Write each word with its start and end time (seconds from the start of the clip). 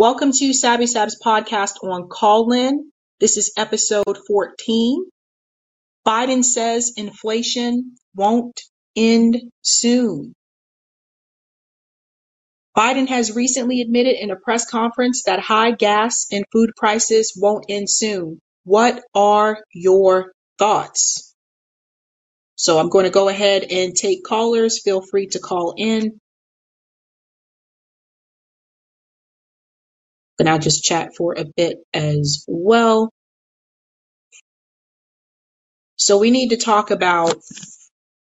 Welcome 0.00 0.32
to 0.32 0.54
Savvy 0.54 0.86
Sab's 0.86 1.20
podcast 1.22 1.72
on 1.82 2.08
Callin. 2.08 2.90
This 3.20 3.36
is 3.36 3.52
episode 3.58 4.16
14. 4.26 5.04
Biden 6.06 6.42
says 6.42 6.94
inflation 6.96 7.96
won't 8.14 8.58
end 8.96 9.36
soon. 9.60 10.32
Biden 12.74 13.08
has 13.10 13.36
recently 13.36 13.82
admitted 13.82 14.16
in 14.18 14.30
a 14.30 14.36
press 14.36 14.64
conference 14.64 15.24
that 15.24 15.38
high 15.38 15.72
gas 15.72 16.28
and 16.32 16.46
food 16.50 16.70
prices 16.78 17.38
won't 17.38 17.66
end 17.68 17.90
soon. 17.90 18.40
What 18.64 19.02
are 19.14 19.62
your 19.74 20.32
thoughts? 20.58 21.34
So 22.56 22.78
I'm 22.78 22.88
going 22.88 23.04
to 23.04 23.10
go 23.10 23.28
ahead 23.28 23.64
and 23.64 23.94
take 23.94 24.24
callers. 24.24 24.80
Feel 24.82 25.02
free 25.02 25.26
to 25.32 25.40
call 25.40 25.74
in. 25.76 26.19
And 30.40 30.50
I'll 30.50 30.60
just 30.60 30.84
chat 30.84 31.12
for 31.16 31.34
a 31.38 31.46
bit 31.56 31.78
as 31.94 32.46
well. 32.48 33.10
So 35.96 36.18
we 36.18 36.32
need 36.32 36.50
to 36.50 36.58
talk 36.58 36.90
about 36.90 37.36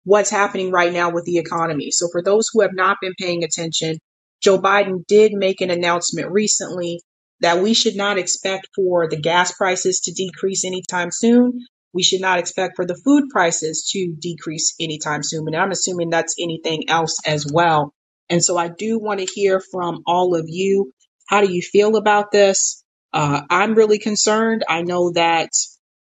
what's 0.05 0.31
happening 0.31 0.71
right 0.71 0.93
now 0.93 1.11
with 1.11 1.25
the 1.25 1.37
economy. 1.37 1.91
So 1.91 2.09
for 2.11 2.23
those 2.23 2.49
who 2.53 2.61
have 2.61 2.73
not 2.73 2.97
been 3.01 3.13
paying 3.19 3.43
attention, 3.43 3.99
Joe 4.41 4.59
Biden 4.59 5.05
did 5.07 5.33
make 5.33 5.61
an 5.61 5.71
announcement 5.71 6.31
recently 6.31 7.01
that 7.41 7.61
we 7.61 7.75
should 7.75 7.95
not 7.95 8.17
expect 8.17 8.69
for 8.75 9.09
the 9.09 9.19
gas 9.19 9.53
prices 9.53 10.01
to 10.01 10.13
decrease 10.13 10.65
anytime 10.65 11.09
soon. 11.11 11.61
We 11.93 12.03
should 12.03 12.21
not 12.21 12.39
expect 12.39 12.77
for 12.77 12.85
the 12.85 12.99
food 13.05 13.25
prices 13.31 13.89
to 13.93 14.13
decrease 14.19 14.75
anytime 14.79 15.23
soon. 15.23 15.47
And 15.47 15.57
I'm 15.57 15.71
assuming 15.71 16.09
that's 16.09 16.35
anything 16.41 16.89
else 16.89 17.19
as 17.27 17.47
well. 17.51 17.93
And 18.29 18.43
so 18.43 18.57
I 18.57 18.69
do 18.69 18.99
want 18.99 19.19
to 19.21 19.27
hear 19.27 19.61
from 19.71 20.03
all 20.07 20.35
of 20.35 20.45
you. 20.47 20.93
How 21.27 21.41
do 21.41 21.53
you 21.53 21.63
feel 21.63 21.97
about 21.97 22.31
this? 22.31 22.83
Uh, 23.13 23.43
I'm 23.49 23.75
really 23.75 23.99
concerned. 23.99 24.65
I 24.69 24.83
know 24.83 25.11
that 25.13 25.51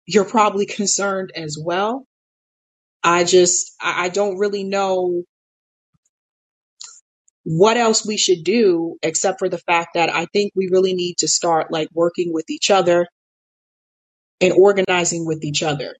you're 0.07 0.25
probably 0.25 0.67
concerned 0.67 1.33
as 1.35 1.57
well. 1.63 2.05
I 3.03 3.25
just, 3.25 3.73
I 3.81 4.05
I 4.05 4.09
don't 4.09 4.37
really 4.39 4.63
know 4.65 5.23
what 7.45 7.77
else 7.77 8.05
we 8.05 8.17
should 8.17 8.43
do 8.43 8.97
except 9.03 9.39
for 9.39 9.49
the 9.49 9.59
fact 9.59 9.95
that 9.95 10.09
I 10.13 10.27
think 10.33 10.53
we 10.55 10.69
really 10.71 10.93
need 10.93 11.17
to 11.19 11.29
start 11.29 11.71
like 11.71 11.89
working 11.93 12.33
with 12.33 12.49
each 12.49 12.71
other 12.71 13.07
and 14.41 14.53
organizing 14.53 15.25
with 15.25 15.43
each 15.43 15.63
other. 15.63 15.95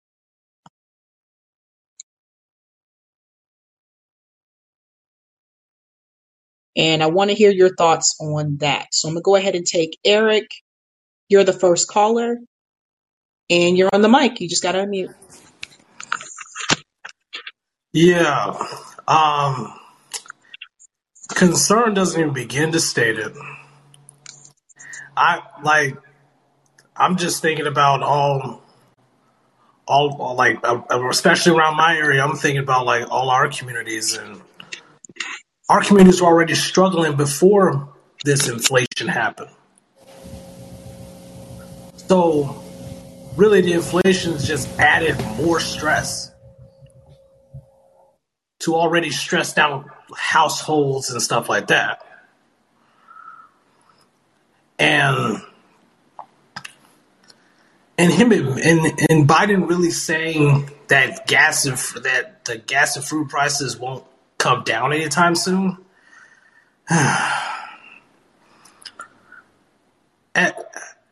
And 6.78 7.02
I 7.02 7.08
want 7.08 7.32
to 7.32 7.36
hear 7.36 7.52
your 7.52 7.76
thoughts 7.76 8.16
on 8.22 8.58
that. 8.58 8.94
So 8.94 9.08
I'm 9.08 9.16
going 9.16 9.22
to 9.22 9.26
go 9.26 9.36
ahead 9.36 9.56
and 9.56 9.66
take 9.66 9.98
Eric. 10.06 10.46
You're 11.28 11.44
the 11.44 11.52
first 11.52 11.88
caller 11.90 12.38
and 13.50 13.78
you're 13.78 13.90
on 13.92 14.02
the 14.02 14.10
mic. 14.10 14.40
You 14.40 14.48
just 14.48 14.62
got 14.62 14.74
to 14.74 14.80
unmute. 14.86 15.14
Yeah. 17.94 18.56
Um, 19.08 19.74
concern 21.30 21.96
doesn't 21.96 22.20
even 22.20 22.34
begin 22.34 22.72
to 22.74 22.80
state 22.80 23.18
it. 23.18 23.34
I 25.16 25.42
like. 25.64 25.98
I'm 26.96 27.18
just 27.18 27.42
thinking 27.42 27.68
about 27.68 28.04
all, 28.04 28.62
all, 29.88 30.18
all 30.20 30.36
like, 30.36 30.60
uh, 30.64 30.82
especially 31.10 31.58
around 31.58 31.78
my 31.78 31.96
area. 31.96 32.24
I'm 32.24 32.36
thinking 32.36 32.62
about 32.62 32.86
like 32.86 33.10
all 33.10 33.30
our 33.30 33.50
communities, 33.50 34.16
and 34.18 34.42
our 35.70 35.84
communities 35.84 36.22
were 36.22 36.28
already 36.28 36.56
struggling 36.56 37.16
before 37.16 37.94
this 38.24 38.48
inflation 38.48 39.08
happened. 39.08 39.52
So, 42.08 42.64
really, 43.36 43.62
the 43.62 43.74
inflation's 43.74 44.48
just 44.48 44.68
added 44.80 45.20
more 45.38 45.60
stress 45.60 46.32
to 48.60 48.76
already 48.76 49.12
stressed 49.12 49.58
out 49.58 49.90
households 50.16 51.10
and 51.10 51.22
stuff 51.22 51.50
like 51.50 51.68
that. 51.68 52.04
And 54.80 55.42
and 57.98 58.14
him 58.14 58.32
and 58.32 58.60
and 59.10 59.28
Biden 59.28 59.68
really 59.68 59.90
saying 59.90 60.70
that 60.88 61.28
gas 61.28 61.66
and 61.66 61.78
that 62.04 62.46
the 62.46 62.58
gas 62.58 62.96
and 62.96 63.04
food 63.04 63.28
prices 63.30 63.78
won't 63.78 64.07
come 64.38 64.64
down 64.64 64.94
anytime 64.94 65.36
soon. 65.36 65.78
And 70.36 70.54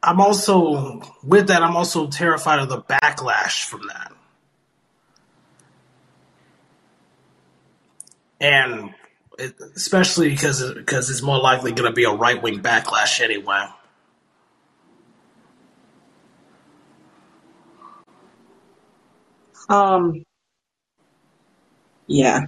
I'm 0.03 0.21
also 0.21 1.01
with 1.23 1.47
that. 1.47 1.63
I'm 1.63 1.75
also 1.75 2.05
terrified 2.07 2.59
of 2.59 2.69
the 2.69 2.79
backlash 2.83 3.63
from 3.63 3.87
that. 3.87 4.11
and 8.39 8.93
especially 9.75 10.29
because 10.29 10.73
because 10.73 11.09
it's 11.09 11.21
more 11.21 11.39
likely 11.39 11.71
going 11.71 11.89
to 11.89 11.95
be 11.95 12.03
a 12.05 12.11
right 12.11 12.41
wing 12.41 12.61
backlash 12.61 13.21
anyway. 13.21 13.65
Um, 19.69 20.23
yeah. 22.07 22.45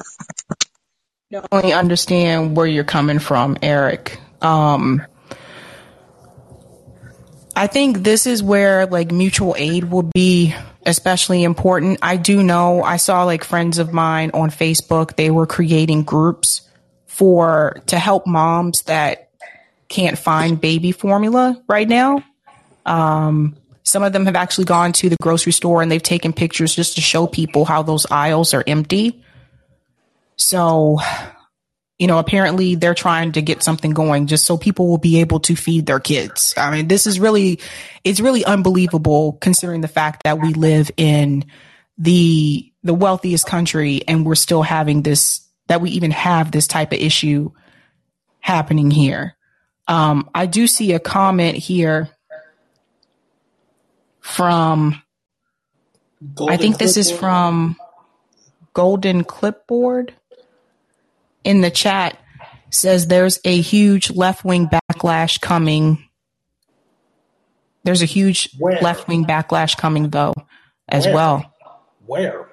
I 0.00 1.40
definitely 1.40 1.72
understand 1.72 2.56
where 2.56 2.66
you're 2.66 2.84
coming 2.84 3.18
from, 3.18 3.56
Eric. 3.62 4.18
Um, 4.40 5.02
I 7.54 7.66
think 7.66 7.98
this 7.98 8.26
is 8.26 8.42
where 8.42 8.86
like 8.86 9.10
mutual 9.10 9.54
aid 9.58 9.84
will 9.84 10.04
be 10.04 10.54
especially 10.86 11.44
important. 11.44 11.98
I 12.02 12.16
do 12.16 12.42
know 12.42 12.82
I 12.82 12.96
saw 12.96 13.24
like 13.24 13.44
friends 13.44 13.78
of 13.78 13.92
mine 13.92 14.30
on 14.32 14.50
Facebook, 14.50 15.16
they 15.16 15.30
were 15.30 15.46
creating 15.46 16.04
groups 16.04 16.62
for 17.06 17.82
to 17.86 17.98
help 17.98 18.26
moms 18.26 18.82
that 18.82 19.30
can't 19.88 20.16
find 20.16 20.60
baby 20.60 20.92
formula 20.92 21.60
right 21.68 21.88
now. 21.88 22.22
Um, 22.86 23.56
some 23.82 24.02
of 24.02 24.12
them 24.12 24.26
have 24.26 24.36
actually 24.36 24.66
gone 24.66 24.92
to 24.92 25.08
the 25.08 25.16
grocery 25.20 25.52
store 25.52 25.82
and 25.82 25.90
they've 25.90 26.02
taken 26.02 26.32
pictures 26.32 26.74
just 26.74 26.94
to 26.94 27.00
show 27.00 27.26
people 27.26 27.64
how 27.64 27.82
those 27.82 28.06
aisles 28.10 28.54
are 28.54 28.62
empty. 28.66 29.22
So 30.38 30.98
you 31.98 32.06
know, 32.06 32.18
apparently 32.18 32.76
they're 32.76 32.94
trying 32.94 33.32
to 33.32 33.42
get 33.42 33.62
something 33.62 33.90
going 33.90 34.28
just 34.28 34.46
so 34.46 34.56
people 34.56 34.86
will 34.86 34.98
be 34.98 35.20
able 35.20 35.40
to 35.40 35.56
feed 35.56 35.86
their 35.86 35.98
kids. 35.98 36.54
I 36.56 36.70
mean, 36.70 36.86
this 36.86 37.06
is 37.08 37.18
really, 37.18 37.58
it's 38.04 38.20
really 38.20 38.44
unbelievable 38.44 39.32
considering 39.40 39.80
the 39.80 39.88
fact 39.88 40.22
that 40.22 40.40
we 40.40 40.54
live 40.54 40.92
in 40.96 41.44
the, 41.98 42.72
the 42.84 42.94
wealthiest 42.94 43.46
country 43.46 44.02
and 44.06 44.24
we're 44.24 44.36
still 44.36 44.62
having 44.62 45.02
this, 45.02 45.44
that 45.66 45.80
we 45.80 45.90
even 45.90 46.12
have 46.12 46.52
this 46.52 46.68
type 46.68 46.92
of 46.92 47.00
issue 47.00 47.50
happening 48.38 48.92
here. 48.92 49.36
Um, 49.88 50.30
I 50.32 50.46
do 50.46 50.68
see 50.68 50.92
a 50.92 51.00
comment 51.00 51.56
here 51.56 52.10
from, 54.20 55.02
Golden 56.34 56.54
I 56.54 56.58
think 56.58 56.78
this 56.78 56.96
is 56.96 57.10
from 57.10 57.76
Golden 58.72 59.24
Clipboard 59.24 60.14
in 61.44 61.60
the 61.60 61.70
chat 61.70 62.18
says 62.70 63.06
there's 63.06 63.38
a 63.44 63.60
huge 63.60 64.10
left 64.10 64.44
wing 64.44 64.68
backlash 64.68 65.40
coming. 65.40 66.04
There's 67.84 68.02
a 68.02 68.06
huge 68.06 68.50
left 68.60 69.08
wing 69.08 69.24
backlash 69.24 69.76
coming 69.76 70.10
though, 70.10 70.34
as 70.88 71.04
Where? 71.04 71.14
well. 71.14 71.54
Where? 72.06 72.48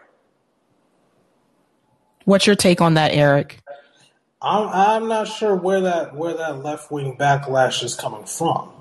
What's 2.26 2.48
your 2.48 2.56
take 2.56 2.82
on 2.82 2.96
that, 2.96 3.14
Eric? 3.14 3.60
I'm 4.42 4.68
I'm 4.70 5.08
not 5.08 5.28
sure 5.28 5.56
where 5.56 5.82
that 5.82 6.16
where 6.16 6.36
that 6.36 6.64
left 6.64 6.92
wing 6.92 7.18
backlash 7.18 7.84
is 7.84 7.96
coming 7.96 8.26
from. 8.26 8.72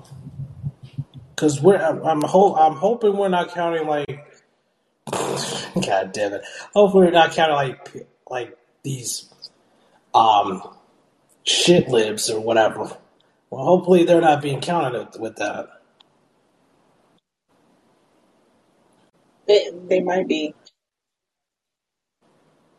Cause 1.35 1.61
we're 1.61 1.77
I'm 1.77 2.21
ho- 2.21 2.55
I'm 2.55 2.75
hoping 2.75 3.17
we're 3.17 3.29
not 3.29 3.53
counting 3.53 3.87
like 3.87 4.25
God 5.11 6.11
damn 6.13 6.33
it. 6.33 6.45
Hopefully 6.73 7.07
we're 7.07 7.11
not 7.11 7.31
counting 7.31 7.55
like 7.55 8.07
like 8.29 8.57
these 8.83 9.29
um, 10.15 10.63
shit 11.45 11.89
libs 11.89 12.29
or 12.29 12.41
whatever. 12.41 12.97
Well, 13.51 13.65
hopefully 13.65 14.05
they're 14.05 14.21
not 14.21 14.41
being 14.41 14.61
counted 14.61 15.19
with 15.19 15.37
that. 15.37 15.69
They, 19.47 19.69
they 19.89 20.01
might 20.01 20.27
be. 20.27 20.55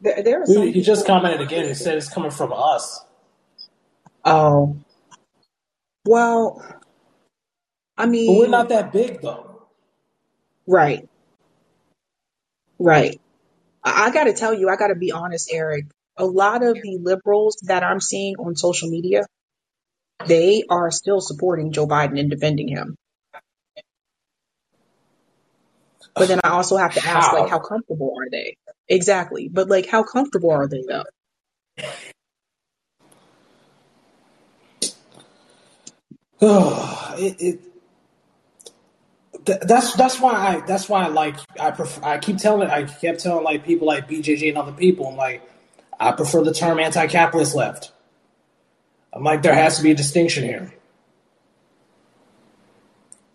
There, 0.01 0.23
there 0.23 0.43
are 0.43 0.47
some 0.47 0.73
he 0.73 0.83
just 0.83 1.07
commented 1.07 1.41
again. 1.43 1.67
He 1.69 1.75
said 1.75 1.97
it's 1.97 2.09
coming 2.11 2.31
from 2.33 2.53
us. 2.55 3.05
Oh. 4.25 4.77
Well, 6.07 6.65
I 7.99 8.07
mean. 8.07 8.27
But 8.35 8.41
we're 8.41 8.49
not 8.49 8.69
that 8.71 8.93
big, 8.93 9.23
though. 9.23 9.63
Right. 10.67 11.09
Right. 12.79 13.21
I, 13.85 14.07
I 14.07 14.11
got 14.13 14.25
to 14.25 14.35
tell 14.35 14.55
you, 14.55 14.69
I 14.69 14.77
got 14.77 14.89
to 14.89 14.97
be 14.97 15.13
honest, 15.13 15.51
Eric 15.53 15.87
a 16.17 16.25
lot 16.25 16.63
of 16.65 16.75
the 16.75 16.99
liberals 17.01 17.57
that 17.67 17.83
I'm 17.83 18.01
seeing 18.01 18.37
on 18.37 18.57
social 18.57 18.89
media, 18.89 19.27
they 20.27 20.65
are 20.69 20.91
still 20.91 21.21
supporting 21.21 21.73
Joe 21.73 21.87
Biden 21.87 22.19
and 22.19 22.31
defending 22.31 22.69
him. 22.69 22.97
But 26.15 26.29
then 26.29 26.41
I 26.43 26.51
also 26.51 26.79
have 26.79 26.95
to 26.95 27.07
ask, 27.07 27.33
like, 27.33 27.51
how 27.51 27.59
comfortable 27.59 28.15
are 28.19 28.31
they? 28.31 28.57
Exactly. 28.89 29.49
But 29.49 29.69
like, 29.69 29.87
how 29.87 30.03
comfortable 30.03 30.51
are 30.51 30.67
they 30.67 30.83
though? 30.89 31.05
Oh, 36.41 37.15
it, 37.19 37.37
it 37.41 37.61
th- 39.45 39.61
that's 39.63 39.95
that's 39.95 40.21
why 40.21 40.33
I 40.33 40.61
that's 40.67 40.89
why 40.89 41.05
I 41.05 41.09
like 41.09 41.37
I 41.59 41.71
prefer 41.71 42.03
I 42.05 42.19
keep 42.19 42.39
telling 42.39 42.69
I 42.69 42.85
kept 42.85 43.21
telling 43.21 43.45
like 43.45 43.65
people 43.65 43.87
like 43.87 44.09
BJJ 44.09 44.49
and 44.51 44.59
other 44.59 44.73
people 44.73 45.09
I'm 45.09 45.17
like 45.17 45.49
I 45.99 46.13
prefer 46.13 46.45
the 46.45 46.53
term 46.53 46.79
anti-capitalist 46.79 47.55
left. 47.55 47.93
I'm 49.13 49.25
like 49.25 49.43
there 49.43 49.55
has 49.55 49.79
to 49.79 49.83
be 49.83 49.93
a 49.93 49.95
distinction 49.95 50.45
here. 50.45 50.73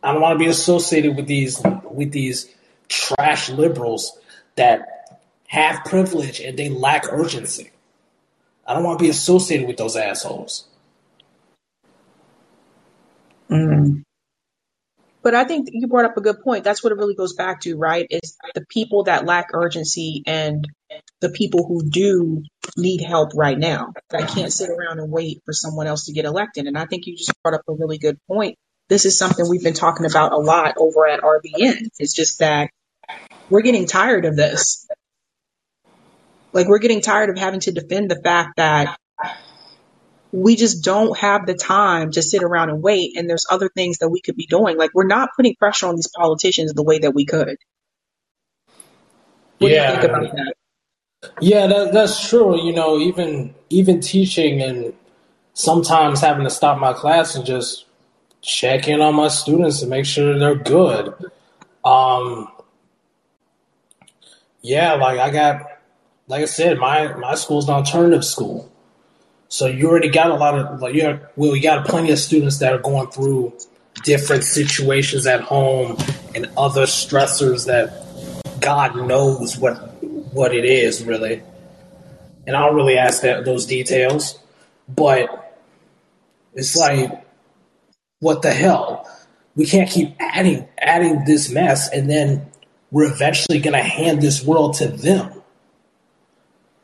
I 0.04 0.14
don't 0.14 0.22
want 0.22 0.40
to 0.40 0.44
be 0.44 0.50
associated 0.50 1.16
with 1.16 1.28
these 1.28 1.62
with 1.90 2.12
these 2.12 2.54
trash 2.88 3.50
liberals 3.50 4.18
that 4.56 5.20
have 5.48 5.84
privilege 5.86 6.40
and 6.40 6.58
they 6.58 6.70
lack 6.70 7.12
urgency. 7.12 7.72
I 8.66 8.74
don't 8.74 8.84
want 8.84 9.00
to 9.00 9.04
be 9.04 9.10
associated 9.10 9.68
with 9.68 9.78
those 9.78 9.96
assholes. 9.96 10.68
Mm. 13.50 14.04
But 15.24 15.36
I 15.36 15.44
think 15.44 15.70
you 15.72 15.88
brought 15.88 16.06
up 16.06 16.18
a 16.18 16.22
good 16.22 16.42
point. 16.42 16.64
That's 16.64 16.84
what 16.84 16.94
it 16.94 16.98
really 16.98 17.16
goes 17.16 17.34
back 17.34 17.62
to, 17.62 17.76
right? 17.76 18.08
Is 18.10 18.38
the 18.56 18.66
people 18.70 19.04
that 19.04 19.26
lack 19.26 19.50
urgency 19.54 20.24
and 20.26 20.68
the 21.20 21.30
people 21.30 21.66
who 21.66 21.90
do 21.90 22.44
need 22.78 23.02
help 23.02 23.32
right 23.36 23.58
now 23.58 23.94
that 24.10 24.30
can't 24.30 24.52
sit 24.52 24.70
around 24.70 25.00
and 25.00 25.12
wait 25.12 25.42
for 25.46 25.54
someone 25.54 25.88
else 25.88 26.06
to 26.06 26.14
get 26.14 26.26
elected. 26.26 26.66
And 26.66 26.78
I 26.78 26.86
think 26.86 27.06
you 27.06 27.16
just 27.16 27.32
brought 27.44 27.54
up 27.54 27.62
a 27.68 27.74
really 27.74 27.98
good 27.98 28.18
point. 28.28 28.58
This 28.90 29.06
is 29.06 29.18
something 29.18 29.48
we've 29.48 29.64
been 29.64 29.74
talking 29.74 30.06
about 30.06 30.34
a 30.34 30.38
lot 30.38 30.76
over 30.78 31.08
at 31.08 31.22
RBN. 31.22 31.88
It's 32.00 32.14
just 32.14 32.40
that 32.40 32.72
we're 33.50 33.62
getting 33.62 33.86
tired 33.86 34.26
of 34.26 34.36
this. 34.36 34.88
Like 36.54 36.68
we're 36.68 36.80
getting 36.80 37.02
tired 37.02 37.30
of 37.30 37.38
having 37.38 37.62
to 37.62 37.72
defend 37.72 38.12
the 38.12 38.20
fact 38.22 38.58
that 38.58 38.98
we 40.34 40.56
just 40.56 40.84
don't 40.84 41.18
have 41.18 41.46
the 41.46 41.54
time 41.54 42.12
to 42.12 42.22
sit 42.22 42.44
around 42.44 42.70
and 42.70 42.82
wait 42.82 43.18
and 43.18 43.30
there's 43.30 43.46
other 43.50 43.70
things 43.70 44.00
that 44.00 44.10
we 44.10 44.22
could 44.22 44.36
be 44.36 44.48
doing. 44.48 44.78
Like 44.78 44.92
we're 44.94 45.08
not 45.08 45.30
putting 45.36 45.56
pressure 45.56 45.88
on 45.88 45.96
these 45.96 46.10
politicians 46.14 46.74
the 46.74 46.84
way 46.84 47.00
that 47.00 47.14
we 47.14 47.26
could. 47.26 47.58
What 49.60 49.72
yeah. 49.72 49.88
do 49.88 49.96
you 49.96 50.02
think 50.02 50.12
about 50.12 50.36
that? 50.36 50.54
Yeah, 51.40 51.68
that, 51.68 51.94
that's 51.94 52.30
true. 52.30 52.64
You 52.64 52.74
know, 52.74 53.00
even 53.00 53.54
even 53.70 54.00
teaching 54.00 54.62
and 54.62 54.94
sometimes 55.54 56.20
having 56.20 56.44
to 56.44 56.50
stop 56.50 56.80
my 56.80 56.94
class 56.94 57.36
and 57.36 57.46
just 57.46 57.86
check 58.42 58.88
in 58.88 59.02
on 59.02 59.16
my 59.16 59.28
students 59.28 59.82
and 59.82 59.90
make 59.90 60.06
sure 60.06 60.38
they're 60.38 60.56
good. 60.56 61.14
Um, 61.84 62.52
yeah, 64.62 64.94
like 64.94 65.20
I 65.20 65.30
got, 65.30 65.80
like 66.28 66.42
I 66.42 66.46
said, 66.46 66.80
my 66.80 67.14
my 67.16 67.36
school's 67.36 67.68
an 67.68 67.76
alternative 67.76 68.26
school, 68.26 68.72
so 69.48 69.68
you 69.68 69.90
already 69.90 70.10
got 70.10 70.32
a 70.32 70.36
lot 70.36 70.58
of 70.58 70.82
like 70.82 70.96
you 70.96 71.20
well, 71.36 71.56
you 71.56 71.62
got 71.62 71.86
plenty 71.86 72.12
of 72.12 72.20
students 72.20 72.58
that 72.60 72.74
are 72.74 72.80
going 72.80 73.10
through 73.12 73.54
different 74.04 74.44
situations 74.44 75.28
at 75.28 75.42
home 75.42 75.98
and 76.34 76.50
other 76.58 76.84
stressors 76.84 77.68
that 77.68 77.92
God 78.60 78.96
knows 78.96 79.58
what 79.58 79.91
what 80.32 80.54
it 80.54 80.66
is 80.66 81.04
really. 81.04 81.42
And 82.48 82.56
I 82.56 82.66
don't 82.66 82.76
really 82.76 82.98
ask 82.98 83.22
that 83.22 83.46
those 83.46 83.66
details, 83.66 84.40
but 84.88 85.60
it's 86.54 86.76
like, 86.76 87.26
what 88.20 88.42
the 88.42 88.52
hell? 88.52 89.08
We 89.56 89.66
can't 89.66 89.90
keep 89.90 90.16
adding 90.20 90.68
adding 90.78 91.26
this 91.26 91.52
mess 91.52 91.90
and 91.92 92.10
then 92.10 92.52
we're 92.92 93.12
eventually 93.12 93.60
going 93.60 93.74
to 93.74 93.84
hand 93.84 94.22
this 94.22 94.44
world 94.44 94.76
to 94.76 94.88
them. 94.88 95.42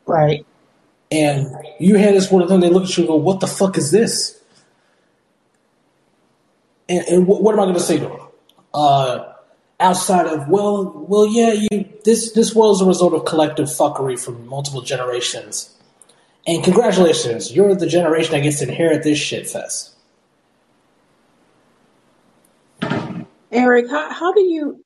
Right. 0.06 0.46
And 1.10 1.54
you 1.78 1.96
hand 1.96 2.16
this 2.16 2.30
world 2.30 2.48
to 2.48 2.52
them, 2.52 2.60
they 2.60 2.70
look 2.70 2.84
at 2.84 2.96
you 2.96 3.02
and 3.02 3.08
go, 3.08 3.16
what 3.16 3.40
the 3.40 3.46
fuck 3.46 3.76
is 3.76 3.90
this? 3.90 4.40
And, 6.88 7.04
and 7.06 7.26
what, 7.26 7.42
what, 7.42 7.52
am 7.52 7.60
I 7.60 7.64
going 7.64 7.74
to 7.74 7.80
say 7.80 7.98
to 7.98 8.06
them? 8.06 8.20
Uh, 8.72 9.27
outside 9.80 10.26
of, 10.26 10.48
well, 10.48 11.04
well, 11.08 11.26
yeah, 11.26 11.52
you, 11.52 11.88
this, 12.04 12.32
this 12.32 12.54
world 12.54 12.76
is 12.76 12.82
a 12.82 12.86
result 12.86 13.14
of 13.14 13.24
collective 13.24 13.66
fuckery 13.66 14.18
from 14.18 14.46
multiple 14.46 14.82
generations. 14.82 15.74
And 16.46 16.64
congratulations, 16.64 17.54
you're 17.54 17.74
the 17.74 17.86
generation 17.86 18.32
that 18.32 18.40
gets 18.40 18.60
to 18.60 18.68
inherit 18.68 19.02
this 19.02 19.18
shit 19.18 19.48
fest. 19.48 19.94
Eric, 23.50 23.88
how, 23.90 24.12
how 24.12 24.32
do 24.32 24.40
you 24.40 24.84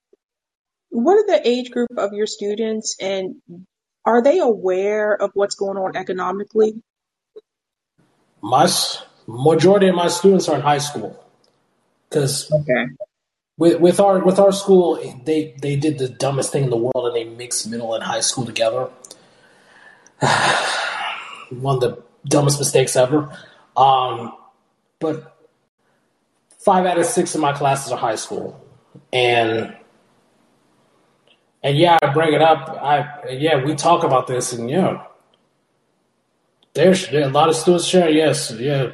what 0.93 1.15
are 1.15 1.27
the 1.27 1.49
age 1.49 1.71
group 1.71 1.89
of 1.97 2.13
your 2.13 2.27
students 2.27 2.97
and 3.01 3.37
are 4.05 4.23
they 4.23 4.39
aware 4.41 5.15
of 5.15 5.31
what's 5.35 5.55
going 5.55 5.79
on 5.79 5.97
economically? 5.97 6.75
My 8.43 8.71
majority 9.27 9.89
of 9.89 9.95
my 9.95 10.09
students 10.09 10.49
are 10.49 10.57
in 10.57 10.61
high 10.61 10.79
school 10.79 11.19
because 12.09 12.53
okay. 12.53 12.87
With 13.57 13.81
with 13.81 14.01
our 14.01 14.25
with 14.25 14.39
our 14.39 14.53
school 14.53 14.97
they 15.25 15.55
they 15.61 15.77
did 15.77 15.99
the 15.99 16.09
dumbest 16.09 16.53
thing 16.53 16.65
in 16.65 16.71
the 16.71 16.77
world 16.77 17.07
and 17.07 17.15
they 17.15 17.25
mixed 17.25 17.69
middle 17.69 17.95
and 17.95 18.03
high 18.03 18.21
school 18.21 18.45
together. 18.45 18.89
One 21.51 21.77
of 21.77 21.81
the 21.81 22.03
dumbest 22.25 22.59
mistakes 22.59 22.97
ever. 22.97 23.37
Um, 23.77 24.35
but 25.01 25.37
five 26.59 26.87
out 26.87 26.99
of 26.99 27.07
six 27.07 27.35
of 27.35 27.41
my 27.41 27.53
classes 27.53 27.93
are 27.93 27.99
high 27.99 28.15
school, 28.15 28.65
and 29.13 29.77
and 31.63 31.77
yeah, 31.77 31.99
I 32.03 32.13
bring 32.13 32.33
it 32.33 32.43
up. 32.43 32.69
I 32.69 33.31
yeah, 33.31 33.65
we 33.65 33.75
talk 33.75 34.05
about 34.05 34.27
this, 34.27 34.53
and 34.53 34.71
yeah, 34.71 35.05
there's 36.75 37.09
a 37.13 37.29
lot 37.29 37.49
of 37.49 37.57
students 37.57 37.87
share. 37.87 38.11
Yes, 38.11 38.53
yeah, 38.53 38.93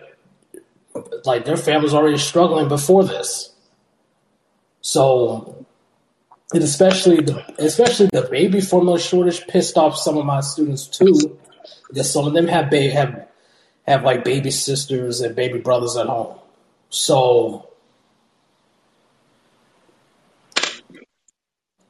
like 1.25 1.45
their 1.45 1.57
families 1.57 1.95
already 1.95 2.19
struggling 2.19 2.69
before 2.69 3.05
this. 3.05 3.55
So, 4.81 5.67
and 6.55 6.63
especially 6.65 7.23
the 7.23 7.45
especially 7.59 8.09
the 8.13 8.29
baby 8.31 8.61
formula 8.61 8.99
shortage 9.01 9.47
pissed 9.49 9.77
off 9.77 9.97
some 9.97 10.19
of 10.19 10.27
my 10.27 10.41
students 10.41 10.87
too. 10.87 11.39
Because 11.89 12.13
some 12.13 12.27
of 12.27 12.35
them 12.35 12.49
have 12.49 12.71
ba- 12.71 12.91
have 12.91 13.29
have 13.87 14.05
like 14.05 14.25
baby 14.25 14.51
sisters 14.51 15.21
and 15.21 15.37
baby 15.37 15.59
brothers 15.61 15.97
at 15.97 16.07
home. 16.07 16.39
So 16.91 17.69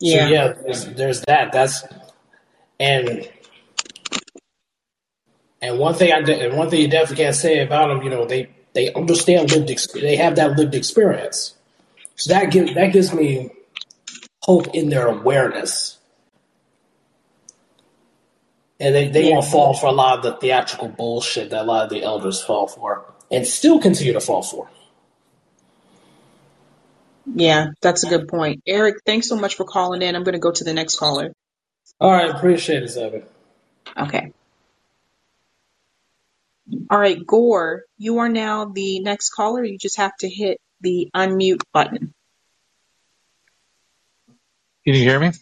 Yeah. 0.01 0.27
So 0.29 0.33
yeah, 0.33 0.55
there's, 0.65 0.85
there's 0.95 1.21
that. 1.23 1.53
That's 1.53 1.85
and 2.81 3.29
and 5.63 5.79
one 5.79 5.95
thing 5.95 6.13
I 6.13 6.19
and 6.19 6.57
one 6.59 6.71
thing 6.71 6.83
you 6.83 6.89
definitely 6.89 7.25
can't 7.25 7.37
say 7.37 7.61
about 7.61 7.89
them, 7.89 8.03
you 8.03 8.11
know, 8.11 8.27
they 8.27 8.51
they 8.75 8.95
understand 8.95 9.53
lived 9.53 9.71
they 9.95 10.17
have 10.17 10.37
that 10.37 10.57
lived 10.59 10.77
experience. 10.77 11.55
So 12.19 12.35
that 12.35 12.51
gives 12.51 12.75
that 12.75 12.93
gives 12.93 13.15
me 13.15 13.51
hope 14.43 14.75
in 14.75 14.89
their 14.89 15.07
awareness. 15.07 15.99
And 18.81 18.95
they, 18.95 19.09
they 19.09 19.29
yeah. 19.29 19.35
won't 19.35 19.47
fall 19.47 19.75
for 19.75 19.87
a 19.87 19.93
lot 19.93 20.19
of 20.19 20.25
the 20.25 20.33
theatrical 20.35 20.89
bullshit 20.89 21.51
that 21.51 21.63
a 21.63 21.65
lot 21.65 21.85
of 21.85 21.91
the 21.91 22.03
elders 22.03 22.41
fall 22.41 22.69
for 22.69 23.13
and 23.31 23.47
still 23.47 23.81
continue 23.81 24.13
to 24.13 24.21
fall 24.21 24.43
for. 24.43 24.69
Yeah, 27.27 27.69
that's 27.83 28.05
a 28.05 28.09
good 28.09 28.29
point. 28.29 28.63
Eric, 28.67 28.97
thanks 29.05 29.29
so 29.29 29.37
much 29.37 29.57
for 29.57 29.65
calling 29.65 30.03
in. 30.03 30.17
I'm 30.17 30.23
going 30.23 30.35
to 30.35 30.39
go 30.39 30.53
to 30.53 30.65
the 30.65 30.75
next 30.75 30.99
caller. 30.99 31.33
All 32.01 32.11
right, 32.11 32.31
appreciate 32.31 32.83
it, 32.83 32.91
Zebby. 32.91 33.25
Okay. 33.97 34.33
All 36.91 36.99
right, 36.99 37.19
Gore, 37.27 37.83
you 37.97 38.19
are 38.19 38.29
now 38.29 38.67
the 38.67 39.01
next 39.01 39.31
caller. 39.31 39.65
You 39.65 39.79
just 39.79 39.99
have 39.99 40.17
to 40.21 40.29
hit 40.29 40.59
the 40.81 41.11
unmute 41.15 41.63
button. 41.73 42.15
Can 44.85 44.95
you 44.95 45.03
hear 45.03 45.21
me? 45.21 45.33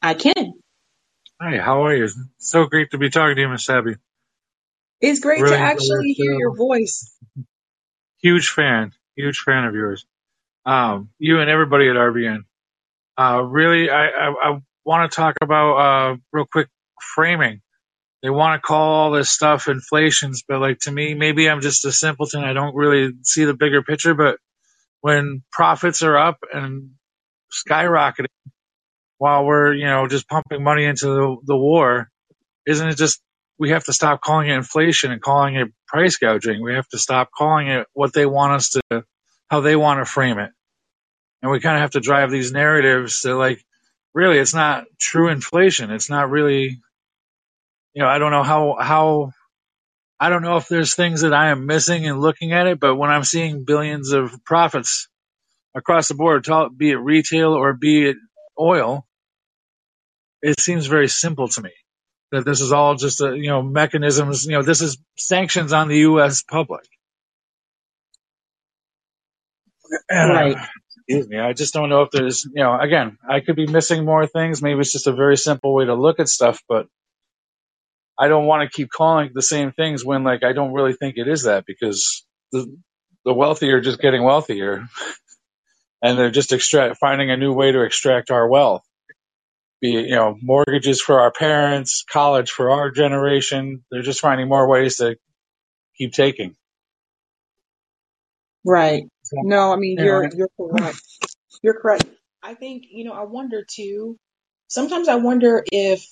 I 0.00 0.14
can. 0.14 0.54
Hi, 1.40 1.58
how 1.58 1.86
are 1.86 1.94
you? 1.94 2.08
So 2.38 2.66
great 2.66 2.90
to 2.92 2.98
be 2.98 3.10
talking 3.10 3.36
to 3.36 3.40
you, 3.42 3.48
Miss 3.48 3.68
Abby. 3.68 3.96
It's 5.00 5.20
great 5.20 5.42
really 5.42 5.56
to 5.56 5.62
actually 5.62 6.12
hear 6.12 6.32
your 6.32 6.56
voice. 6.56 7.16
Huge 8.22 8.50
fan, 8.50 8.92
huge 9.16 9.40
fan 9.40 9.64
of 9.64 9.74
yours 9.74 10.06
um, 10.64 11.10
you 11.18 11.40
and 11.40 11.50
everybody 11.50 11.88
at 11.88 11.96
RBN. 11.96 12.44
Uh, 13.18 13.42
really, 13.42 13.90
I, 13.90 14.06
I, 14.06 14.34
I 14.42 14.60
want 14.84 15.10
to 15.10 15.14
talk 15.14 15.36
about 15.40 15.76
uh, 15.76 16.16
real 16.32 16.46
quick 16.50 16.68
framing. 17.14 17.60
They 18.22 18.30
want 18.30 18.60
to 18.60 18.66
call 18.66 18.92
all 18.92 19.10
this 19.10 19.30
stuff 19.30 19.66
inflations, 19.66 20.44
but 20.46 20.60
like 20.60 20.78
to 20.80 20.92
me, 20.92 21.14
maybe 21.14 21.50
I'm 21.50 21.60
just 21.60 21.84
a 21.84 21.92
simpleton. 21.92 22.44
I 22.44 22.52
don't 22.52 22.74
really 22.74 23.12
see 23.24 23.44
the 23.44 23.54
bigger 23.54 23.82
picture. 23.82 24.14
But 24.14 24.38
when 25.02 25.42
profits 25.52 26.02
are 26.02 26.16
up 26.16 26.38
and 26.52 26.92
skyrocketing 27.52 28.26
while 29.18 29.44
we're 29.44 29.74
you 29.74 29.84
know 29.84 30.08
just 30.08 30.28
pumping 30.28 30.64
money 30.64 30.84
into 30.84 31.06
the, 31.06 31.36
the 31.44 31.56
war, 31.56 32.08
isn't 32.66 32.88
it 32.88 32.96
just 32.96 33.20
we 33.58 33.70
have 33.70 33.84
to 33.84 33.92
stop 33.92 34.20
calling 34.20 34.48
it 34.48 34.54
inflation 34.54 35.12
and 35.12 35.20
calling 35.20 35.54
it 35.54 35.68
price 35.86 36.16
gouging. 36.16 36.62
We 36.62 36.74
have 36.74 36.88
to 36.88 36.98
stop 36.98 37.30
calling 37.30 37.68
it 37.68 37.86
what 37.92 38.12
they 38.12 38.26
want 38.26 38.54
us 38.54 38.70
to, 38.70 39.04
how 39.48 39.60
they 39.60 39.76
want 39.76 40.00
to 40.00 40.04
frame 40.04 40.38
it. 40.38 40.50
And 41.42 41.52
we 41.52 41.60
kind 41.60 41.76
of 41.76 41.82
have 41.82 41.90
to 41.92 42.00
drive 42.00 42.32
these 42.32 42.50
narratives 42.50 43.20
to 43.20 43.36
like, 43.36 43.64
really, 44.14 44.38
it's 44.38 44.54
not 44.54 44.86
true 44.98 45.28
inflation. 45.28 45.92
It's 45.92 46.10
not 46.10 46.30
really, 46.30 46.80
you 47.94 48.02
know, 48.02 48.08
I 48.08 48.18
don't 48.18 48.32
know 48.32 48.42
how, 48.42 48.76
how, 48.80 49.32
I 50.22 50.28
don't 50.28 50.42
know 50.42 50.56
if 50.56 50.68
there's 50.68 50.94
things 50.94 51.22
that 51.22 51.34
I 51.34 51.48
am 51.48 51.66
missing 51.66 52.04
in 52.04 52.20
looking 52.20 52.52
at 52.52 52.68
it, 52.68 52.78
but 52.78 52.94
when 52.94 53.10
I'm 53.10 53.24
seeing 53.24 53.64
billions 53.64 54.12
of 54.12 54.32
profits 54.44 55.08
across 55.74 56.06
the 56.06 56.14
board, 56.14 56.46
be 56.76 56.92
it 56.92 56.96
retail 56.96 57.54
or 57.54 57.72
be 57.72 58.10
it 58.10 58.16
oil, 58.56 59.04
it 60.40 60.60
seems 60.60 60.86
very 60.86 61.08
simple 61.08 61.48
to 61.48 61.62
me 61.62 61.72
that 62.30 62.44
this 62.44 62.60
is 62.60 62.70
all 62.70 62.94
just 62.94 63.20
a, 63.20 63.36
you 63.36 63.48
know 63.48 63.62
mechanisms. 63.62 64.46
You 64.46 64.52
know, 64.52 64.62
this 64.62 64.80
is 64.80 64.96
sanctions 65.18 65.72
on 65.72 65.88
the 65.88 65.98
U.S. 65.98 66.44
public. 66.44 66.84
Uh, 70.08 70.28
right. 70.28 70.56
excuse 70.98 71.28
me. 71.28 71.40
I 71.40 71.52
just 71.52 71.74
don't 71.74 71.88
know 71.88 72.02
if 72.02 72.12
there's, 72.12 72.44
you 72.44 72.62
know, 72.62 72.78
again, 72.78 73.18
I 73.28 73.40
could 73.40 73.56
be 73.56 73.66
missing 73.66 74.04
more 74.04 74.28
things. 74.28 74.62
Maybe 74.62 74.78
it's 74.78 74.92
just 74.92 75.08
a 75.08 75.12
very 75.12 75.36
simple 75.36 75.74
way 75.74 75.86
to 75.86 75.96
look 75.96 76.20
at 76.20 76.28
stuff, 76.28 76.62
but 76.68 76.86
I 78.22 78.28
don't 78.28 78.46
want 78.46 78.70
to 78.70 78.76
keep 78.76 78.90
calling 78.90 79.28
it 79.28 79.34
the 79.34 79.42
same 79.42 79.72
things 79.72 80.04
when, 80.04 80.24
like, 80.24 80.44
I 80.44 80.54
don't 80.54 80.74
really 80.74 80.94
think 80.94 81.16
it 81.18 81.28
is 81.28 81.44
that 81.44 81.66
because 81.66 82.24
the 82.52 82.66
the 83.26 83.34
wealthy 83.34 83.70
are 83.72 83.82
just 83.82 84.00
getting 84.00 84.24
wealthier, 84.24 84.86
and 86.02 86.18
they're 86.18 86.30
just 86.30 86.52
extract 86.52 86.98
finding 86.98 87.30
a 87.30 87.36
new 87.38 87.52
way 87.54 87.72
to 87.72 87.82
extract 87.82 88.30
our 88.30 88.48
wealth 88.48 88.82
be 89.82 89.90
you 89.90 90.16
know 90.16 90.36
mortgages 90.42 91.02
for 91.02 91.20
our 91.22 91.32
parents, 91.32 92.04
college 92.10 92.50
for 92.52 92.72
our 92.72 92.90
generation. 92.92 93.84
They're 93.92 94.02
just 94.02 94.20
finding 94.20 94.48
more 94.48 94.68
ways 94.68 94.98
to 94.98 95.16
keep 95.98 96.12
taking. 96.14 96.56
Right. 98.64 99.04
No, 99.32 99.72
I 99.72 99.76
mean 99.76 99.98
You 99.98 100.06
you're 100.06 100.30
you're 100.36 100.50
correct. 100.58 100.98
You're 101.62 101.80
correct. 101.80 102.06
I 102.42 102.54
think, 102.54 102.84
you 102.90 103.04
know, 103.04 103.12
I 103.12 103.24
wonder 103.24 103.64
too. 103.68 104.18
Sometimes 104.68 105.08
I 105.08 105.16
wonder 105.16 105.64
if 105.72 106.04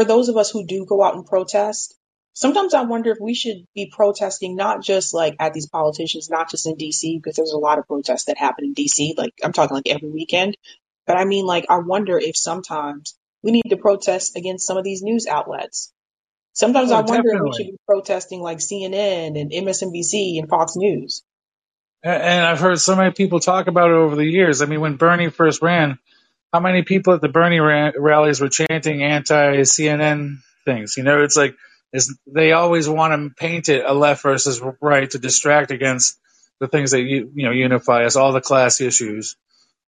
for 0.00 0.06
those 0.06 0.30
of 0.30 0.38
us 0.38 0.50
who 0.50 0.64
do 0.64 0.86
go 0.86 1.02
out 1.02 1.14
and 1.14 1.26
protest, 1.26 1.94
sometimes 2.32 2.72
I 2.72 2.84
wonder 2.84 3.10
if 3.10 3.18
we 3.20 3.34
should 3.34 3.66
be 3.74 3.92
protesting 3.94 4.56
not 4.56 4.82
just 4.82 5.12
like 5.12 5.36
at 5.38 5.52
these 5.52 5.68
politicians, 5.68 6.30
not 6.30 6.50
just 6.50 6.66
in 6.66 6.76
DC, 6.76 7.18
because 7.18 7.36
there's 7.36 7.52
a 7.52 7.58
lot 7.58 7.78
of 7.78 7.86
protests 7.86 8.24
that 8.24 8.38
happen 8.38 8.64
in 8.64 8.74
DC. 8.74 9.18
Like 9.18 9.34
I'm 9.44 9.52
talking 9.52 9.74
like 9.74 9.90
every 9.90 10.08
weekend. 10.08 10.56
But 11.06 11.18
I 11.18 11.26
mean, 11.26 11.44
like, 11.44 11.66
I 11.68 11.80
wonder 11.80 12.16
if 12.18 12.34
sometimes 12.34 13.14
we 13.42 13.50
need 13.50 13.68
to 13.68 13.76
protest 13.76 14.38
against 14.38 14.66
some 14.66 14.78
of 14.78 14.84
these 14.84 15.02
news 15.02 15.26
outlets. 15.26 15.92
Sometimes 16.54 16.92
I 16.92 17.00
oh, 17.00 17.04
wonder 17.06 17.34
if 17.34 17.42
we 17.42 17.52
should 17.52 17.72
be 17.72 17.78
protesting 17.86 18.40
like 18.40 18.58
CNN 18.58 19.38
and 19.38 19.50
MSNBC 19.50 20.38
and 20.38 20.48
Fox 20.48 20.76
News. 20.76 21.22
And 22.02 22.46
I've 22.46 22.60
heard 22.60 22.80
so 22.80 22.96
many 22.96 23.10
people 23.10 23.40
talk 23.40 23.66
about 23.66 23.90
it 23.90 23.96
over 23.96 24.16
the 24.16 24.24
years. 24.24 24.62
I 24.62 24.64
mean, 24.64 24.80
when 24.80 24.96
Bernie 24.96 25.28
first 25.28 25.60
ran, 25.60 25.98
how 26.52 26.60
many 26.60 26.82
people 26.82 27.14
at 27.14 27.20
the 27.20 27.28
Bernie 27.28 27.60
ra- 27.60 27.92
rallies 27.96 28.40
were 28.40 28.48
chanting 28.48 29.02
anti-CNN 29.02 30.38
things? 30.64 30.96
You 30.96 31.04
know, 31.04 31.22
it's 31.22 31.36
like 31.36 31.54
it's, 31.92 32.14
they 32.26 32.52
always 32.52 32.88
want 32.88 33.12
to 33.12 33.34
paint 33.34 33.68
it 33.68 33.84
a 33.84 33.92
left 33.92 34.22
versus 34.22 34.60
right 34.80 35.10
to 35.10 35.18
distract 35.18 35.70
against 35.70 36.18
the 36.60 36.68
things 36.68 36.90
that 36.90 37.00
you 37.00 37.32
you 37.34 37.46
know 37.46 37.52
unify 37.52 38.04
us, 38.04 38.16
all 38.16 38.32
the 38.32 38.40
class 38.40 38.80
issues. 38.80 39.36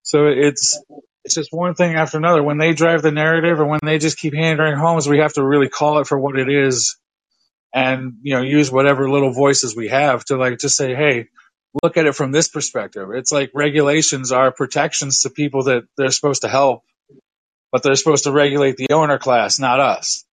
So 0.02 0.26
it's 0.26 0.80
it's 1.24 1.34
just 1.34 1.52
one 1.52 1.74
thing 1.74 1.94
after 1.94 2.18
another. 2.18 2.42
When 2.42 2.58
they 2.58 2.72
drive 2.72 3.02
the 3.02 3.10
narrative, 3.10 3.60
or 3.60 3.66
when 3.66 3.80
they 3.82 3.98
just 3.98 4.18
keep 4.18 4.34
hammering 4.34 4.76
homes, 4.76 5.08
we 5.08 5.18
have 5.18 5.32
to 5.34 5.44
really 5.44 5.68
call 5.68 6.00
it 6.00 6.06
for 6.06 6.18
what 6.18 6.38
it 6.38 6.48
is, 6.48 6.96
and 7.74 8.18
you 8.22 8.34
know 8.34 8.42
use 8.42 8.70
whatever 8.70 9.10
little 9.10 9.32
voices 9.32 9.74
we 9.74 9.88
have 9.88 10.24
to 10.26 10.36
like 10.36 10.58
just 10.58 10.76
say, 10.76 10.94
hey, 10.94 11.28
look 11.82 11.96
at 11.96 12.06
it 12.06 12.14
from 12.14 12.32
this 12.32 12.48
perspective. 12.48 13.08
It's 13.12 13.32
like 13.32 13.50
regulations 13.54 14.32
are 14.32 14.52
protections 14.52 15.22
to 15.22 15.30
people 15.30 15.64
that 15.64 15.84
they're 15.96 16.10
supposed 16.10 16.42
to 16.42 16.48
help, 16.48 16.82
but 17.72 17.82
they're 17.82 17.94
supposed 17.94 18.24
to 18.24 18.32
regulate 18.32 18.76
the 18.76 18.88
owner 18.92 19.18
class, 19.18 19.58
not 19.58 19.80
us. 19.80 20.24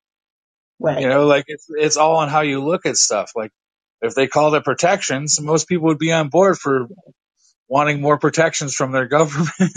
Right. 0.79 1.01
You 1.01 1.09
know, 1.09 1.25
like 1.25 1.45
it's 1.47 1.67
it's 1.69 1.97
all 1.97 2.17
on 2.17 2.29
how 2.29 2.41
you 2.41 2.63
look 2.63 2.85
at 2.85 2.97
stuff. 2.97 3.31
Like 3.35 3.51
if 4.01 4.15
they 4.15 4.27
called 4.27 4.55
it 4.55 4.63
protections, 4.65 5.39
most 5.41 5.67
people 5.67 5.87
would 5.87 5.99
be 5.99 6.11
on 6.11 6.29
board 6.29 6.57
for 6.57 6.87
wanting 7.67 8.01
more 8.01 8.17
protections 8.17 8.73
from 8.73 8.91
their 8.91 9.07
government. 9.17 9.73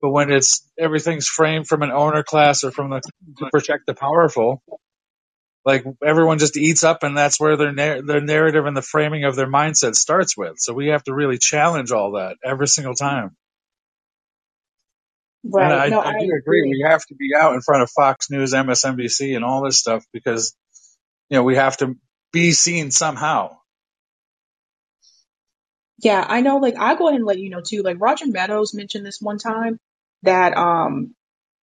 but 0.00 0.10
when 0.10 0.30
it's 0.30 0.66
everything's 0.78 1.28
framed 1.28 1.66
from 1.66 1.82
an 1.82 1.90
owner 1.90 2.22
class 2.22 2.64
or 2.64 2.70
from 2.70 2.90
the 2.90 3.00
to 3.38 3.50
protect 3.50 3.86
the 3.86 3.94
powerful, 3.94 4.62
like 5.68 5.84
everyone 6.04 6.38
just 6.40 6.56
eats 6.56 6.84
up, 6.84 7.04
and 7.04 7.16
that's 7.16 7.40
where 7.40 7.56
their 7.58 7.72
nar- 7.72 8.02
their 8.02 8.22
narrative 8.22 8.66
and 8.66 8.76
the 8.76 8.82
framing 8.82 9.24
of 9.26 9.36
their 9.36 9.46
mindset 9.48 9.96
starts 9.96 10.36
with. 10.36 10.54
So 10.58 10.74
we 10.74 10.88
have 10.88 11.04
to 11.04 11.14
really 11.14 11.38
challenge 11.38 11.92
all 11.92 12.12
that 12.14 12.38
every 12.44 12.68
single 12.68 12.94
time. 12.96 13.36
And 15.58 15.72
Right. 15.72 15.72
I, 15.72 15.86
No, 15.88 16.00
I 16.02 16.14
I 16.14 16.14
do 16.14 16.32
agree. 16.38 16.38
agree. 16.38 16.62
We 16.62 16.84
have 16.88 17.04
to 17.06 17.14
be 17.16 17.30
out 17.36 17.54
in 17.54 17.62
front 17.62 17.82
of 17.82 17.90
Fox 17.90 18.30
News, 18.30 18.54
MSNBC, 18.54 19.36
and 19.36 19.44
all 19.44 19.64
this 19.64 19.78
stuff 19.78 20.04
because 20.12 20.54
you 21.30 21.36
know 21.38 21.44
we 21.44 21.56
have 21.56 21.76
to 21.78 21.96
be 22.32 22.52
seen 22.52 22.90
somehow. 22.90 23.56
Yeah, 26.02 26.24
I 26.26 26.42
know. 26.42 26.58
Like, 26.58 26.76
I'll 26.76 26.96
go 26.96 27.08
ahead 27.08 27.18
and 27.20 27.26
let 27.26 27.38
you 27.38 27.50
know 27.50 27.62
too. 27.62 27.82
Like, 27.82 27.98
Roger 28.00 28.26
Meadows 28.26 28.74
mentioned 28.74 29.06
this 29.06 29.20
one 29.20 29.38
time 29.38 29.78
that, 30.22 30.56
um, 30.56 31.14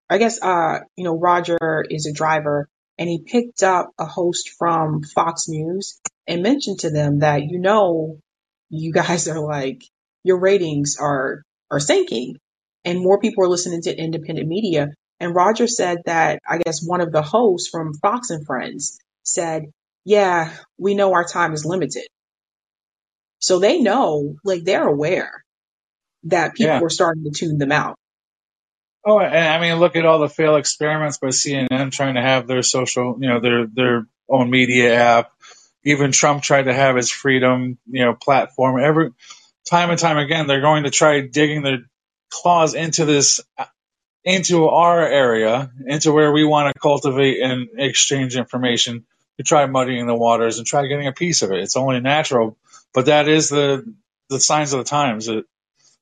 I 0.10 0.18
guess, 0.20 0.42
uh, 0.42 0.80
you 0.98 1.06
know, 1.06 1.18
Roger 1.18 1.86
is 1.90 2.08
a 2.08 2.14
driver 2.14 2.70
and 2.98 3.10
he 3.10 3.22
picked 3.26 3.64
up 3.64 3.90
a 4.00 4.06
host 4.06 4.52
from 4.58 5.04
Fox 5.04 5.48
News 5.50 6.00
and 6.28 6.44
mentioned 6.44 6.80
to 6.80 6.90
them 6.90 7.20
that, 7.20 7.44
you 7.44 7.60
know, 7.60 8.20
you 8.70 8.92
guys 8.94 9.28
are 9.28 9.40
like, 9.40 9.84
your 10.24 10.40
ratings 10.40 10.98
are, 11.00 11.44
are 11.72 11.80
sinking 11.80 12.36
and 12.84 13.00
more 13.00 13.20
people 13.20 13.44
are 13.44 13.50
listening 13.50 13.82
to 13.84 13.96
independent 13.98 14.48
media. 14.48 14.90
And 15.20 15.36
Roger 15.36 15.68
said 15.68 16.00
that, 16.06 16.40
I 16.50 16.58
guess 16.58 16.86
one 16.86 17.02
of 17.02 17.12
the 17.12 17.22
hosts 17.22 17.70
from 17.70 17.94
Fox 17.94 18.30
and 18.30 18.46
Friends 18.46 18.98
said, 19.24 19.64
yeah, 20.04 20.52
we 20.78 20.94
know 20.96 21.14
our 21.14 21.26
time 21.26 21.54
is 21.54 21.66
limited. 21.66 22.06
So 23.40 23.60
they 23.60 23.80
know, 23.80 24.36
like, 24.44 24.64
they're 24.64 24.88
aware 24.88 25.44
that 26.24 26.54
Yeah. 26.58 26.76
people 26.76 26.88
are 26.88 26.90
starting 26.90 27.24
to 27.24 27.32
tune 27.32 27.58
them 27.58 27.72
out. 27.72 27.98
Oh, 29.06 29.20
and 29.20 29.36
I 29.36 29.60
mean, 29.60 29.80
look 29.80 29.96
at 29.96 30.06
all 30.06 30.20
the 30.20 30.30
failed 30.30 30.60
experiments 30.60 31.20
by 31.20 31.28
CNN 31.28 31.92
trying 31.92 32.16
to 32.16 32.22
have 32.22 32.48
their 32.48 32.64
social, 32.64 33.18
you 33.20 33.30
know, 33.30 33.40
their 33.40 33.68
their 33.68 34.08
own 34.30 34.50
media 34.50 34.96
app. 34.96 35.32
Even 35.84 36.12
Trump 36.12 36.42
tried 36.44 36.64
to 36.64 36.74
have 36.74 36.96
his 36.96 37.12
freedom, 37.12 37.78
you 37.88 38.04
know, 38.04 38.16
platform. 38.16 38.84
Every 38.84 39.12
time 39.70 39.92
and 39.92 40.00
time 40.00 40.18
again, 40.18 40.48
they're 40.48 40.62
going 40.62 40.84
to 40.86 40.90
try 40.90 41.22
digging 41.22 41.62
their 41.62 41.80
claws 42.32 42.74
into 42.74 43.06
this, 43.06 43.42
into 44.24 44.68
our 44.68 45.06
area, 45.06 45.72
into 45.86 46.12
where 46.12 46.32
we 46.32 46.44
want 46.44 46.74
to 46.74 46.80
cultivate 46.80 47.42
and 47.44 47.68
exchange 47.78 48.36
information 48.36 49.06
to 49.38 49.44
try 49.44 49.68
muddying 49.68 50.08
the 50.08 50.16
waters 50.16 50.58
and 50.58 50.66
try 50.66 50.88
getting 50.88 51.08
a 51.08 51.14
piece 51.14 51.44
of 51.44 51.52
it. 51.52 51.60
It's 51.60 51.78
only 51.78 52.00
natural, 52.00 52.58
but 52.94 53.08
that 53.08 53.28
is 53.28 53.50
the 53.50 53.86
the 54.30 54.40
signs 54.40 54.74
of 54.74 54.80
the 54.80 54.90
times 54.90 55.28
that, 55.28 55.46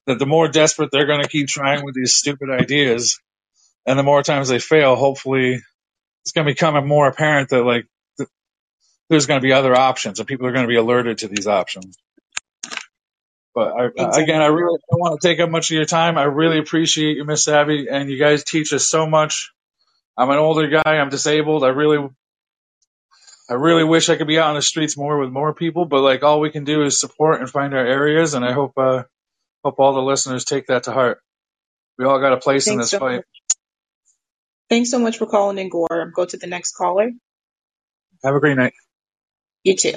that 0.07 0.19
the 0.19 0.25
more 0.25 0.47
desperate 0.47 0.89
they're 0.91 1.07
going 1.07 1.23
to 1.23 1.29
keep 1.29 1.47
trying 1.47 1.85
with 1.85 1.95
these 1.95 2.15
stupid 2.15 2.49
ideas, 2.49 3.19
and 3.85 3.97
the 3.97 4.03
more 4.03 4.23
times 4.23 4.49
they 4.49 4.59
fail, 4.59 4.95
hopefully 4.95 5.61
it's 6.23 6.31
going 6.31 6.47
to 6.47 6.53
become 6.53 6.87
more 6.87 7.07
apparent 7.07 7.49
that 7.49 7.63
like 7.63 7.85
th- 8.17 8.29
there's 9.09 9.25
going 9.25 9.39
to 9.39 9.43
be 9.43 9.53
other 9.53 9.75
options 9.75 10.19
and 10.19 10.27
people 10.27 10.47
are 10.47 10.51
going 10.51 10.63
to 10.63 10.69
be 10.69 10.77
alerted 10.77 11.19
to 11.19 11.27
these 11.27 11.47
options. 11.47 11.97
But 13.55 13.73
I, 13.73 13.85
uh, 13.85 14.11
again, 14.13 14.41
I 14.41 14.47
really 14.47 14.79
don't 14.89 14.99
want 14.99 15.21
to 15.21 15.27
take 15.27 15.39
up 15.39 15.49
much 15.49 15.69
of 15.69 15.75
your 15.75 15.85
time. 15.85 16.17
I 16.17 16.23
really 16.23 16.59
appreciate 16.59 17.17
you, 17.17 17.25
Miss 17.25 17.47
Abby, 17.47 17.87
and 17.89 18.09
you 18.09 18.17
guys 18.17 18.43
teach 18.43 18.73
us 18.73 18.87
so 18.87 19.05
much. 19.05 19.51
I'm 20.17 20.29
an 20.29 20.37
older 20.37 20.67
guy. 20.67 20.97
I'm 20.97 21.09
disabled. 21.09 21.63
I 21.63 21.69
really, 21.69 22.07
I 23.49 23.53
really 23.53 23.83
wish 23.83 24.09
I 24.09 24.15
could 24.15 24.27
be 24.27 24.39
out 24.39 24.49
on 24.49 24.55
the 24.55 24.61
streets 24.61 24.97
more 24.97 25.19
with 25.19 25.29
more 25.29 25.53
people. 25.53 25.85
But 25.85 26.01
like, 26.01 26.23
all 26.23 26.39
we 26.39 26.49
can 26.49 26.63
do 26.63 26.83
is 26.83 26.99
support 26.99 27.41
and 27.41 27.49
find 27.49 27.73
our 27.75 27.85
areas. 27.85 28.33
And 28.33 28.43
I 28.43 28.53
hope, 28.53 28.73
uh, 28.77 29.03
hope 29.63 29.79
all 29.79 29.93
the 29.93 30.01
listeners 30.01 30.45
take 30.45 30.67
that 30.67 30.83
to 30.83 30.91
heart. 30.93 31.19
We 31.97 32.05
all 32.05 32.19
got 32.19 32.33
a 32.33 32.37
place 32.37 32.69
in 32.71 32.77
Thanks 32.77 32.85
this 32.85 32.91
so 32.91 32.99
fight. 32.99 33.17
much. 33.17 33.25
Thanks 34.69 34.91
so 34.91 34.99
much 34.99 35.17
for 35.17 35.27
calling 35.27 35.57
in, 35.59 35.69
Gore. 35.69 36.11
Go 36.15 36.25
to 36.25 36.37
the 36.37 36.47
next 36.47 36.73
caller. 36.73 37.11
Have 38.23 38.35
a 38.35 38.39
great 38.39 38.57
night. 38.57 38.73
You 39.63 39.75
too. 39.77 39.95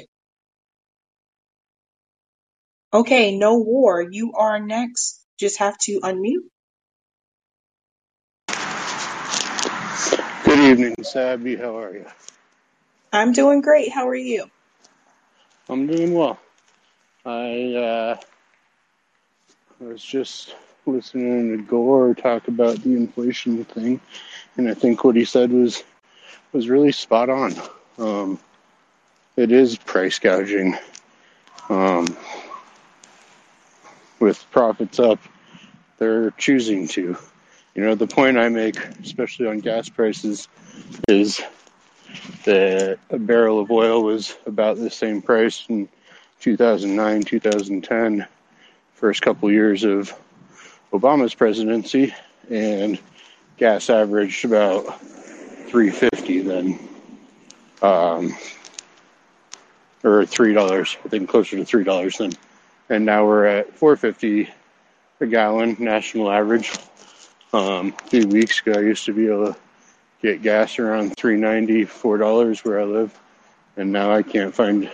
Okay, 2.93 3.37
no 3.37 3.59
war. 3.59 4.03
You 4.11 4.33
are 4.35 4.61
next. 4.61 5.25
Just 5.39 5.59
have 5.59 5.79
to 5.81 6.01
unmute. 6.01 6.49
Good 10.45 10.59
evening, 10.61 10.95
Sabby. 11.03 11.57
How 11.57 11.79
are 11.79 11.93
you? 11.95 12.07
I'm 13.13 13.33
doing 13.33 13.61
great. 13.63 13.93
How 13.93 14.09
are 14.09 14.15
you? 14.17 14.47
I'm 15.69 15.87
doing 15.87 16.15
well. 16.15 16.39
I 17.25 17.75
uh, 17.75 18.17
was 19.81 20.03
just 20.03 20.55
listening 20.87 21.57
to 21.57 21.63
Gore 21.63 22.15
talk 22.15 22.49
about 22.49 22.83
the 22.83 22.95
inflation 22.95 23.65
thing, 23.65 24.01
and 24.57 24.69
I 24.69 24.75
think 24.75 25.05
what 25.05 25.17
he 25.17 25.25
said 25.25 25.51
was 25.51 25.83
was 26.53 26.69
really 26.69 26.93
spot 26.93 27.29
on. 27.29 27.55
Um, 27.99 28.39
it 29.37 29.53
is 29.53 29.77
price 29.77 30.19
gouging. 30.19 30.79
Um, 31.69 32.07
with 34.19 34.45
profits 34.51 34.99
up, 34.99 35.19
they're 35.99 36.31
choosing 36.33 36.89
to. 36.89 37.17
You 37.75 37.83
know, 37.83 37.95
the 37.95 38.07
point 38.07 38.39
I 38.39 38.49
make, 38.49 38.79
especially 39.01 39.49
on 39.49 39.59
gas 39.59 39.91
prices, 39.91 40.49
is 41.09 41.43
that 42.45 42.99
a 43.11 43.19
barrel 43.19 43.61
of 43.61 43.71
oil 43.71 44.03
was 44.03 44.35
about 44.47 44.79
the 44.79 44.89
same 44.89 45.21
price 45.21 45.67
in 45.69 45.89
2009, 46.41 47.25
2010, 47.25 48.27
first 48.97 49.21
couple 49.21 49.51
years 49.53 49.85
of 49.85 50.13
Obama's 50.93 51.35
presidency, 51.35 52.15
and 52.51 52.99
gas 53.59 53.91
averaged 53.91 54.45
about 54.45 55.01
350 55.69 56.41
then, 56.41 56.79
um, 57.83 58.35
or 60.03 60.25
three 60.25 60.55
dollars. 60.55 60.97
I 61.05 61.09
think 61.09 61.29
closer 61.29 61.57
to 61.57 61.65
three 61.65 61.85
dollars 61.85 62.19
then, 62.19 62.33
and 62.89 63.05
now 63.05 63.27
we're 63.27 63.45
at 63.45 63.77
450 63.77 64.51
a 65.21 65.27
gallon 65.27 65.77
national 65.79 66.31
average. 66.31 66.73
Um, 67.53 67.95
a 68.05 68.09
few 68.09 68.27
weeks 68.29 68.61
ago, 68.61 68.79
I 68.79 68.83
used 68.83 69.05
to 69.07 69.13
be 69.13 69.29
able 69.29 69.53
to 69.53 69.57
get 70.23 70.43
gas 70.43 70.79
around 70.79 71.17
390 71.17 71.85
four 71.85 72.17
dollars 72.17 72.65
where 72.65 72.81
I 72.81 72.85
live, 72.85 73.19
and 73.77 73.93
now 73.93 74.13
I 74.13 74.23
can't 74.23 74.55
find 74.55 74.91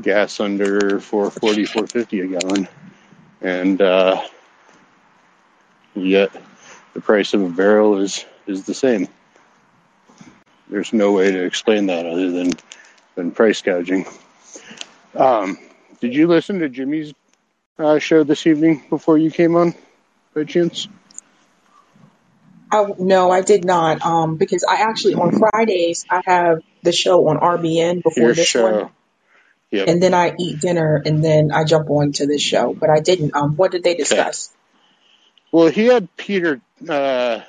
gas 0.00 0.40
under 0.40 1.00
440 1.00 1.66
450 1.66 2.20
a 2.20 2.26
gallon, 2.40 2.68
and 3.40 3.80
uh, 3.80 4.22
yet 5.94 6.30
the 6.94 7.00
price 7.00 7.34
of 7.34 7.42
a 7.42 7.48
barrel 7.48 7.98
is 7.98 8.24
is 8.46 8.64
the 8.64 8.74
same. 8.74 9.08
There's 10.68 10.92
no 10.92 11.12
way 11.12 11.32
to 11.32 11.44
explain 11.44 11.86
that 11.86 12.06
other 12.06 12.30
than 12.30 12.52
than 13.14 13.30
price 13.32 13.62
gouging. 13.62 14.06
Um, 15.14 15.58
did 16.00 16.14
you 16.14 16.28
listen 16.28 16.60
to 16.60 16.68
Jimmy's 16.68 17.12
uh, 17.78 17.98
show 17.98 18.24
this 18.24 18.46
evening 18.46 18.84
before 18.88 19.18
you 19.18 19.30
came 19.30 19.56
on, 19.56 19.74
by 20.34 20.44
chance? 20.44 20.88
I, 22.72 22.86
no, 22.98 23.30
I 23.30 23.40
did 23.40 23.64
not. 23.64 24.04
Um, 24.04 24.36
because 24.36 24.64
I 24.68 24.76
actually 24.82 25.14
on 25.14 25.38
Fridays 25.38 26.04
I 26.08 26.22
have 26.24 26.60
the 26.82 26.92
show 26.92 27.28
on 27.28 27.38
RBN 27.38 28.02
before 28.02 28.24
Your 28.24 28.34
this 28.34 28.54
one, 28.54 28.72
show. 28.72 28.90
Yep. 29.70 29.86
and 29.88 30.02
then 30.02 30.14
I 30.14 30.34
eat 30.38 30.60
dinner, 30.60 31.00
and 31.04 31.22
then 31.22 31.52
I 31.52 31.62
jump 31.64 31.90
on 31.90 32.12
to 32.12 32.26
this 32.26 32.42
show. 32.42 32.74
But 32.74 32.90
I 32.90 33.00
didn't. 33.00 33.34
Um, 33.36 33.54
what 33.56 33.70
did 33.70 33.84
they 33.84 33.90
Okay. 33.92 33.98
discuss? 33.98 34.50
Well, 35.52 35.68
he 35.68 35.86
had 35.86 36.08
Peter 36.16 36.60
uh, 36.88 37.40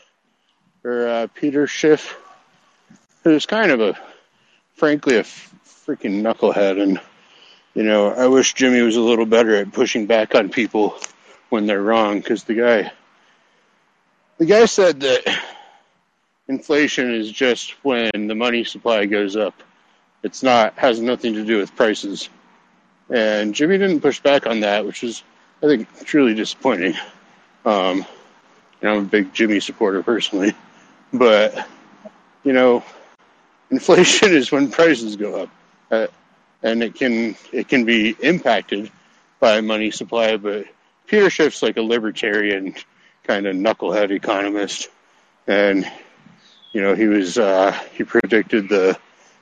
or 0.84 1.08
uh, 1.08 1.28
Peter 1.34 1.66
Schiff, 1.68 2.18
who's 3.24 3.46
kind 3.46 3.72
of 3.72 3.82
a, 3.82 3.98
frankly, 4.76 5.18
a 5.18 5.24
freaking 5.24 6.22
knucklehead, 6.22 6.82
and 6.82 7.00
you 7.74 7.84
know, 7.84 8.12
I 8.12 8.28
wish 8.28 8.54
Jimmy 8.54 8.82
was 8.82 8.98
a 8.98 9.02
little 9.02 9.26
better 9.26 9.56
at 9.56 9.72
pushing 9.72 10.06
back 10.06 10.36
on 10.36 10.50
people 10.50 10.98
when 11.50 11.66
they're 11.66 11.82
wrong, 11.82 12.20
because 12.20 12.44
the 12.44 12.54
guy, 12.54 12.92
the 14.38 14.46
guy 14.46 14.66
said 14.66 15.00
that 15.02 15.42
inflation 16.48 17.14
is 17.14 17.32
just 17.32 17.72
when 17.84 18.12
the 18.28 18.36
money 18.36 18.64
supply 18.64 19.06
goes 19.06 19.36
up. 19.36 19.54
It's 20.24 20.44
not 20.44 20.74
has 20.76 21.00
nothing 21.00 21.34
to 21.34 21.46
do 21.46 21.58
with 21.58 21.76
prices, 21.76 22.30
and 23.10 23.56
Jimmy 23.56 23.78
didn't 23.78 24.02
push 24.02 24.20
back 24.20 24.46
on 24.46 24.60
that, 24.60 24.86
which 24.86 25.04
is, 25.04 25.24
I 25.64 25.66
think, 25.68 26.06
truly 26.06 26.34
disappointing. 26.36 26.94
Um, 27.66 28.06
I'm 28.84 28.98
a 28.98 29.02
big 29.02 29.34
Jimmy 29.34 29.60
supporter 29.60 30.04
personally, 30.04 30.54
but 31.14 31.68
you 32.44 32.54
know, 32.54 32.84
inflation 33.70 34.32
is 34.34 34.52
when 34.52 34.70
prices 34.70 35.16
go 35.16 35.44
up, 35.44 35.50
uh, 35.90 36.08
and 36.62 36.84
it 36.84 36.96
can 36.96 37.36
it 37.52 37.68
can 37.68 37.86
be 37.86 38.16
impacted 38.20 38.92
by 39.40 39.62
money 39.62 39.92
supply. 39.92 40.38
But 40.38 40.66
Peter 41.08 41.30
Schiff's 41.30 41.64
like 41.64 41.78
a 41.78 41.82
libertarian 41.82 42.76
kind 43.24 43.48
of 43.48 43.56
knucklehead 43.56 44.12
economist, 44.12 44.90
and 45.48 45.90
you 46.74 46.82
know 46.82 46.96
he 46.96 47.08
was 47.08 47.38
uh, 47.38 47.72
he 47.94 48.04
predicted 48.04 48.70
the 48.70 48.98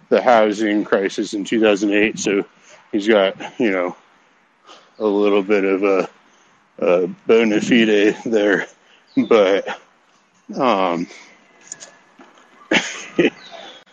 the 0.09 0.21
housing 0.21 0.83
crisis 0.83 1.33
in 1.33 1.45
2008, 1.45 2.19
so 2.19 2.45
he's 2.91 3.07
got 3.07 3.59
you 3.59 3.71
know 3.71 3.95
a 4.97 5.05
little 5.05 5.43
bit 5.43 5.63
of 5.63 5.83
a, 5.83 6.09
a 6.79 7.07
bona 7.07 7.61
fide 7.61 8.17
there, 8.25 8.67
but 9.27 9.79
um, 10.55 11.07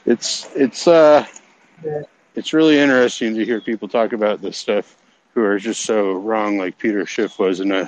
it's 0.05 0.49
it's 0.55 0.89
uh 0.89 1.27
it's 2.35 2.53
really 2.53 2.79
interesting 2.79 3.35
to 3.35 3.45
hear 3.45 3.61
people 3.61 3.89
talk 3.89 4.13
about 4.13 4.41
this 4.41 4.57
stuff 4.57 4.97
who 5.35 5.43
are 5.43 5.59
just 5.59 5.83
so 5.83 6.13
wrong, 6.13 6.57
like 6.59 6.79
Peter 6.79 7.05
Schiff 7.05 7.39
was, 7.39 7.61
and 7.61 7.73
uh, 7.73 7.87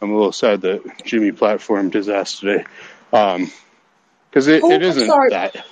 I'm 0.00 0.10
a 0.10 0.16
little 0.16 0.32
sad 0.32 0.62
that 0.62 0.82
Jimmy 1.04 1.32
platformed 1.32 1.92
his 1.92 2.08
ass 2.08 2.40
today, 2.40 2.64
because 3.10 4.48
it, 4.48 4.62
Who? 4.62 4.70
it 4.70 4.82
isn't 4.82 5.06
that. 5.30 5.64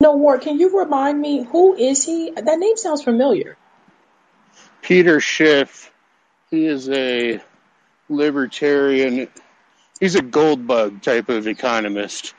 No, 0.00 0.16
Ward. 0.16 0.42
Can 0.42 0.58
you 0.60 0.78
remind 0.78 1.20
me 1.20 1.44
who 1.44 1.74
is 1.74 2.04
he? 2.04 2.30
That 2.30 2.58
name 2.58 2.76
sounds 2.76 3.02
familiar. 3.02 3.56
Peter 4.82 5.20
Schiff, 5.20 5.92
he 6.50 6.66
is 6.66 6.88
a 6.88 7.40
libertarian. 8.08 9.28
He's 9.98 10.14
a 10.14 10.22
gold 10.22 10.66
bug 10.66 11.02
type 11.02 11.28
of 11.28 11.46
economist. 11.48 12.34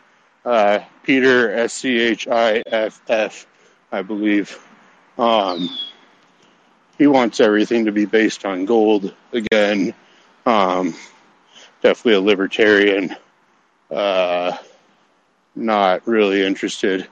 Uh, 0.46 0.80
Peter 1.04 1.52
S 1.52 1.74
C 1.74 2.00
H 2.00 2.28
I 2.28 2.64
F 2.66 3.02
F, 3.10 3.46
I 3.92 4.02
believe. 4.02 4.58
Um, 5.18 5.70
he 6.98 7.08
wants 7.08 7.40
everything 7.42 7.86
to 7.86 7.92
be 7.92 8.06
based 8.06 8.46
on 8.46 8.66
gold 8.66 9.14
again. 9.34 9.94
Um, 10.46 10.96
definitely 11.82 12.14
a 12.14 12.22
libertarian. 12.22 13.16
Uh, 13.92 14.56
not 15.56 16.08
really 16.08 16.44
interested 16.44 17.08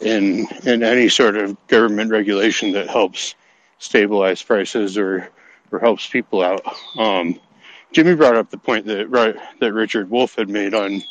in 0.00 0.46
in 0.64 0.82
any 0.82 1.08
sort 1.08 1.36
of 1.36 1.56
government 1.66 2.10
regulation 2.10 2.72
that 2.72 2.88
helps 2.88 3.34
stabilize 3.78 4.42
prices 4.42 4.96
or 4.96 5.28
or 5.70 5.78
helps 5.78 6.06
people 6.06 6.42
out. 6.42 6.62
Um, 6.96 7.40
Jimmy 7.92 8.14
brought 8.14 8.36
up 8.36 8.50
the 8.50 8.58
point 8.58 8.86
that 8.86 9.08
Ri- 9.08 9.40
that 9.60 9.72
Richard 9.72 10.10
Wolff 10.10 10.36
had 10.36 10.48
made 10.48 10.74
on 10.74 11.02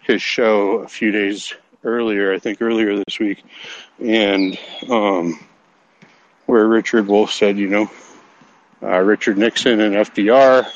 his 0.00 0.22
show 0.22 0.78
a 0.78 0.88
few 0.88 1.10
days 1.10 1.54
earlier, 1.84 2.32
I 2.32 2.38
think 2.38 2.60
earlier 2.60 2.96
this 2.96 3.18
week, 3.18 3.42
and 4.00 4.58
um, 4.88 5.38
where 6.46 6.66
Richard 6.66 7.06
Wolff 7.06 7.32
said, 7.32 7.58
you 7.58 7.68
know, 7.68 7.90
uh, 8.82 8.98
Richard 8.98 9.38
Nixon 9.38 9.80
and 9.80 9.94
FDR 9.94 10.66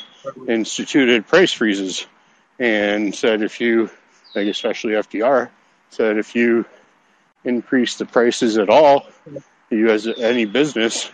instituted 0.49 1.27
price 1.27 1.53
freezes 1.53 2.07
and 2.59 3.15
said 3.15 3.43
if 3.43 3.61
you, 3.61 3.91
like 4.35 4.47
especially 4.47 4.93
FDR, 4.93 5.49
said 5.91 6.19
if 6.19 6.35
you 6.35 6.65
increase 7.45 7.97
the 7.97 8.07
prices 8.07 8.59
at 8.59 8.69
all, 8.69 9.07
you 9.71 9.91
as 9.91 10.07
any 10.07 10.45
business, 10.45 11.11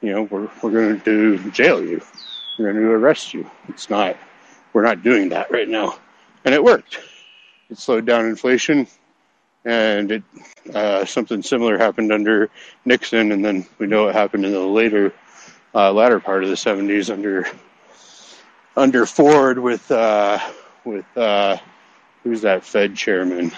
you 0.00 0.12
know, 0.12 0.22
we're, 0.22 0.48
we're 0.62 0.70
going 0.70 1.00
to 1.00 1.50
jail 1.50 1.82
you. 1.82 2.02
We're 2.58 2.72
going 2.72 2.84
to 2.84 2.90
arrest 2.90 3.34
you. 3.34 3.50
It's 3.68 3.90
not, 3.90 4.16
we're 4.72 4.82
not 4.82 5.02
doing 5.02 5.30
that 5.30 5.50
right 5.50 5.68
now. 5.68 5.98
And 6.44 6.54
it 6.54 6.62
worked. 6.62 6.98
It 7.70 7.78
slowed 7.78 8.06
down 8.06 8.26
inflation. 8.26 8.86
And 9.64 10.12
it, 10.12 10.22
uh, 10.72 11.04
something 11.04 11.42
similar 11.42 11.78
happened 11.78 12.12
under 12.12 12.48
Nixon. 12.84 13.32
And 13.32 13.44
then 13.44 13.66
we 13.78 13.86
know 13.86 14.04
what 14.04 14.14
happened 14.14 14.44
in 14.44 14.52
the 14.52 14.60
later, 14.60 15.12
uh, 15.74 15.92
latter 15.92 16.20
part 16.20 16.44
of 16.44 16.50
the 16.50 16.56
70s 16.56 17.12
under, 17.12 17.46
under 18.76 19.06
Ford 19.06 19.58
with, 19.58 19.90
uh, 19.90 20.38
with, 20.84 21.06
uh, 21.16 21.56
who's 22.22 22.42
that 22.42 22.64
Fed 22.64 22.94
chairman? 22.96 23.52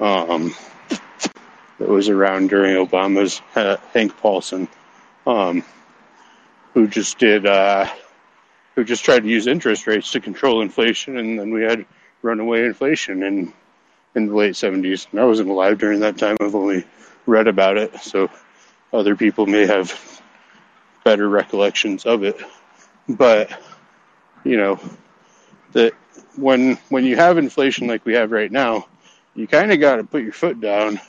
Um, 0.00 0.54
that 1.82 1.88
was 1.88 2.08
around 2.08 2.48
during 2.48 2.76
Obama's 2.76 3.42
uh, 3.56 3.76
Hank 3.92 4.16
Paulson, 4.18 4.68
um, 5.26 5.64
who 6.74 6.86
just 6.86 7.18
did, 7.18 7.44
uh, 7.44 7.88
who 8.76 8.84
just 8.84 9.04
tried 9.04 9.24
to 9.24 9.28
use 9.28 9.48
interest 9.48 9.88
rates 9.88 10.12
to 10.12 10.20
control 10.20 10.62
inflation, 10.62 11.16
and 11.16 11.40
then 11.40 11.52
we 11.52 11.62
had 11.62 11.84
runaway 12.22 12.64
inflation 12.64 13.24
in 13.24 13.52
in 14.14 14.28
the 14.28 14.34
late 14.34 14.54
seventies. 14.54 15.08
And 15.10 15.20
I 15.20 15.24
wasn't 15.24 15.50
alive 15.50 15.78
during 15.78 16.00
that 16.00 16.18
time. 16.18 16.36
I've 16.40 16.54
only 16.54 16.84
read 17.26 17.48
about 17.48 17.76
it, 17.78 17.98
so 17.98 18.30
other 18.92 19.16
people 19.16 19.46
may 19.46 19.66
have 19.66 20.22
better 21.04 21.28
recollections 21.28 22.06
of 22.06 22.22
it. 22.22 22.40
But 23.08 23.60
you 24.44 24.56
know, 24.56 24.78
that 25.72 25.94
when 26.36 26.76
when 26.90 27.04
you 27.04 27.16
have 27.16 27.38
inflation 27.38 27.88
like 27.88 28.06
we 28.06 28.14
have 28.14 28.30
right 28.30 28.52
now, 28.52 28.86
you 29.34 29.48
kind 29.48 29.72
of 29.72 29.80
got 29.80 29.96
to 29.96 30.04
put 30.04 30.22
your 30.22 30.32
foot 30.32 30.60
down 30.60 31.00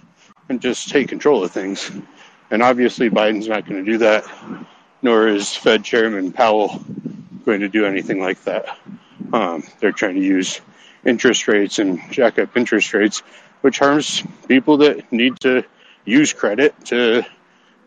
and 0.50 0.62
just 0.62 0.90
take 0.90 1.08
control 1.08 1.44
of 1.44 1.52
things. 1.52 1.90
And 2.52 2.62
obviously, 2.62 3.10
Biden's 3.10 3.48
not 3.48 3.68
going 3.68 3.84
to 3.84 3.92
do 3.92 3.98
that, 4.00 4.26
nor 5.02 5.28
is 5.28 5.54
Fed 5.56 5.84
Chairman 5.84 6.32
Powell 6.32 6.84
going 7.46 7.62
to 7.62 7.70
do 7.70 7.86
anything 7.86 8.20
like 8.20 8.44
that. 8.44 8.78
Um, 9.32 9.64
they're 9.80 9.92
trying 9.92 10.16
to 10.16 10.22
use 10.22 10.62
interest 11.06 11.48
rates 11.48 11.80
and 11.80 12.00
jack 12.12 12.40
up 12.40 12.56
interest 12.56 12.94
rates, 12.94 13.20
which 13.62 13.80
harms 13.80 14.24
people 14.48 14.78
that 14.78 15.12
need 15.12 15.40
to 15.42 15.64
use 16.06 16.34
credit 16.34 16.74
to 16.86 17.26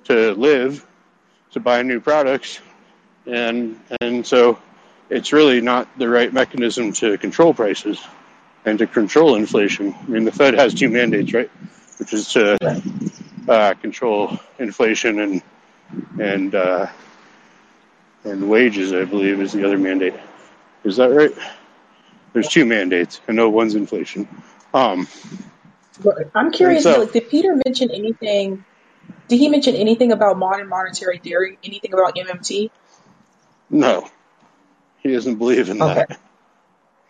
to 0.04 0.32
live, 0.34 0.86
to 1.52 1.60
buy 1.60 1.82
new 1.82 2.00
products, 2.00 2.60
and 3.26 3.80
and 4.00 4.26
so 4.26 4.58
it's 5.10 5.32
really 5.32 5.60
not 5.60 5.98
the 5.98 6.08
right 6.08 6.32
mechanism 6.32 6.92
to 6.92 7.18
control 7.18 7.54
prices 7.54 8.00
and 8.64 8.78
to 8.78 8.86
control 8.86 9.36
inflation. 9.36 9.94
I 9.94 10.06
mean, 10.06 10.24
the 10.24 10.32
Fed 10.32 10.54
has 10.54 10.74
two 10.74 10.88
mandates, 10.88 11.32
right? 11.32 11.50
Which 11.98 12.12
is 12.12 12.32
to 12.34 12.58
uh, 13.48 13.74
control 13.74 14.38
inflation 14.58 15.18
and 15.20 15.42
and 16.20 16.54
uh, 16.54 16.86
and 18.24 18.48
wages. 18.50 18.92
I 18.92 19.04
believe 19.04 19.40
is 19.40 19.52
the 19.52 19.64
other 19.64 19.78
mandate. 19.78 20.14
Is 20.84 20.96
that 20.96 21.10
right? 21.10 21.32
There's 22.32 22.48
two 22.48 22.66
mandates. 22.66 23.20
I 23.28 23.32
know 23.32 23.48
one's 23.48 23.74
inflation. 23.74 24.28
Um, 24.74 25.08
I'm 26.34 26.50
curious, 26.52 26.82
so- 26.82 27.00
like, 27.00 27.12
did 27.12 27.30
Peter 27.30 27.56
mention 27.64 27.90
anything? 27.90 28.64
Did 29.28 29.38
he 29.38 29.48
mention 29.48 29.74
anything 29.74 30.12
about 30.12 30.36
modern 30.38 30.68
monetary 30.68 31.18
theory? 31.18 31.58
Anything 31.64 31.92
about 31.94 32.14
MMT? 32.16 32.70
no, 33.70 34.08
he 34.98 35.12
doesn't 35.12 35.36
believe 35.36 35.68
in 35.70 35.80
Okay. 35.82 36.04
that. 36.08 36.20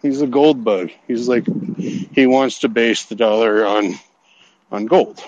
He's 0.00 0.20
a 0.22 0.26
gold 0.26 0.62
bug. 0.62 0.90
He's 1.08 1.26
like 1.28 1.46
he 1.76 2.26
wants 2.26 2.60
to 2.60 2.68
base 2.68 3.06
the 3.06 3.14
dollar 3.16 3.66
on 3.66 3.94
on 4.70 4.86
gold. 4.86 5.22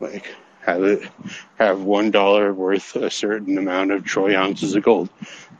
Like 0.00 0.34
have 0.62 0.82
it 0.82 1.08
have 1.58 1.82
one 1.82 2.10
dollar 2.10 2.52
worth 2.52 2.96
a 2.96 3.10
certain 3.10 3.58
amount 3.58 3.92
of 3.92 4.04
troy 4.04 4.36
ounces 4.36 4.74
of 4.74 4.82
gold, 4.82 5.08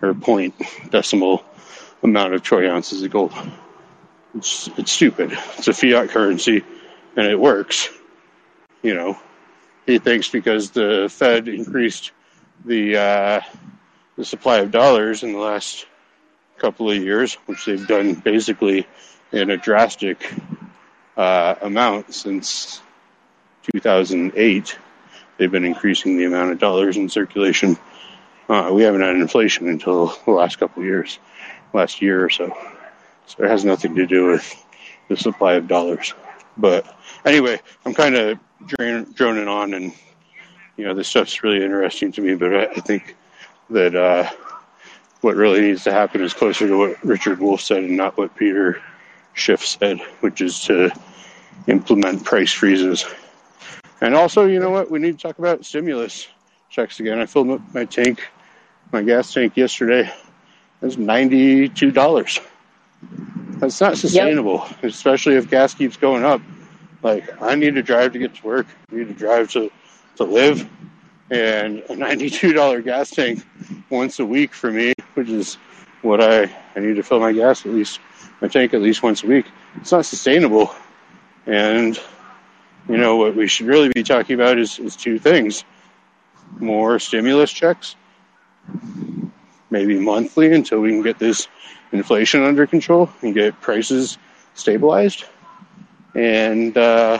or 0.02 0.14
point 0.14 0.54
decimal 0.90 1.44
amount 2.02 2.35
of 2.35 2.42
troy 2.42 2.70
ounces 2.70 3.02
of 3.02 3.11
gold. 3.11 3.33
It's 4.35 4.68
it's 4.76 4.92
stupid. 4.92 5.33
It's 5.59 5.68
a 5.68 5.72
fiat 5.72 6.11
currency, 6.11 6.62
and 7.16 7.26
it 7.26 7.38
works. 7.38 7.88
You 8.83 8.94
know, 8.94 9.18
he 9.87 9.98
thinks 9.98 10.28
because 10.28 10.70
the 10.70 11.09
Fed 11.11 11.48
increased 11.48 12.12
the 12.64 12.96
uh, 12.96 13.40
the 14.16 14.24
supply 14.24 14.59
of 14.59 14.70
dollars 14.70 15.22
in 15.22 15.33
the 15.33 15.38
last 15.38 15.87
couple 16.59 16.90
of 16.90 16.96
years, 16.96 17.35
which 17.46 17.64
they've 17.64 17.87
done 17.87 18.14
basically 18.14 18.87
in 19.33 19.50
a 19.50 19.56
drastic 19.56 20.33
uh, 21.20 21.54
amount 21.61 22.14
since 22.14 22.80
2008. 23.74 24.78
They've 25.37 25.52
been 25.52 25.66
increasing 25.66 26.16
the 26.16 26.24
amount 26.24 26.52
of 26.52 26.59
dollars 26.59 26.96
in 26.96 27.11
circulation. 27.11 27.76
Uh, 28.48 28.70
we 28.72 28.85
haven't 28.85 29.02
had 29.02 29.16
inflation 29.16 29.68
until 29.68 30.16
the 30.24 30.30
last 30.30 30.59
couple 30.59 30.83
of 30.83 30.87
years, 30.87 31.18
last 31.74 32.00
year 32.00 32.24
or 32.24 32.30
so. 32.30 32.56
So 33.26 33.44
it 33.44 33.50
has 33.50 33.66
nothing 33.66 33.96
to 33.96 34.06
do 34.06 34.28
with 34.28 34.64
the 35.09 35.16
supply 35.18 35.54
of 35.54 35.68
dollars. 35.68 36.14
But 36.56 36.87
anyway, 37.26 37.61
I'm 37.85 37.92
kind 37.92 38.16
of 38.16 38.38
droning 38.66 39.46
on, 39.46 39.74
and 39.74 39.92
you 40.78 40.87
know 40.87 40.94
this 40.94 41.09
stuff's 41.09 41.42
really 41.42 41.62
interesting 41.62 42.12
to 42.12 42.22
me. 42.22 42.35
But 42.35 42.54
I, 42.54 42.64
I 42.64 42.80
think 42.80 43.14
that 43.68 43.94
uh, 43.94 44.30
what 45.20 45.37
really 45.37 45.61
needs 45.61 45.85
to 45.85 45.92
happen 45.92 46.22
is 46.22 46.33
closer 46.33 46.66
to 46.66 46.78
what 46.78 47.04
Richard 47.04 47.40
Wolff 47.40 47.61
said, 47.61 47.85
and 47.85 47.98
not 47.98 48.16
what 48.16 48.35
Peter 48.37 48.80
Schiff 49.35 49.66
said, 49.66 50.00
which 50.20 50.40
is 50.40 50.61
to 50.64 50.90
implement 51.66 52.24
price 52.24 52.52
freezes. 52.52 53.04
And 54.00 54.14
also, 54.14 54.46
you 54.46 54.60
know 54.60 54.70
what? 54.70 54.90
We 54.90 54.98
need 54.98 55.18
to 55.18 55.22
talk 55.22 55.38
about 55.38 55.64
stimulus 55.64 56.26
checks 56.70 57.00
again. 57.00 57.18
I 57.18 57.26
filled 57.26 57.50
up 57.50 57.60
my 57.74 57.84
tank, 57.84 58.26
my 58.92 59.02
gas 59.02 59.32
tank 59.32 59.56
yesterday. 59.56 60.02
It 60.02 60.84
was 60.84 60.96
ninety-two 60.96 61.90
dollars. 61.90 62.40
That's 63.58 63.80
not 63.80 63.98
sustainable, 63.98 64.66
especially 64.82 65.36
if 65.36 65.50
gas 65.50 65.74
keeps 65.74 65.96
going 65.96 66.24
up. 66.24 66.40
Like 67.02 67.40
I 67.42 67.54
need 67.54 67.74
to 67.74 67.82
drive 67.82 68.12
to 68.12 68.18
get 68.18 68.34
to 68.36 68.46
work. 68.46 68.66
I 68.90 68.96
need 68.96 69.08
to 69.08 69.14
drive 69.14 69.50
to 69.52 69.70
to 70.16 70.24
live, 70.24 70.68
and 71.30 71.82
a 71.90 71.96
ninety-two 71.96 72.52
dollar 72.54 72.80
gas 72.80 73.10
tank 73.10 73.44
once 73.90 74.18
a 74.18 74.24
week 74.24 74.54
for 74.54 74.70
me, 74.70 74.94
which 75.14 75.28
is 75.28 75.56
what 76.00 76.22
I 76.22 76.44
I 76.74 76.80
need 76.80 76.96
to 76.96 77.02
fill 77.02 77.20
my 77.20 77.32
gas 77.32 77.66
at 77.66 77.72
least 77.72 78.00
my 78.40 78.48
tank 78.48 78.72
at 78.72 78.80
least 78.80 79.02
once 79.02 79.22
a 79.22 79.26
week. 79.26 79.44
It's 79.76 79.92
not 79.92 80.06
sustainable, 80.06 80.74
and 81.50 82.00
you 82.88 82.96
know 82.96 83.16
what 83.16 83.34
we 83.34 83.48
should 83.48 83.66
really 83.66 83.90
be 83.92 84.04
talking 84.04 84.34
about 84.34 84.58
is, 84.58 84.78
is 84.78 84.96
two 84.96 85.18
things: 85.18 85.64
more 86.58 86.98
stimulus 86.98 87.52
checks, 87.52 87.96
maybe 89.68 89.98
monthly 89.98 90.52
until 90.52 90.80
we 90.80 90.90
can 90.90 91.02
get 91.02 91.18
this 91.18 91.48
inflation 91.92 92.44
under 92.44 92.66
control 92.66 93.10
and 93.20 93.34
get 93.34 93.60
prices 93.60 94.16
stabilized, 94.54 95.24
and 96.14 96.76
uh, 96.78 97.18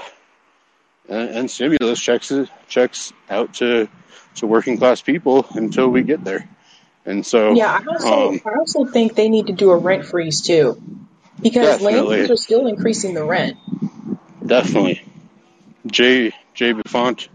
and, 1.09 1.31
and 1.31 1.51
stimulus 1.51 2.01
checks 2.01 2.33
checks 2.69 3.13
out 3.29 3.55
to 3.55 3.89
to 4.37 4.47
working 4.47 4.79
class 4.79 5.03
people 5.03 5.45
until 5.55 5.89
we 5.89 6.03
get 6.03 6.23
there. 6.25 6.49
And 7.05 7.27
so, 7.27 7.55
Yeah, 7.55 7.73
I 7.73 7.93
also 7.93 8.29
um, 8.29 8.41
I 8.47 8.59
also 8.59 8.85
think 8.85 9.17
they 9.17 9.29
need 9.29 9.49
to 9.49 9.53
do 9.53 9.71
a 9.71 9.77
rent 9.77 10.05
freeze 10.05 10.43
too, 10.43 10.81
because 11.43 11.81
Definitely. 11.81 11.95
landlords 11.95 12.31
are 12.31 12.37
still 12.37 12.67
increasing 12.69 13.15
the 13.15 13.25
rent. 13.25 13.57
Definitely, 14.51 15.03
Jay 15.87 16.35
Jay 16.55 16.75
Buffont, 16.75 17.29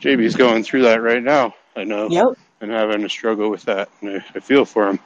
JB's 0.00 0.34
going 0.34 0.64
through 0.64 0.82
that 0.82 1.00
right 1.02 1.22
now. 1.22 1.54
I 1.76 1.84
know. 1.84 2.08
Yep. 2.08 2.38
and 2.60 2.70
having 2.70 3.04
a 3.04 3.08
struggle 3.08 3.50
with 3.50 3.64
that. 3.64 3.88
And 4.00 4.20
I, 4.20 4.24
I 4.34 4.40
feel 4.40 4.64
for 4.64 4.88
him. 4.88 4.98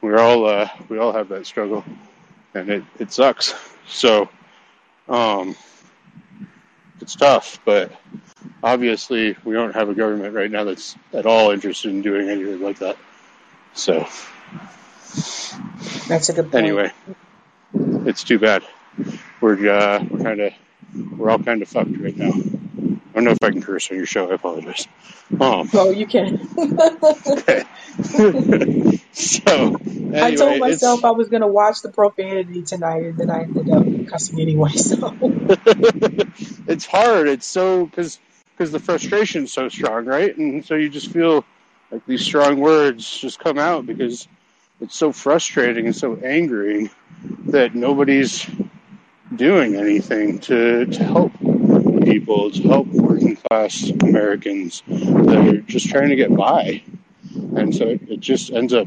We're 0.00 0.18
all 0.18 0.46
uh, 0.46 0.68
we 0.88 0.98
all 0.98 1.12
have 1.12 1.28
that 1.28 1.46
struggle, 1.46 1.84
and 2.54 2.68
it, 2.68 2.84
it 2.98 3.12
sucks. 3.12 3.54
So, 3.88 4.28
um, 5.08 5.54
it's 7.00 7.14
tough, 7.14 7.60
but 7.64 7.92
obviously 8.62 9.36
we 9.44 9.54
don't 9.54 9.74
have 9.74 9.88
a 9.88 9.94
government 9.94 10.34
right 10.34 10.50
now 10.50 10.64
that's 10.64 10.96
at 11.12 11.26
all 11.26 11.50
interested 11.50 11.90
in 11.90 12.02
doing 12.02 12.28
anything 12.28 12.60
like 12.60 12.78
that. 12.80 12.96
So 13.74 14.06
That's 16.08 16.28
a 16.28 16.32
good 16.32 16.50
point. 16.50 16.54
anyway, 16.54 16.92
it's 18.06 18.24
too 18.24 18.38
bad. 18.38 18.62
We're 19.40 19.68
uh, 19.70 20.04
we're 20.10 20.22
kind 20.22 20.40
of 20.40 20.52
we're 20.94 21.30
all 21.30 21.38
kind 21.38 21.62
of 21.62 21.68
fucked 21.68 21.96
right 21.98 22.16
now. 22.16 22.32
I 22.32 23.18
don't 23.20 23.24
know 23.24 23.30
if 23.30 23.42
I 23.42 23.50
can 23.50 23.62
curse 23.62 23.90
on 23.90 23.96
your 23.96 24.06
show. 24.06 24.30
I 24.30 24.34
apologize. 24.34 24.86
Um, 25.40 25.68
Oh, 25.72 25.90
you 25.90 26.06
can. 26.06 26.38
so 29.12 29.76
anyway, 29.76 30.20
I 30.20 30.34
told 30.34 30.52
it's- 30.52 30.60
myself 30.60 31.04
I 31.04 31.10
was 31.12 31.28
gonna 31.28 31.46
watch 31.48 31.82
the 31.82 31.90
profanity 31.90 32.62
tonight, 32.62 33.04
and 33.04 33.16
then 33.18 33.30
I 33.30 33.42
ended 33.42 33.70
up 33.70 33.84
cussing 34.10 34.40
anyway. 34.40 34.70
So 34.76 35.14
it's 36.68 36.86
hard. 36.86 37.28
It's 37.28 37.46
so 37.46 37.86
because 37.86 38.18
because 38.56 38.72
the 38.72 38.78
frustration's 38.80 39.52
so 39.52 39.68
strong, 39.68 40.04
right? 40.06 40.36
And 40.36 40.64
so 40.64 40.74
you 40.74 40.88
just 40.88 41.10
feel 41.10 41.44
like 41.90 42.04
these 42.06 42.22
strong 42.22 42.60
words 42.60 43.18
just 43.18 43.38
come 43.38 43.58
out 43.58 43.86
because 43.86 44.28
it's 44.80 44.94
so 44.96 45.12
frustrating 45.12 45.86
and 45.86 45.96
so 45.96 46.16
angry 46.16 46.90
that 47.46 47.74
nobody's 47.74 48.46
doing 49.34 49.74
anything 49.74 50.38
to 50.40 50.86
to 50.86 51.04
help 51.04 51.32
people, 52.04 52.50
to 52.50 52.62
help 52.62 52.86
working 52.88 53.36
class 53.36 53.90
Americans 54.02 54.82
that 54.86 55.48
are 55.48 55.60
just 55.62 55.88
trying 55.88 56.10
to 56.10 56.16
get 56.16 56.34
by. 56.34 56.82
And 57.34 57.74
so 57.74 57.88
it, 57.88 58.02
it 58.08 58.20
just 58.20 58.52
ends 58.52 58.72
up, 58.72 58.86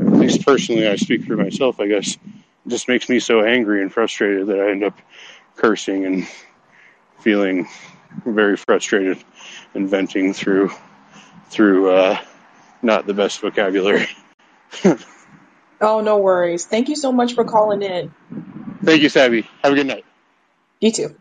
at 0.00 0.06
least 0.06 0.44
personally, 0.44 0.88
I 0.88 0.96
speak 0.96 1.24
for 1.24 1.36
myself, 1.36 1.80
I 1.80 1.86
guess, 1.86 2.14
it 2.14 2.68
just 2.68 2.88
makes 2.88 3.08
me 3.08 3.20
so 3.20 3.44
angry 3.44 3.82
and 3.82 3.92
frustrated 3.92 4.48
that 4.48 4.60
I 4.60 4.70
end 4.70 4.84
up 4.84 4.98
cursing 5.56 6.04
and 6.04 6.28
feeling 7.20 7.68
very 8.24 8.56
frustrated 8.56 9.18
and 9.74 9.88
venting 9.88 10.32
through 10.34 10.70
through 11.50 11.90
uh, 11.90 12.18
not 12.82 13.06
the 13.06 13.14
best 13.14 13.40
vocabulary. 13.40 14.08
oh, 15.80 16.00
no 16.00 16.18
worries. 16.18 16.66
Thank 16.66 16.88
you 16.88 16.96
so 16.96 17.12
much 17.12 17.34
for 17.34 17.44
calling 17.44 17.82
in. 17.82 18.12
Thank 18.82 19.02
you, 19.02 19.08
Savvy. 19.08 19.42
Have 19.62 19.72
a 19.72 19.76
good 19.76 19.86
night. 19.86 20.04
You 20.80 20.92
too. 20.92 21.16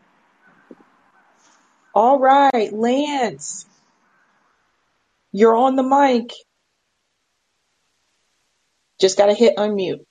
All 1.93 2.19
right, 2.19 2.71
Lance, 2.71 3.65
you're 5.31 5.55
on 5.55 5.75
the 5.75 5.83
mic. 5.83 6.31
Just 8.99 9.17
gotta 9.17 9.33
hit 9.33 9.57
unmute. 9.57 10.05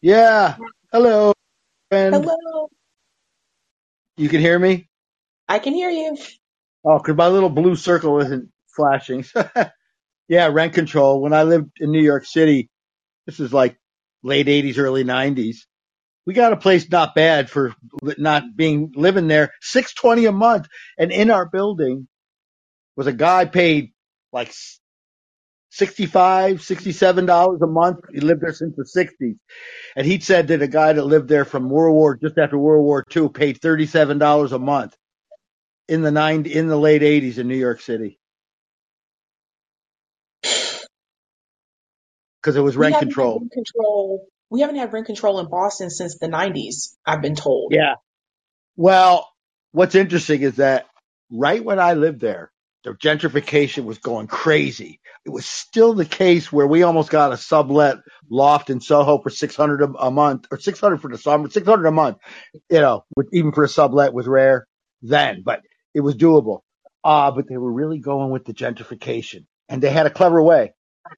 Yeah. 0.00 0.56
Hello, 0.92 1.32
friend. 1.90 2.14
Hello. 2.14 2.68
You 4.16 4.28
can 4.28 4.40
hear 4.40 4.58
me? 4.58 4.88
I 5.48 5.58
can 5.58 5.74
hear 5.74 5.90
you. 5.90 6.16
Oh, 6.84 6.98
because 6.98 7.16
my 7.16 7.28
little 7.28 7.50
blue 7.50 7.76
circle 7.76 8.18
isn't 8.20 8.50
flashing. 8.68 9.24
yeah, 10.28 10.46
rent 10.48 10.72
control. 10.72 11.20
When 11.20 11.34
I 11.34 11.42
lived 11.42 11.70
in 11.80 11.90
New 11.90 12.02
York 12.02 12.24
City, 12.24 12.70
this 13.26 13.40
is 13.40 13.52
like 13.52 13.76
late 14.22 14.46
80s, 14.46 14.78
early 14.78 15.04
90s. 15.04 15.58
We 16.26 16.34
got 16.34 16.52
a 16.52 16.56
place 16.56 16.90
not 16.90 17.14
bad 17.14 17.48
for 17.50 17.74
not 18.02 18.56
being 18.56 18.92
living 18.96 19.28
there. 19.28 19.52
620 19.60 20.26
a 20.26 20.32
month. 20.32 20.68
And 20.98 21.12
in 21.12 21.30
our 21.30 21.48
building 21.48 22.08
was 22.96 23.06
a 23.06 23.12
guy 23.12 23.44
paid 23.44 23.92
like 24.32 24.52
65 25.70 26.58
$67 26.58 27.62
a 27.62 27.66
month. 27.66 28.00
He 28.12 28.20
lived 28.20 28.40
there 28.40 28.54
since 28.54 28.74
the 28.76 28.84
60s. 28.84 29.36
And 29.94 30.06
he 30.06 30.18
said 30.20 30.48
that 30.48 30.62
a 30.62 30.68
guy 30.68 30.94
that 30.94 31.04
lived 31.04 31.28
there 31.28 31.44
from 31.44 31.68
World 31.68 31.94
War, 31.94 32.16
just 32.16 32.38
after 32.38 32.58
World 32.58 32.84
War 32.84 33.04
II, 33.14 33.28
paid 33.28 33.60
$37 33.60 34.52
a 34.52 34.58
month 34.58 34.96
in 35.88 36.02
the 36.02 36.10
nine, 36.10 36.46
in 36.46 36.68
the 36.68 36.78
late 36.78 37.02
80s 37.02 37.38
in 37.38 37.46
New 37.46 37.56
York 37.56 37.80
City. 37.80 38.18
Because 42.46 42.56
it 42.56 42.60
was 42.62 42.76
We 42.76 42.82
rent 42.82 42.94
haven't 42.94 43.08
had 43.08 43.14
control. 43.14 43.40
rent 43.40 43.52
control. 43.52 44.26
We 44.50 44.60
haven't 44.60 44.76
had 44.76 44.92
rent 44.92 45.06
control 45.06 45.40
in 45.40 45.48
Boston 45.50 45.90
since 45.90 46.18
the 46.20 46.28
90s, 46.28 46.94
I've 47.04 47.20
been 47.20 47.34
told. 47.34 47.72
Yeah. 47.74 47.94
Well, 48.76 49.28
what's 49.72 49.96
interesting 49.96 50.42
is 50.42 50.56
that 50.56 50.86
right 51.32 51.64
when 51.64 51.80
I 51.80 51.94
lived 51.94 52.20
there, 52.20 52.52
the 52.84 52.92
gentrification 52.92 53.84
was 53.84 53.98
going 53.98 54.28
crazy. 54.28 55.00
It 55.24 55.30
was 55.30 55.44
still 55.44 55.94
the 55.94 56.04
case 56.04 56.52
where 56.52 56.68
we 56.68 56.84
almost 56.84 57.10
got 57.10 57.32
a 57.32 57.36
sublet 57.36 57.96
loft 58.30 58.70
in 58.70 58.80
Soho 58.80 59.18
for 59.18 59.30
600 59.30 59.82
a, 59.82 59.86
a 59.98 60.10
month 60.12 60.46
or 60.52 60.60
600 60.60 61.02
for 61.02 61.10
the 61.10 61.18
summer, 61.18 61.50
600 61.50 61.84
a 61.84 61.90
month, 61.90 62.18
you 62.70 62.80
know, 62.80 63.04
with, 63.16 63.26
even 63.32 63.50
for 63.50 63.64
a 63.64 63.68
sublet 63.68 64.14
was 64.14 64.28
rare 64.28 64.68
then, 65.02 65.42
but 65.44 65.62
it 65.94 66.00
was 66.00 66.14
doable. 66.14 66.60
Uh, 67.02 67.32
but 67.32 67.48
they 67.48 67.56
were 67.56 67.72
really 67.72 67.98
going 67.98 68.30
with 68.30 68.44
the 68.44 68.54
gentrification 68.54 69.46
and 69.68 69.82
they 69.82 69.90
had 69.90 70.06
a 70.06 70.10
clever 70.10 70.40
way. 70.40 70.72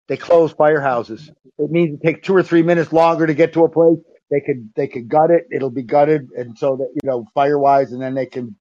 They 0.08 0.16
closed 0.16 0.56
firehouses. 0.56 1.28
It 1.58 1.70
means 1.70 1.98
it 2.00 2.06
takes 2.06 2.26
two 2.26 2.34
or 2.36 2.42
three 2.42 2.62
minutes 2.62 2.92
longer 2.92 3.26
to 3.26 3.34
get 3.34 3.52
to 3.54 3.64
a 3.64 3.68
place. 3.68 3.98
They 4.30 4.40
could, 4.40 4.70
they 4.76 4.88
could 4.88 5.08
gut 5.08 5.30
it. 5.30 5.44
It'll 5.52 5.70
be 5.70 5.82
gutted. 5.82 6.28
And 6.36 6.56
so 6.58 6.76
that, 6.76 6.88
you 6.94 7.08
know, 7.08 7.26
fire 7.34 7.58
wise, 7.58 7.92
and 7.92 8.02
then 8.02 8.14
they 8.14 8.26
can, 8.26 8.56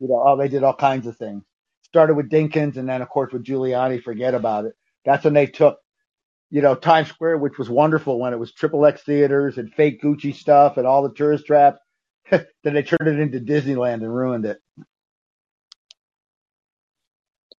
you 0.00 0.08
know, 0.08 0.22
oh, 0.26 0.36
they 0.38 0.48
did 0.48 0.62
all 0.64 0.74
kinds 0.74 1.06
of 1.06 1.16
things. 1.16 1.44
Started 1.82 2.14
with 2.14 2.30
Dinkins 2.30 2.76
and 2.76 2.88
then 2.88 3.02
of 3.02 3.08
course 3.08 3.32
with 3.32 3.44
Giuliani, 3.44 4.02
forget 4.02 4.34
about 4.34 4.64
it. 4.64 4.72
That's 5.04 5.24
when 5.24 5.34
they 5.34 5.46
took, 5.46 5.78
you 6.50 6.62
know, 6.62 6.74
Times 6.74 7.08
Square, 7.08 7.38
which 7.38 7.58
was 7.58 7.68
wonderful 7.68 8.18
when 8.18 8.32
it 8.32 8.38
was 8.38 8.52
triple 8.52 8.86
X 8.86 9.02
theaters 9.02 9.58
and 9.58 9.72
fake 9.74 10.02
Gucci 10.02 10.34
stuff 10.34 10.76
and 10.76 10.86
all 10.86 11.02
the 11.02 11.14
tourist 11.14 11.46
traps. 11.46 11.80
then 12.30 12.46
they 12.64 12.82
turned 12.82 13.08
it 13.08 13.18
into 13.18 13.40
Disneyland 13.40 13.94
and 13.94 14.14
ruined 14.14 14.46
it. 14.46 14.58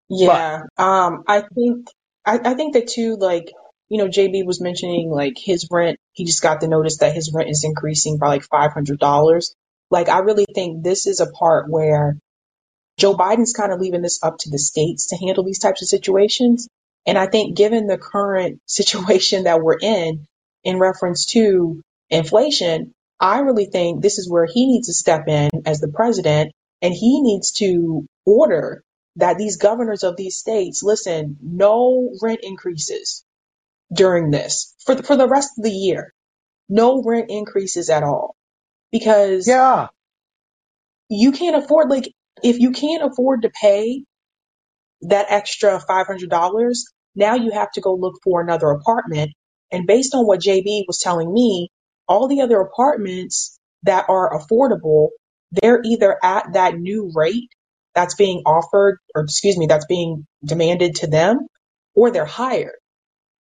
Yeah. 0.10 0.64
Um, 0.78 1.24
I 1.28 1.44
think, 1.56 1.88
I, 2.26 2.40
I 2.44 2.54
think 2.54 2.74
that 2.74 2.88
too, 2.88 3.16
like, 3.18 3.52
you 3.90 3.98
know, 3.98 4.08
JB 4.08 4.46
was 4.46 4.62
mentioning 4.62 5.10
like 5.10 5.38
his 5.38 5.68
rent, 5.72 6.00
he 6.14 6.26
just 6.26 6.42
got 6.42 6.62
the 6.62 6.68
notice 6.68 6.98
that 7.00 7.16
his 7.16 7.32
rent 7.34 7.50
is 7.50 7.64
increasing 7.64 8.18
by 8.18 8.28
like 8.28 8.48
$500. 8.48 9.54
Like, 9.90 10.10
I 10.10 10.20
really 10.20 10.46
think 10.54 10.84
this 10.84 11.08
is 11.08 11.20
a 11.20 11.30
part 11.30 11.70
where 11.70 12.18
Joe 12.98 13.16
Biden's 13.16 13.54
kind 13.54 13.74
of 13.74 13.80
leaving 13.80 14.02
this 14.02 14.24
up 14.24 14.38
to 14.40 14.50
the 14.50 14.60
states 14.60 15.08
to 15.08 15.18
handle 15.18 15.44
these 15.44 15.60
types 15.60 15.82
of 15.82 15.88
situations. 15.88 16.68
And 17.06 17.18
I 17.18 17.28
think 17.28 17.58
given 17.58 17.88
the 17.88 17.98
current 17.98 18.62
situation 18.68 19.44
that 19.44 19.62
we're 19.62 19.80
in, 19.82 20.26
in 20.64 20.80
reference 20.80 21.26
to 21.28 21.82
inflation, 22.10 22.94
I 23.20 23.40
really 23.40 23.66
think 23.66 24.02
this 24.02 24.18
is 24.18 24.30
where 24.30 24.46
he 24.46 24.68
needs 24.68 24.88
to 24.88 24.94
step 24.94 25.28
in 25.28 25.50
as 25.66 25.80
the 25.80 25.90
president 25.90 26.54
and 26.82 26.94
he 26.94 27.22
needs 27.22 27.52
to 27.54 28.06
order 28.26 28.84
that 29.18 29.38
these 29.38 29.58
governors 29.58 30.04
of 30.04 30.18
these 30.18 30.38
states 30.38 30.84
listen, 30.84 31.38
no 31.42 32.12
rent 32.22 32.42
increases 32.44 33.26
during 33.94 34.32
this 34.32 34.76
for 34.86 34.96
the, 34.96 35.04
for 35.04 35.16
the 35.18 35.28
rest 35.30 35.52
of 35.58 35.64
the 35.66 35.72
year. 35.72 36.14
No 36.70 37.04
rent 37.06 37.30
increases 37.30 37.90
at 37.90 38.04
all 38.04 38.36
because 38.92 39.48
Yeah. 39.48 39.88
you 41.10 41.32
can't 41.32 41.56
afford 41.64 41.90
like 41.90 42.14
if 42.44 42.60
you 42.60 42.72
can't 42.72 43.04
afford 43.04 43.44
to 43.44 43.50
pay 43.52 44.04
that 45.02 45.28
extra 45.30 45.80
$500 45.90 46.78
now 47.16 47.36
you 47.36 47.52
have 47.52 47.72
to 47.74 47.82
go 47.82 47.94
look 47.96 48.16
for 48.24 48.42
another 48.42 48.70
apartment 48.72 49.32
and 49.72 49.88
based 49.88 50.16
on 50.16 50.28
what 50.28 50.42
JB 50.42 50.84
was 50.88 51.00
telling 51.00 51.32
me 51.34 51.70
all 52.08 52.28
the 52.28 52.42
other 52.42 52.60
apartments 52.62 53.60
that 53.84 54.06
are 54.10 54.32
affordable 54.40 55.10
they're 55.52 55.82
either 55.86 56.18
at 56.24 56.54
that 56.54 56.76
new 56.78 57.12
rate 57.16 57.50
that's 57.96 58.16
being 58.16 58.44
offered 58.46 59.00
or 59.16 59.24
excuse 59.24 59.58
me 59.58 59.68
that's 59.68 59.86
being 59.88 60.28
demanded 60.46 60.96
to 60.96 61.08
them 61.08 61.48
or 61.96 62.12
they're 62.12 62.26
hired 62.26 62.76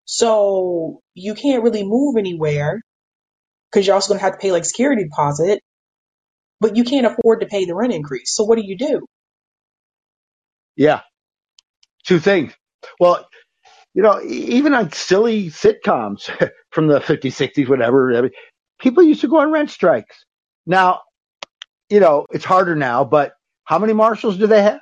so 0.06 1.00
you 1.14 1.34
can't 1.34 1.64
really 1.64 1.84
move 1.84 2.16
anywhere 2.18 2.80
because 3.70 3.86
you're 3.86 3.94
also 3.94 4.08
going 4.10 4.18
to 4.20 4.24
have 4.24 4.34
to 4.34 4.40
pay 4.40 4.52
like 4.52 4.64
security 4.66 5.04
deposit 5.04 5.60
but 6.60 6.76
you 6.76 6.84
can't 6.84 7.06
afford 7.06 7.40
to 7.40 7.46
pay 7.46 7.66
the 7.66 7.74
rent 7.74 7.92
increase 7.94 8.34
so 8.34 8.44
what 8.44 8.56
do 8.58 8.64
you 8.66 8.78
do 8.78 9.06
Yeah. 10.76 11.02
Two 12.06 12.18
things. 12.20 12.52
Well, 13.00 13.28
you 13.94 14.02
know, 14.02 14.20
even 14.24 14.74
on 14.74 14.92
silly 14.92 15.48
sitcoms 15.50 16.30
from 16.72 16.88
the 16.88 17.00
50s, 17.00 17.50
60s, 17.54 17.68
whatever, 17.68 18.30
people 18.80 19.02
used 19.02 19.22
to 19.22 19.28
go 19.28 19.38
on 19.38 19.52
rent 19.52 19.70
strikes. 19.70 20.24
Now, 20.66 21.02
you 21.90 22.00
know, 22.00 22.26
it's 22.32 22.44
harder 22.44 22.76
now, 22.76 23.04
but 23.04 23.32
how 23.68 23.78
many 23.80 23.94
marshals 23.94 24.38
do 24.38 24.48
they 24.48 24.62
have 24.64 24.80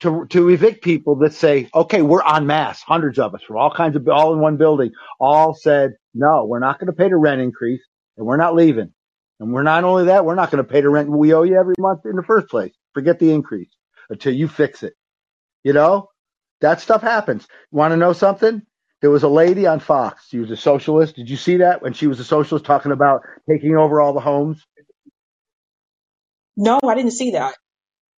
to, 0.00 0.26
to 0.30 0.48
evict 0.50 0.84
people 0.84 1.16
that 1.16 1.34
say, 1.34 1.68
okay, 1.74 2.02
we're 2.02 2.22
en 2.26 2.46
masse, 2.46 2.82
hundreds 2.82 3.18
of 3.18 3.34
us 3.34 3.42
from 3.46 3.56
all 3.56 3.72
kinds 3.74 3.96
of, 3.96 4.06
all 4.08 4.32
in 4.34 4.40
one 4.40 4.56
building, 4.56 4.92
all 5.20 5.54
said, 5.54 5.94
no, 6.14 6.44
we're 6.46 6.60
not 6.60 6.78
going 6.78 6.88
to 6.88 6.92
pay 6.92 7.08
the 7.08 7.16
rent 7.16 7.40
increase 7.40 7.82
and 8.16 8.26
we're 8.26 8.36
not 8.36 8.54
leaving. 8.54 8.92
And 9.40 9.52
we're 9.52 9.64
not 9.64 9.84
only 9.84 10.06
that, 10.06 10.24
we're 10.24 10.34
not 10.36 10.50
going 10.50 10.64
to 10.64 10.70
pay 10.70 10.82
the 10.82 10.90
rent 10.90 11.10
we 11.10 11.34
owe 11.34 11.42
you 11.44 11.56
every 11.56 11.74
month 11.78 12.06
in 12.06 12.16
the 12.16 12.22
first 12.24 12.48
place. 12.48 12.74
Forget 12.94 13.18
the 13.18 13.32
increase 13.32 13.70
until 14.10 14.34
you 14.34 14.48
fix 14.48 14.82
it. 14.82 14.94
You 15.64 15.72
know, 15.74 16.08
that 16.60 16.80
stuff 16.80 17.02
happens. 17.02 17.46
Want 17.72 17.92
to 17.92 17.96
know 17.96 18.12
something? 18.14 18.62
There 19.02 19.10
was 19.10 19.24
a 19.24 19.28
lady 19.28 19.66
on 19.66 19.80
Fox. 19.80 20.26
She 20.28 20.38
was 20.38 20.50
a 20.50 20.56
socialist. 20.56 21.16
Did 21.16 21.30
you 21.30 21.36
see 21.36 21.58
that 21.58 21.82
when 21.82 21.92
she 21.94 22.06
was 22.08 22.20
a 22.20 22.24
socialist 22.24 22.66
talking 22.66 22.92
about 22.92 23.22
taking 23.48 23.76
over 23.76 24.00
all 24.00 24.14
the 24.14 24.20
homes? 24.20 24.64
no 26.56 26.80
i 26.84 26.94
didn't 26.94 27.12
see 27.12 27.32
that 27.32 27.54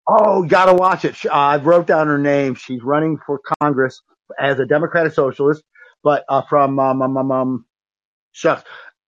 Oh, 0.07 0.43
you 0.43 0.49
gotta 0.49 0.75
watch 0.75 1.05
it. 1.05 1.17
I 1.33 1.57
wrote 1.57 1.87
down 1.87 2.09
her 2.09 2.19
name. 2.19 2.55
She's 2.57 2.83
running 2.83 3.19
for 3.27 3.41
Congress 3.61 4.03
as 4.39 4.59
a 4.61 4.67
Democratic 4.67 5.13
socialist, 5.15 5.63
but 6.03 6.25
uh, 6.29 6.43
from 6.43 6.79
um, 6.79 7.03
um, 7.03 7.17
um, 7.17 7.31
um 7.33 7.67
shucks, 8.33 8.65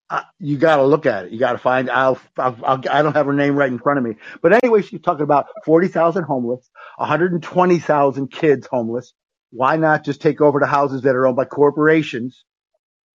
uh, 0.10 0.23
you 0.39 0.58
gotta 0.58 0.84
look 0.86 1.05
at 1.05 1.25
it. 1.25 1.34
You 1.34 1.39
gotta 1.39 1.60
find. 1.60 1.89
I'll, 1.89 2.19
I'll, 2.38 2.58
I'll. 2.65 2.84
I 2.91 3.01
don't 3.03 3.15
have 3.15 3.27
her 3.27 3.34
name 3.34 3.55
right 3.58 3.71
in 3.71 3.79
front 3.79 3.99
of 3.99 4.05
me, 4.05 4.15
but 4.41 4.53
anyway, 4.63 4.81
she's 4.84 5.01
talking 5.01 5.23
about 5.23 5.47
forty 5.65 5.89
thousand 5.89 6.25
homeless, 6.25 6.69
one 6.97 7.10
hundred 7.10 7.34
and 7.34 7.43
twenty 7.43 7.79
thousand 7.79 8.31
kids 8.31 8.67
homeless. 8.67 9.13
Why 9.51 9.77
not 9.77 10.05
just 10.05 10.21
take 10.21 10.41
over 10.41 10.60
the 10.60 10.67
houses 10.67 11.03
that 11.03 11.15
are 11.15 11.27
owned 11.27 11.38
by 11.38 11.45
corporations? 11.45 12.45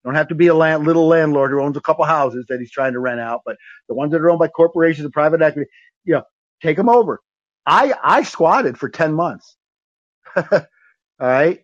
Don't 0.05 0.15
have 0.17 0.29
to 0.29 0.35
be 0.37 0.49
a 0.49 0.55
land, 0.55 0.85
little 0.87 1.09
landlord 1.09 1.51
who 1.53 1.63
owns 1.63 1.77
a 1.77 1.81
couple 1.83 2.05
houses 2.07 2.47
that 2.49 2.61
he's 2.61 2.71
trying 2.73 2.95
to 2.95 3.01
rent 3.01 3.21
out, 3.21 3.43
but 3.47 3.57
the 3.89 3.95
ones 3.95 4.13
that 4.13 4.21
are 4.21 4.31
owned 4.31 4.39
by 4.39 4.49
corporations 4.49 5.05
and 5.05 5.13
private 5.13 5.43
equity, 5.43 5.71
you 6.05 6.15
know, 6.15 6.23
take 6.63 6.77
them 6.77 6.89
over. 6.89 7.21
I 7.67 7.95
I 8.03 8.23
squatted 8.25 8.79
for 8.79 8.89
ten 8.91 9.15
months. 9.15 9.57
All 10.37 10.63
right, 11.21 11.61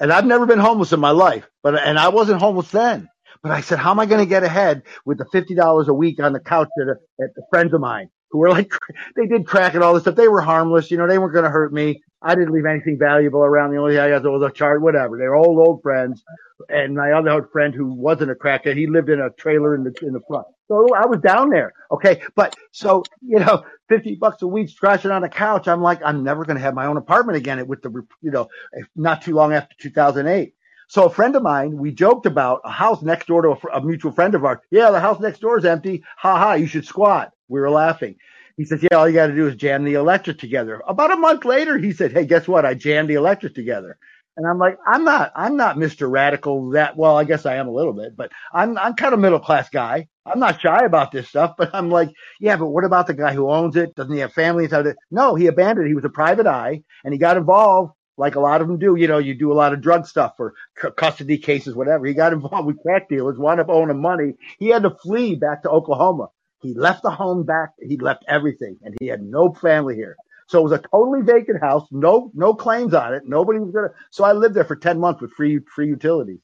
and 0.00 0.12
I've 0.12 0.26
never 0.26 0.46
been 0.46 0.60
homeless 0.60 0.92
in 0.92 1.00
my 1.00 1.12
life, 1.12 1.46
but 1.62 1.76
and 1.76 1.98
I 1.98 2.08
wasn't 2.10 2.40
homeless 2.42 2.70
then. 2.70 3.08
But 3.42 3.52
I 3.52 3.60
said, 3.62 3.78
how 3.78 3.92
am 3.92 4.00
I 4.00 4.06
going 4.06 4.20
to 4.20 4.28
get 4.28 4.44
ahead 4.44 4.84
with 5.06 5.18
the 5.18 5.26
fifty 5.32 5.54
dollars 5.54 5.88
a 5.88 5.94
week 5.94 6.20
on 6.22 6.32
the 6.34 6.40
couch 6.40 6.68
at, 6.80 6.88
a, 6.88 7.24
at 7.24 7.30
friends 7.50 7.74
of 7.74 7.80
mine 7.80 8.10
who 8.34 8.40
were 8.40 8.50
like, 8.50 8.72
they 9.16 9.26
did 9.26 9.46
crack 9.46 9.74
and 9.74 9.84
all 9.84 9.94
this 9.94 10.02
stuff. 10.02 10.16
They 10.16 10.26
were 10.26 10.40
harmless, 10.40 10.90
you 10.90 10.98
know, 10.98 11.06
they 11.06 11.18
weren't 11.18 11.32
going 11.34 11.44
to 11.44 11.50
hurt 11.50 11.72
me. 11.72 12.02
I 12.20 12.34
didn't 12.34 12.52
leave 12.52 12.66
anything 12.66 12.98
valuable 12.98 13.42
around. 13.42 13.70
The 13.70 13.76
only 13.76 13.94
thing 13.94 14.00
I 14.02 14.08
got 14.08 14.24
was 14.24 14.42
a 14.42 14.50
chart, 14.50 14.82
whatever. 14.82 15.16
They 15.16 15.24
were 15.24 15.36
old 15.36 15.56
old 15.64 15.82
friends. 15.82 16.24
And 16.68 16.96
my 16.96 17.12
other 17.12 17.48
friend 17.52 17.72
who 17.72 17.94
wasn't 17.94 18.32
a 18.32 18.34
crackhead, 18.34 18.76
he 18.76 18.88
lived 18.88 19.08
in 19.08 19.20
a 19.20 19.30
trailer 19.30 19.76
in 19.76 19.84
the 19.84 19.94
in 20.02 20.12
the 20.12 20.20
front. 20.26 20.46
So 20.66 20.88
I 20.96 21.06
was 21.06 21.20
down 21.20 21.50
there, 21.50 21.72
okay. 21.92 22.22
But 22.34 22.56
so 22.72 23.04
you 23.22 23.38
know, 23.38 23.64
fifty 23.88 24.16
bucks 24.16 24.42
a 24.42 24.48
week 24.48 24.68
scratching 24.68 25.12
on 25.12 25.22
a 25.22 25.28
couch. 25.28 25.68
I'm 25.68 25.82
like, 25.82 26.00
I'm 26.04 26.24
never 26.24 26.44
going 26.44 26.56
to 26.56 26.62
have 26.62 26.74
my 26.74 26.86
own 26.86 26.96
apartment 26.96 27.36
again. 27.36 27.64
With 27.68 27.82
the 27.82 27.90
you 28.22 28.30
know, 28.30 28.48
not 28.96 29.22
too 29.22 29.34
long 29.34 29.52
after 29.52 29.76
2008. 29.78 30.54
So 30.88 31.04
a 31.04 31.10
friend 31.10 31.36
of 31.36 31.42
mine, 31.42 31.76
we 31.76 31.92
joked 31.92 32.26
about 32.26 32.62
a 32.64 32.70
house 32.70 33.02
next 33.02 33.26
door 33.26 33.42
to 33.42 33.50
a, 33.50 33.78
a 33.78 33.84
mutual 33.84 34.12
friend 34.12 34.34
of 34.34 34.44
ours. 34.44 34.58
Yeah, 34.70 34.90
the 34.90 35.00
house 35.00 35.20
next 35.20 35.40
door 35.40 35.58
is 35.58 35.64
empty. 35.64 36.04
Ha 36.18 36.38
ha, 36.38 36.54
you 36.54 36.66
should 36.66 36.86
squat. 36.86 37.32
We 37.48 37.60
were 37.60 37.70
laughing. 37.70 38.16
He 38.56 38.64
says, 38.64 38.82
yeah, 38.82 38.96
all 38.96 39.08
you 39.08 39.14
got 39.14 39.28
to 39.28 39.34
do 39.34 39.48
is 39.48 39.56
jam 39.56 39.84
the 39.84 39.94
electric 39.94 40.38
together. 40.38 40.80
About 40.86 41.12
a 41.12 41.16
month 41.16 41.44
later, 41.44 41.76
he 41.78 41.92
said, 41.92 42.12
hey, 42.12 42.24
guess 42.24 42.46
what? 42.46 42.64
I 42.64 42.74
jammed 42.74 43.10
the 43.10 43.14
electric 43.14 43.54
together. 43.54 43.98
And 44.36 44.46
I'm 44.46 44.58
like, 44.58 44.78
I'm 44.86 45.04
not, 45.04 45.32
I'm 45.36 45.56
not 45.56 45.76
Mr. 45.76 46.10
Radical 46.10 46.70
that, 46.70 46.96
well, 46.96 47.16
I 47.16 47.24
guess 47.24 47.46
I 47.46 47.56
am 47.56 47.68
a 47.68 47.72
little 47.72 47.92
bit, 47.92 48.16
but 48.16 48.32
I'm, 48.52 48.76
I'm 48.78 48.94
kind 48.94 49.14
of 49.14 49.20
middle 49.20 49.38
class 49.40 49.68
guy. 49.70 50.08
I'm 50.26 50.40
not 50.40 50.60
shy 50.60 50.84
about 50.84 51.12
this 51.12 51.28
stuff, 51.28 51.54
but 51.58 51.74
I'm 51.74 51.90
like, 51.90 52.10
yeah, 52.40 52.56
but 52.56 52.68
what 52.68 52.84
about 52.84 53.06
the 53.06 53.14
guy 53.14 53.32
who 53.34 53.50
owns 53.50 53.76
it? 53.76 53.94
Doesn't 53.94 54.12
he 54.12 54.20
have 54.20 54.32
family? 54.32 54.64
inside 54.64 54.86
it? 54.86 54.96
No, 55.10 55.34
he 55.34 55.46
abandoned 55.46 55.86
it. 55.86 55.90
He 55.90 55.94
was 55.94 56.04
a 56.04 56.08
private 56.10 56.46
eye 56.46 56.82
and 57.04 57.12
he 57.14 57.18
got 57.18 57.36
involved 57.36 57.92
like 58.16 58.36
a 58.36 58.40
lot 58.40 58.60
of 58.60 58.68
them 58.68 58.78
do. 58.78 58.96
You 58.96 59.06
know, 59.08 59.18
you 59.18 59.34
do 59.34 59.52
a 59.52 59.54
lot 59.54 59.72
of 59.72 59.80
drug 59.80 60.06
stuff 60.06 60.34
for 60.36 60.54
c- 60.80 60.88
custody 60.96 61.38
cases, 61.38 61.74
whatever. 61.74 62.06
He 62.06 62.14
got 62.14 62.32
involved 62.32 62.66
with 62.66 62.80
crack 62.82 63.08
dealers, 63.08 63.38
wound 63.38 63.60
up 63.60 63.68
owning 63.68 64.00
money. 64.00 64.34
He 64.58 64.68
had 64.68 64.82
to 64.84 64.90
flee 64.90 65.34
back 65.36 65.62
to 65.62 65.70
Oklahoma. 65.70 66.28
He 66.64 66.72
left 66.72 67.02
the 67.02 67.10
home 67.10 67.44
back. 67.44 67.72
He 67.78 67.98
left 67.98 68.24
everything 68.26 68.78
and 68.82 68.96
he 68.98 69.06
had 69.06 69.22
no 69.22 69.52
family 69.52 69.96
here. 69.96 70.16
So 70.48 70.60
it 70.60 70.62
was 70.62 70.72
a 70.72 70.78
totally 70.78 71.20
vacant 71.20 71.60
house, 71.60 71.86
no 71.90 72.30
no 72.34 72.54
claims 72.54 72.94
on 72.94 73.12
it. 73.12 73.22
Nobody 73.26 73.58
was 73.58 73.70
gonna. 73.70 73.90
So 74.10 74.24
I 74.24 74.32
lived 74.32 74.54
there 74.54 74.64
for 74.64 74.76
ten 74.76 74.98
months 74.98 75.20
with 75.20 75.32
free 75.32 75.60
free 75.74 75.88
utilities. 75.88 76.40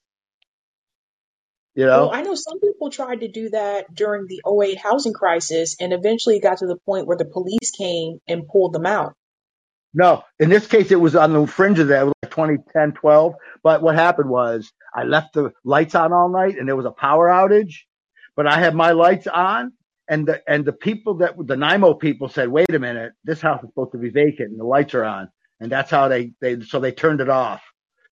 You 1.74 1.86
know, 1.86 2.08
Well, 2.08 2.12
I 2.12 2.22
know 2.22 2.34
some 2.34 2.60
people 2.60 2.90
tried 2.90 3.20
to 3.20 3.28
do 3.28 3.48
that 3.50 3.94
during 3.94 4.26
the 4.26 4.42
'08 4.46 4.76
housing 4.76 5.14
crisis, 5.14 5.76
and 5.80 5.92
eventually 5.94 6.36
it 6.36 6.42
got 6.42 6.58
to 6.58 6.66
the 6.66 6.76
point 6.76 7.06
where 7.06 7.16
the 7.16 7.24
police 7.24 7.70
came 7.70 8.18
and 8.28 8.46
pulled 8.46 8.74
them 8.74 8.84
out. 8.84 9.14
No, 9.94 10.22
in 10.38 10.50
this 10.50 10.66
case, 10.66 10.90
it 10.90 11.00
was 11.00 11.16
on 11.16 11.32
the 11.32 11.46
fringe 11.46 11.78
of 11.78 11.88
that, 11.88 12.06
like 12.06 12.30
2010, 12.30 12.92
12. 12.92 13.34
But 13.62 13.82
what 13.82 13.94
happened 13.94 14.28
was 14.28 14.70
I 14.94 15.04
left 15.04 15.32
the 15.32 15.52
lights 15.64 15.94
on 15.94 16.12
all 16.12 16.28
night 16.28 16.58
and 16.58 16.68
there 16.68 16.76
was 16.76 16.86
a 16.86 16.92
power 16.92 17.28
outage, 17.28 17.84
but 18.36 18.46
I 18.46 18.58
had 18.58 18.74
my 18.74 18.92
lights 18.92 19.26
on 19.26 19.72
and 20.10 20.26
the, 20.26 20.42
and 20.46 20.64
the 20.64 20.72
people 20.72 21.14
that, 21.14 21.36
the 21.38 21.54
NIMO 21.54 21.98
people 21.98 22.28
said, 22.28 22.48
wait 22.48 22.74
a 22.74 22.78
minute, 22.78 23.12
this 23.24 23.40
house 23.40 23.62
is 23.62 23.70
supposed 23.70 23.92
to 23.92 23.98
be 23.98 24.10
vacant 24.10 24.50
and 24.50 24.60
the 24.60 24.64
lights 24.64 24.92
are 24.94 25.04
on. 25.04 25.30
And 25.60 25.70
that's 25.70 25.90
how 25.90 26.08
they, 26.08 26.32
they, 26.40 26.60
so 26.60 26.80
they 26.80 26.90
turned 26.90 27.20
it 27.20 27.28
off. 27.28 27.62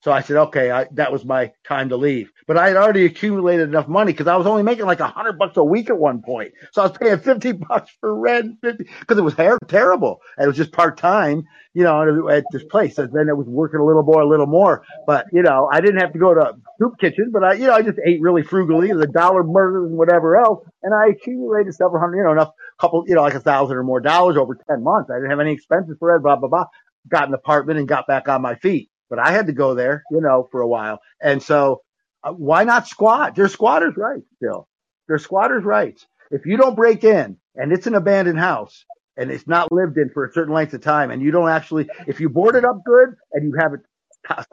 So 0.01 0.13
I 0.13 0.21
said, 0.21 0.37
okay, 0.37 0.71
I, 0.71 0.87
that 0.93 1.11
was 1.11 1.25
my 1.25 1.53
time 1.67 1.89
to 1.89 1.97
leave. 1.97 2.31
But 2.47 2.57
I 2.57 2.69
had 2.69 2.77
already 2.77 3.05
accumulated 3.05 3.69
enough 3.69 3.89
money 3.89 4.13
because 4.13 4.29
I 4.29 4.37
was 4.37 4.47
only 4.47 4.63
making 4.63 4.87
like 4.87 5.01
a 5.01 5.09
hundred 5.09 5.39
bucks 5.39 5.57
a 5.57 5.65
week 5.65 5.91
at 5.91 5.99
one 5.99 6.23
point. 6.23 6.53
So 6.73 6.83
I 6.83 6.87
was 6.87 6.97
paying 6.97 7.19
50 7.19 7.53
bucks 7.69 7.91
for 8.01 8.15
rent, 8.15 8.59
50, 8.63 8.85
because 9.01 9.19
it 9.19 9.23
was 9.23 9.35
hair, 9.35 9.59
terrible. 9.67 10.21
And 10.37 10.45
it 10.45 10.49
was 10.49 10.57
just 10.57 10.71
part 10.71 10.99
time, 10.99 11.43
you 11.75 11.83
know, 11.83 12.29
at 12.29 12.45
this 12.53 12.63
place. 12.65 12.97
And 12.99 13.13
then 13.13 13.29
it 13.29 13.37
was 13.37 13.49
working 13.49 13.81
a 13.81 13.85
little 13.85 14.05
more, 14.05 14.21
a 14.21 14.29
little 14.29 14.47
more. 14.47 14.85
But, 15.05 15.27
you 15.33 15.43
know, 15.43 15.69
I 15.73 15.81
didn't 15.81 16.01
have 16.01 16.13
to 16.13 16.19
go 16.19 16.33
to 16.33 16.55
soup 16.79 16.95
kitchen, 17.01 17.31
but 17.33 17.43
I, 17.43 17.55
you 17.55 17.67
know, 17.67 17.75
I 17.75 17.83
just 17.83 17.99
ate 18.07 18.21
really 18.21 18.43
frugally, 18.45 18.93
the 18.93 19.09
dollar 19.09 19.43
burgers 19.43 19.89
and 19.89 19.99
whatever 19.99 20.37
else. 20.37 20.65
And 20.85 20.95
I 20.95 21.09
accumulated 21.09 21.75
several 21.75 22.01
hundred, 22.01 22.19
you 22.19 22.25
know, 22.25 22.33
enough, 22.33 22.53
couple, 22.81 23.05
you 23.09 23.17
know, 23.17 23.23
like 23.23 23.35
a 23.35 23.41
thousand 23.41 23.77
or 23.77 23.83
more 23.83 24.01
dollars 24.01 24.37
over 24.37 24.57
10 24.69 24.85
months. 24.85 25.11
I 25.11 25.17
didn't 25.17 25.31
have 25.31 25.41
any 25.41 25.53
expenses 25.53 25.97
for 25.99 26.15
it, 26.15 26.21
blah, 26.21 26.37
blah, 26.37 26.49
blah. 26.49 26.67
Got 27.09 27.27
an 27.29 27.35
apartment 27.35 27.81
and 27.81 27.89
got 27.89 28.07
back 28.07 28.29
on 28.29 28.43
my 28.43 28.55
feet 28.55 28.91
but 29.11 29.19
I 29.19 29.33
had 29.33 29.47
to 29.47 29.53
go 29.53 29.75
there, 29.75 30.05
you 30.11 30.21
know, 30.21 30.49
for 30.51 30.61
a 30.61 30.69
while. 30.69 31.01
And 31.21 31.43
so 31.43 31.83
uh, 32.25 32.33
why 32.33 32.65
not 32.65 32.87
squat? 32.87 33.35
There's 33.35 33.53
squatters' 33.53 33.97
rights 33.97 34.27
still. 34.37 34.69
There's 35.07 35.23
squatters' 35.23 35.65
rights. 35.65 36.07
If 36.31 36.45
you 36.47 36.57
don't 36.57 36.77
break 36.77 37.05
in 37.05 37.37
and 37.55 37.73
it's 37.73 37.87
an 37.87 37.95
abandoned 37.95 38.39
house 38.39 38.85
and 39.17 39.31
it's 39.31 39.47
not 39.47 39.73
lived 39.73 39.97
in 39.97 40.11
for 40.11 40.27
a 40.27 40.33
certain 40.33 40.55
length 40.55 40.75
of 40.75 40.83
time 40.83 41.11
and 41.11 41.23
you 41.23 41.31
don't 41.31 41.49
actually, 41.49 41.89
if 42.07 42.21
you 42.21 42.29
board 42.29 42.55
it 42.55 42.65
up 42.65 42.83
good 42.85 43.15
and 43.33 43.45
you 43.45 43.55
have 43.59 43.73
it 43.73 43.81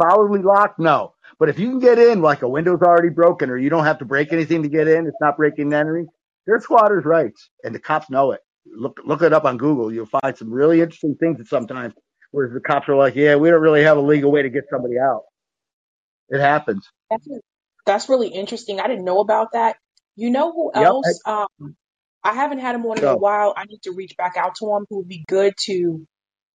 solidly 0.01 0.41
locked, 0.41 0.79
no. 0.79 1.13
But 1.37 1.49
if 1.49 1.59
you 1.59 1.69
can 1.69 1.79
get 1.79 1.99
in 1.99 2.21
like 2.21 2.43
a 2.43 2.47
window's 2.47 2.81
already 2.81 3.09
broken 3.09 3.49
or 3.49 3.57
you 3.57 3.69
don't 3.69 3.83
have 3.83 3.99
to 3.99 4.05
break 4.05 4.31
anything 4.31 4.63
to 4.63 4.69
get 4.69 4.87
in, 4.87 5.05
it's 5.05 5.17
not 5.19 5.37
breaking 5.37 5.65
and 5.65 5.73
entering, 5.73 6.07
there's 6.45 6.63
squatters' 6.63 7.05
rights 7.05 7.49
and 7.63 7.75
the 7.75 7.79
cops 7.79 8.09
know 8.09 8.31
it. 8.31 8.39
Look, 8.65 8.99
look 9.05 9.21
it 9.21 9.33
up 9.33 9.45
on 9.45 9.57
Google. 9.57 9.91
You'll 9.91 10.05
find 10.05 10.37
some 10.37 10.49
really 10.51 10.81
interesting 10.81 11.15
things 11.19 11.37
that 11.39 11.47
sometimes 11.47 11.93
where 12.35 12.49
the 12.49 12.59
cops 12.59 12.89
are 12.89 12.95
like, 12.97 13.15
yeah, 13.15 13.35
we 13.37 13.49
don't 13.49 13.61
really 13.61 13.83
have 13.83 13.97
a 13.97 14.01
legal 14.01 14.29
way 14.29 14.41
to 14.41 14.49
get 14.49 14.65
somebody 14.69 14.99
out. 14.99 15.23
It 16.27 16.41
happens. 16.41 16.89
That's, 17.09 17.27
that's 17.85 18.09
really 18.09 18.27
interesting. 18.27 18.81
I 18.81 18.87
didn't 18.87 19.05
know 19.05 19.19
about 19.21 19.53
that. 19.53 19.77
You 20.17 20.29
know 20.29 20.51
who 20.51 20.71
Yep. 20.75 20.83
else? 20.85 21.21
Um, 21.25 21.47
I 22.23 22.33
haven't 22.33 22.59
had 22.59 22.75
him 22.75 22.85
on 22.87 22.97
in 22.97 23.05
a 23.05 23.17
while. 23.17 23.53
I 23.55 23.63
need 23.65 23.81
to 23.83 23.91
reach 23.93 24.17
back 24.17 24.35
out 24.35 24.55
to 24.55 24.65
him. 24.75 24.85
Who 24.89 24.97
would 24.97 25.07
be 25.07 25.23
good 25.27 25.53
to 25.65 26.05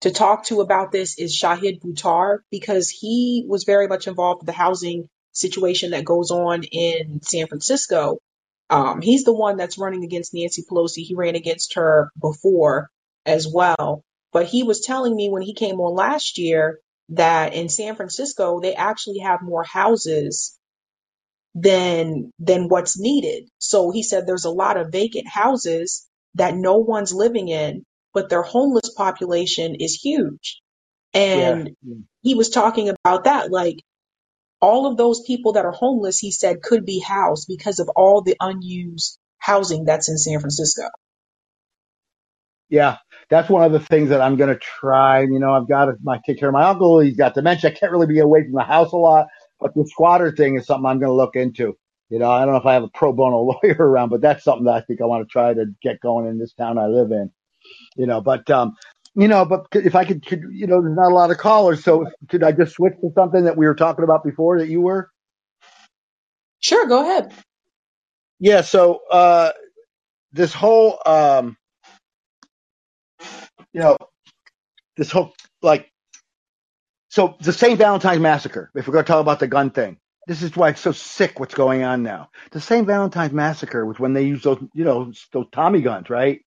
to 0.01 0.11
talk 0.11 0.45
to 0.45 0.61
about 0.61 0.91
this 0.91 1.17
is 1.17 1.39
Shahid 1.39 1.79
Buttar 1.81 2.39
because 2.51 2.89
he 2.89 3.45
was 3.47 3.63
very 3.63 3.87
much 3.87 4.07
involved 4.07 4.41
with 4.41 4.47
the 4.47 4.51
housing 4.53 5.07
situation 5.31 5.91
that 5.91 6.03
goes 6.05 6.29
on 6.31 6.63
in 6.63 7.21
San 7.21 7.47
Francisco. 7.47 8.17
Um, 8.69 9.01
he's 9.01 9.23
the 9.23 9.33
one 9.33 9.57
that's 9.57 9.77
running 9.77 10.03
against 10.03 10.33
Nancy 10.33 10.63
Pelosi. 10.69 11.03
He 11.05 11.15
ran 11.15 11.35
against 11.35 11.75
her 11.75 12.09
before 12.19 12.89
as 13.25 13.47
well. 13.47 14.03
But 14.31 14.45
he 14.47 14.63
was 14.63 14.81
telling 14.81 15.15
me 15.15 15.29
when 15.29 15.41
he 15.41 15.53
came 15.53 15.79
on 15.79 15.95
last 15.95 16.37
year 16.37 16.79
that 17.09 17.53
in 17.53 17.69
San 17.69 17.95
Francisco, 17.95 18.59
they 18.61 18.73
actually 18.75 19.19
have 19.19 19.41
more 19.41 19.63
houses 19.63 20.57
than 21.53 22.31
than 22.39 22.69
what's 22.69 22.99
needed. 22.99 23.49
So 23.57 23.91
he 23.91 24.03
said 24.03 24.25
there's 24.25 24.45
a 24.45 24.49
lot 24.51 24.77
of 24.77 24.91
vacant 24.91 25.27
houses 25.27 26.07
that 26.35 26.55
no 26.55 26.77
one's 26.77 27.13
living 27.13 27.49
in, 27.49 27.83
but 28.13 28.29
their 28.29 28.43
homeless 28.43 28.93
population 28.95 29.75
is 29.75 29.95
huge. 29.95 30.61
yeah. 31.13 31.51
And 31.51 31.75
he 32.21 32.35
was 32.35 32.49
talking 32.49 32.89
about 32.89 33.25
that 33.25 33.51
like 33.51 33.83
all 34.61 34.85
of 34.85 34.97
those 34.97 35.21
people 35.21 35.53
that 35.53 35.65
are 35.65 35.71
homeless, 35.71 36.19
he 36.19 36.31
said 36.31 36.61
could 36.61 36.85
be 36.85 36.99
housed 36.99 37.47
because 37.47 37.79
of 37.79 37.89
all 37.95 38.21
the 38.21 38.37
unused 38.39 39.17
housing 39.39 39.85
that's 39.85 40.09
in 40.09 40.17
San 40.17 40.39
Francisco. 40.39 40.83
Yeah, 42.69 42.97
that's 43.31 43.49
one 43.49 43.63
of 43.63 43.73
the 43.73 43.81
things 43.81 44.09
that 44.11 44.21
I'm 44.21 44.37
going 44.37 44.53
to 44.53 44.59
try. 44.59 45.21
You 45.21 45.39
know, 45.39 45.53
I've 45.53 45.69
got 45.69 45.87
to 45.87 45.95
my 46.03 46.21
take 46.27 46.39
care 46.39 46.49
of 46.49 46.53
my 46.53 46.65
uncle. 46.65 46.99
He's 46.99 47.17
got 47.17 47.35
dementia. 47.35 47.71
I 47.71 47.73
can't 47.73 47.91
really 47.93 48.07
be 48.07 48.19
away 48.19 48.43
from 48.43 48.53
the 48.53 48.63
house 48.63 48.93
a 48.93 48.97
lot, 48.97 49.27
but 49.59 49.73
the 49.75 49.87
squatter 49.87 50.31
thing 50.31 50.57
is 50.57 50.67
something 50.67 50.85
I'm 50.87 50.99
going 50.99 51.11
to 51.11 51.15
look 51.15 51.37
into. 51.37 51.77
You 52.11 52.19
know, 52.19 52.31
I 52.31 52.45
don't 52.45 52.53
know 52.53 52.59
if 52.59 52.67
I 52.67 52.75
have 52.75 52.83
a 52.83 52.89
pro 52.89 53.13
bono 53.13 53.39
lawyer 53.63 53.77
around, 53.79 54.09
but 54.09 54.21
that's 54.21 54.43
something 54.43 54.65
that 54.65 54.75
I 54.75 54.81
think 54.81 55.01
I 55.01 55.05
want 55.07 55.27
to 55.27 55.31
try 55.31 55.55
to 55.55 55.67
get 55.81 56.01
going 56.01 56.27
in 56.27 56.39
this 56.39 56.53
town 56.53 56.77
I 56.77 56.87
live 56.87 57.11
in. 57.11 57.31
You 57.97 58.07
know, 58.07 58.21
but 58.21 58.49
um, 58.51 58.75
you 59.15 59.27
know, 59.29 59.45
but 59.45 59.67
if 59.73 59.95
I 59.95 60.05
could, 60.05 60.25
could 60.25 60.43
you 60.51 60.67
know, 60.67 60.81
there's 60.81 60.95
not 60.95 61.11
a 61.11 61.15
lot 61.15 61.31
of 61.31 61.37
callers, 61.39 61.83
so 61.83 62.07
could 62.29 62.43
I 62.43 62.51
just 62.53 62.73
switch 62.73 62.93
to 63.01 63.11
something 63.15 63.45
that 63.45 63.57
we 63.57 63.65
were 63.67 63.75
talking 63.75 64.03
about 64.03 64.23
before 64.23 64.59
that 64.59 64.69
you 64.69 64.81
were? 64.81 65.09
Sure, 66.61 66.87
go 66.87 67.01
ahead. 67.01 67.33
Yeah. 68.39 68.61
So 68.61 69.01
uh, 69.11 69.51
this 70.33 70.53
whole 70.53 70.99
um, 71.05 71.57
you 73.73 73.81
know, 73.81 73.97
this 74.97 75.11
whole 75.11 75.33
like 75.61 75.87
So 77.09 77.35
the 77.41 77.53
St. 77.53 77.77
Valentine's 77.77 78.21
Massacre, 78.21 78.71
if 78.75 78.87
we're 78.87 78.93
going 78.93 79.05
to 79.05 79.11
talk 79.11 79.21
about 79.21 79.39
the 79.39 79.47
gun 79.47 79.71
thing, 79.71 79.97
this 80.27 80.43
is 80.43 80.55
why 80.55 80.69
it's 80.69 80.81
so 80.81 80.93
sick 80.93 81.39
what's 81.39 81.53
going 81.55 81.83
on 81.83 82.03
now. 82.03 82.29
The 82.51 82.61
St. 82.61 82.87
Valentine's 82.87 83.33
Massacre 83.33 83.85
was 83.85 83.99
when 83.99 84.13
they 84.13 84.23
used 84.23 84.43
those, 84.45 84.59
you 84.73 84.85
know, 84.85 85.11
those 85.33 85.47
Tommy 85.51 85.81
guns, 85.81 86.09
right? 86.09 86.41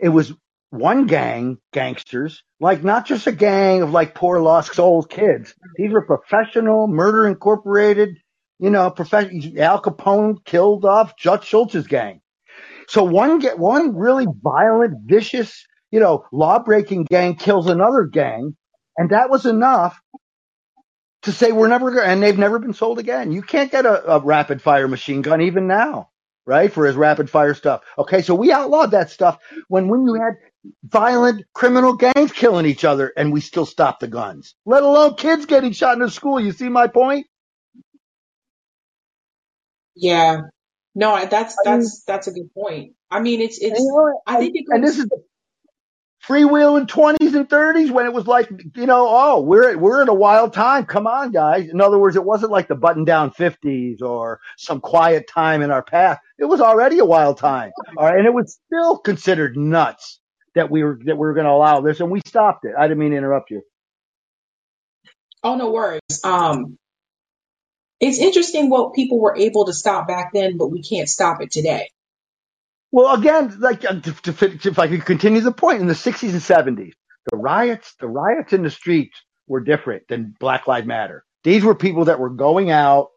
It 0.00 0.10
was 0.10 0.32
one 0.70 1.06
gang, 1.06 1.58
gangsters, 1.72 2.42
like 2.60 2.84
not 2.84 3.06
just 3.06 3.26
a 3.26 3.32
gang 3.32 3.82
of 3.82 3.92
like 3.92 4.14
poor 4.14 4.40
lost 4.40 4.74
souls 4.74 5.06
kids. 5.08 5.54
These 5.76 5.92
were 5.92 6.06
professional, 6.06 6.88
Murder 6.88 7.26
Incorporated, 7.26 8.18
you 8.58 8.70
know, 8.70 8.90
professional. 8.90 9.60
Al 9.60 9.82
Capone 9.82 10.44
killed 10.44 10.84
off 10.84 11.14
Dutch 11.22 11.48
Schultz's 11.48 11.86
gang. 11.86 12.20
So 12.88 13.04
one 13.04 13.38
get 13.38 13.58
one 13.58 13.96
really 13.96 14.26
violent, 14.42 14.98
vicious, 15.06 15.66
you 15.92 16.00
know, 16.00 16.26
law 16.32 16.60
breaking 16.60 17.06
gang 17.06 17.36
kills 17.36 17.68
another 17.68 18.04
gang, 18.06 18.56
and 18.98 19.10
that 19.12 19.30
was 19.30 19.46
enough 19.46 20.00
to 21.22 21.32
say 21.32 21.52
we're 21.52 21.68
never 21.68 21.90
going 21.92 22.08
and 22.08 22.22
they've 22.22 22.38
never 22.38 22.58
been 22.58 22.74
sold 22.74 22.98
again. 22.98 23.32
You 23.32 23.42
can't 23.42 23.70
get 23.72 23.86
a, 23.86 24.14
a 24.14 24.20
rapid 24.20 24.62
fire 24.62 24.88
machine 24.88 25.22
gun 25.22 25.42
even 25.42 25.66
now, 25.66 26.10
right? 26.46 26.72
For 26.72 26.86
his 26.86 26.96
rapid 26.96 27.30
fire 27.30 27.54
stuff. 27.54 27.82
Okay, 27.98 28.22
so 28.22 28.34
we 28.34 28.52
outlawed 28.52 28.92
that 28.92 29.10
stuff 29.10 29.38
when 29.68 29.88
when 29.88 30.06
you 30.06 30.14
had 30.14 30.34
violent 30.84 31.44
criminal 31.54 31.94
gangs 31.94 32.32
killing 32.32 32.66
each 32.66 32.84
other 32.84 33.12
and 33.16 33.32
we 33.32 33.40
still 33.40 33.66
stopped 33.66 34.00
the 34.00 34.08
guns. 34.08 34.54
Let 34.66 34.82
alone 34.84 35.14
kids 35.16 35.46
getting 35.46 35.72
shot 35.72 35.94
in 35.94 36.00
the 36.00 36.10
school. 36.10 36.40
You 36.40 36.52
see 36.52 36.68
my 36.68 36.88
point? 36.88 37.26
Yeah. 39.96 40.42
No, 40.94 41.12
I- 41.14 41.26
that's 41.26 41.58
I 41.58 41.62
that's 41.62 42.04
that's 42.06 42.28
a 42.28 42.32
good 42.32 42.52
point. 42.54 42.94
I 43.10 43.20
mean, 43.20 43.40
it's 43.42 43.58
it's 43.60 43.96
know, 43.96 44.20
I 44.26 44.36
think 44.36 44.52
it 44.56 44.66
and 44.70 44.84
this 44.84 44.98
goes 44.98 44.98
is 44.98 45.06
the 45.10 45.22
freewheeling 46.28 46.88
twenties 46.88 47.34
and 47.34 47.48
thirties 47.50 47.90
when 47.90 48.06
it 48.06 48.12
was 48.12 48.26
like, 48.26 48.48
you 48.76 48.86
know, 48.86 49.06
oh, 49.08 49.40
we're 49.40 49.76
we're 49.78 50.02
in 50.02 50.08
a 50.08 50.14
wild 50.14 50.52
time. 50.52 50.84
Come 50.86 51.06
on, 51.06 51.32
guys. 51.32 51.68
In 51.70 51.80
other 51.80 51.98
words, 51.98 52.16
it 52.16 52.24
wasn't 52.24 52.52
like 52.52 52.68
the 52.68 52.74
button 52.76 53.04
down 53.04 53.30
fifties 53.32 54.02
or 54.02 54.40
some 54.56 54.80
quiet 54.80 55.28
time 55.28 55.62
in 55.62 55.70
our 55.70 55.82
past. 55.82 56.20
It 56.38 56.46
was 56.46 56.60
already 56.60 56.98
a 57.00 57.04
wild 57.04 57.38
time. 57.38 57.72
And 57.96 58.26
it 58.26 58.34
was 58.34 58.58
still 58.66 58.98
considered 58.98 59.56
nuts 59.56 60.20
that 60.54 60.70
we 60.70 60.82
were 60.84 60.98
that 61.04 61.16
we 61.16 61.26
were 61.26 61.34
going 61.34 61.46
to 61.46 61.52
allow 61.52 61.80
this, 61.80 62.00
and 62.00 62.10
we 62.10 62.20
stopped 62.26 62.64
it. 62.64 62.72
I 62.78 62.82
didn't 62.88 62.98
mean 62.98 63.12
to 63.12 63.16
interrupt 63.18 63.50
you. 63.50 63.62
oh 65.44 65.56
no 65.56 65.70
worries. 65.70 66.00
Um 66.24 66.78
it's 68.00 68.18
interesting 68.18 68.68
what 68.68 68.94
people 68.94 69.20
were 69.20 69.36
able 69.36 69.66
to 69.66 69.72
stop 69.72 70.08
back 70.08 70.32
then, 70.32 70.56
but 70.58 70.68
we 70.68 70.82
can't 70.82 71.08
stop 71.08 71.40
it 71.40 71.50
today. 71.52 71.88
Well, 72.92 73.14
again, 73.14 73.56
like 73.60 73.84
uh, 73.86 74.00
to, 74.00 74.12
to, 74.34 74.60
if 74.70 74.80
I 74.80 74.88
could 74.88 75.06
continue 75.06 75.40
the 75.42 75.52
point, 75.52 75.80
in 75.82 75.88
the 75.88 75.94
'60s 75.94 76.32
and 76.32 76.78
'70s, 76.78 76.92
the 77.30 77.38
riots, 77.38 77.94
the 78.00 78.08
riots 78.08 78.54
in 78.54 78.64
the 78.64 78.70
streets 78.70 79.20
were 79.48 79.60
different 79.60 80.08
than 80.08 80.34
Black 80.40 80.68
Lives 80.68 80.88
Matter. 80.88 81.24
These 81.44 81.64
were 81.64 81.76
people 81.76 82.06
that 82.06 82.20
were 82.20 82.30
going 82.30 82.70
out, 82.70 83.10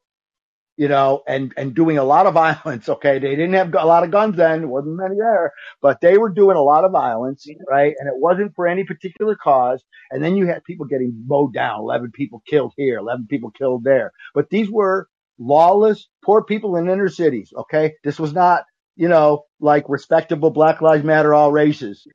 you 0.78 0.88
know, 0.90 1.24
and 1.28 1.54
and 1.58 1.76
doing 1.76 1.98
a 1.98 2.04
lot 2.06 2.28
of 2.28 2.34
violence. 2.36 2.90
Okay, 2.90 3.20
they 3.20 3.32
didn't 3.36 3.54
have 3.54 3.74
a 3.76 3.86
lot 3.86 4.04
of 4.04 4.12
guns 4.12 4.38
then; 4.38 4.70
wasn't 4.70 4.98
many 4.98 5.16
there, 5.18 5.54
but 5.82 6.02
they 6.02 6.18
were 6.18 6.30
doing 6.30 6.58
a 6.58 6.64
lot 6.64 6.86
of 6.86 6.92
violence, 6.92 7.46
right? 7.70 7.96
And 8.00 8.08
it 8.10 8.16
wasn't 8.18 8.56
for 8.56 8.68
any 8.68 8.84
particular 8.86 9.36
cause. 9.36 9.84
And 10.12 10.24
then 10.24 10.38
you 10.38 10.48
had 10.48 10.64
people 10.66 10.86
getting 10.88 11.14
mowed 11.28 11.54
down, 11.54 11.82
eleven 11.82 12.12
people 12.12 12.44
killed 12.50 12.74
here, 12.78 12.98
eleven 13.00 13.28
people 13.30 13.52
killed 13.52 13.84
there. 13.86 14.12
But 14.36 14.50
these 14.50 14.70
were 14.72 15.08
lawless, 15.40 16.08
poor 16.24 16.44
people 16.44 16.78
in 16.78 16.90
inner 16.90 17.10
cities. 17.10 17.54
Okay, 17.58 17.94
this 18.04 18.20
was 18.20 18.34
not, 18.34 18.64
you 18.96 19.08
know, 19.08 19.44
like 19.60 19.86
respectable 19.90 20.50
Black 20.52 20.82
Lives 20.82 21.04
Matter, 21.04 21.34
all 21.34 21.52
races. 21.52 22.06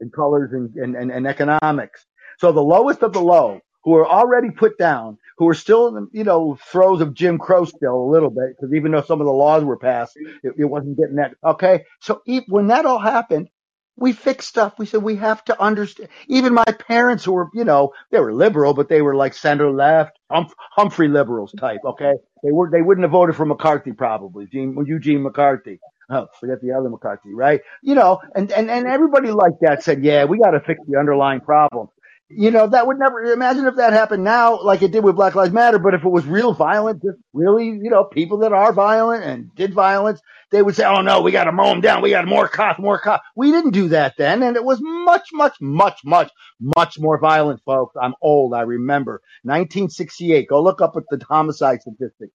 and 0.00 0.12
colors 0.12 0.50
and, 0.52 0.74
and, 0.76 0.96
and, 0.96 1.10
and 1.10 1.26
economics. 1.26 2.04
So 2.38 2.52
the 2.52 2.60
lowest 2.60 3.02
of 3.02 3.12
the 3.12 3.20
low, 3.22 3.60
who 3.84 3.94
are 3.94 4.06
already 4.06 4.50
put 4.50 4.78
down, 4.78 5.18
who 5.38 5.48
are 5.48 5.54
still 5.54 5.88
in 5.88 5.94
the, 5.94 6.06
you 6.12 6.24
know, 6.24 6.58
throes 6.70 7.00
of 7.00 7.14
Jim 7.14 7.38
Crow 7.38 7.64
still 7.64 7.96
a 7.96 8.10
little 8.10 8.30
bit, 8.30 8.56
because 8.56 8.74
even 8.74 8.92
though 8.92 9.02
some 9.02 9.20
of 9.20 9.26
the 9.26 9.32
laws 9.32 9.64
were 9.64 9.76
passed, 9.78 10.14
it, 10.42 10.54
it 10.58 10.64
wasn't 10.64 10.96
getting 10.98 11.16
that. 11.16 11.34
Okay. 11.44 11.84
So 12.00 12.22
when 12.48 12.68
that 12.68 12.86
all 12.86 12.98
happened, 12.98 13.48
we 13.96 14.12
fixed 14.12 14.48
stuff. 14.48 14.78
We 14.78 14.86
said 14.86 15.02
we 15.02 15.16
have 15.16 15.44
to 15.46 15.60
understand. 15.60 16.08
Even 16.26 16.54
my 16.54 16.64
parents 16.64 17.24
who 17.24 17.32
were, 17.32 17.48
you 17.54 17.64
know, 17.64 17.92
they 18.10 18.18
were 18.20 18.32
liberal, 18.32 18.72
but 18.74 18.88
they 18.88 19.02
were 19.02 19.14
like 19.14 19.34
center 19.34 19.70
left, 19.70 20.18
Humph- 20.30 20.54
Humphrey 20.76 21.08
liberals 21.08 21.52
type. 21.58 21.80
Okay. 21.84 22.12
They 22.42 22.52
were, 22.52 22.70
they 22.70 22.82
wouldn't 22.82 23.04
have 23.04 23.12
voted 23.12 23.36
for 23.36 23.44
McCarthy 23.46 23.92
probably, 23.92 24.46
Gene, 24.46 24.76
Eugene 24.86 25.22
McCarthy. 25.22 25.78
Oh, 26.10 26.26
forget 26.40 26.60
the 26.60 26.72
other 26.72 26.90
McCarthy, 26.90 27.32
right? 27.32 27.60
You 27.82 27.94
know, 27.94 28.20
and, 28.34 28.50
and, 28.52 28.70
and 28.70 28.86
everybody 28.86 29.30
like 29.30 29.54
that 29.62 29.82
said, 29.82 30.04
yeah, 30.04 30.24
we 30.24 30.38
got 30.38 30.50
to 30.50 30.60
fix 30.60 30.80
the 30.86 30.98
underlying 30.98 31.40
problem. 31.40 31.88
You 32.28 32.50
know, 32.50 32.66
that 32.66 32.86
would 32.86 32.98
never, 32.98 33.22
imagine 33.24 33.66
if 33.66 33.76
that 33.76 33.92
happened 33.92 34.24
now, 34.24 34.60
like 34.62 34.82
it 34.82 34.92
did 34.92 35.04
with 35.04 35.16
Black 35.16 35.34
Lives 35.34 35.52
Matter, 35.52 35.78
but 35.78 35.94
if 35.94 36.04
it 36.04 36.08
was 36.08 36.24
real 36.26 36.54
violent, 36.54 37.02
just 37.02 37.18
really, 37.34 37.66
you 37.66 37.90
know, 37.90 38.04
people 38.04 38.38
that 38.38 38.52
are 38.52 38.72
violent 38.72 39.24
and 39.24 39.54
did 39.54 39.74
violence, 39.74 40.20
they 40.50 40.62
would 40.62 40.76
say, 40.76 40.84
oh 40.84 41.02
no, 41.02 41.20
we 41.20 41.30
got 41.30 41.44
to 41.44 41.52
mow 41.52 41.68
them 41.70 41.80
down. 41.80 42.02
We 42.02 42.10
got 42.10 42.26
more 42.26 42.48
cops, 42.48 42.78
more 42.78 42.98
cops. 42.98 43.24
We 43.36 43.50
didn't 43.50 43.72
do 43.72 43.88
that 43.88 44.14
then. 44.18 44.42
And 44.42 44.56
it 44.56 44.64
was 44.64 44.78
much, 44.82 45.28
much, 45.32 45.56
much, 45.60 46.00
much, 46.04 46.30
much 46.60 46.98
more 46.98 47.18
violent, 47.18 47.60
folks. 47.64 47.96
I'm 48.00 48.14
old. 48.22 48.54
I 48.54 48.62
remember 48.62 49.20
1968. 49.44 50.48
Go 50.48 50.62
look 50.62 50.80
up 50.80 50.94
at 50.96 51.04
the 51.10 51.24
homicide 51.26 51.80
statistics 51.82 52.32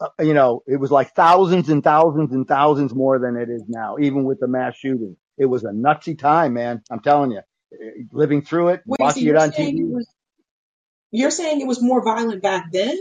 uh, 0.00 0.08
you 0.20 0.34
know, 0.34 0.62
it 0.66 0.76
was 0.76 0.90
like 0.90 1.14
thousands 1.14 1.68
and 1.68 1.82
thousands 1.84 2.32
and 2.32 2.46
thousands 2.46 2.94
more 2.94 3.18
than 3.18 3.36
it 3.36 3.48
is 3.50 3.64
now, 3.68 3.96
even 4.00 4.24
with 4.24 4.40
the 4.40 4.48
mass 4.48 4.76
shooting. 4.76 5.16
It 5.38 5.46
was 5.46 5.64
a 5.64 5.70
nutsy 5.70 6.18
time, 6.18 6.54
man. 6.54 6.82
I'm 6.90 7.00
telling 7.00 7.32
you, 7.32 7.42
living 8.12 8.42
through 8.42 8.70
it, 8.70 8.82
Wait, 8.86 8.98
so 9.12 9.20
it 9.20 9.36
on 9.36 9.52
saying 9.52 9.78
it 9.78 9.84
was 9.84 10.08
you're 11.12 11.30
saying 11.30 11.60
it 11.60 11.66
was 11.66 11.82
more 11.82 12.04
violent 12.04 12.42
back 12.42 12.70
then? 12.72 12.96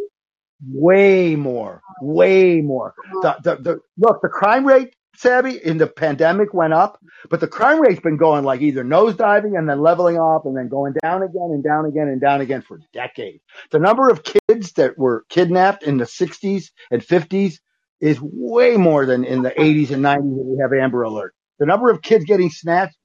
way 0.67 1.35
more, 1.35 1.81
way 2.01 2.61
more. 2.61 2.93
The, 3.21 3.37
the, 3.43 3.55
the, 3.55 3.79
look, 3.97 4.21
the 4.21 4.29
crime 4.29 4.65
rate, 4.65 4.93
Sabby, 5.19 5.59
in 5.61 5.77
the 5.77 5.87
pandemic 5.87 6.53
went 6.53 6.71
up, 6.71 6.97
but 7.29 7.41
the 7.41 7.47
crime 7.47 7.81
rate's 7.81 7.99
been 7.99 8.15
going 8.15 8.45
like 8.45 8.61
either 8.61 8.85
nosediving 8.85 9.57
and 9.57 9.67
then 9.67 9.81
leveling 9.81 10.15
off 10.17 10.45
and 10.45 10.55
then 10.55 10.69
going 10.69 10.93
down 11.03 11.23
again 11.23 11.49
and 11.51 11.61
down 11.61 11.85
again 11.85 12.07
and 12.07 12.21
down 12.21 12.39
again 12.39 12.61
for 12.61 12.79
decades. 12.93 13.43
The 13.71 13.79
number 13.79 14.07
of 14.07 14.23
kids 14.23 14.71
that 14.73 14.97
were 14.97 15.25
kidnapped 15.27 15.83
in 15.83 15.97
the 15.97 16.05
60s 16.05 16.71
and 16.89 17.01
50s 17.01 17.55
is 17.99 18.17
way 18.21 18.77
more 18.77 19.05
than 19.05 19.25
in 19.25 19.41
the 19.41 19.51
80s 19.51 19.91
and 19.91 20.05
90s 20.05 20.37
that 20.37 20.45
we 20.45 20.57
have 20.61 20.71
Amber 20.71 21.03
Alert. 21.03 21.35
The 21.59 21.65
number 21.65 21.89
of 21.91 22.01
kids 22.01 22.23
getting 22.23 22.49
snatched, 22.49 22.95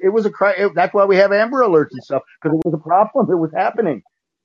it 0.00 0.10
was 0.10 0.26
a 0.26 0.30
crime. 0.30 0.70
That's 0.76 0.94
why 0.94 1.06
we 1.06 1.16
have 1.16 1.32
Amber 1.32 1.62
Alerts 1.62 1.90
and 1.90 2.04
stuff 2.04 2.22
because 2.40 2.56
it 2.56 2.64
was 2.64 2.74
a 2.74 2.88
problem. 2.88 3.28
It 3.28 3.34
was 3.34 3.50
happening, 3.52 4.04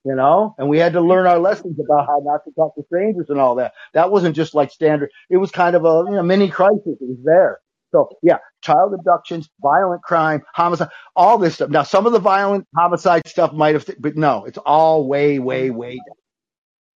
you 0.10 0.16
know, 0.16 0.55
and 0.60 0.70
we 0.70 0.80
had 0.80 0.93
to 0.95 1.01
learn 1.01 1.28
our 1.28 1.39
lessons 1.39 1.80
about 1.80 2.07
how 2.07 2.22
not 2.26 2.41
to 2.45 2.51
talk 2.53 2.76
to 2.76 2.84
strangers 2.88 3.28
and 3.30 3.39
all 3.39 3.55
that. 3.55 3.74
That 3.93 4.12
wasn't 4.12 4.36
just 4.36 4.55
like 4.55 4.72
standard. 4.72 5.12
It 5.32 5.38
was 5.38 5.51
kind 5.51 5.78
of 5.78 5.86
a 5.86 6.05
you 6.10 6.18
know, 6.18 6.24
mini 6.24 6.49
crisis. 6.49 6.82
It 6.86 6.97
was 7.01 7.20
there. 7.26 7.60
So 7.93 8.10
yeah, 8.24 8.39
child 8.64 8.93
abductions, 8.95 9.49
violent 9.62 10.03
crime, 10.03 10.43
homicide, 10.55 10.89
all 11.16 11.39
this 11.39 11.55
stuff. 11.55 11.72
Now 11.72 11.84
some 11.84 12.07
of 12.07 12.14
the 12.14 12.20
violent 12.20 12.68
homicide 12.78 13.28
stuff 13.28 13.53
might 13.53 13.76
have, 13.76 13.89
but 13.99 14.18
no, 14.18 14.45
it's 14.45 14.60
all 14.60 15.07
way, 15.07 15.39
way, 15.39 15.72
way 15.72 15.93
down 15.97 16.03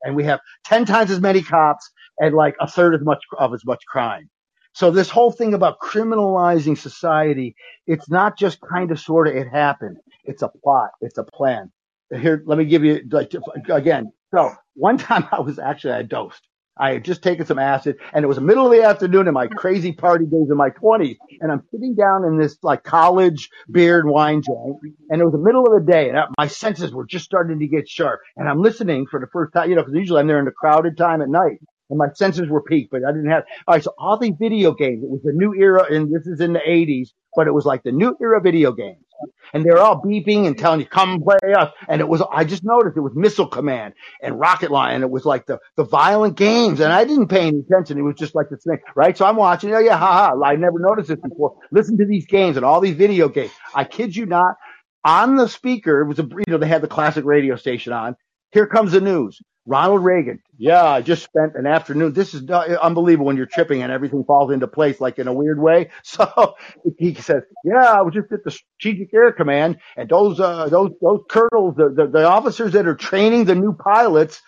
and 0.03 0.17
we 0.17 0.25
have 0.25 0.41
10 0.67 0.87
times 0.87 1.13
as 1.13 1.21
many 1.21 1.43
cops 1.43 1.91
and 2.19 2.35
like 2.35 2.57
a 2.61 2.69
third 2.69 2.95
as 2.95 3.03
much 3.03 3.21
of 3.39 3.55
as 3.55 3.65
much 3.67 3.85
crime. 3.89 4.31
So 4.75 4.91
this 4.93 5.11
whole 5.11 5.33
thing 5.33 5.55
about 5.55 5.81
criminalizing 5.81 6.79
society, 6.79 7.57
it's 7.87 8.11
not 8.11 8.39
just 8.39 8.61
kind 8.63 8.93
of 8.93 9.01
sort 9.01 9.29
of 9.29 9.37
it 9.37 9.49
happened. 9.49 9.99
It's 10.25 10.43
a 10.43 10.49
plot. 10.49 10.91
It's 11.03 11.19
a 11.19 11.25
plan. 11.25 11.73
Here, 12.15 12.43
let 12.47 12.59
me 12.59 12.65
give 12.67 12.85
you 12.85 13.03
like 13.11 13.33
again. 13.71 14.13
So 14.35 14.53
one 14.75 14.99
time 14.99 15.27
I 15.33 15.41
was 15.41 15.59
actually 15.59 15.95
I 15.95 16.03
dosed. 16.03 16.43
I 16.79 16.93
had 16.95 17.05
just 17.05 17.23
taken 17.23 17.47
some 17.47 17.59
acid 17.59 17.97
and 18.15 18.25
it 18.25 18.29
was 18.29 18.37
the 18.39 18.43
middle 18.43 18.67
of 18.67 18.73
the 18.73 18.83
afternoon 18.83 19.29
in 19.29 19.35
my 19.35 19.47
crazy 19.49 19.93
party 19.93 20.25
days 20.27 20.49
in 20.51 20.57
my 20.57 20.71
twenties. 20.71 21.19
And 21.41 21.53
I'm 21.53 21.63
sitting 21.71 21.95
down 21.95 22.25
in 22.25 22.39
this 22.39 22.57
like 22.63 22.85
college 22.85 23.51
beer 23.71 24.01
and 24.01 24.09
wine 24.11 24.43
joint 24.43 24.79
and 25.11 25.21
it 25.21 25.25
was 25.25 25.33
the 25.33 25.39
middle 25.39 25.67
of 25.67 25.73
the 25.85 25.93
day 25.93 26.09
and 26.09 26.19
I- 26.19 26.29
my 26.39 26.47
senses 26.49 26.93
were 26.93 27.07
just 27.07 27.27
starting 27.27 27.59
to 27.59 27.67
get 27.69 27.89
sharp 27.89 28.21
and 28.37 28.49
I'm 28.49 28.63
listening 28.63 29.07
for 29.11 29.21
the 29.21 29.27
first 29.33 29.53
time, 29.55 29.71
you 29.71 29.77
know, 29.77 29.85
cause 29.85 29.93
usually 29.95 30.21
I'm 30.21 30.29
there 30.29 30.39
in 30.39 30.47
the 30.47 30.53
crowded 30.53 30.97
time 30.97 31.23
at 31.23 31.29
night 31.29 31.59
and 31.93 31.99
my 31.99 32.09
senses 32.15 32.49
were 32.49 32.63
peaked, 32.63 32.91
but 32.91 33.03
I 33.07 33.13
didn't 33.13 33.31
have, 33.31 33.45
all 33.69 33.75
right. 33.75 33.85
So 33.85 33.93
all 33.99 34.19
these 34.19 34.35
video 34.39 34.73
games, 34.73 35.05
it 35.05 35.11
was 35.11 35.21
the 35.23 35.33
new 35.35 35.55
era 35.55 35.85
and 35.91 36.13
this 36.13 36.27
is 36.27 36.41
in 36.41 36.55
the 36.55 36.61
eighties, 36.67 37.13
but 37.37 37.47
it 37.47 37.53
was 37.53 37.67
like 37.67 37.83
the 37.83 37.93
new 37.93 38.17
era 38.21 38.41
video 38.41 38.73
games 38.73 39.05
and 39.53 39.65
they're 39.65 39.79
all 39.79 40.01
beeping 40.01 40.47
and 40.47 40.59
telling 40.59 40.81
you 40.81 40.87
come 40.87 41.23
play 41.23 41.53
us. 41.55 41.71
And 41.89 42.01
it 42.01 42.09
was, 42.09 42.23
I 42.33 42.45
just 42.45 42.65
noticed 42.65 42.97
it 42.97 43.01
was 43.01 43.13
Missile 43.15 43.47
Command 43.47 43.95
and 44.23 44.39
Rocket 44.41 44.71
Line. 44.71 44.97
And 44.97 45.05
it 45.05 45.11
was 45.11 45.25
like 45.25 45.47
the, 45.47 45.59
the 45.77 45.85
violent 45.85 46.37
games. 46.37 46.81
And 46.81 46.93
I 46.93 47.05
didn't 47.05 47.29
pay 47.29 47.47
any 47.47 47.61
attention. 47.61 47.99
It 47.99 48.03
was 48.03 48.17
just 48.17 48.35
like 48.35 48.49
the 48.51 48.57
thing, 48.57 48.79
right? 48.95 49.17
So 49.17 49.27
I'm 49.27 49.37
watching. 49.37 49.75
Oh 49.75 49.79
yeah, 49.79 49.97
haha. 49.97 50.43
I 50.43 50.57
never 50.57 50.79
noticed 50.79 51.09
this 51.09 51.21
before. 51.21 51.59
Listen 51.71 51.99
to 51.99 52.07
these 52.07 52.27
games 52.27 52.57
and 52.57 52.65
all 52.65 52.81
these 52.81 52.97
video 52.97 53.29
games. 53.29 53.53
I 53.75 53.85
kid 53.85 54.17
you 54.17 54.27
not. 54.27 54.57
On 55.05 55.37
the 55.37 55.49
speaker, 55.49 56.01
it 56.01 56.07
was 56.07 56.19
a, 56.19 56.23
you 56.23 56.45
know, 56.49 56.59
they 56.59 56.69
had 56.69 56.83
the 56.83 56.89
classic 56.89 57.25
radio 57.25 57.57
station 57.57 57.93
on. 57.93 58.17
Here 58.53 58.67
comes 58.67 58.93
the 58.93 59.01
news. 59.01 59.41
Ronald 59.65 60.05
Reagan. 60.05 60.41
Yeah, 60.59 60.85
I 60.85 61.03
just 61.03 61.23
spent 61.23 61.55
an 61.55 61.67
afternoon. 61.67 62.13
This 62.13 62.35
is 62.35 62.43
not- 62.43 62.69
unbelievable 62.69 63.27
when 63.27 63.37
you're 63.37 63.47
tripping 63.47 63.83
and 63.83 63.93
everything 63.93 64.25
falls 64.25 64.51
into 64.53 64.67
place 64.67 65.01
like 65.01 65.19
in 65.19 65.29
a 65.29 65.33
weird 65.33 65.61
way. 65.61 65.91
So 66.05 66.55
he 66.99 67.15
says, 67.15 67.43
yeah, 67.65 67.85
I 67.93 68.03
was 68.03 68.13
just 68.15 68.33
at 68.33 68.45
the 68.45 68.51
Strategic 68.51 69.15
Air 69.15 69.33
Command 69.33 69.79
and 69.97 70.09
those, 70.09 70.41
uh, 70.41 70.69
those, 70.69 70.91
those 71.01 71.21
colonels, 71.31 71.77
the, 71.77 71.93
the, 71.95 72.07
the 72.09 72.27
officers 72.29 72.73
that 72.73 72.87
are 72.87 72.97
training 72.97 73.45
the 73.45 73.55
new 73.55 73.73
pilots, 73.73 74.43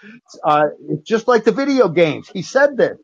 uh, 0.44 0.64
it's 0.88 1.08
just 1.08 1.28
like 1.28 1.44
the 1.44 1.52
video 1.52 1.88
games. 1.88 2.28
He 2.32 2.42
said 2.42 2.76
this. 2.76 2.98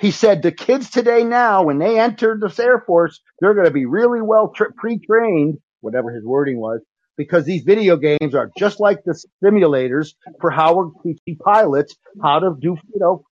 He 0.00 0.10
said 0.10 0.42
the 0.42 0.52
kids 0.52 0.90
today 0.90 1.24
now, 1.24 1.64
when 1.64 1.78
they 1.78 1.98
enter 2.00 2.36
the 2.40 2.54
Air 2.62 2.82
Force, 2.86 3.20
they're 3.40 3.54
going 3.54 3.66
to 3.66 3.72
be 3.72 3.86
really 3.86 4.20
well 4.20 4.52
tra- 4.54 4.72
pre-trained, 4.72 5.58
whatever 5.80 6.10
his 6.12 6.24
wording 6.24 6.58
was, 6.58 6.80
because 7.16 7.44
these 7.44 7.62
video 7.62 7.96
games 7.96 8.34
are 8.34 8.50
just 8.58 8.80
like 8.80 8.98
the 9.04 9.18
simulators 9.42 10.14
for 10.40 10.50
how 10.50 10.76
we're 10.76 10.90
teaching 11.02 11.36
pilots 11.44 11.96
how 12.22 12.38
to 12.40 12.54
do, 12.60 12.76
you 12.94 13.00
know, 13.00 13.24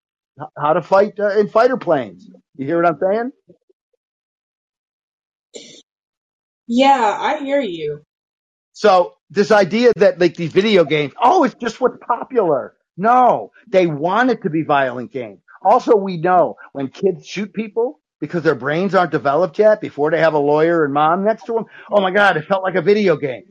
how 0.59 0.72
to 0.72 0.82
fight 0.82 1.18
uh, 1.18 1.39
in 1.39 1.49
fighter 1.49 1.76
planes. 1.76 2.28
You 2.57 2.66
hear 2.66 2.82
what 2.82 2.87
I'm 2.87 2.99
saying? 3.01 3.32
Yeah, 6.66 7.16
I 7.20 7.39
hear 7.39 7.61
you. 7.61 8.03
So 8.72 9.14
this 9.30 9.53
idea 9.53 9.93
that 9.97 10.18
like 10.18 10.35
these 10.37 10.53
video 10.53 10.85
games, 10.85 11.12
oh, 11.22 11.45
it's 11.45 11.55
just 11.55 11.80
what's 11.80 11.99
popular. 12.07 12.74
No, 12.97 13.51
they 13.68 13.87
want 13.87 14.30
it 14.30 14.43
to 14.43 14.51
be 14.51 14.62
violent 14.62 15.12
games. 15.12 15.41
Also, 15.62 15.97
we 15.97 16.18
know 16.18 16.57
when 16.72 16.89
kids 16.89 17.26
shoot 17.26 17.53
people 17.53 18.01
because 18.25 18.43
their 18.43 18.55
brains 18.55 18.95
aren't 18.95 19.12
developed 19.12 19.59
yet 19.59 19.81
before 19.81 20.11
they 20.11 20.18
have 20.18 20.35
a 20.35 20.39
lawyer 20.39 20.85
and 20.85 20.95
mom 20.95 21.25
next 21.25 21.45
to 21.45 21.53
them. 21.53 21.64
Oh 21.91 22.01
my 22.01 22.11
God, 22.11 22.37
it 22.37 22.47
felt 22.47 22.62
like 22.62 22.75
a 22.75 22.83
video 22.83 23.16
game. 23.16 23.45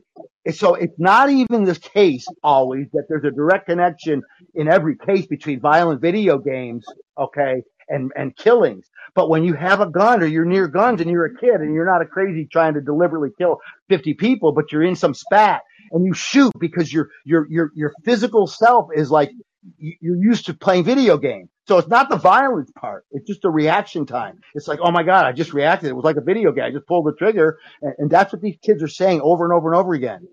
So 0.52 0.76
it's 0.76 0.98
not 0.98 1.30
even 1.30 1.64
the 1.64 1.76
case 1.76 2.26
always 2.44 2.88
that 2.94 3.06
there's 3.08 3.24
a 3.24 3.32
direct 3.32 3.68
connection 3.68 4.22
in 4.56 4.68
every 4.68 4.98
case 4.98 5.26
between 5.26 5.60
violent 5.60 6.02
video 6.02 6.38
games, 6.38 6.86
okay, 7.18 7.62
and, 7.88 8.12
and 8.16 8.36
killings. 8.36 8.90
But 9.16 9.30
when 9.30 9.44
you 9.44 9.54
have 9.54 9.80
a 9.80 9.86
gun 9.86 10.22
or 10.24 10.26
you're 10.26 10.44
near 10.44 10.68
guns 10.68 11.02
and 11.02 11.10
you're 11.10 11.26
a 11.26 11.38
kid 11.38 11.62
and 11.62 11.74
you're 11.74 11.86
not 11.86 12.02
a 12.02 12.06
crazy 12.06 12.48
trying 12.52 12.74
to 12.74 12.82
deliberately 12.82 13.30
kill 13.38 13.60
50 13.90 14.16
people, 14.16 14.52
but 14.52 14.72
you're 14.72 14.84
in 14.84 14.96
some 14.96 15.14
spat 15.14 15.62
and 15.92 16.06
you 16.06 16.14
shoot 16.14 16.52
because 16.60 16.92
your, 16.92 17.10
your, 17.24 17.48
your, 17.50 17.72
your 17.76 17.94
physical 18.04 18.48
self 18.48 18.90
is 18.96 19.12
like, 19.12 19.30
you're 19.78 20.22
used 20.22 20.45
to 20.47 20.53
playing 20.53 20.84
video 20.84 21.18
games. 21.18 21.49
So 21.68 21.78
it's 21.78 21.88
not 21.88 22.09
the 22.09 22.18
violence 22.18 22.72
part. 22.78 23.05
It's 23.11 23.28
just 23.28 23.41
the 23.41 23.49
reaction 23.49 24.05
time. 24.05 24.41
It's 24.53 24.68
like, 24.68 24.80
oh 24.82 24.91
my 24.91 25.03
God, 25.03 25.26
I 25.26 25.32
just 25.32 25.53
reacted. 25.53 25.89
It 25.89 25.95
was 25.95 26.03
like 26.03 26.18
a 26.18 26.22
video 26.22 26.51
game. 26.51 26.66
I 26.66 26.72
just 26.72 26.88
pulled 26.88 27.05
the 27.05 27.14
trigger. 27.14 27.57
And, 27.82 27.93
and 27.97 28.09
that's 28.11 28.34
what 28.34 28.41
these 28.41 28.57
kids 28.61 28.84
are 28.84 28.88
saying 28.89 29.22
over 29.22 29.45
and 29.45 29.53
over 29.53 29.72
and 29.72 29.80
over 29.80 29.93
again. 29.93 30.28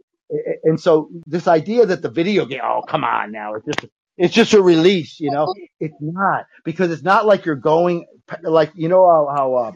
And 0.65 0.81
so 0.81 1.09
this 1.27 1.47
idea 1.49 1.87
that 1.87 2.03
the 2.03 2.11
video 2.11 2.47
game, 2.47 2.61
oh, 2.65 2.83
come 2.89 3.05
on 3.05 3.33
now. 3.33 3.55
It's 3.55 3.67
just, 3.67 3.93
it's 4.17 4.35
just 4.35 4.53
a 4.53 4.63
release, 4.63 5.19
you 5.19 5.31
know, 5.31 5.55
it's 5.81 5.97
not 6.01 6.47
because 6.65 6.91
it's 6.91 7.03
not 7.03 7.27
like 7.27 7.47
you're 7.47 7.55
going 7.57 8.07
like, 8.43 8.71
you 8.75 8.89
know, 8.89 9.07
how, 9.07 9.35
how, 9.35 9.55
uh, 9.55 9.73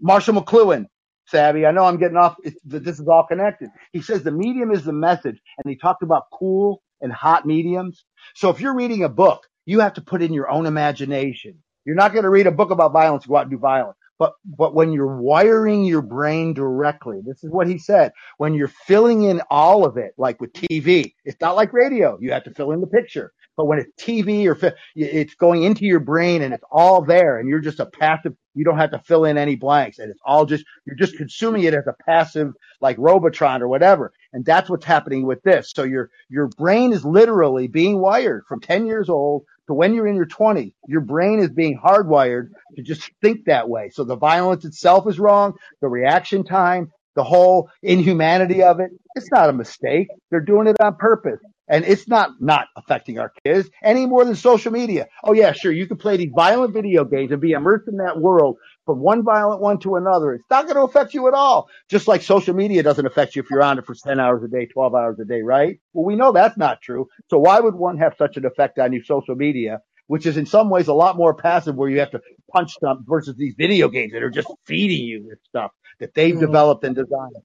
Marshall 0.00 0.34
McLuhan, 0.34 0.86
Sabby, 1.26 1.64
I 1.64 1.70
know 1.70 1.84
I'm 1.84 1.98
getting 1.98 2.16
off, 2.16 2.36
it's, 2.42 2.56
this 2.64 2.98
is 2.98 3.06
all 3.06 3.26
connected. 3.26 3.70
He 3.92 4.02
says 4.02 4.22
the 4.22 4.32
medium 4.32 4.72
is 4.72 4.84
the 4.84 4.92
message 4.92 5.38
and 5.58 5.70
he 5.70 5.76
talked 5.76 6.02
about 6.02 6.24
cool 6.32 6.82
and 7.04 7.12
hot 7.14 7.46
mediums. 7.46 8.06
So 8.36 8.50
if 8.50 8.60
you're 8.60 8.76
reading 8.76 9.04
a 9.04 9.10
book, 9.10 9.44
you 9.66 9.80
have 9.82 9.94
to 9.94 10.02
put 10.02 10.22
in 10.22 10.34
your 10.34 10.50
own 10.50 10.66
imagination. 10.66 11.56
You're 11.86 11.96
not 11.96 12.12
going 12.14 12.24
to 12.24 12.30
read 12.30 12.48
a 12.48 12.52
book 12.52 12.72
about 12.72 12.94
violence, 12.94 13.26
go 13.26 13.36
out 13.38 13.42
and 13.44 13.52
do 13.52 13.58
violence. 13.58 13.98
But, 14.18 14.34
but 14.46 14.74
when 14.74 14.92
you're 14.92 15.20
wiring 15.20 15.84
your 15.84 16.02
brain 16.02 16.54
directly, 16.54 17.20
this 17.26 17.44
is 17.44 17.52
what 17.52 17.68
he 17.68 17.78
said, 17.78 18.12
when 18.38 18.54
you're 18.54 18.68
filling 18.68 19.24
in 19.24 19.42
all 19.50 19.86
of 19.86 19.98
it, 19.98 20.14
like 20.18 20.40
with 20.40 20.54
TV, 20.54 21.14
it's 21.26 21.40
not 21.42 21.56
like 21.56 21.74
radio. 21.74 22.18
You 22.20 22.32
have 22.32 22.44
to 22.44 22.54
fill 22.54 22.72
in 22.72 22.82
the 22.82 22.88
picture. 22.88 23.32
But 23.56 23.66
when 23.66 23.80
it's 23.80 23.92
TV 24.02 24.46
or 24.46 24.56
fi- 24.56 24.74
it's 24.96 25.36
going 25.36 25.64
into 25.64 25.86
your 25.86 26.00
brain 26.00 26.42
and 26.42 26.54
it's 26.54 26.64
all 26.72 27.04
there 27.04 27.38
and 27.40 27.48
you're 27.48 27.60
just 27.60 27.80
a 27.80 27.86
passive, 27.86 28.34
you 28.54 28.64
don't 28.64 28.78
have 28.78 28.92
to 28.92 29.00
fill 29.00 29.26
in 29.26 29.38
any 29.38 29.56
blanks 29.56 30.00
and 30.00 30.10
it's 30.10 30.20
all 30.26 30.46
just, 30.46 30.64
you're 30.86 30.96
just 30.96 31.16
consuming 31.18 31.64
it 31.64 31.74
as 31.74 31.86
a 31.86 31.94
passive, 32.06 32.52
like 32.80 32.98
Robotron 32.98 33.62
or 33.62 33.68
whatever. 33.68 34.12
And 34.34 34.44
that's 34.44 34.68
what's 34.68 34.84
happening 34.84 35.26
with 35.26 35.42
this. 35.44 35.72
So 35.74 35.84
your, 35.84 36.10
your 36.28 36.48
brain 36.48 36.92
is 36.92 37.04
literally 37.04 37.68
being 37.68 38.00
wired 38.00 38.44
from 38.48 38.60
10 38.60 38.84
years 38.84 39.08
old 39.08 39.44
to 39.68 39.74
when 39.74 39.94
you're 39.94 40.08
in 40.08 40.16
your 40.16 40.26
20s. 40.26 40.74
Your 40.88 41.00
brain 41.00 41.38
is 41.38 41.50
being 41.50 41.80
hardwired 41.82 42.48
to 42.76 42.82
just 42.82 43.08
think 43.22 43.44
that 43.46 43.68
way. 43.68 43.90
So 43.90 44.02
the 44.04 44.16
violence 44.16 44.64
itself 44.64 45.08
is 45.08 45.20
wrong. 45.20 45.54
The 45.80 45.88
reaction 45.88 46.42
time, 46.44 46.90
the 47.14 47.22
whole 47.22 47.70
inhumanity 47.82 48.62
of 48.62 48.80
it, 48.80 48.90
it's 49.14 49.30
not 49.30 49.48
a 49.48 49.52
mistake. 49.52 50.08
They're 50.30 50.40
doing 50.40 50.66
it 50.66 50.80
on 50.80 50.96
purpose. 50.96 51.40
And 51.68 51.84
it's 51.84 52.08
not 52.08 52.32
not 52.40 52.66
affecting 52.76 53.18
our 53.18 53.32
kids 53.46 53.70
any 53.82 54.04
more 54.04 54.24
than 54.24 54.34
social 54.34 54.70
media. 54.70 55.06
Oh 55.22 55.32
yeah, 55.32 55.52
sure. 55.52 55.72
You 55.72 55.86
can 55.86 55.96
play 55.96 56.18
these 56.18 56.32
violent 56.34 56.74
video 56.74 57.04
games 57.04 57.32
and 57.32 57.40
be 57.40 57.52
immersed 57.52 57.88
in 57.88 57.96
that 57.98 58.20
world 58.20 58.58
from 58.86 59.00
one 59.00 59.22
violent 59.24 59.60
one 59.60 59.78
to 59.80 59.96
another. 59.96 60.34
It's 60.34 60.44
not 60.50 60.64
going 60.64 60.76
to 60.76 60.82
affect 60.82 61.14
you 61.14 61.28
at 61.28 61.34
all. 61.34 61.68
Just 61.88 62.08
like 62.08 62.22
social 62.22 62.54
media 62.54 62.82
doesn't 62.82 63.06
affect 63.06 63.36
you 63.36 63.42
if 63.42 63.50
you're 63.50 63.62
on 63.62 63.78
it 63.78 63.86
for 63.86 63.94
10 63.94 64.20
hours 64.20 64.42
a 64.42 64.48
day, 64.48 64.66
12 64.66 64.94
hours 64.94 65.18
a 65.20 65.24
day, 65.24 65.42
right? 65.42 65.78
Well, 65.92 66.04
we 66.04 66.16
know 66.16 66.32
that's 66.32 66.56
not 66.56 66.80
true. 66.82 67.08
So 67.30 67.38
why 67.38 67.60
would 67.60 67.74
one 67.74 67.98
have 67.98 68.14
such 68.18 68.36
an 68.36 68.44
effect 68.44 68.78
on 68.78 68.92
you, 68.92 69.02
social 69.04 69.34
media, 69.34 69.80
which 70.06 70.26
is 70.26 70.36
in 70.36 70.46
some 70.46 70.70
ways 70.70 70.88
a 70.88 70.94
lot 70.94 71.16
more 71.16 71.34
passive 71.34 71.74
where 71.76 71.88
you 71.88 72.00
have 72.00 72.10
to 72.12 72.20
punch 72.52 72.72
stuff 72.72 72.98
versus 73.06 73.36
these 73.36 73.54
video 73.56 73.88
games 73.88 74.12
that 74.12 74.22
are 74.22 74.30
just 74.30 74.48
feeding 74.66 75.06
you 75.06 75.26
this 75.28 75.38
stuff 75.48 75.70
that 76.00 76.14
they've 76.14 76.34
Mhm. 76.36 76.40
developed 76.40 76.84
and 76.84 76.94
designed. 76.94 77.36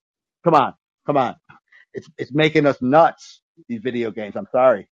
Come 0.44 0.56
on. 0.56 0.74
Come 1.06 1.18
on. 1.18 1.36
It's, 1.94 2.10
it's 2.18 2.34
making 2.34 2.66
us 2.66 2.82
nuts, 2.82 3.42
these 3.68 3.82
video 3.82 4.12
games. 4.12 4.36
I'm 4.36 4.48
sorry. 4.52 4.88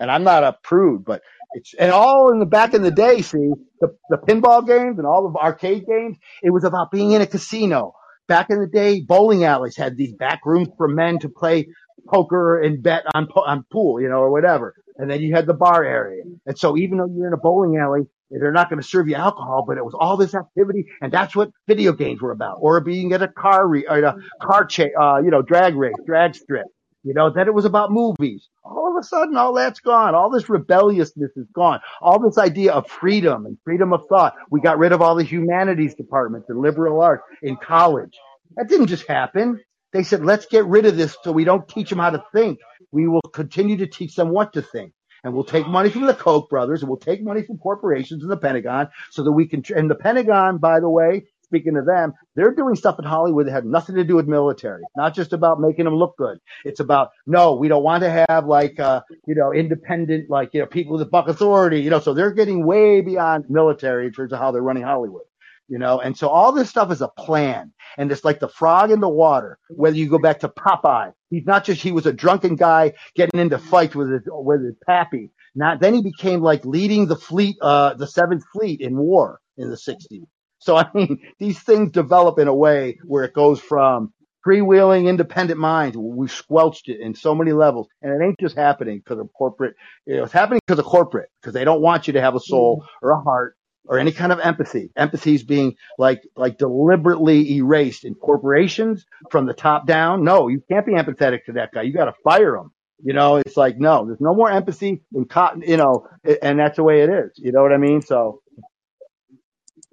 And 0.00 0.10
I'm 0.10 0.24
not 0.24 0.44
a 0.44 0.56
prude, 0.62 1.04
but 1.04 1.22
it's, 1.54 1.74
and 1.74 1.92
all 1.92 2.32
in 2.32 2.38
the 2.40 2.46
back 2.46 2.74
in 2.74 2.82
the 2.82 2.90
day, 2.90 3.22
see, 3.22 3.50
the, 3.80 3.96
the 4.10 4.18
pinball 4.18 4.66
games 4.66 4.98
and 4.98 5.06
all 5.06 5.30
the 5.30 5.38
arcade 5.38 5.86
games, 5.86 6.16
it 6.42 6.50
was 6.50 6.64
about 6.64 6.90
being 6.90 7.12
in 7.12 7.22
a 7.22 7.26
casino. 7.26 7.94
Back 8.28 8.48
in 8.50 8.60
the 8.60 8.66
day, 8.68 9.00
bowling 9.00 9.44
alleys 9.44 9.76
had 9.76 9.96
these 9.96 10.14
back 10.14 10.40
rooms 10.46 10.68
for 10.78 10.88
men 10.88 11.18
to 11.20 11.28
play 11.28 11.68
poker 12.08 12.60
and 12.60 12.82
bet 12.82 13.04
on, 13.14 13.28
on 13.36 13.64
pool, 13.72 14.00
you 14.00 14.08
know, 14.08 14.18
or 14.18 14.30
whatever. 14.30 14.74
And 14.96 15.10
then 15.10 15.20
you 15.22 15.34
had 15.34 15.46
the 15.46 15.54
bar 15.54 15.84
area. 15.84 16.22
And 16.46 16.58
so 16.58 16.76
even 16.76 16.98
though 16.98 17.08
you're 17.14 17.26
in 17.28 17.32
a 17.32 17.38
bowling 17.38 17.78
alley, 17.78 18.02
they're 18.30 18.52
not 18.52 18.70
going 18.70 18.80
to 18.80 18.86
serve 18.88 19.08
you 19.08 19.14
alcohol, 19.16 19.64
but 19.66 19.76
it 19.78 19.84
was 19.84 19.94
all 19.98 20.16
this 20.16 20.34
activity. 20.34 20.86
And 21.02 21.12
that's 21.12 21.36
what 21.36 21.50
video 21.68 21.92
games 21.92 22.22
were 22.22 22.32
about. 22.32 22.58
Or 22.60 22.80
being 22.80 23.12
at 23.12 23.22
a 23.22 23.28
car, 23.28 23.68
re- 23.68 23.86
or 23.88 23.98
a 24.02 24.16
car 24.42 24.64
cha- 24.66 24.84
uh, 24.98 25.20
you 25.20 25.30
know, 25.30 25.42
drag 25.42 25.76
race, 25.76 25.94
drag 26.06 26.34
strip. 26.34 26.66
You 27.04 27.14
know, 27.14 27.30
then 27.30 27.48
it 27.48 27.54
was 27.54 27.64
about 27.64 27.90
movies. 27.90 28.48
All 28.64 28.88
of 28.88 29.00
a 29.00 29.04
sudden, 29.04 29.36
all 29.36 29.54
that's 29.54 29.80
gone. 29.80 30.14
All 30.14 30.30
this 30.30 30.48
rebelliousness 30.48 31.32
is 31.36 31.48
gone. 31.52 31.80
All 32.00 32.20
this 32.20 32.38
idea 32.38 32.72
of 32.72 32.88
freedom 32.88 33.44
and 33.44 33.58
freedom 33.64 33.92
of 33.92 34.06
thought. 34.08 34.36
We 34.50 34.60
got 34.60 34.78
rid 34.78 34.92
of 34.92 35.02
all 35.02 35.16
the 35.16 35.24
humanities 35.24 35.94
departments 35.94 36.48
and 36.48 36.60
liberal 36.60 37.00
arts 37.00 37.24
in 37.42 37.56
college. 37.56 38.16
That 38.56 38.68
didn't 38.68 38.86
just 38.86 39.06
happen. 39.08 39.60
They 39.92 40.04
said, 40.04 40.24
let's 40.24 40.46
get 40.46 40.64
rid 40.66 40.86
of 40.86 40.96
this 40.96 41.16
so 41.22 41.32
we 41.32 41.44
don't 41.44 41.68
teach 41.68 41.90
them 41.90 41.98
how 41.98 42.10
to 42.10 42.24
think. 42.32 42.60
We 42.92 43.08
will 43.08 43.20
continue 43.20 43.78
to 43.78 43.86
teach 43.86 44.14
them 44.14 44.30
what 44.30 44.52
to 44.52 44.62
think. 44.62 44.92
And 45.24 45.34
we'll 45.34 45.44
take 45.44 45.66
money 45.68 45.90
from 45.90 46.06
the 46.06 46.14
Koch 46.14 46.48
brothers 46.48 46.82
and 46.82 46.88
we'll 46.88 46.98
take 46.98 47.22
money 47.22 47.42
from 47.42 47.58
corporations 47.58 48.22
and 48.22 48.30
the 48.30 48.36
Pentagon 48.36 48.88
so 49.10 49.22
that 49.24 49.32
we 49.32 49.46
can, 49.46 49.62
and 49.74 49.90
the 49.90 49.94
Pentagon, 49.94 50.58
by 50.58 50.80
the 50.80 50.88
way, 50.88 51.26
speaking 51.52 51.74
to 51.74 51.82
them, 51.82 52.14
they're 52.34 52.54
doing 52.54 52.74
stuff 52.74 52.98
in 52.98 53.04
Hollywood 53.04 53.46
that 53.46 53.52
had 53.52 53.66
nothing 53.66 53.96
to 53.96 54.04
do 54.04 54.16
with 54.16 54.26
military. 54.26 54.82
Not 54.96 55.14
just 55.14 55.34
about 55.34 55.60
making 55.60 55.84
them 55.84 55.94
look 55.94 56.16
good. 56.16 56.38
It's 56.64 56.80
about, 56.80 57.10
no, 57.26 57.54
we 57.56 57.68
don't 57.68 57.82
want 57.82 58.02
to 58.04 58.24
have 58.28 58.46
like, 58.46 58.80
uh, 58.80 59.02
you 59.26 59.34
know, 59.34 59.52
independent, 59.52 60.30
like, 60.30 60.50
you 60.54 60.60
know, 60.60 60.66
people 60.66 60.94
with 60.94 61.02
a 61.02 61.10
buck 61.10 61.28
authority, 61.28 61.80
you 61.80 61.90
know, 61.90 62.00
so 62.00 62.14
they're 62.14 62.32
getting 62.32 62.64
way 62.64 63.02
beyond 63.02 63.44
military 63.50 64.06
in 64.06 64.12
terms 64.12 64.32
of 64.32 64.38
how 64.38 64.50
they're 64.50 64.62
running 64.62 64.82
Hollywood. 64.82 65.22
You 65.68 65.78
know, 65.78 66.00
and 66.00 66.16
so 66.16 66.28
all 66.28 66.52
this 66.52 66.68
stuff 66.68 66.90
is 66.90 67.00
a 67.00 67.08
plan. 67.08 67.72
And 67.96 68.10
it's 68.10 68.24
like 68.24 68.40
the 68.40 68.48
frog 68.48 68.90
in 68.90 69.00
the 69.00 69.08
water. 69.08 69.58
Whether 69.68 69.96
you 69.96 70.08
go 70.08 70.18
back 70.18 70.40
to 70.40 70.48
Popeye, 70.48 71.12
he's 71.30 71.46
not 71.46 71.64
just, 71.64 71.82
he 71.82 71.92
was 71.92 72.06
a 72.06 72.12
drunken 72.12 72.56
guy 72.56 72.94
getting 73.14 73.40
into 73.40 73.58
fights 73.58 73.94
with 73.94 74.10
his, 74.10 74.22
with 74.26 74.64
his 74.64 74.74
pappy. 74.86 75.30
Not, 75.54 75.80
then 75.80 75.94
he 75.94 76.02
became 76.02 76.40
like 76.40 76.64
leading 76.64 77.06
the 77.06 77.16
fleet, 77.16 77.56
uh, 77.60 77.94
the 77.94 78.06
seventh 78.06 78.44
fleet 78.52 78.80
in 78.80 78.96
war 78.96 79.40
in 79.56 79.70
the 79.70 79.76
60s. 79.76 80.24
So 80.62 80.76
I 80.76 80.88
mean, 80.94 81.20
these 81.38 81.58
things 81.58 81.90
develop 81.90 82.38
in 82.38 82.48
a 82.48 82.54
way 82.54 82.98
where 83.04 83.24
it 83.24 83.34
goes 83.34 83.60
from 83.60 84.12
freewheeling 84.46 85.08
independent 85.08 85.58
minds. 85.58 85.96
We've 85.96 86.30
squelched 86.30 86.88
it 86.88 87.00
in 87.00 87.14
so 87.14 87.34
many 87.34 87.52
levels 87.52 87.88
and 88.00 88.12
it 88.12 88.24
ain't 88.24 88.40
just 88.40 88.56
happening 88.56 88.98
because 88.98 89.18
of 89.18 89.32
corporate. 89.32 89.74
You 90.06 90.16
know, 90.16 90.24
it's 90.24 90.32
happening 90.32 90.60
because 90.66 90.78
of 90.78 90.84
corporate 90.84 91.30
because 91.40 91.54
they 91.54 91.64
don't 91.64 91.80
want 91.80 92.06
you 92.06 92.14
to 92.14 92.20
have 92.20 92.34
a 92.34 92.40
soul 92.40 92.80
mm-hmm. 92.82 93.06
or 93.06 93.10
a 93.12 93.20
heart 93.20 93.56
or 93.86 93.98
any 93.98 94.12
kind 94.12 94.32
of 94.32 94.40
empathy. 94.40 94.90
Empathy 94.96 95.34
is 95.34 95.44
being 95.44 95.74
like, 95.98 96.22
like 96.36 96.58
deliberately 96.58 97.56
erased 97.56 98.04
in 98.04 98.14
corporations 98.14 99.04
from 99.30 99.46
the 99.46 99.54
top 99.54 99.86
down. 99.86 100.24
No, 100.24 100.48
you 100.48 100.62
can't 100.70 100.86
be 100.86 100.92
empathetic 100.92 101.44
to 101.46 101.52
that 101.52 101.72
guy. 101.72 101.82
You 101.82 101.92
got 101.92 102.06
to 102.06 102.14
fire 102.24 102.56
him. 102.56 102.70
You 103.04 103.14
know, 103.14 103.36
it's 103.36 103.56
like, 103.56 103.78
no, 103.78 104.06
there's 104.06 104.20
no 104.20 104.32
more 104.32 104.48
empathy 104.48 105.02
in 105.12 105.24
cotton, 105.24 105.62
you 105.62 105.76
know, 105.76 106.06
and 106.40 106.60
that's 106.60 106.76
the 106.76 106.84
way 106.84 107.02
it 107.02 107.10
is. 107.10 107.32
You 107.34 107.50
know 107.50 107.62
what 107.62 107.72
I 107.72 107.76
mean? 107.76 108.00
So 108.00 108.41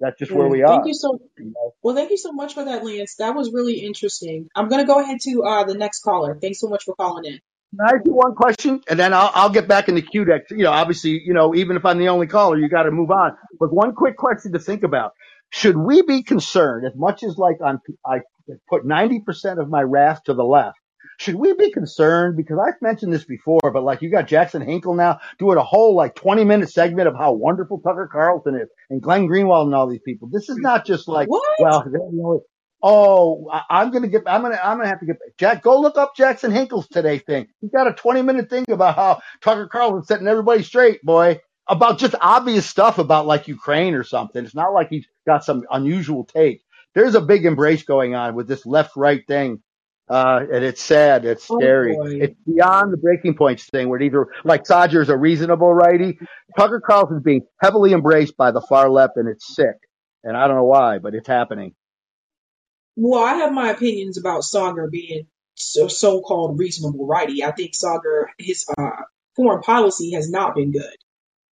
that's 0.00 0.18
just 0.18 0.32
where 0.32 0.48
we 0.48 0.62
Thank 0.62 0.84
are. 0.84 0.88
you 0.88 0.94
so 0.94 1.20
well. 1.82 1.94
Thank 1.94 2.10
you 2.10 2.16
so 2.18 2.32
much 2.32 2.54
for 2.54 2.64
that, 2.64 2.84
Lance. 2.84 3.16
That 3.16 3.34
was 3.34 3.52
really 3.52 3.80
interesting. 3.80 4.48
I'm 4.56 4.68
gonna 4.68 4.86
go 4.86 5.00
ahead 5.00 5.20
to 5.22 5.42
uh, 5.44 5.64
the 5.64 5.74
next 5.74 6.02
caller. 6.02 6.38
Thanks 6.40 6.60
so 6.60 6.68
much 6.68 6.84
for 6.84 6.94
calling 6.94 7.26
in. 7.26 7.40
Can 7.70 7.86
I 7.86 7.92
do 8.04 8.12
one 8.12 8.34
question 8.34 8.80
and 8.88 8.98
then 8.98 9.14
I'll, 9.14 9.30
I'll 9.34 9.50
get 9.50 9.68
back 9.68 9.88
in 9.88 9.94
the 9.94 10.02
queue 10.02 10.24
that, 10.24 10.50
you 10.50 10.64
know, 10.64 10.72
obviously, 10.72 11.22
you 11.24 11.34
know, 11.34 11.54
even 11.54 11.76
if 11.76 11.84
I'm 11.84 11.98
the 11.98 12.08
only 12.08 12.26
caller, 12.26 12.58
you 12.58 12.68
got 12.68 12.84
to 12.84 12.90
move 12.90 13.12
on. 13.12 13.36
But 13.60 13.72
one 13.72 13.94
quick 13.94 14.16
question 14.16 14.52
to 14.52 14.58
think 14.58 14.82
about. 14.82 15.12
Should 15.50 15.76
we 15.76 16.02
be 16.02 16.22
concerned 16.22 16.86
as 16.86 16.94
much 16.96 17.22
as 17.22 17.36
like 17.38 17.58
on, 17.64 17.80
I 18.04 18.20
put 18.68 18.84
90% 18.84 19.60
of 19.60 19.68
my 19.68 19.82
wrath 19.82 20.24
to 20.24 20.34
the 20.34 20.44
left? 20.44 20.79
Should 21.20 21.34
we 21.34 21.52
be 21.52 21.70
concerned? 21.70 22.38
Because 22.38 22.58
I've 22.58 22.80
mentioned 22.80 23.12
this 23.12 23.24
before, 23.24 23.60
but 23.62 23.82
like 23.84 24.00
you 24.00 24.10
got 24.10 24.26
Jackson 24.26 24.62
Hinkle 24.62 24.94
now 24.94 25.20
doing 25.38 25.58
a 25.58 25.62
whole 25.62 25.94
like 25.94 26.14
20 26.14 26.44
minute 26.44 26.70
segment 26.70 27.08
of 27.08 27.14
how 27.14 27.32
wonderful 27.32 27.78
Tucker 27.78 28.08
Carlson 28.10 28.54
is 28.54 28.68
and 28.88 29.02
Glenn 29.02 29.28
Greenwald 29.28 29.66
and 29.66 29.74
all 29.74 29.86
these 29.86 30.00
people. 30.02 30.30
This 30.32 30.48
is 30.48 30.56
not 30.56 30.86
just 30.86 31.08
like, 31.08 31.28
What? 31.28 31.42
well, 31.58 31.84
you 31.86 32.10
know, 32.12 32.42
Oh, 32.82 33.50
I- 33.52 33.64
I'm 33.68 33.90
gonna 33.90 34.08
get. 34.08 34.22
I'm 34.26 34.40
gonna. 34.40 34.58
I'm 34.64 34.78
gonna 34.78 34.88
have 34.88 35.00
to 35.00 35.06
get 35.06 35.16
Jack. 35.36 35.62
Go 35.62 35.78
look 35.78 35.98
up 35.98 36.16
Jackson 36.16 36.50
Hinkle's 36.50 36.88
today 36.88 37.18
thing. 37.18 37.48
He's 37.60 37.70
got 37.70 37.86
a 37.86 37.92
20 37.92 38.22
minute 38.22 38.48
thing 38.48 38.64
about 38.70 38.94
how 38.96 39.20
Tucker 39.42 39.68
Carlson's 39.68 40.08
setting 40.08 40.26
everybody 40.26 40.62
straight, 40.62 41.02
boy. 41.02 41.40
About 41.68 41.98
just 41.98 42.14
obvious 42.22 42.64
stuff 42.64 42.96
about 42.98 43.26
like 43.26 43.46
Ukraine 43.48 43.92
or 43.94 44.02
something. 44.04 44.42
It's 44.42 44.54
not 44.54 44.72
like 44.72 44.88
he's 44.88 45.06
got 45.26 45.44
some 45.44 45.64
unusual 45.70 46.24
take. 46.24 46.62
There's 46.94 47.14
a 47.14 47.20
big 47.20 47.44
embrace 47.44 47.82
going 47.82 48.14
on 48.14 48.34
with 48.34 48.48
this 48.48 48.64
left 48.64 48.96
right 48.96 49.24
thing. 49.26 49.62
Uh, 50.10 50.40
and 50.52 50.64
it's 50.64 50.82
sad. 50.82 51.24
It's 51.24 51.48
Oh 51.48 51.58
scary. 51.60 51.94
boy. 51.94 52.18
It's 52.20 52.34
beyond 52.44 52.92
the 52.92 52.96
breaking 52.96 53.36
points 53.36 53.64
thing 53.70 53.88
where 53.88 54.02
either 54.02 54.26
like 54.44 54.64
Saagar's 54.64 55.08
a 55.08 55.16
reasonable 55.16 55.72
righty. 55.72 56.18
Tucker 56.58 56.80
Carlson's 56.84 57.22
being 57.22 57.42
heavily 57.62 57.92
embraced 57.92 58.36
by 58.36 58.50
the 58.50 58.60
far 58.60 58.90
left 58.90 59.16
and 59.16 59.28
it's 59.28 59.54
sick. 59.54 59.76
And 60.24 60.36
I 60.36 60.48
don't 60.48 60.56
know 60.56 60.64
why, 60.64 60.98
but 60.98 61.14
it's 61.14 61.28
happening. 61.28 61.74
Well, 62.96 63.22
I 63.22 63.34
have 63.34 63.52
my 63.52 63.70
opinions 63.70 64.18
about 64.18 64.42
Saagar 64.42 64.90
being 64.90 65.28
so 65.54 65.86
so-called 65.86 66.58
reasonable 66.58 67.06
righty. 67.06 67.44
I 67.44 67.52
think 67.52 67.72
Saagar 67.72 68.26
his 68.36 68.66
uh, 68.76 68.90
foreign 69.36 69.62
policy 69.62 70.12
has 70.12 70.28
not 70.28 70.56
been 70.56 70.72
good. 70.72 70.96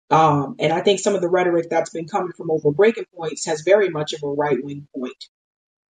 Um, 0.09 0.55
and 0.59 0.73
I 0.73 0.81
think 0.81 0.99
some 0.99 1.15
of 1.15 1.21
the 1.21 1.29
rhetoric 1.29 1.69
that's 1.69 1.89
been 1.91 2.07
coming 2.07 2.31
from 2.35 2.49
over 2.49 2.71
breaking 2.71 3.05
points 3.15 3.45
has 3.45 3.61
very 3.61 3.89
much 3.89 4.13
of 4.13 4.23
a 4.23 4.27
right 4.27 4.57
wing 4.63 4.87
point. 4.97 5.25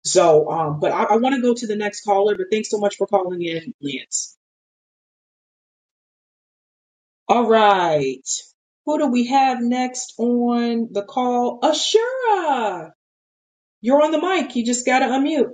So, 0.05 0.49
um, 0.51 0.79
but 0.81 0.91
I, 0.93 1.03
I 1.05 1.17
want 1.17 1.35
to 1.35 1.41
go 1.41 1.53
to 1.55 1.67
the 1.67 1.77
next 1.77 2.03
caller, 2.03 2.35
but 2.37 2.47
thanks 2.51 2.69
so 2.71 2.79
much 2.79 2.97
for 2.97 3.07
calling 3.07 3.41
in, 3.43 3.73
Lance. 3.81 4.37
All 7.27 7.47
right. 7.49 8.27
Who 8.85 8.99
do 8.99 9.07
we 9.07 9.27
have 9.27 9.59
next 9.61 10.13
on 10.19 10.89
the 10.91 11.03
call? 11.03 11.59
Ashura. 11.61 12.91
You're 13.81 14.03
on 14.03 14.11
the 14.11 14.21
mic. 14.21 14.55
You 14.55 14.65
just 14.65 14.85
got 14.85 14.99
to 14.99 15.07
unmute. 15.07 15.51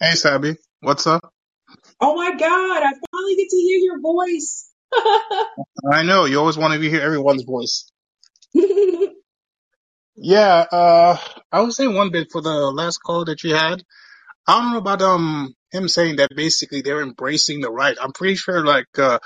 Hey, 0.00 0.12
Sabby. 0.14 0.56
What's 0.80 1.08
up? 1.08 1.32
Oh 2.00 2.16
my 2.16 2.32
God, 2.36 2.84
I 2.84 2.92
finally 3.12 3.36
get 3.36 3.50
to 3.50 3.56
hear 3.58 3.78
your 3.80 4.00
voice. 4.00 4.70
I 5.92 6.04
know 6.04 6.26
you 6.26 6.38
always 6.40 6.58
want 6.58 6.74
to 6.80 6.90
hear 6.90 7.02
everyone's 7.02 7.44
voice. 7.44 7.90
Yeah, 10.16 10.66
uh, 10.72 11.18
I 11.52 11.62
would 11.62 11.74
say 11.74 11.88
one 11.88 12.10
bit 12.10 12.28
for 12.32 12.42
the 12.42 12.50
last 12.72 12.98
call 12.98 13.26
that 13.26 13.44
you 13.44 13.54
had. 13.54 13.82
I 14.46 14.60
don't 14.62 14.72
know 14.72 14.78
about 14.78 15.02
um 15.02 15.54
him 15.72 15.88
saying 15.88 16.16
that 16.16 16.30
basically 16.36 16.82
they're 16.82 17.02
embracing 17.02 17.62
the 17.62 17.70
right. 17.72 17.96
I'm 18.00 18.12
pretty 18.12 18.36
sure 18.36 18.64
like 18.64 18.86
uh 18.98 19.20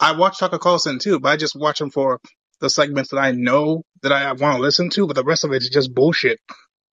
I 0.00 0.12
watch 0.16 0.38
Tucker 0.38 0.58
Carlson 0.58 0.98
too, 1.00 1.20
but 1.20 1.30
I 1.30 1.36
just 1.36 1.56
watch 1.56 1.80
him 1.80 1.90
for 1.90 2.20
the 2.60 2.70
segments 2.70 3.10
that 3.10 3.18
I 3.18 3.32
know 3.32 3.82
that 4.02 4.12
I 4.12 4.32
want 4.32 4.56
to 4.56 4.62
listen 4.62 4.90
to, 4.90 5.06
but 5.06 5.16
the 5.16 5.24
rest 5.24 5.44
of 5.44 5.52
it 5.52 5.62
is 5.62 5.70
just 5.70 5.94
bullshit. 5.94 6.38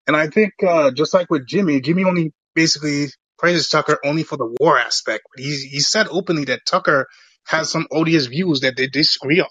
And 0.07 0.15
I 0.17 0.27
think 0.27 0.53
uh, 0.67 0.91
just 0.91 1.13
like 1.13 1.29
with 1.29 1.47
Jimmy, 1.47 1.81
Jimmy 1.81 2.05
only 2.05 2.33
basically 2.55 3.07
praises 3.39 3.69
Tucker 3.69 3.99
only 4.05 4.23
for 4.23 4.37
the 4.37 4.55
war 4.59 4.77
aspect. 4.79 5.23
He 5.37 5.55
he 5.71 5.79
said 5.81 6.07
openly 6.11 6.45
that 6.45 6.61
Tucker 6.67 7.07
has 7.47 7.69
some 7.71 7.87
odious 7.91 8.27
views 8.27 8.61
that 8.61 8.77
they 8.77 8.87
disagree 8.87 9.41
on. 9.41 9.47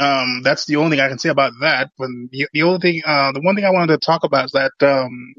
Um, 0.00 0.42
that's 0.44 0.66
the 0.66 0.76
only 0.78 0.96
thing 0.98 1.06
I 1.06 1.10
can 1.10 1.20
say 1.20 1.30
about 1.30 1.54
that. 1.62 1.90
When 1.98 2.30
the, 2.32 2.48
the 2.54 2.64
only 2.64 2.80
thing, 2.80 3.02
uh, 3.06 3.32
the 3.32 3.42
one 3.42 3.56
thing 3.56 3.66
I 3.66 3.72
wanted 3.72 4.00
to 4.00 4.06
talk 4.06 4.24
about 4.24 4.46
is 4.46 4.52
that 4.52 4.72
um, 4.82 5.34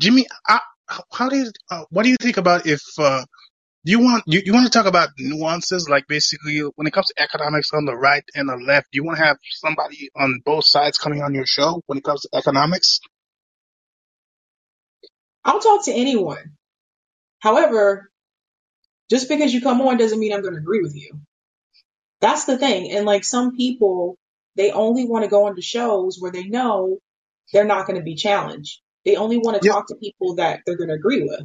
Jimmy, 0.00 0.26
I, 0.46 0.60
how 1.12 1.28
do 1.30 1.36
you, 1.38 1.52
uh, 1.70 1.84
what 1.90 2.04
do 2.04 2.10
you 2.10 2.16
think 2.20 2.38
about 2.38 2.66
if 2.66 2.82
uh, 2.98 3.24
you 3.84 4.00
want 4.00 4.24
you, 4.26 4.42
you 4.44 4.52
want 4.54 4.66
to 4.66 4.72
talk 4.78 4.86
about 4.86 5.10
nuances 5.18 5.88
like 5.88 6.06
basically 6.08 6.60
when 6.76 6.86
it 6.86 6.92
comes 6.92 7.08
to 7.08 7.22
economics 7.22 7.72
on 7.74 7.86
the 7.86 7.96
right 7.96 8.24
and 8.34 8.48
the 8.48 8.56
left? 8.56 8.88
Do 8.92 8.98
you 8.98 9.04
want 9.04 9.18
to 9.18 9.24
have 9.24 9.38
somebody 9.50 10.10
on 10.16 10.40
both 10.44 10.66
sides 10.66 10.98
coming 10.98 11.22
on 11.22 11.34
your 11.34 11.46
show 11.46 11.82
when 11.86 11.98
it 11.98 12.04
comes 12.04 12.22
to 12.22 12.30
economics? 12.34 13.00
I'll 15.44 15.60
talk 15.60 15.84
to 15.86 15.92
anyone. 15.92 16.56
However, 17.40 18.10
just 19.10 19.28
because 19.28 19.54
you 19.54 19.62
come 19.62 19.80
on 19.82 19.98
doesn't 19.98 20.18
mean 20.20 20.32
I'm 20.32 20.42
going 20.42 20.54
to 20.54 20.60
agree 20.60 20.82
with 20.82 20.96
you. 20.96 21.20
That's 22.20 22.46
the 22.46 22.58
thing. 22.58 22.92
And 22.92 23.06
like 23.06 23.24
some 23.24 23.56
people, 23.56 24.16
they 24.56 24.72
only 24.72 25.06
want 25.06 25.24
to 25.24 25.30
go 25.30 25.46
onto 25.46 25.62
shows 25.62 26.18
where 26.20 26.32
they 26.32 26.44
know 26.44 26.98
they're 27.52 27.64
not 27.66 27.86
going 27.86 27.98
to 27.98 28.04
be 28.04 28.16
challenged. 28.16 28.80
They 29.06 29.16
only 29.16 29.38
want 29.38 29.62
to 29.62 29.62
Yeah, 29.62 29.72
talk 29.72 29.88
to 29.88 29.96
people 29.96 30.36
that 30.36 30.60
they're 30.66 30.76
going 30.78 30.90
to 30.90 30.96
agree 30.96 31.22
with. 31.24 31.42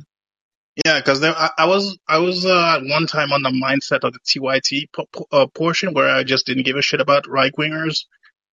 yeah, 0.85 0.99
because 0.99 1.23
I, 1.23 1.51
I 1.57 1.67
was 1.67 1.97
I 2.07 2.19
was 2.19 2.45
uh, 2.45 2.81
one 2.83 3.07
time 3.07 3.33
on 3.33 3.43
the 3.43 3.51
mindset 3.51 4.03
of 4.05 4.13
the 4.13 4.19
TYT 4.27 4.87
po- 4.93 5.07
po- 5.13 5.27
uh, 5.31 5.47
portion 5.47 5.93
where 5.93 6.09
I 6.09 6.23
just 6.23 6.45
didn't 6.47 6.63
give 6.65 6.77
a 6.77 6.81
shit 6.83 7.01
about 7.01 7.27
right 7.27 7.53
wingers, 7.59 8.05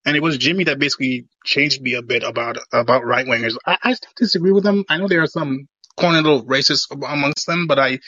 and 0.07 0.16
it 0.16 0.23
was 0.23 0.39
Jimmy 0.39 0.64
that 0.64 0.79
basically 0.81 1.27
changed 1.45 1.83
me 1.83 1.95
a 1.95 2.03
bit 2.03 2.25
about 2.25 2.59
about 2.73 3.05
right 3.07 3.27
wingers. 3.27 3.57
I, 3.66 3.79
I 3.83 3.95
still 3.95 4.12
disagree 4.16 4.53
with 4.53 4.64
them. 4.64 4.85
I 4.89 4.99
know 4.99 5.09
there 5.09 5.23
are 5.23 5.29
some 5.29 5.69
corny 5.99 6.19
little 6.19 6.45
racists 6.47 6.87
amongst 6.93 7.47
them, 7.47 7.66
but 7.69 7.79
I 7.79 8.01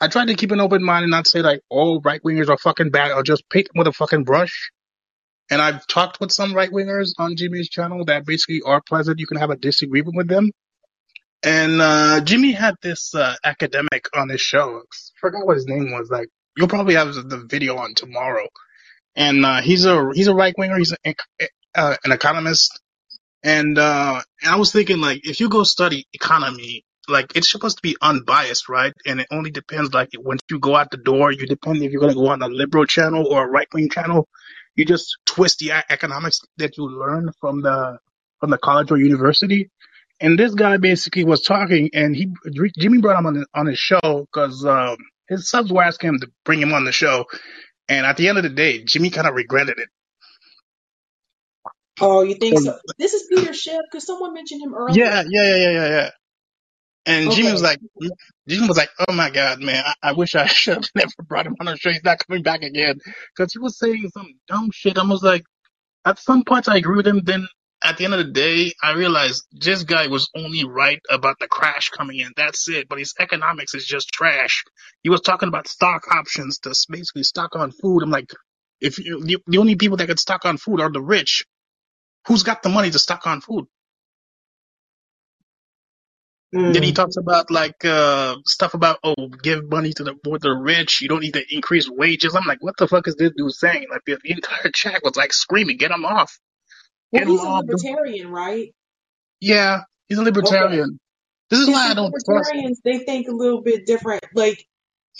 I 0.00 0.08
try 0.08 0.24
to 0.24 0.34
keep 0.34 0.52
an 0.52 0.60
open 0.60 0.82
mind 0.82 1.04
and 1.04 1.10
not 1.10 1.26
say 1.26 1.42
like 1.42 1.60
all 1.68 2.00
right 2.00 2.22
wingers 2.22 2.48
are 2.48 2.58
fucking 2.58 2.90
bad 2.90 3.12
or 3.12 3.22
just 3.22 3.48
paint 3.50 3.66
them 3.66 3.78
with 3.78 3.88
a 3.88 3.92
fucking 3.92 4.24
brush. 4.24 4.70
And 5.50 5.60
I've 5.62 5.86
talked 5.86 6.20
with 6.20 6.30
some 6.30 6.54
right 6.54 6.70
wingers 6.70 7.12
on 7.18 7.36
Jimmy's 7.36 7.68
channel 7.68 8.04
that 8.04 8.26
basically 8.26 8.60
are 8.64 8.80
pleasant. 8.80 9.18
You 9.18 9.26
can 9.26 9.38
have 9.38 9.50
a 9.50 9.56
disagreement 9.56 10.16
with 10.16 10.28
them. 10.28 10.50
And 11.42 11.80
uh 11.80 12.20
Jimmy 12.20 12.52
had 12.52 12.74
this 12.82 13.14
uh 13.14 13.34
academic 13.44 14.08
on 14.14 14.28
his 14.28 14.40
show. 14.40 14.78
I 14.78 14.82
Forgot 15.20 15.46
what 15.46 15.56
his 15.56 15.66
name 15.66 15.90
was. 15.92 16.08
Like 16.10 16.28
you'll 16.56 16.68
probably 16.68 16.94
have 16.94 17.14
the 17.14 17.44
video 17.48 17.76
on 17.76 17.94
tomorrow. 17.94 18.46
And 19.16 19.44
uh 19.44 19.60
he's 19.62 19.84
a 19.84 20.10
he's 20.14 20.28
a 20.28 20.34
right 20.34 20.54
winger. 20.56 20.78
He's 20.78 20.94
an, 21.04 21.14
uh, 21.74 21.96
an 22.04 22.12
economist. 22.12 22.80
And 23.42 23.78
uh 23.78 24.20
and 24.42 24.52
I 24.52 24.56
was 24.56 24.70
thinking 24.72 25.00
like 25.00 25.26
if 25.26 25.40
you 25.40 25.48
go 25.48 25.64
study 25.64 26.06
economy, 26.12 26.84
like 27.08 27.36
it's 27.36 27.50
supposed 27.50 27.78
to 27.78 27.82
be 27.82 27.96
unbiased, 28.00 28.68
right? 28.68 28.92
And 29.06 29.20
it 29.20 29.26
only 29.30 29.50
depends 29.50 29.92
like 29.94 30.10
once 30.16 30.42
you 30.50 30.58
go 30.58 30.76
out 30.76 30.90
the 30.90 30.98
door, 30.98 31.32
you 31.32 31.46
depend 31.46 31.82
if 31.82 31.92
you're 31.92 32.00
gonna 32.00 32.14
go 32.14 32.28
on 32.28 32.42
a 32.42 32.48
liberal 32.48 32.84
channel 32.84 33.26
or 33.26 33.46
a 33.46 33.50
right 33.50 33.68
wing 33.72 33.88
channel. 33.90 34.28
You 34.76 34.84
just 34.84 35.16
twist 35.26 35.58
the 35.58 35.72
economics 35.90 36.40
that 36.58 36.76
you 36.76 36.88
learn 36.88 37.32
from 37.40 37.62
the 37.62 37.98
from 38.40 38.50
the 38.50 38.58
college 38.58 38.90
or 38.90 38.96
university. 38.96 39.70
And 40.20 40.38
this 40.38 40.54
guy 40.54 40.76
basically 40.76 41.24
was 41.24 41.42
talking, 41.42 41.90
and 41.94 42.14
he 42.14 42.32
Jimmy 42.78 42.98
brought 42.98 43.18
him 43.18 43.26
on 43.26 43.44
on 43.54 43.66
his 43.66 43.78
show 43.78 44.26
because 44.32 44.64
um, 44.64 44.96
his 45.28 45.48
subs 45.48 45.72
were 45.72 45.82
asking 45.82 46.10
him 46.10 46.20
to 46.20 46.28
bring 46.44 46.60
him 46.60 46.72
on 46.72 46.84
the 46.84 46.92
show. 46.92 47.26
And 47.88 48.04
at 48.04 48.16
the 48.16 48.28
end 48.28 48.38
of 48.38 48.44
the 48.44 48.50
day, 48.50 48.84
Jimmy 48.84 49.10
kind 49.10 49.26
of 49.26 49.34
regretted 49.34 49.78
it. 49.78 49.88
Oh, 52.00 52.22
you 52.22 52.34
think 52.34 52.58
so? 52.58 52.78
This 52.98 53.14
is 53.14 53.26
Peter 53.28 53.52
Schiff 53.52 53.80
because 53.90 54.06
someone 54.06 54.34
mentioned 54.34 54.62
him 54.62 54.74
earlier. 54.74 55.04
Yeah, 55.04 55.24
yeah, 55.28 55.44
yeah, 55.44 55.56
yeah, 55.56 55.70
yeah, 55.70 55.88
yeah. 55.88 56.10
And 57.08 57.32
Jimmy 57.32 57.52
was 57.52 57.62
Okay. 57.62 57.64
like, 57.64 57.80
Jimmy 58.48 58.68
was 58.68 58.78
like, 58.78 58.90
oh 59.08 59.14
my 59.14 59.30
God, 59.30 59.60
man, 59.62 59.84
I, 59.86 60.10
I 60.10 60.12
wish 60.14 60.36
I 60.36 60.46
should 60.48 60.76
have 60.76 60.90
never 60.96 61.12
brought 61.28 61.46
him 61.48 61.56
on 61.60 61.66
the 61.68 61.78
show. 61.78 61.92
He's 61.92 62.04
not 62.04 62.20
coming 62.26 62.44
back 62.44 62.62
again. 62.62 63.00
Cause 63.38 63.52
he 63.54 63.60
was 63.60 63.78
saying 63.78 64.10
some 64.14 64.34
dumb 64.48 64.70
shit. 64.72 64.98
I 64.98 65.04
was 65.04 65.24
like, 65.24 65.44
at 66.06 66.20
some 66.20 66.44
points 66.44 66.68
I 66.68 66.78
agree 66.78 66.96
with 66.96 67.08
him. 67.08 67.22
Then 67.24 67.48
at 67.84 67.98
the 67.98 68.06
end 68.06 68.14
of 68.14 68.18
the 68.26 68.32
day, 68.32 68.74
I 68.82 68.94
realized 68.94 69.44
this 69.52 69.84
guy 69.84 70.08
was 70.08 70.30
only 70.36 70.64
right 70.66 71.00
about 71.10 71.36
the 71.40 71.48
crash 71.48 71.90
coming 71.90 72.20
in. 72.20 72.32
That's 72.36 72.68
it. 72.70 72.88
But 72.88 73.00
his 73.00 73.14
economics 73.20 73.74
is 73.74 73.86
just 73.86 74.10
trash. 74.10 74.64
He 75.04 75.10
was 75.10 75.22
talking 75.22 75.48
about 75.48 75.68
stock 75.68 76.04
options 76.14 76.60
to 76.60 76.74
basically 76.90 77.24
stock 77.24 77.56
on 77.56 77.72
food. 77.72 78.02
I'm 78.02 78.10
like, 78.10 78.30
if 78.80 78.98
you, 78.98 79.24
the, 79.24 79.38
the 79.46 79.58
only 79.58 79.76
people 79.76 79.98
that 79.98 80.08
can 80.08 80.18
stock 80.18 80.44
on 80.46 80.58
food 80.58 80.80
are 80.80 80.92
the 80.92 81.02
rich, 81.02 81.46
who's 82.28 82.44
got 82.44 82.62
the 82.62 82.70
money 82.70 82.90
to 82.90 82.98
stock 83.00 83.26
on 83.26 83.40
food? 83.42 83.66
Then 86.66 86.82
he 86.82 86.92
Mm. 86.92 86.94
talks 86.94 87.16
about 87.16 87.50
like 87.50 87.84
uh 87.84 88.36
stuff 88.46 88.74
about 88.74 88.98
oh 89.04 89.28
give 89.42 89.70
money 89.70 89.92
to 89.94 90.04
the 90.04 90.16
for 90.24 90.38
the 90.38 90.52
rich. 90.52 91.02
You 91.02 91.08
don't 91.08 91.20
need 91.22 91.34
to 91.34 91.44
increase 91.54 91.88
wages. 91.90 92.34
I'm 92.34 92.46
like, 92.46 92.62
what 92.62 92.76
the 92.78 92.88
fuck 92.88 93.08
is 93.08 93.16
this 93.16 93.32
dude 93.36 93.52
saying? 93.52 93.86
Like 93.90 94.02
the, 94.06 94.18
the 94.22 94.32
entire 94.32 94.70
chat 94.72 95.02
was 95.04 95.16
like 95.16 95.32
screaming, 95.34 95.78
get 95.78 95.92
him 95.92 96.06
off, 96.06 96.38
Well, 97.12 97.22
get 97.22 97.28
him 97.28 97.38
he's 97.38 97.44
a 97.44 97.48
off. 97.48 97.50
Libertarian, 97.50 98.30
right? 98.30 98.74
yeah, 99.40 99.82
he's 100.08 100.18
a 100.18 100.22
Okay. 100.42 100.66
libertarian. 100.70 100.98
This 101.50 101.60
is 101.60 101.70
why 101.70 101.90
I 101.90 101.94
don't 101.94 102.16
trust. 102.28 102.52
libertarians, 102.52 102.80
they 102.84 102.98
think 102.98 103.28
a 103.28 103.32
little 103.32 103.62
bit 103.62 103.86
different. 103.86 104.24
Like, 104.34 104.66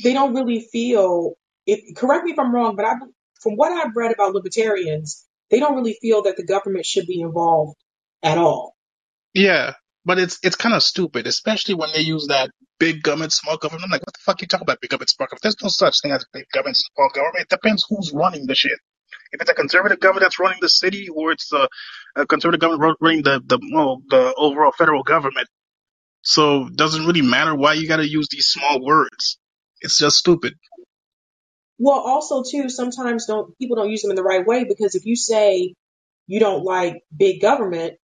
they 0.02 0.14
don't 0.14 0.34
really 0.34 0.60
feel, 0.60 1.34
if, 1.66 1.96
correct 1.96 2.24
me 2.24 2.32
if 2.32 2.38
I'm 2.38 2.54
wrong, 2.54 2.76
but 2.76 2.84
I, 2.86 2.94
from 3.42 3.56
what 3.56 3.72
I've 3.72 3.96
read 3.96 4.12
about 4.12 4.34
libertarians, 4.34 5.26
they 5.50 5.60
don't 5.60 5.76
really 5.76 5.98
feel 6.00 6.22
that 6.24 6.36
the 6.36 6.44
government 6.44 6.86
should 6.86 7.06
be 7.06 7.20
involved 7.22 7.76
at 8.22 8.38
all. 8.38 8.76
Yeah, 9.34 9.74
but 10.04 10.18
it's 10.18 10.38
it's 10.42 10.56
kind 10.56 10.74
of 10.74 10.82
stupid, 10.82 11.26
especially 11.26 11.74
when 11.74 11.90
they 11.92 12.00
use 12.00 12.28
that 12.28 12.50
big 12.78 13.02
government, 13.02 13.32
small 13.32 13.56
government. 13.58 13.84
I'm 13.84 13.90
like, 13.90 14.06
what 14.06 14.14
the 14.14 14.20
fuck 14.24 14.40
you 14.40 14.46
talking 14.46 14.64
about 14.64 14.80
big 14.80 14.90
government, 14.90 15.10
small 15.10 15.26
government? 15.26 15.42
There's 15.42 15.62
no 15.62 15.68
such 15.68 16.00
thing 16.02 16.12
as 16.12 16.24
big 16.32 16.46
government, 16.52 16.78
small 16.78 17.10
government. 17.14 17.42
It 17.42 17.48
depends 17.48 17.86
who's 17.88 18.12
running 18.14 18.46
the 18.46 18.54
shit. 18.54 18.78
If 19.32 19.40
it's 19.40 19.50
a 19.50 19.54
conservative 19.54 20.00
government 20.00 20.24
that's 20.24 20.38
running 20.38 20.58
the 20.60 20.68
city, 20.70 21.08
or 21.08 21.32
it's 21.32 21.52
a, 21.52 21.68
a 22.16 22.26
conservative 22.26 22.60
government 22.60 22.98
running 23.00 23.22
the 23.22 23.40
the 23.44 23.60
well, 23.72 24.02
the 24.08 24.34
overall 24.36 24.72
federal 24.72 25.02
government. 25.02 25.48
So 26.22 26.66
it 26.66 26.76
doesn't 26.76 27.06
really 27.06 27.22
matter 27.22 27.54
why 27.54 27.74
you 27.74 27.88
got 27.88 27.96
to 27.96 28.08
use 28.08 28.28
these 28.30 28.46
small 28.46 28.84
words. 28.84 29.38
It's 29.80 29.98
just 29.98 30.16
stupid. 30.16 30.54
Well, 31.78 31.98
also 31.98 32.42
too, 32.42 32.68
sometimes 32.68 33.26
don't 33.26 33.56
people 33.58 33.76
don't 33.76 33.90
use 33.90 34.02
them 34.02 34.10
in 34.10 34.16
the 34.16 34.22
right 34.22 34.46
way 34.46 34.64
because 34.64 34.94
if 34.94 35.06
you 35.06 35.16
say 35.16 35.74
you 36.26 36.40
don't 36.40 36.64
like 36.64 37.02
big 37.16 37.40
government, 37.40 37.94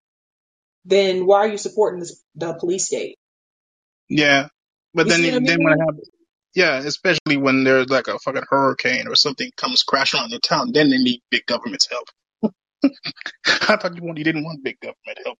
then 0.86 1.26
why 1.26 1.40
are 1.40 1.48
you 1.48 1.58
supporting 1.58 2.00
this, 2.00 2.22
the 2.36 2.54
police 2.54 2.86
state? 2.86 3.16
Yeah, 4.10 4.48
but 4.94 5.08
You 5.08 5.10
then 5.10 5.22
see 5.22 5.30
what 5.32 5.36
I 5.36 5.40
then 5.46 5.64
when 5.64 5.74
I 5.74 5.76
mean? 5.78 5.86
have 5.86 5.96
yeah, 6.54 6.78
especially 6.78 7.36
when 7.38 7.64
there's 7.64 7.88
like 7.90 8.08
a 8.08 8.18
fucking 8.20 8.44
hurricane 8.50 9.08
or 9.08 9.16
something 9.16 9.50
comes 9.56 9.84
crashing 9.84 10.20
on 10.20 10.30
the 10.30 10.40
town, 10.40 10.72
then 10.72 10.90
they 10.90 10.98
need 10.98 11.20
big 11.30 11.46
government's 11.46 11.88
help. 11.90 12.08
I 13.46 13.76
thought 13.76 13.96
you 13.96 14.02
want 14.04 14.18
you 14.18 14.24
didn't 14.24 14.44
want 14.44 14.64
big 14.64 14.80
government 14.80 15.18
help. 15.24 15.38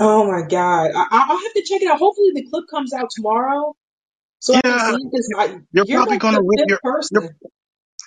Oh 0.00 0.30
my 0.30 0.46
God. 0.48 0.90
I, 0.94 1.06
I- 1.10 1.26
I'll 1.30 1.38
have 1.42 1.54
to 1.54 1.62
check 1.62 1.82
it 1.82 1.88
out. 1.90 1.98
Hopefully 1.98 2.32
the 2.34 2.46
clip 2.50 2.64
comes 2.70 2.92
out 2.94 3.10
tomorrow 3.10 3.74
so 4.40 4.56
I 4.56 4.62
can 4.62 4.80
Yeah, 4.82 4.92
see 4.92 5.10
I, 5.38 5.58
you're 5.72 5.86
you're 5.86 6.04
probably 6.04 6.16
like 6.16 6.20
gonna 6.20 6.40
the 6.40 6.42
rip 6.42 6.60
fifth 6.60 6.68
your 6.68 6.80
you're 7.10 7.22
person. 7.22 7.38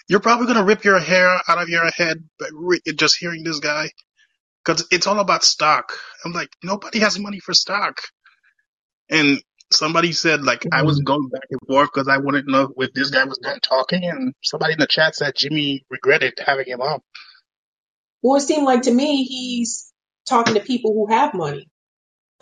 you're 0.09 0.21
probably 0.21 0.47
gonna 0.47 0.65
rip 0.65 0.83
your 0.85 0.99
hair 0.99 1.39
out 1.47 1.61
of 1.61 1.69
your 1.69 1.85
head 1.91 2.23
but 2.39 2.49
re- 2.53 2.81
just 2.95 3.17
hearing 3.19 3.43
this 3.43 3.59
guy 3.59 3.89
because 4.65 4.87
it's 4.91 5.07
all 5.07 5.19
about 5.19 5.43
stock. 5.43 5.93
I'm 6.25 6.33
like 6.33 6.49
nobody 6.63 6.99
has 6.99 7.19
money 7.19 7.39
for 7.39 7.53
stock, 7.53 8.01
and 9.09 9.41
somebody 9.71 10.13
said 10.13 10.43
like 10.43 10.67
I 10.71 10.83
was 10.83 10.99
Mhm. 10.99 11.05
going 11.05 11.29
back 11.29 11.45
and 11.51 11.61
forth 11.67 11.89
because 11.93 12.07
I 12.09 12.17
to 12.45 12.51
know 12.51 12.73
if 12.77 12.93
this 12.93 13.11
guy 13.11 13.25
was 13.25 13.39
done 13.39 13.59
talking, 13.61 14.05
and 14.05 14.33
somebody 14.43 14.73
in 14.73 14.79
the 14.79 14.87
chat 14.87 15.15
said 15.15 15.33
Jimmy 15.37 15.85
regretted 15.89 16.35
having 16.45 16.67
him 16.67 16.81
on. 16.81 16.99
Well, 18.23 18.37
it 18.37 18.41
seemed 18.41 18.65
like 18.65 18.83
to 18.83 18.91
me 18.93 19.23
he's 19.25 19.91
talking 20.27 20.55
to 20.55 20.61
people 20.61 20.93
who 20.93 21.13
have 21.13 21.33
money. 21.35 21.67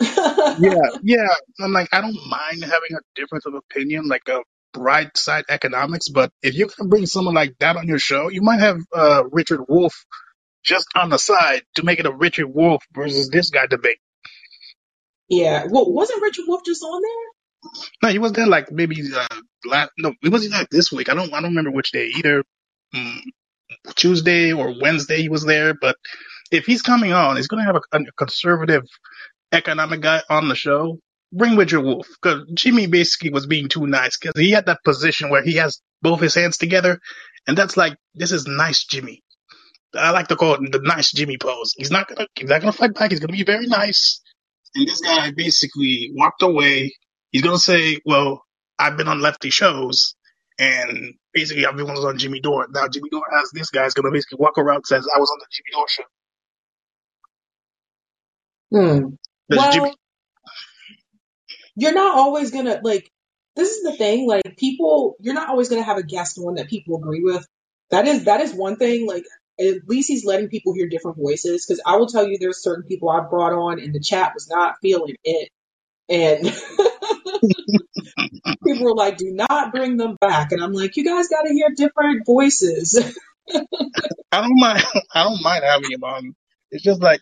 Yeah, 0.56 0.70
yeah. 1.02 1.28
I'm 1.60 1.72
like, 1.72 1.88
I 1.92 2.00
don't 2.02 2.18
mind 2.28 2.62
having 2.62 2.94
a 2.96 3.00
difference 3.16 3.46
of 3.46 3.54
opinion, 3.54 4.08
like 4.08 4.28
a 4.28 4.40
bright 4.74 5.16
side 5.16 5.44
economics, 5.50 6.08
but 6.10 6.32
if 6.42 6.54
you're 6.54 6.68
gonna 6.76 6.88
bring 6.90 7.06
someone 7.06 7.34
like 7.34 7.54
that 7.60 7.76
on 7.76 7.88
your 7.88 7.98
show, 8.00 8.28
you 8.30 8.42
might 8.42 8.60
have 8.60 8.78
uh 8.94 9.24
Richard 9.32 9.62
Wolff 9.68 10.06
just 10.62 10.88
on 10.96 11.10
the 11.10 11.18
side 11.18 11.62
to 11.76 11.84
make 11.84 12.00
it 12.00 12.06
a 12.06 12.12
Richard 12.12 12.48
Wolff 12.48 12.84
versus 12.92 13.28
this 13.30 13.50
guy 13.50 13.66
debate. 13.66 13.98
Yeah. 15.28 15.66
Well, 15.70 15.90
wasn't 15.92 16.22
Richard 16.22 16.44
Wolff 16.48 16.62
just 16.64 16.82
on 16.82 17.02
there? 17.02 17.10
No, 18.02 18.08
he 18.10 18.18
was 18.18 18.32
there 18.32 18.46
like 18.46 18.70
maybe 18.72 19.02
uh 19.14 19.26
last 19.64 19.90
no, 19.98 20.14
it 20.22 20.30
wasn't 20.32 20.52
like 20.54 20.68
this 20.70 20.90
week. 20.92 21.08
I 21.08 21.14
don't 21.14 21.32
I 21.32 21.40
don't 21.40 21.50
remember 21.50 21.70
which 21.70 21.92
day 21.92 22.06
either. 22.16 22.42
Mm, 22.94 23.20
Tuesday 23.96 24.52
or 24.52 24.74
Wednesday 24.80 25.22
he 25.22 25.28
was 25.28 25.44
there, 25.44 25.74
but 25.74 25.96
if 26.50 26.66
he's 26.66 26.82
coming 26.82 27.12
on, 27.12 27.36
he's 27.36 27.48
gonna 27.48 27.64
have 27.64 27.76
a, 27.76 27.82
a 27.98 28.12
conservative 28.16 28.84
economic 29.52 30.00
guy 30.00 30.22
on 30.30 30.48
the 30.48 30.54
show. 30.54 30.98
Bring 31.32 31.56
Richard 31.56 31.82
Wolff 31.82 32.08
because 32.20 32.44
Jimmy 32.54 32.86
basically 32.88 33.30
was 33.30 33.46
being 33.46 33.68
too 33.68 33.86
nice 33.86 34.18
because 34.18 34.40
he 34.40 34.50
had 34.50 34.66
that 34.66 34.82
position 34.84 35.30
where 35.30 35.42
he 35.44 35.54
has 35.56 35.80
both 36.02 36.20
his 36.20 36.34
hands 36.34 36.58
together, 36.58 36.98
and 37.46 37.56
that's 37.56 37.76
like 37.76 37.96
this 38.14 38.32
is 38.32 38.46
nice 38.46 38.84
Jimmy. 38.84 39.22
I 39.94 40.10
like 40.10 40.28
to 40.28 40.36
call 40.36 40.54
it 40.54 40.72
the 40.72 40.80
nice 40.82 41.12
Jimmy 41.12 41.36
pose. 41.38 41.74
He's 41.76 41.90
not 41.90 42.08
gonna 42.08 42.26
he's 42.34 42.48
not 42.48 42.60
gonna 42.60 42.72
fight 42.72 42.94
back. 42.94 43.10
He's 43.10 43.20
gonna 43.20 43.32
be 43.32 43.44
very 43.44 43.66
nice. 43.66 44.20
And 44.74 44.86
this 44.86 45.00
guy 45.00 45.32
basically 45.32 46.12
walked 46.14 46.42
away. 46.42 46.94
He's 47.32 47.42
gonna 47.42 47.58
say, 47.58 47.98
"Well, 48.04 48.44
I've 48.78 48.96
been 48.96 49.08
on 49.08 49.20
lefty 49.20 49.50
shows, 49.50 50.14
and 50.58 51.14
basically 51.32 51.66
everyone 51.66 51.94
was 51.94 52.04
on 52.04 52.18
Jimmy 52.18 52.40
Dore. 52.40 52.68
Now 52.70 52.88
Jimmy 52.88 53.08
Dore 53.10 53.26
has 53.32 53.50
this 53.52 53.70
guy's 53.70 53.94
gonna 53.94 54.12
basically 54.12 54.38
walk 54.40 54.58
around 54.58 54.76
and 54.76 54.86
says 54.86 55.06
I 55.14 55.18
was 55.18 55.30
on 55.30 55.38
the 55.40 55.46
Jimmy 55.50 55.70
Dore 55.72 55.88
show. 55.88 56.04
Hmm. 58.70 59.14
Well, 59.48 59.72
Jimmy 59.72 59.94
you're 61.76 61.94
not 61.94 62.16
always 62.16 62.50
gonna 62.50 62.80
like. 62.82 63.10
This 63.56 63.70
is 63.70 63.82
the 63.82 63.92
thing. 63.96 64.26
Like 64.26 64.56
people, 64.56 65.16
you're 65.20 65.34
not 65.34 65.48
always 65.48 65.68
gonna 65.68 65.82
have 65.82 65.96
a 65.96 66.02
guest 66.02 66.38
on 66.38 66.54
that 66.54 66.68
people 66.68 66.96
agree 66.96 67.22
with. 67.22 67.46
That 67.90 68.06
is 68.06 68.24
that 68.24 68.40
is 68.40 68.52
one 68.52 68.76
thing. 68.76 69.06
Like 69.06 69.24
at 69.60 69.88
least 69.88 70.08
he's 70.08 70.24
letting 70.24 70.48
people 70.48 70.74
hear 70.74 70.88
different 70.88 71.18
voices. 71.18 71.66
Because 71.66 71.82
I 71.86 71.96
will 71.96 72.06
tell 72.06 72.26
you, 72.26 72.38
there's 72.38 72.62
certain 72.62 72.84
people 72.84 73.10
I 73.10 73.20
brought 73.20 73.52
on, 73.52 73.80
and 73.80 73.94
the 73.94 74.00
chat 74.00 74.32
was 74.34 74.48
not 74.48 74.76
feeling 74.82 75.16
it, 75.24 75.50
and 76.08 76.44
people 78.64 78.84
were 78.84 78.94
like, 78.94 79.16
"Do 79.16 79.30
not 79.32 79.72
bring 79.72 79.96
them 79.96 80.16
back." 80.20 80.52
And 80.52 80.62
I'm 80.62 80.72
like, 80.72 80.96
"You 80.96 81.04
guys 81.04 81.28
got 81.28 81.42
to 81.42 81.52
hear 81.52 81.68
different 81.74 82.26
voices." 82.26 82.98
I 84.32 84.40
don't 84.40 84.60
mind. 84.60 84.82
I 85.14 85.24
don't 85.24 85.42
mind 85.42 85.64
having 85.64 85.92
him 85.92 86.04
on. 86.04 86.34
It's 86.70 86.84
just 86.84 87.00
like 87.00 87.20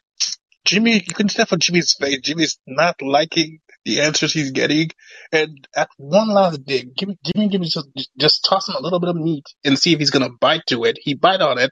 Jimmy. 0.65 0.95
You 0.95 1.15
can 1.15 1.29
tell 1.29 1.47
from 1.47 1.61
Jimmy's 1.61 1.95
face. 1.95 2.21
Jimmy's 2.21 2.59
not 2.67 3.01
liking 3.03 3.61
the 3.85 4.03
answers 4.03 4.33
he's 4.33 4.51
getting. 4.51 4.91
And 5.33 5.67
at 5.75 5.89
one 5.97 6.29
last 6.29 6.65
dig, 6.65 6.97
Jimmy, 6.97 7.19
Jimmy, 7.25 7.49
Jimmy 7.49 7.67
just 7.67 7.89
just 8.19 8.45
toss 8.49 8.69
him 8.69 8.77
a 8.77 8.83
little 8.83 9.01
bit 9.01 9.11
of 9.11 9.17
meat 9.17 9.45
and 9.65 9.79
see 9.79 9.93
if 9.93 9.99
he's 9.99 10.11
gonna 10.11 10.31
bite 10.41 10.63
to 10.69 10.85
it. 10.85 10.99
He 11.01 11.15
bite 11.15 11.41
on 11.41 11.59
it, 11.59 11.71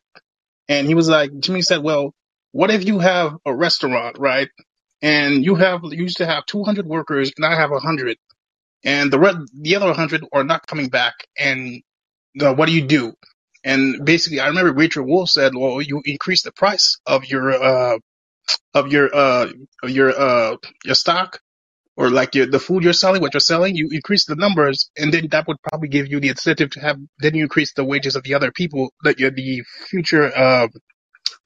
and 0.68 0.86
he 0.88 0.94
was 0.94 1.08
like, 1.08 1.30
Jimmy 1.40 1.62
said, 1.62 1.82
"Well, 1.82 2.14
what 2.52 2.70
if 2.72 2.86
you 2.86 3.00
have 3.00 3.36
a 3.46 3.54
restaurant, 3.54 4.18
right? 4.18 4.48
And 5.02 5.44
you 5.44 5.56
have 5.56 5.82
you 5.84 6.04
used 6.04 6.18
to 6.18 6.26
have 6.26 6.46
200 6.46 6.86
workers, 6.86 7.32
and 7.36 7.46
I 7.46 7.56
have 7.56 7.70
100, 7.70 8.18
and 8.84 9.12
the 9.12 9.18
the 9.60 9.76
other 9.76 9.86
100 9.88 10.24
are 10.32 10.44
not 10.44 10.66
coming 10.66 10.88
back, 10.88 11.14
and 11.38 11.82
what 12.56 12.66
do 12.66 12.74
you 12.74 12.86
do?" 12.86 13.14
And 13.64 14.04
basically, 14.04 14.40
I 14.40 14.48
remember 14.48 14.72
Richard 14.74 15.04
Wolff 15.04 15.30
said, 15.30 15.54
"Well, 15.56 15.82
you 15.82 16.02
increase 16.04 16.42
the 16.42 16.52
price 16.52 16.98
of 17.06 17.26
your 17.26 17.52
uh 17.52 17.98
of 18.74 18.92
your 18.92 19.14
uh 19.14 19.48
of 19.82 19.90
your 19.90 20.18
uh 20.18 20.56
your 20.84 20.94
stock 20.96 21.40
or 21.96 22.10
like 22.10 22.34
your 22.34 22.46
the 22.46 22.60
food 22.60 22.84
you're 22.84 22.92
selling, 22.94 23.22
what 23.22 23.34
you're 23.34 23.40
selling. 23.40 23.76
You 23.76 23.88
increase 23.92 24.26
the 24.26 24.36
numbers, 24.36 24.90
and 24.98 25.12
then 25.14 25.28
that 25.32 25.48
would 25.48 25.58
probably 25.62 25.88
give 25.88 26.08
you 26.08 26.20
the 26.20 26.30
incentive 26.30 26.70
to 26.72 26.80
have. 26.80 26.98
Then 27.20 27.34
you 27.36 27.44
increase 27.44 27.74
the 27.74 27.84
wages 27.84 28.16
of 28.16 28.24
the 28.24 28.34
other 28.34 28.52
people 28.52 28.92
that 29.04 29.20
you're 29.20 29.32
the 29.32 29.62
future 29.90 30.36
uh 30.36 30.68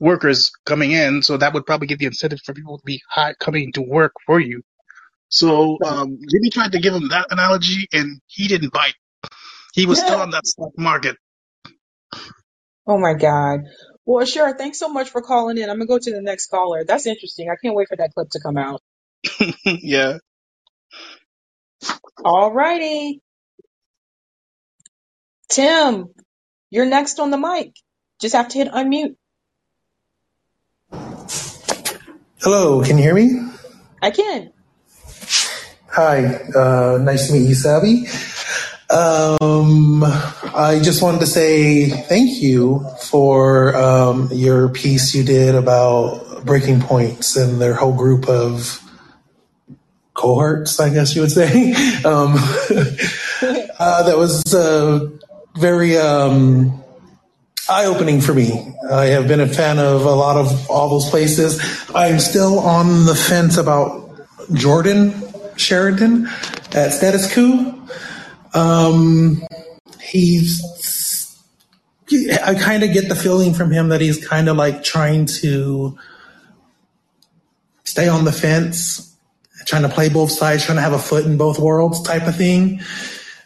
workers 0.01 0.53
coming 0.67 0.93
in. 0.93 1.23
So 1.23 1.39
that 1.39 1.55
would 1.55 1.67
probably 1.67 1.89
give 1.89 2.01
the 2.01 2.07
incentive 2.07 2.41
for 2.45 2.55
people 2.55 2.79
to 2.79 2.85
be 2.85 3.03
high 3.11 3.35
coming 3.41 3.73
to 3.75 3.83
work 3.83 4.15
for 4.27 4.41
you. 4.41 4.63
So 5.31 5.81
um, 5.85 6.19
Jimmy 6.31 6.51
tried 6.51 6.73
to 6.73 6.81
give 6.81 6.95
him 6.95 7.09
that 7.11 7.29
analogy, 7.31 7.89
and 7.93 8.21
he 8.29 8.49
didn't 8.49 8.73
bite. 8.73 8.95
He 9.75 9.87
was 9.87 10.01
still 10.01 10.21
on 10.21 10.31
that 10.33 10.47
stock 10.47 10.73
market. 10.79 11.17
Oh 12.87 12.99
my 12.99 13.15
God. 13.15 13.63
Well, 14.07 14.27
sure. 14.27 14.57
Thanks 14.57 14.79
so 14.81 14.91
much 14.91 15.11
for 15.11 15.23
calling 15.23 15.59
in. 15.59 15.71
I'm 15.71 15.79
gonna 15.79 15.87
go 15.89 15.99
to 16.01 16.13
the 16.13 16.23
next 16.23 16.49
caller. 16.49 16.85
That's 16.85 17.07
interesting. 17.07 17.51
I 17.51 17.57
can't 17.63 17.77
wait 17.77 17.89
for 17.89 17.97
that 17.97 18.13
clip 18.15 18.31
to 18.33 18.41
come 18.41 18.59
out. 18.59 18.83
yeah. 19.67 20.19
All 22.25 22.53
righty. 22.53 23.23
Tim, 25.49 26.07
you're 26.71 26.87
next 26.87 27.19
on 27.19 27.31
the 27.31 27.39
mic. 27.39 27.73
Just 28.21 28.35
have 28.35 28.49
to 28.49 28.59
hit 28.59 28.71
unmute. 28.71 29.17
Hello, 32.43 32.83
can 32.83 32.99
you 32.99 33.05
hear 33.05 33.15
me? 33.15 33.51
I 34.03 34.11
can. 34.11 34.53
Hi, 35.89 36.25
uh, 36.55 36.99
nice 37.01 37.27
to 37.27 37.33
meet 37.33 37.49
you, 37.49 37.55
Sabby. 37.55 38.07
Um, 38.91 40.03
I 40.05 40.81
just 40.83 41.03
wanted 41.03 41.21
to 41.21 41.27
say 41.27 41.89
thank 41.89 42.43
you 42.43 42.87
for 43.03 43.77
um, 43.77 44.29
your 44.33 44.69
piece 44.69 45.15
you 45.15 45.23
did 45.23 45.55
about 45.55 46.45
breaking 46.45 46.81
points 46.81 47.37
and 47.37 47.61
their 47.61 47.75
whole 47.75 47.97
group 47.97 48.29
of 48.29 48.81
cohorts, 50.21 50.79
I 50.79 50.91
guess 50.91 51.15
you 51.15 51.23
would 51.23 51.33
say. 51.33 51.75
Um, 52.01 52.33
uh, 53.79 54.03
that 54.05 54.15
was 54.17 54.43
uh, 54.55 55.07
very 55.59 55.99
um, 55.99 56.83
eye 57.69 57.85
opening 57.85 58.23
for 58.23 58.33
me. 58.33 58.75
I 58.91 59.07
have 59.07 59.29
been 59.29 59.41
a 59.41 59.47
fan 59.47 59.79
of 59.79 60.07
a 60.07 60.11
lot 60.11 60.37
of 60.37 60.71
all 60.71 60.89
those 60.89 61.11
places. 61.11 61.61
I'm 61.95 62.19
still 62.19 62.59
on 62.59 63.05
the 63.05 63.15
fence 63.15 63.59
about 63.59 64.19
Jordan 64.55 65.13
Sheridan 65.57 66.27
at 66.73 66.93
Status 66.93 67.33
Quo. 67.33 67.75
Um, 68.55 69.43
he's, 70.01 71.37
I 72.43 72.55
kind 72.55 72.83
of 72.83 72.93
get 72.95 73.11
the 73.11 73.15
feeling 73.15 73.53
from 73.53 73.71
him 73.71 73.91
that 73.91 74.01
he's 74.01 74.27
kind 74.27 74.49
of 74.49 74.57
like 74.57 74.83
trying 74.83 75.27
to 75.27 75.99
stay 77.85 78.09
on 78.09 78.25
the 78.25 78.33
fence, 78.33 79.10
trying 79.71 79.83
to 79.83 79.89
play 79.89 80.09
both 80.09 80.33
sides, 80.33 80.65
trying 80.65 80.79
to 80.79 80.83
have 80.83 80.93
a 80.93 80.99
foot 80.99 81.25
in 81.25 81.37
both 81.37 81.61
worlds 81.61 82.03
type 82.03 82.27
of 82.27 82.35
thing. 82.35 82.81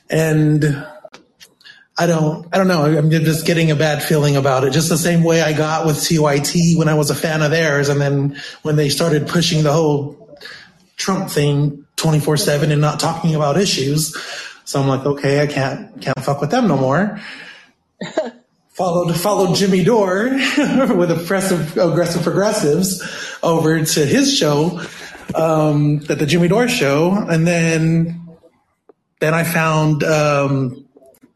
And 0.08 0.64
I 1.98 2.06
don't, 2.06 2.48
I 2.50 2.56
don't 2.56 2.66
know. 2.66 2.86
I'm 2.86 3.10
just 3.10 3.44
getting 3.46 3.70
a 3.70 3.76
bad 3.76 4.02
feeling 4.02 4.34
about 4.34 4.64
it. 4.64 4.72
Just 4.72 4.88
the 4.88 4.96
same 4.96 5.22
way 5.22 5.42
I 5.42 5.52
got 5.52 5.84
with 5.84 5.96
TYT 5.96 6.78
when 6.78 6.88
I 6.88 6.94
was 6.94 7.10
a 7.10 7.14
fan 7.14 7.42
of 7.42 7.50
theirs. 7.50 7.90
And 7.90 8.00
then 8.00 8.40
when 8.62 8.76
they 8.76 8.88
started 8.88 9.28
pushing 9.28 9.64
the 9.64 9.72
whole 9.72 10.38
Trump 10.96 11.28
thing 11.28 11.84
24 11.96 12.38
seven 12.38 12.72
and 12.72 12.80
not 12.80 13.00
talking 13.00 13.34
about 13.34 13.60
issues. 13.60 14.16
So 14.64 14.80
I'm 14.80 14.88
like, 14.88 15.04
okay, 15.04 15.42
I 15.42 15.46
can't, 15.46 16.00
can't 16.00 16.18
fuck 16.20 16.40
with 16.40 16.50
them 16.50 16.68
no 16.68 16.78
more. 16.78 17.20
followed, 18.70 19.14
followed 19.14 19.56
Jimmy 19.56 19.84
Dore 19.84 20.30
with 20.96 21.10
oppressive, 21.10 21.76
aggressive 21.76 22.22
progressives 22.22 23.38
over 23.42 23.84
to 23.84 24.06
his 24.06 24.34
show, 24.34 24.80
um, 25.34 26.00
at 26.08 26.18
the 26.18 26.26
Jimmy 26.26 26.48
Dore 26.48 26.68
show. 26.68 27.12
And 27.12 27.46
then, 27.46 28.28
then 29.20 29.34
I 29.34 29.44
found, 29.44 30.02
um, 30.04 30.86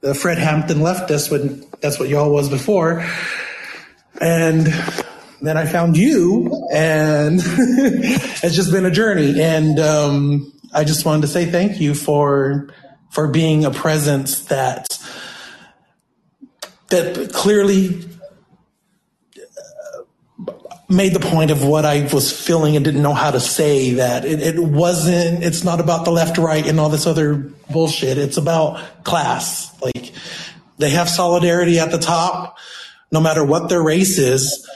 the 0.01 0.15
Fred 0.15 0.39
Hampton 0.39 0.79
leftist 0.79 1.31
when 1.31 1.65
that's 1.81 1.99
what 1.99 2.09
y'all 2.09 2.31
was 2.33 2.49
before. 2.49 3.05
And 4.21 4.67
then 5.41 5.57
I 5.57 5.67
found 5.67 5.97
you 5.97 6.67
and 6.73 7.41
it's 7.45 8.55
just 8.55 8.73
been 8.73 8.87
a 8.87 8.91
journey. 8.91 9.41
And, 9.41 9.79
um, 9.79 10.53
I 10.75 10.85
just 10.85 11.05
wanted 11.05 11.23
to 11.23 11.29
say 11.29 11.47
thank 11.47 11.81
you 11.81 11.95
for, 11.95 12.69
for 13.11 13.29
being 13.29 13.65
a 13.65 13.71
presence 13.71 14.47
that, 14.47 14.87
that 16.91 17.33
clearly 17.33 18.05
made 20.89 21.13
the 21.13 21.21
point 21.21 21.51
of 21.51 21.65
what 21.65 21.85
I 21.85 22.09
was 22.13 22.33
feeling 22.33 22.75
and 22.75 22.85
didn't 22.85 23.03
know 23.03 23.13
how 23.13 23.31
to 23.31 23.41
say 23.41 23.95
that 23.95 24.25
it, 24.25 24.41
it 24.41 24.59
wasn't, 24.59 25.45
it's 25.45 25.63
not 25.63 25.81
about 25.81 26.07
the 26.07 26.11
left, 26.11 26.39
right 26.39 26.67
and 26.67 26.81
all 26.81 26.89
this 26.89 27.07
other 27.07 27.35
bullshit. 27.71 28.17
It's 28.17 28.39
about 28.39 29.05
class. 29.05 29.71
Like 29.83 30.13
they 30.79 30.91
have 30.91 31.09
solidarity 31.09 31.79
at 31.79 31.91
the 31.91 31.99
top, 31.99 32.57
no 33.13 33.21
matter 33.21 33.45
what 33.45 33.69
their 33.69 33.83
race 33.83 34.19
is. 34.19 34.67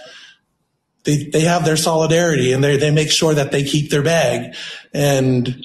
They, 1.05 1.25
they 1.25 1.41
have 1.41 1.65
their 1.65 1.77
solidarity 1.77 2.53
and 2.53 2.63
they, 2.63 2.77
they 2.77 2.93
make 2.93 3.11
sure 3.11 3.35
that 3.35 3.51
they 3.51 3.65
keep 3.65 3.91
their 3.91 4.03
bag. 4.03 4.55
And 4.93 5.57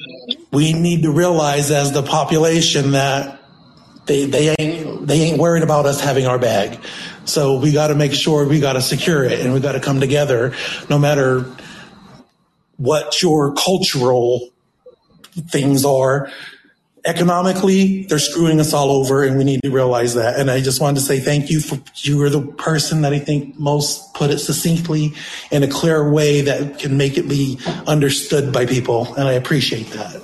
we 0.51 0.73
need 0.73 1.03
to 1.03 1.11
realize 1.11 1.69
as 1.69 1.91
the 1.91 2.01
population 2.01 2.91
that 2.91 3.39
they, 4.07 4.25
they 4.25 4.55
ain't, 4.57 5.05
they 5.05 5.21
ain't 5.21 5.39
worried 5.39 5.63
about 5.63 5.85
us 5.85 5.99
having 5.99 6.25
our 6.25 6.39
bag. 6.39 6.79
So 7.27 7.59
we 7.59 7.71
got 7.71 7.87
to 7.87 7.95
make 7.95 8.13
sure 8.13 8.47
we 8.47 8.59
got 8.59 8.73
to 8.73 8.81
secure 8.81 9.23
it 9.23 9.41
and 9.41 9.53
we 9.53 9.59
got 9.59 9.73
to 9.73 9.79
come 9.79 9.99
together 9.99 10.55
no 10.89 10.97
matter 10.97 11.45
what 12.77 13.21
your 13.21 13.53
cultural 13.53 14.49
things 15.49 15.83
are. 15.83 16.31
Economically, 17.05 18.03
they're 18.05 18.19
screwing 18.19 18.59
us 18.59 18.73
all 18.73 18.91
over 18.91 19.23
and 19.23 19.37
we 19.37 19.43
need 19.43 19.61
to 19.63 19.71
realize 19.71 20.13
that. 20.15 20.39
And 20.39 20.49
I 20.49 20.61
just 20.61 20.81
wanted 20.81 20.99
to 20.99 21.05
say 21.05 21.19
thank 21.19 21.49
you 21.49 21.59
for, 21.59 21.79
you 21.95 22.21
are 22.23 22.29
the 22.29 22.41
person 22.41 23.01
that 23.01 23.13
I 23.13 23.19
think 23.19 23.57
most 23.59 24.13
put 24.13 24.29
it 24.29 24.39
succinctly 24.39 25.13
in 25.51 25.63
a 25.63 25.67
clear 25.67 26.09
way 26.11 26.41
that 26.41 26.79
can 26.79 26.97
make 26.97 27.17
it 27.17 27.27
be 27.27 27.59
understood 27.87 28.51
by 28.51 28.65
people. 28.65 29.13
And 29.15 29.27
I 29.27 29.33
appreciate 29.33 29.87
that. 29.91 30.21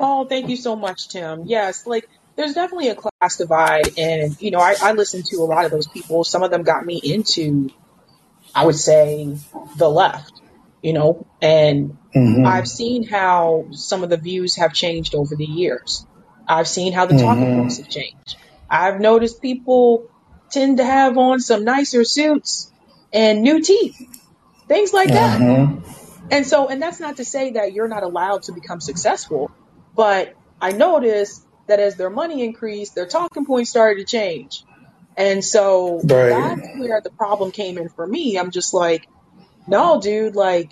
Oh, 0.00 0.24
thank 0.26 0.48
you 0.48 0.56
so 0.56 0.76
much, 0.76 1.08
Tim. 1.08 1.42
Yes, 1.46 1.86
like 1.86 2.08
there's 2.38 2.54
definitely 2.54 2.88
a 2.88 2.94
class 2.94 3.36
divide, 3.36 3.98
and 3.98 4.40
you 4.40 4.52
know, 4.52 4.60
I, 4.60 4.76
I 4.80 4.92
listen 4.92 5.22
to 5.24 5.38
a 5.38 5.44
lot 5.44 5.64
of 5.64 5.72
those 5.72 5.88
people. 5.88 6.22
Some 6.22 6.44
of 6.44 6.52
them 6.52 6.62
got 6.62 6.86
me 6.86 7.00
into, 7.02 7.68
I 8.54 8.64
would 8.64 8.76
say, 8.76 9.36
the 9.76 9.90
left. 9.90 10.32
You 10.80 10.92
know, 10.92 11.26
and 11.42 11.98
Mhm. 12.14 12.46
I've 12.46 12.68
seen 12.68 13.02
how 13.02 13.66
some 13.72 14.04
of 14.04 14.10
the 14.10 14.16
views 14.16 14.54
have 14.54 14.72
changed 14.72 15.16
over 15.16 15.34
the 15.34 15.44
years. 15.44 16.06
I've 16.46 16.68
seen 16.68 16.92
how 16.92 17.06
the 17.06 17.18
talking 17.18 17.46
Mhm. 17.46 17.56
points 17.56 17.78
have 17.78 17.88
changed. 17.88 18.36
I've 18.70 19.00
noticed 19.00 19.42
people 19.42 20.04
tend 20.52 20.76
to 20.76 20.84
have 20.84 21.18
on 21.18 21.40
some 21.40 21.64
nicer 21.64 22.04
suits 22.04 22.72
and 23.12 23.42
new 23.42 23.60
teeth, 23.60 23.96
things 24.68 24.92
like 24.92 25.08
that. 25.08 25.40
Mm-hmm. 25.40 25.80
And 26.30 26.46
so, 26.46 26.68
and 26.68 26.80
that's 26.80 27.00
not 27.00 27.16
to 27.16 27.24
say 27.24 27.50
that 27.52 27.72
you're 27.72 27.88
not 27.88 28.04
allowed 28.04 28.44
to 28.44 28.52
become 28.52 28.80
successful, 28.80 29.50
but 29.96 30.32
I 30.60 30.70
noticed 30.70 31.44
that 31.68 31.80
as 31.80 31.96
their 31.96 32.10
money 32.10 32.44
increased, 32.44 32.94
their 32.94 33.06
talking 33.06 33.46
points 33.46 33.70
started 33.70 34.00
to 34.00 34.04
change. 34.04 34.64
And 35.16 35.44
so 35.44 36.00
Right. 36.04 36.30
that's 36.30 36.68
where 36.74 37.00
the 37.02 37.10
problem 37.10 37.50
came 37.50 37.78
in 37.78 37.88
for 37.88 38.06
me. 38.06 38.38
I'm 38.38 38.50
just 38.50 38.74
like, 38.74 39.06
no, 39.66 40.00
dude, 40.00 40.36
like, 40.36 40.70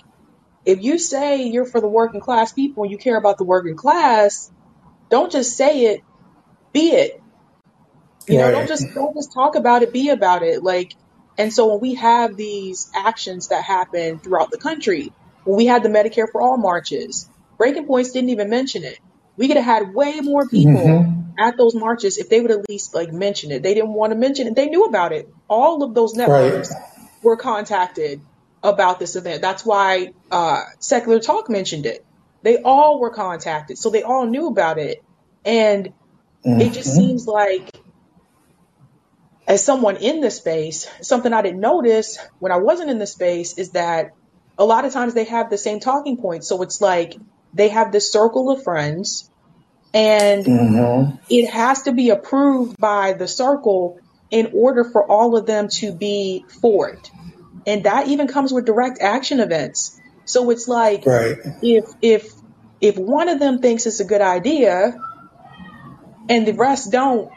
if 0.64 0.82
you 0.82 0.98
say 0.98 1.44
you're 1.44 1.64
for 1.64 1.80
the 1.80 1.88
working 1.88 2.20
class 2.20 2.52
people 2.52 2.84
and 2.84 2.92
you 2.92 2.98
care 2.98 3.16
about 3.16 3.38
the 3.38 3.44
working 3.44 3.76
class, 3.76 4.50
don't 5.10 5.30
just 5.30 5.56
say 5.56 5.86
it, 5.86 6.00
be 6.72 6.90
it. 6.90 7.22
You 8.28 8.38
know, 8.38 8.50
don't 8.50 8.66
just 8.66 8.92
don't 8.92 9.14
just 9.14 9.32
talk 9.32 9.54
about 9.54 9.82
it, 9.82 9.92
be 9.92 10.08
about 10.08 10.42
it. 10.42 10.62
Like, 10.62 10.92
and 11.38 11.52
so 11.52 11.68
when 11.68 11.80
we 11.80 11.94
have 11.94 12.36
these 12.36 12.90
actions 12.94 13.48
that 13.48 13.62
happen 13.62 14.18
throughout 14.18 14.50
the 14.50 14.58
country, 14.58 15.12
when 15.44 15.56
we 15.56 15.66
had 15.66 15.84
the 15.84 15.88
Medicare 15.88 16.26
for 16.30 16.42
All 16.42 16.56
marches, 16.56 17.30
Breaking 17.58 17.86
Points 17.86 18.10
didn't 18.10 18.30
even 18.30 18.50
mention 18.50 18.82
it. 18.82 18.98
We 19.36 19.48
could 19.48 19.56
have 19.58 19.66
had 19.66 19.94
way 19.94 20.20
more 20.22 20.48
people 20.48 20.98
Mm-hmm. 20.98 21.32
at 21.38 21.56
those 21.58 21.74
marches 21.74 22.18
if 22.18 22.28
they 22.30 22.40
would 22.40 22.50
at 22.52 22.68
least 22.68 22.94
like 22.94 23.12
mention 23.12 23.52
it. 23.52 23.62
They 23.62 23.74
didn't 23.74 23.94
want 23.94 24.12
to 24.12 24.18
mention 24.18 24.46
it. 24.48 24.56
They 24.56 24.66
knew 24.68 24.84
about 24.84 25.12
it. 25.12 25.26
All 25.48 25.82
of 25.82 25.94
those 25.94 26.14
networks 26.14 26.68
Right. 26.70 27.22
were 27.22 27.36
contacted 27.36 28.20
about 28.62 29.00
this 29.00 29.16
event. 29.16 29.42
That's 29.42 29.64
why 29.66 30.08
uh, 30.30 30.62
Secular 30.80 31.20
Talk 31.20 31.50
mentioned 31.50 31.86
it. 31.86 32.00
They 32.42 32.58
all 32.62 33.00
were 33.00 33.12
contacted, 33.14 33.78
so 33.78 33.90
they 33.90 34.02
all 34.02 34.26
knew 34.26 34.48
about 34.48 34.78
it. 34.78 34.98
And 35.44 35.90
it 36.58 36.72
just 36.74 36.90
Mm-hmm. 36.90 36.94
seems 36.94 37.26
like 37.26 37.70
as 39.46 39.64
someone 39.64 39.96
in 39.96 40.20
this 40.20 40.38
space, 40.38 40.88
something 41.02 41.32
I 41.32 41.42
didn't 41.42 41.60
notice 41.60 42.18
when 42.38 42.52
I 42.52 42.58
wasn't 42.58 42.90
in 42.90 42.98
the 42.98 43.06
space 43.06 43.58
is 43.58 43.72
that 43.72 44.10
a 44.58 44.64
lot 44.64 44.84
of 44.84 44.92
times 44.92 45.14
they 45.14 45.24
have 45.24 45.50
the 45.50 45.58
same 45.58 45.80
talking 45.80 46.18
points. 46.18 46.48
So 46.48 46.62
it's 46.62 46.80
like 46.80 47.16
they 47.56 47.68
have 47.70 47.92
the 47.92 48.00
circle 48.00 48.50
of 48.50 48.62
friends 48.62 49.30
and 49.94 50.44
Mm-hmm. 50.44 51.16
it 51.30 51.48
has 51.50 51.82
to 51.82 51.92
be 51.92 52.10
approved 52.10 52.76
by 52.78 53.12
the 53.14 53.26
circle 53.28 53.98
in 54.30 54.50
order 54.54 54.84
for 54.84 55.04
all 55.10 55.36
of 55.36 55.46
them 55.46 55.68
to 55.80 55.92
be 55.94 56.44
for 56.60 56.88
it. 56.90 57.10
And 57.66 57.84
that 57.84 58.08
even 58.08 58.28
comes 58.28 58.52
with 58.52 58.66
direct 58.66 59.00
action 59.00 59.40
events. 59.40 59.98
So 60.24 60.50
it's 60.50 60.68
like 60.68 61.06
Right. 61.06 61.38
if 61.62 61.84
if 62.02 62.32
if 62.80 62.96
one 62.98 63.28
of 63.28 63.38
them 63.38 63.60
thinks 63.60 63.86
it's 63.86 64.00
a 64.00 64.04
good 64.04 64.20
idea 64.20 64.94
and 66.28 66.46
the 66.46 66.52
rest 66.52 66.92
don't, 66.92 67.30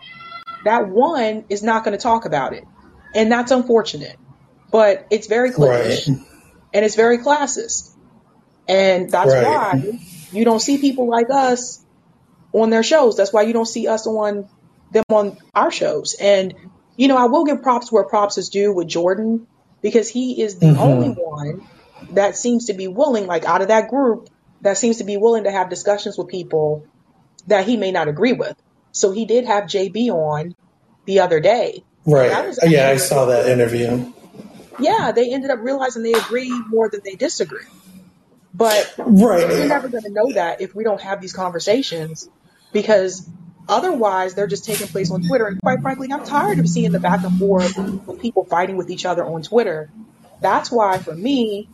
that 0.65 0.89
one 0.89 1.45
is 1.49 1.63
not 1.63 1.83
going 1.85 1.95
to 1.97 2.01
talk 2.01 2.25
about 2.25 2.53
it. 2.53 2.65
And 3.15 3.31
that's 3.31 3.51
unfortunate. 3.51 4.17
But 4.71 5.07
it's 5.11 5.27
very 5.27 5.51
clear. 5.51 5.71
Right. 5.71 6.07
and 6.73 6.85
it's 6.85 6.95
very 6.95 7.19
classist. 7.19 7.95
And 8.67 9.09
that's 9.09 9.33
Right. 9.33 9.43
why 9.43 9.99
you 10.31 10.45
don't 10.45 10.59
see 10.59 10.79
people 10.79 11.09
like 11.09 11.27
us 11.33 11.83
on 12.53 12.69
their 12.69 12.83
shows. 12.83 13.17
That's 13.17 13.33
why 13.33 13.43
you 13.43 13.53
don't 13.53 13.67
see 13.67 13.87
us 13.87 14.07
on 14.07 14.49
them 14.91 15.03
on 15.09 15.37
our 15.55 15.71
shows. 15.71 16.15
And 16.19 16.53
you 16.97 17.07
know, 17.07 17.17
I 17.17 17.25
will 17.25 17.45
give 17.45 17.61
props 17.63 17.91
where 17.91 18.03
props 18.05 18.37
is 18.37 18.49
due 18.49 18.73
with 18.73 18.87
Jordan 18.87 19.47
because 19.81 20.09
he 20.09 20.41
is 20.41 20.59
the 20.59 20.67
Mm-hmm. 20.67 20.79
only 20.79 21.09
one 21.09 21.61
that 22.11 22.35
seems 22.35 22.65
to 22.65 22.73
be 22.73 22.87
willing, 22.87 23.25
like 23.27 23.45
out 23.45 23.61
of 23.61 23.69
that 23.69 23.89
group, 23.89 24.27
that 24.61 24.77
seems 24.77 24.97
to 24.97 25.05
be 25.05 25.17
willing 25.17 25.45
to 25.45 25.51
have 25.51 25.69
discussions 25.69 26.17
with 26.17 26.27
people 26.27 26.85
that 27.47 27.65
he 27.65 27.77
may 27.77 27.91
not 27.91 28.07
agree 28.07 28.33
with. 28.33 28.55
So 28.91 29.11
he 29.11 29.25
did 29.25 29.45
have 29.45 29.65
JB 29.65 30.09
on 30.09 30.53
the 31.05 31.19
other 31.21 31.39
day. 31.39 31.83
Right. 32.05 32.31
was 32.45 32.59
Yeah, 32.65 32.89
I 32.89 32.97
saw 32.97 33.25
that 33.25 33.47
interview. 33.47 34.11
yeah, 34.79 35.11
they 35.15 35.33
ended 35.33 35.51
up 35.51 35.59
realizing 35.61 36.03
they 36.03 36.13
agree 36.13 36.49
more 36.67 36.89
than 36.89 37.01
they 37.03 37.15
disagree. 37.15 37.65
But 38.53 38.93
Right. 38.97 39.47
we're 39.47 39.67
never 39.67 39.89
going 39.89 40.03
to 40.03 40.11
know 40.11 40.31
that 40.33 40.61
if 40.61 40.75
we 40.75 40.83
don't 40.83 41.01
have 41.01 41.21
these 41.21 41.33
conversations 41.33 42.27
because 42.73 43.27
otherwise 43.67 44.33
they're 44.33 44.47
just 44.47 44.65
taking 44.65 44.87
place 44.87 45.11
on 45.11 45.21
Twitter. 45.21 45.47
And 45.47 45.61
quite 45.61 45.81
frankly, 45.81 46.09
I'm 46.11 46.23
tired 46.23 46.59
of 46.59 46.67
seeing 46.67 46.91
the 46.91 46.99
back 46.99 47.23
and 47.23 47.37
forth 47.39 47.77
of 47.77 48.19
people 48.19 48.45
fighting 48.45 48.77
with 48.77 48.89
each 48.89 49.05
other 49.05 49.23
on 49.25 49.43
Twitter. 49.43 49.89
That's 50.41 50.71
why 50.71 50.97
for 50.97 51.15
me, 51.15 51.69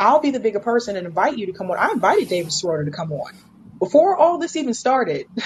I'll 0.00 0.20
be 0.20 0.30
the 0.30 0.40
bigger 0.40 0.60
person 0.60 0.96
and 0.96 1.06
invite 1.06 1.38
you 1.38 1.46
to 1.46 1.52
come 1.52 1.70
on. 1.70 1.78
I 1.78 1.90
invited 1.90 2.28
David 2.28 2.52
Schroeder 2.52 2.84
to 2.84 2.90
come 2.90 3.12
on 3.12 3.32
before 3.80 4.16
all 4.16 4.38
this 4.38 4.56
even 4.56 4.74
started. 4.74 5.26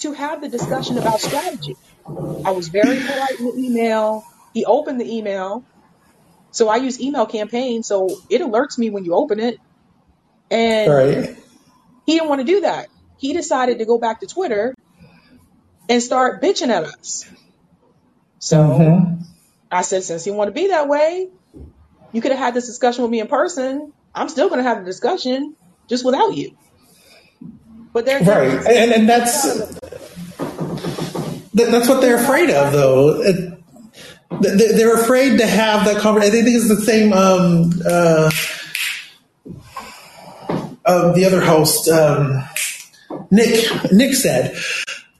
to 0.00 0.12
have 0.12 0.40
the 0.40 0.48
discussion 0.48 0.98
about 0.98 1.20
strategy. 1.20 1.76
I 2.44 2.50
was 2.50 2.68
very 2.68 2.96
polite 3.00 3.38
in 3.38 3.46
the 3.46 3.54
email. 3.56 4.24
He 4.52 4.64
opened 4.64 5.00
the 5.00 5.16
email. 5.16 5.64
So 6.54 6.68
I 6.68 6.76
use 6.76 7.00
email 7.00 7.26
campaign, 7.26 7.82
so 7.82 8.08
it 8.30 8.40
alerts 8.40 8.78
me 8.78 8.90
when 8.90 9.04
you 9.04 9.14
open 9.14 9.40
it. 9.40 9.58
And 10.50 10.88
Right. 10.88 11.36
he 12.06 12.14
didn't 12.14 12.28
want 12.28 12.42
to 12.42 12.46
do 12.46 12.60
that. 12.62 12.88
He 13.16 13.32
decided 13.32 13.80
to 13.80 13.86
go 13.86 13.98
back 13.98 14.20
to 14.20 14.26
Twitter 14.28 14.74
and 15.88 16.02
start 16.02 16.42
bitching 16.42 16.68
at 16.68 16.84
us. 16.84 17.24
So 18.38 18.58
Mm-hmm. 18.58 19.22
I 19.70 19.82
said, 19.82 20.04
since 20.04 20.26
you 20.26 20.34
want 20.34 20.48
to 20.48 20.52
be 20.52 20.68
that 20.68 20.88
way, 20.88 21.28
you 22.12 22.22
could 22.22 22.30
have 22.30 22.38
had 22.38 22.54
this 22.54 22.66
discussion 22.66 23.02
with 23.02 23.10
me 23.10 23.20
in 23.20 23.26
person. 23.26 23.92
I'm 24.14 24.28
still 24.28 24.48
going 24.48 24.62
to 24.62 24.68
have 24.68 24.78
the 24.78 24.84
discussion 24.84 25.56
just 25.88 26.04
without 26.04 26.36
you. 26.36 26.52
But 27.92 28.06
there's 28.06 28.26
Right. 28.26 28.52
And 28.66 28.92
and 28.92 29.08
that's 29.08 29.42
that's 31.52 31.88
what 31.88 32.00
they're 32.00 32.16
afraid 32.22 32.50
of, 32.50 32.72
though. 32.72 33.22
It, 33.22 33.63
they're 34.40 34.96
afraid 34.96 35.38
to 35.38 35.46
have 35.46 35.84
that 35.86 36.00
conversation. 36.00 36.38
I 36.38 36.42
think 36.42 36.56
it's 36.56 36.68
the 36.68 36.82
same. 36.82 37.12
Um, 37.12 37.72
uh, 37.86 38.30
uh, 40.84 41.12
the 41.12 41.24
other 41.24 41.40
host, 41.40 41.88
um, 41.88 42.44
Nick, 43.30 43.66
Nick 43.92 44.14
said 44.14 44.56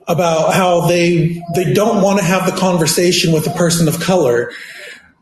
about 0.07 0.53
how 0.53 0.87
they 0.87 1.43
they 1.55 1.73
don't 1.73 2.03
want 2.03 2.19
to 2.19 2.25
have 2.25 2.45
the 2.47 2.57
conversation 2.59 3.33
with 3.33 3.47
a 3.47 3.57
person 3.57 3.89
of 3.89 4.01
color 4.01 4.53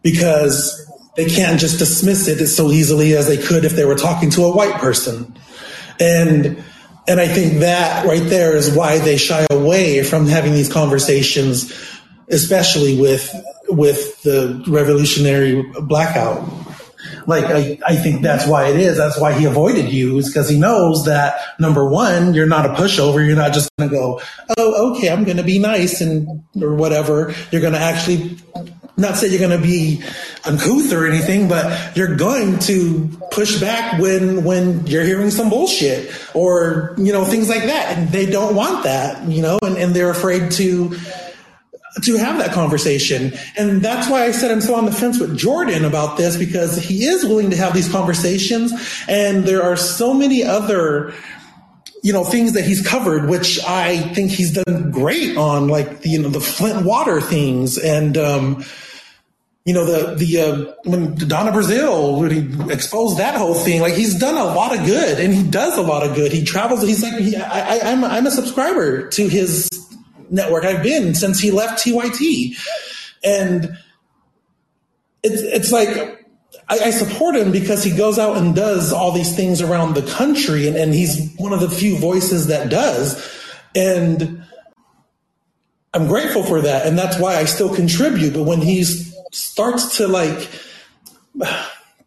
because 0.03 0.79
they 1.17 1.27
can't 1.27 1.61
just 1.61 1.79
dismiss 1.79 2.27
it 2.27 2.41
as 2.41 2.57
so 2.57 2.71
easily 2.71 3.15
as 3.15 3.29
they 3.29 3.37
could 3.37 3.65
if 3.65 3.73
they 3.73 3.85
were 3.85 3.95
talking 3.95 4.31
to 4.31 4.45
a 4.45 4.53
white 4.55 4.75
person. 4.81 5.37
And 6.01 6.63
and 7.09 7.21
I 7.21 7.29
think 7.29 7.61
that 7.61 8.07
right 8.07 8.23
there 8.23 8.57
is 8.57 8.75
why 8.75 8.99
they 8.99 9.17
shy 9.17 9.47
away 9.51 10.03
from 10.03 10.27
having 10.27 10.53
these 10.53 10.73
conversations, 10.73 11.73
especially 12.29 13.01
with 13.01 13.33
with 13.73 14.23
the 14.23 14.63
revolutionary 14.69 15.63
blackout. 15.83 16.49
Like 17.27 17.45
I, 17.45 17.79
I 17.87 17.97
think 17.97 18.23
that's 18.23 18.47
why 18.47 18.69
it 18.69 18.77
is. 18.77 18.97
That's 18.97 19.19
why 19.19 19.33
he 19.33 19.45
avoided 19.45 19.93
you 19.93 20.19
is 20.19 20.29
because 20.29 20.49
he 20.49 20.59
knows 20.59 21.05
that 21.07 21.41
number 21.59 21.89
one, 21.89 22.35
you're 22.35 22.47
not 22.47 22.67
a 22.67 22.71
pushover. 22.71 23.25
You're 23.25 23.37
not 23.37 23.53
just 23.53 23.71
going 23.79 23.91
to 23.91 23.97
go, 23.97 24.21
oh, 24.59 24.93
okay, 24.93 25.11
I'm 25.11 25.25
going 25.25 25.37
to 25.37 25.43
be 25.43 25.59
nice 25.59 26.01
and 26.01 26.43
or 26.61 26.75
whatever. 26.75 27.35
You're 27.51 27.61
going 27.61 27.75
to 27.75 27.79
actually 27.79 28.39
not 28.97 29.17
say 29.17 29.29
you're 29.29 29.39
going 29.39 29.59
to 29.59 29.67
be 29.67 30.03
uncouth 30.45 30.93
or 30.93 31.07
anything, 31.07 31.49
but 31.49 31.97
you're 31.97 32.17
going 32.17 32.59
to 32.61 33.09
push 33.31 33.61
back 33.61 34.01
when 34.01 34.45
when 34.45 34.87
you're 34.87 35.05
hearing 35.05 35.31
some 35.31 35.49
bullshit 35.49 36.13
or 36.35 36.95
you 36.99 37.13
know 37.13 37.25
things 37.25 37.49
like 37.49 37.65
that, 37.65 37.97
and 37.97 38.09
they 38.11 38.27
don't 38.27 38.55
want 38.55 38.85
that, 38.85 39.27
you 39.29 39.43
know, 39.43 39.59
and, 39.63 39.77
and 39.77 39.95
they're 39.95 40.11
afraid 40.11 40.51
to 40.53 40.95
to 42.01 42.17
have 42.17 42.39
that 42.39 42.53
conversation. 42.53 43.33
And 43.57 43.83
that's 43.83 44.09
why 44.09 44.25
I 44.25 44.31
said 44.31 44.51
I'm 44.51 44.61
so 44.61 44.75
on 44.75 44.87
the 44.87 44.93
fence 44.93 45.21
with 45.21 45.37
Jordan 45.37 45.85
about 45.85 46.17
this 46.17 46.37
because 46.37 46.77
he 46.79 47.05
is 47.05 47.25
willing 47.25 47.51
to 47.51 47.57
have 47.57 47.75
these 47.75 47.91
conversations. 47.91 48.73
And 49.09 49.45
there 49.45 49.63
are 49.63 49.77
so 49.77 50.15
many 50.15 50.43
other, 50.43 51.13
you 52.03 52.13
know, 52.13 52.25
things 52.25 52.55
that 52.55 52.65
he's 52.65 52.87
covered, 52.87 53.29
which 53.29 53.63
I 53.65 53.99
think 54.15 54.31
he's 54.31 54.53
done 54.53 54.91
great 54.91 55.37
on, 55.37 55.69
like, 55.69 56.05
you 56.05 56.21
know, 56.21 56.29
the 56.31 56.41
Flint 56.41 56.87
water 56.87 57.21
things 57.21 57.79
and, 57.79 58.17
um, 58.17 58.65
you 59.65 59.75
know 59.75 59.85
the 59.85 60.17
the 60.17 60.41
uh, 60.41 60.73
when 60.83 61.15
Donna 61.15 61.53
Brazile 61.53 62.19
when 62.19 62.31
he 62.33 62.73
exposed 62.73 63.19
that 63.19 63.37
whole 63.37 63.55
thing, 63.55 63.81
like 63.81 63.95
he's 63.95 64.19
done 64.19 64.35
a 64.37 64.45
lot 64.45 64.77
of 64.77 64.85
good, 64.85 65.21
and 65.21 65.33
he 65.33 65.45
does 65.45 65.79
a 65.79 65.83
lot 65.83 66.05
of 66.05 66.17
good. 66.17 66.33
He 66.33 66.45
travels. 66.45 66.83
He's 66.83 67.01
like 67.01 67.15
he, 67.15 67.37
I, 67.37 67.77
I, 67.77 67.93
I'm 67.93 68.03
I'm 68.03 68.27
a 68.27 68.33
subscriber 68.33 69.07
to 69.11 69.29
his 69.29 69.69
network. 70.33 70.65
I've 70.65 70.83
been 70.83 71.15
since 71.15 71.39
he 71.39 71.51
left 71.51 71.85
TYT, 71.85 72.57
and 73.23 73.79
it's 75.23 75.43
it's 75.43 75.71
like 75.71 76.19
I, 76.69 76.91
support 76.91 77.37
him 77.37 77.53
because 77.53 77.85
he 77.85 77.95
goes 77.97 78.19
out 78.19 78.37
and 78.39 78.55
does 78.55 78.93
all 78.93 79.13
these 79.13 79.37
things 79.37 79.61
around 79.61 79.95
the 79.95 80.03
country, 80.03 80.67
and, 80.67 80.77
and 80.77 80.95
he's 80.95 81.35
one 81.37 81.53
of 81.53 81.61
the 81.61 81.69
few 81.69 81.99
voices 81.99 82.47
that 82.47 82.71
does, 82.71 83.31
and 83.75 84.45
I'm 85.93 86.07
grateful 86.07 86.43
for 86.43 86.63
that, 86.63 86.87
and 86.87 86.99
that's 86.99 87.19
why 87.19 87.37
I 87.37 87.45
still 87.45 87.75
contribute. 87.75 88.33
But 88.33 88.45
when 88.45 88.61
he 88.61 88.85
starts 88.85 89.99
to 89.99 90.09
like 90.09 90.49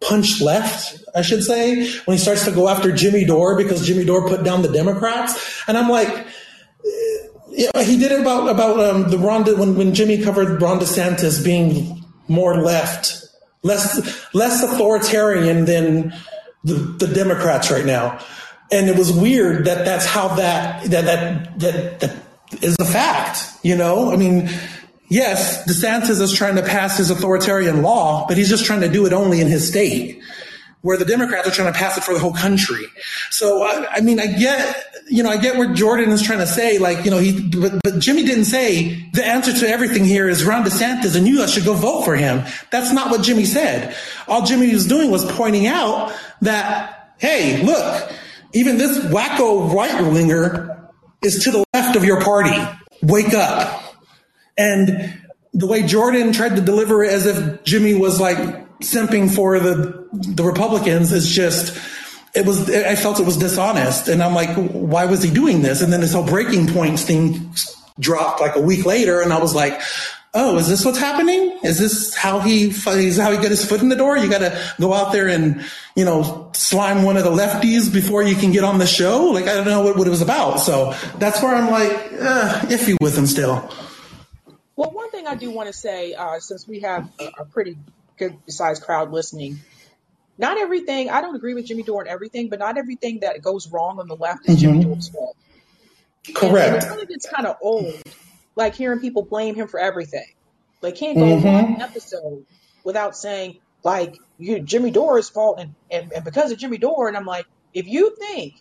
punch 0.02 0.42
left, 0.42 1.04
I 1.16 1.22
should 1.22 1.44
say, 1.44 1.88
when 2.06 2.18
he 2.18 2.22
starts 2.22 2.46
to 2.46 2.52
go 2.52 2.68
after 2.68 2.92
Jimmy 2.92 3.26
Dore 3.26 3.58
because 3.58 3.86
Jimmy 3.86 4.06
Dore 4.06 4.28
put 4.28 4.44
down 4.44 4.64
the 4.64 4.72
Democrats, 4.72 5.64
and 5.68 5.78
I'm 5.78 5.90
like, 5.90 6.26
Yeah, 7.58 7.84
he 7.84 7.97
did 7.97 8.12
it 8.12 8.20
about 8.20 8.49
about 8.49 8.80
um, 8.82 9.10
the 9.10 9.18
Ronda 9.18 9.56
when 9.56 9.76
when 9.78 9.93
Jimmy 9.93 10.22
covered 10.22 10.62
Ron 10.62 10.78
DeSantis 10.78 11.41
being 11.41 12.03
more 12.28 12.62
left, 12.62 13.24
less 13.64 14.34
less 14.34 14.62
authoritarian 14.62 15.64
than 15.64 16.14
the, 16.66 16.74
the 16.74 17.08
Democrats 17.08 17.72
right 17.72 17.86
now, 17.86 18.20
and 18.74 18.89
it 18.89 18.97
was 18.97 19.14
weird 19.14 19.66
that 19.66 19.86
that's 19.86 20.06
how 20.06 20.36
that 20.36 20.84
that 20.91 21.06
that 21.06 21.60
that, 21.60 21.99
that 22.01 22.64
is 22.64 22.76
a 22.78 22.86
fact. 22.86 23.45
You 23.64 23.78
know, 23.78 24.12
I 24.12 24.18
mean, 24.18 24.49
yes, 25.08 25.66
DeSantis 25.66 26.20
is 26.20 26.34
trying 26.34 26.58
to 26.58 26.64
pass 26.64 26.97
his 26.97 27.10
authoritarian 27.10 27.84
law, 27.84 28.28
but 28.28 28.36
he's 28.36 28.49
just 28.49 28.66
trying 28.66 28.82
to 28.82 28.89
do 28.89 29.06
it 29.06 29.14
only 29.14 29.39
in 29.39 29.47
his 29.47 29.66
state 29.66 30.22
where 30.86 30.98
the 30.98 31.06
Democrats 31.06 31.48
are 31.48 31.52
trying 31.52 31.74
to 31.74 31.80
pass 31.80 31.98
it 31.98 32.04
for 32.04 32.14
the 32.14 32.20
whole 32.20 32.32
country. 32.32 32.86
So, 33.32 33.64
I, 33.64 33.88
I, 33.94 34.02
mean, 34.02 34.20
I 34.20 34.28
get, 34.28 34.86
you 35.08 35.24
know, 35.24 35.32
I 35.32 35.38
get 35.38 35.58
what 35.58 35.74
Jordan 35.74 36.12
is 36.12 36.22
trying 36.22 36.38
to 36.38 36.46
say. 36.46 36.78
Like, 36.78 37.04
you 37.06 37.10
know, 37.10 37.18
he, 37.18 37.42
but, 37.42 37.82
but 37.84 37.98
Jimmy 37.98 38.24
didn't 38.24 38.46
say 38.46 39.10
the 39.14 39.26
answer 39.26 39.52
to 39.52 39.68
everything 39.68 40.06
here 40.06 40.30
is 40.30 40.46
Ron 40.46 40.64
DeSantis 40.64 41.16
and 41.16 41.28
you 41.28 41.40
guys 41.40 41.52
should 41.52 41.66
go 41.66 41.74
vote 41.74 42.04
for 42.06 42.16
him. 42.16 42.44
That's 42.70 42.94
not 42.94 43.10
what 43.10 43.24
Jimmy 43.24 43.46
said. 43.46 43.96
All 44.28 44.44
Jimmy 44.44 44.72
was 44.72 44.86
doing 44.86 45.10
was 45.10 45.26
pointing 45.32 45.66
out 45.66 46.14
that, 46.42 47.16
hey, 47.18 47.64
look, 47.64 48.12
even 48.54 48.78
this 48.78 49.00
wacko 49.06 49.74
right 49.74 50.04
winger 50.04 50.88
is 51.24 51.46
to 51.46 51.52
the 51.52 51.66
left 51.74 51.96
of 51.96 52.04
your 52.04 52.22
party. 52.22 52.56
Wake 53.02 53.34
up. 53.34 53.82
And 54.56 55.20
the 55.52 55.66
way 55.66 55.82
Jordan 55.82 56.32
tried 56.32 56.58
to 56.58 56.62
deliver 56.62 57.04
it 57.04 57.12
as 57.12 57.26
if 57.26 57.64
Jimmy 57.64 57.96
was 57.96 58.22
like 58.22 58.64
simping 58.82 59.34
for 59.34 59.60
the 59.60 60.08
the 60.12 60.44
Republicans 60.44 61.12
is 61.12 61.30
just 61.30 61.78
it 62.34 62.46
was 62.46 62.70
I 62.70 62.96
felt 62.96 63.20
it 63.20 63.26
was 63.26 63.38
dishonest, 63.38 64.08
and 64.08 64.22
I'm 64.22 64.34
like, 64.34 64.56
why 64.56 65.06
was 65.06 65.24
he 65.24 65.32
doing 65.32 65.62
this? 65.62 65.82
And 65.82 65.92
then 65.92 66.02
this 66.02 66.14
whole 66.14 66.26
breaking 66.26 66.68
points 66.68 67.04
thing 67.04 67.54
dropped 68.00 68.42
like 68.42 68.56
a 68.56 68.62
week 68.62 68.86
later, 68.86 69.22
and 69.22 69.32
I 69.34 69.40
was 69.40 69.56
like. 69.56 69.80
Oh, 70.38 70.58
is 70.58 70.68
this 70.68 70.84
what's 70.84 70.98
happening? 70.98 71.58
Is 71.64 71.80
this 71.80 72.14
how 72.14 72.42
he 72.42 72.66
is 72.66 73.18
how 73.18 73.32
he 73.32 73.38
got 73.38 73.52
his 73.52 73.64
foot 73.64 73.80
in 73.80 73.88
the 73.88 73.96
door? 73.96 74.18
You 74.18 74.30
got 74.30 74.40
to 74.40 74.62
go 74.82 74.94
out 74.94 75.14
there 75.14 75.30
and 75.30 75.64
you 75.96 76.04
know 76.04 76.52
slime 76.54 77.04
one 77.04 77.16
of 77.16 77.24
the 77.24 77.30
lefties 77.30 77.90
before 77.94 78.22
you 78.22 78.36
can 78.36 78.52
get 78.52 78.66
on 78.66 78.78
the 78.78 78.86
show. 78.86 79.28
Like 79.28 79.46
I 79.46 79.54
don't 79.54 79.66
know 79.66 79.82
what, 79.82 79.96
what 79.96 80.08
it 80.08 80.10
was 80.10 80.22
about. 80.22 80.58
So 80.58 80.94
that's 81.20 81.42
where 81.42 81.56
I'm 81.56 81.72
like 81.72 81.90
uh, 82.20 82.60
iffy 82.64 82.98
with 83.00 83.18
him 83.18 83.28
still. 83.28 83.72
Well, 84.76 84.92
one 84.92 85.10
thing 85.10 85.26
I 85.26 85.36
do 85.36 85.52
want 85.52 85.68
to 85.68 85.74
say, 85.74 86.14
uh, 86.16 86.42
since 86.42 86.68
we 86.68 86.82
have 86.82 87.08
a, 87.18 87.44
a 87.44 87.46
pretty 87.46 87.78
besides 88.18 88.80
crowd 88.80 89.11
listening. 89.11 89.59
Not 90.38 90.57
everything, 90.57 91.09
I 91.09 91.22
don't 91.22 91.36
agree 91.36 91.53
with 91.53 91.66
Jimmy 91.66 91.84
Dore 91.84 92.01
and 92.01 92.09
everything, 92.09 92.49
but 92.49 92.59
not 92.59 92.78
everything 92.78 93.22
that 93.22 93.41
goes 93.41 93.72
wrong 93.72 93.99
on 93.99 94.07
the 94.07 94.16
left 94.16 94.49
is 94.49 94.59
Jimmy 94.59 94.80
mm-hmm. 94.80 94.91
Dore's 94.91 95.09
fault. 95.09 95.38
Correct. 96.34 96.84
And 96.84 97.01
of 97.01 97.07
gets 97.07 97.30
kind 97.30 97.47
of 97.47 97.57
old, 97.61 98.01
like 98.55 98.76
hearing 98.76 98.99
people 98.99 99.24
blame 99.24 99.55
him 99.55 99.68
for 99.68 99.80
everything. 99.80 100.28
Like 100.82 100.95
can't 100.95 101.18
go 101.18 101.24
mm-hmm. 101.24 101.47
one 101.47 101.82
episode 101.82 102.45
without 102.84 103.16
saying 103.16 103.59
like 103.84 104.18
you 104.38 104.59
Jimmy 104.59 104.91
Dore's 104.91 105.30
fault 105.30 105.59
and, 105.59 105.76
and, 105.89 106.11
and 106.11 106.26
because 106.26 106.51
of 106.51 106.57
Jimmy 106.57 106.78
Dore. 106.78 107.07
And 107.07 107.16
I'm 107.16 107.26
like, 107.26 107.45
if 107.74 107.88
you 107.88 108.16
think 108.20 108.55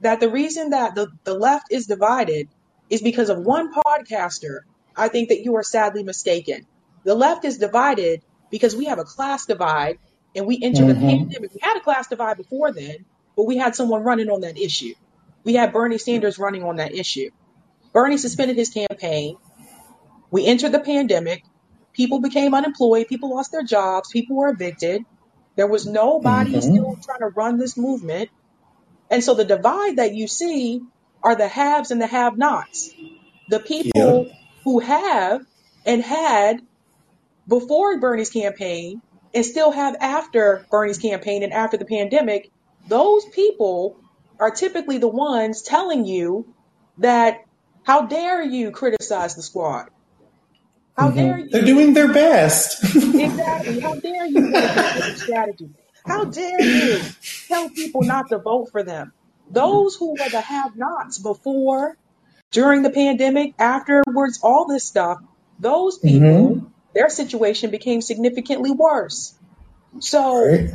that 0.00 0.20
the 0.20 0.28
reason 0.28 0.70
that 0.70 0.94
the, 0.94 1.08
the 1.24 1.34
left 1.34 1.72
is 1.72 1.86
divided 1.86 2.48
is 2.88 3.02
because 3.02 3.30
of 3.30 3.38
one 3.38 3.72
podcaster, 3.72 4.60
I 4.96 5.08
think 5.08 5.28
that 5.30 5.40
you 5.42 5.56
are 5.56 5.62
sadly 5.62 6.02
mistaken. 6.02 6.66
The 7.04 7.14
left 7.14 7.44
is 7.44 7.58
divided 7.58 8.22
because 8.50 8.74
we 8.76 8.86
have 8.86 8.98
a 8.98 9.04
class 9.04 9.46
divide 9.46 9.98
and 10.34 10.46
we 10.46 10.58
entered 10.62 10.86
mm-hmm. 10.86 11.00
the 11.00 11.06
pandemic. 11.06 11.54
We 11.54 11.60
had 11.62 11.76
a 11.76 11.80
class 11.80 12.08
divide 12.08 12.36
before 12.36 12.72
then, 12.72 13.04
but 13.36 13.44
we 13.44 13.56
had 13.56 13.74
someone 13.74 14.02
running 14.02 14.28
on 14.30 14.42
that 14.42 14.58
issue. 14.58 14.94
We 15.44 15.54
had 15.54 15.72
Bernie 15.72 15.98
Sanders 15.98 16.38
running 16.38 16.62
on 16.62 16.76
that 16.76 16.94
issue. 16.94 17.30
Bernie 17.92 18.18
suspended 18.18 18.56
his 18.56 18.70
campaign. 18.70 19.36
We 20.30 20.46
entered 20.46 20.72
the 20.72 20.80
pandemic. 20.80 21.44
People 21.92 22.20
became 22.20 22.54
unemployed. 22.54 23.08
People 23.08 23.34
lost 23.34 23.52
their 23.52 23.64
jobs. 23.64 24.10
People 24.10 24.36
were 24.36 24.50
evicted. 24.50 25.04
There 25.56 25.66
was 25.66 25.86
nobody 25.86 26.52
mm-hmm. 26.52 26.60
still 26.60 26.98
trying 27.02 27.20
to 27.20 27.28
run 27.34 27.58
this 27.58 27.76
movement. 27.76 28.30
And 29.10 29.24
so 29.24 29.34
the 29.34 29.44
divide 29.44 29.96
that 29.96 30.14
you 30.14 30.28
see 30.28 30.82
are 31.22 31.34
the 31.34 31.48
haves 31.48 31.90
and 31.90 32.00
the 32.00 32.06
have 32.06 32.38
nots. 32.38 32.90
The 33.48 33.58
people 33.58 34.26
yep. 34.26 34.36
who 34.64 34.78
have 34.78 35.44
and 35.84 36.02
had 36.02 36.62
before 37.46 37.98
Bernie's 37.98 38.30
campaign 38.30 39.02
and 39.34 39.44
still 39.44 39.70
have 39.70 39.96
after 40.00 40.66
Bernie's 40.70 40.98
campaign 40.98 41.42
and 41.42 41.52
after 41.52 41.76
the 41.76 41.84
pandemic, 41.84 42.50
those 42.88 43.24
people 43.26 43.98
are 44.38 44.50
typically 44.50 44.98
the 44.98 45.08
ones 45.08 45.62
telling 45.62 46.04
you 46.04 46.52
that 46.98 47.44
how 47.82 48.06
dare 48.06 48.42
you 48.42 48.70
criticize 48.70 49.34
the 49.34 49.42
squad? 49.42 49.88
How 50.96 51.08
mm-hmm. 51.08 51.16
dare 51.16 51.38
you? 51.38 51.48
They're 51.50 51.64
doing 51.64 51.94
their 51.94 52.12
best. 52.12 52.82
exactly. 52.94 53.80
How 53.80 53.94
dare 53.94 54.26
you 54.26 54.54
strategy? 55.16 55.70
How 56.04 56.24
dare 56.24 56.60
you 56.60 57.00
tell 57.46 57.68
people 57.70 58.02
not 58.02 58.28
to 58.30 58.38
vote 58.38 58.70
for 58.72 58.82
them? 58.82 59.12
Those 59.50 59.96
who 59.96 60.12
were 60.12 60.28
the 60.30 60.40
have-nots 60.40 61.18
before, 61.18 61.96
during 62.50 62.82
the 62.82 62.90
pandemic, 62.90 63.54
afterwards, 63.58 64.40
all 64.42 64.66
this 64.66 64.84
stuff, 64.84 65.18
those 65.58 65.98
people 65.98 66.20
mm-hmm 66.20 66.66
their 66.94 67.08
situation 67.08 67.70
became 67.70 68.00
significantly 68.00 68.70
worse. 68.70 69.34
So 69.98 70.46
right. 70.46 70.70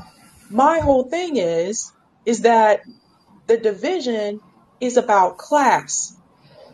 my 0.49 0.79
whole 0.79 1.03
thing 1.03 1.37
is 1.37 1.91
is 2.25 2.41
that 2.41 2.81
the 3.47 3.57
division 3.57 4.39
is 4.79 4.97
about 4.97 5.37
class. 5.37 6.15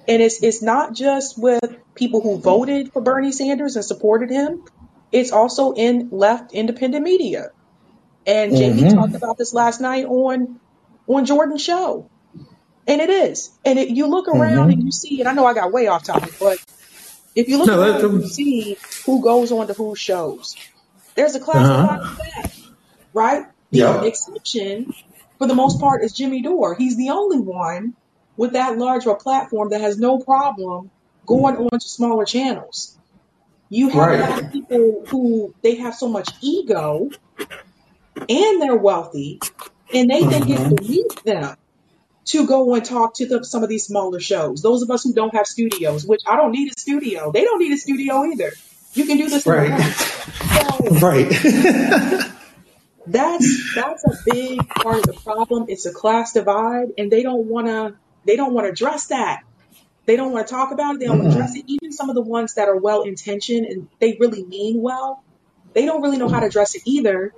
And 0.07 0.21
it's 0.21 0.41
it's 0.41 0.61
not 0.61 0.93
just 0.93 1.37
with 1.37 1.77
people 1.93 2.21
who 2.21 2.39
voted 2.39 2.91
for 2.91 3.01
Bernie 3.01 3.31
Sanders 3.31 3.75
and 3.75 3.85
supported 3.85 4.29
him. 4.29 4.63
It's 5.11 5.31
also 5.31 5.73
in 5.73 6.09
left 6.11 6.53
independent 6.53 7.03
media. 7.03 7.51
And 8.25 8.55
Jamie 8.55 8.83
mm-hmm. 8.83 8.97
talked 8.97 9.15
about 9.15 9.37
this 9.37 9.53
last 9.53 9.81
night 9.81 10.05
on 10.05 10.59
on 11.07 11.25
Jordan's 11.25 11.61
show. 11.61 12.09
And 12.87 12.99
it 12.99 13.09
is. 13.09 13.51
And 13.63 13.77
it, 13.77 13.89
you 13.89 14.07
look 14.07 14.27
around 14.27 14.69
mm-hmm. 14.69 14.71
and 14.71 14.83
you 14.83 14.91
see, 14.91 15.19
and 15.19 15.29
I 15.29 15.33
know 15.33 15.45
I 15.45 15.53
got 15.53 15.71
way 15.71 15.87
off 15.87 16.03
topic, 16.03 16.33
but 16.39 16.57
if 17.35 17.47
you 17.47 17.57
look 17.57 17.67
no, 17.67 17.81
around 17.81 18.03
and 18.03 18.29
see 18.29 18.77
who 19.05 19.21
goes 19.21 19.51
on 19.51 19.67
to 19.67 19.73
whose 19.73 19.99
shows, 19.99 20.55
there's 21.15 21.35
a 21.35 21.39
class 21.39 21.67
uh-huh. 21.67 21.99
of 22.01 22.17
that, 22.17 22.51
right? 23.13 23.45
The 23.71 23.77
yep. 23.77 24.03
exception, 24.03 24.93
for 25.37 25.47
the 25.47 25.55
most 25.55 25.79
part, 25.79 26.03
is 26.03 26.11
Jimmy 26.11 26.41
Dore. 26.41 26.75
He's 26.75 26.97
the 26.97 27.09
only 27.11 27.39
one 27.39 27.95
with 28.35 28.53
that 28.53 28.77
large 28.77 29.05
of 29.05 29.13
a 29.13 29.15
platform 29.15 29.69
that 29.69 29.81
has 29.81 29.97
no 29.97 30.19
problem 30.19 30.89
going 31.25 31.55
on 31.55 31.79
to 31.79 31.87
smaller 31.87 32.25
channels. 32.25 32.97
You 33.69 33.89
have 33.89 34.19
right. 34.19 34.51
people 34.51 35.05
who 35.07 35.55
they 35.61 35.75
have 35.75 35.95
so 35.95 36.09
much 36.09 36.29
ego 36.41 37.09
and 38.17 38.61
they're 38.61 38.75
wealthy 38.75 39.39
and 39.93 40.09
they 40.09 40.25
think 40.25 40.49
it's 40.49 40.59
mm-hmm. 40.59 40.75
beneath 40.75 41.23
them 41.23 41.55
to 42.31 42.47
go 42.47 42.73
and 42.75 42.85
talk 42.85 43.15
to 43.15 43.25
the, 43.25 43.43
some 43.43 43.61
of 43.63 43.69
these 43.69 43.85
smaller 43.85 44.19
shows. 44.19 44.61
Those 44.61 44.81
of 44.81 44.89
us 44.89 45.03
who 45.03 45.13
don't 45.13 45.35
have 45.35 45.45
studios, 45.45 46.05
which 46.05 46.21
I 46.27 46.37
don't 46.37 46.51
need 46.51 46.71
a 46.71 46.79
studio. 46.79 47.31
They 47.31 47.43
don't 47.43 47.59
need 47.59 47.73
a 47.73 47.77
studio 47.77 48.23
either. 48.25 48.51
You 48.93 49.05
can 49.05 49.17
do 49.17 49.29
this 49.29 49.45
right. 49.45 49.79
So, 49.81 50.89
right. 51.01 51.29
that's 53.07 53.75
that's 53.75 54.05
a 54.05 54.17
big 54.25 54.67
part 54.67 54.99
of 54.99 55.03
the 55.03 55.19
problem. 55.23 55.65
It's 55.67 55.85
a 55.85 55.93
class 55.93 56.33
divide, 56.33 56.89
and 56.97 57.11
they 57.11 57.23
don't 57.23 57.45
want 57.47 57.67
to. 57.67 57.95
They 58.25 58.35
don't 58.35 58.53
want 58.53 58.65
to 58.65 58.71
address 58.71 59.07
that. 59.07 59.43
They 60.05 60.15
don't 60.15 60.31
want 60.31 60.47
to 60.47 60.53
talk 60.53 60.71
about 60.71 60.95
it. 60.95 60.99
They 60.99 61.05
don't 61.07 61.19
mm-hmm. 61.19 61.31
address 61.31 61.55
it. 61.55 61.65
Even 61.67 61.91
some 61.91 62.09
of 62.09 62.15
the 62.15 62.21
ones 62.21 62.55
that 62.55 62.67
are 62.67 62.77
well 62.77 63.03
intentioned 63.03 63.65
and 63.65 63.87
they 63.99 64.17
really 64.19 64.43
mean 64.43 64.81
well, 64.81 65.23
they 65.73 65.85
don't 65.85 66.01
really 66.01 66.17
know 66.17 66.27
how 66.27 66.39
to 66.39 66.47
address 66.47 66.75
it 66.75 66.83
either 66.85 67.33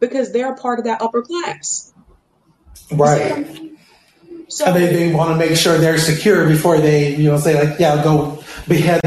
because 0.00 0.32
they're 0.32 0.54
part 0.54 0.78
of 0.78 0.84
that 0.86 1.00
upper 1.02 1.22
class. 1.22 1.92
Right. 2.90 3.46
So 3.46 3.77
and 4.64 4.76
they, 4.76 4.86
they 4.86 5.12
want 5.12 5.30
to 5.30 5.36
make 5.36 5.56
sure 5.56 5.78
they're 5.78 5.98
secure 5.98 6.46
before 6.48 6.78
they, 6.78 7.14
you 7.14 7.30
know, 7.30 7.38
say 7.38 7.62
like, 7.62 7.78
yeah, 7.78 8.02
go 8.02 8.42
behead 8.66 9.00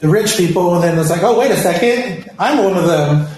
the 0.00 0.08
rich 0.08 0.36
people. 0.36 0.74
And 0.74 0.84
then 0.84 0.98
it's 0.98 1.10
like, 1.10 1.22
oh, 1.22 1.38
wait 1.38 1.50
a 1.50 1.56
second, 1.56 2.28
I'm 2.38 2.62
one 2.62 2.76
of 2.76 2.86
them. 2.86 3.28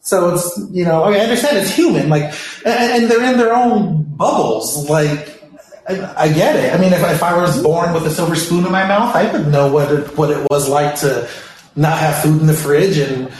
So 0.00 0.34
it's, 0.34 0.60
you 0.72 0.84
know, 0.84 1.04
I 1.04 1.18
understand 1.18 1.58
it's 1.58 1.70
human, 1.70 2.08
like, 2.08 2.34
and, 2.64 3.02
and 3.02 3.10
they're 3.10 3.22
in 3.22 3.38
their 3.38 3.54
own 3.54 4.02
bubbles. 4.02 4.88
Like, 4.88 5.42
I, 5.86 6.24
I, 6.24 6.32
get 6.32 6.56
it. 6.56 6.74
I 6.74 6.78
mean, 6.78 6.92
if, 6.92 7.02
if 7.02 7.22
I 7.22 7.36
was 7.36 7.62
born 7.62 7.92
with 7.92 8.06
a 8.06 8.10
silver 8.10 8.34
spoon 8.34 8.64
in 8.64 8.72
my 8.72 8.88
mouth, 8.88 9.14
I 9.14 9.30
would 9.30 9.48
know 9.48 9.70
what 9.70 9.92
it, 9.92 10.16
what 10.16 10.30
it 10.30 10.46
was 10.50 10.68
like 10.68 10.96
to 11.00 11.28
not 11.76 11.98
have 11.98 12.22
food 12.22 12.40
in 12.40 12.46
the 12.46 12.54
fridge 12.54 12.96
and 12.96 13.30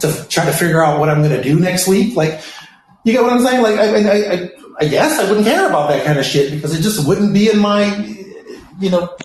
to 0.00 0.26
try 0.28 0.46
to 0.46 0.52
figure 0.52 0.82
out 0.82 0.98
what 0.98 1.10
I'm 1.10 1.22
going 1.22 1.36
to 1.36 1.42
do 1.42 1.60
next 1.60 1.86
week. 1.86 2.16
Like, 2.16 2.40
you 3.04 3.12
get 3.12 3.22
what 3.22 3.32
I'm 3.34 3.44
saying? 3.44 3.62
Like, 3.62 3.78
I, 3.78 4.32
I, 4.32 4.50
I 4.78 4.86
guess 4.88 5.18
I 5.18 5.28
wouldn't 5.28 5.46
care 5.46 5.66
about 5.66 5.88
that 5.88 6.04
kind 6.04 6.18
of 6.18 6.24
shit 6.24 6.52
because 6.52 6.78
it 6.78 6.82
just 6.82 7.06
wouldn't 7.06 7.32
be 7.32 7.50
in 7.50 7.58
my, 7.58 7.86
you 8.78 8.90
know, 8.90 9.16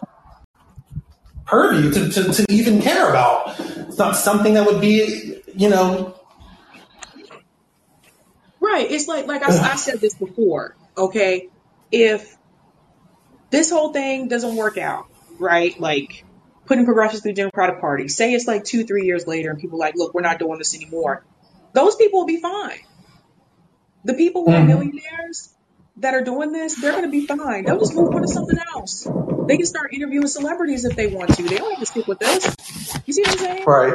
purview 1.45 1.91
to, 1.91 2.09
to, 2.09 2.33
to 2.33 2.45
even 2.49 2.81
care 2.81 3.09
about. 3.09 3.59
It's 3.59 3.97
not 3.97 4.15
something 4.15 4.53
that 4.53 4.65
would 4.65 4.79
be, 4.79 5.41
you 5.53 5.69
know. 5.69 6.15
Right. 8.61 8.89
It's 8.89 9.07
like, 9.07 9.27
like 9.27 9.43
I, 9.43 9.73
I 9.73 9.75
said 9.75 9.99
this 9.99 10.13
before, 10.13 10.77
okay? 10.97 11.49
If 11.91 12.37
this 13.49 13.69
whole 13.69 13.91
thing 13.91 14.29
doesn't 14.29 14.55
work 14.55 14.77
out, 14.77 15.07
right? 15.37 15.77
Like 15.77 16.23
putting 16.65 16.85
progressives 16.85 17.23
through 17.23 17.33
the 17.33 17.41
Democratic 17.41 17.81
Party. 17.81 18.07
Say 18.07 18.33
it's 18.33 18.47
like 18.47 18.63
two, 18.63 18.85
three 18.85 19.05
years 19.05 19.27
later 19.27 19.49
and 19.49 19.59
people 19.59 19.77
are 19.77 19.85
like, 19.85 19.95
look, 19.97 20.13
we're 20.13 20.21
not 20.21 20.39
doing 20.39 20.57
this 20.57 20.73
anymore. 20.73 21.25
Those 21.73 21.97
people 21.97 22.21
will 22.21 22.27
be 22.27 22.39
fine. 22.39 22.79
The 24.03 24.13
people 24.13 24.45
who 24.45 24.51
are 24.51 24.59
Mhm. 24.61 24.67
millionaires 24.67 25.49
that 25.97 26.13
are 26.13 26.23
doing 26.23 26.51
this, 26.51 26.75
they're 26.81 26.91
going 26.91 27.03
to 27.03 27.09
be 27.09 27.25
fine. 27.27 27.65
They'll 27.65 27.79
just 27.79 27.93
move 27.93 28.13
on 28.13 28.21
to 28.21 28.27
something 28.27 28.57
else. 28.75 29.07
They 29.47 29.57
can 29.57 29.65
start 29.65 29.93
interviewing 29.93 30.27
celebrities 30.27 30.85
if 30.85 30.95
they 30.95 31.07
want 31.07 31.35
to. 31.35 31.43
They 31.43 31.57
don't 31.57 31.71
have 31.71 31.79
to 31.79 31.85
stick 31.85 32.07
with 32.07 32.19
this. 32.19 32.55
You 33.05 33.13
see 33.13 33.21
what 33.21 33.31
I'm 33.31 33.37
saying? 33.37 33.65
Right. 33.65 33.93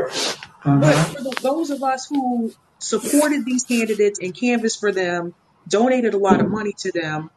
But 0.64 0.94
Mhm. 0.94 1.14
for 1.16 1.22
the, 1.22 1.36
those 1.42 1.70
of 1.70 1.82
us 1.82 2.06
who 2.08 2.52
supported 2.78 3.44
these 3.44 3.64
candidates 3.64 4.18
and 4.20 4.34
canvassed 4.34 4.78
for 4.78 4.92
them, 4.92 5.34
donated 5.68 6.14
a 6.14 6.18
lot 6.18 6.40
of 6.40 6.48
money 6.48 6.72
to 6.78 6.92
them, 6.92 7.30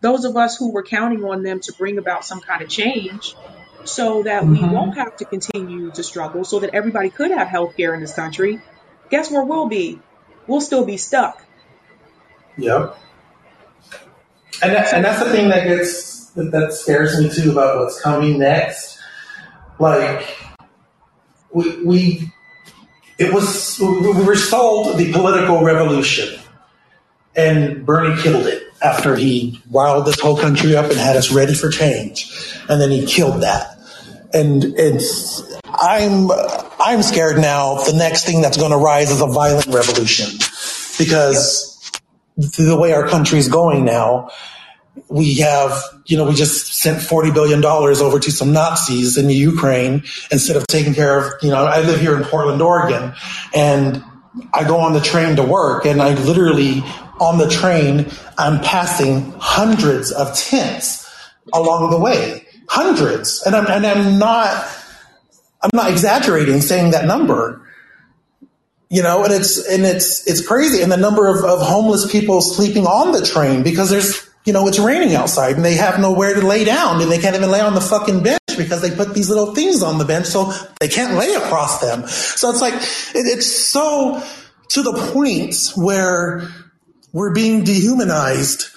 those 0.00 0.24
of 0.24 0.36
us 0.36 0.56
who 0.56 0.70
were 0.70 0.82
counting 0.82 1.24
on 1.24 1.42
them 1.42 1.60
to 1.60 1.72
bring 1.78 1.98
about 1.98 2.24
some 2.24 2.40
kind 2.40 2.62
of 2.62 2.68
change 2.68 3.36
so 3.84 4.22
that 4.22 4.46
we 4.46 4.58
Mhm. 4.58 4.72
won't 4.72 4.96
have 4.96 5.16
to 5.16 5.24
continue 5.24 5.90
to 5.90 6.02
struggle, 6.02 6.44
so 6.44 6.60
that 6.60 6.70
everybody 6.72 7.10
could 7.10 7.30
have 7.32 7.48
health 7.48 7.76
care 7.76 7.94
in 7.94 8.00
this 8.00 8.14
country, 8.14 8.60
guess 9.10 9.30
where 9.30 9.44
we'll 9.44 9.66
be? 9.66 10.00
We'll 10.46 10.60
still 10.60 10.84
be 10.84 10.96
stuck. 10.96 11.44
Yep. 12.58 12.98
And 14.62 14.72
that, 14.74 14.92
and 14.94 15.04
that's 15.04 15.18
the 15.22 15.30
thing 15.30 15.48
that 15.48 15.64
gets 15.66 16.30
that, 16.30 16.52
that 16.52 16.72
scares 16.72 17.18
me 17.18 17.28
too 17.28 17.52
about 17.52 17.78
what's 17.78 18.00
coming 18.00 18.38
next. 18.38 18.98
Like 19.78 20.36
we 21.52 21.84
we 21.84 22.32
it 23.18 23.32
was 23.32 23.78
we 23.80 24.24
were 24.24 24.36
sold 24.36 24.98
the 24.98 25.12
political 25.12 25.64
revolution, 25.64 26.38
and 27.34 27.84
Bernie 27.84 28.20
killed 28.22 28.46
it 28.46 28.62
after 28.82 29.16
he 29.16 29.60
riled 29.70 30.06
this 30.06 30.20
whole 30.20 30.36
country 30.36 30.76
up 30.76 30.90
and 30.90 30.98
had 30.98 31.16
us 31.16 31.32
ready 31.32 31.54
for 31.54 31.70
change, 31.70 32.30
and 32.68 32.80
then 32.80 32.90
he 32.90 33.04
killed 33.04 33.42
that. 33.42 33.78
And 34.34 34.64
it's 34.78 35.42
I'm 35.64 36.30
I'm 36.80 37.02
scared 37.02 37.38
now. 37.38 37.82
The 37.82 37.94
next 37.94 38.24
thing 38.24 38.42
that's 38.42 38.56
going 38.56 38.70
to 38.70 38.78
rise 38.78 39.10
is 39.10 39.20
a 39.20 39.26
violent 39.26 39.66
revolution, 39.66 40.28
because 40.98 41.71
the 42.36 42.76
way 42.78 42.92
our 42.92 43.08
country 43.08 43.38
is 43.38 43.48
going 43.48 43.84
now, 43.84 44.30
we 45.08 45.36
have, 45.36 45.82
you 46.06 46.16
know, 46.16 46.26
we 46.26 46.34
just 46.34 46.74
sent 46.74 46.98
$40 46.98 47.32
billion 47.32 47.64
over 47.64 48.18
to 48.18 48.30
some 48.30 48.52
Nazis 48.52 49.16
in 49.16 49.28
Ukraine 49.30 50.04
instead 50.30 50.56
of 50.56 50.66
taking 50.66 50.94
care 50.94 51.18
of, 51.18 51.32
you 51.42 51.50
know, 51.50 51.64
I 51.64 51.80
live 51.80 52.00
here 52.00 52.16
in 52.16 52.24
Portland, 52.24 52.60
Oregon, 52.60 53.14
and 53.54 54.02
I 54.52 54.64
go 54.66 54.78
on 54.78 54.92
the 54.92 55.00
train 55.00 55.36
to 55.36 55.42
work, 55.42 55.84
and 55.86 56.00
I 56.00 56.14
literally, 56.14 56.82
on 57.20 57.38
the 57.38 57.48
train, 57.48 58.10
I'm 58.38 58.60
passing 58.60 59.32
hundreds 59.38 60.10
of 60.10 60.34
tents 60.36 61.08
along 61.52 61.90
the 61.90 61.98
way. 61.98 62.46
Hundreds. 62.68 63.42
And 63.44 63.54
I'm, 63.54 63.66
and 63.66 63.86
I'm 63.86 64.18
not, 64.18 64.66
I'm 65.62 65.70
not 65.74 65.90
exaggerating 65.90 66.60
saying 66.60 66.92
that 66.92 67.04
number 67.04 67.61
you 68.92 69.02
know 69.02 69.24
and 69.24 69.32
it's 69.32 69.66
and 69.66 69.84
it's 69.84 70.28
it's 70.28 70.46
crazy. 70.46 70.82
And 70.82 70.92
the 70.92 70.98
number 70.98 71.26
of, 71.26 71.42
of 71.42 71.66
homeless 71.66 72.10
people 72.12 72.42
sleeping 72.42 72.86
on 72.86 73.12
the 73.12 73.24
train 73.24 73.62
because 73.62 73.88
there's 73.88 74.28
you 74.44 74.52
know 74.52 74.68
it's 74.68 74.78
raining 74.78 75.16
outside 75.16 75.56
and 75.56 75.64
they 75.64 75.74
have 75.74 75.98
nowhere 75.98 76.34
to 76.34 76.46
lay 76.46 76.62
down 76.64 77.00
and 77.00 77.10
they 77.10 77.18
can't 77.18 77.34
even 77.34 77.50
lay 77.50 77.60
on 77.60 77.74
the 77.74 77.80
fucking 77.80 78.22
bench 78.22 78.38
because 78.58 78.82
they 78.82 78.94
put 78.94 79.14
these 79.14 79.30
little 79.30 79.54
things 79.54 79.82
on 79.82 79.96
the 79.96 80.04
bench 80.04 80.26
so 80.26 80.52
they 80.78 80.88
can't 80.88 81.14
lay 81.14 81.32
across 81.32 81.80
them. 81.80 82.06
So 82.06 82.50
it's 82.50 82.60
like 82.60 82.74
it, 82.74 83.26
it's 83.26 83.46
so 83.46 84.22
to 84.68 84.82
the 84.82 85.10
point 85.14 85.56
where 85.74 86.46
we're 87.14 87.32
being 87.32 87.64
dehumanized 87.64 88.68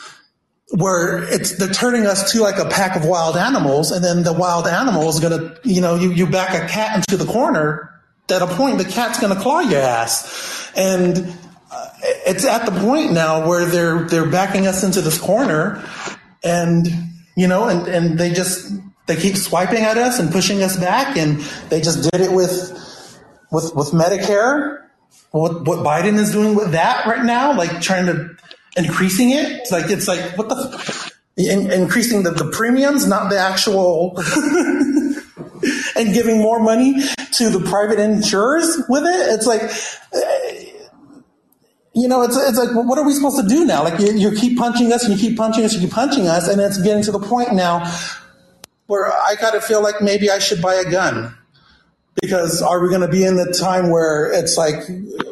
where 0.69 1.23
it's 1.31 1.57
they're 1.57 1.67
turning 1.67 2.05
us 2.05 2.31
to 2.31 2.41
like 2.41 2.57
a 2.57 2.69
pack 2.69 2.95
of 2.95 3.05
wild 3.05 3.35
animals 3.35 3.91
and 3.91 4.03
then 4.03 4.23
the 4.23 4.33
wild 4.33 4.65
animal 4.65 5.09
is 5.09 5.19
gonna 5.19 5.57
you 5.63 5.81
know 5.81 5.95
you, 5.95 6.11
you 6.11 6.25
back 6.25 6.51
a 6.55 6.67
cat 6.69 6.95
into 6.95 7.17
the 7.21 7.31
corner 7.31 7.94
at 8.29 8.41
a 8.41 8.47
point 8.47 8.77
the 8.77 8.85
cat's 8.85 9.19
gonna 9.19 9.39
claw 9.39 9.59
your 9.59 9.81
ass. 9.81 10.71
And 10.75 11.33
uh, 11.71 11.87
it's 12.25 12.45
at 12.45 12.65
the 12.65 12.79
point 12.79 13.11
now 13.11 13.47
where 13.47 13.65
they're 13.65 14.07
they're 14.07 14.29
backing 14.29 14.67
us 14.67 14.83
into 14.83 15.01
this 15.01 15.17
corner 15.17 15.83
and 16.43 16.87
you 17.35 17.47
know 17.47 17.67
and 17.67 17.87
and 17.87 18.19
they 18.19 18.31
just 18.31 18.71
they 19.07 19.15
keep 19.15 19.35
swiping 19.37 19.83
at 19.83 19.97
us 19.97 20.19
and 20.19 20.31
pushing 20.31 20.63
us 20.63 20.77
back 20.77 21.17
and 21.17 21.39
they 21.69 21.81
just 21.81 22.09
did 22.11 22.21
it 22.21 22.31
with 22.31 22.71
with 23.51 23.75
with 23.75 23.91
medicare. 23.91 24.81
What 25.31 25.65
what 25.67 25.79
biden 25.79 26.17
is 26.17 26.31
doing 26.31 26.55
with 26.55 26.71
that 26.71 27.05
right 27.05 27.23
now 27.23 27.55
like 27.57 27.81
trying 27.81 28.05
to 28.05 28.35
increasing 28.77 29.31
it 29.31 29.51
it's 29.51 29.71
like 29.71 29.89
it's 29.89 30.07
like 30.07 30.37
what 30.37 30.49
the 30.49 30.55
f- 30.55 31.11
in, 31.37 31.71
increasing 31.71 32.23
the, 32.23 32.31
the 32.31 32.49
premiums 32.51 33.07
not 33.07 33.29
the 33.29 33.37
actual 33.37 34.13
and 35.95 36.13
giving 36.13 36.39
more 36.39 36.59
money 36.59 37.01
to 37.31 37.49
the 37.49 37.59
private 37.59 37.99
insurers 37.99 38.81
with 38.89 39.03
it 39.03 39.33
it's 39.33 39.45
like 39.45 39.61
eh, 40.13 40.71
you 41.95 42.09
know, 42.09 42.23
it's, 42.23 42.35
it's 42.35 42.57
like, 42.57 42.75
what 42.75 42.99
are 42.99 43.05
we 43.05 43.13
supposed 43.13 43.41
to 43.41 43.47
do 43.47 43.63
now? 43.63 43.81
Like, 43.81 43.99
you, 44.01 44.11
you 44.11 44.31
keep 44.31 44.57
punching 44.57 44.91
us 44.91 45.05
and 45.05 45.17
you 45.17 45.29
keep 45.29 45.37
punching 45.37 45.63
us, 45.63 45.73
and 45.73 45.81
you 45.81 45.87
keep 45.87 45.95
punching 45.95 46.27
us, 46.27 46.49
and 46.49 46.59
it's 46.59 46.79
getting 46.81 47.01
to 47.03 47.11
the 47.11 47.19
point 47.19 47.53
now 47.53 47.89
where 48.87 49.11
I 49.11 49.35
kind 49.35 49.55
of 49.55 49.63
feel 49.63 49.81
like 49.81 50.01
maybe 50.01 50.29
I 50.29 50.39
should 50.39 50.61
buy 50.61 50.75
a 50.75 50.91
gun. 50.91 51.35
Because 52.21 52.61
are 52.61 52.81
we 52.81 52.89
going 52.89 53.01
to 53.01 53.07
be 53.07 53.23
in 53.25 53.35
the 53.35 53.51
time 53.51 53.89
where 53.89 54.31
it's 54.31 54.57
like, 54.57 54.75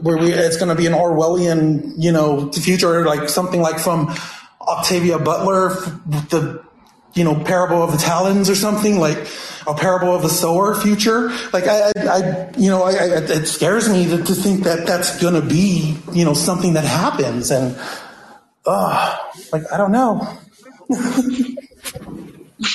where 0.01 0.17
we, 0.17 0.31
it's 0.31 0.57
going 0.57 0.69
to 0.69 0.75
be 0.75 0.85
an 0.85 0.93
Orwellian, 0.93 1.93
you 1.97 2.11
know, 2.11 2.51
future, 2.51 3.05
like 3.05 3.29
something 3.29 3.61
like 3.61 3.79
from 3.79 4.13
Octavia 4.61 5.19
Butler, 5.19 5.69
the, 6.29 6.63
you 7.13 7.23
know, 7.23 7.35
parable 7.43 7.83
of 7.83 7.91
the 7.91 7.97
talents 7.97 8.49
or 8.49 8.55
something, 8.55 8.99
like 8.99 9.27
a 9.67 9.73
parable 9.73 10.15
of 10.15 10.21
the 10.21 10.29
sower 10.29 10.75
future. 10.75 11.29
Like, 11.51 11.67
I, 11.67 11.91
I, 11.95 12.07
I 12.07 12.51
you 12.57 12.69
know, 12.69 12.83
I, 12.83 12.91
I, 12.91 13.17
it 13.23 13.45
scares 13.45 13.89
me 13.89 14.05
to, 14.05 14.23
to 14.23 14.33
think 14.33 14.63
that 14.63 14.87
that's 14.87 15.21
going 15.21 15.35
to 15.35 15.47
be, 15.47 15.97
you 16.11 16.25
know, 16.25 16.33
something 16.33 16.73
that 16.73 16.85
happens. 16.85 17.51
And, 17.51 17.77
uh, 18.65 19.17
like, 19.51 19.71
I 19.71 19.77
don't 19.77 19.91
know. 19.91 20.37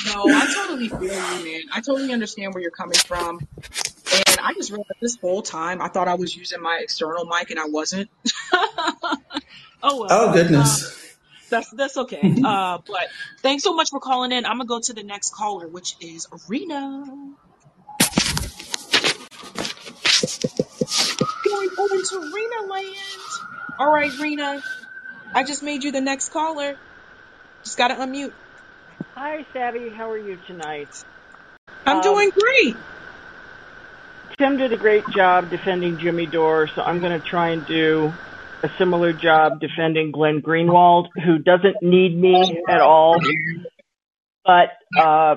No, 0.05 0.25
I 0.27 0.53
totally 0.53 0.87
feel 0.87 1.01
you, 1.01 1.45
man. 1.45 1.61
I 1.73 1.81
totally 1.81 2.13
understand 2.13 2.53
where 2.53 2.61
you're 2.61 2.71
coming 2.71 2.97
from. 2.97 3.39
And 4.13 4.39
I 4.39 4.53
just 4.53 4.69
realized 4.71 4.89
this 5.01 5.17
whole 5.17 5.41
time 5.41 5.81
I 5.81 5.87
thought 5.87 6.07
I 6.07 6.15
was 6.15 6.35
using 6.35 6.61
my 6.61 6.79
external 6.81 7.25
mic 7.25 7.49
and 7.49 7.59
I 7.59 7.65
wasn't. 7.65 8.09
oh 8.53 9.17
well. 9.81 10.07
Oh, 10.09 10.33
goodness. 10.33 11.08
That's 11.49 11.69
that's 11.71 11.97
okay. 11.97 12.35
Uh, 12.43 12.79
but 12.87 13.07
thanks 13.41 13.63
so 13.63 13.73
much 13.73 13.89
for 13.91 13.99
calling 13.99 14.31
in. 14.31 14.45
I'm 14.45 14.57
gonna 14.57 14.65
go 14.65 14.79
to 14.79 14.93
the 14.93 15.03
next 15.03 15.31
caller, 15.35 15.67
which 15.67 15.95
is 16.01 16.27
Rena. 16.47 17.03
Going 21.45 21.69
over 21.79 21.95
to 21.97 22.31
Rena 22.33 22.71
land. 22.71 22.95
All 23.79 23.91
right, 23.91 24.11
Rena. 24.19 24.61
I 25.33 25.43
just 25.43 25.63
made 25.63 25.83
you 25.83 25.91
the 25.91 26.01
next 26.01 26.29
caller. 26.29 26.77
Just 27.63 27.77
gotta 27.77 27.95
unmute. 27.95 28.33
Hi, 29.15 29.45
Sabby. 29.53 29.89
How 29.89 30.09
are 30.11 30.17
you 30.17 30.37
tonight? 30.47 30.89
I'm 31.85 31.97
Um, 31.97 32.01
doing 32.03 32.31
great. 32.31 32.75
Tim 34.37 34.57
did 34.57 34.71
a 34.71 34.77
great 34.77 35.03
job 35.09 35.49
defending 35.49 35.97
Jimmy 35.97 36.25
Dore, 36.25 36.67
so 36.67 36.81
I'm 36.81 36.99
going 36.99 37.19
to 37.19 37.25
try 37.27 37.49
and 37.49 37.65
do 37.65 38.13
a 38.63 38.69
similar 38.77 39.13
job 39.13 39.59
defending 39.59 40.11
Glenn 40.11 40.41
Greenwald, 40.41 41.07
who 41.23 41.37
doesn't 41.39 41.77
need 41.81 42.17
me 42.17 42.61
at 42.67 42.81
all. 42.81 43.15
But 44.45 44.69
uh, 44.97 45.35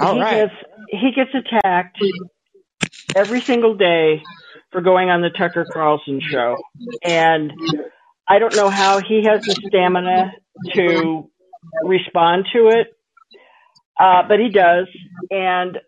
All 0.00 0.14
he 0.14 0.20
right. 0.20 0.48
gets 0.48 0.54
he 0.88 1.10
gets 1.14 1.30
attacked 1.34 1.98
every 3.14 3.40
single 3.40 3.74
day 3.74 4.22
for 4.70 4.80
going 4.80 5.10
on 5.10 5.20
the 5.20 5.30
Tucker 5.30 5.66
Carlson 5.70 6.20
show, 6.20 6.56
and 7.02 7.52
I 8.28 8.38
don't 8.38 8.54
know 8.54 8.70
how 8.70 9.00
he 9.00 9.24
has 9.24 9.44
the 9.44 9.56
stamina 9.68 10.32
to 10.74 11.28
respond 11.84 12.46
to 12.52 12.68
it, 12.68 12.94
uh, 13.98 14.22
but 14.28 14.38
he 14.38 14.48
does, 14.48 14.86
and 15.30 15.78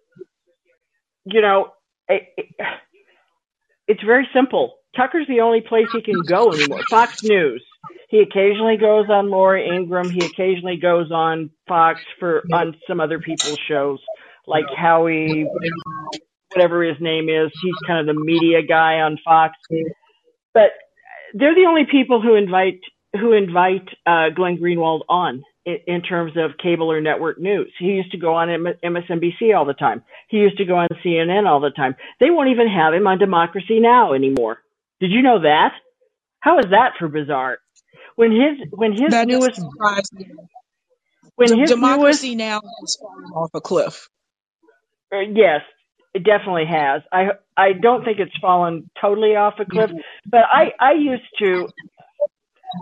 you 1.25 1.41
know, 1.41 1.69
it, 2.09 2.23
it, 2.37 2.47
it's 3.87 4.03
very 4.03 4.29
simple. 4.35 4.75
Tucker's 4.97 5.27
the 5.29 5.41
only 5.41 5.61
place 5.61 5.87
he 5.93 6.03
can 6.03 6.21
go 6.27 6.53
anymore. 6.53 6.81
Fox 6.89 7.23
News. 7.23 7.65
He 8.09 8.19
occasionally 8.21 8.77
goes 8.77 9.07
on 9.09 9.31
Laura 9.31 9.63
Ingraham. 9.63 10.11
He 10.11 10.25
occasionally 10.25 10.77
goes 10.77 11.11
on 11.11 11.51
Fox 11.67 12.01
for 12.21 12.43
on 12.53 12.77
some 12.87 13.01
other 13.01 13.19
people's 13.19 13.59
shows, 13.67 14.01
like 14.47 14.67
Howie, 14.77 15.47
whatever 16.55 16.85
his 16.85 16.97
name 17.01 17.31
is. 17.31 17.51
He's 17.63 17.75
kind 17.87 18.01
of 18.07 18.15
the 18.15 18.23
media 18.23 18.63
guy 18.63 19.01
on 19.01 19.19
Fox. 19.25 19.55
But 20.53 20.73
they're 21.33 21.55
the 21.55 21.67
only 21.67 21.87
people 21.91 22.21
who 22.21 22.35
invite 22.35 22.81
who 23.19 23.33
invite 23.33 23.89
uh, 24.07 24.29
Glenn 24.35 24.59
Greenwald 24.59 25.03
on 25.09 25.43
in, 25.65 25.79
in 25.87 26.03
terms 26.03 26.33
of 26.37 26.59
cable 26.63 26.91
or 26.91 27.01
network 27.01 27.39
news. 27.39 27.73
He 27.79 27.87
used 27.87 28.11
to 28.13 28.19
go 28.19 28.35
on 28.35 28.49
MSNBC 28.49 29.57
all 29.57 29.65
the 29.65 29.75
time. 29.75 30.03
He 30.29 30.39
used 30.39 30.59
to 30.59 30.65
go 30.65 30.77
on 30.77 30.89
CNN 31.05 31.47
all 31.47 31.61
the 31.61 31.71
time. 31.71 31.95
They 32.21 32.31
won't 32.31 32.51
even 32.51 32.69
have 32.69 32.95
him 32.95 33.07
on 33.07 33.19
Democracy 33.19 33.81
Now 33.81 34.13
anymore. 34.13 34.59
Did 35.03 35.13
you 35.13 35.23
know 35.23 35.43
that? 35.43 35.75
How 36.41 36.59
is 36.61 36.67
that 36.71 36.93
for 36.99 37.09
bizarre? 37.09 37.59
When 38.17 38.33
his 38.33 38.69
when 38.73 38.93
his 38.93 39.13
That 39.13 39.29
newest 39.29 39.61
when 41.37 41.53
D- 41.53 41.57
his 41.59 41.73
newest 41.77 42.21
democracy 42.21 42.35
now 42.37 42.61
has 42.81 42.97
fallen 42.97 43.33
off 43.35 43.51
a 43.55 43.61
cliff. 43.63 44.09
Uh, 45.13 45.21
yes, 45.21 45.63
it 46.15 46.25
definitely 46.25 46.67
has. 46.67 47.03
I 47.13 47.31
I 47.57 47.75
don't 47.75 48.05
think 48.05 48.21
it's 48.21 48.37
fallen 48.41 48.91
totally 49.01 49.37
off 49.37 49.55
a 49.61 49.67
cliff, 49.67 49.93
but 50.27 50.43
I 50.53 50.73
I 50.81 50.93
used 50.95 51.25
to 51.41 51.71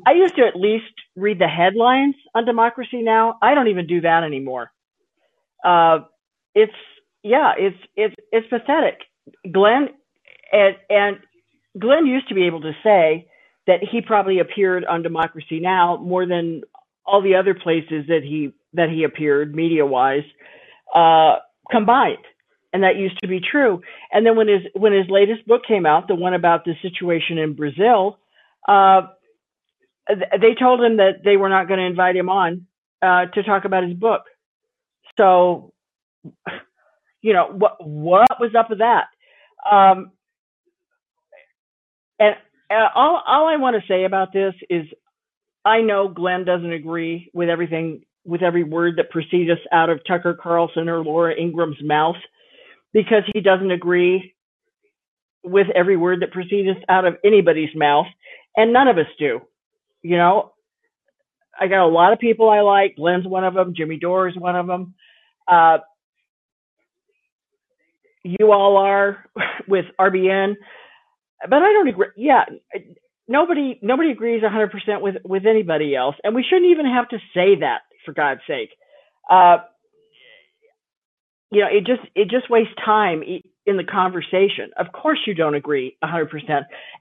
I 0.07 0.13
used 0.15 0.37
to 0.37 0.43
at 0.47 0.57
least 0.57 0.93
read 1.17 1.41
the 1.41 1.49
headlines 1.49 2.17
on 2.35 2.47
Democracy 2.47 3.03
Now. 3.03 3.39
I 3.43 3.55
don't 3.55 3.69
even 3.69 3.87
do 3.87 4.03
that 4.03 4.25
anymore. 4.25 4.73
Uh, 5.65 6.01
it's 6.55 6.73
yeah, 7.23 7.53
it's 7.59 7.79
it's 7.97 8.17
it's 8.33 8.49
pathetic. 8.49 9.01
Glenn 9.53 9.89
and 10.53 10.77
and 10.91 11.19
Glenn 11.79 12.07
used 12.07 12.29
to 12.29 12.35
be 12.35 12.47
able 12.47 12.61
to 12.63 12.73
say 12.83 13.29
that 13.67 13.81
he 13.83 14.01
probably 14.01 14.41
appeared 14.41 14.85
on 14.85 15.03
Democracy 15.03 15.61
Now 15.61 15.97
more 15.97 16.27
than 16.27 16.63
all 17.05 17.23
the 17.23 17.37
other 17.37 17.55
places 17.55 18.07
that 18.09 18.21
he 18.23 18.53
that 18.75 18.89
he 18.89 19.05
appeared 19.05 19.55
media 19.55 19.85
wise 19.85 20.25
uh, 20.95 21.37
combined, 21.71 22.25
and 22.73 22.83
that 22.83 22.97
used 22.97 23.19
to 23.23 23.29
be 23.29 23.41
true. 23.41 23.83
And 24.13 24.25
then 24.27 24.37
when 24.37 24.49
his 24.49 24.63
when 24.75 24.93
his 24.93 25.09
latest 25.09 25.47
book 25.47 25.63
came 25.67 25.87
out, 25.87 26.09
the 26.09 26.15
one 26.15 26.35
about 26.35 26.65
the 26.65 26.75
situation 26.83 27.39
in 27.39 27.55
Brazil, 27.55 28.19
uh, 28.69 29.03
they 30.09 30.55
told 30.59 30.83
him 30.83 30.97
that 30.99 31.23
they 31.25 31.37
were 31.37 31.49
not 31.49 31.69
going 31.69 31.79
to 31.79 31.87
invite 31.87 32.17
him 32.17 32.29
on 32.29 32.67
uh, 33.03 33.27
to 33.27 33.43
talk 33.43 33.65
about 33.65 33.85
his 33.85 33.95
book. 33.95 34.23
So, 35.19 35.73
you 37.23 37.33
know 37.33 37.47
what 37.47 37.85
what 37.85 38.41
was 38.41 38.55
up 38.55 38.71
with 38.71 38.79
that? 38.79 39.07
Um, 39.71 40.13
and 42.21 42.37
uh, 42.71 42.89
all 42.95 43.23
all 43.27 43.49
I 43.49 43.57
want 43.57 43.77
to 43.77 43.89
say 43.89 44.05
about 44.05 44.33
this 44.33 44.55
is, 44.69 44.87
I 45.65 45.81
know 45.81 46.09
Glenn 46.09 46.45
doesn't 46.45 46.73
agree 46.73 47.31
with 47.35 47.49
everything 47.49 48.03
with 48.25 48.43
every 48.43 48.63
word 48.63 48.95
that 48.99 49.11
proceeds 49.11 49.51
out 49.73 49.91
of 49.91 50.01
Tucker 50.07 50.39
Carlson 50.41 50.89
or 50.89 51.03
Laura 51.03 51.35
Ingraham's 51.35 51.83
mouth 51.83 52.17
because 52.93 53.23
he 53.33 53.41
doesn't 53.41 53.71
agree 53.71 54.35
with 55.43 55.69
every 55.75 55.97
word 55.97 56.21
that 56.21 56.33
proceeds 56.33 56.79
out 56.89 57.07
of 57.07 57.17
anybody's 57.25 57.75
mouth, 57.75 58.07
and 58.57 58.73
none 58.73 58.89
of 58.89 58.99
us 58.99 59.07
do. 59.19 59.41
You 60.03 60.17
know, 60.17 60.53
I 61.59 61.67
got 61.67 61.85
a 61.85 61.89
lot 61.89 62.13
of 62.13 62.19
people 62.19 62.51
I 62.51 62.61
like. 62.61 62.97
Glenn's 62.97 63.27
one 63.27 63.45
of 63.45 63.55
them. 63.55 63.75
Jimmy 63.77 63.99
Dore 63.99 64.29
is 64.29 64.37
one 64.37 64.57
of 64.57 64.67
them. 64.67 64.95
Uh, 65.49 65.79
you 68.23 68.53
all 68.53 68.77
are 68.77 69.25
with 69.69 69.87
RBN, 69.99 70.55
but 71.49 71.57
I 71.63 71.73
don't 71.73 71.89
agree. 71.89 72.09
Yeah, 72.17 72.45
nobody 73.29 73.79
nobody 73.83 74.11
agrees 74.11 74.43
100% 74.43 75.01
with 75.01 75.17
with 75.25 75.47
anybody 75.47 75.95
else, 75.97 76.17
and 76.25 76.35
we 76.35 76.45
shouldn't 76.49 76.71
even 76.71 76.87
have 76.87 77.09
to 77.11 77.19
say 77.35 77.61
that 77.61 77.81
for 78.05 78.13
God's 78.13 78.41
sake. 78.47 78.71
Uh, 79.31 79.59
you 81.51 81.61
know, 81.61 81.69
it 81.71 81.87
just 81.87 82.03
it 82.15 82.29
just 82.29 82.51
wastes 82.51 82.75
time 82.85 83.23
in 83.67 83.77
the 83.77 83.85
conversation. 83.85 84.71
Of 84.77 84.93
course, 84.93 85.21
you 85.27 85.35
don't 85.35 85.55
agree 85.55 85.97
100%, 86.05 86.29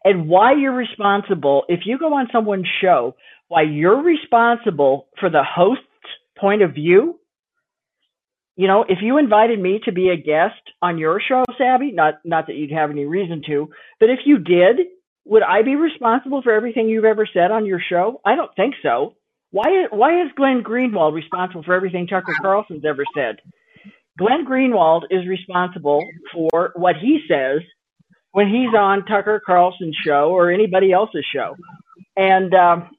and 0.03 0.28
why 0.28 0.53
you're 0.53 0.74
responsible 0.74 1.64
if 1.68 1.82
you 1.86 1.98
go 1.98 2.14
on 2.14 2.28
someone's 2.32 2.68
show, 2.82 3.16
why 3.48 3.64
you're 3.64 4.02
responsible 4.02 5.07
for 5.20 5.30
the 5.30 5.44
host's 5.44 5.84
point 6.38 6.61
of 6.61 6.74
view 6.74 7.18
you 8.60 8.68
know, 8.68 8.84
if 8.90 8.98
you 9.02 9.18
invited 9.18 9.57
me 9.57 9.80
to 9.86 9.94
be 9.94 10.10
a 10.10 10.18
guest 10.18 10.60
on 10.81 10.98
your 10.98 11.22
show, 11.26 11.45
Sabby, 11.57 11.94
not 11.94 12.15
not 12.26 12.48
that 12.48 12.57
you'd 12.57 12.73
have 12.73 12.90
any 12.91 13.06
reason 13.06 13.41
to, 13.48 13.69
but 14.02 14.10
if 14.10 14.19
you 14.26 14.38
did, 14.38 14.86
would 15.23 15.44
I 15.44 15.61
be 15.61 15.77
responsible 15.77 16.41
for 16.41 16.52
everything 16.52 16.90
you've 16.90 17.06
ever 17.06 17.26
said 17.34 17.52
on 17.52 17.65
your 17.65 17.80
show? 17.80 18.19
I 18.26 18.36
don't 18.36 18.53
think 18.57 18.76
so. 18.84 19.15
Why 19.52 19.86
why 19.91 20.23
is 20.23 20.31
Glenn 20.36 20.61
Greenwald 20.61 21.14
responsible 21.14 21.64
for 21.64 21.73
everything 21.73 22.06
Tucker 22.06 22.36
Carlson's 22.41 22.84
ever 22.84 23.06
said? 23.15 23.38
Glenn 24.18 24.45
Greenwald 24.45 25.03
is 25.10 25.26
responsible 25.26 26.03
for 26.34 26.73
what 26.76 26.98
he 27.02 27.22
says 27.30 27.61
when 28.34 28.49
he's 28.49 28.77
on 28.77 29.06
Tucker 29.06 29.41
Carlson's 29.45 29.95
show 30.06 30.31
or 30.31 30.52
anybody 30.52 30.91
else's 30.91 31.26
show. 31.34 31.56
And 32.18 32.53
um, 32.53 32.90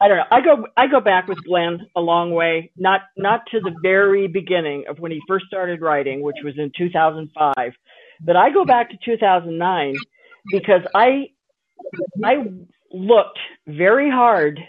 I 0.00 0.08
don't 0.08 0.18
know. 0.18 0.24
I 0.30 0.40
go 0.40 0.66
I 0.76 0.86
go 0.86 1.00
back 1.00 1.26
with 1.26 1.42
Glenn 1.44 1.86
a 1.96 2.00
long 2.00 2.32
way, 2.32 2.70
not 2.76 3.02
not 3.16 3.42
to 3.50 3.60
the 3.60 3.74
very 3.82 4.28
beginning 4.28 4.84
of 4.88 4.98
when 4.98 5.10
he 5.10 5.20
first 5.26 5.46
started 5.46 5.80
writing, 5.80 6.22
which 6.22 6.36
was 6.44 6.54
in 6.56 6.70
2005, 6.76 7.72
but 8.20 8.36
I 8.36 8.50
go 8.50 8.64
back 8.64 8.90
to 8.90 8.96
2009 9.04 9.96
because 10.52 10.82
I 10.94 11.30
I 12.24 12.44
looked 12.92 13.38
very 13.66 14.10
hard 14.10 14.60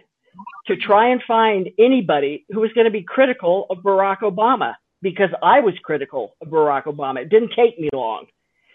to 0.68 0.76
try 0.76 1.10
and 1.10 1.22
find 1.28 1.70
anybody 1.78 2.46
who 2.50 2.62
was 2.62 2.72
going 2.74 2.86
to 2.86 2.92
be 2.92 3.04
critical 3.04 3.68
of 3.70 3.80
Barack 3.80 4.20
Obama 4.20 4.76
because 5.02 5.30
I 5.44 5.60
was 5.60 5.74
critical 5.84 6.36
of 6.42 6.50
Barack 6.50 6.84
Obama. 6.86 7.22
It 7.22 7.30
didn't 7.30 7.54
take 7.56 7.80
me 7.80 7.90
long. 7.94 8.26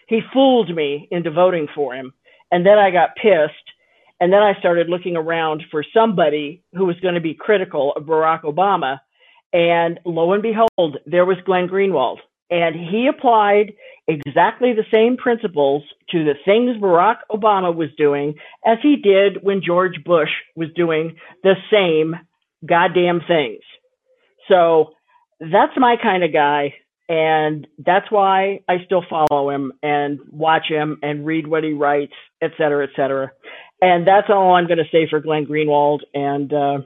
He 0.07 0.21
fooled 0.33 0.73
me 0.73 1.07
into 1.11 1.31
voting 1.31 1.67
for 1.73 1.95
him, 1.95 2.13
and 2.51 2.65
then 2.65 2.77
I 2.77 2.91
got 2.91 3.15
pissed 3.15 3.71
and 4.19 4.31
then 4.31 4.41
I 4.41 4.57
started 4.59 4.89
looking 4.89 5.17
around 5.17 5.63
for 5.71 5.83
somebody 5.93 6.63
who 6.73 6.85
was 6.85 6.99
going 7.01 7.15
to 7.15 7.21
be 7.21 7.33
critical 7.33 7.93
of 7.95 8.03
Barack 8.03 8.43
Obama. 8.43 8.99
And 9.51 9.99
lo 10.05 10.33
and 10.33 10.43
behold, 10.43 10.97
there 11.05 11.25
was 11.25 11.37
Glenn 11.45 11.67
Greenwald. 11.67 12.17
And 12.49 12.75
he 12.75 13.07
applied 13.07 13.73
exactly 14.07 14.73
the 14.73 14.85
same 14.93 15.17
principles 15.17 15.83
to 16.11 16.23
the 16.23 16.35
things 16.45 16.77
Barack 16.81 17.17
Obama 17.31 17.75
was 17.75 17.89
doing 17.97 18.35
as 18.65 18.77
he 18.81 18.97
did 18.97 19.43
when 19.43 19.61
George 19.65 20.03
Bush 20.05 20.29
was 20.55 20.69
doing 20.75 21.17
the 21.43 21.55
same 21.71 22.15
goddamn 22.65 23.21
things. 23.27 23.61
So 24.47 24.91
that's 25.39 25.73
my 25.77 25.95
kind 26.01 26.23
of 26.23 26.31
guy. 26.31 26.75
And 27.07 27.67
that's 27.77 28.09
why 28.09 28.61
I 28.67 28.83
still 28.85 29.03
follow 29.09 29.49
him 29.49 29.73
and 29.83 30.19
watch 30.29 30.67
him 30.67 30.97
and 31.03 31.25
read 31.25 31.45
what 31.45 31.63
he 31.63 31.73
writes, 31.73 32.13
et 32.41 32.51
cetera, 32.57 32.83
et 32.83 32.91
cetera. 32.95 33.31
And 33.81 34.07
that's 34.07 34.27
all 34.29 34.53
I'm 34.53 34.67
going 34.67 34.77
to 34.77 34.89
say 34.91 35.07
for 35.09 35.19
Glenn 35.19 35.45
Greenwald. 35.45 35.99
And 36.13 36.51
uh, 36.53 36.77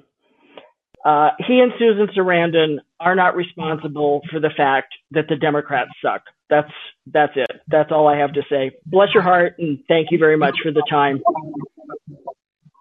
uh, 1.06 1.30
he 1.48 1.60
and 1.60 1.72
Susan 1.80 2.08
Sarandon 2.16 2.78
are 3.00 3.16
not 3.16 3.36
responsible 3.36 4.22
for 4.32 4.40
the 4.40 4.50
fact 4.56 4.94
that 5.12 5.26
the 5.30 5.36
Democrats 5.36 5.92
suck. 6.02 6.24
That's 6.50 6.72
that's 7.06 7.34
it. 7.36 7.62
That's 7.68 7.92
all 7.92 8.08
I 8.08 8.18
have 8.18 8.34
to 8.34 8.42
say. 8.50 8.72
Bless 8.86 9.10
your 9.14 9.24
heart, 9.24 9.56
and 9.60 9.80
thank 9.88 10.08
you 10.12 10.18
very 10.18 10.38
much 10.38 10.56
for 10.64 10.72
the 10.72 10.84
time. 10.90 11.22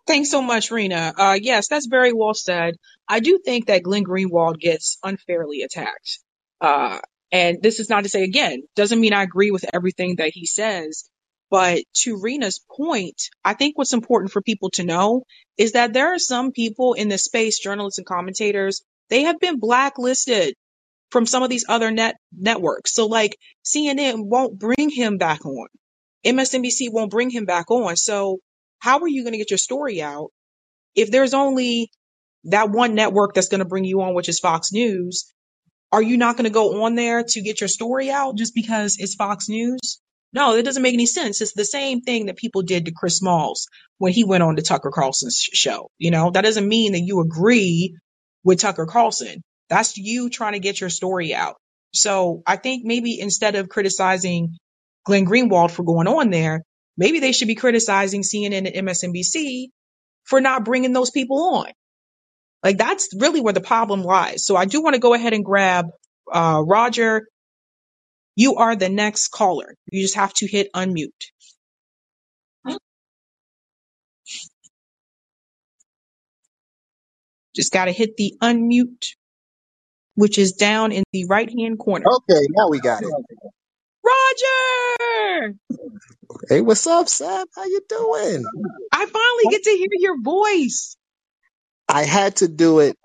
Thanks 0.06 0.30
so 0.30 0.40
much, 0.40 0.70
Rena. 0.70 1.12
Uh, 1.16 1.39
yes, 1.40 1.68
that's 1.68 1.86
very 1.86 2.14
well 2.14 2.32
said. 2.32 2.76
I 3.06 3.20
do 3.20 3.39
think 3.44 3.66
that 3.66 3.82
Glenn 3.82 4.05
Greenwald 4.05 4.59
gets 4.59 4.97
unfairly 5.05 5.62
attacked. 5.62 6.20
Uh, 6.62 6.98
and 7.30 7.62
this 7.62 7.78
is 7.78 7.90
not 7.90 8.05
to 8.05 8.09
say 8.09 8.24
again, 8.24 8.62
doesn't 8.74 9.01
mean 9.01 9.12
I 9.12 9.22
agree 9.22 9.51
with 9.51 9.66
everything 9.72 10.16
that 10.16 10.30
he 10.32 10.47
says, 10.47 11.09
but 11.51 11.83
to 12.03 12.20
Rena's 12.20 12.61
point, 12.77 13.20
I 13.45 13.55
think 13.55 13.79
what's 13.79 13.93
important 13.93 14.33
for 14.33 14.43
people 14.43 14.70
to 14.70 14.85
know 14.85 15.25
is 15.57 15.73
that 15.73 15.93
there 15.93 16.15
are 16.15 16.19
some 16.19 16.53
people 16.53 16.95
in 16.95 17.09
this 17.09 17.25
space, 17.25 17.59
journalists 17.59 17.99
and 17.99 18.07
commentators, 18.07 18.83
they 19.09 19.23
have 19.23 19.41
been 19.41 19.59
blacklisted 19.59 20.55
from 21.11 21.27
some 21.27 21.43
of 21.43 21.49
these 21.49 21.65
other 21.69 21.91
net 21.91 22.16
networks. 22.37 22.95
So 22.95 23.07
like 23.07 23.37
CNN 23.65 24.27
won't 24.27 24.59
bring 24.59 24.91
him 24.91 25.16
back 25.16 25.45
on. 25.47 25.69
MSNBC 26.27 26.93
won't 26.93 27.11
bring 27.11 27.31
him 27.31 27.47
back 27.47 27.70
on. 27.70 27.97
So 27.97 28.39
how 28.79 29.01
are 29.01 29.09
you 29.09 29.23
going 29.23 29.33
to 29.33 29.39
get 29.39 29.51
your 29.51 29.59
story 29.59 30.03
out 30.03 30.31
if 30.95 31.11
there's 31.11 31.35
only 31.35 31.91
that 32.45 32.70
one 32.70 32.95
network 32.95 33.35
that's 33.35 33.49
going 33.49 33.61
to 33.61 33.69
bring 33.69 33.85
you 33.85 34.03
on, 34.03 34.15
which 34.15 34.29
is 34.29 34.41
Fox 34.41 34.73
News? 34.73 35.33
Are 35.91 36.03
you 36.03 36.19
not 36.19 36.37
going 36.37 36.45
to 36.45 36.51
go 36.51 36.85
on 36.85 36.95
there 36.95 37.25
to 37.25 37.41
get 37.41 37.61
your 37.61 37.69
story 37.69 38.11
out 38.11 38.37
just 38.37 38.55
because 38.55 38.99
it's 38.99 39.15
Fox 39.15 39.49
News? 39.49 40.01
No, 40.33 40.55
it 40.55 40.65
doesn't 40.65 40.83
make 40.83 40.95
any 40.95 41.07
sense. 41.07 41.41
It's 41.41 41.55
the 41.55 41.65
same 41.65 42.03
thing 42.03 42.27
that 42.27 42.37
people 42.37 42.63
did 42.63 42.85
to 42.85 42.93
Chris 42.93 43.19
Smalls 43.19 43.67
when 43.97 44.13
he 44.13 44.25
went 44.25 44.43
on 44.43 44.57
to 44.57 44.63
Tucker 44.63 44.91
Carlson's 44.91 45.41
show. 45.41 45.91
You 45.99 46.11
know, 46.11 46.31
that 46.31 46.43
doesn't 46.43 46.69
mean 46.69 46.93
that 46.93 47.01
you 47.01 47.21
agree 47.21 47.97
with 48.45 48.61
Tucker 48.61 48.87
Carlson. 48.87 49.43
That's 49.71 49.97
you 49.97 50.29
trying 50.31 50.53
to 50.53 50.59
get 50.59 50.81
your 50.81 50.91
story 50.91 51.35
out. 51.35 51.57
So 51.93 52.43
I 52.47 52.57
think 52.57 52.85
maybe 52.85 53.19
instead 53.19 53.55
of 53.55 53.69
criticizing 53.69 54.57
Glenn 55.05 55.27
Greenwald 55.27 55.71
for 55.71 55.83
going 55.83 56.07
on 56.07 56.31
there, 56.31 56.63
maybe 56.97 57.21
they 57.21 57.33
should 57.33 57.49
be 57.49 57.55
criticizing 57.55 58.23
CNN 58.23 58.71
and 58.73 58.87
MSNBC 58.89 59.69
for 60.25 60.41
not 60.41 60.65
bringing 60.65 60.93
those 60.93 61.11
people 61.11 61.57
on. 61.57 61.73
Like 62.63 62.77
that's 62.77 63.09
really 63.19 63.41
where 63.41 63.55
the 63.55 63.61
problem 63.61 64.03
lies. 64.03 64.45
So 64.45 64.57
I 64.57 64.67
do 64.67 64.83
want 64.83 64.95
to 64.95 65.01
go 65.01 65.15
ahead 65.15 65.33
and 65.33 65.45
grab 65.45 65.87
uh, 66.31 66.63
Roger 66.67 67.27
you 68.39 68.55
are 68.55 68.77
the 68.77 68.89
next 68.89 69.28
caller. 69.31 69.74
You 69.90 70.01
just 70.01 70.15
have 70.15 70.32
to 70.35 70.47
hit 70.47 70.73
unmute. 70.73 71.10
Just 77.56 77.73
got 77.73 77.86
to 77.86 77.93
hit 77.93 78.16
the 78.16 78.35
unmute, 78.40 79.09
which 80.15 80.39
is 80.39 80.52
down 80.52 80.93
in 80.93 81.02
the 81.12 81.27
right 81.28 81.51
hand 81.51 81.81
corner. 81.81 82.06
Okay, 82.06 82.47
now 82.51 82.69
we 82.70 82.81
got 82.81 83.02
it. 83.02 83.10
Roger! 84.05 85.55
Hey, 86.48 86.60
what's 86.60 86.86
up, 86.86 87.09
Sam? 87.09 87.47
How 87.56 87.65
you 87.65 87.81
doing? 87.89 88.44
I 88.93 89.06
finally 89.06 89.44
get 89.51 89.65
to 89.65 89.70
hear 89.70 89.89
your 89.98 90.23
voice. 90.23 90.97
I 91.89 92.05
had 92.05 92.36
to 92.36 92.48
do 92.48 92.81
it 92.81 92.97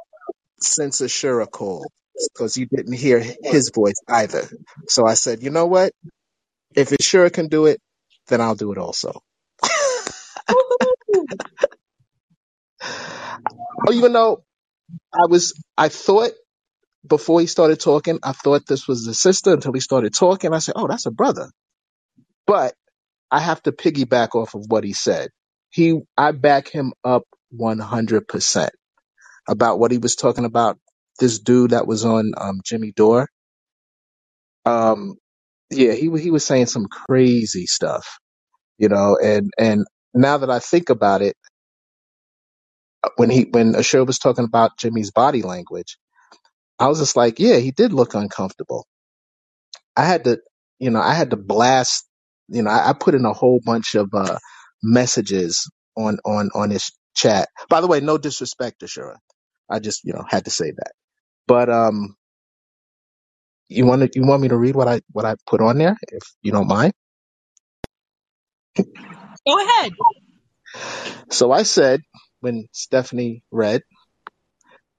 since 0.62 1.02
Ashura 1.02 1.50
called 1.50 1.88
because 2.34 2.58
you 2.58 2.68
didn't 2.68 2.94
hear 2.94 3.24
his 3.44 3.72
voice 3.74 3.96
either. 4.10 4.48
So 4.90 5.06
I 5.08 5.16
said, 5.16 5.44
you 5.44 5.52
know 5.52 5.68
what? 5.68 5.94
If 6.76 6.92
Ashura 6.92 7.34
can 7.34 7.50
do 7.50 7.68
it, 7.68 7.82
then 8.28 8.42
I'll 8.42 8.56
do 8.56 8.72
it 8.74 8.80
also. 8.80 9.22
Oh, 13.88 13.94
even 13.94 14.14
though 14.14 14.44
I 15.14 15.28
was, 15.30 15.54
I 15.78 15.90
thought 15.90 16.32
before 17.08 17.42
he 17.42 17.48
started 17.48 17.80
talking, 17.82 18.20
I 18.24 18.34
thought 18.34 18.68
this 18.68 18.88
was 18.88 19.06
the 19.06 19.14
sister 19.16 19.54
until 19.54 19.74
he 19.74 19.82
started 19.82 20.14
talking. 20.14 20.54
I 20.54 20.60
said, 20.60 20.76
oh, 20.78 20.88
that's 20.88 21.08
a 21.08 21.12
brother. 21.12 21.50
But 22.48 22.76
I 23.32 23.40
have 23.40 23.62
to 23.64 23.74
piggyback 23.74 24.36
off 24.36 24.56
of 24.56 24.66
what 24.70 24.84
he 24.84 24.94
said. 24.94 25.30
He, 25.72 26.02
I 26.18 26.32
back 26.34 26.70
him 26.70 26.94
up 27.04 27.24
100% 27.60 28.70
about 29.48 29.80
what 29.80 29.92
he 29.92 30.00
was 30.00 30.16
talking 30.16 30.46
about. 30.46 30.80
This 31.20 31.40
dude 31.40 31.72
that 31.72 31.88
was 31.88 32.06
on 32.06 32.34
um, 32.38 32.62
Jimmy 32.66 32.94
Dore. 32.96 33.28
Um, 34.66 35.16
yeah, 35.72 35.94
he 35.94 36.10
he 36.20 36.32
was 36.32 36.46
saying 36.46 36.68
some 36.68 36.88
crazy 36.88 37.68
stuff, 37.68 38.20
you 38.80 38.90
know. 38.90 39.18
And 39.24 39.52
and 39.58 39.86
now 40.14 40.38
that 40.40 40.50
I 40.52 40.60
think 40.60 40.90
about 40.90 41.22
it, 41.24 41.36
when 43.18 43.30
he 43.30 43.44
when 43.52 43.76
Ashur 43.76 44.06
was 44.06 44.20
talking 44.20 44.46
about 44.46 44.78
Jimmy's 44.80 45.12
body 45.12 45.44
language, 45.44 45.98
I 46.80 46.88
was 46.90 47.00
just 47.00 47.18
like, 47.18 47.40
yeah, 47.40 47.58
he 47.58 47.72
did 47.72 47.94
look 47.94 48.16
uncomfortable. 48.16 48.88
I 49.96 50.06
had 50.06 50.24
to, 50.26 50.40
you 50.80 50.90
know, 50.90 51.02
I 51.02 51.14
had 51.14 51.32
to 51.32 51.38
blast, 51.38 52.08
you 52.50 52.64
know, 52.64 52.70
I, 52.72 52.90
I 52.90 52.94
put 52.94 53.16
in 53.16 53.26
a 53.26 53.34
whole 53.34 53.60
bunch 53.64 53.96
of 53.96 54.10
uh, 54.14 54.38
messages 54.82 55.70
on 55.98 56.18
on 56.26 56.50
on 56.56 56.72
his 56.72 56.92
chat. 57.16 57.50
By 57.70 57.82
the 57.82 57.88
way, 57.88 58.00
no 58.00 58.18
disrespect 58.18 58.80
to 58.80 58.88
Shura. 58.88 59.18
I 59.70 59.80
just, 59.80 60.02
you 60.04 60.14
know, 60.14 60.24
had 60.28 60.46
to 60.46 60.52
say 60.52 60.72
that. 60.72 61.03
But 61.48 61.70
um, 61.70 62.16
you 63.70 63.86
want 63.86 64.04
to, 64.04 64.20
you 64.20 64.26
want 64.28 64.42
me 64.42 64.50
to 64.50 64.58
read 64.58 64.76
what 64.76 64.88
I 64.90 65.02
what 65.12 65.26
I 65.26 65.36
put 65.48 65.62
on 65.62 65.78
there, 65.80 65.98
if 66.12 66.24
you 66.44 66.52
don't 66.52 66.68
mind? 66.68 66.94
Go 69.48 69.58
ahead. 69.60 69.94
So 71.32 71.52
I 71.52 71.64
said 71.64 72.02
when 72.42 72.68
Stephanie 72.74 73.44
read, 73.52 73.84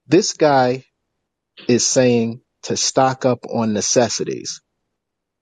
this 0.08 0.34
guy 0.34 0.84
is 1.68 1.86
saying 1.86 2.42
to 2.64 2.76
stock 2.76 3.24
up 3.24 3.40
on 3.52 3.72
necessities. 3.74 4.60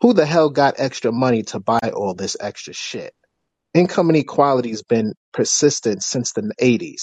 Who 0.03 0.15
the 0.15 0.27
hell 0.27 0.51
got 0.51 0.75
extra 0.79 1.13
money 1.13 1.43
to 1.45 1.61
buy 1.61 1.93
all 1.95 2.15
this 2.15 2.37
extra 2.41 2.75
shit? 2.75 3.15
Income 3.75 4.11
inequality 4.11 4.71
has 4.71 4.83
been 4.83 5.15
persistent 5.33 6.03
since 6.03 6.33
the 6.33 6.53
80s. 6.61 7.03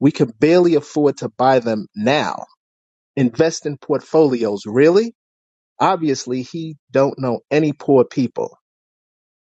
We 0.00 0.12
can 0.12 0.32
barely 0.40 0.74
afford 0.76 1.18
to 1.18 1.30
buy 1.30 1.60
them 1.60 1.86
now. 1.96 2.46
Invest 3.16 3.66
in 3.66 3.78
portfolios, 3.78 4.62
really? 4.66 5.14
Obviously, 5.80 6.42
he 6.42 6.76
don't 6.92 7.18
know 7.18 7.40
any 7.50 7.72
poor 7.72 8.04
people. 8.04 8.58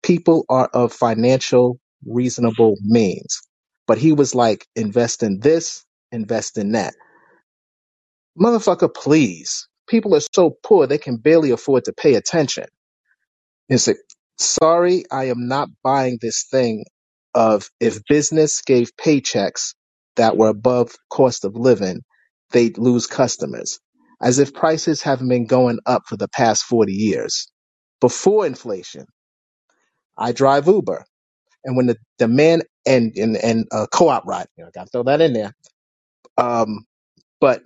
People 0.03 0.45
are 0.49 0.69
of 0.73 0.93
financial 0.93 1.79
reasonable 2.05 2.75
means. 2.81 3.41
But 3.87 3.99
he 3.99 4.13
was 4.13 4.35
like, 4.35 4.67
invest 4.75 5.23
in 5.23 5.39
this, 5.41 5.85
invest 6.11 6.57
in 6.57 6.73
that. 6.73 6.95
Motherfucker, 8.39 8.93
please. 8.93 9.67
People 9.87 10.15
are 10.15 10.21
so 10.35 10.57
poor 10.63 10.87
they 10.87 10.97
can 10.99 11.17
barely 11.17 11.51
afford 11.51 11.85
to 11.85 11.93
pay 11.93 12.15
attention. 12.15 12.65
It's 13.69 13.87
like, 13.87 13.97
sorry, 14.37 15.03
I 15.11 15.25
am 15.25 15.47
not 15.47 15.69
buying 15.83 16.19
this 16.21 16.45
thing 16.49 16.85
of 17.33 17.69
if 17.79 18.03
business 18.07 18.61
gave 18.61 18.95
paychecks 18.95 19.73
that 20.15 20.37
were 20.37 20.49
above 20.49 20.91
cost 21.11 21.45
of 21.45 21.55
living, 21.55 22.01
they'd 22.51 22.77
lose 22.77 23.07
customers. 23.07 23.79
As 24.21 24.39
if 24.39 24.53
prices 24.53 25.01
haven't 25.03 25.29
been 25.29 25.47
going 25.47 25.79
up 25.85 26.03
for 26.07 26.17
the 26.17 26.29
past 26.29 26.63
40 26.65 26.93
years. 26.93 27.51
Before 28.01 28.45
inflation, 28.47 29.05
I 30.17 30.33
drive 30.33 30.67
Uber. 30.67 31.05
And 31.65 31.77
when 31.77 31.87
the 31.87 31.97
demand 32.19 32.65
and, 32.87 33.13
and, 33.17 33.37
and 33.37 33.65
uh, 33.71 33.87
co-op 33.93 34.25
ride, 34.27 34.47
you 34.57 34.63
know, 34.63 34.69
I 34.69 34.71
gotta 34.73 34.89
throw 34.91 35.03
that 35.03 35.21
in 35.21 35.33
there. 35.33 35.53
Um, 36.37 36.85
but 37.41 37.63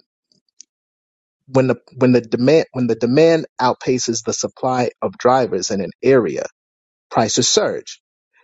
when 1.48 1.68
the, 1.68 1.78
when 1.98 2.14
the 2.14 2.22
demand, 2.22 2.68
when 2.74 2.88
the 2.88 2.96
demand 2.96 3.48
outpaces 3.62 4.24
the 4.26 4.34
supply 4.34 4.92
of 5.02 5.18
drivers 5.18 5.72
in 5.72 5.82
an 5.82 5.92
area, 6.04 6.46
prices 7.12 7.50
surge 7.50 7.98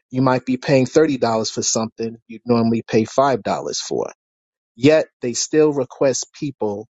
You 0.10 0.22
might 0.22 0.45
be 0.45 0.57
paying 0.57 0.86
$30 0.86 1.20
for 1.52 1.64
something 1.64 2.18
you'd 2.28 2.41
normally 2.45 2.82
pay 2.88 3.03
$5 3.03 3.44
for. 3.80 4.11
Yet 4.80 5.07
they 5.22 5.34
still 5.34 5.73
request 5.73 6.27
people, 6.39 6.88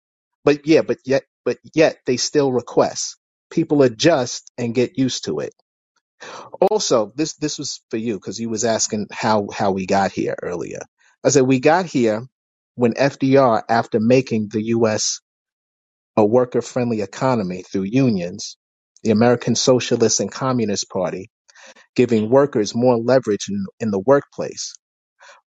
but 0.45 0.67
yeah, 0.67 0.83
but 0.83 0.99
yet, 1.07 1.25
but 1.45 1.59
yet 1.75 1.99
they 2.07 2.19
still 2.19 2.53
request. 2.53 3.19
People 3.51 3.83
adjust 3.83 4.53
and 4.59 4.75
get 4.75 4.99
used 4.99 5.27
to 5.27 5.41
it. 5.41 5.55
Also, 6.61 7.13
this, 7.17 7.37
this 7.37 7.59
was 7.59 7.83
for 7.91 7.99
you 7.99 8.15
because 8.15 8.41
you 8.41 8.51
was 8.51 8.65
asking 8.65 9.09
how, 9.13 9.49
how 9.55 9.73
we 9.73 9.87
got 9.87 10.13
here 10.13 10.37
earlier. 10.43 10.81
I 11.25 11.31
said 11.31 11.43
we 11.45 11.61
got 11.61 11.87
here 11.87 12.27
when 12.77 12.95
FDR, 12.95 13.63
after 13.69 14.01
making 14.01 14.51
the 14.53 14.63
U.S. 14.67 15.21
a 16.17 16.27
worker 16.27 16.63
friendly 16.63 17.03
economy 17.03 17.63
through 17.63 17.85
unions, 17.85 18.57
the 19.05 19.13
American 19.13 19.57
Socialist 19.57 20.21
and 20.21 20.33
Communist 20.33 20.91
Party, 20.91 21.31
giving 21.97 22.31
workers 22.31 22.75
more 22.75 22.99
leverage 22.99 23.49
in, 23.51 23.67
in 23.81 23.93
the 23.93 24.01
workplace 24.01 24.73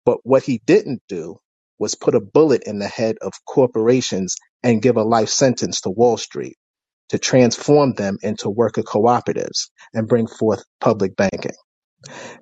But 0.07 0.21
what 0.25 0.45
he 0.45 0.63
didn't 0.67 1.03
do 1.09 1.39
was 1.79 1.95
put 1.97 2.15
a 2.17 2.21
bullet 2.21 2.65
in 2.67 2.79
the 2.81 2.89
head 2.89 3.17
of 3.23 3.33
corporations 3.47 4.37
and 4.63 4.83
give 4.83 4.97
a 4.97 5.05
life 5.05 5.31
sentence 5.31 5.83
to 5.83 5.91
Wall 5.91 6.17
Street 6.19 6.57
to 7.11 7.19
transform 7.19 7.95
them 7.95 8.19
into 8.23 8.51
worker 8.51 8.83
cooperatives 8.83 9.71
and 9.95 10.09
bring 10.09 10.29
forth 10.29 10.65
public 10.81 11.17
banking. 11.17 11.53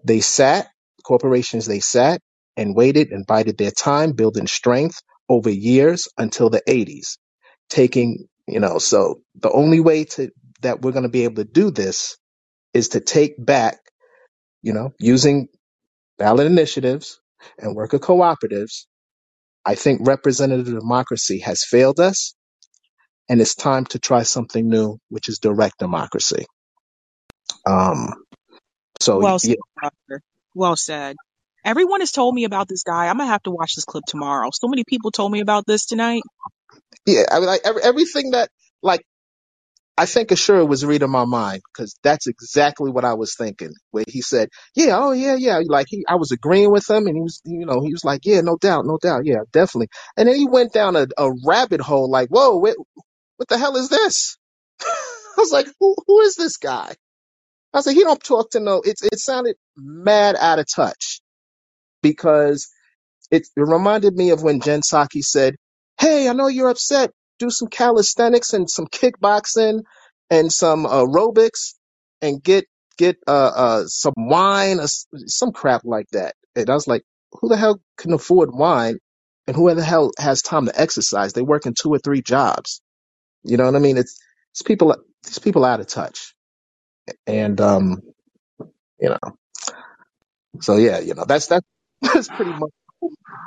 They 0.05 0.21
sat, 0.21 0.69
corporations, 1.05 1.67
they 1.67 1.81
sat 1.81 2.21
and 2.57 2.77
waited 2.77 3.11
and 3.13 3.27
bided 3.27 3.59
their 3.59 3.73
time, 3.73 4.13
building 4.13 4.47
strength 4.47 5.01
over 5.29 5.51
years 5.51 6.09
until 6.19 6.51
the 6.51 6.63
80s, 6.69 7.19
taking, 7.71 8.27
you 8.49 8.61
know, 8.61 8.79
so 8.79 9.23
the 9.37 9.51
only 9.53 9.81
way 9.81 10.05
to, 10.05 10.31
that 10.63 10.83
we're 10.83 10.93
going 10.93 11.05
to 11.05 11.11
be 11.11 11.25
able 11.25 11.37
to 11.37 11.45
do 11.51 11.71
this 11.71 12.17
is 12.75 12.91
to 12.91 13.01
take 13.01 13.35
back, 13.45 13.79
you 14.63 14.73
know, 14.75 14.93
using 15.01 15.49
ballot 16.19 16.47
initiatives 16.47 17.21
and 17.59 17.77
worker 17.77 17.99
cooperatives 18.01 18.87
I 19.67 19.75
think 19.77 20.07
representative 20.07 20.67
democracy 20.67 21.41
has 21.41 21.65
failed 21.65 22.01
us, 22.01 22.35
and 23.29 23.41
it's 23.41 23.55
time 23.55 23.87
to 23.87 23.99
try 23.99 24.23
something 24.25 24.69
new, 24.69 24.99
which 25.11 25.29
is 25.29 25.39
direct 25.39 25.79
democracy. 25.79 26.47
Um, 27.67 28.11
so 29.01 29.21
Well 29.21 29.39
said, 29.39 29.57
yeah. 29.83 30.19
Well 30.55 30.77
said. 30.77 31.17
Everyone 31.65 32.01
has 32.01 32.13
told 32.13 32.35
me 32.35 32.45
about 32.45 32.69
this 32.69 32.83
guy. 32.85 33.09
I'm 33.09 33.19
gonna 33.19 33.31
have 33.31 33.43
to 33.45 33.51
watch 33.51 33.75
this 33.77 33.85
clip 33.85 34.05
tomorrow. 34.07 34.51
So 34.53 34.69
many 34.69 34.85
people 34.85 35.11
told 35.11 35.33
me 35.33 35.41
about 35.41 35.67
this 35.67 35.87
tonight. 35.87 36.23
yeah. 37.07 37.25
I 37.31 37.39
mean, 37.41 37.47
like 37.49 37.63
every, 37.65 37.83
everything 37.83 38.33
that, 38.33 38.51
like, 38.83 39.03
I 39.97 40.07
think 40.07 40.31
Ashura 40.31 40.67
was 40.69 40.85
reading 40.85 41.11
my 41.11 41.25
mind 41.25 41.63
because 41.73 41.95
that's 42.03 42.27
exactly 42.27 42.91
what 42.91 43.05
I 43.05 43.15
was 43.15 43.37
thinking. 43.37 43.73
Where 43.93 44.05
he 44.09 44.23
said, 44.23 44.49
"Yeah, 44.75 44.99
oh 44.99 45.13
yeah, 45.13 45.37
yeah," 45.37 45.61
like 45.67 45.87
he, 45.89 46.05
I 46.09 46.17
was 46.17 46.33
agreeing 46.33 46.73
with 46.73 46.89
him, 46.91 47.07
and 47.07 47.17
he 47.17 47.23
was, 47.23 47.41
you 47.45 47.65
know, 47.67 47.81
he 47.81 47.93
was 47.93 48.05
like, 48.05 48.23
"Yeah, 48.25 48.41
no 48.41 48.57
doubt, 48.57 48.87
no 48.87 48.99
doubt, 49.01 49.23
yeah, 49.25 49.41
definitely." 49.53 49.89
And 50.17 50.29
then 50.29 50.37
he 50.37 50.49
went 50.49 50.73
down 50.73 50.97
a, 50.97 51.07
a 51.19 51.31
rabbit 51.47 51.81
hole, 51.81 52.11
like, 52.11 52.29
"Whoa, 52.31 52.57
what, 52.59 52.77
what 53.37 53.49
the 53.49 53.59
hell 53.59 53.77
is 53.77 53.89
this?" 53.91 54.39
I 54.83 55.35
was 55.39 55.53
like, 55.53 55.69
"Who, 55.81 55.97
who 56.07 56.21
is 56.23 56.37
this 56.37 56.59
guy?" 56.59 56.95
I 57.75 57.79
was 57.79 57.87
like, 57.87 57.97
"He 57.97 58.05
don't 58.05 58.23
talk 58.23 58.51
to 58.53 58.61
no." 58.61 58.83
It, 58.85 58.97
it 59.03 59.19
sounded 59.21 59.57
mad 59.77 60.37
out 60.39 60.59
of 60.61 60.67
touch 60.75 61.21
because 62.03 62.69
it, 63.31 63.43
it 63.57 63.61
reminded 63.63 64.15
me 64.17 64.31
of 64.31 64.43
when 64.43 64.61
Jen 64.61 64.83
Psaki 64.83 65.23
said, 65.23 65.57
Hey, 66.01 66.29
I 66.29 66.35
know 66.35 66.49
you're 66.49 66.71
upset. 66.71 67.11
Do 67.39 67.51
some 67.51 67.69
calisthenics 67.69 68.55
and 68.55 68.71
some 68.71 68.87
kickboxing 68.87 69.83
and 70.31 70.53
some 70.53 70.87
aerobics 70.87 71.75
and 72.23 72.43
get 72.43 72.67
get 72.99 73.17
uh, 73.27 73.53
uh, 73.57 73.85
some 73.87 74.15
wine 74.17 74.81
or 74.81 74.87
some 75.27 75.53
crap 75.53 75.83
like 75.85 76.09
that. 76.13 76.35
And 76.57 76.71
I 76.71 76.75
was 76.75 76.87
like, 76.89 77.03
who 77.33 77.49
the 77.49 77.57
hell 77.57 77.81
can 77.99 78.13
afford 78.13 78.51
wine 78.55 78.99
and 79.47 79.57
who 79.57 79.73
the 79.75 79.85
hell 79.85 80.13
has 80.19 80.43
time 80.43 80.67
to 80.67 80.81
exercise? 80.81 81.33
They 81.33 81.43
work 81.43 81.67
in 81.67 81.75
two 81.75 81.91
or 81.91 81.99
three 81.99 82.23
jobs. 82.23 82.83
You 83.45 83.57
know 83.57 83.67
what 83.67 83.77
I 83.77 83.81
mean? 83.81 83.99
It's, 83.99 84.19
it's 84.53 84.63
people, 84.63 84.97
it's 85.27 85.39
people 85.41 85.65
out 85.65 85.81
of 85.81 85.87
touch. 85.89 86.35
And, 87.27 87.61
um, 87.61 88.03
you 89.01 89.11
know, 89.11 89.19
so 90.61 90.77
yeah, 90.77 91.01
you 91.01 91.15
know, 91.15 91.25
that's, 91.27 91.49
that's, 91.49 91.67
that's 92.03 92.29
pretty 92.31 92.53
much 92.53 92.73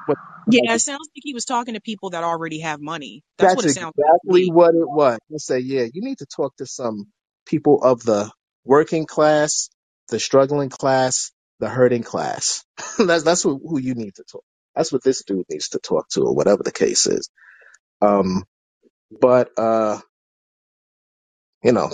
what 0.05 0.17
Yeah, 0.47 0.73
it 0.75 0.79
sounds 0.81 1.09
like 1.15 1.23
he 1.23 1.33
was 1.33 1.45
talking 1.45 1.75
to 1.75 1.81
people 1.81 2.11
that 2.11 2.23
already 2.23 2.61
have 2.61 2.81
money. 2.81 3.23
That's 3.39 3.55
what 3.55 3.65
it 3.65 3.69
sounds 3.69 3.95
exactly 3.97 4.45
me. 4.45 4.51
what 4.51 4.75
it 4.75 4.89
was. 4.89 5.19
I 5.33 5.37
say, 5.37 5.59
yeah, 5.59 5.83
you 5.93 6.01
need 6.03 6.19
to 6.19 6.27
talk 6.27 6.55
to 6.57 6.65
some 6.65 7.07
people 7.47 7.83
of 7.83 8.03
the 8.03 8.31
working 8.65 9.05
class, 9.05 9.69
the 10.09 10.19
struggling 10.19 10.69
class, 10.69 11.31
the 11.59 11.69
hurting 11.69 12.03
class. 12.03 12.65
that's 12.99 13.23
that's 13.23 13.43
who, 13.43 13.59
who 13.59 13.79
you 13.79 13.95
need 13.95 14.15
to 14.15 14.25
talk. 14.31 14.43
That's 14.75 14.91
what 14.93 15.03
this 15.03 15.23
dude 15.23 15.45
needs 15.49 15.69
to 15.69 15.79
talk 15.79 16.09
to, 16.11 16.23
or 16.23 16.35
whatever 16.35 16.63
the 16.63 16.71
case 16.73 17.07
is. 17.07 17.29
Um, 18.01 18.43
but 19.21 19.51
uh, 19.57 19.99
you 21.63 21.73
know, 21.73 21.91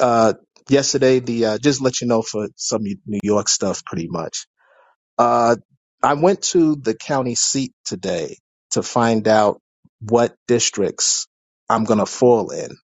uh, 0.00 0.34
yesterday 0.70 1.20
the 1.20 1.46
uh, 1.46 1.58
just 1.58 1.82
let 1.82 2.00
you 2.00 2.08
know 2.08 2.22
for 2.22 2.48
some 2.56 2.82
New 2.84 3.20
York 3.22 3.48
stuff, 3.48 3.84
pretty 3.84 4.08
much. 4.08 4.46
Uh, 5.18 5.56
I 6.02 6.14
went 6.14 6.42
to 6.44 6.76
the 6.76 6.94
county 6.94 7.36
seat 7.36 7.74
today 7.86 8.38
to 8.72 8.82
find 8.82 9.28
out 9.28 9.60
what 10.00 10.34
districts 10.48 11.28
I'm 11.70 11.84
gonna 11.84 12.06
fall 12.06 12.50
in 12.50 12.76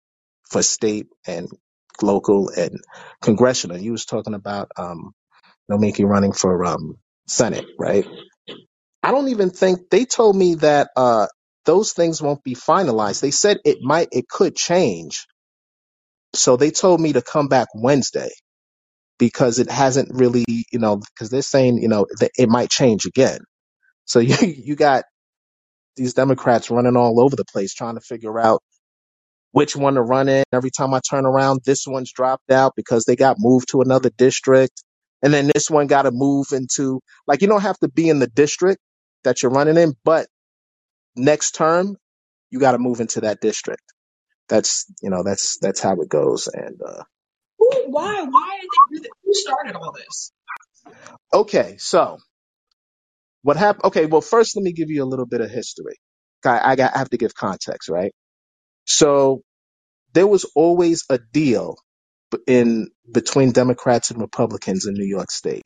for 0.49 0.63
state 0.63 1.07
and 1.27 1.49
local 2.01 2.49
and 2.49 2.79
congressional. 3.21 3.77
You 3.77 3.93
was 3.93 4.05
talking 4.05 4.35
about 4.35 4.71
um, 4.77 5.13
Nomiki 5.71 6.05
running 6.05 6.33
for 6.33 6.65
um 6.65 6.95
Senate, 7.27 7.65
right? 7.79 8.05
I 9.03 9.11
don't 9.11 9.29
even 9.29 9.51
think 9.51 9.89
they 9.91 10.05
told 10.05 10.35
me 10.35 10.55
that 10.55 10.89
uh 10.97 11.27
those 11.65 11.93
things 11.93 12.21
won't 12.21 12.43
be 12.43 12.55
finalized. 12.55 13.21
They 13.21 13.31
said 13.31 13.59
it 13.65 13.79
might, 13.81 14.09
it 14.11 14.29
could 14.29 14.55
change. 14.55 15.27
So 16.35 16.57
they 16.57 16.71
told 16.71 17.01
me 17.01 17.13
to 17.13 17.21
come 17.23 17.47
back 17.49 17.69
Wednesday 17.75 18.31
because 19.21 19.59
it 19.59 19.71
hasn't 19.71 20.09
really, 20.13 20.45
you 20.49 20.79
know, 20.79 20.97
because 20.97 21.31
they're 21.31 21.43
saying, 21.43 21.79
you 21.81 21.89
know, 21.89 22.07
that 22.21 22.31
it 22.39 22.49
might 22.49 22.71
change 22.71 23.05
again. 23.07 23.39
So 24.05 24.19
you 24.21 24.35
you 24.47 24.75
got 24.75 25.05
these 25.97 26.13
Democrats 26.15 26.71
running 26.71 26.97
all 26.97 27.21
over 27.21 27.35
the 27.35 27.45
place 27.45 27.73
trying 27.73 27.95
to 27.95 28.01
figure 28.01 28.39
out 28.39 28.61
which 29.53 29.75
one 29.75 29.95
to 29.95 30.03
run 30.03 30.29
in. 30.29 30.43
Every 30.53 30.71
time 30.71 30.93
I 30.93 31.01
turn 31.09 31.25
around, 31.25 31.61
this 31.65 31.85
one's 31.87 32.13
dropped 32.13 32.51
out 32.51 32.73
because 32.77 33.05
they 33.05 33.17
got 33.17 33.37
moved 33.39 33.69
to 33.71 33.81
another 33.81 34.11
district. 34.17 34.83
And 35.23 35.33
then 35.33 35.51
this 35.53 35.69
one 35.69 35.87
got 35.87 36.03
to 36.03 36.11
move 36.11 36.47
into, 36.53 37.01
like, 37.27 37.41
you 37.41 37.49
don't 37.49 37.61
have 37.63 37.79
to 37.79 37.89
be 37.89 38.09
in 38.09 38.19
the 38.19 38.27
district 38.27 38.81
that 39.25 39.43
you're 39.43 39.51
running 39.51 39.77
in, 39.77 39.93
but 40.05 40.27
next 41.15 41.53
term, 41.53 41.97
you 42.51 42.59
got 42.59 42.73
to 42.73 42.79
move 42.79 43.01
into 43.01 43.21
that 43.21 43.41
district. 43.41 43.83
That's, 44.49 44.85
you 45.01 45.09
know, 45.09 45.23
that's, 45.23 45.59
that's 45.59 45.81
how 45.81 45.93
it 46.01 46.09
goes. 46.09 46.47
And, 46.47 46.79
uh, 46.85 47.03
Who, 47.71 47.91
why? 47.91 48.23
Why 48.23 48.59
did 48.93 49.03
they? 49.03 49.09
Who 49.25 49.33
started 49.33 49.75
all 49.75 49.93
this? 49.93 50.33
okay. 51.33 51.77
So 51.79 52.19
what 53.43 53.57
happened? 53.57 53.85
Okay. 53.85 54.07
Well, 54.07 54.21
first, 54.21 54.55
let 54.57 54.63
me 54.63 54.73
give 54.73 54.89
you 54.89 55.03
a 55.03 55.07
little 55.07 55.27
bit 55.27 55.41
of 55.41 55.51
history. 55.51 55.95
I, 56.45 56.73
I 56.73 56.75
got, 56.77 56.95
I 56.95 56.99
have 56.99 57.09
to 57.11 57.17
give 57.17 57.35
context, 57.35 57.89
right? 57.89 58.13
So 58.85 59.41
there 60.13 60.27
was 60.27 60.45
always 60.55 61.05
a 61.09 61.19
deal 61.19 61.77
in 62.47 62.89
between 63.11 63.51
Democrats 63.53 64.11
and 64.11 64.21
Republicans 64.21 64.87
in 64.87 64.95
New 64.95 65.05
York 65.07 65.31
State. 65.31 65.63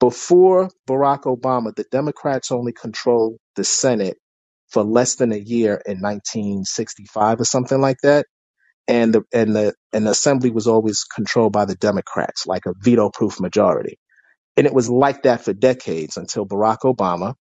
Before 0.00 0.70
Barack 0.88 1.22
Obama, 1.22 1.74
the 1.74 1.84
Democrats 1.90 2.52
only 2.52 2.72
controlled 2.72 3.36
the 3.56 3.64
Senate 3.64 4.18
for 4.68 4.82
less 4.84 5.16
than 5.16 5.32
a 5.32 5.38
year 5.38 5.80
in 5.86 6.00
1965 6.00 7.40
or 7.40 7.44
something 7.44 7.80
like 7.80 7.98
that. 8.02 8.26
And 8.88 9.14
the 9.14 9.22
and 9.34 9.56
the 9.56 9.74
and 9.92 10.06
the 10.06 10.12
assembly 10.12 10.50
was 10.50 10.66
always 10.68 11.04
controlled 11.04 11.52
by 11.54 11.66
the 11.66 11.76
Democrats, 11.76 12.46
like 12.46 12.66
a 12.66 12.74
veto-proof 12.80 13.40
majority. 13.40 13.98
And 14.56 14.66
it 14.66 14.74
was 14.74 14.90
like 14.90 15.24
that 15.24 15.44
for 15.44 15.52
decades 15.54 16.16
until 16.18 16.46
Barack 16.46 16.80
Obama. 16.84 17.34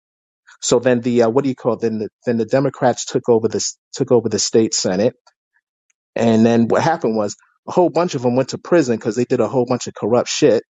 So 0.63 0.81
then 0.81 1.01
the 1.03 1.25
uh, 1.25 1.31
what 1.31 1.45
do 1.45 1.51
you 1.51 1.57
call 1.57 1.77
then 1.77 1.99
the 2.01 2.11
then 2.27 2.39
the 2.39 2.47
Democrats 2.47 3.07
took 3.07 3.29
over 3.29 3.49
this 3.49 3.79
took 3.95 4.13
over 4.13 4.29
the 4.29 4.39
state 4.41 4.75
Senate 4.75 5.13
And 6.15 6.45
then 6.45 6.69
what 6.69 6.83
happened 6.83 7.17
was 7.17 7.37
a 7.67 7.73
whole 7.73 7.91
bunch 7.91 8.15
of 8.15 8.23
them 8.23 8.37
went 8.37 8.51
to 8.51 8.59
prison 8.59 8.97
because 8.97 9.17
they 9.17 9.25
did 9.25 9.41
a 9.41 9.49
whole 9.49 9.67
bunch 9.67 9.87
of 9.87 9.95
corrupt 9.95 10.29
shit. 10.29 10.63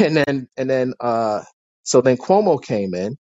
And 0.00 0.16
then, 0.16 0.48
and 0.56 0.70
then, 0.70 0.94
uh, 1.00 1.42
so 1.84 2.00
then 2.02 2.16
Cuomo 2.16 2.62
came 2.62 2.94
in 2.94 3.16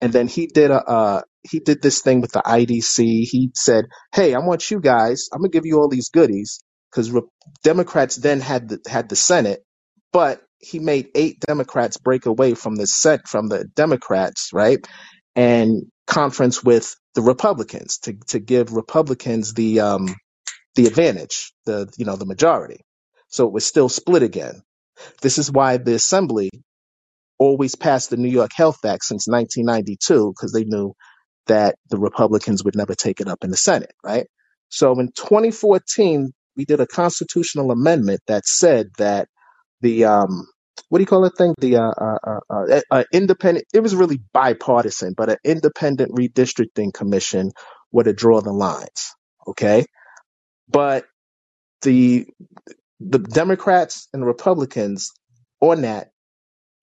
and 0.00 0.12
then 0.12 0.28
he 0.28 0.46
did 0.48 0.70
a, 0.70 0.82
uh, 0.84 1.22
he 1.42 1.60
did 1.60 1.82
this 1.82 2.02
thing 2.02 2.20
with 2.20 2.32
the 2.32 2.42
IDC. 2.44 2.98
He 2.98 3.50
said, 3.54 3.86
Hey, 4.14 4.34
I 4.34 4.38
want 4.38 4.70
you 4.70 4.80
guys, 4.80 5.28
I'm 5.32 5.42
to 5.42 5.48
give 5.48 5.66
you 5.66 5.78
all 5.78 5.88
these 5.88 6.10
goodies 6.10 6.62
because 6.90 7.10
re- 7.10 7.22
Democrats 7.64 8.16
then 8.16 8.40
had 8.40 8.68
the, 8.68 8.78
had 8.88 9.08
the 9.08 9.16
Senate, 9.16 9.60
but 10.12 10.42
he 10.58 10.78
made 10.78 11.08
eight 11.14 11.40
Democrats 11.40 11.96
break 11.96 12.26
away 12.26 12.54
from 12.54 12.76
the 12.76 12.86
set, 12.86 13.28
from 13.28 13.48
the 13.48 13.64
Democrats, 13.76 14.50
right? 14.52 14.78
And 15.36 15.84
conference 16.06 16.62
with 16.62 16.94
the 17.14 17.22
Republicans 17.22 17.98
to, 18.00 18.14
to 18.28 18.38
give 18.40 18.72
Republicans 18.72 19.54
the, 19.54 19.80
um, 19.80 20.08
the 20.74 20.86
advantage, 20.86 21.52
the 21.66 21.92
you 21.96 22.04
know 22.04 22.16
the 22.16 22.26
majority. 22.26 22.80
So 23.28 23.46
it 23.46 23.52
was 23.52 23.66
still 23.66 23.88
split 23.88 24.22
again. 24.22 24.62
This 25.22 25.38
is 25.38 25.50
why 25.50 25.78
the 25.78 25.94
assembly 25.94 26.50
always 27.38 27.74
passed 27.74 28.10
the 28.10 28.16
New 28.16 28.28
York 28.30 28.50
Health 28.54 28.84
Act 28.84 29.04
since 29.04 29.26
1992 29.28 30.32
because 30.36 30.52
they 30.52 30.64
knew 30.64 30.94
that 31.46 31.76
the 31.90 31.98
Republicans 31.98 32.64
would 32.64 32.76
never 32.76 32.94
take 32.94 33.20
it 33.20 33.28
up 33.28 33.44
in 33.44 33.50
the 33.50 33.56
Senate, 33.56 33.92
right? 34.04 34.26
So 34.68 34.98
in 35.00 35.08
2014, 35.16 36.32
we 36.56 36.64
did 36.64 36.80
a 36.80 36.86
constitutional 36.86 37.70
amendment 37.70 38.20
that 38.26 38.46
said 38.46 38.88
that 38.98 39.28
the 39.80 40.04
um 40.06 40.46
what 40.88 40.98
do 40.98 41.02
you 41.02 41.06
call 41.06 41.22
that 41.22 41.36
thing? 41.36 41.54
The 41.60 41.76
uh, 41.76 41.90
uh, 41.90 42.18
uh, 42.26 42.40
uh, 42.50 42.80
uh, 42.90 43.04
independent. 43.12 43.66
It 43.74 43.80
was 43.80 43.94
really 43.94 44.20
bipartisan, 44.32 45.14
but 45.16 45.30
an 45.30 45.36
independent 45.44 46.12
redistricting 46.12 46.92
commission 46.94 47.52
were 47.92 48.04
to 48.04 48.12
draw 48.12 48.40
the 48.40 48.52
lines. 48.52 49.14
Okay, 49.48 49.84
but 50.68 51.04
the 51.82 52.26
the 53.00 53.18
Democrats 53.18 54.08
and 54.12 54.26
Republicans 54.26 55.10
on 55.60 55.82
that 55.82 56.10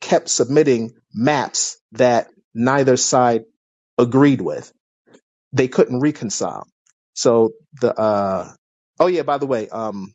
kept 0.01 0.29
submitting 0.29 0.91
maps 1.13 1.77
that 1.93 2.27
neither 2.53 2.97
side 2.97 3.43
agreed 3.99 4.41
with. 4.41 4.72
They 5.53 5.68
couldn't 5.69 6.02
reconcile. 6.02 6.68
So 7.15 7.52
the 7.82 7.98
uh 7.99 8.53
oh 8.99 9.07
yeah, 9.07 9.24
by 9.24 9.38
the 9.40 9.48
way, 9.48 9.69
um 9.69 10.14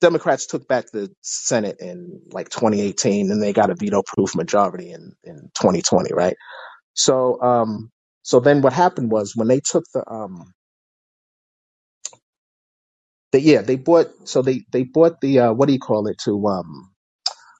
Democrats 0.00 0.46
took 0.46 0.68
back 0.68 0.86
the 0.92 1.10
Senate 1.22 1.78
in 1.80 2.22
like 2.32 2.50
2018 2.50 3.30
and 3.32 3.42
they 3.42 3.52
got 3.52 3.70
a 3.70 3.76
veto 3.76 4.02
proof 4.02 4.34
majority 4.36 4.92
in 4.92 5.14
in 5.24 5.50
2020, 5.60 6.14
right? 6.14 6.36
So 6.94 7.40
um 7.42 7.90
so 8.22 8.40
then 8.40 8.62
what 8.62 8.72
happened 8.74 9.10
was 9.12 9.34
when 9.36 9.48
they 9.48 9.60
took 9.60 9.84
the 9.94 10.04
um 10.10 10.52
the, 13.32 13.40
yeah, 13.40 13.62
they 13.62 13.76
bought 13.76 14.08
so 14.28 14.42
they 14.42 14.64
they 14.72 14.84
bought 14.84 15.20
the 15.22 15.40
uh 15.40 15.52
what 15.54 15.66
do 15.68 15.74
you 15.74 15.80
call 15.80 16.08
it 16.08 16.18
to 16.24 16.46
um 16.48 16.88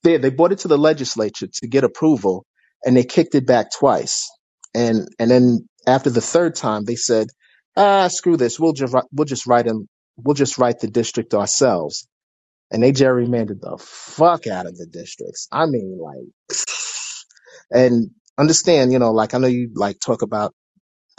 They 0.04 0.18
they 0.18 0.30
brought 0.30 0.52
it 0.52 0.60
to 0.60 0.68
the 0.68 0.78
legislature 0.78 1.48
to 1.48 1.68
get 1.68 1.84
approval, 1.84 2.46
and 2.84 2.96
they 2.96 3.04
kicked 3.04 3.36
it 3.36 3.46
back 3.46 3.68
twice. 3.78 4.30
And 4.74 5.08
and 5.18 5.30
then 5.30 5.68
after 5.86 6.10
the 6.10 6.20
third 6.20 6.56
time, 6.56 6.84
they 6.84 6.96
said, 6.96 7.28
"Ah, 7.76 8.08
screw 8.08 8.36
this. 8.36 8.60
We'll 8.60 8.74
just 8.74 8.94
we'll 9.12 9.26
just 9.26 9.46
write 9.46 9.66
them. 9.66 9.88
We'll 10.16 10.34
just 10.34 10.58
write 10.58 10.80
the 10.80 10.88
district 10.88 11.34
ourselves." 11.34 12.08
And 12.72 12.82
they 12.82 12.92
gerrymandered 12.92 13.60
the 13.60 13.78
fuck 13.80 14.46
out 14.46 14.66
of 14.66 14.76
the 14.76 14.86
districts. 14.86 15.48
I 15.52 15.66
mean, 15.66 15.98
like, 16.02 16.58
and 17.72 18.10
understand, 18.38 18.92
you 18.92 18.98
know, 19.00 19.12
like 19.12 19.34
I 19.34 19.38
know 19.38 19.48
you 19.48 19.70
like 19.74 19.98
talk 20.00 20.22
about 20.22 20.46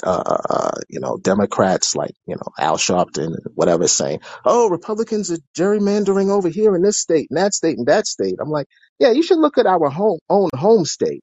uh, 0.03 0.71
you 0.89 1.01
know, 1.01 1.19
Democrats 1.19 1.95
like, 1.95 2.13
you 2.27 2.35
know, 2.35 2.47
Al 2.59 2.77
Sharpton 2.77 3.35
whatever 3.55 3.87
saying, 3.87 4.21
oh, 4.45 4.69
Republicans 4.69 5.31
are 5.31 5.39
gerrymandering 5.57 6.31
over 6.31 6.49
here 6.49 6.75
in 6.75 6.83
this 6.83 6.99
state 6.99 7.27
and 7.31 7.37
that 7.39 7.53
state 7.55 7.77
and 7.77 7.87
that 7.87 8.07
state. 8.07 8.35
I'm 8.41 8.49
like, 8.51 8.67
yeah, 8.99 9.11
you 9.11 9.23
should 9.23 9.39
look 9.39 9.59
at 9.59 9.67
our 9.67 9.89
home, 9.91 10.19
own 10.29 10.49
home 10.55 10.85
state. 10.85 11.21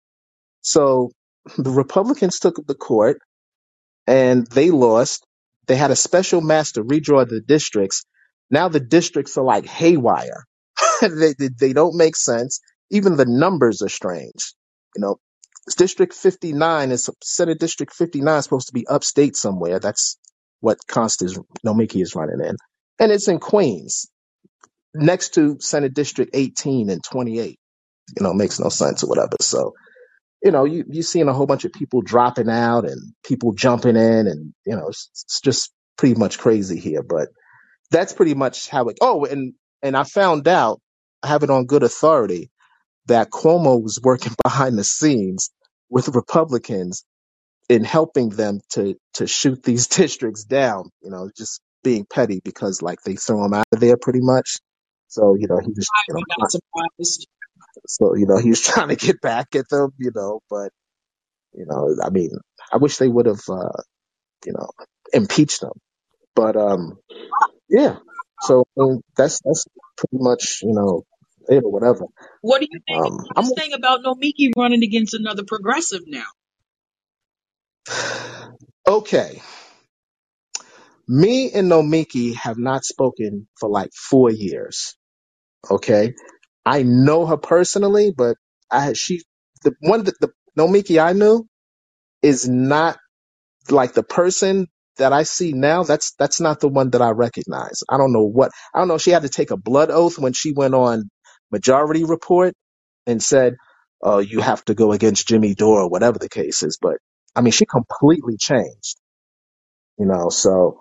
So 0.63 1.11
the 1.59 1.71
Republicans 1.71 2.39
took 2.39 2.57
the 2.67 2.75
court 2.75 3.19
and 4.07 4.47
they 4.49 4.71
lost. 4.71 5.27
They 5.67 5.77
had 5.77 5.91
a 5.91 5.97
special 5.97 6.41
master 6.41 6.85
redraw 6.85 7.29
the 7.29 7.41
districts. 7.41 8.05
Now 8.51 8.69
the 8.69 8.81
districts 8.81 9.37
are 9.39 9.45
like 9.45 9.67
haywire. 9.67 10.45
they, 11.03 11.35
they, 11.39 11.49
they 11.59 11.73
don't 11.73 11.97
make 11.97 12.17
sense. 12.17 12.61
Even 12.91 13.17
the 13.17 13.27
numbers 13.27 13.83
are 13.83 13.89
strange. 13.89 14.55
You 14.97 15.03
know, 15.03 15.17
District 15.77 16.15
59 16.15 16.93
is 16.93 17.11
Senate 17.23 17.59
District 17.59 17.93
59 17.93 18.39
is 18.39 18.45
supposed 18.45 18.69
to 18.69 18.73
be 18.75 18.87
upstate 18.87 19.37
somewhere. 19.37 19.81
That's 19.81 20.17
what 20.61 20.79
Constance 20.89 21.39
Nomiki 21.67 22.03
is 22.03 22.15
running 22.15 22.41
in. 22.41 22.57
And 23.01 23.13
it's 23.13 23.29
in 23.29 23.41
Queens, 23.41 24.09
next 24.95 25.35
to 25.35 25.59
Senate 25.61 25.95
District 25.95 26.31
18 26.35 26.91
and 26.91 27.03
28. 27.03 27.59
You 28.17 28.23
know, 28.23 28.33
makes 28.35 28.61
no 28.61 28.69
sense 28.69 29.03
or 29.03 29.09
whatever. 29.09 29.33
So, 29.41 29.75
you 30.47 30.53
know, 30.53 30.65
you, 30.65 30.85
you're 30.89 31.05
seeing 31.05 31.29
a 31.29 31.35
whole 31.35 31.47
bunch 31.47 31.67
of 31.67 31.75
people 31.75 32.03
dropping 32.03 32.51
out 32.51 32.87
and 32.87 33.15
people 33.27 33.53
jumping 33.55 33.97
in 33.97 34.29
and, 34.29 34.55
you 34.67 34.77
know, 34.77 34.89
it's, 34.89 35.11
it's 35.13 35.43
just 35.43 35.73
pretty 35.99 36.17
much 36.17 36.39
crazy 36.39 36.81
here. 36.81 37.03
But 37.05 37.31
that's 37.91 38.15
pretty 38.15 38.35
much 38.35 38.69
how 38.71 38.89
it, 38.89 38.99
oh, 39.03 39.27
and, 39.27 39.55
and 39.83 39.97
I 39.97 40.05
found 40.05 40.49
out, 40.49 40.81
I 41.23 41.29
have 41.29 41.43
it 41.45 41.51
on 41.51 41.67
good 41.67 41.85
authority 41.85 42.51
that 43.07 43.31
Cuomo 43.31 43.83
was 43.83 44.01
working 44.03 44.35
behind 44.45 44.79
the 44.79 44.85
scenes 44.85 45.51
with 45.91 46.09
Republicans 46.15 47.05
in 47.69 47.85
helping 47.85 48.31
them 48.31 48.61
to 48.73 48.97
to 49.15 49.29
shoot 49.29 49.63
these 49.65 49.89
districts 49.99 50.45
down. 50.45 50.91
You 51.03 51.11
know, 51.11 51.31
just 51.37 51.63
being 51.85 52.07
petty 52.07 52.41
because 52.45 52.83
like 52.83 53.01
they 53.03 53.17
throw 53.17 53.45
him 53.45 53.55
out 53.55 53.67
of 53.73 53.81
there 53.81 53.99
pretty 53.99 54.21
much. 54.23 54.57
So 55.09 55.37
you 55.39 55.49
know 55.49 55.59
he 55.61 55.69
was 55.77 55.89
you 56.09 56.15
know 56.15 56.23
not 56.39 56.51
surprised. 56.51 57.29
So 57.87 58.17
you 58.17 58.27
know 58.27 58.39
he 58.39 58.51
was 58.51 58.63
trying 58.67 58.89
to 58.91 58.97
get 58.97 59.21
back 59.21 59.57
at 59.57 59.69
them. 59.71 59.93
You 59.99 60.13
know, 60.15 60.41
but 60.51 60.71
you 61.55 61.67
know 61.67 61.97
I 62.05 62.11
mean 62.11 62.31
I 62.73 62.79
wish 62.79 62.99
they 62.99 63.09
would 63.09 63.27
have 63.27 63.43
uh, 63.49 63.83
you 64.47 64.55
know 64.55 64.71
impeached 65.13 65.63
them. 65.63 65.73
But 66.37 66.57
um, 66.57 66.99
yeah. 67.69 67.99
So 68.43 68.67
um, 68.81 69.03
that's 69.17 69.41
that's 69.45 69.67
pretty 69.99 70.23
much 70.25 70.61
you 70.63 70.75
know 70.75 71.05
it 71.49 71.65
or 71.65 71.73
whatever. 71.73 72.07
What 72.43 72.61
do 72.61 72.69
you 72.71 72.81
think 72.87 73.05
Um, 73.05 73.19
I'm 73.37 73.45
saying 73.45 73.73
about 73.75 74.03
Nomiki 74.05 74.51
running 74.57 74.85
against 74.85 75.15
another 75.15 75.45
progressive 75.47 76.03
now? 76.07 76.27
okay. 78.89 79.43
Me 81.09 81.53
and 81.53 81.71
Nomiki 81.71 82.35
have 82.37 82.59
not 82.59 82.85
spoken 82.85 83.47
for 83.61 83.69
like 83.69 83.91
four 83.95 84.31
years. 84.31 84.97
Okay, 85.71 86.15
I 86.67 86.85
know 86.85 87.27
her 87.27 87.39
personally, 87.39 88.15
but 88.17 88.39
I 88.73 88.95
she 88.95 89.23
the 89.65 89.75
one 89.83 90.05
that 90.05 90.21
the 90.21 90.31
Nomiki 90.59 91.03
I 91.05 91.15
knew 91.15 91.49
is 92.23 92.49
not 92.49 92.99
like 93.71 93.95
the 93.95 94.05
person 94.05 94.69
that 94.99 95.13
I 95.13 95.25
see 95.25 95.53
now. 95.53 95.85
That's 95.85 96.15
that's 96.19 96.41
not 96.41 96.61
the 96.61 96.69
one 96.69 96.91
that 96.91 97.03
I 97.03 97.11
recognize. 97.11 97.83
I 97.89 97.99
don't 97.99 98.13
know 98.13 98.25
what 98.27 98.53
I 98.75 98.81
don't 98.81 98.89
know. 98.89 98.99
She 98.99 99.13
had 99.13 99.23
to 99.23 99.29
take 99.29 99.53
a 99.53 99.57
blood 99.59 99.91
oath 99.91 100.19
when 100.19 100.35
she 100.35 100.53
went 100.55 100.75
on 100.75 101.11
Majority 101.53 102.05
Report 102.05 102.55
and 103.07 103.23
said, 103.23 103.57
"Oh, 104.03 104.19
you 104.21 104.41
have 104.41 104.65
to 104.67 104.75
go 104.75 104.93
against 104.93 105.29
Jimmy 105.29 105.55
Dore, 105.55 105.83
or 105.83 105.91
whatever 105.91 106.19
the 106.19 106.29
case 106.31 106.63
is." 106.65 106.79
But 106.83 106.99
I 107.37 107.43
mean, 107.43 107.53
she 107.53 107.67
completely 107.67 108.37
changed. 108.39 108.99
You 109.99 110.07
know, 110.07 110.31
so 110.31 110.81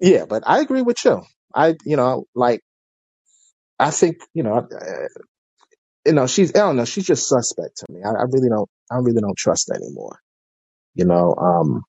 yeah. 0.00 0.26
But 0.26 0.44
I 0.46 0.60
agree 0.60 0.82
with 0.82 1.04
you. 1.04 1.22
I 1.54 1.76
you 1.84 1.96
know 1.96 2.26
like 2.34 2.62
I 3.78 3.90
think 3.90 4.18
you 4.34 4.42
know. 4.44 4.56
Uh, 4.58 5.08
you 6.06 6.12
know, 6.12 6.26
she's 6.26 6.50
I 6.54 6.60
don't 6.60 6.76
know, 6.76 6.84
she's 6.84 7.06
just 7.06 7.28
suspect 7.28 7.78
to 7.78 7.86
me. 7.92 8.02
I, 8.04 8.10
I 8.10 8.24
really 8.30 8.48
don't 8.48 8.68
I 8.90 8.96
really 8.96 9.20
don't 9.20 9.36
trust 9.38 9.70
anymore. 9.70 10.20
You 10.94 11.06
know, 11.06 11.34
um, 11.36 11.84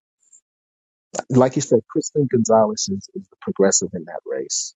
like 1.30 1.56
you 1.56 1.64
said, 1.64 1.80
Kristen 1.90 2.28
Gonzalez 2.32 2.90
is, 2.92 3.10
is 3.16 3.28
the 3.30 3.38
progressive 3.42 3.90
in 3.94 4.06
that 4.06 4.22
race. 4.26 4.76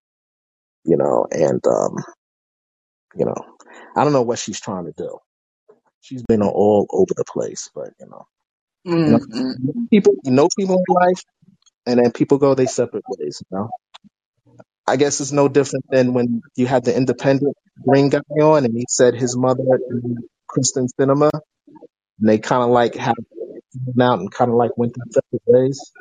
You 0.86 0.98
know, 0.98 1.28
and 1.32 1.62
um, 1.68 1.98
you 3.16 3.26
know, 3.26 3.36
I 3.96 4.04
don't 4.04 4.14
know 4.14 4.24
what 4.24 4.40
she's 4.40 4.62
trying 4.62 4.86
to 4.86 4.94
do. 4.98 5.20
She's 6.02 6.24
been 6.24 6.44
all 6.44 6.88
over 6.92 7.14
the 7.16 7.26
place, 7.26 7.70
but 7.76 7.90
you 8.00 8.08
know, 8.08 8.28
you 9.06 9.14
Mm-mm. 9.16 9.56
know, 9.66 9.74
people 9.92 10.16
you 10.24 10.32
know 10.32 10.50
people 10.58 10.78
in 10.78 10.96
life, 10.96 11.24
and 11.88 12.00
then 12.04 12.12
people 12.12 12.40
go 12.40 12.56
their 12.56 12.68
separate 12.68 13.06
ways. 13.08 13.44
You 13.52 13.58
know, 13.58 13.70
I 14.90 14.98
guess 14.98 15.22
it's 15.22 15.32
no 15.34 15.48
different 15.50 15.86
than 15.92 16.14
when 16.14 16.42
you 16.58 16.68
had 16.68 16.86
the 16.86 16.96
independent 16.96 17.56
green 17.88 18.10
guy 18.10 18.22
on, 18.42 18.66
and 18.66 18.76
he 18.76 18.86
said 18.90 19.16
his 19.16 19.38
mother 19.38 19.64
and 19.90 20.20
Kyrsten 20.50 20.90
Sinema, 21.00 21.32
and 22.20 22.30
they 22.30 22.40
kind 22.40 22.64
of 22.64 22.70
like 22.70 22.96
had 22.96 23.16
fallen 23.86 24.02
out 24.02 24.20
and 24.20 24.32
kind 24.32 24.52
of 24.52 24.58
like 24.58 24.78
went 24.78 24.94
their 24.96 25.06
separate 25.12 25.44
ways. 25.48 25.92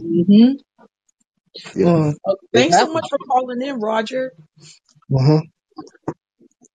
hmm 0.00 0.52
Yeah, 1.74 1.88
Mm. 1.88 2.14
it 2.52 2.52
Thanks 2.54 2.76
so 2.78 2.92
much 2.92 3.06
for 3.10 3.18
calling 3.18 3.62
in, 3.62 3.80
Roger. 3.80 4.32
hmm 5.10 5.38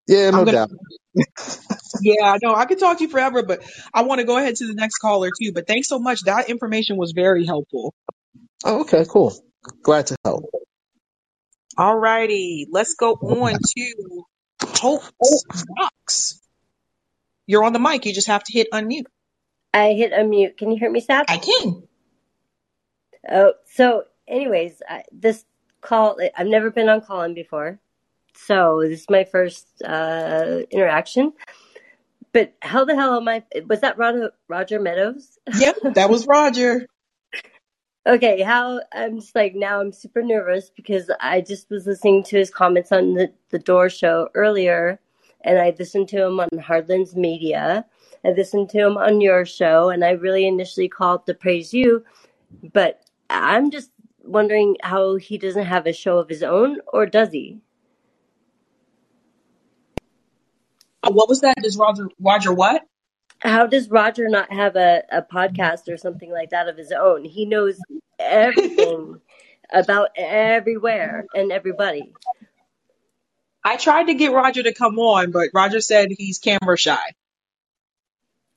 Yeah, 0.08 0.30
no 0.32 0.44
gonna. 0.44 0.52
doubt. 0.52 0.70
Yeah, 2.00 2.24
I 2.32 2.38
know. 2.42 2.54
I 2.54 2.66
could 2.66 2.78
talk 2.78 2.98
to 2.98 3.04
you 3.04 3.10
forever, 3.10 3.42
but 3.42 3.62
I 3.94 4.02
want 4.02 4.20
to 4.20 4.26
go 4.26 4.36
ahead 4.38 4.56
to 4.56 4.66
the 4.66 4.74
next 4.74 4.98
caller 4.98 5.30
too. 5.30 5.52
But 5.52 5.66
thanks 5.66 5.88
so 5.88 5.98
much. 5.98 6.22
That 6.24 6.50
information 6.50 6.96
was 6.96 7.12
very 7.12 7.46
helpful. 7.46 7.94
Oh, 8.64 8.82
okay, 8.82 9.04
cool. 9.08 9.34
Glad 9.82 10.08
to 10.08 10.16
help. 10.24 10.44
All 11.78 11.96
righty, 11.96 12.66
let's 12.70 12.94
go 12.94 13.12
on 13.12 13.52
to 13.52 14.24
Hope 14.62 15.02
Knox. 15.68 16.40
You're 17.46 17.64
on 17.64 17.72
the 17.72 17.78
mic. 17.78 18.06
You 18.06 18.14
just 18.14 18.28
have 18.28 18.42
to 18.44 18.52
hit 18.52 18.68
unmute. 18.72 19.04
I 19.74 19.92
hit 19.92 20.12
unmute. 20.12 20.56
Can 20.56 20.70
you 20.70 20.78
hear 20.78 20.90
me, 20.90 21.00
Seth? 21.00 21.26
I 21.28 21.36
can. 21.36 21.82
Oh, 23.30 23.52
so 23.66 24.04
anyways, 24.26 24.82
I, 24.88 25.02
this 25.12 25.44
call, 25.80 26.18
I've 26.36 26.46
never 26.46 26.70
been 26.70 26.88
on 26.88 27.02
Callin 27.02 27.34
before. 27.34 27.78
So 28.34 28.80
this 28.82 29.02
is 29.02 29.10
my 29.10 29.24
first 29.24 29.66
uh, 29.82 30.60
interaction. 30.70 31.32
But 32.32 32.54
how 32.60 32.84
the 32.84 32.94
hell 32.94 33.16
am 33.16 33.28
I? 33.28 33.44
Was 33.66 33.80
that 33.80 33.98
Roger, 33.98 34.32
Roger 34.48 34.80
Meadows? 34.80 35.38
Yep, 35.58 35.76
that 35.94 36.10
was 36.10 36.26
Roger. 36.26 36.86
Okay, 38.06 38.40
how 38.42 38.82
I'm 38.92 39.18
just 39.18 39.34
like 39.34 39.56
now 39.56 39.80
I'm 39.80 39.90
super 39.90 40.22
nervous 40.22 40.70
because 40.70 41.10
I 41.20 41.40
just 41.40 41.68
was 41.70 41.88
listening 41.88 42.22
to 42.24 42.36
his 42.36 42.50
comments 42.50 42.92
on 42.92 43.14
the, 43.14 43.32
the 43.50 43.58
Dore 43.58 43.90
show 43.90 44.28
earlier 44.36 45.00
and 45.40 45.58
I 45.58 45.74
listened 45.76 46.08
to 46.10 46.24
him 46.24 46.38
on 46.38 46.48
Hard 46.60 46.88
Lens 46.88 47.16
Media. 47.16 47.84
I 48.24 48.28
listened 48.30 48.70
to 48.70 48.78
him 48.78 48.96
on 48.96 49.20
your 49.20 49.44
show 49.44 49.90
and 49.90 50.04
I 50.04 50.10
really 50.10 50.46
initially 50.46 50.88
called 50.88 51.26
to 51.26 51.34
praise 51.34 51.74
you, 51.74 52.04
but 52.72 53.00
I'm 53.28 53.72
just 53.72 53.90
wondering 54.22 54.76
how 54.84 55.16
he 55.16 55.36
doesn't 55.36 55.66
have 55.66 55.88
a 55.88 55.92
show 55.92 56.18
of 56.18 56.28
his 56.28 56.44
own 56.44 56.78
or 56.92 57.06
does 57.06 57.32
he? 57.32 57.58
What 61.02 61.28
was 61.28 61.40
that? 61.40 61.56
Does 61.60 61.76
Roger 61.76 62.08
Roger 62.20 62.52
what? 62.52 62.82
How 63.40 63.66
does 63.66 63.90
Roger 63.90 64.28
not 64.28 64.52
have 64.52 64.76
a, 64.76 65.02
a 65.10 65.22
podcast 65.22 65.88
or 65.88 65.96
something 65.96 66.30
like 66.30 66.50
that 66.50 66.68
of 66.68 66.76
his 66.76 66.92
own? 66.92 67.24
He 67.24 67.44
knows 67.44 67.78
everything 68.18 69.20
about 69.72 70.10
everywhere 70.16 71.26
and 71.34 71.52
everybody. 71.52 72.12
I 73.64 73.76
tried 73.76 74.04
to 74.04 74.14
get 74.14 74.32
Roger 74.32 74.62
to 74.62 74.72
come 74.72 74.98
on, 74.98 75.32
but 75.32 75.50
Roger 75.52 75.80
said 75.80 76.08
he's 76.16 76.38
camera 76.38 76.78
shy. 76.78 77.14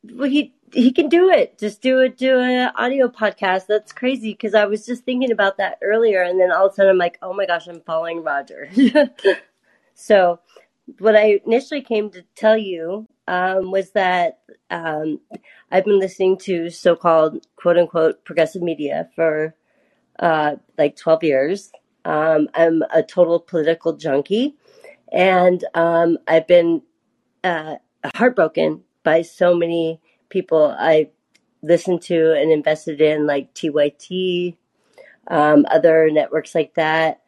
Well, 0.04 0.30
he 0.30 0.54
he 0.72 0.92
can 0.92 1.10
do 1.10 1.30
it. 1.30 1.58
Just 1.58 1.82
do 1.82 2.00
it. 2.00 2.18
Do 2.18 2.40
an 2.40 2.72
audio 2.76 3.08
podcast. 3.08 3.66
That's 3.68 3.92
crazy 3.92 4.32
because 4.32 4.54
I 4.54 4.66
was 4.66 4.86
just 4.86 5.04
thinking 5.04 5.32
about 5.32 5.58
that 5.58 5.80
earlier, 5.82 6.22
and 6.22 6.40
then 6.40 6.52
all 6.52 6.68
of 6.68 6.74
a 6.74 6.76
sudden 6.76 6.92
I'm 6.92 6.98
like, 6.98 7.18
oh 7.22 7.34
my 7.34 7.46
gosh, 7.46 7.68
I'm 7.68 7.82
following 7.82 8.24
Roger. 8.24 8.70
so, 9.96 10.40
what 10.98 11.16
I 11.16 11.40
initially 11.46 11.82
came 11.82 12.10
to 12.12 12.24
tell 12.36 12.58
you 12.58 13.08
um, 13.28 13.72
was 13.72 13.92
that 13.92 14.40
um, 14.70 15.20
I've 15.72 15.86
been 15.86 16.00
listening 16.00 16.38
to 16.40 16.70
so-called 16.70 17.46
quote 17.56 17.78
unquote 17.78 18.26
progressive 18.26 18.62
media 18.62 19.10
for 19.16 19.56
uh, 20.20 20.56
like 20.78 20.96
12 20.96 21.24
years. 21.24 21.72
Um, 22.06 22.50
I'm 22.56 22.82
a 22.94 23.04
total 23.04 23.40
political 23.40 23.94
junkie, 23.94 24.56
and 25.12 25.64
um, 25.76 26.18
I've 26.28 26.48
been 26.48 26.82
uh, 27.44 27.76
heartbroken 28.16 28.84
by 29.04 29.22
so 29.22 29.56
many 29.56 30.02
people 30.30 30.76
I 30.78 31.10
listened 31.62 32.02
to 32.04 32.34
and 32.34 32.52
invested 32.52 33.02
in, 33.02 33.28
like 33.28 33.54
TYT, 33.54 34.56
um, 35.28 35.66
other 35.70 36.10
networks 36.10 36.56
like 36.56 36.74
that, 36.76 37.22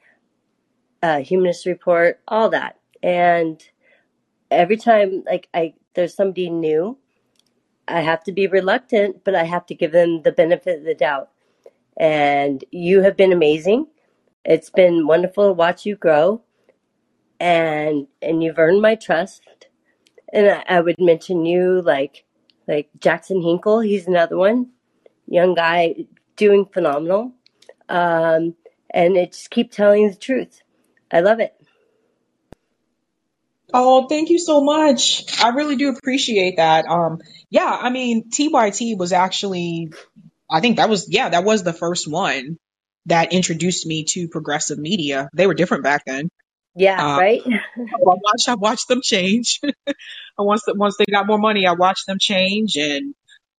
uh, 1.03 1.19
Humanist 1.19 1.65
Report, 1.65 2.19
all 2.27 2.49
that. 2.49 2.77
And 3.03 3.63
every 4.51 4.77
time, 4.77 5.23
like, 5.25 5.49
I 5.53 5.75
there's 5.95 6.15
somebody 6.15 6.49
new, 6.49 6.97
I 7.87 8.01
have 8.01 8.23
to 8.25 8.31
be 8.31 8.47
reluctant, 8.47 9.23
but 9.23 9.35
I 9.35 9.43
have 9.43 9.65
to 9.67 9.75
give 9.75 9.91
them 9.91 10.23
the 10.23 10.31
benefit 10.31 10.79
of 10.79 10.85
the 10.85 10.95
doubt. 10.95 11.29
And 11.97 12.63
you 12.71 13.01
have 13.03 13.17
been 13.17 13.33
amazing. 13.33 13.87
It's 14.45 14.69
been 14.69 15.07
wonderful 15.07 15.47
to 15.47 15.53
watch 15.53 15.85
you 15.85 15.95
grow, 15.95 16.43
and 17.39 18.07
and 18.21 18.43
you've 18.43 18.59
earned 18.59 18.81
my 18.81 18.95
trust. 18.95 19.41
And 20.33 20.49
I, 20.49 20.65
I 20.67 20.81
would 20.81 20.99
mention 20.99 21.45
you 21.45 21.81
like 21.81 22.25
like 22.67 22.89
Jackson 22.99 23.41
Hinkle. 23.41 23.81
He's 23.81 24.07
another 24.07 24.37
one, 24.37 24.71
young 25.27 25.55
guy 25.55 26.07
doing 26.37 26.65
phenomenal. 26.65 27.33
Um, 27.89 28.55
and 28.91 29.17
it 29.17 29.33
just 29.33 29.51
keep 29.51 29.71
telling 29.71 30.09
the 30.09 30.15
truth. 30.15 30.63
I 31.11 31.21
love 31.21 31.39
it. 31.39 31.55
Oh, 33.73 34.07
thank 34.07 34.29
you 34.29 34.39
so 34.39 34.61
much. 34.61 35.41
I 35.41 35.49
really 35.49 35.75
do 35.75 35.89
appreciate 35.89 36.57
that. 36.57 36.85
Um, 36.85 37.19
yeah, 37.49 37.77
I 37.81 37.89
mean, 37.89 38.29
TYT 38.29 38.97
was 38.97 39.13
actually, 39.13 39.91
I 40.49 40.59
think 40.59 40.77
that 40.77 40.89
was, 40.89 41.07
yeah, 41.09 41.29
that 41.29 41.43
was 41.43 41.63
the 41.63 41.73
first 41.73 42.09
one 42.09 42.57
that 43.07 43.33
introduced 43.33 43.85
me 43.85 44.05
to 44.09 44.27
progressive 44.27 44.77
media. 44.77 45.29
They 45.33 45.47
were 45.47 45.53
different 45.53 45.83
back 45.83 46.03
then. 46.05 46.29
Yeah, 46.75 47.15
Uh, 47.15 47.19
right. 47.19 47.41
I 47.45 47.59
watched, 47.99 48.49
I 48.49 48.55
watched 48.55 48.87
them 48.87 49.01
change. 49.03 49.59
and 49.63 49.95
once, 50.37 50.63
once 50.67 50.95
they 50.97 51.05
got 51.05 51.27
more 51.27 51.39
money, 51.39 51.65
I 51.65 51.73
watched 51.73 52.07
them 52.07 52.17
change 52.19 52.75
and 52.77 53.13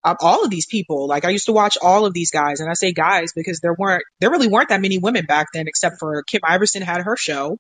um, 0.05 0.17
all 0.21 0.45
of 0.45 0.51
these 0.51 0.67
people, 0.67 1.07
like 1.07 1.25
I 1.25 1.31
used 1.31 1.47
to 1.47 1.53
watch 1.53 1.79
all 1.81 2.07
of 2.07 2.13
these 2.15 2.31
guys 2.31 2.61
and 2.61 2.71
I 2.71 2.75
say 2.75 2.93
guys 2.93 3.33
because 3.35 3.61
there 3.61 3.75
weren't, 3.79 4.03
there 4.21 4.31
really 4.31 4.49
weren't 4.49 4.71
that 4.71 4.81
many 4.81 4.99
women 4.99 5.27
back 5.27 5.49
then 5.55 5.69
except 5.69 5.97
for 5.99 6.23
Kim 6.25 6.41
Iversen 6.43 6.83
had 6.83 7.03
her 7.03 7.17
show. 7.17 7.57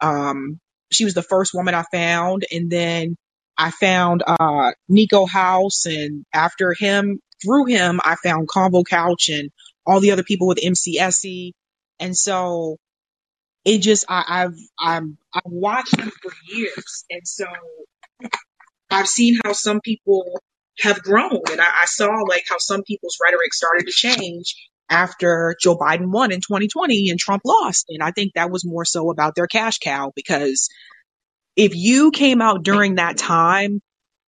Um, 0.00 0.60
she 0.90 1.04
was 1.04 1.14
the 1.14 1.22
first 1.22 1.54
woman 1.54 1.74
I 1.74 1.84
found, 1.92 2.44
and 2.50 2.70
then 2.70 3.16
I 3.56 3.70
found 3.70 4.22
uh, 4.26 4.72
Niko 4.90 5.28
House, 5.28 5.86
and 5.86 6.24
after 6.32 6.74
him, 6.78 7.20
through 7.42 7.66
him, 7.66 8.00
I 8.04 8.16
found 8.16 8.48
Convo 8.48 8.84
Couch 8.86 9.28
and 9.28 9.50
all 9.86 10.00
the 10.00 10.12
other 10.12 10.22
people 10.22 10.46
with 10.46 10.58
MCSE, 10.58 11.52
and 11.98 12.16
so 12.16 12.76
it 13.64 13.78
just 13.78 14.04
I, 14.08 14.24
I've 14.28 14.58
I'm 14.78 15.18
I've 15.34 15.42
watched 15.44 15.96
them 15.96 16.10
for 16.22 16.32
years, 16.48 17.04
and 17.10 17.26
so 17.26 17.46
I've 18.90 19.08
seen 19.08 19.38
how 19.44 19.52
some 19.52 19.80
people 19.80 20.40
have 20.80 21.02
grown. 21.02 21.40
And 21.50 21.60
I, 21.60 21.82
I 21.82 21.84
saw 21.86 22.08
like 22.28 22.44
how 22.48 22.58
some 22.58 22.82
people's 22.82 23.18
rhetoric 23.24 23.52
started 23.52 23.86
to 23.86 23.92
change 23.92 24.54
after 24.90 25.54
Joe 25.60 25.76
Biden 25.76 26.10
won 26.10 26.32
in 26.32 26.40
2020 26.40 27.10
and 27.10 27.18
Trump 27.18 27.42
lost. 27.44 27.86
And 27.88 28.02
I 28.02 28.10
think 28.10 28.32
that 28.34 28.50
was 28.50 28.64
more 28.64 28.84
so 28.84 29.10
about 29.10 29.34
their 29.34 29.46
cash 29.46 29.78
cow 29.78 30.12
because 30.14 30.68
if 31.56 31.74
you 31.74 32.10
came 32.10 32.40
out 32.40 32.62
during 32.62 32.96
that 32.96 33.16
time 33.16 33.80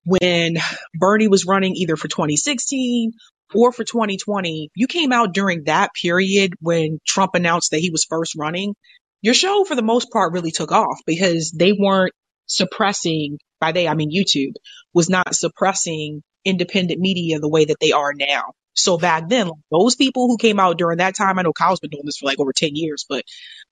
when 0.05 0.57
Bernie 0.95 1.29
was 1.29 1.47
running 1.47 1.75
either 1.77 1.97
for 1.97 2.09
2016 2.09 3.13
or 3.55 3.73
for 3.73 3.85
2020, 3.85 4.71
you 4.75 4.87
came 4.87 5.13
out 5.13 5.35
during 5.35 5.65
that 5.65 5.91
period 5.95 6.53
when 6.61 6.99
Trump 7.07 7.35
announced 7.35 7.71
that 7.71 7.81
he 7.81 7.91
was 7.91 8.07
first 8.09 8.35
running, 8.37 8.75
your 9.23 9.35
show 9.35 9.65
for 9.65 9.75
the 9.75 9.83
most 9.83 10.11
part 10.11 10.33
really 10.33 10.51
took 10.51 10.73
off 10.73 11.01
because 11.07 11.53
they 11.57 11.73
weren't 11.73 12.13
suppressing, 12.47 13.39
by 13.61 13.73
they, 13.73 13.87
I 13.87 13.95
mean 13.95 14.11
YouTube, 14.11 14.55
was 14.95 15.11
not 15.11 15.35
suppressing 15.35 16.23
independent 16.45 17.01
media 17.01 17.39
the 17.39 17.49
way 17.49 17.67
that 17.67 17.77
they 17.81 17.93
are 17.93 18.13
now. 18.15 18.53
So 18.75 18.99
back 18.99 19.29
then, 19.29 19.49
like, 19.49 19.59
those 19.71 19.97
people 19.97 20.29
who 20.29 20.37
came 20.39 20.61
out 20.61 20.79
during 20.79 20.99
that 20.99 21.17
time, 21.17 21.39
I 21.39 21.43
know 21.43 21.53
Kyle's 21.53 21.81
been 21.81 21.91
doing 21.91 22.05
this 22.05 22.19
for 22.19 22.27
like 22.27 22.41
over 22.41 22.53
10 22.53 22.71
years, 22.75 23.05
but 23.09 23.25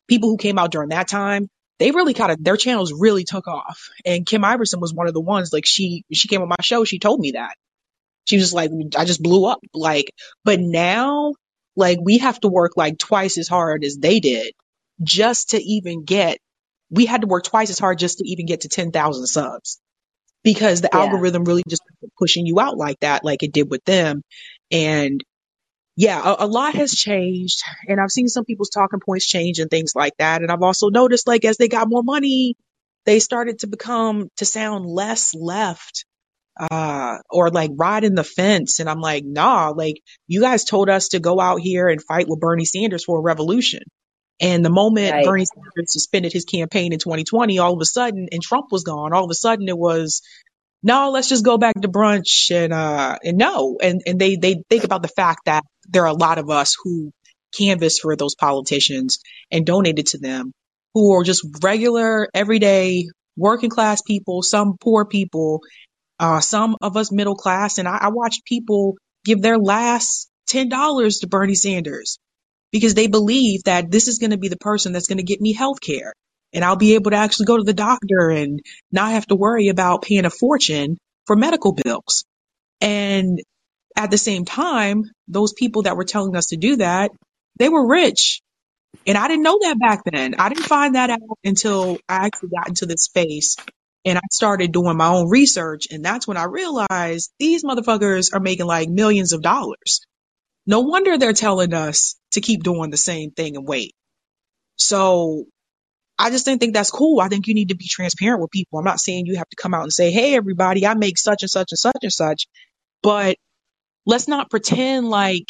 people 0.08 0.28
who 0.30 0.36
came 0.36 0.58
out 0.58 0.72
during 0.72 0.90
that 0.90 1.08
time, 1.08 1.48
they 1.78 1.90
really 1.92 2.14
kind 2.14 2.32
of 2.32 2.42
their 2.42 2.56
channels 2.56 2.92
really 2.92 3.24
took 3.24 3.46
off. 3.46 3.88
And 4.04 4.26
Kim 4.26 4.42
Iversen 4.42 4.80
was 4.80 4.92
one 4.92 5.06
of 5.08 5.14
the 5.14 5.20
ones 5.20 5.52
like 5.52 5.66
she 5.66 6.04
she 6.12 6.28
came 6.28 6.42
on 6.42 6.48
my 6.48 6.56
show, 6.62 6.84
she 6.84 6.98
told 6.98 7.20
me 7.20 7.32
that. 7.32 7.54
She 8.26 8.36
was 8.36 8.52
like, 8.52 8.70
I 8.96 9.04
just 9.04 9.22
blew 9.22 9.46
up. 9.46 9.60
Like, 9.74 10.10
but 10.44 10.60
now, 10.60 11.34
like 11.76 11.98
we 12.02 12.18
have 12.18 12.40
to 12.40 12.48
work 12.48 12.72
like 12.76 12.98
twice 12.98 13.38
as 13.38 13.48
hard 13.48 13.84
as 13.84 13.96
they 13.98 14.20
did 14.20 14.52
just 15.02 15.50
to 15.50 15.62
even 15.62 16.04
get 16.04 16.38
we 16.90 17.06
had 17.06 17.20
to 17.22 17.26
work 17.26 17.44
twice 17.44 17.70
as 17.70 17.78
hard 17.78 17.98
just 17.98 18.18
to 18.18 18.28
even 18.28 18.46
get 18.46 18.62
to 18.62 18.68
10,000 18.68 19.26
subs 19.26 19.78
because 20.42 20.80
the 20.80 20.90
Yeah. 20.92 21.00
algorithm 21.00 21.44
really 21.44 21.62
just 21.68 21.82
pushing 22.18 22.46
you 22.46 22.60
out 22.60 22.76
like 22.76 22.98
that, 23.00 23.24
like 23.24 23.42
it 23.42 23.52
did 23.52 23.70
with 23.70 23.84
them. 23.84 24.22
And 24.70 25.23
yeah, 25.97 26.20
a, 26.23 26.45
a 26.45 26.47
lot 26.47 26.74
has 26.74 26.93
changed. 26.93 27.62
And 27.89 28.01
I've 28.01 28.11
seen 28.11 28.28
some 28.28 28.45
people's 28.45 28.70
talking 28.70 29.01
points 29.01 29.27
change 29.27 29.59
and 29.59 29.70
things 29.70 29.93
like 29.95 30.15
that. 30.19 30.43
And 30.43 30.51
I've 30.51 30.62
also 30.62 30.90
noticed 30.90 31.27
like 31.27 31.45
as 31.45 31.57
they 31.57 31.69
got 31.69 31.89
more 31.89 32.03
money, 32.03 32.57
they 33.05 33.19
started 33.19 33.61
to 33.61 33.66
become 33.66 34.28
to 34.36 34.45
sound 34.45 34.86
less 34.86 35.35
left 35.35 36.05
uh 36.70 37.19
or 37.31 37.51
like 37.51 37.70
riding 37.77 38.15
the 38.15 38.24
fence 38.24 38.81
and 38.81 38.89
I'm 38.90 39.01
like 39.01 39.24
nah 39.24 39.70
like 39.70 40.03
you 40.27 40.40
guys 40.40 40.65
told 40.65 40.89
us 40.90 41.09
to 41.11 41.20
go 41.20 41.40
out 41.40 41.61
here 41.61 41.89
and 41.89 42.03
fight 42.03 42.27
with 42.28 42.40
Bernie 42.40 42.65
Sanders 42.65 43.05
for 43.05 43.19
a 43.19 43.23
revolution 43.23 43.82
and 44.40 44.65
the 44.65 44.70
moment 44.70 45.12
Right. 45.12 45.24
Bernie 45.24 45.45
Sanders 45.45 45.93
suspended 45.93 46.32
his 46.32 46.45
campaign 46.45 46.93
in 46.93 46.99
2020 46.99 47.59
all 47.61 47.74
of 47.74 47.81
a 47.81 47.85
sudden 47.85 48.28
and 48.32 48.43
Trump 48.43 48.66
was 48.73 48.82
gone 48.82 49.12
all 49.12 49.24
of 49.24 49.31
a 49.31 49.35
sudden 49.35 49.69
it 49.69 49.78
was 49.78 50.23
no 50.82 51.10
let's 51.10 51.28
just 51.28 51.44
go 51.44 51.59
back 51.59 51.80
to 51.80 51.88
brunch 51.88 52.50
and 52.50 52.72
uh 52.72 53.18
and 53.24 53.38
no. 53.38 53.78
And 53.82 54.02
and 54.06 54.20
they 54.20 54.36
they 54.36 54.62
think 54.70 54.84
about 54.84 55.02
the 55.02 55.09
fact 55.09 55.46
that 55.46 55.64
there 55.88 56.02
are 56.02 56.06
a 56.06 56.12
lot 56.14 56.38
of 56.38 56.50
us 56.50 56.76
who 56.82 57.12
canvassed 57.56 58.02
for 58.02 58.16
those 58.16 58.34
politicians 58.34 59.20
and 59.50 59.66
donated 59.66 60.06
to 60.09 60.18
them 60.18 60.52
who 60.94 61.14
are 61.14 61.24
just 61.24 61.46
regular 61.62 62.28
everyday 62.34 63.06
working 63.36 63.70
class 63.70 64.02
people 64.02 64.42
some 64.42 64.76
poor 64.80 65.06
people 65.06 65.60
uh, 66.18 66.40
some 66.40 66.76
of 66.82 66.96
us 66.96 67.12
middle 67.12 67.36
class, 67.36 67.78
and 67.78 67.86
I, 67.88 67.98
I 68.02 68.09
watched 68.09 68.44
people 68.44 68.96
give 69.24 69.42
their 69.42 69.59
last 69.59 70.28
ten 70.48 70.68
dollars 70.68 71.18
to 71.18 71.28
Bernie 71.28 71.55
Sanders 71.55 72.18
because 72.72 72.94
they 72.94 73.06
believe 73.06 73.64
that 73.64 73.90
this 73.90 74.09
is 74.09 74.18
going 74.18 74.32
to 74.32 74.38
be 74.38 74.48
the 74.48 74.56
person 74.56 74.92
that's 74.92 75.06
going 75.06 75.18
to 75.18 75.24
get 75.24 75.40
me 75.40 75.52
health 75.52 75.80
care, 75.80 76.12
and 76.52 76.64
I'll 76.64 76.76
be 76.76 76.94
able 76.94 77.10
to 77.10 77.16
actually 77.16 77.46
go 77.46 77.56
to 77.56 77.62
the 77.62 77.74
doctor 77.74 78.30
and 78.30 78.60
not 78.90 79.12
have 79.12 79.26
to 79.26 79.36
worry 79.36 79.68
about 79.68 80.02
paying 80.02 80.24
a 80.24 80.30
fortune 80.30 80.96
for 81.26 81.36
medical 81.36 81.72
bills. 81.72 82.24
And 82.80 83.40
at 83.96 84.10
the 84.10 84.18
same 84.18 84.44
time, 84.44 85.04
those 85.26 85.52
people 85.52 85.82
that 85.82 85.96
were 85.96 86.04
telling 86.04 86.36
us 86.36 86.46
to 86.46 86.56
do 86.56 86.76
that, 86.76 87.10
they 87.58 87.68
were 87.68 87.86
rich. 87.86 88.40
And 89.06 89.18
I 89.18 89.28
didn't 89.28 89.42
know 89.42 89.58
that 89.62 89.78
back 89.78 90.02
then. 90.10 90.34
I 90.38 90.48
didn't 90.48 90.64
find 90.64 90.94
that 90.94 91.10
out 91.10 91.38
until 91.44 91.98
I 92.08 92.26
actually 92.26 92.50
got 92.50 92.68
into 92.68 92.86
this 92.86 93.02
space 93.02 93.56
and 94.04 94.16
I 94.16 94.22
started 94.30 94.72
doing 94.72 94.96
my 94.96 95.08
own 95.08 95.28
research. 95.28 95.88
And 95.90 96.04
that's 96.04 96.26
when 96.26 96.36
I 96.36 96.44
realized 96.44 97.30
these 97.38 97.64
motherfuckers 97.64 98.32
are 98.32 98.40
making 98.40 98.66
like 98.66 98.88
millions 98.88 99.32
of 99.32 99.42
dollars. 99.42 100.00
No 100.66 100.80
wonder 100.80 101.18
they're 101.18 101.32
telling 101.32 101.74
us 101.74 102.16
to 102.32 102.40
keep 102.40 102.62
doing 102.62 102.90
the 102.90 102.96
same 102.96 103.30
thing 103.30 103.56
and 103.56 103.66
wait. 103.66 103.94
So 104.76 105.44
I 106.19 106.31
just 106.31 106.45
didn't 106.45 106.61
think 106.61 106.74
that's 106.74 106.90
cool. 106.90 107.20
I 107.20 107.28
think 107.28 107.47
you 107.47 107.55
need 107.55 107.69
to 107.69 107.77
be 107.77 107.86
transparent 107.89 108.40
with 108.43 108.51
people. 108.51 108.78
I'm 108.78 108.85
not 108.85 109.01
saying 109.01 109.27
you 109.27 109.36
have 109.36 109.49
to 109.49 109.57
come 109.57 109.74
out 109.74 109.85
and 109.85 109.93
say, 109.93 110.11
Hey, 110.11 110.35
everybody, 110.35 110.86
I 110.86 110.95
make 110.95 111.19
such 111.19 111.43
and 111.43 111.51
such 111.51 111.73
and 111.73 111.78
such 111.78 111.99
and 112.03 112.12
such, 112.12 112.47
but 113.03 113.36
let's 114.07 114.28
not 114.28 114.51
pretend 114.51 115.09
like 115.09 115.49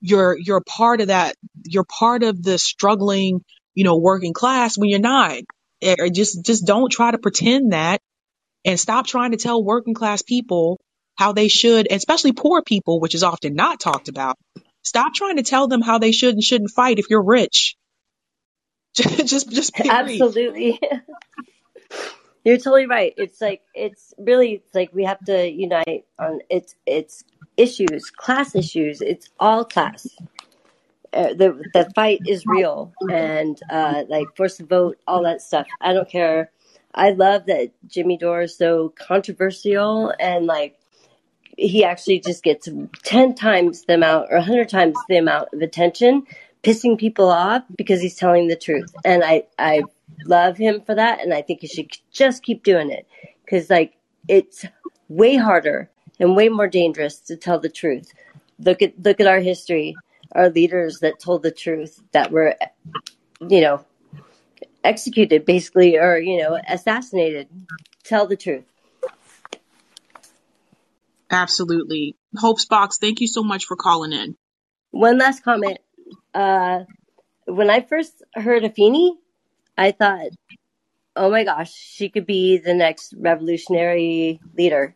you're, 0.00 0.38
you're 0.38 0.60
part 0.60 1.00
of 1.00 1.08
that. 1.08 1.34
You're 1.64 1.84
part 1.84 2.22
of 2.22 2.42
the 2.42 2.58
struggling, 2.58 3.44
you 3.74 3.84
know, 3.84 3.98
working 3.98 4.34
class 4.34 4.78
when 4.78 4.90
you're 4.90 5.00
not. 5.00 5.38
Or 5.84 6.08
just, 6.08 6.44
just 6.44 6.66
don't 6.66 6.90
try 6.92 7.10
to 7.10 7.18
pretend 7.18 7.72
that 7.72 8.00
and 8.64 8.78
stop 8.78 9.06
trying 9.06 9.32
to 9.32 9.38
tell 9.38 9.64
working 9.64 9.94
class 9.94 10.22
people 10.22 10.80
how 11.16 11.32
they 11.32 11.48
should, 11.48 11.88
especially 11.90 12.32
poor 12.32 12.62
people, 12.62 13.00
which 13.00 13.14
is 13.14 13.24
often 13.24 13.54
not 13.54 13.80
talked 13.80 14.08
about. 14.08 14.36
Stop 14.84 15.14
trying 15.14 15.36
to 15.36 15.42
tell 15.42 15.68
them 15.68 15.82
how 15.82 15.98
they 15.98 16.12
should 16.12 16.34
and 16.34 16.44
shouldn't 16.44 16.70
fight 16.70 16.98
if 16.98 17.06
you're 17.10 17.24
rich. 17.24 17.76
just, 19.24 19.50
just. 19.50 19.80
Absolutely. 19.80 20.80
You're 22.44 22.56
totally 22.56 22.86
right. 22.86 23.12
It's 23.16 23.40
like 23.40 23.62
it's 23.74 24.14
really 24.16 24.54
it's 24.54 24.74
like 24.74 24.90
we 24.94 25.04
have 25.04 25.22
to 25.26 25.50
unite 25.50 26.06
on 26.18 26.40
it's 26.48 26.74
it's 26.86 27.24
issues, 27.56 28.10
class 28.10 28.54
issues. 28.54 29.00
It's 29.00 29.28
all 29.38 29.64
class. 29.64 30.06
Uh, 31.12 31.34
the 31.34 31.62
the 31.74 31.90
fight 31.94 32.20
is 32.26 32.44
real, 32.46 32.92
and 33.10 33.58
uh, 33.70 34.04
like 34.08 34.34
force 34.36 34.58
vote, 34.58 34.98
all 35.06 35.24
that 35.24 35.42
stuff. 35.42 35.66
I 35.80 35.92
don't 35.92 36.08
care. 36.08 36.50
I 36.94 37.10
love 37.10 37.46
that 37.46 37.70
Jimmy 37.86 38.16
Dore 38.16 38.42
is 38.42 38.56
so 38.56 38.92
controversial 38.96 40.12
and 40.18 40.46
like 40.46 40.78
he 41.56 41.84
actually 41.84 42.20
just 42.20 42.42
gets 42.42 42.68
10 43.02 43.34
times 43.34 43.84
the 43.84 43.94
amount 43.94 44.28
or 44.30 44.36
100 44.38 44.68
times 44.68 44.96
the 45.08 45.18
amount 45.18 45.48
of 45.52 45.60
attention 45.60 46.24
pissing 46.62 46.98
people 46.98 47.28
off 47.30 47.62
because 47.76 48.00
he's 48.00 48.16
telling 48.16 48.48
the 48.48 48.56
truth 48.56 48.92
and 49.04 49.22
i 49.24 49.44
i 49.58 49.82
love 50.24 50.56
him 50.56 50.80
for 50.80 50.94
that 50.94 51.20
and 51.20 51.32
i 51.32 51.42
think 51.42 51.60
he 51.60 51.66
should 51.66 51.90
just 52.10 52.42
keep 52.42 52.62
doing 52.64 52.90
it 52.90 53.06
because 53.44 53.70
like 53.70 53.96
it's 54.26 54.64
way 55.08 55.36
harder 55.36 55.90
and 56.18 56.36
way 56.36 56.48
more 56.48 56.68
dangerous 56.68 57.20
to 57.20 57.36
tell 57.36 57.58
the 57.60 57.68
truth 57.68 58.12
look 58.58 58.82
at 58.82 58.92
look 59.04 59.20
at 59.20 59.26
our 59.26 59.40
history 59.40 59.94
our 60.32 60.50
leaders 60.50 60.98
that 61.00 61.20
told 61.20 61.42
the 61.42 61.50
truth 61.50 62.02
that 62.12 62.30
were 62.30 62.56
you 63.48 63.60
know 63.60 63.84
executed 64.82 65.44
basically 65.44 65.96
or 65.96 66.18
you 66.18 66.42
know 66.42 66.58
assassinated 66.68 67.48
tell 68.04 68.26
the 68.26 68.36
truth 68.36 68.64
Absolutely. 71.30 72.16
Hope's 72.36 72.64
Box, 72.64 72.98
thank 72.98 73.20
you 73.20 73.26
so 73.26 73.42
much 73.42 73.66
for 73.66 73.76
calling 73.76 74.12
in. 74.12 74.36
One 74.90 75.18
last 75.18 75.42
comment. 75.42 75.78
Uh, 76.34 76.84
when 77.46 77.70
I 77.70 77.80
first 77.80 78.22
heard 78.34 78.64
of 78.64 78.74
Feeney, 78.74 79.16
I 79.76 79.92
thought, 79.92 80.28
oh 81.16 81.30
my 81.30 81.44
gosh, 81.44 81.72
she 81.72 82.08
could 82.08 82.26
be 82.26 82.58
the 82.58 82.74
next 82.74 83.14
revolutionary 83.16 84.40
leader. 84.56 84.94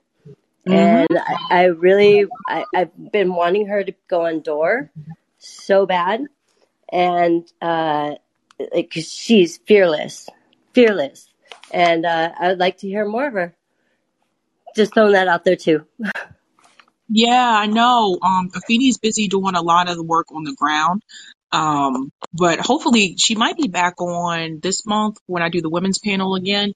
Mm-hmm. 0.67 0.73
And 0.73 1.19
I, 1.19 1.37
I 1.51 1.65
really, 1.65 2.27
I, 2.47 2.65
I've 2.75 3.13
been 3.13 3.35
wanting 3.35 3.67
her 3.67 3.83
to 3.83 3.93
go 4.09 4.27
on 4.27 4.41
Dore 4.41 4.91
so 5.39 5.87
bad. 5.87 6.27
And, 6.91 7.51
uh, 7.61 8.17
like, 8.73 8.93
'cause 8.93 9.11
she's 9.11 9.57
fearless, 9.57 10.29
fearless. 10.75 11.33
And, 11.73 12.05
uh, 12.07 12.33
I 12.39 12.49
would 12.49 12.59
like 12.61 12.79
to 12.79 12.89
hear 12.89 13.07
more 13.07 13.27
of 13.27 13.33
her. 13.33 13.55
Just 14.77 14.95
throwing 14.95 15.13
that 15.13 15.27
out 15.29 15.45
there 15.45 15.57
too. 15.57 15.87
Yeah, 17.13 17.53
I 17.59 17.67
know. 17.69 18.19
Um, 18.23 18.51
Afini's 18.51 18.99
busy 18.99 19.29
doing 19.29 19.57
a 19.57 19.63
lot 19.63 19.91
of 19.91 19.97
the 19.97 20.05
work 20.05 20.29
on 20.33 20.45
the 20.45 20.55
ground. 20.57 21.03
Um, 21.53 22.13
but 22.35 22.61
hopefully 22.61 23.17
she 23.19 23.37
might 23.37 23.57
be 23.59 23.69
back 23.69 24.01
on 24.03 24.61
this 24.63 24.87
month 24.87 25.19
when 25.27 25.43
I 25.45 25.51
do 25.51 25.63
the 25.63 25.71
women's 25.71 26.01
panel 26.01 26.37
again. 26.37 26.75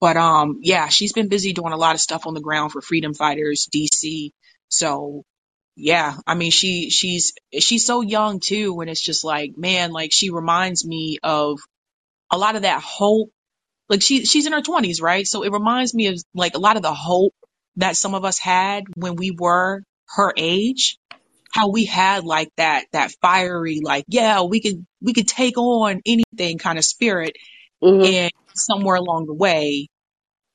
But 0.00 0.16
um, 0.16 0.60
yeah, 0.62 0.88
she's 0.88 1.12
been 1.14 1.28
busy 1.28 1.52
doing 1.54 1.72
a 1.72 1.76
lot 1.78 1.94
of 1.94 2.02
stuff 2.02 2.26
on 2.26 2.34
the 2.34 2.40
ground 2.42 2.72
for 2.72 2.82
freedom 2.82 3.14
fighters, 3.14 3.68
DC. 3.74 4.30
So 4.70 5.24
yeah, 5.76 6.16
I 6.26 6.34
mean 6.36 6.52
she 6.52 6.90
she's 6.90 7.34
she's 7.58 7.86
so 7.86 8.02
young 8.02 8.40
too, 8.40 8.80
and 8.80 8.90
it's 8.90 9.02
just 9.02 9.24
like 9.24 9.52
man, 9.56 9.92
like 9.92 10.12
she 10.12 10.30
reminds 10.30 10.86
me 10.86 11.18
of 11.22 11.60
a 12.32 12.38
lot 12.38 12.56
of 12.56 12.62
that 12.62 12.82
hope. 12.82 13.30
Like 13.88 14.02
she 14.02 14.26
she's 14.26 14.46
in 14.46 14.52
her 14.54 14.62
twenties, 14.62 15.00
right? 15.02 15.26
So 15.26 15.44
it 15.44 15.52
reminds 15.52 15.94
me 15.94 16.08
of 16.08 16.22
like 16.34 16.56
a 16.56 16.60
lot 16.60 16.76
of 16.76 16.82
the 16.82 16.94
hope 16.94 17.34
that 17.76 17.96
some 17.96 18.14
of 18.14 18.24
us 18.24 18.38
had 18.38 18.84
when 18.96 19.16
we 19.16 19.30
were 19.30 19.82
her 20.16 20.32
age. 20.36 20.96
How 21.52 21.70
we 21.70 21.84
had 21.84 22.24
like 22.24 22.48
that 22.56 22.86
that 22.92 23.12
fiery, 23.22 23.80
like 23.80 24.04
yeah, 24.08 24.42
we 24.42 24.60
could 24.60 24.84
we 25.00 25.12
could 25.12 25.28
take 25.28 25.56
on 25.56 26.00
anything 26.04 26.58
kind 26.58 26.78
of 26.78 26.84
spirit, 26.84 27.36
Mhm. 27.80 28.04
and 28.04 28.32
somewhere 28.56 28.96
along 28.96 29.26
the 29.26 29.34
way, 29.34 29.86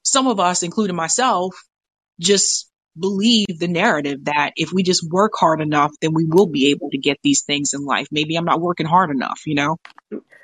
some 0.04 0.28
of 0.28 0.41
us, 0.41 0.62
including 0.62 0.98
myself, 0.98 1.56
just 2.20 2.70
believe 3.00 3.48
the 3.60 3.68
narrative 3.68 4.26
that 4.26 4.52
if 4.58 4.74
we 4.74 4.84
just 4.84 5.08
work 5.10 5.32
hard 5.40 5.62
enough, 5.62 5.91
then 6.02 6.14
we 6.14 6.26
will 6.26 6.48
be 6.48 6.72
able 6.72 6.90
to 6.90 6.98
get 6.98 7.18
these 7.24 7.44
things 7.44 7.74
in 7.74 7.86
life. 7.86 8.08
Maybe 8.12 8.36
I'm 8.36 8.46
not 8.46 8.60
working 8.60 8.86
hard 8.86 9.10
enough, 9.10 9.40
you 9.46 9.56
know? 9.56 9.78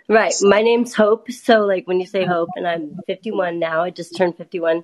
Right. 0.08 0.34
So, 0.34 0.48
My 0.48 0.62
name's 0.62 0.94
Hope. 0.94 1.32
So, 1.32 1.62
like, 1.62 1.88
when 1.88 2.00
you 2.00 2.06
say 2.06 2.26
Hope, 2.26 2.50
and 2.56 2.68
I'm 2.68 3.00
51 3.08 3.60
now, 3.60 3.82
I 3.82 3.90
just 3.90 4.16
turned 4.16 4.38
51, 4.38 4.84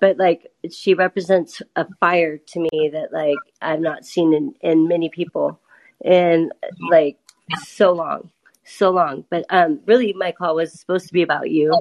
but 0.00 0.16
like, 0.16 0.50
she 0.70 0.94
represents 0.94 1.62
a 1.76 1.86
fire 2.00 2.38
to 2.38 2.60
me 2.60 2.90
that, 2.92 3.12
like, 3.12 3.36
I've 3.60 3.80
not 3.80 4.04
seen 4.04 4.32
in, 4.34 4.54
in 4.60 4.88
many 4.88 5.08
people 5.08 5.60
in 6.04 6.50
like 6.90 7.18
so 7.64 7.92
long, 7.92 8.30
so 8.64 8.90
long. 8.90 9.24
But 9.30 9.46
um, 9.50 9.80
really, 9.86 10.12
my 10.12 10.32
call 10.32 10.56
was 10.56 10.72
supposed 10.72 11.06
to 11.08 11.12
be 11.12 11.22
about 11.22 11.50
you. 11.50 11.72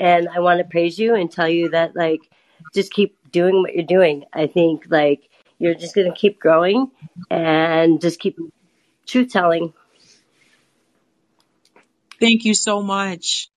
And 0.00 0.28
I 0.28 0.40
want 0.40 0.58
to 0.58 0.64
praise 0.64 0.98
you 0.98 1.14
and 1.14 1.30
tell 1.30 1.48
you 1.48 1.70
that, 1.70 1.96
like, 1.96 2.20
just 2.74 2.92
keep 2.92 3.16
doing 3.30 3.62
what 3.62 3.74
you're 3.74 3.84
doing. 3.84 4.24
I 4.32 4.46
think, 4.46 4.86
like, 4.88 5.28
you're 5.58 5.74
just 5.74 5.94
to 5.94 6.12
keep 6.12 6.38
growing 6.38 6.90
and 7.30 8.00
just 8.00 8.20
keep 8.20 8.38
truth 9.06 9.32
telling. 9.32 9.72
thank 12.20 12.44
you 12.44 12.54
so 12.54 12.82
much. 12.82 13.50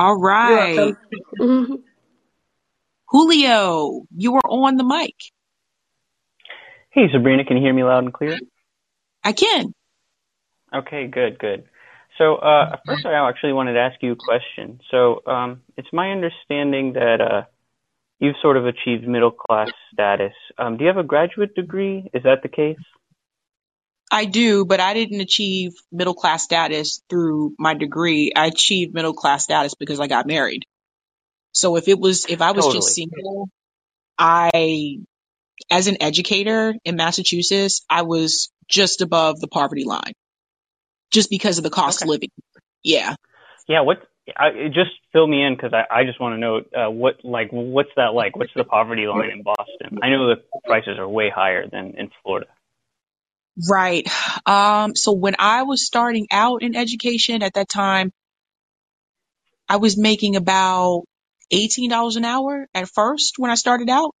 All 0.00 0.14
You're 0.14 0.18
right. 0.18 0.94
welcome. 1.38 1.84
Julio, 3.08 4.06
you 4.16 4.34
are 4.34 4.48
on 4.48 4.76
the 4.76 4.84
mic. 4.84 5.14
Hey, 6.88 7.02
Sabrina, 7.12 7.44
can 7.44 7.58
you 7.58 7.62
hear 7.62 7.74
me 7.74 7.84
loud 7.84 8.04
and 8.04 8.12
clear? 8.12 8.38
I 9.22 9.34
can. 9.34 9.74
Okay, 10.74 11.06
good, 11.06 11.38
good. 11.38 11.64
So, 12.16 12.36
uh, 12.36 12.76
first, 12.86 13.04
I 13.04 13.28
actually 13.28 13.52
wanted 13.52 13.74
to 13.74 13.80
ask 13.80 13.96
you 14.00 14.12
a 14.12 14.16
question. 14.16 14.80
So, 14.90 15.20
um, 15.26 15.60
it's 15.76 15.88
my 15.92 16.12
understanding 16.12 16.94
that 16.94 17.20
uh, 17.20 17.42
you've 18.20 18.36
sort 18.40 18.56
of 18.56 18.64
achieved 18.64 19.06
middle 19.06 19.32
class 19.32 19.68
status. 19.92 20.32
Um, 20.56 20.78
do 20.78 20.84
you 20.84 20.88
have 20.88 20.96
a 20.96 21.06
graduate 21.06 21.54
degree? 21.54 22.08
Is 22.14 22.22
that 22.22 22.38
the 22.42 22.48
case? 22.48 22.78
I 24.10 24.24
do, 24.24 24.64
but 24.64 24.80
I 24.80 24.94
didn't 24.94 25.20
achieve 25.20 25.72
middle 25.92 26.14
class 26.14 26.42
status 26.42 27.02
through 27.08 27.54
my 27.58 27.74
degree. 27.74 28.32
I 28.34 28.46
achieved 28.46 28.92
middle 28.92 29.14
class 29.14 29.44
status 29.44 29.74
because 29.74 30.00
I 30.00 30.08
got 30.08 30.26
married. 30.26 30.64
So 31.52 31.76
if 31.76 31.88
it 31.88 31.98
was, 31.98 32.26
if 32.26 32.42
I 32.42 32.52
was 32.52 32.72
just 32.72 32.94
single, 32.94 33.48
I, 34.18 34.98
as 35.70 35.86
an 35.86 35.98
educator 36.00 36.74
in 36.84 36.96
Massachusetts, 36.96 37.84
I 37.88 38.02
was 38.02 38.50
just 38.68 39.00
above 39.00 39.40
the 39.40 39.48
poverty 39.48 39.84
line 39.84 40.14
just 41.10 41.30
because 41.30 41.58
of 41.58 41.64
the 41.64 41.70
cost 41.70 42.02
Okay. 42.02 42.06
of 42.06 42.10
living. 42.10 42.30
Yeah. 42.82 43.14
Yeah. 43.68 43.82
What? 43.82 43.98
I, 44.36 44.48
it 44.48 44.72
just 44.72 44.90
fill 45.12 45.26
me 45.26 45.42
in 45.42 45.54
because 45.56 45.72
I, 45.72 46.00
I 46.00 46.04
just 46.04 46.20
want 46.20 46.34
to 46.34 46.38
know 46.38 46.58
uh, 46.58 46.90
what 46.90 47.24
like 47.24 47.48
what's 47.50 47.90
that 47.96 48.14
like? 48.14 48.36
What's 48.36 48.52
the 48.54 48.64
poverty 48.64 49.06
line 49.06 49.30
in 49.30 49.42
Boston? 49.42 49.98
I 50.02 50.10
know 50.10 50.28
the 50.28 50.36
prices 50.66 50.98
are 50.98 51.08
way 51.08 51.30
higher 51.34 51.66
than 51.66 51.94
in 51.98 52.10
Florida. 52.22 52.46
Right. 53.70 54.08
Um, 54.46 54.96
so 54.96 55.12
when 55.12 55.36
I 55.38 55.62
was 55.64 55.86
starting 55.86 56.26
out 56.30 56.62
in 56.62 56.76
education 56.76 57.42
at 57.42 57.54
that 57.54 57.68
time, 57.68 58.12
I 59.68 59.76
was 59.78 59.98
making 59.98 60.36
about 60.36 61.04
$18 61.52 62.16
an 62.16 62.24
hour 62.26 62.66
at 62.74 62.88
first 62.88 63.34
when 63.38 63.50
I 63.50 63.56
started 63.56 63.90
out. 63.90 64.12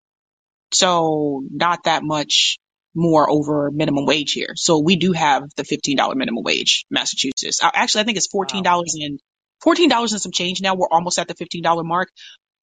So 0.72 1.42
not 1.50 1.84
that 1.84 2.02
much 2.04 2.58
more 2.94 3.30
over 3.30 3.70
minimum 3.70 4.06
wage 4.06 4.32
here. 4.32 4.52
So 4.56 4.80
we 4.80 4.96
do 4.96 5.12
have 5.12 5.44
the 5.56 5.64
$15 5.64 6.16
minimum 6.16 6.44
wage, 6.44 6.86
Massachusetts. 6.90 7.62
Uh, 7.62 7.70
Actually, 7.74 8.02
I 8.02 8.04
think 8.04 8.18
it's 8.18 8.28
$14 8.28 8.64
Wow. 8.64 8.82
and 8.94 9.20
$14 9.64 10.12
and 10.12 10.20
some 10.22 10.32
change 10.32 10.60
now. 10.62 10.74
We're 10.74 10.88
almost 10.90 11.18
at 11.18 11.28
the 11.28 11.34
$15 11.34 11.84
mark, 11.84 12.10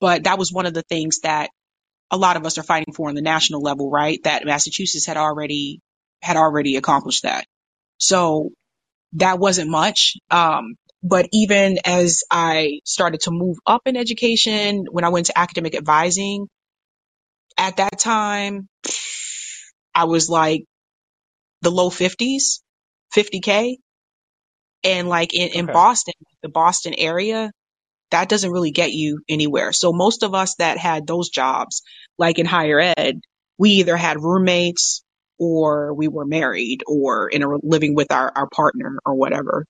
but 0.01 0.25
that 0.25 0.37
was 0.39 0.51
one 0.51 0.65
of 0.65 0.73
the 0.73 0.83
things 0.83 1.19
that 1.21 1.49
a 2.11 2.17
lot 2.17 2.37
of 2.37 2.45
us 2.45 2.57
are 2.57 2.63
fighting 2.63 2.93
for 2.93 3.09
on 3.09 3.15
the 3.15 3.21
national 3.21 3.61
level, 3.61 3.89
right? 3.91 4.19
That 4.23 4.45
Massachusetts 4.45 5.05
had 5.07 5.17
already 5.17 5.81
had 6.21 6.37
already 6.37 6.77
accomplished 6.77 7.23
that. 7.23 7.45
So 7.99 8.51
that 9.13 9.39
wasn't 9.39 9.69
much. 9.71 10.15
Um, 10.31 10.75
but 11.03 11.27
even 11.33 11.79
as 11.85 12.23
I 12.31 12.81
started 12.85 13.21
to 13.21 13.31
move 13.31 13.57
up 13.65 13.83
in 13.85 13.97
education, 13.97 14.85
when 14.91 15.03
I 15.05 15.09
went 15.09 15.27
to 15.27 15.39
academic 15.39 15.75
advising, 15.75 16.47
at 17.57 17.77
that 17.77 17.99
time, 17.99 18.69
I 19.95 20.05
was 20.05 20.29
like 20.29 20.65
the 21.61 21.71
low 21.71 21.89
50s, 21.91 22.61
50K. 23.15 23.77
And 24.83 25.09
like 25.09 25.33
in, 25.35 25.49
in 25.49 25.67
Okay. 25.67 25.71
Boston, 25.71 26.13
the 26.43 26.49
Boston 26.49 26.93
area, 26.97 27.51
that 28.11 28.29
doesn't 28.29 28.51
really 28.51 28.71
get 28.71 28.93
you 28.93 29.21
anywhere. 29.29 29.73
So 29.73 29.93
most 29.93 30.23
of 30.23 30.35
us 30.35 30.55
that 30.57 30.77
had 30.77 31.07
those 31.07 31.29
jobs, 31.29 31.83
like 32.17 32.39
in 32.39 32.47
higher 32.47 32.79
ed, 32.97 33.21
we 33.57 33.71
either 33.71 33.97
had 33.97 34.21
roommates 34.21 35.03
or 35.39 35.93
we 35.93 36.07
were 36.07 36.25
married 36.25 36.83
or 36.87 37.29
in 37.29 37.43
a 37.43 37.49
living 37.63 37.95
with 37.95 38.11
our, 38.11 38.31
our 38.35 38.47
partner 38.49 38.99
or 39.05 39.15
whatever. 39.15 39.65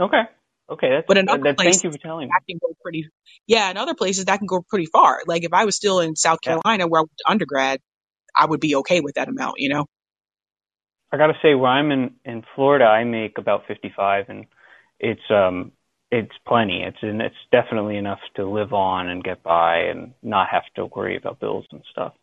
Okay. 0.00 0.22
Okay. 0.70 0.90
That's 0.90 1.08
But 1.08 1.18
in 1.18 1.28
other 1.28 1.42
that. 1.44 1.62
Thank 1.62 1.62
places, 1.62 1.84
you 1.84 1.92
for 1.92 1.98
telling 1.98 2.28
me. 2.30 2.34
that 2.34 2.42
can 2.48 2.58
go 2.62 2.74
pretty, 2.82 3.08
yeah, 3.46 3.70
in 3.70 3.76
other 3.76 3.94
places 3.94 4.26
that 4.26 4.38
can 4.38 4.46
go 4.46 4.62
pretty 4.68 4.86
far. 4.86 5.20
Like 5.26 5.44
if 5.44 5.52
I 5.52 5.64
was 5.66 5.76
still 5.76 6.00
in 6.00 6.16
South 6.16 6.40
Yeah. 6.46 6.58
Carolina 6.62 6.86
where 6.88 7.00
I 7.00 7.02
went 7.02 7.12
to 7.18 7.30
undergrad, 7.30 7.80
I 8.36 8.46
would 8.46 8.60
be 8.60 8.76
okay 8.76 9.00
with 9.00 9.16
that 9.16 9.28
amount, 9.28 9.56
you 9.58 9.70
know? 9.70 9.86
I 11.12 11.16
gotta 11.16 11.34
say, 11.42 11.54
where 11.54 11.70
I'm 11.70 11.90
in 11.92 12.14
in 12.24 12.42
Florida, 12.54 12.84
I 12.86 13.04
make 13.04 13.38
about 13.38 13.66
55, 13.68 14.26
and 14.28 14.46
it's 15.00 15.20
um 15.30 15.72
it's 16.10 16.32
plenty. 16.46 16.82
It's 16.82 16.96
and 17.02 17.22
it's 17.22 17.36
definitely 17.52 17.96
enough 17.96 18.20
to 18.36 18.48
live 18.48 18.72
on 18.72 19.08
and 19.08 19.22
get 19.22 19.42
by 19.42 19.76
and 19.78 20.12
not 20.22 20.48
have 20.50 20.64
to 20.76 20.86
worry 20.86 21.16
about 21.16 21.40
bills 21.40 21.66
and 21.72 21.82
stuff. 21.90 22.14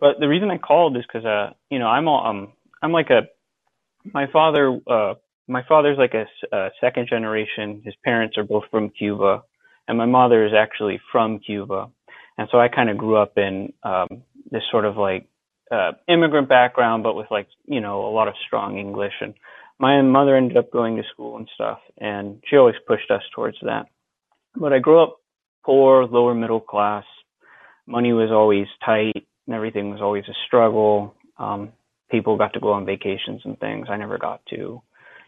But 0.00 0.16
the 0.20 0.28
reason 0.28 0.50
I 0.50 0.58
called 0.58 0.96
is 0.96 1.04
because 1.06 1.24
uh 1.26 1.52
you 1.70 1.78
know 1.78 1.86
I'm 1.86 2.08
all, 2.08 2.26
um 2.26 2.52
I'm 2.82 2.92
like 2.92 3.10
a 3.10 3.22
my 4.12 4.26
father 4.32 4.78
uh 4.86 5.14
my 5.48 5.62
father's 5.68 5.98
like 5.98 6.14
a 6.14 6.70
second 6.80 7.08
generation. 7.08 7.82
His 7.84 7.94
parents 8.04 8.36
are 8.36 8.44
both 8.44 8.64
from 8.70 8.90
Cuba, 8.90 9.42
and 9.86 9.96
my 9.96 10.06
mother 10.06 10.44
is 10.44 10.52
actually 10.56 11.00
from 11.12 11.38
Cuba, 11.38 11.88
and 12.36 12.48
so 12.50 12.58
I 12.58 12.68
kind 12.68 12.90
of 12.90 12.98
grew 12.98 13.16
up 13.16 13.38
in 13.38 13.72
um 13.84 14.22
this 14.50 14.62
sort 14.70 14.84
of 14.84 14.96
like 14.96 15.28
uh, 15.70 15.92
immigrant 16.08 16.48
background, 16.48 17.02
but 17.02 17.14
with 17.14 17.26
like 17.30 17.48
you 17.66 17.80
know 17.80 18.06
a 18.06 18.12
lot 18.12 18.28
of 18.28 18.34
strong 18.46 18.78
English. 18.78 19.14
And 19.20 19.34
my 19.78 20.00
mother 20.02 20.36
ended 20.36 20.56
up 20.56 20.70
going 20.72 20.96
to 20.96 21.02
school 21.12 21.36
and 21.36 21.48
stuff, 21.54 21.78
and 21.98 22.42
she 22.46 22.56
always 22.56 22.76
pushed 22.86 23.10
us 23.10 23.22
towards 23.34 23.58
that. 23.62 23.86
But 24.54 24.72
I 24.72 24.78
grew 24.78 25.02
up 25.02 25.18
poor, 25.64 26.06
lower 26.06 26.34
middle 26.34 26.60
class. 26.60 27.04
Money 27.86 28.12
was 28.12 28.30
always 28.30 28.66
tight, 28.84 29.26
and 29.46 29.54
everything 29.54 29.90
was 29.90 30.00
always 30.00 30.24
a 30.28 30.34
struggle. 30.46 31.14
Um, 31.38 31.72
people 32.10 32.38
got 32.38 32.54
to 32.54 32.60
go 32.60 32.72
on 32.72 32.86
vacations 32.86 33.42
and 33.44 33.58
things. 33.58 33.88
I 33.90 33.96
never 33.96 34.18
got 34.18 34.40
to. 34.50 34.82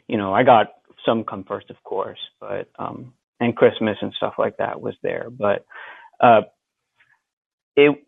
You 0.06 0.16
know, 0.16 0.32
I 0.32 0.44
got 0.44 0.68
some 1.04 1.24
comforts, 1.24 1.66
of 1.70 1.76
course, 1.84 2.18
but 2.40 2.70
um, 2.78 3.12
and 3.40 3.54
Christmas 3.54 3.98
and 4.00 4.12
stuff 4.16 4.34
like 4.38 4.56
that 4.56 4.80
was 4.80 4.94
there. 5.02 5.28
But 5.30 5.66
uh, 6.20 6.42
it 7.76 8.04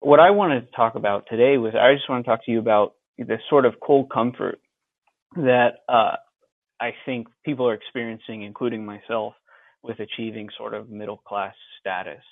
what 0.00 0.20
I 0.20 0.30
wanted 0.30 0.60
to 0.60 0.76
talk 0.76 0.94
about 0.94 1.26
today 1.28 1.58
was 1.58 1.74
I 1.74 1.94
just 1.94 2.08
want 2.08 2.24
to 2.24 2.30
talk 2.30 2.44
to 2.44 2.52
you 2.52 2.60
about 2.60 2.94
the 3.18 3.38
sort 3.50 3.66
of 3.66 3.80
cold 3.80 4.10
comfort 4.10 4.60
that 5.36 5.80
uh, 5.88 6.16
I 6.80 6.92
think 7.04 7.28
people 7.44 7.68
are 7.68 7.74
experiencing, 7.74 8.42
including 8.42 8.84
myself, 8.84 9.34
with 9.82 10.00
achieving 10.00 10.48
sort 10.56 10.74
of 10.74 10.90
middle 10.90 11.18
class 11.18 11.54
status. 11.80 12.22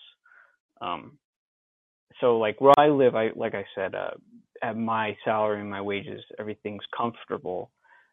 Um, 0.80 1.18
so, 2.20 2.38
like 2.38 2.60
where 2.60 2.74
I 2.78 2.88
live, 2.88 3.14
I 3.14 3.30
like 3.36 3.54
I 3.54 3.64
said, 3.74 3.94
uh, 3.94 4.10
at 4.62 4.76
my 4.76 5.16
salary 5.24 5.60
and 5.60 5.70
my 5.70 5.80
wages, 5.80 6.22
everything's 6.38 6.84
comfortable. 6.96 7.70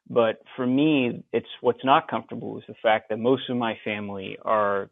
But 0.09 0.41
for 0.55 0.67
me, 0.67 1.23
it's 1.31 1.47
what's 1.61 1.83
not 1.85 2.09
comfortable 2.09 2.57
is 2.57 2.63
the 2.67 2.75
fact 2.83 3.09
that 3.09 3.19
most 3.19 3.49
of 3.49 3.55
my 3.55 3.77
family 3.85 4.37
are, 4.43 4.89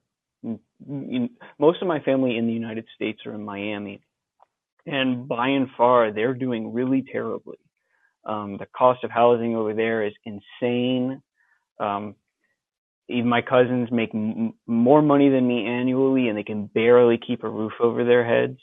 most 1.59 1.81
of 1.81 1.87
my 1.87 1.99
family 1.99 2.37
in 2.37 2.47
the 2.47 2.53
United 2.53 2.85
States 2.95 3.19
are 3.25 3.33
in 3.33 3.43
Miami 3.43 4.01
and 4.85 5.27
by 5.27 5.49
and 5.49 5.67
far 5.77 6.11
they're 6.11 6.33
doing 6.33 6.73
really 6.73 7.03
terribly. 7.11 7.57
Um, 8.25 8.57
the 8.57 8.67
cost 8.75 9.03
of 9.03 9.11
housing 9.11 9.55
over 9.55 9.73
there 9.73 10.05
is 10.05 10.13
insane. 10.25 11.21
Um, 11.79 12.15
even 13.09 13.29
my 13.29 13.41
cousins 13.41 13.89
make 13.91 14.13
m- 14.13 14.53
more 14.67 15.01
money 15.01 15.29
than 15.29 15.47
me 15.47 15.65
annually, 15.65 16.27
and 16.29 16.37
they 16.37 16.43
can 16.43 16.67
barely 16.67 17.17
keep 17.17 17.43
a 17.43 17.49
roof 17.49 17.73
over 17.79 18.03
their 18.03 18.25
heads. 18.25 18.59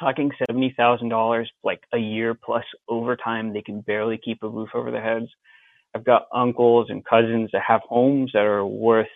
Talking 0.00 0.30
seventy 0.46 0.74
thousand 0.76 1.10
dollars 1.10 1.50
like 1.62 1.80
a 1.92 1.98
year 1.98 2.34
plus 2.34 2.64
overtime, 2.88 3.52
they 3.52 3.62
can 3.62 3.80
barely 3.80 4.18
keep 4.18 4.42
a 4.42 4.48
roof 4.48 4.70
over 4.74 4.90
their 4.90 5.02
heads. 5.02 5.26
I've 5.94 6.04
got 6.04 6.28
uncles 6.34 6.86
and 6.90 7.04
cousins 7.04 7.50
that 7.52 7.62
have 7.66 7.80
homes 7.88 8.30
that 8.32 8.42
are 8.42 8.64
worth 8.64 9.08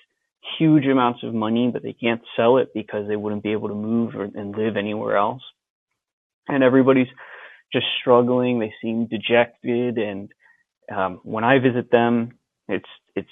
huge 0.58 0.86
amounts 0.86 1.22
of 1.22 1.34
money, 1.34 1.70
but 1.72 1.82
they 1.82 1.92
can't 1.92 2.22
sell 2.36 2.56
it 2.58 2.74
because 2.74 3.06
they 3.06 3.16
wouldn't 3.16 3.44
be 3.44 3.52
able 3.52 3.68
to 3.68 3.74
move 3.74 4.16
or, 4.16 4.24
and 4.24 4.56
live 4.56 4.76
anywhere 4.76 5.16
else 5.16 5.42
and 6.48 6.62
everybody's 6.62 7.08
just 7.72 7.86
struggling. 8.00 8.58
They 8.58 8.74
seem 8.82 9.06
dejected, 9.06 9.98
and 9.98 10.30
um, 10.94 11.20
when 11.22 11.44
I 11.44 11.58
visit 11.58 11.90
them, 11.90 12.32
it's 12.68 12.88
it's 13.14 13.30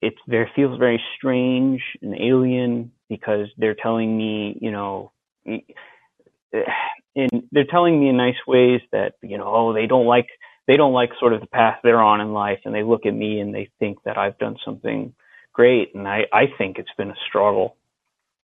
it's 0.00 0.18
there 0.26 0.50
feels 0.54 0.78
very 0.78 1.02
strange 1.16 1.82
and 2.02 2.14
alien 2.14 2.92
because 3.08 3.48
they're 3.56 3.76
telling 3.80 4.16
me, 4.16 4.58
you 4.60 4.70
know, 4.70 5.12
and 5.44 7.42
they're 7.52 7.64
telling 7.70 8.00
me 8.00 8.08
in 8.08 8.16
nice 8.16 8.36
ways 8.46 8.80
that 8.92 9.14
you 9.22 9.38
know 9.38 9.46
oh 9.46 9.72
they 9.72 9.86
don't 9.86 10.06
like 10.06 10.28
they 10.66 10.76
don't 10.76 10.92
like 10.92 11.10
sort 11.18 11.32
of 11.32 11.40
the 11.40 11.46
path 11.46 11.78
they're 11.82 12.00
on 12.02 12.20
in 12.20 12.32
life. 12.32 12.60
And 12.64 12.74
they 12.74 12.82
look 12.82 13.06
at 13.06 13.14
me 13.14 13.40
and 13.40 13.54
they 13.54 13.70
think 13.78 13.98
that 14.04 14.16
I've 14.16 14.38
done 14.38 14.56
something 14.64 15.14
great. 15.52 15.94
And 15.94 16.06
I 16.06 16.22
I 16.32 16.44
think 16.58 16.78
it's 16.78 16.92
been 16.96 17.10
a 17.10 17.16
struggle. 17.28 17.76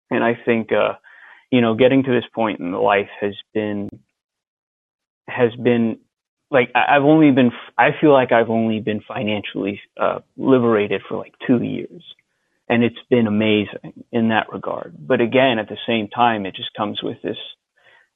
And 0.09 0.23
I 0.23 0.37
think 0.45 0.71
uh 0.71 0.93
you 1.51 1.61
know 1.61 1.75
getting 1.75 2.03
to 2.03 2.11
this 2.11 2.29
point 2.33 2.59
in 2.59 2.71
life 2.71 3.09
has 3.21 3.35
been 3.53 3.89
has 5.27 5.53
been 5.55 5.99
like 6.49 6.71
I've 6.75 7.03
only 7.03 7.31
been 7.31 7.51
I 7.77 7.89
feel 7.99 8.13
like 8.13 8.31
I've 8.31 8.49
only 8.49 8.79
been 8.79 9.01
financially 9.07 9.81
uh 9.99 10.19
liberated 10.37 11.01
for 11.07 11.17
like 11.17 11.33
2 11.45 11.63
years 11.63 12.03
and 12.69 12.83
it's 12.83 12.95
been 13.09 13.27
amazing 13.27 14.05
in 14.11 14.29
that 14.29 14.51
regard 14.51 14.95
but 14.99 15.21
again 15.21 15.59
at 15.59 15.69
the 15.69 15.77
same 15.87 16.07
time 16.07 16.45
it 16.45 16.55
just 16.55 16.73
comes 16.75 17.01
with 17.03 17.21
this 17.21 17.37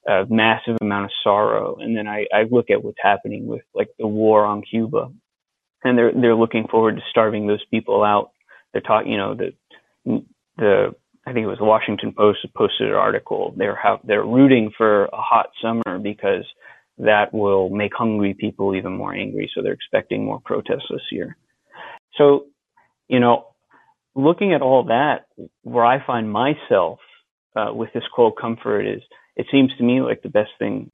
a 0.07 0.25
massive 0.29 0.77
amount 0.81 1.05
of 1.05 1.11
sorrow. 1.23 1.77
And 1.79 1.95
then 1.95 2.07
I, 2.07 2.25
I 2.33 2.43
look 2.49 2.69
at 2.69 2.83
what's 2.83 2.97
happening 3.01 3.45
with 3.47 3.61
like 3.73 3.89
the 3.99 4.07
war 4.07 4.45
on 4.45 4.63
Cuba, 4.63 5.11
and 5.83 5.97
they're 5.97 6.11
they're 6.13 6.35
looking 6.35 6.67
forward 6.67 6.95
to 6.95 7.01
starving 7.09 7.47
those 7.47 7.63
people 7.69 8.03
out. 8.03 8.31
They're 8.71 8.81
talking, 8.81 9.11
you 9.11 9.17
know, 9.17 9.35
the 9.35 10.23
the 10.57 10.95
I 11.25 11.33
think 11.33 11.43
it 11.43 11.47
was 11.47 11.59
the 11.59 11.65
Washington 11.65 12.13
Post 12.13 12.39
posted 12.55 12.87
an 12.87 12.95
article. 12.95 13.53
They're 13.55 13.75
how 13.75 13.99
they're 14.03 14.25
rooting 14.25 14.71
for 14.75 15.05
a 15.05 15.17
hot 15.17 15.49
summer 15.61 15.99
because 15.99 16.45
that 17.01 17.33
will 17.33 17.69
make 17.69 17.91
hungry 17.95 18.33
people 18.33 18.75
even 18.75 18.95
more 18.95 19.13
angry. 19.13 19.49
So 19.53 19.61
they're 19.61 19.73
expecting 19.73 20.25
more 20.25 20.39
protests 20.39 20.87
this 20.89 21.01
year. 21.11 21.35
So, 22.17 22.45
you 23.07 23.19
know, 23.19 23.47
looking 24.15 24.53
at 24.53 24.61
all 24.61 24.85
that, 24.85 25.25
where 25.63 25.85
I 25.85 26.05
find 26.05 26.31
myself 26.31 26.99
uh, 27.55 27.73
with 27.73 27.89
this 27.93 28.03
cold 28.15 28.37
comfort 28.39 28.83
is 28.83 29.01
it 29.35 29.47
seems 29.51 29.71
to 29.77 29.83
me 29.83 30.01
like 30.01 30.21
the 30.21 30.29
best 30.29 30.51
thing 30.59 30.91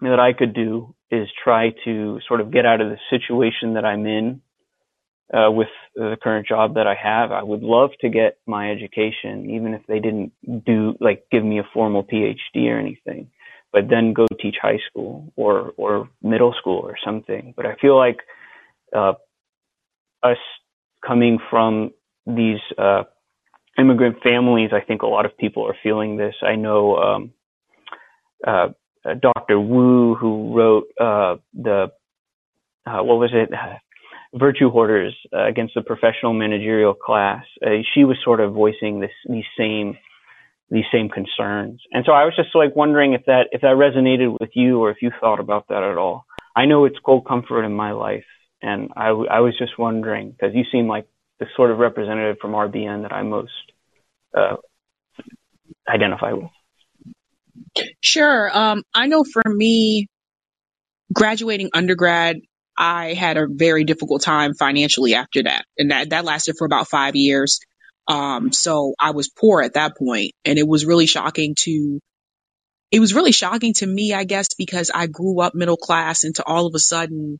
that 0.00 0.20
I 0.20 0.32
could 0.32 0.54
do 0.54 0.94
is 1.10 1.28
try 1.42 1.70
to 1.84 2.20
sort 2.28 2.40
of 2.40 2.52
get 2.52 2.66
out 2.66 2.80
of 2.80 2.90
the 2.90 2.98
situation 3.10 3.74
that 3.74 3.84
I'm 3.84 4.06
in 4.06 4.40
uh, 5.32 5.50
with 5.50 5.68
the 5.94 6.16
current 6.22 6.46
job 6.46 6.74
that 6.74 6.86
I 6.86 6.94
have. 6.94 7.32
I 7.32 7.42
would 7.42 7.62
love 7.62 7.90
to 8.02 8.08
get 8.08 8.38
my 8.46 8.70
education, 8.70 9.50
even 9.50 9.74
if 9.74 9.82
they 9.88 9.98
didn't 9.98 10.32
do 10.64 10.94
like 11.00 11.26
give 11.32 11.44
me 11.44 11.58
a 11.58 11.68
formal 11.72 12.04
PhD 12.04 12.68
or 12.68 12.78
anything, 12.78 13.30
but 13.74 13.88
then 13.90 14.12
go 14.12 14.24
teach 14.40 14.54
high 14.62 14.78
school 14.88 15.32
or 15.34 15.72
or 15.76 16.08
middle 16.22 16.54
school 16.60 16.78
or 16.78 16.94
something. 17.04 17.52
But 17.56 17.66
I 17.66 17.74
feel 17.74 17.96
like 17.96 18.18
uh, 18.96 19.14
us 20.22 20.38
coming 21.04 21.38
from 21.50 21.90
these 22.24 22.60
uh, 22.78 23.02
immigrant 23.76 24.22
families, 24.22 24.70
I 24.72 24.80
think 24.80 25.02
a 25.02 25.08
lot 25.08 25.26
of 25.26 25.36
people 25.36 25.66
are 25.66 25.76
feeling 25.82 26.16
this. 26.16 26.36
I 26.40 26.54
know 26.54 26.96
um, 26.96 27.32
uh, 28.46 28.68
uh, 29.04 29.14
Dr. 29.20 29.58
Liu, 29.58 30.14
who 30.14 30.56
wrote 30.56 30.84
uh, 30.98 31.36
the 31.52 31.90
uh, 32.86 33.02
what 33.02 33.18
was 33.18 33.30
it, 33.34 33.50
Virtue 34.38 34.70
Hoarders 34.70 35.16
against 35.32 35.74
the 35.74 35.82
professional 35.82 36.32
managerial 36.32 36.94
class. 36.94 37.44
she 37.92 38.04
was 38.04 38.16
sort 38.24 38.40
of 38.40 38.52
voicing 38.52 39.00
this 39.00 39.16
these 39.28 39.44
same 39.58 39.96
these 40.74 40.84
same 40.92 41.08
concerns, 41.08 41.80
and 41.92 42.04
so 42.04 42.12
I 42.12 42.24
was 42.24 42.34
just 42.36 42.54
like 42.54 42.76
wondering 42.76 43.14
if 43.14 43.22
that 43.26 43.48
if 43.52 43.62
that 43.62 43.76
resonated 43.76 44.36
with 44.38 44.50
you 44.54 44.80
or 44.80 44.90
if 44.90 44.98
you 45.00 45.10
thought 45.20 45.40
about 45.40 45.68
that 45.68 45.82
at 45.82 45.96
all. 45.96 46.26
I 46.56 46.66
know 46.66 46.84
it's 46.84 46.98
cold 47.04 47.26
comfort 47.26 47.64
in 47.64 47.72
my 47.72 47.92
life, 47.92 48.24
and 48.60 48.90
I, 48.96 49.08
I 49.08 49.40
was 49.40 49.56
just 49.58 49.78
wondering 49.78 50.30
because 50.30 50.54
you 50.54 50.64
seem 50.70 50.86
like 50.86 51.06
the 51.40 51.46
sort 51.56 51.70
of 51.70 51.78
representative 51.78 52.36
from 52.40 52.52
RBN 52.52 53.02
that 53.02 53.12
I 53.12 53.22
most 53.22 53.52
uh, 54.36 54.56
identify 55.88 56.32
with. 56.32 56.50
Sure. 58.00 58.50
Um, 58.56 58.82
I 58.94 59.06
know 59.06 59.24
for 59.24 59.42
me, 59.46 60.08
graduating 61.12 61.70
undergrad, 61.74 62.36
I 62.76 63.14
had 63.14 63.36
a 63.36 63.46
very 63.48 63.84
difficult 63.84 64.22
time 64.22 64.54
financially 64.54 65.14
after 65.14 65.42
that. 65.44 65.64
And 65.78 65.90
that, 65.90 66.10
that 66.10 66.24
lasted 66.24 66.56
for 66.58 66.64
about 66.64 66.88
five 66.88 67.14
years. 67.16 67.60
Um, 68.06 68.52
so 68.52 68.94
I 69.00 69.12
was 69.12 69.28
poor 69.28 69.62
at 69.62 69.74
that 69.74 69.96
point 69.96 70.32
and 70.44 70.58
it 70.58 70.66
was 70.66 70.84
really 70.84 71.06
shocking 71.06 71.54
to, 71.60 72.00
it 72.90 73.00
was 73.00 73.14
really 73.14 73.32
shocking 73.32 73.74
to 73.74 73.86
me, 73.86 74.12
I 74.12 74.24
guess, 74.24 74.48
because 74.56 74.90
I 74.94 75.06
grew 75.06 75.40
up 75.40 75.54
middle 75.54 75.76
class 75.76 76.24
and 76.24 76.34
to 76.36 76.44
all 76.44 76.66
of 76.66 76.74
a 76.74 76.78
sudden 76.78 77.38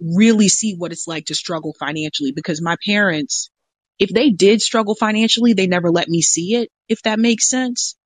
really 0.00 0.48
see 0.48 0.74
what 0.74 0.92
it's 0.92 1.06
like 1.06 1.26
to 1.26 1.34
struggle 1.34 1.74
financially 1.78 2.32
because 2.32 2.60
my 2.60 2.76
parents, 2.84 3.50
if 3.98 4.10
they 4.10 4.30
did 4.30 4.60
struggle 4.60 4.94
financially, 4.94 5.54
they 5.54 5.66
never 5.66 5.90
let 5.90 6.08
me 6.08 6.20
see 6.20 6.56
it, 6.56 6.68
if 6.88 7.02
that 7.02 7.18
makes 7.18 7.48
sense. 7.48 7.96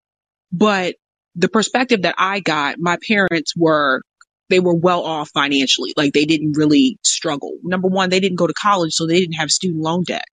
But 0.52 0.96
the 1.34 1.48
perspective 1.48 2.02
that 2.02 2.14
I 2.18 2.40
got, 2.40 2.78
my 2.78 2.98
parents 3.06 3.54
were 3.56 4.02
they 4.48 4.60
were 4.60 4.74
well 4.74 5.04
off 5.04 5.30
financially. 5.30 5.94
Like 5.96 6.12
they 6.12 6.24
didn't 6.24 6.56
really 6.56 6.98
struggle. 7.04 7.56
Number 7.62 7.88
one, 7.88 8.10
they 8.10 8.20
didn't 8.20 8.38
go 8.38 8.46
to 8.48 8.52
college, 8.52 8.92
so 8.92 9.06
they 9.06 9.20
didn't 9.20 9.34
have 9.34 9.50
student 9.50 9.80
loan 9.80 10.02
debt. 10.04 10.24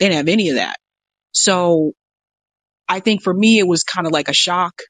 They 0.00 0.06
didn't 0.06 0.16
have 0.16 0.32
any 0.32 0.48
of 0.48 0.56
that. 0.56 0.76
So 1.32 1.92
I 2.88 3.00
think 3.00 3.22
for 3.22 3.32
me, 3.32 3.58
it 3.58 3.68
was 3.68 3.84
kind 3.84 4.06
of 4.06 4.12
like 4.12 4.28
a 4.28 4.34
shock. 4.34 4.82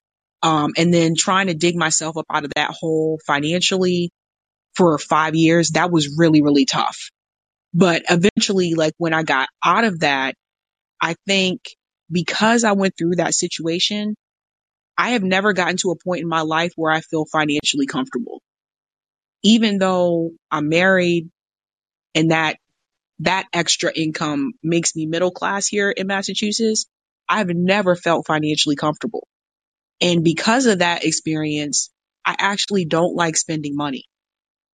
Um, 0.43 0.73
and 0.79 0.95
then 0.95 1.15
trying 1.17 1.49
to 1.49 1.55
dig 1.55 1.77
myself 1.77 2.17
up 2.17 2.25
out 2.31 2.45
of 2.45 2.53
that 2.57 2.71
hole 2.71 3.21
financially 3.27 4.11
for 4.75 4.97
five 4.99 5.35
years, 5.35 5.71
that 5.71 5.91
was 5.91 6.17
really, 6.17 6.41
really 6.41 6.65
tough. 6.65 7.11
But 7.75 8.05
eventually, 8.09 8.75
like 8.75 8.95
when 8.97 9.13
I 9.13 9.23
got 9.23 9.49
out 9.63 9.85
of 9.85 10.01
that, 10.01 10.35
I 11.01 11.15
think 11.27 11.61
because 12.11 12.65
I 12.65 12.73
went 12.73 12.95
through 12.97 13.17
that 13.17 13.35
situation, 13.35 14.15
I 14.97 15.11
have 15.11 15.23
never 15.23 15.53
gotten 15.53 15.77
to 15.79 15.91
a 15.91 15.97
point 15.97 16.23
in 16.23 16.29
my 16.29 16.43
life 16.43 16.73
where 16.77 16.93
I 16.93 17.01
feel 17.01 17.27
financially 17.31 17.87
comfortable. 17.87 18.41
Even 19.43 19.79
though 19.79 20.31
I'm 20.51 20.69
married 20.69 21.29
and 22.15 22.31
that 22.31 22.57
that 23.21 23.47
extra 23.53 23.93
income 23.95 24.53
makes 24.63 24.97
me 24.97 25.07
middle 25.07 25.31
class 25.31 25.67
here 25.67 25.91
in 25.91 26.07
Massachusetts, 26.07 26.87
I've 27.29 27.49
never 27.51 27.97
felt 27.97 28.27
financially 28.27 28.77
comfortable. 28.77 29.27
And 30.01 30.25
because 30.25 30.67
of 30.67 30.81
that 30.81 31.05
experience, 31.05 31.91
I 32.27 32.37
actually 32.39 32.87
don't 32.87 33.15
like 33.15 33.37
spending 33.37 33.77
money. 33.77 34.05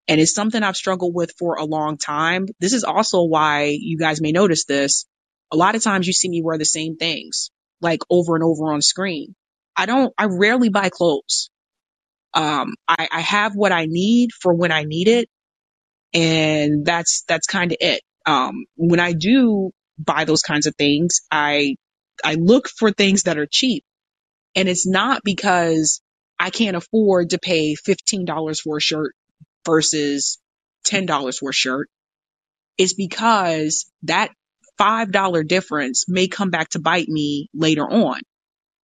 And 0.08 0.20
it's 0.20 0.34
something 0.34 0.62
I've 0.62 0.76
struggled 0.76 1.14
with 1.14 1.32
for 1.38 1.56
a 1.56 1.64
long 1.64 1.98
time. 1.98 2.46
This 2.60 2.72
is 2.72 2.84
also 2.84 3.24
why 3.24 3.76
you 3.78 3.98
guys 3.98 4.20
may 4.20 4.32
notice 4.32 4.64
this. 4.64 5.06
A 5.52 5.56
lot 5.56 5.74
of 5.74 5.82
times 5.82 6.06
you 6.06 6.12
see 6.12 6.28
me 6.28 6.42
wear 6.42 6.58
the 6.58 6.64
same 6.64 6.96
things, 6.96 7.50
like 7.80 8.00
over 8.10 8.36
and 8.36 8.44
over 8.44 8.72
on 8.72 8.82
screen. 8.82 9.34
I 9.76 9.86
don't, 9.86 10.12
I 10.18 10.26
rarely 10.26 10.68
buy 10.68 10.90
clothes. 10.90 11.50
Um, 12.34 12.74
I, 12.88 13.08
I 13.10 13.20
have 13.20 13.54
what 13.56 13.72
I 13.72 13.86
need 13.86 14.30
for 14.32 14.54
when 14.54 14.72
I 14.72 14.84
need 14.84 15.08
it. 15.08 15.28
And 16.14 16.84
that's, 16.86 17.24
that's 17.28 17.46
kind 17.46 17.72
of 17.72 17.78
it. 17.80 18.02
Um, 18.26 18.66
when 18.76 19.00
I 19.00 19.12
do 19.12 19.72
buy 19.98 20.24
those 20.24 20.42
kinds 20.42 20.66
of 20.66 20.76
things, 20.76 21.20
I, 21.30 21.76
I 22.24 22.34
look 22.34 22.68
for 22.68 22.92
things 22.92 23.24
that 23.24 23.38
are 23.38 23.48
cheap. 23.50 23.84
And 24.56 24.68
it's 24.68 24.86
not 24.86 25.22
because 25.24 26.02
I 26.38 26.50
can't 26.50 26.76
afford 26.76 27.30
to 27.30 27.38
pay 27.38 27.74
$15 27.76 28.26
for 28.60 28.78
a 28.78 28.80
shirt 28.80 29.14
versus 29.66 30.38
$10 30.88 31.38
for 31.38 31.50
a 31.50 31.54
shirt. 31.54 31.88
It's 32.78 32.94
because 32.94 33.90
that 34.04 34.30
$5 34.80 35.12
difference 35.48 36.06
may 36.08 36.28
come 36.28 36.50
back 36.50 36.70
to 36.70 36.80
bite 36.80 37.08
me 37.08 37.48
later 37.54 37.84
on. 37.84 38.20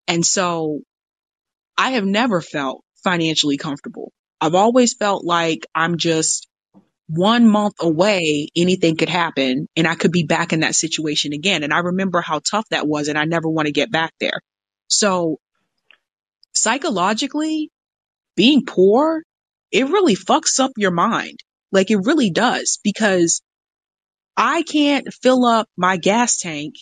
And 0.07 0.25
so 0.25 0.81
I 1.77 1.91
have 1.91 2.05
never 2.05 2.41
felt 2.41 2.83
financially 3.03 3.57
comfortable. 3.57 4.13
I've 4.41 4.55
always 4.55 4.95
felt 4.95 5.25
like 5.25 5.65
I'm 5.75 5.97
just 5.97 6.47
one 7.13 7.45
month 7.47 7.75
away, 7.81 8.47
anything 8.55 8.95
could 8.95 9.09
happen 9.09 9.67
and 9.75 9.85
I 9.85 9.95
could 9.95 10.13
be 10.13 10.23
back 10.23 10.53
in 10.53 10.61
that 10.61 10.75
situation 10.75 11.33
again. 11.33 11.63
And 11.63 11.73
I 11.73 11.79
remember 11.79 12.21
how 12.21 12.39
tough 12.39 12.65
that 12.69 12.87
was 12.87 13.09
and 13.09 13.17
I 13.17 13.25
never 13.25 13.49
want 13.49 13.65
to 13.65 13.73
get 13.73 13.91
back 13.91 14.13
there. 14.21 14.39
So 14.87 15.37
psychologically, 16.53 17.69
being 18.37 18.65
poor, 18.65 19.23
it 19.71 19.89
really 19.89 20.15
fucks 20.15 20.59
up 20.59 20.71
your 20.77 20.91
mind. 20.91 21.39
Like 21.73 21.91
it 21.91 21.97
really 21.97 22.29
does 22.31 22.79
because 22.81 23.41
I 24.37 24.63
can't 24.63 25.07
fill 25.21 25.45
up 25.45 25.67
my 25.75 25.97
gas 25.97 26.37
tank 26.37 26.75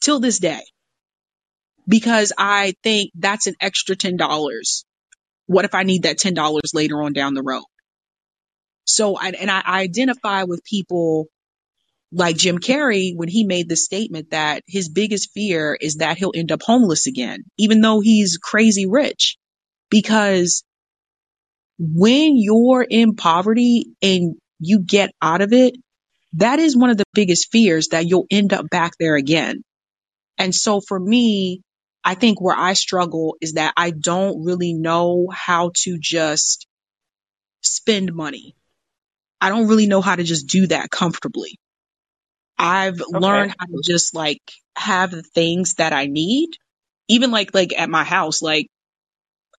till 0.00 0.20
this 0.20 0.38
day 0.38 0.62
because 1.88 2.32
I 2.38 2.74
think 2.84 3.10
that's 3.16 3.48
an 3.48 3.54
extra 3.60 3.96
$10. 3.96 4.84
What 5.46 5.64
if 5.64 5.74
I 5.74 5.82
need 5.82 6.04
that 6.04 6.18
$10 6.18 6.60
later 6.74 7.02
on 7.02 7.12
down 7.12 7.34
the 7.34 7.42
road? 7.42 7.64
So, 8.84 9.16
I, 9.16 9.30
and 9.30 9.50
I, 9.50 9.62
I 9.64 9.80
identify 9.80 10.44
with 10.44 10.64
people 10.64 11.26
like 12.12 12.36
Jim 12.36 12.58
Carrey 12.58 13.12
when 13.16 13.28
he 13.28 13.44
made 13.44 13.68
the 13.68 13.76
statement 13.76 14.30
that 14.30 14.62
his 14.66 14.88
biggest 14.88 15.30
fear 15.32 15.76
is 15.80 15.96
that 15.96 16.18
he'll 16.18 16.32
end 16.34 16.52
up 16.52 16.62
homeless 16.62 17.06
again, 17.06 17.44
even 17.58 17.80
though 17.80 18.00
he's 18.00 18.38
crazy 18.38 18.86
rich. 18.86 19.36
Because 19.90 20.62
when 21.78 22.36
you're 22.36 22.86
in 22.88 23.16
poverty 23.16 23.94
and 24.02 24.36
you 24.58 24.80
get 24.80 25.10
out 25.20 25.40
of 25.40 25.52
it, 25.52 25.74
that 26.34 26.58
is 26.58 26.76
one 26.76 26.90
of 26.90 26.96
the 26.96 27.04
biggest 27.14 27.50
fears 27.50 27.88
that 27.88 28.06
you'll 28.06 28.26
end 28.30 28.52
up 28.52 28.68
back 28.70 28.92
there 28.98 29.16
again. 29.16 29.62
And 30.38 30.54
so 30.54 30.80
for 30.80 30.98
me, 30.98 31.62
I 32.04 32.14
think 32.14 32.40
where 32.40 32.56
I 32.56 32.72
struggle 32.72 33.36
is 33.40 33.54
that 33.54 33.74
I 33.76 33.90
don't 33.90 34.44
really 34.44 34.74
know 34.74 35.28
how 35.32 35.70
to 35.82 35.98
just 36.00 36.66
spend 37.62 38.14
money. 38.14 38.54
I 39.42 39.50
don't 39.50 39.68
really 39.68 39.88
know 39.88 40.02
how 40.02 40.16
to 40.16 40.24
just 40.24 40.48
do 40.48 40.68
that 40.68 40.90
comfortably. 40.90 41.58
I've 42.58 43.00
Okay. 43.14 43.14
learned 43.14 43.54
how 43.58 43.66
to 43.66 43.80
just 43.84 44.14
like 44.14 44.40
have 44.76 45.10
the 45.12 45.22
things 45.22 45.76
that 45.76 45.92
I 45.92 46.06
need. 46.06 46.50
Even 47.08 47.30
like 47.32 47.54
like 47.54 47.78
at 47.78 47.90
my 47.90 48.04
house, 48.04 48.42
like 48.42 48.68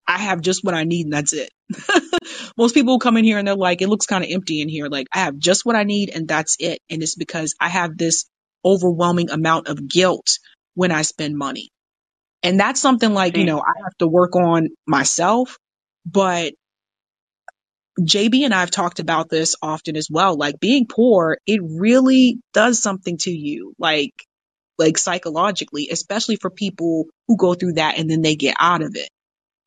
I 0.07 0.17
have 0.19 0.41
just 0.41 0.63
what 0.63 0.75
I 0.75 0.83
need 0.83 1.05
and 1.07 1.13
that's 1.13 1.33
it. 1.33 1.49
Most 2.57 2.75
people 2.75 2.99
come 2.99 3.17
in 3.17 3.25
here 3.25 3.39
and 3.39 3.47
they're 3.47 3.55
like, 3.55 3.81
it 3.81 3.89
looks 3.89 4.05
kind 4.05 4.23
of 4.23 4.29
empty 4.31 4.61
in 4.61 4.69
here. 4.69 4.87
Like 4.87 5.07
I 5.13 5.19
have 5.19 5.37
just 5.37 5.65
what 5.65 5.75
I 5.75 5.83
need 5.83 6.09
and 6.09 6.27
that's 6.27 6.57
it. 6.59 6.79
And 6.89 7.03
it's 7.03 7.15
because 7.15 7.55
I 7.59 7.69
have 7.69 7.97
this 7.97 8.25
overwhelming 8.65 9.31
amount 9.31 9.67
of 9.69 9.87
guilt 9.87 10.39
when 10.75 10.91
I 10.91 11.03
spend 11.03 11.37
money. 11.37 11.69
And 12.43 12.59
that's 12.59 12.81
something 12.81 13.13
like, 13.13 13.37
you 13.37 13.45
know, 13.45 13.59
I 13.59 13.73
have 13.83 13.97
to 13.99 14.07
work 14.07 14.35
on 14.35 14.69
myself, 14.87 15.57
but 16.05 16.53
JB 17.99 18.45
and 18.45 18.53
I 18.53 18.61
have 18.61 18.71
talked 18.71 18.99
about 18.99 19.29
this 19.29 19.55
often 19.61 19.95
as 19.95 20.07
well. 20.11 20.37
Like 20.37 20.59
being 20.59 20.87
poor, 20.87 21.37
it 21.45 21.61
really 21.63 22.39
does 22.53 22.81
something 22.81 23.17
to 23.21 23.31
you, 23.31 23.73
like 23.79 24.13
like 24.79 24.97
psychologically, 24.97 25.89
especially 25.91 26.35
for 26.35 26.49
people 26.49 27.05
who 27.27 27.37
go 27.37 27.53
through 27.53 27.73
that 27.73 27.97
and 27.99 28.09
then 28.09 28.21
they 28.21 28.35
get 28.35 28.55
out 28.59 28.81
of 28.81 28.95
it. 28.95 29.09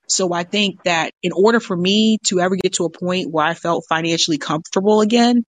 So 0.09 0.33
I 0.33 0.45
think 0.45 0.83
that 0.85 1.13
in 1.23 1.33
order 1.33 1.61
for 1.61 1.77
me 1.77 2.19
to 2.27 2.41
ever 2.41 2.57
get 2.57 2.75
to 2.75 2.85
a 2.85 2.91
point 2.91 3.31
where 3.31 3.45
I 3.45 3.55
felt 3.55 3.87
financially 3.89 4.39
comfortable 4.39 5.01
again, 5.01 5.45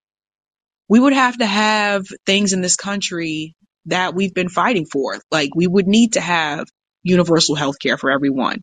we 0.90 1.00
would 1.00 1.14
have 1.14 1.38
to 1.38 1.46
have 1.46 2.06
things 2.26 2.54
in 2.54 2.62
this 2.62 2.76
country 2.76 3.54
that 3.88 4.16
we've 4.16 4.34
been 4.34 4.50
fighting 4.50 4.86
for. 4.86 5.20
Like 5.32 5.56
we 5.56 5.68
would 5.68 5.88
need 5.88 6.14
to 6.14 6.22
have 6.22 6.68
universal 7.04 7.56
health 7.56 7.80
care 7.80 7.98
for 7.98 8.12
everyone. 8.12 8.62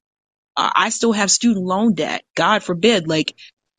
Uh, 0.56 0.70
I 0.74 0.90
still 0.90 1.12
have 1.12 1.30
student 1.30 1.64
loan 1.64 1.94
debt. 1.94 2.22
God 2.36 2.62
forbid, 2.62 3.08
like 3.08 3.34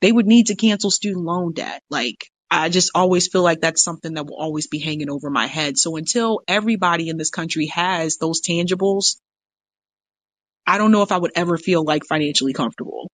they 0.05 0.11
would 0.11 0.27
need 0.27 0.45
to 0.47 0.55
cancel 0.55 0.91
student 0.91 1.25
loan 1.25 1.53
debt. 1.53 1.81
Like 1.89 2.27
I 2.51 2.69
just 2.69 2.91
always 2.93 3.27
feel 3.27 3.41
like 3.41 3.61
that's 3.61 3.83
something 3.83 4.13
that 4.13 4.27
will 4.27 4.37
always 4.37 4.67
be 4.67 4.77
hanging 4.77 5.09
over 5.09 5.31
my 5.31 5.47
head. 5.47 5.79
So 5.79 5.95
until 5.95 6.41
everybody 6.47 7.09
in 7.09 7.17
this 7.17 7.31
country 7.31 7.65
has 7.73 8.17
those 8.17 8.39
tangibles, 8.47 9.15
I 10.67 10.77
don't 10.77 10.91
know 10.91 11.01
if 11.01 11.11
I 11.11 11.17
would 11.17 11.31
ever 11.35 11.57
feel 11.57 11.83
like 11.83 12.03
financially 12.07 12.53
comfortable. 12.53 13.09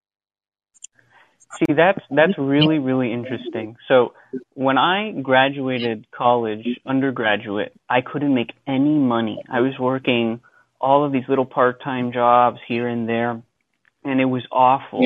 See, 1.59 1.73
that's 1.73 2.01
that's 2.09 2.37
really 2.37 2.79
really 2.79 3.13
interesting. 3.13 3.77
So 3.87 4.11
when 4.53 4.77
I 4.77 5.11
graduated 5.11 6.07
college, 6.11 6.67
undergraduate, 6.85 7.71
I 7.89 8.01
couldn't 8.01 8.35
make 8.35 8.51
any 8.67 8.97
money. 8.99 9.41
I 9.49 9.61
was 9.61 9.79
working 9.79 10.41
all 10.81 11.05
of 11.05 11.13
these 11.13 11.29
little 11.29 11.45
part-time 11.45 12.11
jobs 12.11 12.59
here 12.67 12.89
and 12.89 13.07
there, 13.07 13.43
and 14.03 14.19
it 14.19 14.25
was 14.25 14.45
awful. 14.51 15.01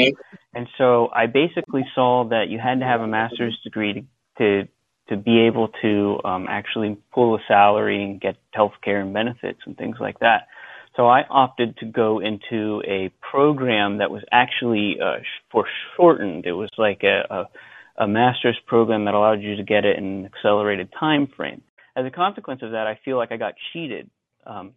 And 0.54 0.68
so 0.78 1.10
I 1.14 1.28
basically 1.28 1.86
saw 1.94 2.30
that 2.30 2.46
you 2.50 2.60
had 2.60 2.80
to 2.80 2.86
have 2.86 3.02
a 3.02 3.08
master's 3.08 3.58
degree 3.64 3.94
to 3.94 4.02
to, 4.38 4.68
to 5.10 5.18
be 5.18 5.42
able 5.48 5.70
to 5.82 6.20
um, 6.26 6.48
actually 6.50 6.98
pull 7.14 7.36
a 7.36 7.40
salary 7.48 8.04
and 8.04 8.20
get 8.20 8.36
health 8.52 8.74
care 8.84 9.00
and 9.00 9.14
benefits 9.14 9.60
and 9.66 9.78
things 9.78 9.98
like 10.00 10.20
that. 10.20 10.48
So 10.96 11.08
I 11.08 11.24
opted 11.30 11.78
to 11.78 11.86
go 11.86 12.20
into 12.20 12.82
a 12.88 13.12
program 13.20 13.98
that 13.98 14.12
was 14.12 14.24
actually 14.32 14.98
uh, 15.04 15.18
foreshortened. 15.52 16.46
It 16.46 16.54
was 16.54 16.70
like 16.78 17.02
a, 17.04 17.50
a, 17.98 18.04
a 18.04 18.08
master's 18.08 18.58
program 18.66 19.06
that 19.06 19.14
allowed 19.14 19.42
you 19.42 19.58
to 19.58 19.64
get 19.64 19.84
it 19.84 19.98
in 19.98 20.06
an 20.06 20.26
accelerated 20.26 20.90
time 20.98 21.28
frame. 21.36 21.62
As 21.98 22.06
a 22.06 22.12
consequence 22.12 22.62
of 22.64 22.72
that, 22.72 22.88
I 22.88 23.00
feel 23.04 23.18
like 23.18 23.32
I 23.32 23.38
got 23.38 23.56
cheated, 23.72 24.10
um, 24.46 24.74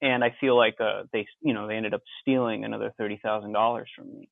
and 0.00 0.22
I 0.22 0.34
feel 0.40 0.56
like 0.56 0.76
uh, 0.80 1.04
they, 1.12 1.26
you 1.40 1.54
know, 1.54 1.66
they 1.66 1.74
ended 1.74 1.94
up 1.94 2.02
stealing 2.20 2.64
another 2.64 2.92
thirty 2.96 3.18
thousand 3.22 3.52
dollars 3.52 3.88
from 3.96 4.12
me. 4.12 4.28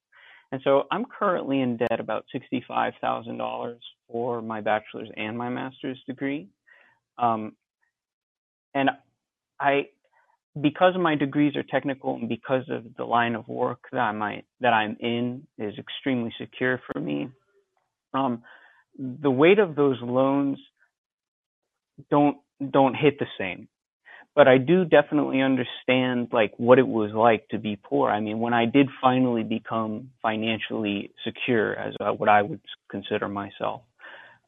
And 0.52 0.60
so 0.62 0.84
I'm 0.90 1.04
currently 1.06 1.60
in 1.60 1.76
debt 1.76 1.98
about 1.98 2.24
sixty-five 2.32 2.94
thousand 3.00 3.38
dollars 3.38 3.80
for 4.10 4.42
my 4.42 4.60
bachelor's 4.60 5.08
and 5.16 5.36
my 5.36 5.48
master's 5.48 6.00
degree. 6.06 6.48
Um, 7.18 7.56
and 8.74 8.90
I 9.60 9.88
because 10.60 10.94
my 10.98 11.14
degrees 11.14 11.54
are 11.56 11.62
technical 11.62 12.14
and 12.14 12.28
because 12.28 12.64
of 12.70 12.84
the 12.96 13.04
line 13.04 13.34
of 13.34 13.46
work 13.48 13.80
that 13.92 13.98
I 13.98 14.12
might 14.12 14.44
that 14.60 14.72
I'm 14.72 14.96
in 15.00 15.46
is 15.58 15.74
extremely 15.78 16.32
secure 16.38 16.80
for 16.90 17.00
me. 17.00 17.28
Um, 18.14 18.42
the 18.98 19.30
weight 19.30 19.58
of 19.58 19.74
those 19.74 19.98
loans 20.00 20.58
don't 22.10 22.38
don't 22.70 22.94
hit 22.94 23.18
the 23.18 23.26
same, 23.38 23.68
but 24.36 24.46
I 24.46 24.58
do 24.58 24.84
definitely 24.84 25.40
understand 25.40 26.28
like 26.30 26.52
what 26.58 26.78
it 26.78 26.86
was 26.86 27.10
like 27.12 27.48
to 27.48 27.58
be 27.58 27.80
poor. 27.82 28.10
I 28.10 28.20
mean, 28.20 28.38
when 28.38 28.52
I 28.54 28.66
did 28.66 28.88
finally 29.00 29.42
become 29.42 30.10
financially 30.22 31.12
secure 31.24 31.74
as 31.74 31.94
uh, 32.00 32.12
what 32.12 32.28
I 32.28 32.42
would 32.42 32.60
consider 32.90 33.28
myself, 33.28 33.80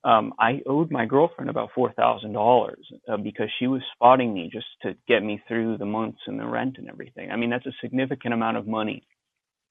um, 0.05 0.35
I 0.39 0.61
owed 0.67 0.91
my 0.93 1.07
girlfriend 1.07 1.51
about 1.51 1.71
four 1.75 1.91
thousand 1.93 2.37
uh, 2.37 2.39
dollars 2.39 2.87
because 3.25 3.49
she 3.59 3.67
was 3.67 3.83
spotting 3.95 4.35
me 4.35 4.51
just 4.53 4.67
to 4.83 4.95
get 5.09 5.25
me 5.25 5.43
through 5.49 5.79
the 5.79 5.87
months 5.87 6.21
and 6.27 6.39
the 6.39 6.47
rent 6.47 6.77
and 6.79 6.89
everything. 6.91 7.31
I 7.31 7.37
mean, 7.37 7.51
that's 7.51 7.67
a 7.67 7.73
significant 7.81 8.35
amount 8.35 8.59
of 8.59 8.67
money, 8.67 9.05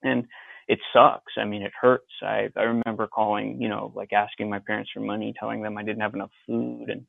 and 0.03 0.26
it 0.68 0.80
sucks. 0.94 1.34
I 1.38 1.45
mean, 1.45 1.61
it 1.61 1.73
hurts. 1.80 2.11
I 2.23 2.49
I 2.57 2.64
remember 2.64 3.07
calling, 3.07 3.61
you 3.61 3.69
know, 3.69 3.94
like 3.95 4.14
asking 4.14 4.49
my 4.49 4.60
parents 4.60 4.89
for 4.94 4.99
money, 4.99 5.34
telling 5.39 5.61
them 5.61 5.77
I 5.77 5.84
didn't 5.84 6.02
have 6.02 6.15
enough 6.15 6.31
food, 6.48 6.88
and 6.89 7.06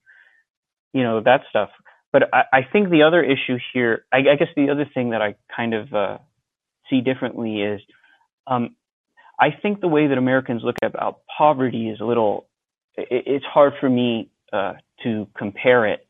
you 0.93 1.03
know 1.03 1.23
that 1.23 1.41
stuff. 1.51 1.71
But 2.19 2.31
I, 2.35 2.59
I 2.59 2.61
think 2.73 2.91
the 2.91 3.03
other 3.03 3.23
issue 3.23 3.59
here, 3.73 4.05
I, 4.13 4.19
I 4.19 4.37
guess 4.37 4.49
the 4.57 4.71
other 4.71 4.89
thing 4.93 5.11
that 5.11 5.23
I 5.23 5.37
kind 5.55 5.75
of 5.75 5.93
uh, 5.95 6.19
see 6.91 7.01
differently 7.01 7.61
is, 7.63 7.81
um, 8.47 8.75
I 9.39 9.51
think 9.51 9.81
the 9.81 9.89
way 9.89 10.09
that 10.09 10.19
Americans 10.19 10.63
look 10.65 10.77
at 10.83 10.95
about 10.95 11.21
poverty 11.37 11.89
is 11.89 12.01
a 12.01 12.05
little 12.05 12.47
it's 12.97 13.45
hard 13.45 13.75
for 13.79 13.89
me 13.89 14.31
uh, 14.53 14.73
to 15.05 15.29
compare 15.37 15.87
it 15.87 16.05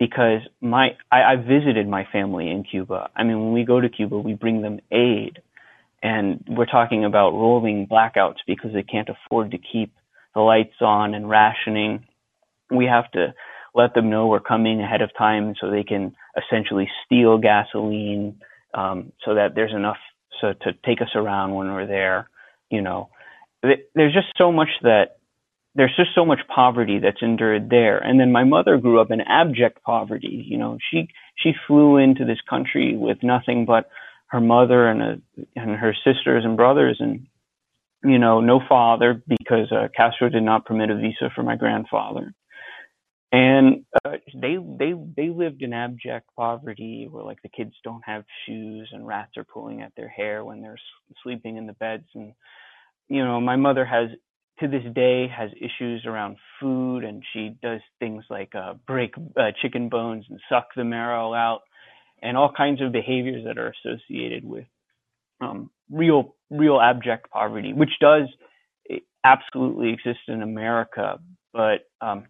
because 0.00 0.40
my 0.60 0.96
I, 1.12 1.34
I 1.34 1.36
visited 1.36 1.86
my 1.86 2.08
family 2.10 2.50
in 2.50 2.64
Cuba. 2.64 3.10
I 3.14 3.22
mean, 3.22 3.38
when 3.38 3.52
we 3.52 3.64
go 3.64 3.80
to 3.80 3.88
Cuba, 3.88 4.18
we 4.18 4.34
bring 4.34 4.62
them 4.62 4.80
aid, 4.90 5.38
and 6.02 6.44
we're 6.48 6.66
talking 6.66 7.04
about 7.04 7.34
rolling 7.34 7.86
blackouts 7.86 8.38
because 8.48 8.72
they 8.72 8.82
can't 8.82 9.08
afford 9.08 9.52
to 9.52 9.58
keep 9.58 9.92
the 10.34 10.40
lights 10.40 10.74
on 10.80 11.14
and 11.14 11.30
rationing. 11.30 12.04
We 12.68 12.86
have 12.86 13.08
to 13.12 13.34
let 13.74 13.94
them 13.94 14.10
know 14.10 14.26
we're 14.26 14.40
coming 14.40 14.80
ahead 14.80 15.02
of 15.02 15.10
time 15.16 15.54
so 15.60 15.70
they 15.70 15.84
can 15.84 16.14
essentially 16.36 16.88
steal 17.04 17.38
gasoline 17.38 18.40
um, 18.74 19.12
so 19.24 19.34
that 19.34 19.54
there's 19.54 19.72
enough 19.72 19.96
so 20.40 20.52
to 20.62 20.72
take 20.84 21.00
us 21.00 21.10
around 21.14 21.54
when 21.54 21.72
we're 21.72 21.86
there. 21.86 22.28
You 22.70 22.82
know, 22.82 23.10
there's 23.62 24.14
just 24.14 24.28
so 24.36 24.50
much 24.50 24.70
that 24.82 25.16
there's 25.74 25.94
just 25.96 26.10
so 26.14 26.24
much 26.24 26.40
poverty 26.54 26.98
that's 26.98 27.22
endured 27.22 27.70
there. 27.70 27.98
And 27.98 28.20
then 28.20 28.30
my 28.30 28.44
mother 28.44 28.76
grew 28.76 29.00
up 29.00 29.10
in 29.10 29.20
abject 29.20 29.82
poverty. 29.82 30.44
You 30.46 30.58
know, 30.58 30.78
she 30.90 31.08
she 31.36 31.52
flew 31.66 31.96
into 31.96 32.24
this 32.24 32.40
country 32.48 32.96
with 32.96 33.18
nothing 33.22 33.64
but 33.64 33.88
her 34.26 34.40
mother 34.40 34.88
and 34.88 35.02
a, 35.02 35.20
and 35.56 35.76
her 35.76 35.94
sisters 36.04 36.44
and 36.44 36.56
brothers, 36.56 36.96
and 37.00 37.26
you 38.04 38.18
know, 38.18 38.40
no 38.40 38.60
father 38.68 39.22
because 39.26 39.70
uh, 39.70 39.88
Castro 39.94 40.28
did 40.28 40.42
not 40.42 40.64
permit 40.66 40.90
a 40.90 40.96
visa 40.96 41.30
for 41.34 41.42
my 41.42 41.56
grandfather. 41.56 42.34
And 43.32 43.84
uh, 44.04 44.18
they 44.34 44.56
they 44.78 44.92
they 45.16 45.30
lived 45.30 45.62
in 45.62 45.72
abject 45.72 46.28
poverty, 46.36 47.08
where 47.10 47.24
like 47.24 47.42
the 47.42 47.48
kids 47.48 47.74
don't 47.84 48.04
have 48.04 48.24
shoes 48.46 48.90
and 48.92 49.06
rats 49.06 49.36
are 49.38 49.44
pulling 49.44 49.82
at 49.82 49.92
their 49.96 50.08
hair 50.08 50.44
when 50.44 50.62
they're 50.62 50.78
sleeping 51.22 51.56
in 51.56 51.66
the 51.66 51.72
beds. 51.74 52.04
And 52.14 52.34
you 53.08 53.24
know, 53.24 53.40
my 53.40 53.56
mother 53.56 53.84
has 53.84 54.10
to 54.60 54.68
this 54.68 54.84
day 54.94 55.28
has 55.28 55.50
issues 55.60 56.04
around 56.06 56.36
food 56.60 57.04
and 57.04 57.22
she 57.32 57.56
does 57.62 57.80
things 58.00 58.24
like 58.30 58.54
uh, 58.54 58.74
break 58.86 59.14
uh, 59.36 59.50
chicken 59.62 59.88
bones 59.88 60.24
and 60.30 60.40
suck 60.48 60.68
the 60.76 60.84
marrow 60.84 61.34
out 61.34 61.62
and 62.22 62.36
all 62.36 62.52
kinds 62.56 62.80
of 62.82 62.92
behaviors 62.92 63.44
that 63.46 63.58
are 63.58 63.74
associated 63.84 64.44
with 64.44 64.66
um, 65.40 65.70
real 65.90 66.36
real 66.50 66.80
abject 66.80 67.30
poverty 67.30 67.72
which 67.72 67.90
does 68.00 68.24
eh, 68.90 68.98
absolutely 69.24 69.92
exist 69.92 70.20
in 70.28 70.42
america 70.42 71.18
but 71.52 71.88
um, 72.00 72.26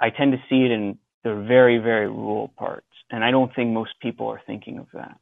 i 0.00 0.10
tend 0.10 0.32
to 0.32 0.38
see 0.48 0.64
it 0.64 0.70
in 0.70 0.98
the 1.24 1.34
very 1.46 1.78
very 1.78 2.08
rural 2.08 2.48
parts 2.56 2.86
and 3.10 3.24
i 3.24 3.30
don't 3.30 3.54
think 3.54 3.70
most 3.72 3.92
people 4.00 4.28
are 4.28 4.40
thinking 4.46 4.78
of 4.78 4.86
that 4.92 5.16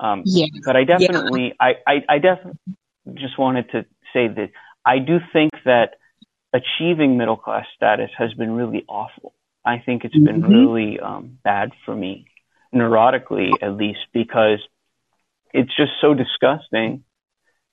um, 0.00 0.22
Yeah. 0.26 0.46
but 0.64 0.76
i 0.76 0.84
Yeah. 0.84 0.98
definitely 0.98 1.54
i 1.60 1.74
i, 1.86 2.04
I 2.08 2.18
definitely 2.18 2.58
just 3.14 3.38
wanted 3.38 3.70
to 3.70 3.84
say 4.12 4.28
that 4.28 4.50
I 4.84 4.98
do 4.98 5.18
think 5.32 5.52
that 5.64 5.96
achieving 6.52 7.18
middle 7.18 7.36
class 7.36 7.66
status 7.76 8.10
has 8.16 8.32
been 8.34 8.52
really 8.52 8.84
awful. 8.88 9.34
I 9.64 9.78
think 9.84 10.04
it's 10.04 10.14
been 10.14 10.42
Mhm. 10.42 10.50
really 10.50 11.00
um, 11.00 11.38
bad 11.44 11.72
for 11.84 11.94
me, 11.94 12.26
neurotically 12.74 13.62
at 13.62 13.74
least, 13.76 14.06
because 14.12 14.60
it's 15.52 15.74
just 15.76 15.92
so 16.00 16.14
disgusting. 16.14 17.04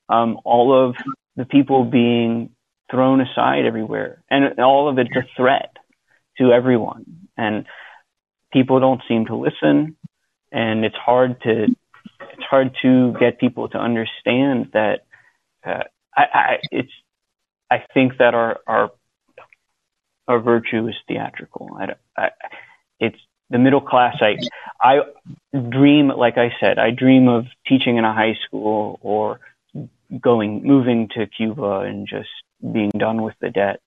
Um, 0.10 0.40
all 0.44 0.74
of 0.74 0.96
the 1.36 1.46
people 1.46 1.86
being 1.86 2.52
thrown 2.92 3.22
aside 3.22 3.66
everywhere, 3.66 4.24
and 4.30 4.60
all 4.60 4.90
of 4.90 4.98
it's 5.00 5.16
a 5.16 5.24
threat 5.38 5.78
to 6.38 6.52
everyone. 6.52 7.28
And 7.38 7.66
people 8.52 8.80
don't 8.80 9.02
seem 9.08 9.26
to 9.26 9.36
listen, 9.36 9.98
and 10.52 10.86
it's 10.86 10.96
hard 10.96 11.42
to 11.42 11.64
it's 11.64 12.44
hard 12.50 12.76
to 12.82 13.14
get 13.20 13.40
people 13.40 13.70
to 13.70 13.78
understand 13.78 14.70
that 14.74 15.06
uh, 15.66 15.84
I, 16.16 16.24
I 16.34 16.58
it's 16.72 16.92
I 17.70 17.84
think 17.94 18.18
that 18.20 18.34
our 18.34 18.60
our 18.68 18.92
our 20.28 20.40
virtue 20.40 20.88
is 20.88 20.96
theatrical. 21.08 21.78
I, 21.80 21.96
I, 22.18 22.30
it's 23.00 23.20
the 23.50 23.60
middle 23.60 23.82
class. 23.82 24.18
I 24.22 24.38
I 24.82 25.02
dream, 25.54 26.10
like 26.10 26.38
I 26.38 26.52
said, 26.60 26.80
I 26.80 26.92
dream 26.92 27.28
of 27.28 27.46
teaching 27.68 27.98
in 27.98 28.06
a 28.06 28.14
high 28.14 28.38
school 28.48 29.00
or 29.02 29.40
going 30.20 30.64
moving 30.64 31.10
to 31.16 31.28
Cuba 31.28 31.82
and 31.82 32.08
just 32.08 32.30
being 32.62 32.92
done 32.98 33.22
with 33.22 33.36
the 33.42 33.50
debt. 33.50 33.82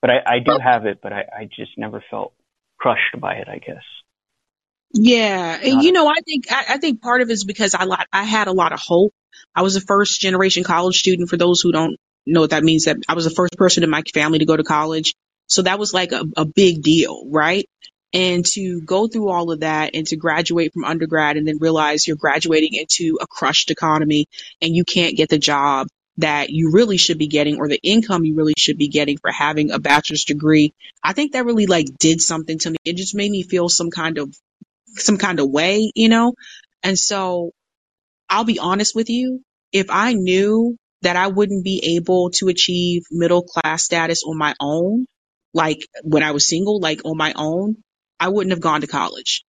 But 0.00 0.10
I, 0.10 0.18
I 0.26 0.38
do 0.38 0.58
have 0.62 0.86
it, 0.86 1.00
but 1.02 1.12
I, 1.12 1.24
I 1.40 1.44
just 1.44 1.72
never 1.76 2.02
felt 2.10 2.32
crushed 2.78 3.20
by 3.20 3.34
it. 3.34 3.48
I 3.48 3.58
guess. 3.58 3.82
Yeah, 4.92 5.58
and 5.62 5.82
you 5.82 5.92
know, 5.92 6.08
I 6.08 6.20
think 6.24 6.50
I, 6.50 6.64
I 6.70 6.78
think 6.78 7.02
part 7.02 7.20
of 7.20 7.28
it 7.30 7.32
is 7.32 7.44
because 7.44 7.74
I 7.74 7.84
lot 7.84 8.06
I 8.12 8.24
had 8.24 8.48
a 8.48 8.52
lot 8.52 8.72
of 8.72 8.80
hope. 8.80 9.12
I 9.54 9.62
was 9.62 9.76
a 9.76 9.80
first 9.80 10.20
generation 10.20 10.64
college 10.64 10.98
student. 10.98 11.28
For 11.28 11.36
those 11.36 11.60
who 11.60 11.72
don't 11.72 11.96
know 12.26 12.40
what 12.40 12.50
that 12.50 12.64
means, 12.64 12.84
that 12.84 12.96
I 13.08 13.14
was 13.14 13.24
the 13.24 13.30
first 13.30 13.54
person 13.56 13.82
in 13.82 13.90
my 13.90 14.02
family 14.14 14.38
to 14.38 14.46
go 14.46 14.56
to 14.56 14.64
college, 14.64 15.14
so 15.46 15.62
that 15.62 15.78
was 15.78 15.92
like 15.92 16.12
a, 16.12 16.24
a 16.36 16.44
big 16.44 16.82
deal, 16.82 17.24
right? 17.28 17.68
And 18.14 18.46
to 18.54 18.80
go 18.80 19.06
through 19.06 19.28
all 19.28 19.50
of 19.52 19.60
that 19.60 19.90
and 19.94 20.06
to 20.06 20.16
graduate 20.16 20.72
from 20.72 20.84
undergrad 20.84 21.36
and 21.36 21.46
then 21.46 21.58
realize 21.58 22.06
you're 22.06 22.16
graduating 22.16 22.72
into 22.72 23.18
a 23.20 23.26
crushed 23.26 23.70
economy 23.70 24.26
and 24.62 24.74
you 24.74 24.84
can't 24.84 25.14
get 25.14 25.28
the 25.28 25.38
job 25.38 25.88
that 26.18 26.50
you 26.50 26.72
really 26.72 26.96
should 26.96 27.18
be 27.18 27.28
getting 27.28 27.58
or 27.58 27.68
the 27.68 27.80
income 27.82 28.24
you 28.24 28.34
really 28.34 28.54
should 28.58 28.76
be 28.76 28.88
getting 28.88 29.18
for 29.18 29.30
having 29.30 29.70
a 29.70 29.78
bachelor's 29.78 30.24
degree. 30.24 30.74
I 31.02 31.12
think 31.12 31.32
that 31.32 31.44
really 31.44 31.66
like 31.66 31.86
did 31.98 32.20
something 32.20 32.58
to 32.58 32.70
me. 32.70 32.76
It 32.84 32.96
just 32.96 33.14
made 33.14 33.30
me 33.30 33.42
feel 33.44 33.68
some 33.68 33.90
kind 33.90 34.18
of 34.18 34.34
some 34.88 35.16
kind 35.16 35.38
of 35.38 35.48
way, 35.48 35.90
you 35.94 36.08
know? 36.08 36.34
And 36.82 36.98
so 36.98 37.52
I'll 38.28 38.44
be 38.44 38.58
honest 38.58 38.94
with 38.94 39.08
you. 39.08 39.42
If 39.72 39.86
I 39.90 40.14
knew 40.14 40.76
that 41.02 41.16
I 41.16 41.28
wouldn't 41.28 41.64
be 41.64 41.96
able 41.96 42.30
to 42.30 42.48
achieve 42.48 43.04
middle 43.10 43.42
class 43.42 43.84
status 43.84 44.24
on 44.24 44.36
my 44.36 44.54
own, 44.60 45.06
like 45.54 45.86
when 46.02 46.22
I 46.22 46.32
was 46.32 46.48
single, 46.48 46.80
like 46.80 47.04
on 47.04 47.16
my 47.16 47.32
own, 47.36 47.76
I 48.18 48.28
wouldn't 48.28 48.52
have 48.52 48.60
gone 48.60 48.80
to 48.80 48.86
college 48.88 49.44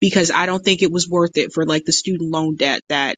because 0.00 0.30
I 0.30 0.46
don't 0.46 0.64
think 0.64 0.82
it 0.82 0.92
was 0.92 1.08
worth 1.08 1.36
it 1.36 1.52
for 1.52 1.66
like 1.66 1.84
the 1.84 1.92
student 1.92 2.30
loan 2.30 2.56
debt 2.56 2.82
that 2.88 3.16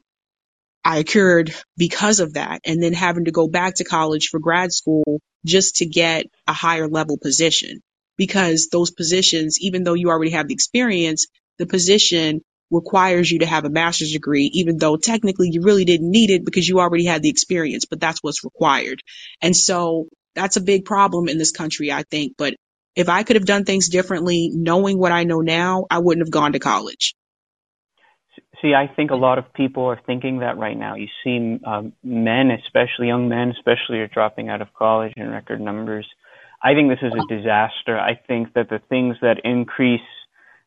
I 0.86 0.98
incurred 0.98 1.52
because 1.76 2.20
of 2.20 2.34
that. 2.34 2.60
And 2.64 2.80
then 2.80 2.92
having 2.92 3.24
to 3.24 3.32
go 3.32 3.48
back 3.48 3.74
to 3.76 3.84
college 3.84 4.28
for 4.28 4.38
grad 4.38 4.72
school 4.72 5.20
just 5.44 5.76
to 5.76 5.86
get 5.86 6.26
a 6.46 6.52
higher 6.52 6.86
level 6.86 7.18
position 7.18 7.80
because 8.16 8.68
those 8.70 8.92
positions, 8.92 9.58
even 9.60 9.82
though 9.82 9.94
you 9.94 10.10
already 10.10 10.30
have 10.30 10.46
the 10.46 10.54
experience, 10.54 11.26
the 11.58 11.66
position 11.66 12.40
requires 12.70 13.28
you 13.28 13.40
to 13.40 13.46
have 13.46 13.64
a 13.64 13.70
master's 13.70 14.12
degree, 14.12 14.48
even 14.54 14.76
though 14.76 14.96
technically 14.96 15.48
you 15.50 15.62
really 15.62 15.84
didn't 15.84 16.08
need 16.08 16.30
it 16.30 16.44
because 16.44 16.68
you 16.68 16.78
already 16.78 17.04
had 17.04 17.20
the 17.20 17.30
experience, 17.30 17.84
but 17.84 17.98
that's 17.98 18.20
what's 18.22 18.44
required. 18.44 19.00
And 19.42 19.56
so 19.56 20.06
that's 20.36 20.56
a 20.56 20.60
big 20.60 20.84
problem 20.84 21.28
in 21.28 21.36
this 21.36 21.50
country, 21.50 21.90
I 21.90 22.04
think. 22.04 22.34
But 22.38 22.54
if 22.94 23.08
I 23.08 23.24
could 23.24 23.34
have 23.34 23.44
done 23.44 23.64
things 23.64 23.88
differently, 23.88 24.52
knowing 24.54 24.98
what 24.98 25.10
I 25.10 25.24
know 25.24 25.40
now, 25.40 25.86
I 25.90 25.98
wouldn't 25.98 26.24
have 26.24 26.32
gone 26.32 26.52
to 26.52 26.60
college. 26.60 27.15
See, 28.66 28.74
I 28.74 28.88
think 28.88 29.12
a 29.12 29.16
lot 29.16 29.38
of 29.38 29.52
people 29.55 29.84
are 29.84 30.01
thinking 30.06 30.40
that 30.40 30.59
right 30.59 30.76
now. 30.76 30.97
You 30.97 31.06
see 31.22 31.60
um, 31.64 31.93
men, 32.02 32.51
especially 32.51 33.06
young 33.06 33.28
men, 33.28 33.52
especially 33.52 33.98
are 33.98 34.09
dropping 34.09 34.48
out 34.48 34.60
of 34.60 34.74
college 34.74 35.12
in 35.16 35.30
record 35.30 35.60
numbers. 35.60 36.05
I 36.64 36.74
think 36.74 36.88
this 36.88 36.98
is 37.01 37.12
a 37.12 37.32
disaster. 37.32 37.97
I 37.97 38.18
think 38.26 38.55
that 38.55 38.68
the 38.68 38.80
things 38.88 39.18
that 39.22 39.36
increase 39.44 40.01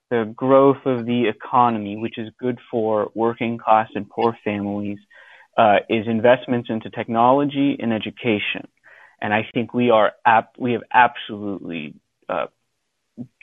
the 0.09 0.31
growth 0.33 0.85
of 0.85 1.05
the 1.05 1.27
economy, 1.27 1.97
which 1.97 2.17
is 2.17 2.29
good 2.39 2.59
for 2.71 3.11
working 3.15 3.57
class 3.57 3.89
and 3.95 4.09
poor 4.09 4.37
families, 4.45 4.99
uh, 5.57 5.79
is 5.89 6.07
investments 6.07 6.69
into 6.69 6.89
technology 6.89 7.75
and 7.81 7.91
education. 7.91 8.65
And 9.21 9.33
I 9.33 9.45
think 9.53 9.73
we 9.73 9.89
are 9.89 10.13
ap- 10.25 10.55
we 10.57 10.71
have 10.71 10.83
absolutely 10.93 11.95
uh, 12.29 12.45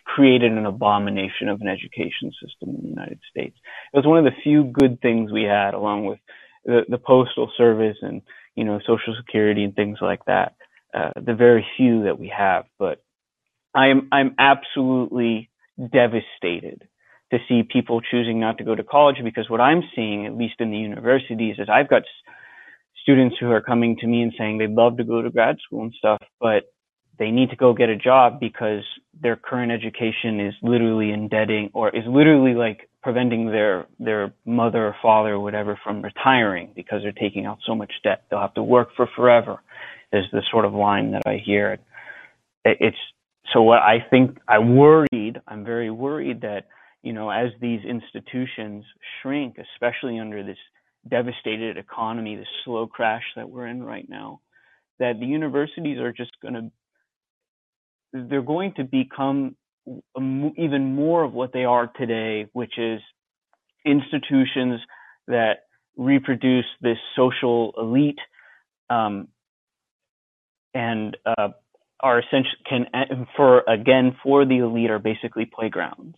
created 0.07 0.53
an 0.53 0.67
abomination 0.67 1.49
of 1.49 1.61
an 1.61 1.69
education 1.69 2.33
system 2.43 2.71
in 2.71 2.83
the 2.83 2.89
United 2.89 3.19
States. 3.29 3.57
It 3.93 3.97
was 3.97 4.07
one 4.07 4.19
of 4.19 4.25
the 4.25 4.41
few 4.43 4.65
good 4.65 5.01
things 5.01 5.33
we 5.33 5.43
had, 5.43 5.75
along 5.75 6.07
with 6.07 6.19
the, 6.65 6.83
the 6.89 6.99
postal 6.99 7.51
service 7.57 7.97
and 8.01 8.23
you 8.55 8.65
know 8.65 8.79
Social 8.87 9.15
Security 9.17 9.65
and 9.65 9.75
things 9.75 9.99
like 10.01 10.25
that. 10.27 10.55
Uh, 10.95 11.11
the 11.17 11.35
very 11.35 11.67
few 11.77 12.05
that 12.05 12.19
we 12.19 12.33
have, 12.35 12.65
but 12.79 13.03
I'm 13.75 14.09
I'm 14.13 14.35
absolutely 14.39 15.51
devastated 15.79 16.89
to 17.33 17.39
see 17.49 17.63
people 17.65 18.01
choosing 18.01 18.39
not 18.39 18.59
to 18.59 18.65
go 18.65 18.75
to 18.75 18.85
college 18.85 19.17
because 19.23 19.51
what 19.51 19.61
I'm 19.61 19.83
seeing, 19.95 20.27
at 20.27 20.37
least 20.37 20.55
in 20.61 20.71
the 20.71 20.79
universities, 20.79 21.57
is 21.59 21.69
I've 21.69 21.91
got 21.91 22.03
students 23.03 23.37
who 23.39 23.51
are 23.51 23.61
coming 23.61 23.97
to 23.99 24.07
me 24.07 24.23
and 24.23 24.33
saying 24.39 24.59
they'd 24.59 24.71
love 24.71 24.97
to 24.99 25.05
go 25.05 25.21
to 25.23 25.31
grad 25.31 25.57
school 25.65 25.83
and 25.83 25.95
stuff, 25.99 26.23
but 26.41 26.65
they 27.19 27.31
need 27.31 27.51
to 27.51 27.57
go 27.57 27.73
get 27.73 27.89
a 27.89 27.97
job 27.97 28.41
because 28.41 28.83
their 29.21 29.37
current 29.37 29.73
education 29.73 30.41
is 30.41 30.55
literally 30.63 31.11
indebting 31.11 31.71
or 31.73 31.89
is 31.89 32.05
literally 32.07 32.55
like 32.55 32.89
preventing 33.03 33.47
their 33.47 33.87
their 33.99 34.35
mother 34.45 34.89
or 34.89 34.97
father 35.01 35.35
or 35.35 35.41
whatever 35.41 35.79
from 35.83 36.03
retiring 36.03 36.73
because 36.75 37.03
they're 37.03 37.13
taking 37.13 37.47
out 37.47 37.59
so 37.67 37.75
much 37.75 37.93
debt. 38.03 38.25
They'll 38.29 38.41
have 38.41 38.55
to 38.55 38.63
work 38.63 38.89
for 38.97 39.09
forever. 39.17 39.63
Is 40.13 40.25
the 40.33 40.43
sort 40.51 40.65
of 40.65 40.73
line 40.73 41.13
that 41.13 41.23
I 41.27 41.43
hear. 41.45 41.79
It's 42.65 42.97
so 43.53 43.63
what 43.63 43.79
I 43.79 43.99
think 44.11 44.39
I 44.49 44.59
worried. 44.59 45.41
I'm 45.47 45.65
very 45.65 45.91
worried 45.91 46.43
that 46.43 46.67
you 47.03 47.13
know 47.13 47.31
as 47.31 47.51
these 47.61 47.81
institutions 47.85 48.85
shrink, 49.21 49.57
especially 49.59 50.19
under 50.19 50.43
this 50.43 50.59
devastated 51.09 51.77
economy, 51.77 52.37
this 52.37 52.49
slow 52.65 52.87
crash 52.87 53.23
that 53.37 53.49
we're 53.49 53.67
in 53.67 53.83
right 53.83 54.09
now, 54.09 54.41
that 54.99 55.21
the 55.21 55.27
universities 55.27 55.99
are 55.99 56.13
just 56.13 56.33
going 56.41 56.55
to 56.55 56.71
they're 58.13 58.43
going 58.43 58.75
to 58.77 58.85
become 58.85 59.57
even 60.57 60.95
more 60.95 61.23
of 61.23 61.33
what 61.33 61.53
they 61.53 61.65
are 61.65 61.87
today, 61.87 62.47
which 62.53 62.79
is 62.79 63.01
institutions 63.85 64.81
that 65.29 65.61
reproduce 65.97 66.67
this 66.81 66.99
social 67.15 67.73
elite 67.79 68.19
um, 68.91 69.29
and 70.75 71.17
uh, 71.25 71.49
are 72.01 72.19
essentially 72.21 72.59
can 72.69 72.87
for 73.37 73.63
again 73.67 74.17
for 74.23 74.45
the 74.45 74.59
elite 74.59 74.91
are 74.91 74.99
basically 74.99 75.47
playgrounds. 75.47 76.17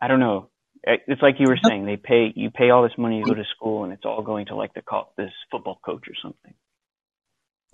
I 0.00 0.08
don't 0.08 0.20
know. 0.20 0.48
It's 0.82 1.20
like 1.20 1.36
you 1.38 1.46
were 1.46 1.58
saying, 1.62 1.84
they 1.84 1.98
pay 1.98 2.32
you 2.34 2.50
pay 2.50 2.70
all 2.70 2.82
this 2.82 2.96
money 2.96 3.22
to 3.22 3.28
go 3.28 3.34
to 3.34 3.44
school, 3.54 3.84
and 3.84 3.92
it's 3.92 4.04
all 4.04 4.22
going 4.22 4.46
to 4.46 4.56
like 4.56 4.72
the 4.74 4.82
this 5.16 5.30
football 5.50 5.78
coach 5.84 6.08
or 6.08 6.14
something. 6.22 6.54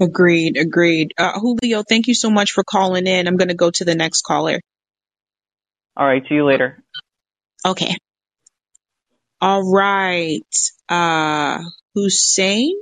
Agreed, 0.01 0.59
agreed. 0.59 1.15
Uh, 1.17 1.39
Julio, 1.41 1.83
thank 1.83 2.07
you 2.07 2.15
so 2.15 2.31
much 2.31 2.53
for 2.53 2.63
calling 2.63 3.07
in. 3.07 3.27
I'm 3.27 3.37
going 3.37 3.49
to 3.49 3.55
go 3.55 3.71
to 3.71 3.85
the 3.85 3.95
next 3.95 4.23
caller. 4.23 4.61
All 5.97 6.07
right, 6.07 6.23
see 6.29 6.35
you 6.35 6.45
later. 6.45 6.83
Okay. 7.67 7.97
All 9.41 9.63
right. 9.73 10.43
Uh, 10.89 11.61
Hussein, 11.95 12.75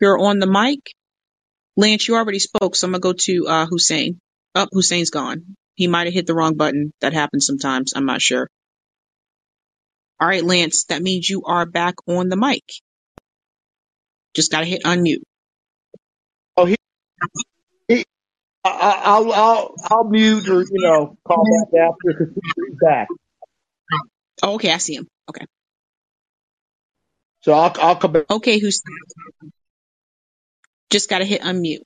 you're 0.00 0.18
on 0.18 0.38
the 0.38 0.46
mic. 0.46 0.92
Lance, 1.76 2.06
you 2.06 2.14
already 2.14 2.38
spoke, 2.38 2.76
so 2.76 2.86
I'm 2.86 2.92
going 2.92 3.00
to 3.00 3.08
go 3.08 3.12
to 3.44 3.48
uh, 3.48 3.66
Hussein. 3.66 4.20
Up, 4.54 4.68
oh, 4.72 4.76
Hussein's 4.76 5.10
gone. 5.10 5.56
He 5.74 5.88
might 5.88 6.06
have 6.06 6.14
hit 6.14 6.26
the 6.26 6.34
wrong 6.34 6.56
button. 6.56 6.92
That 7.00 7.12
happens 7.12 7.46
sometimes. 7.46 7.94
I'm 7.96 8.06
not 8.06 8.20
sure. 8.20 8.48
All 10.20 10.28
right, 10.28 10.44
Lance, 10.44 10.84
that 10.84 11.02
means 11.02 11.28
you 11.28 11.42
are 11.46 11.66
back 11.66 11.94
on 12.06 12.28
the 12.28 12.36
mic. 12.36 12.62
Just 14.34 14.52
got 14.52 14.60
to 14.60 14.66
hit 14.66 14.82
unmute. 14.84 15.22
Oh, 16.56 16.64
he, 16.66 16.76
he 17.88 18.04
I, 18.64 19.18
will 19.20 19.32
I'll, 19.32 19.74
I'll 19.90 20.04
mute 20.04 20.48
or, 20.48 20.60
you 20.62 20.68
know, 20.72 21.16
call 21.26 21.44
back 21.44 21.80
after 21.82 22.18
because 22.18 22.34
he's 22.34 22.76
back. 22.82 23.08
Oh, 24.42 24.54
okay. 24.54 24.72
I 24.72 24.78
see 24.78 24.94
him. 24.96 25.06
Okay. 25.28 25.46
So 27.42 27.52
I'll, 27.52 27.74
I'll 27.80 27.96
come 27.96 28.12
back. 28.12 28.24
Okay. 28.30 28.58
Who's 28.58 28.82
just 30.90 31.08
got 31.08 31.18
to 31.18 31.24
hit 31.24 31.42
unmute. 31.42 31.82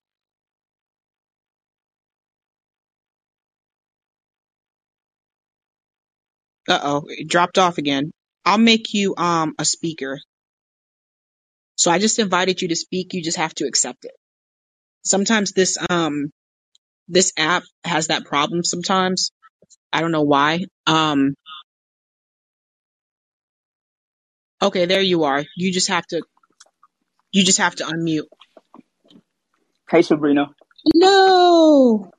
Uh 6.69 6.81
oh, 6.83 7.03
it 7.09 7.29
dropped 7.29 7.59
off 7.59 7.79
again. 7.79 8.11
I'll 8.45 8.59
make 8.59 8.95
you 8.95 9.15
um 9.17 9.55
a 9.59 9.65
speaker. 9.65 10.19
So 11.77 11.91
I 11.91 11.99
just 11.99 12.19
invited 12.19 12.63
you 12.63 12.69
to 12.69 12.77
speak. 12.77 13.13
You 13.15 13.23
just 13.23 13.37
have 13.37 13.55
to 13.57 13.67
accept 13.67 14.05
it 14.05 14.13
sometimes 15.05 15.53
this 15.53 15.79
um 15.91 16.31
this 17.09 17.33
app 17.39 17.65
has 17.85 18.09
that 18.09 18.25
problem 18.25 18.65
sometimes. 18.65 19.31
I 19.93 20.01
don't 20.01 20.13
know 20.13 20.23
why. 20.23 20.65
Um 20.87 21.35
Okay, 24.63 24.87
there 24.87 25.03
you 25.03 25.25
are. 25.25 25.45
You 25.57 25.73
just 25.73 25.89
have 25.89 26.07
to 26.09 26.23
you 27.33 27.45
just 27.45 27.59
have 27.59 27.77
to 27.77 27.85
unmute. 27.85 28.27
Hey 29.91 30.03
Sabrina. 30.03 30.51
No. 30.95 32.11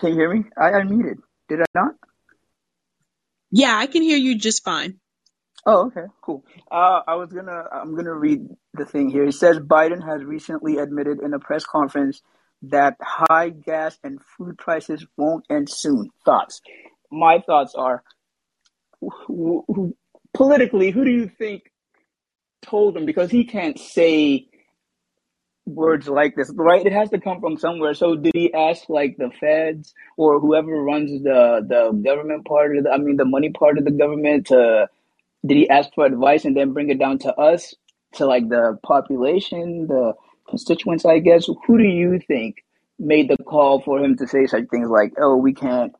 Can 0.00 0.10
you 0.10 0.16
hear 0.16 0.34
me? 0.34 0.44
I 0.58 0.70
unmuted. 0.72 1.18
Did 1.48 1.60
I 1.62 1.66
not? 1.74 1.94
Yeah, 3.52 3.76
I 3.76 3.86
can 3.88 4.02
hear 4.02 4.18
you 4.18 4.38
just 4.38 4.64
fine. 4.64 5.00
Oh, 5.64 5.86
okay, 5.86 6.06
cool. 6.22 6.44
Uh, 6.70 7.00
I 7.06 7.14
was 7.14 7.32
gonna, 7.32 7.64
I'm 7.72 7.94
gonna 7.94 8.14
read 8.14 8.46
the 8.74 8.84
thing 8.84 9.10
here. 9.10 9.24
It 9.24 9.34
says 9.34 9.58
Biden 9.58 10.04
has 10.04 10.24
recently 10.24 10.78
admitted 10.78 11.20
in 11.20 11.34
a 11.34 11.38
press 11.38 11.64
conference 11.64 12.20
that 12.62 12.96
high 13.00 13.50
gas 13.50 13.98
and 14.02 14.20
food 14.36 14.58
prices 14.58 15.06
won't 15.16 15.44
end 15.50 15.68
soon. 15.70 16.10
Thoughts? 16.24 16.60
My 17.10 17.40
thoughts 17.46 17.74
are, 17.76 18.02
who, 19.00 19.64
who, 19.68 19.96
politically, 20.34 20.90
who 20.90 21.04
do 21.04 21.10
you 21.12 21.28
think 21.28 21.62
told 22.62 22.96
him? 22.96 23.06
Because 23.06 23.30
he 23.30 23.44
can't 23.44 23.78
say 23.78 24.46
words 25.66 26.08
like 26.08 26.34
this, 26.34 26.52
right? 26.54 26.84
It 26.84 26.92
has 26.92 27.10
to 27.10 27.20
come 27.20 27.40
from 27.40 27.56
somewhere. 27.56 27.94
So 27.94 28.16
did 28.16 28.32
he 28.34 28.52
ask 28.52 28.88
like 28.88 29.16
the 29.16 29.30
feds 29.38 29.94
or 30.16 30.40
whoever 30.40 30.70
runs 30.82 31.22
the 31.22 31.64
the 31.66 31.92
government 32.04 32.46
part 32.46 32.76
of 32.76 32.84
the, 32.84 32.90
I 32.90 32.98
mean 32.98 33.16
the 33.16 33.24
money 33.24 33.50
part 33.50 33.78
of 33.78 33.84
the 33.84 33.90
government 33.92 34.48
to 34.48 34.88
did 35.44 35.56
he 35.56 35.68
ask 35.68 35.90
for 35.94 36.06
advice 36.06 36.44
and 36.44 36.56
then 36.56 36.72
bring 36.72 36.90
it 36.90 36.98
down 36.98 37.18
to 37.18 37.34
us 37.34 37.74
to 38.14 38.26
like 38.26 38.48
the 38.48 38.78
population, 38.82 39.86
the 39.86 40.14
constituents, 40.48 41.04
I 41.04 41.18
guess? 41.18 41.48
Who 41.66 41.78
do 41.78 41.84
you 41.84 42.20
think 42.20 42.64
made 42.98 43.28
the 43.28 43.42
call 43.44 43.80
for 43.80 43.98
him 43.98 44.16
to 44.18 44.26
say 44.26 44.46
such 44.46 44.68
things 44.70 44.88
like, 44.88 45.14
"Oh, 45.18 45.36
we 45.36 45.54
can't 45.54 45.94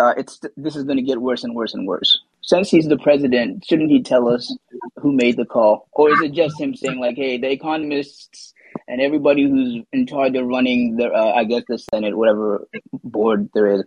uh, 0.00 0.14
it's 0.16 0.40
this 0.56 0.76
is 0.76 0.84
going 0.84 0.96
to 0.96 1.02
get 1.02 1.20
worse 1.20 1.44
and 1.44 1.54
worse 1.54 1.74
and 1.74 1.86
worse. 1.86 2.20
Since 2.40 2.70
he's 2.70 2.88
the 2.88 2.96
president, 2.96 3.64
shouldn't 3.66 3.90
he 3.90 4.02
tell 4.02 4.28
us 4.28 4.56
who 4.96 5.12
made 5.12 5.36
the 5.36 5.44
call, 5.44 5.88
or 5.92 6.10
is 6.10 6.20
it 6.22 6.32
just 6.32 6.58
him 6.58 6.74
saying 6.74 6.98
like, 6.98 7.16
"Hey, 7.16 7.36
the 7.36 7.50
economists 7.50 8.54
and 8.88 9.00
everybody 9.00 9.48
who's 9.48 9.84
in 9.92 10.06
charge 10.06 10.34
of 10.36 10.46
running 10.46 10.96
the, 10.96 11.08
uh, 11.08 11.32
I 11.36 11.44
guess 11.44 11.64
the 11.68 11.78
Senate, 11.78 12.16
whatever 12.16 12.66
board 13.04 13.50
there 13.52 13.66
is, 13.66 13.84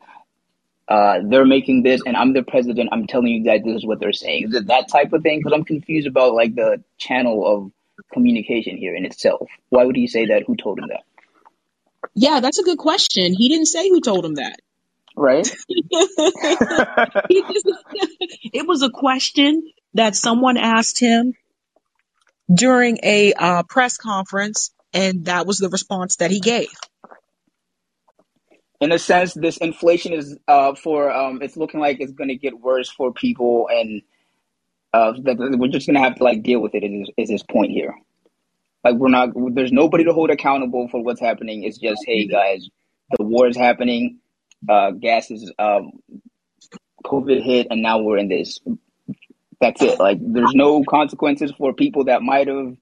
uh, 0.88 1.20
they're 1.24 1.46
making 1.46 1.84
this, 1.84 2.02
and 2.06 2.16
I'm 2.16 2.34
the 2.34 2.44
president. 2.44 2.90
I'm 2.92 3.08
telling 3.08 3.28
you 3.28 3.44
guys 3.44 3.62
this 3.64 3.78
is 3.78 3.86
what 3.86 4.00
they're 4.00 4.14
saying. 4.14 4.50
Is 4.50 4.56
it 4.56 4.68
that 4.68 4.90
type 4.90 5.14
of 5.14 5.24
thing? 5.24 5.40
Because 5.40 5.54
I'm 5.54 5.64
confused 5.64 6.08
about 6.08 6.34
like 6.34 6.56
the 6.56 6.84
channel 6.98 7.46
of 7.46 7.72
communication 8.12 8.78
here 8.78 8.96
in 8.96 9.06
itself. 9.06 9.48
Why 9.70 9.86
would 9.86 9.96
he 9.96 10.08
say 10.08 10.28
that? 10.28 10.44
Who 10.46 10.56
told 10.56 10.80
him 10.80 10.90
that? 10.90 11.04
Yeah, 12.16 12.42
that's 12.42 12.60
a 12.60 12.64
good 12.64 12.78
question. 12.78 13.34
He 13.34 13.50
didn't 13.50 13.68
say 13.68 13.90
who 13.90 14.02
told 14.02 14.26
him 14.26 14.36
that. 14.36 14.58
Right? 15.16 15.48
Just- 17.32 17.70
it 18.54 18.68
was 18.68 18.84
a 18.84 18.90
question 18.90 19.72
that 19.94 20.16
someone 20.16 20.58
asked 20.58 21.00
him 21.00 21.34
during 22.54 23.00
a 23.04 23.34
uh, 23.34 23.64
press 23.64 23.98
conference, 23.98 24.72
and 24.94 25.26
that 25.26 25.46
was 25.46 25.60
the 25.60 25.70
response 25.70 26.18
that 26.18 26.32
he 26.32 26.40
gave. 26.40 26.70
In 28.84 28.92
a 28.92 29.00
sense, 29.00 29.34
this 29.34 29.58
inflation 29.58 30.12
is 30.12 30.38
uh, 30.50 30.76
for 30.76 31.10
um, 31.10 31.42
it's 31.42 31.56
looking 31.56 31.80
like 31.80 32.02
it's 32.02 32.12
going 32.12 32.28
to 32.28 32.36
get 32.36 32.60
worse 32.60 32.90
for 32.90 33.14
people, 33.14 33.70
and 33.72 34.02
uh, 34.94 35.14
we're 35.24 35.70
just 35.70 35.88
going 35.88 35.96
to 35.96 36.02
have 36.02 36.16
to 36.16 36.24
like 36.24 36.44
deal 36.44 36.60
with 36.60 36.76
it. 36.76 36.84
Is, 36.84 37.10
is 37.18 37.30
his 37.30 37.44
point 37.44 37.72
here? 37.72 37.96
Like 38.84 38.96
we're 38.96 39.08
not. 39.08 39.30
There's 39.54 39.72
nobody 39.72 40.04
to 40.04 40.12
hold 40.12 40.32
accountable 40.32 40.90
for 40.90 41.02
what's 41.02 41.22
happening. 41.22 41.64
It's 41.64 41.78
just, 41.78 42.04
hey 42.06 42.28
guys, 42.28 42.68
the 43.18 43.24
war 43.24 43.48
is 43.48 43.56
happening. 43.56 44.20
Uh, 44.68 44.92
gas 44.92 45.32
is 45.32 45.50
um, 45.58 45.94
COVID 47.06 47.42
hit, 47.42 47.68
and 47.72 47.82
now 47.82 48.00
we're 48.00 48.18
in 48.18 48.28
this. 48.28 48.60
That's 49.62 49.82
it. 49.82 49.98
Like 49.98 50.18
there's 50.20 50.54
no 50.54 50.84
consequences 50.84 51.54
for 51.58 51.74
people 51.74 52.04
that 52.06 52.22
might 52.22 52.50
have 52.50 52.76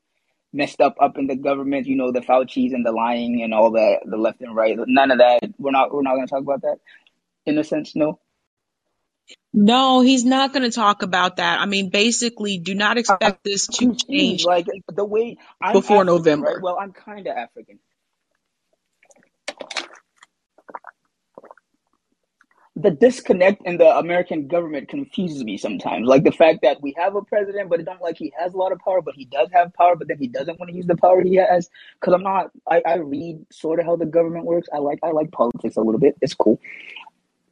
messed 0.53 0.81
up 0.81 0.95
up 0.99 1.17
in 1.17 1.27
the 1.27 1.35
government. 1.35 1.87
You 1.87 1.95
know, 1.95 2.11
the 2.11 2.21
Fauci's 2.21 2.73
and 2.73 2.85
the 2.85 2.91
lying 2.91 3.41
and 3.43 3.53
all 3.53 3.71
the 3.71 3.99
the 4.05 4.17
left 4.17 4.41
and 4.41 4.55
right. 4.55 4.77
None 4.87 5.11
of 5.11 5.19
that. 5.19 5.41
We're 5.57 5.71
not. 5.71 5.93
We're 5.93 6.03
not 6.03 6.15
going 6.15 6.27
to 6.27 6.31
talk 6.31 6.43
about 6.43 6.61
that. 6.61 6.77
In 7.45 7.57
a 7.57 7.63
sense, 7.63 7.95
no. 7.95 8.19
No, 9.53 10.01
he's 10.01 10.23
not 10.25 10.53
going 10.53 10.63
to 10.69 10.75
talk 10.75 11.03
about 11.03 11.37
that. 11.37 11.59
I 11.59 11.65
mean, 11.65 11.89
basically, 11.89 12.57
do 12.57 12.73
not 12.75 12.97
expect 12.97 13.43
this 13.43 13.67
to 13.67 13.95
change 13.95 14.45
Like 14.45 14.67
the 14.87 15.05
way 15.05 15.37
I'm 15.61 15.73
before 15.73 15.97
African, 15.97 16.07
November. 16.07 16.47
right? 16.47 16.61
Well, 16.61 16.77
I'm 16.79 16.93
kind 16.93 17.27
of 17.27 17.35
African. 17.35 17.79
The 22.75 22.91
disconnect 22.91 23.61
in 23.65 23.77
the 23.77 23.97
American 23.99 24.47
government 24.47 24.89
confuses 24.89 25.43
me 25.43 25.57
sometimes. 25.57 26.07
Like 26.07 26.23
the 26.23 26.31
fact 26.31 26.61
that 26.63 26.81
we 26.81 26.95
have 26.97 27.15
a 27.15 27.21
president, 27.21 27.69
but 27.69 27.79
it 27.79 27.85
don't 27.85 28.01
like 28.01 28.17
he 28.17 28.33
has 28.39 28.53
a 28.55 28.57
lot 28.57 28.71
of 28.71 28.79
power, 28.79 29.01
but 29.01 29.15
he 29.15 29.25
does 29.25 29.49
have 29.53 29.73
power, 29.75 29.95
but 29.95 30.07
then 30.09 30.17
he 30.19 30.27
doesn't 30.27 30.59
want 30.59 30.71
to 30.71 30.75
use 30.77 30.87
the 30.87 30.97
power 30.97 31.21
he 31.21 31.35
has. 31.35 31.69
Because 31.99 32.15
I'm 32.15 32.23
not, 32.23 32.51
I, 32.69 32.81
I 32.87 32.95
read 32.97 33.45
sort 33.51 33.79
of 33.79 33.85
how 33.85 33.97
the 33.97 34.07
government 34.07 34.45
works. 34.45 34.69
I 34.73 34.79
like, 34.79 34.99
I 35.03 35.11
like 35.11 35.31
politics 35.31 35.77
a 35.77 35.81
little 35.81 35.99
bit. 35.99 36.15
It's 36.21 36.33
cool. 36.33 36.59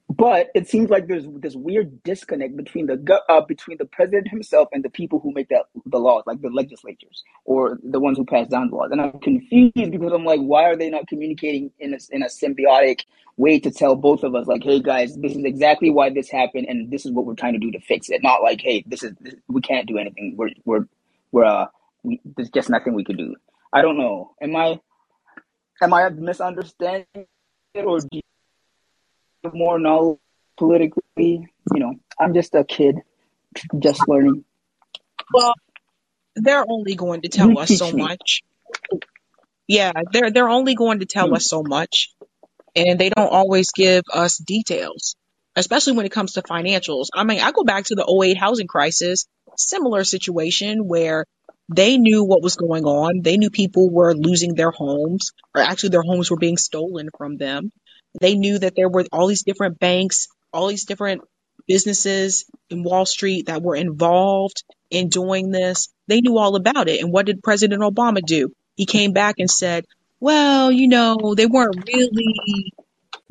But 0.10 0.50
it 0.56 0.70
seems 0.70 0.90
like 0.90 1.08
there's 1.08 1.26
this 1.28 1.56
weird 1.56 2.04
disconnect 2.04 2.58
between 2.58 2.88
the 2.88 2.98
uh, 3.30 3.42
between 3.42 3.78
the 3.78 3.86
president 3.86 4.30
himself 4.30 4.70
and 4.74 4.84
the 4.84 4.90
people 4.90 5.20
who 5.20 5.34
make 5.34 5.50
that 5.50 5.66
the 5.86 6.00
laws, 6.00 6.24
like 6.28 6.42
the 6.42 6.50
legislatures 6.50 7.24
or 7.46 7.80
the 7.84 8.00
ones 8.00 8.18
who 8.18 8.26
pass 8.26 8.48
down 8.48 8.70
the 8.70 8.76
laws. 8.76 8.90
And 8.92 9.02
I'm 9.02 9.20
confused 9.20 9.74
because 9.76 10.14
I'm 10.14 10.26
like, 10.26 10.40
why 10.42 10.66
are 10.66 10.78
they 10.78 10.90
not 10.90 11.08
communicating 11.08 11.72
in 11.80 11.94
a, 11.94 12.00
in 12.12 12.24
a 12.24 12.28
symbiotic 12.28 13.02
way 13.38 13.60
to 13.60 13.72
tell 13.72 13.96
both 13.96 14.24
of 14.24 14.36
us, 14.36 14.48
like, 14.48 14.64
hey 14.64 14.80
guys, 14.82 15.16
this 15.18 15.36
is 15.36 15.46
exactly 15.46 15.92
why 15.92 16.10
this 16.10 16.30
happened, 16.30 16.68
and 16.70 16.92
this 16.92 17.06
is 17.06 17.12
what 17.12 17.26
we're 17.26 17.36
trying 17.36 17.54
to 17.54 17.60
do 17.60 17.72
to 17.72 17.80
fix 17.82 18.10
it. 18.10 18.24
Not 18.24 18.44
like, 18.44 18.62
hey, 18.62 18.84
this 18.88 19.04
is 19.04 19.14
this, 19.22 19.36
we 19.50 19.62
can't 19.62 19.88
do 19.88 19.98
anything. 20.00 20.36
We're 20.38 20.52
we're 20.66 20.86
we're 21.34 21.46
uh, 21.46 21.68
we, 22.04 22.22
there's 22.38 22.50
just 22.50 22.70
nothing 22.72 22.96
we 22.96 23.04
could 23.04 23.18
do. 23.18 23.36
I 23.74 23.84
don't 23.84 23.98
know. 23.98 24.32
Am 24.42 24.56
I 24.56 24.80
am 25.82 25.94
I 25.94 26.10
misunderstanding 26.10 27.06
it, 27.16 27.86
or 27.86 28.00
do 28.00 28.22
more 29.54 29.80
knowledge 29.80 30.20
politically? 30.58 31.04
You 31.18 31.80
know, 31.80 31.96
I'm 32.20 32.34
just 32.34 32.54
a 32.56 32.64
kid, 32.64 32.98
just 33.80 34.08
learning. 34.08 34.44
Well, 35.34 35.54
they're 36.36 36.66
only 36.68 36.96
going 36.96 37.22
to 37.22 37.30
You 37.30 37.32
tell 37.32 37.58
us 37.58 37.76
so 37.78 37.92
me. 37.92 38.04
much. 38.04 38.42
Yeah, 39.68 39.92
they're 40.12 40.32
they're 40.32 40.50
only 40.50 40.76
going 40.76 41.00
to 41.00 41.06
tell 41.06 41.28
Hmm. 41.28 41.36
us 41.36 41.48
so 41.48 41.64
much, 41.64 42.10
and 42.76 43.00
they 43.00 43.10
don't 43.10 43.32
always 43.32 43.72
give 43.72 44.04
us 44.14 44.38
details, 44.38 45.16
especially 45.56 45.94
when 45.94 46.06
it 46.06 46.12
comes 46.12 46.34
to 46.34 46.42
financials. 46.42 47.08
I 47.14 47.24
mean, 47.24 47.40
I 47.42 47.52
go 47.52 47.64
back 47.64 47.86
to 47.86 47.96
the 47.96 48.06
'08 48.06 48.38
housing 48.38 48.68
crisis, 48.68 49.28
similar 49.58 50.04
situation 50.04 50.88
where 50.88 51.26
they 51.70 51.98
knew 51.98 52.24
what 52.24 52.42
was 52.42 52.56
going 52.56 52.86
on. 52.86 53.22
They 53.22 53.38
knew 53.38 53.52
people 53.52 53.92
were 53.92 54.16
losing 54.16 54.56
their 54.56 54.72
homes, 54.72 55.32
or 55.54 55.62
actually 55.62 55.90
their 55.90 56.02
homes 56.02 56.32
were 56.32 56.38
being 56.38 56.58
stolen 56.58 57.10
from 57.18 57.38
them. 57.38 57.72
They 58.20 58.36
knew 58.36 58.60
that 58.60 58.76
there 58.76 58.90
were 58.90 59.06
all 59.12 59.28
these 59.28 59.44
different 59.44 59.80
banks, 59.80 60.28
all 60.52 60.68
these 60.68 60.86
different 60.86 61.22
businesses 61.68 62.46
in 62.70 62.84
Wall 62.84 63.06
Street 63.06 63.46
that 63.46 63.62
were 63.62 63.76
involved 63.76 64.64
in 64.90 65.10
doing 65.10 65.52
this. 65.52 65.90
They 66.08 66.22
knew 66.22 66.38
all 66.38 66.56
about 66.56 66.90
it. 66.90 67.02
And 67.02 67.12
what 67.12 67.26
did 67.26 67.44
President 67.44 67.82
Obama 67.82 68.22
do? 68.22 68.52
He 68.76 68.86
came 68.86 69.14
back 69.14 69.36
and 69.38 69.50
said, 69.50 69.86
well, 70.20 70.72
you 70.72 70.88
know, 70.88 71.36
they 71.36 71.46
weren't 71.46 71.88
really 71.88 72.74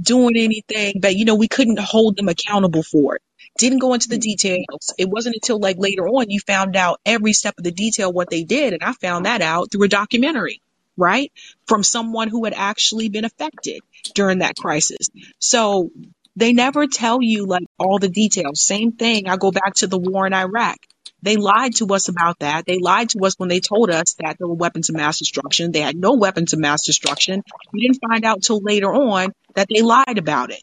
doing 0.00 0.36
anything, 0.36 1.00
but 1.00 1.16
you 1.16 1.24
know, 1.24 1.34
we 1.34 1.48
couldn't 1.48 1.78
hold 1.78 2.16
them 2.16 2.28
accountable 2.28 2.82
for 2.82 3.16
it. 3.16 3.22
Didn't 3.58 3.80
go 3.80 3.94
into 3.94 4.08
the 4.08 4.18
details. 4.18 4.94
It 4.96 5.08
wasn't 5.08 5.34
until 5.34 5.58
like 5.58 5.76
later 5.78 6.06
on 6.06 6.30
you 6.30 6.38
found 6.38 6.76
out 6.76 7.00
every 7.04 7.32
step 7.32 7.54
of 7.58 7.64
the 7.64 7.72
detail 7.72 8.12
what 8.12 8.30
they 8.30 8.44
did. 8.44 8.72
And 8.72 8.82
I 8.84 8.92
found 8.92 9.26
that 9.26 9.42
out 9.42 9.72
through 9.72 9.84
a 9.84 9.88
documentary, 9.88 10.62
right? 10.96 11.32
From 11.66 11.82
someone 11.82 12.28
who 12.28 12.44
had 12.44 12.54
actually 12.54 13.08
been 13.08 13.24
affected 13.24 13.80
during 14.14 14.38
that 14.38 14.56
crisis. 14.56 15.08
So 15.38 15.90
they 16.36 16.52
never 16.52 16.86
tell 16.86 17.22
you 17.22 17.46
like 17.46 17.64
all 17.78 17.98
the 17.98 18.08
details. 18.08 18.60
Same 18.62 18.92
thing. 18.92 19.28
I 19.28 19.36
go 19.36 19.50
back 19.50 19.74
to 19.76 19.86
the 19.86 19.98
war 19.98 20.26
in 20.26 20.32
Iraq. 20.32 20.76
They 21.20 21.36
lied 21.36 21.74
to 21.76 21.86
us 21.94 22.08
about 22.08 22.38
that. 22.38 22.64
They 22.64 22.78
lied 22.78 23.10
to 23.10 23.24
us 23.24 23.34
when 23.38 23.48
they 23.48 23.60
told 23.60 23.90
us 23.90 24.14
that 24.20 24.36
there 24.38 24.46
were 24.46 24.54
weapons 24.54 24.88
of 24.88 24.94
mass 24.94 25.18
destruction. 25.18 25.72
They 25.72 25.80
had 25.80 25.96
no 25.96 26.14
weapons 26.14 26.52
of 26.52 26.60
mass 26.60 26.84
destruction. 26.84 27.42
We 27.72 27.80
didn't 27.80 28.00
find 28.08 28.24
out 28.24 28.42
till 28.42 28.60
later 28.60 28.92
on 28.92 29.32
that 29.54 29.66
they 29.68 29.82
lied 29.82 30.18
about 30.18 30.50
it. 30.50 30.62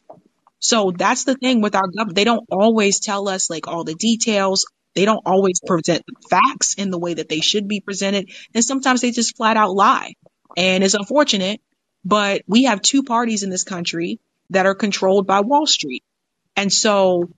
So 0.58 0.92
that's 0.96 1.24
the 1.24 1.34
thing 1.34 1.60
with 1.60 1.74
our 1.74 1.86
government. 1.86 2.16
They 2.16 2.24
don't 2.24 2.46
always 2.50 3.00
tell 3.00 3.28
us 3.28 3.50
like 3.50 3.68
all 3.68 3.84
the 3.84 3.94
details. 3.94 4.64
They 4.94 5.04
don't 5.04 5.22
always 5.26 5.60
present 5.60 6.02
facts 6.30 6.74
in 6.74 6.90
the 6.90 6.98
way 6.98 7.14
that 7.14 7.28
they 7.28 7.40
should 7.40 7.68
be 7.68 7.80
presented. 7.80 8.30
And 8.54 8.64
sometimes 8.64 9.02
they 9.02 9.10
just 9.10 9.36
flat 9.36 9.58
out 9.58 9.74
lie. 9.74 10.14
And 10.56 10.82
it's 10.82 10.94
unfortunate, 10.94 11.60
but 12.06 12.42
we 12.48 12.64
have 12.64 12.82
two 12.82 13.04
parties 13.04 13.44
in 13.44 13.50
this 13.50 13.64
country 13.64 14.20
that 14.52 14.66
are 14.66 14.76
controlled 14.76 15.28
by 15.28 15.42
Wall 15.42 15.66
Street. 15.66 16.04
And 16.56 16.72
so 16.72 17.30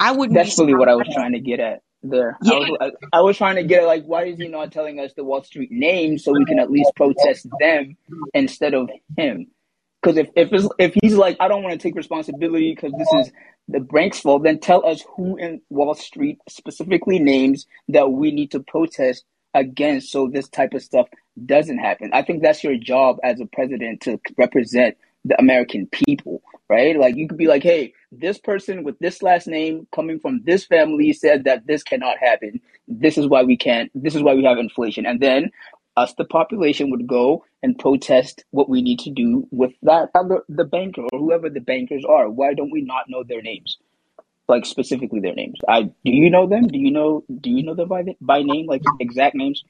I 0.00 0.12
wouldn't 0.12 0.36
That's 0.36 0.58
really 0.58 0.74
what 0.74 0.88
I 0.88 0.96
was 0.96 1.08
trying 1.12 1.32
to 1.32 1.40
get 1.40 1.60
at 1.60 1.82
there. 2.02 2.38
I 2.46 2.52
Yeah. 2.52 2.58
was 2.58 2.78
I, 2.80 3.18
I 3.18 3.20
was 3.22 3.36
trying 3.38 3.56
to 3.56 3.64
get 3.64 3.82
at 3.82 3.86
like 3.86 4.04
why 4.04 4.24
is 4.26 4.38
he 4.38 4.48
not 4.48 4.72
telling 4.72 5.00
us 5.00 5.12
the 5.16 5.24
Wall 5.24 5.42
Street 5.44 5.70
names 5.72 6.24
so 6.24 6.34
we 6.34 6.46
can 6.46 6.58
at 6.58 6.70
least 6.70 6.96
protest 6.96 7.46
them 7.58 7.96
instead 8.34 8.74
of 8.74 8.90
him? 9.16 9.48
Because 10.02 10.18
if 10.18 10.28
if 10.36 10.52
if 10.78 10.94
he's 11.02 11.14
like 11.16 11.36
I 11.40 11.48
don't 11.48 11.62
want 11.62 11.74
to 11.74 11.78
take 11.88 11.96
responsibility 11.96 12.74
because 12.74 12.94
this 12.96 13.12
is 13.12 13.32
the 13.68 13.80
bank's 13.80 14.20
fault, 14.20 14.44
then 14.44 14.60
tell 14.60 14.86
us 14.86 15.04
who 15.16 15.36
in 15.36 15.62
Wall 15.70 15.94
Street 15.94 16.38
specifically 16.48 17.18
names 17.20 17.66
that 17.88 18.12
we 18.12 18.32
need 18.32 18.52
to 18.52 18.60
protest 18.60 19.24
against 19.54 20.10
so 20.10 20.28
this 20.28 20.48
type 20.48 20.74
of 20.74 20.82
stuff 20.82 21.08
doesn't 21.46 21.78
happen. 21.78 22.10
I 22.12 22.22
think 22.22 22.42
that's 22.42 22.62
your 22.62 22.76
job 22.76 23.18
as 23.22 23.40
a 23.40 23.46
president 23.46 24.00
to 24.02 24.20
represent 24.36 24.96
the 25.24 25.38
American 25.40 25.86
people, 25.86 26.42
right? 26.68 26.98
Like 26.98 27.16
you 27.16 27.26
could 27.28 27.38
be 27.38 27.46
like, 27.46 27.62
hey, 27.62 27.94
this 28.12 28.38
person 28.38 28.84
with 28.84 28.98
this 28.98 29.22
last 29.22 29.46
name 29.46 29.86
coming 29.94 30.20
from 30.20 30.42
this 30.44 30.64
family 30.64 31.12
said 31.12 31.44
that 31.44 31.66
this 31.66 31.82
cannot 31.82 32.18
happen. 32.18 32.60
This 32.86 33.16
is 33.18 33.26
why 33.26 33.42
we 33.42 33.56
can't. 33.56 33.90
This 33.94 34.14
is 34.14 34.22
why 34.22 34.34
we 34.34 34.44
have 34.44 34.58
inflation, 34.58 35.06
and 35.06 35.20
then 35.20 35.50
us, 35.96 36.14
the 36.14 36.24
population, 36.24 36.90
would 36.90 37.06
go 37.06 37.44
and 37.62 37.78
protest 37.78 38.44
what 38.50 38.68
we 38.68 38.82
need 38.82 38.98
to 39.00 39.10
do 39.10 39.46
with 39.50 39.72
that 39.82 40.10
other 40.14 40.42
the 40.48 40.64
banker 40.64 41.02
or 41.12 41.18
whoever 41.18 41.48
the 41.48 41.60
bankers 41.60 42.04
are. 42.08 42.28
Why 42.28 42.52
don't 42.54 42.72
we 42.72 42.82
not 42.82 43.04
know 43.08 43.22
their 43.22 43.42
names? 43.42 43.78
Like 44.46 44.66
specifically 44.66 45.20
their 45.20 45.34
names. 45.34 45.58
I 45.66 45.82
do 45.82 45.92
you 46.04 46.30
know 46.30 46.46
them? 46.46 46.68
Do 46.68 46.78
you 46.78 46.90
know 46.90 47.24
do 47.40 47.50
you 47.50 47.62
know 47.62 47.74
them 47.74 47.88
by 47.88 48.04
by 48.20 48.42
name, 48.42 48.66
like 48.66 48.82
exact 49.00 49.34
names? 49.34 49.64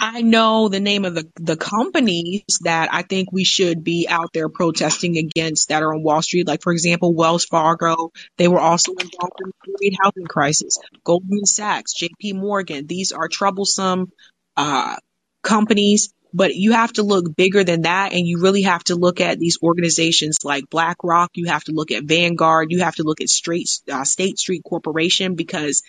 I 0.00 0.22
know 0.22 0.68
the 0.68 0.80
name 0.80 1.04
of 1.04 1.14
the, 1.14 1.28
the 1.36 1.56
companies 1.56 2.42
that 2.62 2.88
I 2.92 3.02
think 3.02 3.30
we 3.30 3.44
should 3.44 3.84
be 3.84 4.06
out 4.08 4.32
there 4.32 4.48
protesting 4.48 5.16
against 5.16 5.68
that 5.68 5.82
are 5.82 5.94
on 5.94 6.02
Wall 6.02 6.22
Street. 6.22 6.46
Like, 6.46 6.62
for 6.62 6.72
example, 6.72 7.14
Wells 7.14 7.44
Fargo. 7.44 8.10
They 8.38 8.48
were 8.48 8.60
also 8.60 8.92
involved 8.92 9.40
in 9.40 9.52
the 9.64 9.76
great 9.78 9.96
housing 10.02 10.26
crisis. 10.26 10.78
Goldman 11.04 11.46
Sachs, 11.46 11.94
JP 11.94 12.34
Morgan. 12.34 12.86
These 12.86 13.12
are 13.12 13.28
troublesome 13.28 14.10
uh, 14.56 14.96
companies, 15.42 16.12
but 16.34 16.54
you 16.54 16.72
have 16.72 16.92
to 16.94 17.02
look 17.02 17.36
bigger 17.36 17.64
than 17.64 17.82
that. 17.82 18.12
And 18.12 18.26
you 18.26 18.40
really 18.40 18.62
have 18.62 18.84
to 18.84 18.94
look 18.94 19.20
at 19.20 19.38
these 19.38 19.58
organizations 19.62 20.38
like 20.44 20.70
BlackRock. 20.70 21.30
You 21.34 21.46
have 21.46 21.64
to 21.64 21.72
look 21.72 21.90
at 21.90 22.04
Vanguard. 22.04 22.70
You 22.70 22.80
have 22.80 22.96
to 22.96 23.02
look 23.02 23.20
at 23.20 23.28
Straight, 23.28 23.68
uh, 23.90 24.04
State 24.04 24.38
Street 24.38 24.62
Corporation 24.64 25.34
because 25.34 25.82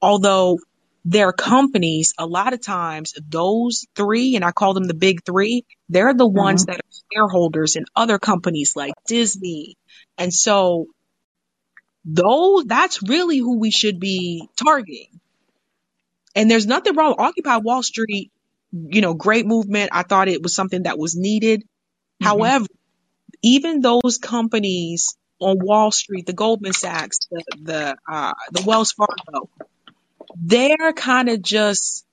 although 0.00 0.58
they're 1.04 1.32
companies, 1.32 2.14
a 2.18 2.26
lot 2.26 2.54
of 2.54 2.62
times 2.62 3.12
those 3.28 3.86
three, 3.94 4.36
and 4.36 4.44
I 4.44 4.52
call 4.52 4.72
them 4.72 4.84
the 4.84 4.94
big 4.94 5.24
three, 5.24 5.64
they're 5.88 6.14
the 6.14 6.26
ones 6.26 6.64
that 6.64 6.76
are 6.76 7.02
shareholders 7.12 7.76
in 7.76 7.84
other 7.94 8.18
companies 8.18 8.74
like 8.74 8.94
Disney. 9.06 9.76
And 10.16 10.32
so 10.32 10.86
those, 12.06 12.64
that's 12.64 13.02
really 13.02 13.38
who 13.38 13.58
we 13.58 13.70
should 13.70 14.00
be 14.00 14.48
targeting. 14.62 15.20
And 16.34 16.50
there's 16.50 16.66
nothing 16.66 16.96
wrong. 16.96 17.14
Occupy 17.18 17.58
Wall 17.58 17.82
Street, 17.82 18.32
you 18.74 19.00
know, 19.00 19.14
great 19.14 19.46
movement. 19.46 19.90
I 19.92 20.02
thought 20.02 20.28
it 20.28 20.42
was 20.42 20.54
something 20.54 20.82
that 20.82 20.98
was 20.98 21.16
needed. 21.16 21.62
However, 22.20 22.66
even 23.42 23.80
those 23.80 24.18
companies 24.20 25.16
on 25.38 25.58
Wall 25.60 25.92
Street, 25.92 26.26
the 26.26 26.32
Goldman 26.32 26.72
Sachs, 26.72 27.18
the 27.30 27.44
the 27.62 27.96
uh, 28.10 28.32
the 28.50 28.62
Wells 28.66 28.92
Fargo, 28.92 29.48
they're 30.36 30.92
kind 30.92 31.28
of 31.28 31.42
just 31.42 32.04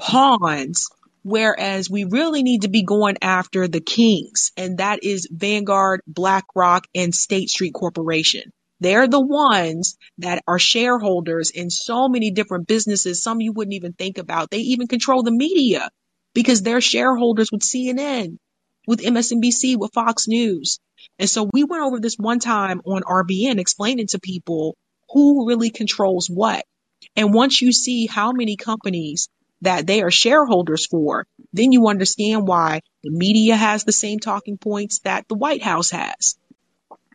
pawns. 0.00 0.88
Whereas 1.22 1.88
we 1.88 2.04
really 2.04 2.42
need 2.42 2.62
to 2.62 2.68
be 2.68 2.82
going 2.82 3.16
after 3.22 3.66
the 3.66 3.80
kings, 3.80 4.52
and 4.58 4.78
that 4.78 5.02
is 5.02 5.26
Vanguard, 5.32 6.02
BlackRock, 6.06 6.86
and 6.94 7.14
State 7.14 7.48
Street 7.48 7.72
Corporation. 7.72 8.52
They're 8.80 9.08
the 9.08 9.24
ones 9.24 9.96
that 10.18 10.42
are 10.46 10.58
shareholders 10.58 11.50
in 11.50 11.70
so 11.70 12.08
many 12.08 12.30
different 12.30 12.66
businesses, 12.66 13.22
some 13.22 13.40
you 13.40 13.52
wouldn't 13.52 13.72
even 13.72 13.94
think 13.94 14.18
about. 14.18 14.50
They 14.50 14.58
even 14.58 14.86
control 14.86 15.22
the 15.22 15.32
media 15.32 15.88
because 16.34 16.62
they're 16.62 16.80
shareholders 16.80 17.50
with 17.50 17.62
CNN, 17.62 18.38
with 18.86 19.00
MSNBC, 19.00 19.78
with 19.78 19.92
Fox 19.94 20.28
News. 20.28 20.80
And 21.18 21.30
so 21.30 21.48
we 21.52 21.64
went 21.64 21.84
over 21.84 22.00
this 22.00 22.16
one 22.16 22.40
time 22.40 22.80
on 22.84 23.02
RBN 23.02 23.58
explaining 23.58 24.08
to 24.08 24.18
people 24.18 24.76
who 25.10 25.46
really 25.46 25.70
controls 25.70 26.28
what. 26.28 26.64
And 27.16 27.32
once 27.32 27.62
you 27.62 27.72
see 27.72 28.06
how 28.06 28.32
many 28.32 28.56
companies 28.56 29.28
that 29.60 29.86
they 29.86 30.02
are 30.02 30.10
shareholders 30.10 30.86
for, 30.86 31.26
then 31.52 31.72
you 31.72 31.88
understand 31.88 32.46
why 32.46 32.80
the 33.02 33.10
media 33.10 33.56
has 33.56 33.84
the 33.84 33.92
same 33.92 34.18
talking 34.18 34.58
points 34.58 35.00
that 35.00 35.26
the 35.28 35.34
White 35.34 35.62
House 35.62 35.90
has. 35.90 36.36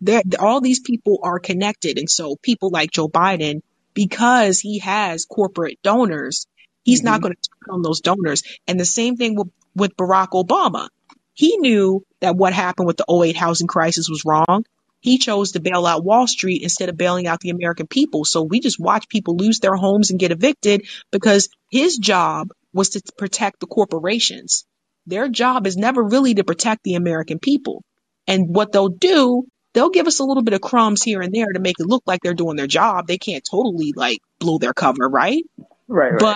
They're, 0.02 0.24
all 0.40 0.62
these 0.62 0.80
people 0.80 1.20
are 1.24 1.40
connected. 1.40 1.98
And 1.98 2.10
so 2.10 2.38
people 2.42 2.70
like 2.70 2.92
Joe 2.92 3.10
Biden, 3.10 3.62
because 3.94 4.60
he 4.60 4.80
has 4.80 5.26
corporate 5.26 5.80
donors, 5.84 6.48
he's 6.90 7.04
not 7.04 7.22
going 7.22 7.34
to 7.34 7.50
turn 7.50 7.76
on 7.76 7.82
those 7.82 8.02
donors. 8.02 8.44
And 8.68 8.80
the 8.80 8.86
same 8.86 9.16
thing 9.16 9.36
with, 9.36 9.50
with 9.76 9.96
Barack 9.96 10.30
Obama. 10.30 10.90
He 11.34 11.58
knew 11.58 12.04
that 12.20 12.36
what 12.36 12.52
happened 12.52 12.88
with 12.88 12.98
the 12.98 13.06
08 13.10 13.36
housing 13.36 13.68
crisis 13.68 14.10
was 14.10 14.26
wrong. 14.26 14.66
He 15.02 15.18
chose 15.18 15.54
to 15.54 15.62
bail 15.62 15.86
out 15.86 16.04
Wall 16.04 16.28
Street 16.28 16.64
instead 16.64 16.90
of 16.90 16.98
bailing 16.98 17.28
out 17.28 17.40
the 17.40 17.52
American 17.52 17.88
people. 17.88 18.26
So 18.26 18.42
we 18.42 18.60
just 18.60 18.80
watch 18.80 19.08
people 19.08 19.38
lose 19.38 19.60
their 19.60 19.76
homes 19.76 20.10
and 20.12 20.20
get 20.20 20.32
evicted 20.32 20.86
because 21.12 21.48
his 21.72 21.98
job 21.98 22.50
was 22.74 22.90
to 22.90 23.02
protect 23.18 23.62
the 23.62 23.68
corporations. 23.68 24.66
Their 25.08 25.30
job 25.30 25.66
is 25.66 25.78
never 25.78 26.04
really 26.04 26.34
to 26.36 26.44
protect 26.44 26.84
the 26.84 26.96
American 26.96 27.40
people. 27.40 27.84
And 28.28 28.54
what 28.54 28.74
they'll 28.74 28.90
do, 28.90 29.46
they'll 29.74 29.90
give 29.90 30.08
us 30.08 30.20
a 30.20 30.26
little 30.26 30.44
bit 30.44 30.54
of 30.54 30.62
crumbs 30.62 31.02
here 31.02 31.22
and 31.22 31.34
there 31.34 31.52
to 31.54 31.60
make 31.60 31.80
it 31.80 31.88
look 31.88 32.04
like 32.06 32.20
they're 32.22 32.34
doing 32.34 32.58
their 32.58 32.68
job. 32.68 33.08
They 33.08 33.18
can't 33.18 33.48
totally 33.50 33.94
like 33.96 34.20
blow 34.40 34.58
their 34.58 34.74
cover, 34.74 35.08
right? 35.08 35.44
Right, 35.88 36.12
right. 36.12 36.36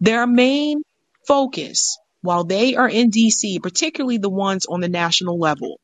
Their 0.00 0.26
main 0.26 0.82
focus 1.26 1.98
while 2.22 2.44
they 2.44 2.76
are 2.76 2.88
in 2.88 3.10
DC, 3.10 3.62
particularly 3.62 4.18
the 4.18 4.30
ones 4.30 4.66
on 4.66 4.80
the 4.80 4.88
national 4.88 5.38
level, 5.38 5.80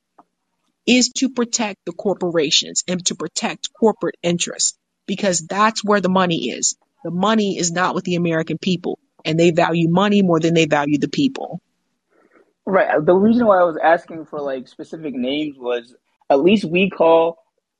is 0.86 1.10
to 1.18 1.30
protect 1.30 1.84
the 1.84 1.92
corporations 1.92 2.84
and 2.88 3.04
to 3.06 3.14
protect 3.14 3.70
corporate 3.72 4.16
interests 4.22 4.78
because 5.06 5.46
that's 5.46 5.84
where 5.84 6.00
the 6.00 6.08
money 6.08 6.50
is. 6.50 6.76
The 7.04 7.10
money 7.10 7.58
is 7.58 7.72
not 7.72 7.94
with 7.94 8.04
the 8.04 8.16
American 8.16 8.58
people, 8.58 8.98
and 9.24 9.38
they 9.38 9.50
value 9.50 9.88
money 9.88 10.22
more 10.22 10.40
than 10.40 10.54
they 10.54 10.66
value 10.66 10.98
the 10.98 11.08
people. 11.08 11.60
Right. 12.64 13.04
The 13.04 13.14
reason 13.14 13.46
why 13.46 13.60
I 13.60 13.64
was 13.64 13.78
asking 13.82 14.26
for 14.26 14.40
like 14.40 14.66
specific 14.66 15.14
names 15.14 15.56
was 15.58 15.94
at 16.28 16.40
least 16.40 16.64
we 16.64 16.90
call 16.90 17.38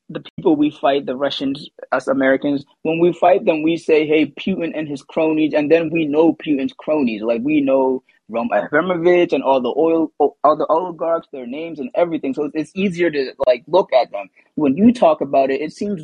the 0.08 0.20
people 0.20 0.56
we 0.56 0.70
fight, 0.70 1.06
the 1.06 1.16
Russians, 1.16 1.68
as 1.92 2.08
Americans, 2.08 2.64
when 2.82 3.00
we 3.00 3.12
fight 3.12 3.44
them, 3.44 3.62
we 3.62 3.76
say, 3.76 4.06
hey, 4.06 4.26
Putin 4.26 4.72
and 4.74 4.88
his 4.88 5.02
cronies, 5.02 5.52
and 5.54 5.70
then 5.70 5.90
we 5.90 6.04
know 6.06 6.34
Putin's 6.34 6.72
cronies. 6.72 7.22
Like 7.22 7.42
we 7.42 7.60
know 7.60 8.02
Roman 8.28 8.64
Abramovich 8.64 9.32
and 9.32 9.42
all 9.42 9.60
the 9.60 9.74
oil, 9.76 10.12
all 10.18 10.56
the 10.56 10.66
oligarchs, 10.68 11.28
their 11.32 11.46
names 11.46 11.78
and 11.80 11.90
everything. 11.94 12.34
So 12.34 12.50
it's 12.54 12.72
easier 12.74 13.10
to 13.10 13.32
like 13.46 13.64
look 13.66 13.92
at 13.92 14.10
them. 14.10 14.28
When 14.54 14.76
you 14.76 14.92
talk 14.92 15.20
about 15.20 15.50
it, 15.50 15.60
it 15.60 15.72
seems 15.72 16.02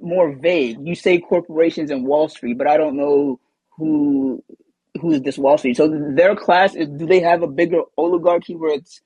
more 0.00 0.34
vague. 0.34 0.78
You 0.82 0.94
say 0.94 1.18
corporations 1.18 1.90
and 1.90 2.06
Wall 2.06 2.28
Street, 2.28 2.58
but 2.58 2.66
I 2.66 2.76
don't 2.76 2.96
know 2.96 3.38
who 3.70 4.42
who 5.00 5.12
is 5.12 5.22
this 5.22 5.38
Wall 5.38 5.58
Street. 5.58 5.76
So 5.76 5.88
their 5.88 6.36
class 6.36 6.74
is 6.74 6.88
do 6.88 7.06
they 7.06 7.20
have 7.20 7.42
a 7.42 7.48
bigger 7.48 7.82
oligarchy 7.96 8.54
where 8.54 8.74
it's 8.74 9.00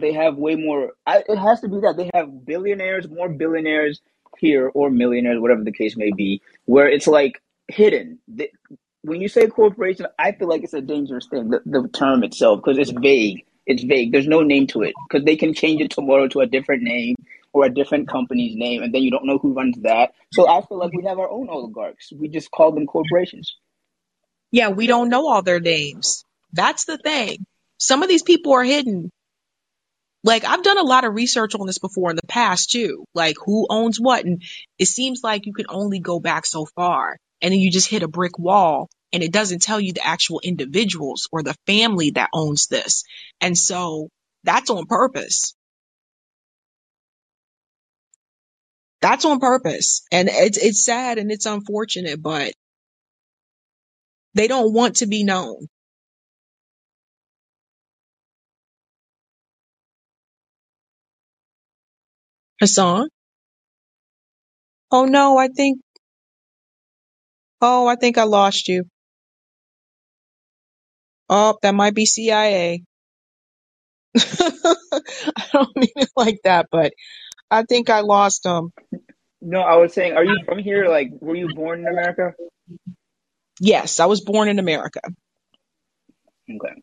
they 0.00 0.12
have 0.12 0.36
way 0.36 0.54
more 0.54 0.92
I, 1.06 1.22
it 1.28 1.36
has 1.36 1.60
to 1.60 1.68
be 1.68 1.80
that 1.80 1.96
they 1.96 2.10
have 2.14 2.44
billionaires 2.44 3.08
more 3.08 3.28
billionaires 3.28 4.00
here 4.38 4.70
or 4.74 4.90
millionaires 4.90 5.40
whatever 5.40 5.64
the 5.64 5.72
case 5.72 5.96
may 5.96 6.12
be 6.12 6.40
where 6.66 6.88
it's 6.88 7.06
like 7.06 7.42
hidden 7.68 8.18
The- 8.28 8.50
when 9.02 9.20
you 9.20 9.28
say 9.28 9.46
corporation 9.46 10.06
i 10.18 10.32
feel 10.32 10.48
like 10.48 10.62
it's 10.64 10.74
a 10.74 10.80
dangerous 10.80 11.26
thing 11.28 11.50
the, 11.50 11.60
the 11.66 11.88
term 11.88 12.24
itself 12.24 12.60
because 12.62 12.78
it's 12.78 12.90
vague 12.90 13.44
it's 13.66 13.82
vague 13.82 14.12
there's 14.12 14.28
no 14.28 14.42
name 14.42 14.66
to 14.68 14.82
it 14.82 14.94
because 15.08 15.24
they 15.24 15.36
can 15.36 15.54
change 15.54 15.80
it 15.80 15.90
tomorrow 15.90 16.28
to 16.28 16.40
a 16.40 16.46
different 16.46 16.82
name 16.82 17.16
or 17.52 17.64
a 17.64 17.70
different 17.70 18.08
company's 18.08 18.54
name 18.56 18.82
and 18.82 18.94
then 18.94 19.02
you 19.02 19.10
don't 19.10 19.26
know 19.26 19.38
who 19.38 19.52
runs 19.54 19.76
that 19.82 20.12
so 20.32 20.48
i 20.48 20.60
feel 20.62 20.78
like 20.78 20.92
we 20.92 21.04
have 21.04 21.18
our 21.18 21.30
own 21.30 21.48
oligarchs 21.48 22.12
we 22.12 22.28
just 22.28 22.50
call 22.50 22.72
them 22.72 22.86
corporations 22.86 23.56
Yeah, 24.50 24.70
we 24.70 24.86
don't 24.86 25.10
know 25.10 25.28
all 25.28 25.42
their 25.42 25.60
names. 25.60 26.24
That's 26.54 26.84
the 26.86 26.96
thing. 26.96 27.44
Some 27.76 28.02
of 28.02 28.08
these 28.08 28.22
people 28.22 28.52
are 28.54 28.64
hidden. 28.64 29.10
Like 30.24 30.44
I've 30.44 30.62
done 30.62 30.78
a 30.78 30.82
lot 30.82 31.04
of 31.04 31.14
research 31.14 31.54
on 31.54 31.66
this 31.66 31.78
before 31.78 32.10
in 32.10 32.16
the 32.16 32.26
past 32.26 32.70
too. 32.70 33.04
Like 33.14 33.36
who 33.44 33.66
owns 33.70 34.00
what 34.00 34.24
and 34.24 34.42
it 34.78 34.86
seems 34.86 35.22
like 35.22 35.46
you 35.46 35.52
can 35.52 35.66
only 35.68 36.00
go 36.00 36.20
back 36.20 36.44
so 36.44 36.66
far 36.66 37.16
and 37.40 37.52
then 37.52 37.60
you 37.60 37.70
just 37.70 37.88
hit 37.88 38.02
a 38.02 38.08
brick 38.08 38.38
wall 38.38 38.88
and 39.12 39.22
it 39.22 39.32
doesn't 39.32 39.62
tell 39.62 39.80
you 39.80 39.92
the 39.92 40.06
actual 40.06 40.40
individuals 40.42 41.28
or 41.32 41.42
the 41.42 41.54
family 41.66 42.10
that 42.10 42.30
owns 42.34 42.66
this. 42.66 43.04
And 43.40 43.56
so 43.56 44.08
that's 44.44 44.70
on 44.70 44.86
purpose. 44.86 45.54
That's 49.00 49.24
on 49.24 49.38
purpose. 49.38 50.02
And 50.10 50.28
it's 50.28 50.58
it's 50.58 50.84
sad 50.84 51.18
and 51.18 51.30
it's 51.30 51.46
unfortunate, 51.46 52.20
but 52.20 52.52
they 54.34 54.48
don't 54.48 54.72
want 54.72 54.96
to 54.96 55.06
be 55.06 55.24
known. 55.24 55.68
Hassan? 62.60 63.08
Oh 64.92 65.06
no, 65.06 65.38
I 65.38 65.48
think 65.48 65.80
oh, 67.62 67.86
I 67.88 67.96
think 67.96 68.18
I 68.18 68.24
lost 68.24 68.68
you. 68.68 68.84
Oh, 71.30 71.58
that 71.62 71.74
might 71.74 71.94
be 71.94 72.06
CIA. 72.06 72.84
I 74.16 75.46
don't 75.52 75.76
mean 75.76 75.90
it 75.96 76.10
like 76.16 76.40
that, 76.44 76.66
but 76.72 76.92
I 77.50 77.64
think 77.64 77.90
I 77.90 78.00
lost 78.00 78.46
him. 78.46 78.72
no 79.42 79.60
i 79.60 79.76
was 79.76 79.94
saying 79.94 80.14
are 80.14 80.24
you 80.24 80.40
from 80.46 80.58
here 80.58 80.88
like 80.88 81.10
were 81.20 81.36
you 81.36 81.48
born 81.48 81.80
in 81.80 81.88
america 81.88 82.34
Yes, 83.60 84.00
I 84.00 84.06
was 84.06 84.20
born 84.22 84.48
in 84.48 84.58
America. 84.58 85.00
okay 86.50 86.74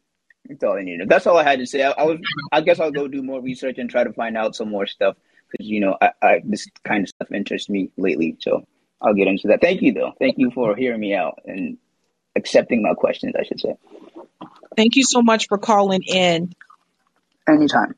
That's 0.50 0.64
all 0.64 0.78
I 0.78 0.84
needed. 0.84 1.10
That's 1.10 1.28
all 1.28 1.38
I 1.38 1.44
had 1.44 1.60
to 1.60 1.66
say. 1.68 1.84
I, 1.84 1.92
I 1.92 2.04
was. 2.06 2.20
I 2.52 2.62
guess 2.62 2.80
I'll 2.80 2.92
go 2.92 3.08
do 3.08 3.24
more 3.24 3.42
research 3.42 3.78
and 3.80 3.90
try 3.90 4.04
to 4.06 4.14
find 4.14 4.38
out 4.38 4.56
some 4.56 4.70
more 4.70 4.88
stuff 4.88 5.18
because 5.52 5.68
you 5.68 5.80
know, 5.80 5.98
I, 6.02 6.12
I 6.22 6.42
this 6.44 6.68
kind 6.84 7.04
of 7.04 7.10
stuff 7.10 7.32
interests 7.32 7.70
me 7.70 7.92
lately. 7.98 8.38
So 8.40 8.66
I'll 9.02 9.14
get 9.14 9.28
into 9.28 9.50
that. 9.50 9.62
Thank 9.62 9.82
you, 9.82 9.94
though. 9.94 10.14
Thank 10.20 10.38
you 10.38 10.52
for 10.52 10.76
hearing 10.76 11.00
me 11.00 11.14
out 11.14 11.40
and 11.46 11.78
accepting 12.36 12.82
my 12.82 12.94
questions. 12.94 13.34
I 13.40 13.44
should 13.44 13.60
say. 13.60 13.76
Thank 14.76 14.96
you 14.96 15.04
so 15.04 15.22
much 15.22 15.48
for 15.48 15.58
calling 15.58 16.02
in. 16.04 16.54
Anytime. 17.48 17.96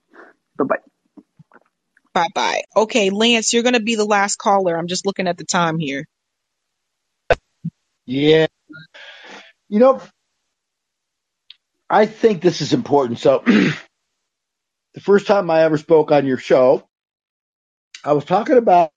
Bye 0.58 0.66
bye. 0.66 0.78
Bye 2.14 2.28
bye. 2.34 2.62
Okay, 2.76 3.10
Lance, 3.10 3.54
you're 3.54 3.64
going 3.64 3.74
to 3.74 3.80
be 3.80 3.96
the 3.96 4.06
last 4.06 4.38
caller. 4.38 4.76
I'm 4.76 4.88
just 4.88 5.06
looking 5.06 5.28
at 5.28 5.38
the 5.38 5.46
time 5.46 5.80
here. 5.80 6.06
Yeah. 8.06 8.48
You 9.70 9.80
know, 9.80 10.02
I 11.90 12.06
think 12.06 12.42
this 12.42 12.62
is 12.62 12.74
important. 12.74 13.20
So, 13.20 13.44
the 13.46 15.00
first 15.00 15.28
time 15.28 15.50
I 15.50 15.62
ever 15.64 15.78
spoke 15.78 16.12
on 16.12 16.26
your 16.26 16.38
show, 16.38 16.87
I 18.08 18.14
was 18.14 18.24
talking 18.24 18.58
about 18.58 18.92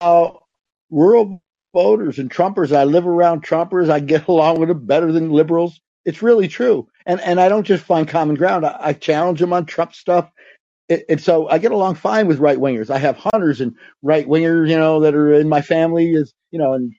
how 0.00 0.44
rural 0.88 1.42
voters 1.74 2.20
and 2.20 2.30
Trumpers, 2.30 2.74
I 2.74 2.84
live 2.84 3.06
around 3.06 3.44
Trumpers, 3.44 3.90
I 3.90 3.98
get 3.98 4.28
along 4.28 4.60
with 4.60 4.68
them 4.68 4.86
better 4.86 5.10
than 5.10 5.30
liberals. 5.30 5.80
It's 6.04 6.22
really 6.22 6.48
true. 6.48 6.88
And 7.06 7.20
and 7.20 7.40
I 7.40 7.48
don't 7.48 7.66
just 7.66 7.84
find 7.84 8.08
common 8.08 8.36
ground. 8.36 8.64
I, 8.64 8.76
I 8.80 8.92
challenge 8.92 9.40
them 9.40 9.52
on 9.52 9.66
Trump 9.66 9.94
stuff. 9.94 10.30
And 11.08 11.20
so 11.20 11.48
I 11.48 11.58
get 11.58 11.72
along 11.72 11.94
fine 11.94 12.26
with 12.26 12.38
right 12.38 12.58
wingers. 12.58 12.90
I 12.90 12.98
have 12.98 13.16
hunters 13.16 13.60
and 13.60 13.74
right 14.02 14.26
wingers, 14.26 14.68
you 14.68 14.78
know, 14.78 15.00
that 15.00 15.14
are 15.14 15.32
in 15.32 15.48
my 15.48 15.62
family 15.62 16.12
is, 16.12 16.34
you 16.50 16.58
know, 16.58 16.74
and 16.74 16.92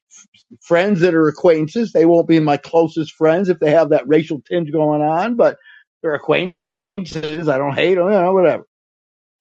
friends 0.61 1.02
that 1.02 1.14
are 1.14 1.27
acquaintances. 1.27 1.91
They 1.91 2.06
won't 2.06 2.27
be 2.27 2.40
my 2.40 2.57
closest 2.57 3.14
friends 3.14 3.49
if 3.49 3.60
they 3.60 3.72
have 3.72 3.90
that 3.90 4.07
racial 4.07 4.41
tinge 4.49 4.72
going 4.72 5.02
on, 5.02 5.35
but 5.35 5.57
they're 6.02 6.15
acquaintances. 6.15 7.48
I 7.48 7.57
don't 7.57 7.76
hate 7.76 7.95
them, 7.95 8.06
you 8.06 8.11
know, 8.11 8.34
whatever. 8.34 8.65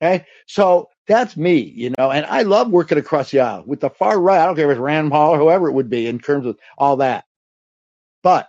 Okay. 0.03 0.27
So 0.47 0.89
that's 1.09 1.37
me, 1.37 1.59
you 1.59 1.93
know, 1.99 2.11
and 2.11 2.25
I 2.27 2.43
love 2.43 2.71
working 2.71 2.99
across 2.99 3.31
the 3.31 3.41
aisle 3.41 3.65
with 3.67 3.81
the 3.81 3.91
far 3.91 4.21
right. 4.21 4.41
I 4.41 4.47
don't 4.47 4.57
care 4.57 4.71
if 4.71 4.77
it's 4.77 4.81
Rand 4.81 5.11
Paul 5.11 5.35
or 5.35 5.39
whoever 5.39 5.69
it 5.69 5.73
would 5.73 5.91
be 5.91 6.07
in 6.07 6.19
terms 6.21 6.47
of 6.47 6.59
all 6.79 6.99
that. 6.99 7.25
But 8.23 8.49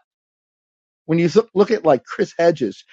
when 1.06 1.20
you 1.20 1.30
look 1.54 1.72
at 1.72 1.86
like 1.86 2.06
Chris 2.06 2.34
Hedges, 2.38 2.84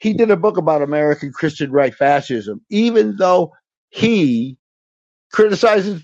he 0.00 0.12
did 0.12 0.30
a 0.30 0.36
book 0.36 0.58
about 0.58 0.82
American 0.82 1.32
Christian 1.32 1.72
right 1.72 1.94
fascism, 1.94 2.60
even 2.70 3.16
though 3.16 3.52
he 3.90 4.58
criticizes 5.32 6.02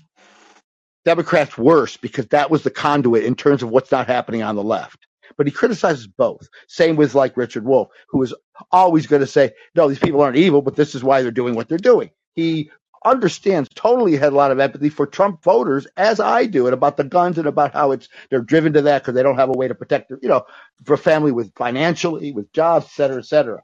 Democrats 1.05 1.57
worse 1.57 1.97
because 1.97 2.27
that 2.27 2.49
was 2.51 2.63
the 2.63 2.71
conduit 2.71 3.23
in 3.23 3.35
terms 3.35 3.63
of 3.63 3.69
what's 3.69 3.91
not 3.91 4.07
happening 4.07 4.43
on 4.43 4.55
the 4.55 4.63
left. 4.63 5.07
But 5.37 5.47
he 5.47 5.51
criticizes 5.51 6.07
both. 6.07 6.47
Same 6.67 6.95
with 6.95 7.15
like 7.15 7.37
Richard 7.37 7.65
Wolff, 7.65 7.89
who 8.09 8.21
is 8.23 8.33
always 8.71 9.07
going 9.07 9.21
to 9.21 9.27
say, 9.27 9.53
no, 9.75 9.87
these 9.87 9.99
people 9.99 10.21
aren't 10.21 10.37
evil, 10.37 10.61
but 10.61 10.75
this 10.75 10.95
is 10.95 11.03
why 11.03 11.21
they're 11.21 11.31
doing 11.31 11.55
what 11.55 11.69
they're 11.69 11.77
doing. 11.77 12.11
He 12.35 12.71
understands 13.05 13.69
totally 13.75 14.17
had 14.17 14.33
a 14.33 14.35
lot 14.35 14.51
of 14.51 14.59
empathy 14.59 14.89
for 14.89 15.05
Trump 15.07 15.43
voters, 15.43 15.87
as 15.97 16.19
I 16.19 16.47
do, 16.47 16.67
and 16.67 16.73
about 16.73 16.97
the 16.97 17.03
guns 17.03 17.37
and 17.37 17.47
about 17.47 17.73
how 17.73 17.91
it's 17.91 18.09
they're 18.29 18.41
driven 18.41 18.73
to 18.73 18.83
that 18.83 19.03
because 19.03 19.15
they 19.15 19.23
don't 19.23 19.37
have 19.37 19.49
a 19.49 19.57
way 19.57 19.67
to 19.67 19.75
protect 19.75 20.09
their, 20.09 20.19
you 20.21 20.29
know, 20.29 20.45
for 20.85 20.97
family 20.97 21.31
with 21.31 21.53
financially, 21.55 22.31
with 22.31 22.51
jobs, 22.53 22.85
et 22.87 22.91
cetera, 22.91 23.19
et 23.19 23.25
cetera. 23.25 23.63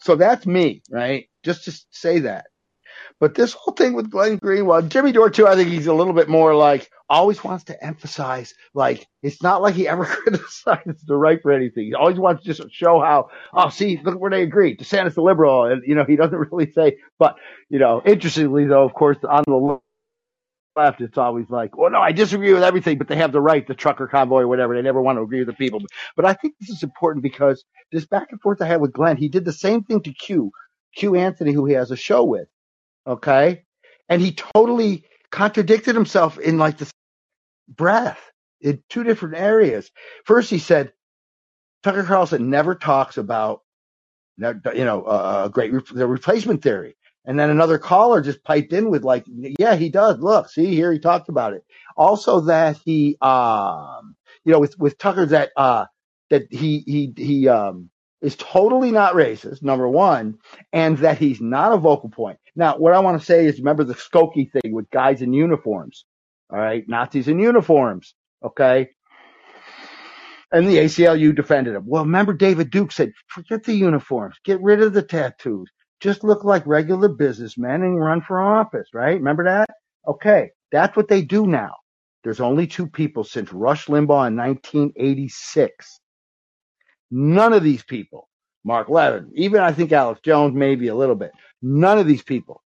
So 0.00 0.16
that's 0.16 0.46
me, 0.46 0.82
right? 0.90 1.28
Just 1.44 1.64
to 1.66 1.80
say 1.90 2.20
that. 2.20 2.46
But 3.20 3.34
this 3.34 3.52
whole 3.52 3.74
thing 3.74 3.94
with 3.94 4.10
Glenn 4.10 4.38
Greenwald, 4.38 4.88
Jimmy 4.88 5.12
Dore 5.12 5.30
too, 5.30 5.46
I 5.46 5.54
think 5.56 5.70
he's 5.70 5.86
a 5.86 5.94
little 5.94 6.12
bit 6.12 6.28
more 6.28 6.54
like 6.54 6.90
always 7.12 7.44
wants 7.44 7.64
to 7.64 7.84
emphasize 7.84 8.54
like 8.72 9.06
it's 9.22 9.42
not 9.42 9.60
like 9.60 9.74
he 9.74 9.86
ever 9.86 10.04
criticizes 10.06 11.02
the 11.06 11.16
right 11.16 11.40
for 11.42 11.52
anything. 11.52 11.84
He 11.84 11.94
always 11.94 12.18
wants 12.18 12.42
to 12.42 12.52
just 12.52 12.72
show 12.72 13.00
how 13.00 13.28
oh 13.52 13.68
see 13.68 14.00
look 14.02 14.18
where 14.18 14.30
they 14.30 14.42
agree. 14.42 14.76
DeSantis 14.76 15.14
the 15.14 15.22
liberal, 15.22 15.66
and 15.66 15.82
you 15.86 15.94
know 15.94 16.04
he 16.04 16.16
doesn't 16.16 16.38
really 16.50 16.72
say. 16.72 16.96
But 17.18 17.36
you 17.68 17.78
know, 17.78 18.02
interestingly 18.04 18.66
though, 18.66 18.84
of 18.84 18.94
course, 18.94 19.18
on 19.28 19.44
the 19.46 19.78
left, 20.74 21.02
it's 21.02 21.18
always 21.18 21.50
like, 21.50 21.76
well, 21.76 21.90
no, 21.90 22.00
I 22.00 22.12
disagree 22.12 22.54
with 22.54 22.62
everything, 22.62 22.96
but 22.96 23.08
they 23.08 23.16
have 23.16 23.32
the 23.32 23.42
right, 23.42 23.66
the 23.66 23.74
trucker 23.74 24.06
convoy 24.06 24.40
or 24.40 24.48
whatever. 24.48 24.74
They 24.74 24.80
never 24.80 25.02
want 25.02 25.18
to 25.18 25.22
agree 25.22 25.40
with 25.40 25.48
the 25.48 25.54
people. 25.54 25.82
But 26.16 26.24
I 26.24 26.32
think 26.32 26.54
this 26.58 26.70
is 26.70 26.82
important 26.82 27.22
because 27.22 27.62
this 27.92 28.06
back 28.06 28.28
and 28.30 28.40
forth 28.40 28.62
I 28.62 28.66
had 28.66 28.80
with 28.80 28.94
Glenn, 28.94 29.18
he 29.18 29.28
did 29.28 29.44
the 29.44 29.52
same 29.52 29.84
thing 29.84 30.02
to 30.02 30.12
Q, 30.12 30.50
Q 30.96 31.14
Anthony, 31.16 31.52
who 31.52 31.66
he 31.66 31.74
has 31.74 31.90
a 31.90 31.96
show 31.96 32.24
with. 32.24 32.48
Okay. 33.06 33.64
And 34.08 34.22
he 34.22 34.32
totally 34.54 35.04
contradicted 35.30 35.94
himself 35.94 36.38
in 36.38 36.56
like 36.58 36.78
this 36.78 36.90
breath 37.76 38.20
in 38.60 38.82
two 38.88 39.04
different 39.04 39.36
areas. 39.36 39.90
First, 40.24 40.50
he 40.50 40.58
said, 40.58 40.92
Tucker 41.82 42.04
Carlson 42.04 42.50
never 42.50 42.74
talks 42.74 43.16
about, 43.16 43.62
you 44.38 44.84
know, 44.84 45.04
a 45.04 45.50
great, 45.52 45.72
the 45.92 46.06
replacement 46.06 46.62
theory. 46.62 46.96
And 47.24 47.38
then 47.38 47.50
another 47.50 47.78
caller 47.78 48.20
just 48.20 48.42
piped 48.42 48.72
in 48.72 48.90
with 48.90 49.04
like, 49.04 49.24
yeah, 49.26 49.76
he 49.76 49.88
does. 49.88 50.18
Look, 50.18 50.48
see 50.48 50.66
here, 50.74 50.92
he 50.92 50.98
talked 50.98 51.28
about 51.28 51.52
it. 51.54 51.64
Also 51.96 52.40
that 52.42 52.78
he, 52.84 53.16
um, 53.20 54.16
you 54.44 54.52
know, 54.52 54.58
with, 54.58 54.78
with 54.78 54.98
Tucker 54.98 55.26
that, 55.26 55.50
uh, 55.56 55.86
that 56.30 56.52
he, 56.52 56.80
he, 56.86 57.12
he, 57.16 57.48
um, 57.48 57.90
is 58.22 58.36
totally 58.36 58.92
not 58.92 59.14
racist, 59.14 59.62
number 59.62 59.88
one, 59.88 60.38
and 60.72 60.96
that 60.98 61.18
he's 61.18 61.40
not 61.40 61.72
a 61.72 61.76
vocal 61.76 62.08
point. 62.08 62.38
Now, 62.54 62.78
what 62.78 62.94
I 62.94 63.00
want 63.00 63.18
to 63.18 63.26
say 63.26 63.46
is 63.46 63.58
remember 63.58 63.82
the 63.82 63.94
Skokie 63.94 64.50
thing 64.50 64.72
with 64.72 64.88
guys 64.90 65.22
in 65.22 65.32
uniforms. 65.32 66.04
All 66.52 66.58
right. 66.58 66.84
Nazis 66.86 67.28
in 67.28 67.38
uniforms. 67.38 68.14
Okay. 68.44 68.88
And 70.52 70.68
the 70.68 70.76
ACLU 70.78 71.34
defended 71.34 71.74
him. 71.74 71.84
Well, 71.86 72.04
remember 72.04 72.34
David 72.34 72.70
Duke 72.70 72.92
said, 72.92 73.12
forget 73.28 73.64
the 73.64 73.72
uniforms, 73.72 74.36
get 74.44 74.60
rid 74.60 74.82
of 74.82 74.92
the 74.92 75.02
tattoos. 75.02 75.70
Just 76.00 76.24
look 76.24 76.44
like 76.44 76.66
regular 76.66 77.08
businessmen 77.08 77.82
and 77.82 77.98
run 77.98 78.20
for 78.20 78.40
office, 78.40 78.88
right? 78.92 79.16
Remember 79.16 79.44
that? 79.44 79.70
Okay. 80.06 80.50
That's 80.70 80.96
what 80.96 81.08
they 81.08 81.22
do 81.22 81.46
now. 81.46 81.74
There's 82.24 82.40
only 82.40 82.66
two 82.66 82.86
people 82.86 83.24
since 83.24 83.52
Rush 83.52 83.86
Limbaugh 83.86 84.28
in 84.28 84.36
1986. 84.36 86.00
None 87.10 87.52
of 87.52 87.62
these 87.62 87.82
people, 87.82 88.28
Mark 88.64 88.88
Levin, 88.88 89.30
even 89.34 89.60
I 89.60 89.72
think 89.72 89.92
Alex 89.92 90.20
Jones, 90.24 90.54
maybe 90.54 90.88
a 90.88 90.94
little 90.94 91.14
bit, 91.14 91.32
none 91.60 91.98
of 91.98 92.06
these 92.06 92.22
people 92.22 92.62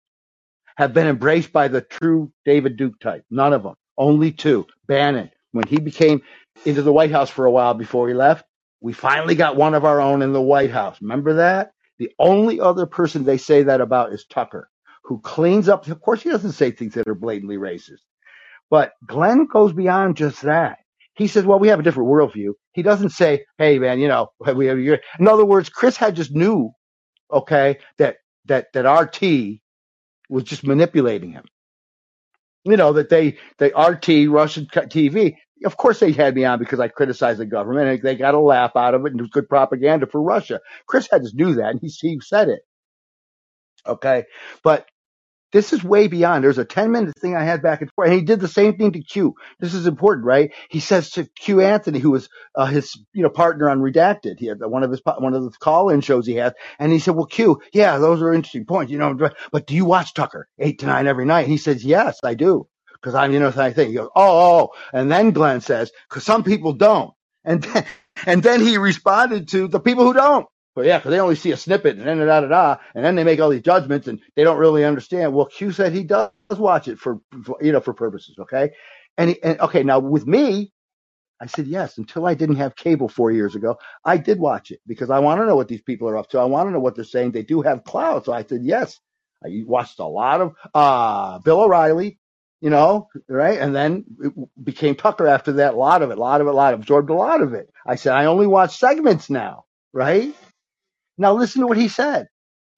have 0.80 0.94
been 0.94 1.06
embraced 1.06 1.52
by 1.52 1.68
the 1.68 1.82
true 1.82 2.32
David 2.46 2.78
Duke 2.78 2.98
type. 3.00 3.22
None 3.30 3.52
of 3.52 3.64
them. 3.64 3.74
Only 3.98 4.32
two. 4.32 4.66
Bannon, 4.86 5.30
when 5.52 5.66
he 5.68 5.78
became 5.78 6.22
into 6.64 6.80
the 6.80 6.92
White 6.92 7.10
House 7.10 7.28
for 7.28 7.44
a 7.44 7.50
while 7.50 7.74
before 7.74 8.08
he 8.08 8.14
left, 8.14 8.46
we 8.80 8.94
finally 8.94 9.34
got 9.34 9.56
one 9.56 9.74
of 9.74 9.84
our 9.84 10.00
own 10.00 10.22
in 10.22 10.32
the 10.32 10.40
White 10.40 10.70
House. 10.70 10.96
Remember 11.02 11.34
that? 11.34 11.72
The 11.98 12.10
only 12.18 12.60
other 12.60 12.86
person 12.86 13.24
they 13.24 13.36
say 13.36 13.62
that 13.64 13.82
about 13.82 14.14
is 14.14 14.24
Tucker, 14.24 14.70
who 15.04 15.20
cleans 15.20 15.68
up. 15.68 15.86
Of 15.86 16.00
course, 16.00 16.22
he 16.22 16.30
doesn't 16.30 16.52
say 16.52 16.70
things 16.70 16.94
that 16.94 17.06
are 17.08 17.14
blatantly 17.14 17.58
racist, 17.58 18.00
but 18.70 18.92
Glenn 19.04 19.48
goes 19.52 19.74
beyond 19.74 20.16
just 20.16 20.40
that. 20.40 20.78
He 21.12 21.26
says, 21.26 21.44
well, 21.44 21.58
we 21.58 21.68
have 21.68 21.80
a 21.80 21.82
different 21.82 22.08
worldview. 22.08 22.54
He 22.72 22.80
doesn't 22.80 23.10
say, 23.10 23.44
hey, 23.58 23.78
man, 23.78 24.00
you 24.00 24.08
know, 24.08 24.28
we 24.54 24.64
have 24.64 24.78
your. 24.78 25.00
In 25.18 25.28
other 25.28 25.44
words, 25.44 25.68
Chris 25.68 25.98
had 25.98 26.16
just 26.16 26.34
knew, 26.34 26.70
okay, 27.30 27.80
that 27.98 28.16
that 28.46 28.72
that 28.72 28.90
RT 28.90 29.60
was 30.30 30.44
just 30.44 30.64
manipulating 30.64 31.32
him. 31.32 31.44
You 32.64 32.76
know 32.76 32.92
that 32.94 33.08
they 33.10 33.38
they 33.58 33.68
RT 33.68 34.30
Russian 34.30 34.66
TV. 34.66 35.36
Of 35.64 35.76
course, 35.76 36.00
they 36.00 36.12
had 36.12 36.34
me 36.34 36.44
on 36.44 36.58
because 36.58 36.80
I 36.80 36.88
criticized 36.88 37.40
the 37.40 37.46
government, 37.46 37.88
and 37.88 38.02
they 38.02 38.16
got 38.16 38.34
a 38.34 38.40
laugh 38.40 38.76
out 38.76 38.94
of 38.94 39.04
it, 39.06 39.12
and 39.12 39.20
it 39.20 39.24
was 39.24 39.30
good 39.30 39.48
propaganda 39.48 40.06
for 40.06 40.22
Russia. 40.22 40.60
Chris 40.86 41.08
had 41.10 41.24
to 41.24 41.32
do 41.34 41.54
that, 41.54 41.70
and 41.70 41.80
he 41.80 41.88
he 41.88 42.20
said 42.20 42.48
it. 42.48 42.62
Okay, 43.86 44.24
but 44.64 44.86
this 45.52 45.72
is 45.72 45.84
way 45.84 46.08
beyond. 46.08 46.44
There's 46.44 46.58
a 46.58 46.64
10 46.64 46.92
minute 46.92 47.18
thing 47.18 47.36
I 47.36 47.44
had 47.44 47.62
back 47.62 47.80
and 47.82 47.90
forth. 47.92 48.08
And 48.08 48.18
he 48.18 48.24
did 48.24 48.40
the 48.40 48.48
same 48.48 48.76
thing 48.76 48.92
to 48.92 49.02
Q. 49.02 49.34
This 49.60 49.74
is 49.74 49.86
important, 49.86 50.26
right? 50.26 50.52
He 50.70 50.80
says 50.80 51.10
to 51.12 51.24
Q 51.24 51.60
Anthony, 51.60 51.98
who 51.98 52.12
was 52.12 52.28
uh, 52.54 52.66
his, 52.66 52.96
you 53.12 53.22
know, 53.22 53.30
partner 53.30 53.70
on 53.70 53.80
Redacted. 53.80 54.38
He 54.38 54.46
had 54.46 54.60
one 54.60 54.82
of 54.82 54.90
his, 54.90 55.02
one 55.04 55.34
of 55.34 55.44
the 55.44 55.50
call 55.60 55.90
in 55.90 56.00
shows 56.00 56.26
he 56.26 56.34
had. 56.36 56.54
And 56.78 56.92
he 56.92 56.98
said, 56.98 57.14
well, 57.16 57.26
Q, 57.26 57.60
yeah, 57.72 57.98
those 57.98 58.22
are 58.22 58.32
interesting 58.34 58.66
points, 58.66 58.92
you 58.92 58.98
know, 58.98 59.14
but 59.52 59.66
do 59.66 59.74
you 59.74 59.84
watch 59.84 60.14
Tucker 60.14 60.48
eight 60.58 60.80
to 60.80 60.86
nine 60.86 61.06
every 61.06 61.24
night? 61.24 61.42
And 61.42 61.52
he 61.52 61.58
says, 61.58 61.84
yes, 61.84 62.18
I 62.24 62.34
do. 62.34 62.66
Cause 63.02 63.14
I'm, 63.14 63.32
you 63.32 63.40
know, 63.40 63.52
I 63.56 63.72
think 63.72 63.90
he 63.90 63.96
goes, 63.96 64.10
oh, 64.14 64.70
oh, 64.70 64.70
and 64.92 65.10
then 65.10 65.30
Glenn 65.30 65.60
says, 65.62 65.90
cause 66.10 66.24
some 66.24 66.44
people 66.44 66.74
don't. 66.74 67.12
And 67.44 67.62
then, 67.62 67.86
and 68.26 68.42
then 68.42 68.60
he 68.60 68.78
responded 68.78 69.48
to 69.48 69.68
the 69.68 69.80
people 69.80 70.04
who 70.04 70.12
don't. 70.12 70.46
But 70.80 70.86
yeah, 70.86 70.96
because 70.96 71.10
they 71.10 71.20
only 71.20 71.34
see 71.34 71.52
a 71.52 71.58
snippet 71.58 71.98
and 71.98 72.06
then 72.06 72.26
da 72.26 72.40
da 72.40 72.46
da, 72.46 72.76
and 72.94 73.04
then 73.04 73.14
they 73.14 73.22
make 73.22 73.38
all 73.38 73.50
these 73.50 73.60
judgments 73.60 74.08
and 74.08 74.18
they 74.34 74.44
don't 74.44 74.56
really 74.56 74.82
understand. 74.82 75.34
Well, 75.34 75.44
Q 75.44 75.72
said 75.72 75.92
he 75.92 76.04
does 76.04 76.30
watch 76.52 76.88
it 76.88 76.98
for, 76.98 77.20
for 77.44 77.58
you 77.60 77.72
know 77.72 77.80
for 77.80 77.92
purposes, 77.92 78.38
okay? 78.38 78.70
And, 79.18 79.28
he, 79.28 79.42
and 79.42 79.60
okay, 79.60 79.82
now 79.82 79.98
with 79.98 80.26
me, 80.26 80.72
I 81.38 81.48
said 81.48 81.66
yes. 81.66 81.98
Until 81.98 82.24
I 82.24 82.32
didn't 82.32 82.56
have 82.56 82.76
cable 82.76 83.10
four 83.10 83.30
years 83.30 83.54
ago, 83.56 83.76
I 84.06 84.16
did 84.16 84.40
watch 84.40 84.70
it 84.70 84.80
because 84.86 85.10
I 85.10 85.18
want 85.18 85.42
to 85.42 85.46
know 85.46 85.54
what 85.54 85.68
these 85.68 85.82
people 85.82 86.08
are 86.08 86.16
up 86.16 86.30
to. 86.30 86.38
I 86.38 86.44
want 86.44 86.66
to 86.68 86.70
know 86.70 86.80
what 86.80 86.94
they're 86.94 87.04
saying. 87.04 87.32
They 87.32 87.42
do 87.42 87.60
have 87.60 87.84
clout, 87.84 88.24
so 88.24 88.32
I 88.32 88.42
said 88.42 88.62
yes. 88.62 88.98
I 89.44 89.62
watched 89.66 89.98
a 89.98 90.06
lot 90.06 90.40
of 90.40 90.54
uh, 90.72 91.40
Bill 91.40 91.60
O'Reilly, 91.60 92.18
you 92.62 92.70
know, 92.70 93.08
right? 93.28 93.58
And 93.60 93.76
then 93.76 94.06
it 94.22 94.32
became 94.64 94.94
Tucker 94.94 95.26
after 95.26 95.52
that. 95.52 95.74
A 95.74 95.76
lot 95.76 96.00
of 96.00 96.10
it, 96.10 96.16
a 96.16 96.20
lot 96.22 96.40
of 96.40 96.46
it, 96.46 96.54
a 96.54 96.56
lot. 96.56 96.72
Absorbed 96.72 97.10
a 97.10 97.14
lot 97.14 97.42
of 97.42 97.52
it. 97.52 97.68
I 97.86 97.96
said 97.96 98.14
I 98.14 98.24
only 98.24 98.46
watch 98.46 98.78
segments 98.78 99.28
now, 99.28 99.66
right? 99.92 100.34
Now 101.20 101.34
listen 101.34 101.60
to 101.60 101.66
what 101.66 101.76
he 101.76 101.88
said. 101.88 102.28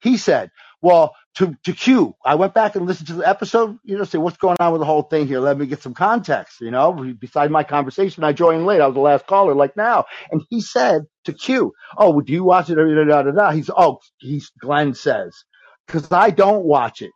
He 0.00 0.16
said, 0.16 0.50
well, 0.82 1.14
to, 1.36 1.56
to 1.64 1.72
Q, 1.72 2.14
I 2.24 2.34
went 2.34 2.54
back 2.54 2.74
and 2.74 2.86
listened 2.86 3.06
to 3.06 3.14
the 3.14 3.28
episode, 3.28 3.78
you 3.84 3.96
know, 3.96 4.02
say, 4.02 4.18
what's 4.18 4.36
going 4.36 4.56
on 4.58 4.72
with 4.72 4.80
the 4.80 4.84
whole 4.84 5.04
thing 5.04 5.28
here? 5.28 5.38
Let 5.38 5.56
me 5.56 5.66
get 5.66 5.80
some 5.80 5.94
context, 5.94 6.60
you 6.60 6.72
know, 6.72 6.92
beside 7.18 7.52
my 7.52 7.62
conversation. 7.62 8.24
I 8.24 8.32
joined 8.32 8.66
late. 8.66 8.80
I 8.80 8.86
was 8.86 8.94
the 8.94 9.00
last 9.00 9.28
caller, 9.28 9.54
like 9.54 9.76
now. 9.76 10.06
And 10.32 10.42
he 10.50 10.60
said 10.60 11.02
to 11.24 11.32
Q, 11.32 11.72
oh, 11.96 12.10
well, 12.10 12.20
do 12.20 12.32
you 12.32 12.42
watch 12.42 12.68
it? 12.68 12.74
Da, 12.74 12.82
da, 12.82 13.22
da, 13.22 13.30
da. 13.30 13.50
He's, 13.52 13.70
oh, 13.70 14.00
he's, 14.18 14.50
Glenn 14.60 14.94
says, 14.94 15.32
cause 15.86 16.10
I 16.10 16.30
don't 16.30 16.64
watch 16.64 17.00
it. 17.00 17.12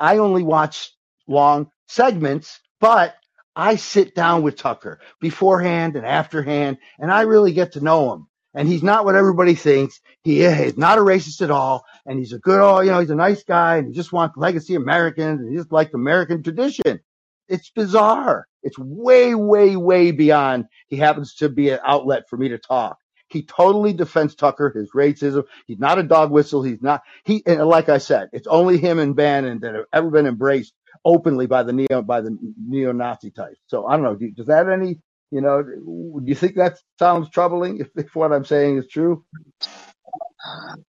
I 0.00 0.18
only 0.18 0.42
watch 0.42 0.90
long 1.28 1.70
segments, 1.86 2.58
but 2.80 3.14
I 3.54 3.76
sit 3.76 4.14
down 4.14 4.42
with 4.42 4.56
Tucker 4.56 5.00
beforehand 5.20 5.96
and 5.96 6.04
afterhand, 6.04 6.78
and 6.98 7.12
I 7.12 7.22
really 7.22 7.52
get 7.52 7.72
to 7.72 7.80
know 7.80 8.12
him. 8.12 8.26
And 8.58 8.66
he's 8.66 8.82
not 8.82 9.04
what 9.04 9.14
everybody 9.14 9.54
thinks. 9.54 10.00
He 10.24 10.42
is 10.42 10.76
not 10.76 10.98
a 10.98 11.00
racist 11.00 11.42
at 11.42 11.50
all, 11.52 11.84
and 12.04 12.18
he's 12.18 12.32
a 12.32 12.40
good, 12.40 12.60
oh, 12.60 12.80
you 12.80 12.90
know, 12.90 12.98
he's 12.98 13.08
a 13.08 13.14
nice 13.14 13.44
guy, 13.44 13.76
and 13.76 13.86
he 13.86 13.94
just 13.94 14.12
wants 14.12 14.36
legacy 14.36 14.74
Americans, 14.74 15.40
and 15.40 15.48
he 15.48 15.56
just 15.56 15.70
likes 15.70 15.94
American 15.94 16.42
tradition. 16.42 16.98
It's 17.46 17.70
bizarre. 17.70 18.48
It's 18.64 18.76
way, 18.76 19.36
way, 19.36 19.76
way 19.76 20.10
beyond. 20.10 20.66
He 20.88 20.96
happens 20.96 21.36
to 21.36 21.48
be 21.48 21.70
an 21.70 21.78
outlet 21.84 22.28
for 22.28 22.36
me 22.36 22.48
to 22.48 22.58
talk. 22.58 22.98
He 23.28 23.44
totally 23.44 23.92
defends 23.92 24.34
Tucker, 24.34 24.70
his 24.70 24.90
racism. 24.90 25.44
He's 25.68 25.78
not 25.78 26.00
a 26.00 26.02
dog 26.02 26.32
whistle. 26.32 26.64
He's 26.64 26.82
not, 26.82 27.02
he, 27.24 27.44
and 27.46 27.64
like 27.64 27.88
I 27.88 27.98
said, 27.98 28.28
it's 28.32 28.48
only 28.48 28.78
him 28.78 28.98
and 28.98 29.14
Bannon 29.14 29.60
that 29.60 29.76
have 29.76 29.84
ever 29.92 30.10
been 30.10 30.26
embraced 30.26 30.74
openly 31.04 31.46
by 31.46 31.62
the 31.62 31.72
neo, 31.72 32.02
by 32.02 32.22
the 32.22 32.36
neo-Nazi 32.66 33.30
type. 33.30 33.56
So 33.68 33.86
I 33.86 33.92
don't 33.92 34.02
know. 34.02 34.16
Do, 34.16 34.32
does 34.32 34.46
that 34.46 34.68
any, 34.68 34.98
you 35.30 35.40
know, 35.40 35.62
do 35.62 36.22
you 36.24 36.34
think 36.34 36.56
that 36.56 36.78
sounds 36.98 37.30
troubling 37.30 37.78
if, 37.80 37.88
if 37.96 38.14
what 38.14 38.32
I'm 38.32 38.44
saying 38.44 38.78
is 38.78 38.88
true? 38.88 39.24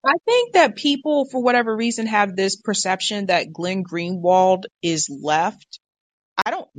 I 0.05 0.13
think 0.25 0.53
that 0.53 0.75
people, 0.75 1.27
for 1.29 1.41
whatever 1.41 1.75
reason, 1.75 2.07
have 2.07 2.35
this 2.35 2.55
perception 2.55 3.27
that 3.27 3.51
Glenn 3.51 3.83
Greenwald 3.83 4.63
is 4.81 5.09
left. 5.09 5.79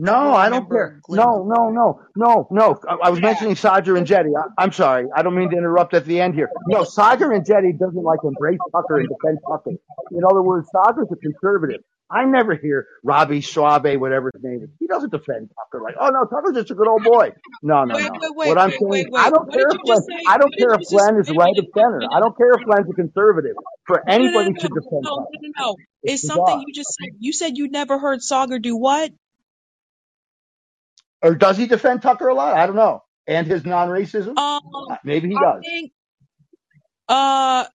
No, 0.01 0.35
I 0.35 0.49
don't 0.49 0.67
care. 0.71 0.99
No, 1.11 1.45
no, 1.45 1.69
no, 1.69 2.01
no, 2.17 2.49
no. 2.51 2.81
I, 2.89 3.09
I 3.09 3.11
was 3.11 3.21
mentioning 3.21 3.55
Saagar 3.55 4.01
Enjeti. 4.01 4.31
I, 4.35 4.63
I'm 4.63 4.73
sorry. 4.73 5.07
I 5.15 5.23
don't 5.23 5.37
mean 5.37 5.51
to 5.51 5.57
interrupt 5.59 5.93
at 5.93 6.07
the 6.07 6.21
end 6.21 6.35
here. 6.35 6.49
No, 6.69 6.85
Saagar 6.85 7.29
Enjeti 7.29 7.79
doesn't 7.79 8.03
like 8.03 8.21
embrace 8.25 8.59
Tucker 8.73 9.01
and 9.01 9.09
defend 9.09 9.39
Tucker. 9.47 9.73
In 10.13 10.23
other 10.25 10.43
words, 10.43 10.69
Saagar's 10.75 11.13
a 11.13 11.17
conservative. 11.17 11.83
I 12.11 12.25
never 12.25 12.57
hear 12.57 12.87
Robbie 13.05 13.41
Schwabe, 13.41 14.01
whatever 14.01 14.31
his 14.35 14.43
name 14.43 14.63
is. 14.65 14.71
He 14.81 14.87
doesn't 14.87 15.13
defend 15.13 15.51
Tucker 15.55 15.85
like, 15.85 15.95
oh 16.01 16.09
no, 16.09 16.25
Tucker's 16.25 16.55
just 16.57 16.71
a 16.71 16.75
good 16.75 16.89
old 16.89 17.05
boy. 17.05 17.33
No, 17.63 17.85
no, 17.85 17.95
Wait, 17.95 18.05
no. 18.05 18.11
wait, 18.11 18.37
wait, 18.37 18.49
What 18.49 18.59
I'm 18.59 18.71
saying 18.71 19.11
I 19.17 19.31
don't 19.31 19.53
care 19.53 19.69
if 19.69 19.81
Glenn. 19.85 20.01
I 20.27 20.39
don't 20.39 20.55
care 20.57 20.75
if 20.75 20.89
Glenn 20.89 21.21
is 21.21 21.31
right 21.31 21.31
of 21.31 21.37
minute, 21.37 21.37
wait 21.37 21.59
a 21.59 21.79
center. 21.79 22.01
I 22.11 22.21
don't 22.21 22.37
care 22.37 22.51
if 22.53 22.65
Glenn's 22.65 22.91
a 22.91 22.95
conservative. 22.95 23.55
For 23.87 24.03
No, 24.07 24.17
no, 24.17 24.25
no, 24.25 24.25
anybody 24.25 24.51
no, 24.51 24.61
to 24.61 24.69
defend 24.69 25.03
no, 25.03 25.17
no, 25.17 25.27
no, 25.31 25.51
no. 25.59 25.77
it's 26.03 26.25
It's 26.25 26.27
something 26.27 26.65
you 26.67 26.75
just 26.75 26.89
said. 26.89 27.11
You 27.21 27.33
said 27.33 27.59
you 27.59 27.69
never 27.69 27.99
heard 27.99 28.21
Saagar 28.21 28.61
do 28.61 28.77
what? 28.77 29.13
Or 31.23 31.35
does 31.37 31.59
he 31.59 31.67
defend 31.67 32.03
Tucker 32.03 32.29
a 32.29 32.35
lot? 32.35 32.57
I 32.57 32.67
don't 32.67 32.77
know. 32.77 33.03
And 33.27 33.47
his 33.47 33.65
non-racism? 33.67 34.39
Um, 34.39 34.61
Maybe 35.05 35.29
he 35.31 35.39
I 35.39 35.41
does. 35.41 35.65
think 35.65 35.93
uh 37.09 37.67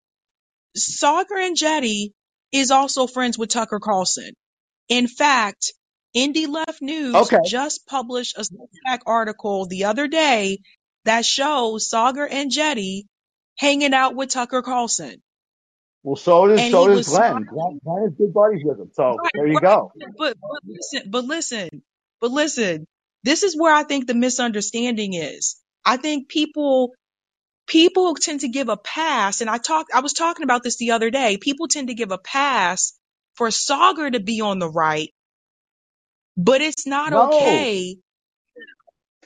Saagar 0.79 1.39
Enjeti 1.39 2.13
is 2.53 2.71
also 2.73 3.07
friends 3.09 3.39
with 3.39 3.51
Tucker 3.51 3.81
Carlson. 3.81 4.33
In 4.89 5.09
fact, 5.09 5.73
Indie 6.17 6.49
Left 6.49 6.83
News 6.83 7.23
Okay. 7.23 7.39
just 7.43 7.87
published 7.89 8.39
a 8.39 8.43
Substack 8.43 9.01
article 9.07 9.67
the 9.67 9.87
other 9.87 10.09
day 10.09 10.61
that 11.05 11.27
shows 11.27 11.91
Saagar 11.91 12.31
Enjeti 12.31 13.05
hanging 13.59 13.95
out 13.95 14.17
with 14.17 14.31
Tucker 14.31 14.63
Carlson. 14.63 15.23
Well, 16.03 16.17
so 16.17 16.49
does 16.49 16.67
And 16.67 16.71
so 16.71 16.89
does 16.89 17.03
Glenn. 17.03 17.45
Glenn, 17.45 17.81
Glenn 17.85 18.05
is 18.09 18.15
good 18.19 18.35
buddies 18.35 18.63
with 18.65 18.81
him. 18.81 18.91
So 18.95 19.25
Right, 19.25 19.33
there 19.35 19.47
you 19.47 19.61
right. 19.61 19.63
go. 19.63 19.93
But, 20.19 20.37
but 20.41 20.63
listen, 20.67 21.11
but 21.11 21.25
listen, 21.25 21.71
but 22.21 22.31
listen. 22.33 22.87
This 23.25 23.45
is 23.45 23.57
where 23.59 23.75
I 23.75 23.85
think 23.85 24.09
the 24.09 24.15
misunderstanding 24.15 25.15
is. 25.15 25.57
I 25.87 25.99
think 25.99 26.31
people 26.31 26.95
people 27.69 28.15
tend 28.17 28.43
to 28.43 28.49
give 28.49 28.69
a 28.71 28.79
pass, 28.79 29.41
and 29.43 29.51
I 29.51 29.59
talked 29.59 29.93
I 29.95 30.01
was 30.01 30.15
talking 30.15 30.45
about 30.45 30.65
this 30.65 30.79
the 30.79 30.93
other 30.93 31.11
day. 31.11 31.39
People 31.39 31.69
tend 31.69 31.89
to 31.89 31.95
give 31.95 32.13
a 32.13 32.19
pass 32.19 32.95
for 33.37 33.49
Saagar 33.49 34.13
to 34.13 34.21
be 34.21 34.43
on 34.43 34.61
the 34.61 34.71
right, 34.71 35.11
but 36.37 36.63
it's 36.63 36.87
not 36.87 37.13
No. 37.13 37.27
okay. 37.27 37.97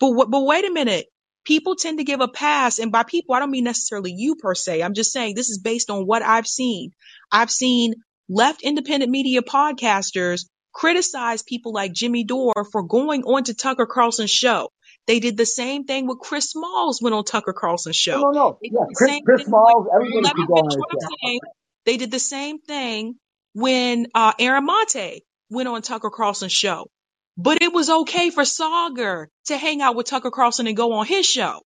But 0.00 0.26
but 0.30 0.44
wait 0.44 0.66
a 0.66 0.72
minute. 0.72 1.06
People 1.44 1.76
tend 1.76 1.98
to 1.98 2.04
give 2.04 2.20
a 2.20 2.28
pass, 2.28 2.78
and 2.80 2.92
by 2.92 3.04
people 3.04 3.34
I 3.34 3.40
don't 3.40 3.50
mean 3.52 3.64
necessarily 3.64 4.12
you 4.16 4.36
per 4.36 4.54
se. 4.54 4.82
I'm 4.82 4.94
just 4.94 5.12
saying 5.12 5.34
this 5.34 5.50
is 5.50 5.58
based 5.60 5.90
on 5.90 6.06
what 6.06 6.22
I've 6.22 6.46
seen. 6.48 6.92
I've 7.32 7.50
seen 7.50 7.94
left 8.28 8.62
independent 8.62 9.10
media 9.12 9.42
podcasters 9.42 10.46
criticize 10.78 11.42
people 11.42 11.72
like 11.72 11.92
Jimmy 11.92 12.24
Dore 12.24 12.64
for 12.70 12.82
going 12.84 13.24
on 13.24 13.44
to 13.44 13.54
Tucker 13.54 13.86
Carlson's 13.86 14.30
show. 14.30 14.70
They 15.08 15.18
did 15.20 15.36
the 15.36 15.46
same 15.46 15.84
thing 15.84 16.06
with 16.06 16.18
Chris 16.20 16.50
Smalls 16.50 17.00
went 17.02 17.14
on 17.14 17.24
Tucker 17.24 17.52
Carlson's 17.52 17.96
show. 17.96 18.20
no, 18.20 18.30
no. 18.30 18.58
They 18.62 18.70
Yeah, 18.72 18.80
did 18.80 18.90
the 18.90 18.94
Chris, 18.94 19.10
same 19.10 19.24
Chris 19.24 19.38
thing 19.40 19.46
Smalls, 19.48 19.86
everybody 19.92 20.28
should 20.28 20.48
go 20.48 20.54
on 20.54 20.70
finish 20.70 20.74
his 20.74 20.78
what 20.78 20.90
show. 20.92 21.06
I'm 21.08 21.14
saying. 21.24 21.40
They 21.86 21.96
did 21.96 22.10
the 22.12 22.18
same 22.20 22.58
thing 22.60 23.16
when 23.54 24.06
uh, 24.14 24.32
Aaron 24.38 24.66
Maté 24.68 25.20
went 25.50 25.68
on 25.68 25.82
Tucker 25.82 26.10
Carlson's 26.10 26.52
show. 26.52 26.86
But 27.36 27.62
it 27.62 27.72
was 27.72 27.88
okay 27.90 28.30
for 28.30 28.42
Saagar 28.44 29.26
to 29.46 29.56
hang 29.56 29.80
out 29.80 29.96
with 29.96 30.06
Tucker 30.06 30.30
Carlson 30.30 30.66
and 30.66 30.76
go 30.76 30.92
on 30.92 31.06
his 31.06 31.26
show. 31.26 31.60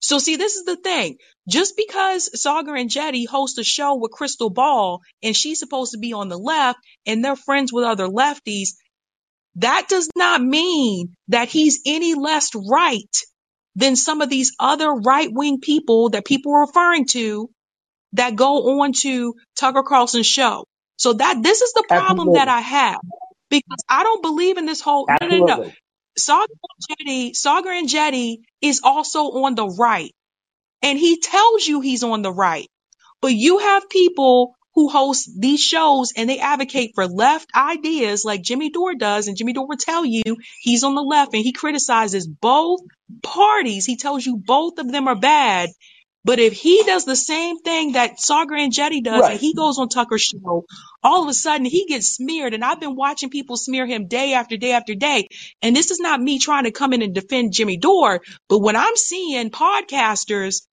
So 0.00 0.18
see, 0.18 0.36
this 0.36 0.56
is 0.56 0.64
the 0.64 0.76
thing. 0.76 1.16
Just 1.48 1.76
because 1.76 2.30
Saagar 2.36 2.78
Enjeti 2.78 3.26
host 3.26 3.58
a 3.58 3.64
show 3.64 3.96
with 3.96 4.12
Krystal 4.12 4.52
Ball 4.52 5.00
and 5.22 5.36
she's 5.36 5.58
supposed 5.58 5.92
to 5.92 5.98
be 5.98 6.12
on 6.12 6.28
the 6.28 6.38
left 6.38 6.78
and 7.06 7.24
they're 7.24 7.36
friends 7.36 7.72
with 7.72 7.84
other 7.84 8.08
lefties, 8.08 8.70
that 9.56 9.86
does 9.88 10.08
not 10.16 10.42
mean 10.42 11.14
that 11.28 11.48
he's 11.48 11.80
any 11.86 12.14
less 12.14 12.50
right 12.54 13.16
than 13.74 13.96
some 13.96 14.20
of 14.22 14.28
these 14.30 14.54
other 14.58 14.92
right 14.92 15.28
wing 15.32 15.60
people 15.60 16.10
that 16.10 16.24
people 16.24 16.54
are 16.54 16.66
referring 16.66 17.06
to 17.06 17.48
that 18.12 18.36
go 18.36 18.80
on 18.80 18.92
to 18.92 19.34
Tucker 19.58 19.82
Carlson's 19.82 20.26
show. 20.26 20.64
So 20.98 21.12
that 21.14 21.42
this 21.42 21.60
is 21.60 21.72
the 21.72 21.84
problem 21.88 22.32
that 22.32 22.48
I 22.48 22.60
have 22.60 23.00
because 23.50 23.84
I 23.88 24.02
don't 24.02 24.22
believe 24.22 24.56
in 24.56 24.66
this 24.66 24.80
whole 24.80 25.06
no 25.20 25.28
no 25.28 25.44
no. 25.44 25.72
Saagar 26.18 26.46
Enjeti, 26.80 27.78
and 27.78 27.88
Jetty 27.88 28.40
is 28.60 28.80
also 28.82 29.20
on 29.44 29.54
the 29.54 29.66
right, 29.66 30.14
and 30.82 30.98
he 30.98 31.20
tells 31.20 31.66
you 31.66 31.80
he's 31.80 32.02
on 32.02 32.22
the 32.22 32.32
right. 32.32 32.68
But 33.20 33.32
you 33.34 33.58
have 33.58 33.88
people 33.88 34.54
who 34.74 34.88
host 34.90 35.30
these 35.38 35.60
shows 35.60 36.12
and 36.16 36.28
they 36.28 36.38
advocate 36.38 36.92
for 36.94 37.06
left 37.06 37.50
ideas 37.56 38.24
like 38.24 38.42
Jimmy 38.42 38.70
Dore 38.70 38.94
does, 38.94 39.26
and 39.26 39.36
Jimmy 39.36 39.54
Dore 39.54 39.66
will 39.66 39.76
tell 39.78 40.04
you 40.04 40.22
he's 40.60 40.84
on 40.84 40.94
the 40.94 41.02
left 41.02 41.34
and 41.34 41.42
he 41.42 41.52
criticizes 41.52 42.26
both 42.28 42.80
parties. 43.22 43.86
He 43.86 43.96
tells 43.96 44.24
you 44.24 44.36
both 44.36 44.78
of 44.78 44.92
them 44.92 45.08
are 45.08 45.18
bad. 45.18 45.70
But 46.26 46.40
if 46.40 46.54
he 46.54 46.82
does 46.84 47.04
the 47.06 47.16
same 47.16 47.60
thing 47.60 47.92
that 47.92 48.18
Saagar 48.18 48.58
Enjeti 48.58 49.04
does, 49.04 49.28
and 49.28 49.40
he 49.40 49.54
goes 49.54 49.78
on 49.78 49.88
Tucker's 49.88 50.24
show, 50.24 50.66
all 51.04 51.22
of 51.22 51.28
a 51.28 51.34
sudden 51.34 51.66
he 51.66 51.86
gets 51.86 52.08
smeared. 52.08 52.52
And 52.52 52.64
I've 52.64 52.80
been 52.80 52.96
watching 52.96 53.30
people 53.30 53.56
smear 53.56 53.86
him 53.86 54.08
day 54.08 54.34
after 54.34 54.56
day 54.56 54.72
after 54.72 54.96
day. 54.96 55.28
And 55.62 55.76
this 55.76 55.92
is 55.92 56.00
not 56.00 56.20
me 56.20 56.40
trying 56.40 56.64
to 56.64 56.72
come 56.72 56.92
in 56.94 57.02
and 57.02 57.14
defend 57.14 57.52
Jimmy 57.54 57.78
Dore, 57.78 58.22
but 58.48 58.58
when 58.58 58.76
I'm 58.76 58.96
seeing 58.96 59.50
podcasters 59.50 60.66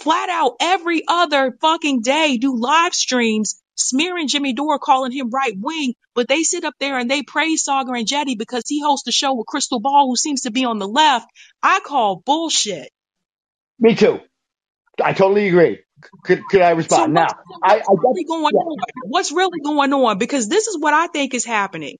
flat 0.00 0.30
out 0.30 0.56
every 0.60 1.02
other 1.08 1.56
fucking 1.60 2.02
day 2.02 2.38
do 2.38 2.56
live 2.58 2.94
streams 2.94 3.62
smearing 3.76 4.28
Jimmy 4.28 4.54
Dore, 4.54 4.78
calling 4.78 5.12
him 5.12 5.30
right 5.30 5.54
wing, 5.56 5.94
but 6.14 6.28
they 6.28 6.44
sit 6.44 6.64
up 6.64 6.74
there 6.80 6.98
and 6.98 7.10
they 7.10 7.22
praise 7.22 7.66
Saagar 7.68 8.02
Enjeti 8.02 8.38
because 8.38 8.64
he 8.68 8.82
hosts 8.82 9.08
a 9.08 9.12
show 9.12 9.34
with 9.34 9.46
Krystal 9.46 9.82
Ball, 9.82 10.08
who 10.08 10.16
seems 10.16 10.42
to 10.42 10.52
be 10.52 10.64
on 10.64 10.78
the 10.78 10.88
left. 10.88 11.28
I 11.62 11.80
call 11.80 12.22
bullshit. 12.24 12.90
Me 13.78 13.94
too. 13.94 14.20
I 15.02 15.12
totally 15.12 15.48
agree. 15.48 15.80
Could 16.24 16.42
could 16.48 16.60
I 16.62 16.70
respond 16.70 17.14
what's, 17.14 17.34
now? 17.34 17.58
I 17.62 17.78
I 17.78 17.82
what's 17.86 18.02
guess 18.02 18.02
really 18.04 18.24
going 18.24 18.54
yeah. 18.54 18.60
on? 18.60 18.76
What's 19.04 19.32
really 19.32 19.60
going 19.60 19.92
on? 19.92 20.18
Because 20.18 20.48
this 20.48 20.66
is 20.66 20.78
what 20.78 20.94
I 20.94 21.06
think 21.08 21.34
is 21.34 21.44
happening. 21.44 21.96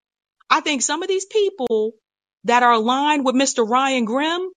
I 0.51 0.60
think 0.60 0.82
some 0.82 1.02
of 1.02 1.09
these 1.09 1.24
people 1.24 1.93
that 2.44 2.62
are 2.62 2.73
aligned 2.73 3.24
with 3.24 3.35
Mr. 3.35 3.68
Ryan 3.68 4.05
Grim 4.05 4.51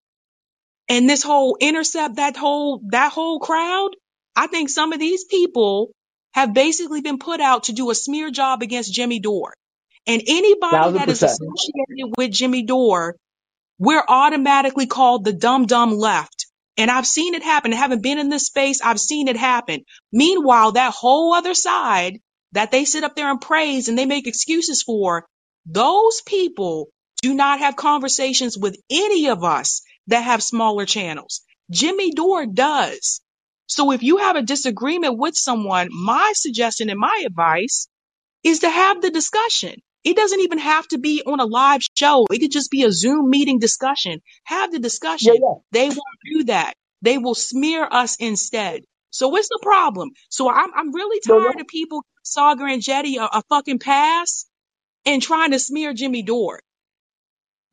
and 0.88 1.10
this 1.10 1.24
whole 1.24 1.57
intercept, 1.60 2.16
that 2.18 2.36
whole 2.36 2.82
that 2.90 3.11
whole 3.11 3.40
crowd, 3.40 3.91
I 4.36 4.48
think 4.48 4.70
some 4.70 4.94
of 4.94 4.99
these 4.99 5.24
people 5.26 5.91
have 6.34 6.53
basically 6.53 7.02
been 7.02 7.18
put 7.18 7.41
out 7.41 7.64
to 7.64 7.74
do 7.74 7.90
a 7.90 7.95
smear 7.95 8.30
job 8.30 8.61
against 8.61 8.94
Jimmy 8.94 9.20
Dore. 9.20 9.53
And 10.06 10.22
anybody 10.28 10.72
Thousand 10.72 10.94
that 10.95 11.10
is 11.10 11.24
associated 11.24 12.14
with 12.18 12.32
Jimmy 12.32 12.64
Dore, 12.64 13.16
we're 13.78 14.03
automatically 14.07 14.88
called 14.88 15.24
the 15.24 15.34
dumb 15.34 15.66
dumb 15.66 15.91
left. 15.91 16.39
And 16.77 16.89
I've 16.89 17.07
seen 17.07 17.33
it 17.35 17.43
happen. 17.43 17.73
I 17.73 17.77
haven't 17.77 18.03
been 18.03 18.19
in 18.19 18.29
this 18.29 18.45
space. 18.47 18.81
I've 18.81 18.99
seen 18.99 19.27
it 19.27 19.37
happen. 19.37 19.83
Meanwhile, 20.11 20.73
that 20.73 20.93
whole 20.93 21.33
other 21.33 21.53
side 21.53 22.19
that 22.53 22.71
they 22.71 22.85
sit 22.85 23.03
up 23.03 23.15
there 23.15 23.29
and 23.29 23.41
praise 23.41 23.89
and 23.89 23.97
they 23.97 24.05
make 24.05 24.27
excuses 24.27 24.81
for, 24.81 25.25
those 25.65 26.21
people 26.25 26.89
do 27.21 27.33
not 27.33 27.59
have 27.59 27.75
conversations 27.75 28.57
with 28.57 28.77
any 28.89 29.27
of 29.27 29.43
us 29.43 29.81
that 30.07 30.21
have 30.21 30.41
smaller 30.41 30.85
channels. 30.85 31.41
Jimmy 31.69 32.11
Dore 32.11 32.45
does. 32.45 33.21
So 33.67 33.91
if 33.91 34.01
you 34.01 34.17
have 34.17 34.35
a 34.35 34.41
disagreement 34.41 35.17
with 35.17 35.35
someone, 35.35 35.89
my 35.91 36.33
suggestion 36.35 36.89
and 36.89 36.99
my 36.99 37.23
advice 37.25 37.87
is 38.43 38.59
to 38.59 38.69
have 38.69 39.01
the 39.01 39.11
discussion. 39.11 39.75
It 40.03 40.15
doesn't 40.15 40.41
even 40.41 40.59
have 40.59 40.88
to 40.89 40.97
be 40.97 41.23
on 41.26 41.39
a 41.39 41.45
live 41.45 41.81
show. 41.95 42.26
It 42.31 42.39
could 42.39 42.51
just 42.51 42.71
be 42.71 42.84
a 42.84 42.91
Zoom 42.91 43.30
meeting 43.30 43.59
discussion. 43.59 44.21
Have 44.45 44.71
the 44.71 44.80
discussion. 44.80 45.35
yeah. 45.35 45.55
They 45.71 45.89
won't 45.89 46.01
do 46.34 46.43
that. 46.45 46.73
They 47.01 47.17
will 47.17 47.35
smear 47.35 47.88
us 47.89 48.15
instead. 48.17 48.84
So 49.11 49.30
what's 49.30 49.49
the 49.49 49.59
problem? 49.63 50.11
So 50.30 50.49
I'm 50.49 50.71
I'm 50.76 50.93
really 50.93 51.21
tired 51.21 51.59
of 51.59 51.67
people 51.67 52.03
Saagar 52.26 52.69
Enjeti 52.73 53.17
a, 53.17 53.39
a 53.39 53.43
fucking 53.49 53.80
pass 53.80 54.45
and 55.05 55.21
trying 55.21 55.51
to 55.51 55.59
smear 55.59 55.93
Jimmy 55.93 56.23
Dore. 56.23 56.61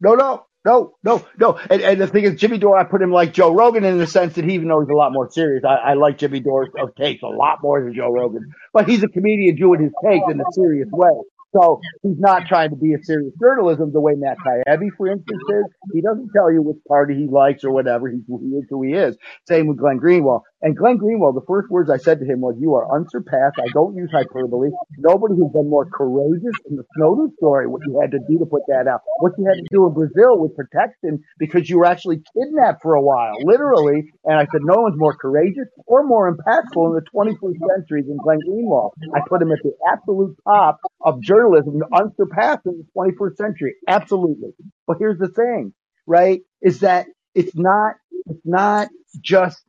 no, 0.01 0.15
no, 0.15 0.47
no, 0.65 0.97
no, 1.05 1.27
no. 1.39 1.61
And, 1.71 1.83
and 1.83 2.01
the 2.01 2.07
thing 2.09 2.25
is, 2.25 2.41
Jimmy 2.41 2.59
Dore, 2.59 2.79
I 2.79 2.85
put 2.85 3.03
him 3.03 3.13
like 3.13 3.35
Joe 3.35 3.55
Rogan 3.55 3.85
in 3.85 3.99
the 3.99 4.07
sense 4.07 4.35
that 4.37 4.45
he 4.45 4.55
even 4.55 4.69
though 4.69 4.81
he's 4.81 4.91
a 4.91 4.95
lot 4.95 5.13
more 5.13 5.31
serious. 5.31 5.65
I, 5.65 5.77
I 5.77 5.95
like 5.95 6.19
Jimmy 6.19 6.41
Dore's 6.41 6.71
of 6.79 6.95
takes 6.97 7.23
a 7.23 7.29
lot 7.29 7.59
more 7.63 7.83
than 7.85 7.95
Joe 7.95 8.11
Rogan, 8.13 8.53
but 8.73 8.89
he's 8.89 9.03
a 9.05 9.09
comedian 9.09 9.57
doing 9.57 9.83
his 9.83 9.93
takes 10.05 10.29
in 10.29 10.41
a 10.41 10.45
serious 10.53 10.89
way. 10.93 11.11
So 11.57 11.81
he's 12.03 12.19
not 12.19 12.43
trying 12.49 12.71
to 12.71 12.77
be 12.77 12.93
a 12.93 13.03
serious 13.03 13.33
journalism 13.41 13.93
the 13.93 14.01
way 14.01 14.13
Matt 14.17 14.37
Taibbi, 14.47 14.89
for 14.97 15.09
instance, 15.09 15.41
is. 15.49 15.65
He 15.93 16.01
doesn't 16.03 16.31
tell 16.35 16.53
you 16.53 16.61
which 16.63 16.77
party 16.87 17.15
he 17.15 17.27
likes 17.27 17.65
or 17.65 17.71
whatever. 17.71 18.09
He's 18.09 18.21
he 18.27 18.57
is 18.57 18.65
who 18.69 18.83
he 18.83 18.93
is. 18.93 19.17
Same 19.49 19.67
with 19.67 19.79
Glenn 19.79 19.99
Greenwald. 19.99 20.43
And 20.67 20.77
Glenn 20.77 20.99
Greenwald, 20.99 21.39
the 21.39 21.47
first 21.47 21.71
words 21.71 21.89
I 21.89 21.97
said 21.97 22.19
to 22.19 22.27
him 22.27 22.41
was, 22.41 22.57
"You 22.59 22.75
are 22.75 22.91
unsurpassed." 22.93 23.55
I 23.63 23.71
don't 23.73 23.95
use 23.95 24.11
hyperbole. 24.11 24.71
Nobody 24.99 25.35
has 25.41 25.53
been 25.53 25.71
more 25.71 25.87
courageous 25.87 26.59
in 26.69 26.75
the 26.75 26.83
Snowden 26.97 27.31
story. 27.37 27.69
What 27.69 27.83
you 27.87 28.01
had 28.01 28.11
to 28.11 28.19
do 28.29 28.41
to 28.41 28.47
put 28.47 28.63
that 28.67 28.89
out, 28.89 29.03
what 29.21 29.35
you 29.39 29.47
had 29.47 29.63
to 29.63 29.69
do 29.71 29.87
in 29.87 29.95
Brazil 29.95 30.41
with 30.41 30.57
protection, 30.57 31.23
because 31.39 31.71
you 31.71 31.79
were 31.79 31.87
actually 31.87 32.21
kidnapped 32.35 32.83
for 32.83 32.95
a 32.95 33.01
while, 33.01 33.37
literally. 33.45 34.11
And 34.25 34.35
I 34.35 34.47
said, 34.51 34.63
no 34.65 34.83
one's 34.83 34.99
more 34.99 35.15
courageous 35.15 35.69
or 35.87 36.03
more 36.03 36.35
impactful 36.35 36.85
in 36.89 36.95
the 36.95 37.05
21st 37.15 37.59
century 37.77 38.03
than 38.03 38.17
Glenn 38.17 38.41
Greenwald. 38.43 38.91
I 39.15 39.21
put 39.29 39.41
him 39.41 39.53
at 39.53 39.59
the 39.63 39.71
absolute 39.89 40.37
top 40.49 40.81
of 41.01 41.21
journalism, 41.23 41.81
unsurpassed 41.93 42.67
in 42.67 42.79
the 42.79 42.87
21st 42.93 43.37
century. 43.37 43.75
Absolutely. 43.87 44.51
But 44.89 44.97
here's 44.99 45.21
the 45.21 45.29
thing, 45.29 45.75
right? 46.09 46.41
Is 46.61 46.81
that 46.81 47.07
it's 47.37 47.55
not, 47.55 47.95
it's 48.27 48.45
not 48.45 48.89
just, 49.21 49.63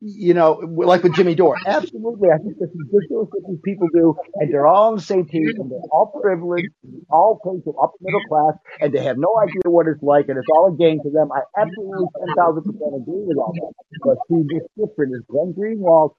you 0.00 0.34
know, 0.34 0.52
like 0.52 1.02
with 1.02 1.14
Jimmy 1.14 1.34
Dore. 1.34 1.56
Absolutely. 1.66 2.30
I 2.30 2.38
think 2.38 2.56
that's 2.58 2.72
ridiculous 2.74 3.28
what 3.30 3.42
these 3.48 3.60
people 3.64 3.88
do. 3.92 4.16
And 4.36 4.52
they're 4.52 4.66
all 4.66 4.90
on 4.90 4.96
the 4.96 5.02
same 5.02 5.26
team 5.26 5.48
and 5.58 5.70
they're 5.70 5.78
all 5.92 6.12
privileged, 6.22 6.68
all 7.10 7.40
came 7.44 7.62
from 7.62 7.74
upper 7.82 7.96
middle 8.00 8.22
class 8.28 8.54
and 8.80 8.92
they 8.92 9.02
have 9.04 9.18
no 9.18 9.28
idea 9.42 9.62
what 9.66 9.86
it's 9.86 10.02
like 10.02 10.28
and 10.28 10.38
it's 10.38 10.48
all 10.54 10.72
a 10.72 10.76
game 10.76 11.00
to 11.02 11.10
them. 11.10 11.30
I 11.32 11.40
absolutely 11.60 12.06
10,000% 12.20 13.02
agree 13.02 13.24
with 13.26 13.36
all 13.38 13.52
that. 13.52 13.72
But 14.02 14.16
see, 14.28 14.42
what's 14.48 14.68
different 14.76 15.14
is 15.14 15.22
Glenn 15.28 15.52
Greenwald 15.52 16.14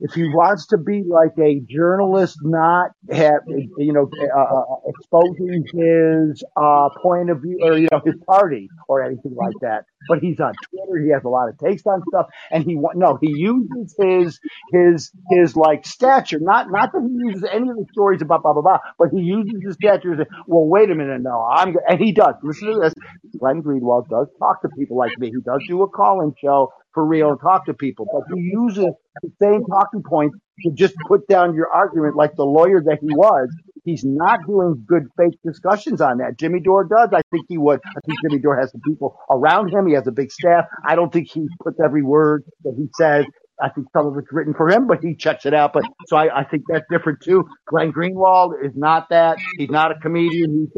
if 0.00 0.12
he 0.14 0.24
wants 0.24 0.66
to 0.68 0.78
be 0.78 1.02
like 1.06 1.32
a 1.38 1.60
journalist, 1.68 2.38
not 2.42 2.90
have 3.10 3.40
you 3.46 3.92
know 3.92 4.08
uh, 4.34 4.40
uh, 4.40 4.64
exposing 4.86 5.64
his 5.72 6.42
uh, 6.56 6.88
point 7.02 7.30
of 7.30 7.40
view 7.42 7.58
or 7.62 7.78
you 7.78 7.88
know 7.90 8.00
his 8.04 8.14
party 8.26 8.68
or 8.88 9.02
anything 9.02 9.34
like 9.34 9.54
that. 9.60 9.84
But 10.08 10.18
he's 10.18 10.40
on 10.40 10.52
Twitter. 10.70 11.04
He 11.04 11.10
has 11.12 11.22
a 11.24 11.28
lot 11.28 11.48
of 11.48 11.58
takes 11.58 11.86
on 11.86 12.02
stuff, 12.08 12.26
and 12.50 12.64
he 12.64 12.71
wa- 12.76 12.92
no, 12.94 13.18
he 13.20 13.28
uses 13.30 13.94
his 14.00 14.40
his 14.72 15.12
his 15.30 15.56
like 15.56 15.86
stature. 15.86 16.38
Not 16.40 16.70
not 16.70 16.92
that 16.92 17.02
he 17.02 17.14
uses 17.28 17.44
any 17.52 17.68
of 17.70 17.76
the 17.76 17.86
stories 17.92 18.22
about 18.22 18.42
blah 18.42 18.54
blah 18.54 18.62
blah, 18.62 18.78
but 18.98 19.08
he 19.12 19.20
uses 19.22 19.62
his 19.64 19.74
stature. 19.76 20.14
As, 20.20 20.26
well, 20.46 20.66
wait 20.68 20.90
a 20.90 20.94
minute, 20.94 21.22
no, 21.22 21.42
I'm 21.50 21.72
go-" 21.74 21.80
and 21.88 22.00
he 22.00 22.12
does. 22.12 22.34
Listen 22.42 22.68
to 22.74 22.80
this. 22.82 22.94
Glenn 23.38 23.62
Greenwald 23.62 24.08
does 24.08 24.28
talk 24.38 24.62
to 24.62 24.68
people 24.70 24.96
like 24.96 25.18
me. 25.18 25.30
He 25.30 25.40
does 25.42 25.62
do 25.68 25.82
a 25.82 25.88
call-in 25.88 26.34
show 26.42 26.72
for 26.94 27.06
real 27.06 27.30
and 27.30 27.40
talk 27.40 27.66
to 27.66 27.74
people, 27.74 28.06
but 28.12 28.24
he 28.36 28.42
uses 28.42 28.86
the 29.22 29.32
same 29.42 29.64
talking 29.66 30.02
points 30.02 30.36
to 30.64 30.72
just 30.72 30.94
put 31.08 31.26
down 31.28 31.54
your 31.54 31.68
argument 31.70 32.16
like 32.16 32.36
the 32.36 32.44
lawyer 32.44 32.82
that 32.82 32.98
he 33.00 33.08
was. 33.10 33.48
He's 33.84 34.04
not 34.04 34.40
doing 34.46 34.84
good 34.86 35.04
fake 35.18 35.38
discussions 35.44 36.00
on 36.00 36.18
that. 36.18 36.38
Jimmy 36.38 36.60
Dore 36.60 36.84
does. 36.84 37.10
I 37.14 37.22
think 37.32 37.46
he 37.48 37.58
would. 37.58 37.80
I 37.96 38.00
think 38.06 38.20
Jimmy 38.22 38.40
Dore 38.40 38.60
has 38.60 38.72
some 38.72 38.82
people 38.86 39.18
around 39.30 39.70
him. 39.72 39.86
He 39.88 39.94
has 39.94 40.06
a 40.06 40.12
big 40.12 40.32
staff. 40.32 40.66
I 40.86 40.96
don't 40.96 41.12
think 41.12 41.30
he 41.32 41.48
puts 41.62 41.78
every 41.84 42.02
word 42.02 42.44
that 42.64 42.74
he 42.76 42.88
says. 42.98 43.26
I 43.62 43.70
think 43.70 43.88
some 43.96 44.06
of 44.06 44.18
it's 44.18 44.32
written 44.32 44.54
for 44.54 44.70
him, 44.70 44.86
but 44.88 45.00
he 45.02 45.16
checks 45.16 45.46
it 45.46 45.54
out. 45.54 45.72
But 45.74 45.84
so 46.08 46.16
I, 46.16 46.40
I 46.40 46.44
think 46.44 46.64
that's 46.68 46.86
different 46.90 47.20
too. 47.22 47.44
Glenn 47.68 47.92
Greenwald 47.92 48.52
is 48.64 48.72
not 48.76 49.10
that. 49.10 49.38
He's 49.58 49.70
not 49.70 49.92
a 49.92 49.96
comedian. 50.00 50.68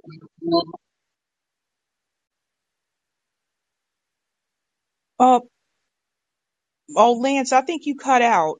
He's 0.42 0.52
Oh, 5.18 5.42
oh, 6.96 7.14
Lance, 7.14 7.52
I 7.52 7.62
think 7.62 7.86
you 7.86 7.96
cut 7.96 8.22
out, 8.22 8.58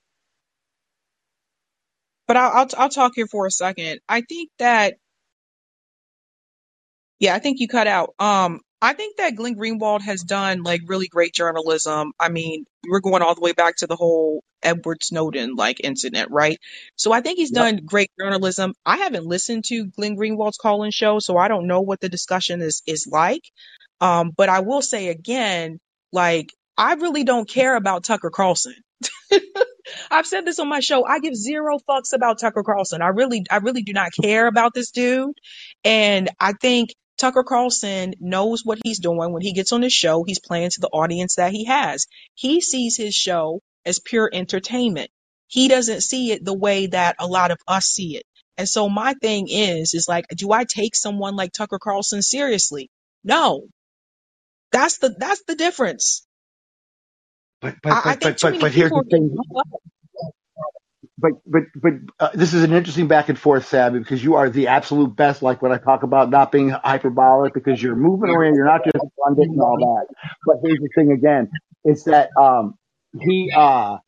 but 2.27 2.37
I'll, 2.37 2.53
I'll 2.53 2.69
I'll 2.79 2.89
talk 2.91 3.13
here 3.17 3.27
for 3.27 3.47
a 3.47 3.51
second. 3.51 4.01
I 4.09 4.23
think 4.23 4.51
that 4.59 4.95
Yeah, 7.21 7.35
I 7.35 7.39
think 7.39 7.61
you 7.61 7.69
cut 7.69 7.87
out. 7.87 8.15
Um, 8.19 8.61
I 8.83 8.93
think 8.93 9.17
that 9.17 9.37
Glenn 9.37 9.57
Greenwald 9.57 10.03
has 10.03 10.23
done 10.23 10.63
like 10.63 10.83
really 10.87 11.09
great 11.09 11.33
journalism. 11.35 12.13
I 12.21 12.29
mean, 12.29 12.67
we're 12.89 13.01
going 13.01 13.23
all 13.23 13.35
the 13.35 13.41
way 13.41 13.53
back 13.53 13.77
to 13.79 13.87
the 13.87 13.97
whole 13.97 14.43
Edward 14.63 15.03
Snowden 15.03 15.55
like 15.57 15.81
incident, 15.83 16.31
right? 16.31 16.59
So 16.97 17.13
I 17.13 17.21
think 17.23 17.39
he's 17.39 17.53
yep. 17.53 17.77
done 17.77 17.87
great 17.87 18.11
journalism. 18.21 18.75
I 18.85 18.99
haven't 18.99 19.27
listened 19.27 19.65
to 19.67 19.87
Glenn 19.87 20.17
Greenwald's 20.17 20.59
call-in 20.59 20.91
show, 20.91 21.19
so 21.21 21.37
I 21.39 21.49
don't 21.49 21.67
know 21.67 21.81
what 21.81 22.01
the 22.01 22.09
discussion 22.11 22.61
is 22.61 22.83
is 22.87 23.09
like. 23.11 23.43
Um, 24.01 24.33
but 24.37 24.49
I 24.51 24.61
will 24.61 24.83
say 24.83 25.09
again, 25.09 25.79
like 26.13 26.53
I 26.77 26.95
really 26.95 27.25
don't 27.25 27.49
care 27.49 27.77
about 27.77 28.05
Tucker 28.05 28.31
Carlson. 28.31 28.75
I've 30.11 30.27
said 30.27 30.45
this 30.45 30.59
on 30.59 30.69
my 30.69 30.81
show. 30.81 31.05
I 31.05 31.21
give 31.21 31.35
zero 31.35 31.79
fucks 31.89 32.13
about 32.13 32.41
Tucker 32.41 32.63
Carlson. 32.63 33.03
I 33.03 33.09
really, 33.09 33.45
I 33.51 33.57
really 33.59 33.83
do 33.83 33.93
not 33.93 34.13
care 34.21 34.47
about 34.47 34.75
this 34.75 34.91
dude. 34.91 35.37
And 35.85 36.31
I 36.41 36.53
think 36.55 36.91
Tucker 37.19 37.45
Carlson 37.45 38.15
knows 38.21 38.63
what 38.65 38.79
he's 38.83 38.99
doing 38.99 39.33
when 39.33 39.43
he 39.43 39.53
gets 39.53 39.73
on 39.73 39.83
his 39.83 39.93
show. 39.93 40.25
He's 40.25 40.41
playing 40.41 40.71
to 40.71 40.81
the 40.81 40.89
audience 40.89 41.37
that 41.37 41.53
he 41.53 41.67
has. 41.67 42.07
He 42.35 42.61
sees 42.61 42.97
his 42.97 43.15
show 43.15 43.61
as 43.85 44.01
pure 44.01 44.29
entertainment. 44.33 45.11
He 45.47 45.69
doesn't 45.69 46.03
see 46.03 46.33
it 46.33 46.45
the 46.45 46.57
way 46.57 46.87
that 46.89 47.17
a 47.19 47.27
lot 47.27 47.51
of 47.51 47.59
us 47.69 47.85
see 47.85 48.17
it. 48.17 48.25
And 48.57 48.69
so 48.69 48.89
my 48.89 49.15
thing 49.15 49.49
is, 49.49 49.95
is 49.95 50.09
like, 50.09 50.27
do 50.29 50.51
I 50.53 50.65
take 50.65 50.95
someone 50.95 51.37
like 51.37 51.53
Tucker 51.53 51.79
Carlson 51.79 52.23
seriously? 52.23 52.89
No, 53.23 53.67
that's 54.73 54.99
the, 54.99 55.15
that's 55.19 55.43
the 55.47 55.57
difference. 55.57 56.27
But 57.65 57.77
but 57.83 57.99
I, 57.99 58.13
I 58.13 58.15
but 58.15 58.21
think 58.21 58.37
but 58.37 58.39
too 58.39 58.51
but 58.51 58.59
many 58.59 58.61
but 58.61 58.73
here's 58.73 58.93
people 58.93 58.95
the 58.95 59.05
thing. 59.11 59.37
But 61.19 61.33
but 61.47 61.65
but 61.77 61.95
uh, 62.21 62.31
this 62.35 62.55
is 62.55 62.65
an 62.65 62.75
interesting 62.75 63.09
back 63.09 63.31
and 63.31 63.39
forth, 63.41 63.67
Sabby, 63.69 64.01
because 64.01 64.23
you 64.25 64.37
are 64.37 64.51
the 64.51 64.69
absolute 64.69 65.17
best. 65.17 65.43
Like 65.43 65.63
when 65.63 65.73
I 65.73 65.79
talk 65.79 66.05
about 66.05 66.31
not 66.31 66.53
being 66.53 66.71
hyperbolic, 66.71 67.55
because 67.55 67.83
you're 67.83 67.97
moving 67.97 68.31
around, 68.31 68.57
you're 68.57 68.67
not 68.67 68.85
just 68.85 68.99
pundit 69.25 69.49
and 69.49 69.61
all 69.63 69.79
that. 69.79 70.09
But 70.47 70.59
here's 70.65 70.81
the 70.81 70.91
thing 70.95 71.13
again: 71.13 71.51
it's 71.85 72.05
that 72.05 72.31
um 72.41 72.77
he 73.23 73.53
uh 73.57 73.99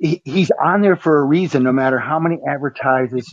he, 0.00 0.22
he's 0.24 0.50
on 0.62 0.82
there 0.82 0.96
for 0.96 1.20
a 1.20 1.24
reason. 1.24 1.62
No 1.64 1.72
matter 1.72 1.98
how 1.98 2.18
many 2.18 2.38
advertisers 2.48 3.26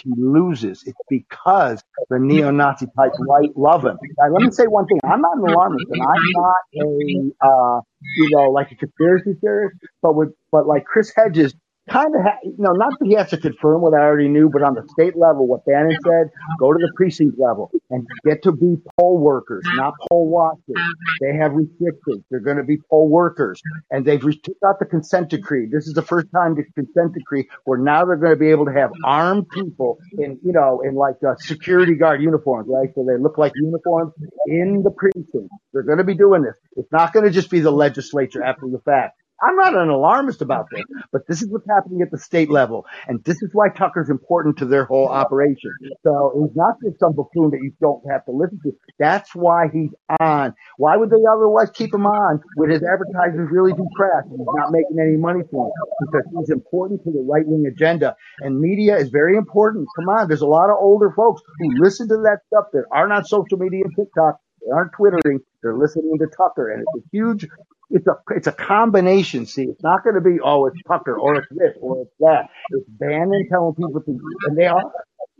he 0.00 0.12
loses, 0.16 0.82
it's 0.86 0.98
because 1.08 1.82
the 2.10 2.18
neo-Nazi 2.18 2.86
type 2.98 3.12
right 3.28 3.50
love 3.56 3.84
him. 3.84 3.98
Now, 4.18 4.32
let 4.32 4.42
me 4.42 4.50
say 4.52 4.66
one 4.66 4.86
thing: 4.86 5.00
I'm 5.04 5.20
not 5.20 5.38
an 5.38 5.44
alarmist, 5.48 5.86
and 5.90 6.02
I'm 6.02 6.32
not 6.32 6.56
a 6.76 7.46
uh 7.46 7.80
you 8.16 8.30
know 8.30 8.50
like 8.50 8.72
a 8.72 8.76
conspiracy 8.76 9.34
theorist. 9.40 9.76
But 10.02 10.16
with 10.16 10.30
but 10.52 10.66
like 10.66 10.84
Chris 10.86 11.12
Hedges 11.16 11.54
kind 11.88 12.14
of, 12.14 12.22
ha- 12.22 12.38
you 12.44 12.54
know, 12.58 12.72
not 12.72 12.92
that 12.98 13.06
he 13.06 13.14
has 13.14 13.30
to 13.30 13.38
confirm 13.38 13.82
what 13.82 13.94
I 13.94 13.98
already 13.98 14.28
knew, 14.28 14.50
but 14.52 14.62
on 14.62 14.74
the 14.74 14.86
state 14.92 15.16
level, 15.16 15.46
what 15.46 15.64
Bannon 15.66 15.96
said, 16.04 16.30
go 16.58 16.72
to 16.72 16.78
the 16.78 16.92
precinct 16.96 17.38
level 17.38 17.70
and 17.90 18.06
get 18.24 18.42
to 18.44 18.52
be 18.52 18.76
poll 18.98 19.18
workers, 19.18 19.64
not 19.74 19.94
poll 20.10 20.28
watchers. 20.28 20.82
They 21.20 21.34
have 21.36 21.52
restrictions. 21.52 22.24
They're 22.30 22.40
going 22.40 22.58
to 22.58 22.64
be 22.64 22.78
poll 22.90 23.08
workers, 23.08 23.60
and 23.90 24.04
they've 24.04 24.22
re- 24.24 24.38
took 24.42 24.56
out 24.66 24.78
the 24.78 24.86
consent 24.86 25.30
decree. 25.30 25.68
This 25.70 25.86
is 25.86 25.94
the 25.94 26.02
first 26.02 26.26
time 26.34 26.54
the 26.54 26.64
consent 26.74 27.14
decree 27.14 27.48
where 27.64 27.78
now 27.78 28.04
they're 28.04 28.16
going 28.16 28.32
to 28.32 28.38
be 28.38 28.50
able 28.50 28.66
to 28.66 28.72
have 28.72 28.90
armed 29.04 29.48
people 29.50 29.98
in, 30.18 30.38
you 30.44 30.52
know, 30.52 30.82
in 30.86 30.94
like 30.94 31.16
uh, 31.26 31.34
security 31.38 31.94
guard 31.94 32.22
uniforms, 32.22 32.68
right? 32.70 32.88
So 32.94 33.04
they 33.04 33.20
look 33.20 33.38
like 33.38 33.52
uniforms 33.56 34.12
in 34.46 34.82
the 34.82 34.90
precinct. 34.90 35.50
They're 35.72 35.82
going 35.82 35.98
to 35.98 36.04
be 36.04 36.14
doing 36.14 36.42
this. 36.42 36.54
It's 36.76 36.92
not 36.92 37.12
going 37.12 37.24
to 37.24 37.30
just 37.32 37.50
be 37.50 37.60
the 37.60 37.70
legislature 37.70 38.42
after 38.42 38.66
the 38.68 38.80
fact. 38.84 39.20
I'm 39.42 39.56
not 39.56 39.76
an 39.76 39.88
alarmist 39.88 40.42
about 40.42 40.66
this, 40.72 40.82
but 41.12 41.26
this 41.28 41.42
is 41.42 41.48
what's 41.48 41.66
happening 41.68 42.02
at 42.02 42.10
the 42.10 42.18
state 42.18 42.50
level. 42.50 42.86
And 43.06 43.22
this 43.24 43.36
is 43.42 43.50
why 43.52 43.68
Tucker's 43.68 44.10
important 44.10 44.56
to 44.58 44.64
their 44.64 44.84
whole 44.84 45.08
operation. 45.08 45.70
So 46.02 46.32
he's 46.34 46.56
not 46.56 46.74
just 46.82 46.98
some 46.98 47.12
buffoon 47.12 47.50
that 47.50 47.60
you 47.62 47.72
don't 47.80 48.02
have 48.10 48.24
to 48.26 48.32
listen 48.32 48.58
to. 48.64 48.72
That's 48.98 49.34
why 49.34 49.68
he's 49.72 49.90
on. 50.20 50.54
Why 50.76 50.96
would 50.96 51.10
they 51.10 51.22
otherwise 51.30 51.70
keep 51.70 51.94
him 51.94 52.06
on 52.06 52.40
when 52.56 52.70
his 52.70 52.82
advertisers 52.82 53.48
really 53.50 53.72
do 53.72 53.86
crash 53.96 54.24
and 54.24 54.38
he's 54.38 54.54
not 54.54 54.72
making 54.72 54.98
any 55.00 55.16
money 55.16 55.42
for 55.50 55.66
him? 55.66 55.72
Because 56.00 56.26
he's 56.38 56.50
important 56.50 57.04
to 57.04 57.12
the 57.12 57.24
right 57.28 57.46
wing 57.46 57.64
agenda. 57.66 58.16
And 58.40 58.58
media 58.60 58.96
is 58.96 59.10
very 59.10 59.36
important. 59.36 59.86
Come 59.96 60.08
on, 60.08 60.28
there's 60.28 60.42
a 60.42 60.46
lot 60.46 60.70
of 60.70 60.76
older 60.80 61.12
folks 61.16 61.42
who 61.58 61.82
listen 61.82 62.08
to 62.08 62.16
that 62.24 62.38
stuff 62.48 62.66
that 62.72 62.84
aren't 62.92 63.26
social 63.26 63.58
media 63.58 63.84
and 63.84 63.94
TikTok. 63.94 64.40
They 64.64 64.72
aren't 64.72 64.92
twittering. 64.92 65.38
They're 65.62 65.76
listening 65.76 66.18
to 66.18 66.26
Tucker, 66.36 66.70
and 66.70 66.82
it's 66.82 67.04
a 67.04 67.08
huge 67.12 67.46
it's 67.90 68.06
a 68.06 68.14
it's 68.34 68.46
a 68.46 68.52
combination. 68.52 69.46
See, 69.46 69.62
it's 69.62 69.82
not 69.82 70.04
going 70.04 70.14
to 70.14 70.20
be 70.20 70.38
oh 70.44 70.66
it's 70.66 70.76
Tucker 70.86 71.18
or 71.18 71.36
it's 71.36 71.48
this 71.50 71.76
or 71.80 72.02
it's 72.02 72.14
that. 72.20 72.48
It's 72.70 72.88
Bannon 72.88 73.48
telling 73.50 73.74
people 73.74 74.00
to, 74.00 74.18
and 74.46 74.56
they 74.56 74.66
are. 74.66 74.82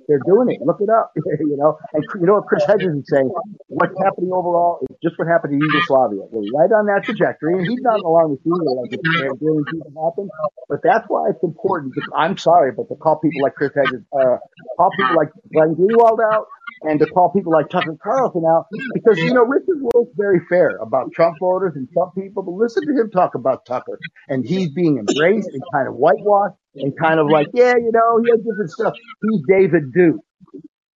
They're 0.09 0.25
doing 0.25 0.49
it. 0.49 0.65
Look 0.65 0.81
it 0.81 0.89
up. 0.89 1.13
you 1.17 1.57
know, 1.61 1.77
and 1.93 2.03
you 2.19 2.25
know 2.25 2.41
what 2.41 2.47
Chris 2.47 2.65
Hedges 2.65 2.97
is 2.97 3.05
saying? 3.13 3.29
What's 3.69 3.93
happening 4.03 4.33
overall 4.33 4.81
is 4.89 4.97
just 5.05 5.19
what 5.19 5.29
happened 5.29 5.61
to 5.61 5.61
Yugoslavia. 5.61 6.25
We're 6.33 6.49
right 6.57 6.73
on 6.73 6.87
that 6.89 7.05
trajectory, 7.05 7.61
and 7.61 7.69
he's 7.69 7.85
not 7.85 8.01
along 8.01 8.31
with 8.33 8.41
you 8.41 8.57
like 8.57 8.89
it's 8.89 9.05
to 9.05 10.01
happen. 10.01 10.31
But 10.67 10.81
that's 10.83 11.05
why 11.09 11.29
it's 11.29 11.45
important. 11.45 11.93
I'm 12.17 12.39
sorry, 12.39 12.73
but 12.73 12.89
to 12.89 12.97
call 12.97 13.21
people 13.21 13.43
like 13.43 13.55
Chris 13.55 13.73
Hedges, 13.77 14.01
uh, 14.17 14.41
call 14.81 14.89
people 14.97 15.15
like 15.15 15.29
Glenn 15.53 15.77
Greenwald 15.77 16.25
out, 16.33 16.47
and 16.83 17.01
to 17.01 17.07
call 17.07 17.31
people 17.33 17.53
like 17.53 17.69
Tucker 17.71 17.97
Carlson 18.03 18.45
out 18.47 18.67
because 18.95 19.19
you 19.19 19.33
know 19.33 19.45
Richard 19.45 19.79
Wolff's 19.81 20.13
very 20.17 20.41
fair 20.49 20.77
about 20.79 21.13
Trump 21.13 21.37
voters 21.41 21.75
and 21.77 21.89
some 21.95 22.11
people, 22.13 22.43
but 22.43 22.53
listen 22.53 22.87
to 22.87 23.01
him 23.01 23.11
talk 23.11 23.35
about 23.35 23.67
Tucker 23.67 23.99
and 24.29 24.47
he's 24.47 24.71
being 24.71 24.99
embraced 24.99 25.49
and 25.53 25.63
kind 25.73 25.89
of 25.89 25.95
whitewashed 25.95 26.57
and 26.77 26.97
kind 26.99 27.21
of 27.21 27.29
like, 27.29 27.49
yeah, 27.55 27.75
you 27.77 27.91
know, 27.93 28.23
he 28.23 28.31
has 28.31 28.41
different 28.41 28.71
stuff. 28.71 28.95
He's 29.31 29.43
David 29.49 29.93
Duke. 29.93 30.21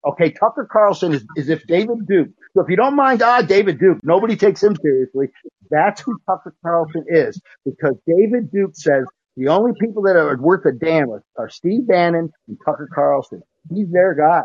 Okay, 0.05 0.31
Tucker 0.33 0.69
Carlson 0.71 1.15
is, 1.15 1.25
is 1.37 1.49
if 1.49 1.67
David 1.67 2.07
Duke. 2.09 2.29
So 2.55 2.63
if 2.63 2.69
you 2.71 2.77
don't 2.77 2.97
mind, 2.97 3.23
ah, 3.23 3.43
David 3.43 3.79
Duke, 3.79 3.99
nobody 4.03 4.37
takes 4.37 4.63
him 4.63 4.77
seriously. 4.83 5.29
That's 5.71 6.01
who 6.01 6.19
Tucker 6.29 6.55
Carlson 6.65 7.05
is 7.09 7.41
because 7.65 7.95
David 8.07 8.51
Duke 8.53 8.75
says 8.75 9.05
the 9.37 9.49
only 9.49 9.73
people 9.81 10.03
that 10.05 10.17
are 10.17 10.37
worth 10.39 10.67
a 10.67 10.73
damn 10.73 11.11
are, 11.11 11.23
are 11.39 11.51
Steve 11.51 11.87
Bannon 11.87 12.31
and 12.49 12.59
Tucker 12.67 12.89
Carlson. 12.95 13.43
He's 13.73 13.91
their 13.93 14.15
guy. 14.15 14.43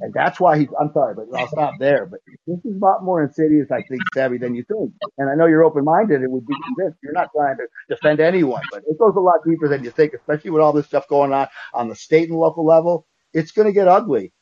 And 0.00 0.12
that's 0.12 0.40
why 0.40 0.58
he's, 0.58 0.68
I'm 0.78 0.90
sorry, 0.92 1.14
but 1.14 1.26
I'll 1.36 1.48
stop 1.48 1.74
there. 1.78 2.06
But 2.06 2.20
this 2.46 2.58
is 2.64 2.76
a 2.76 2.84
lot 2.84 3.04
more 3.04 3.22
insidious, 3.22 3.70
I 3.70 3.82
think, 3.82 4.02
savvy 4.14 4.38
than 4.38 4.54
you 4.54 4.64
think. 4.64 4.92
And 5.18 5.30
I 5.30 5.34
know 5.34 5.46
you're 5.46 5.64
open 5.64 5.84
minded 5.84 6.20
and 6.20 6.32
would 6.32 6.46
be 6.46 6.54
convinced. 6.66 6.98
You're 7.02 7.12
not 7.12 7.30
trying 7.34 7.56
to 7.56 7.66
defend 7.88 8.20
anyone, 8.20 8.62
but 8.70 8.82
it 8.86 8.98
goes 8.98 9.14
a 9.16 9.20
lot 9.20 9.40
deeper 9.46 9.68
than 9.68 9.84
you 9.84 9.90
think, 9.90 10.12
especially 10.14 10.50
with 10.50 10.62
all 10.62 10.72
this 10.72 10.86
stuff 10.86 11.08
going 11.08 11.32
on 11.32 11.48
on 11.72 11.88
the 11.88 11.94
state 11.94 12.28
and 12.28 12.38
local 12.38 12.66
level. 12.66 13.06
It's 13.32 13.52
going 13.52 13.66
to 13.66 13.72
get 13.72 13.88
ugly. 13.88 14.32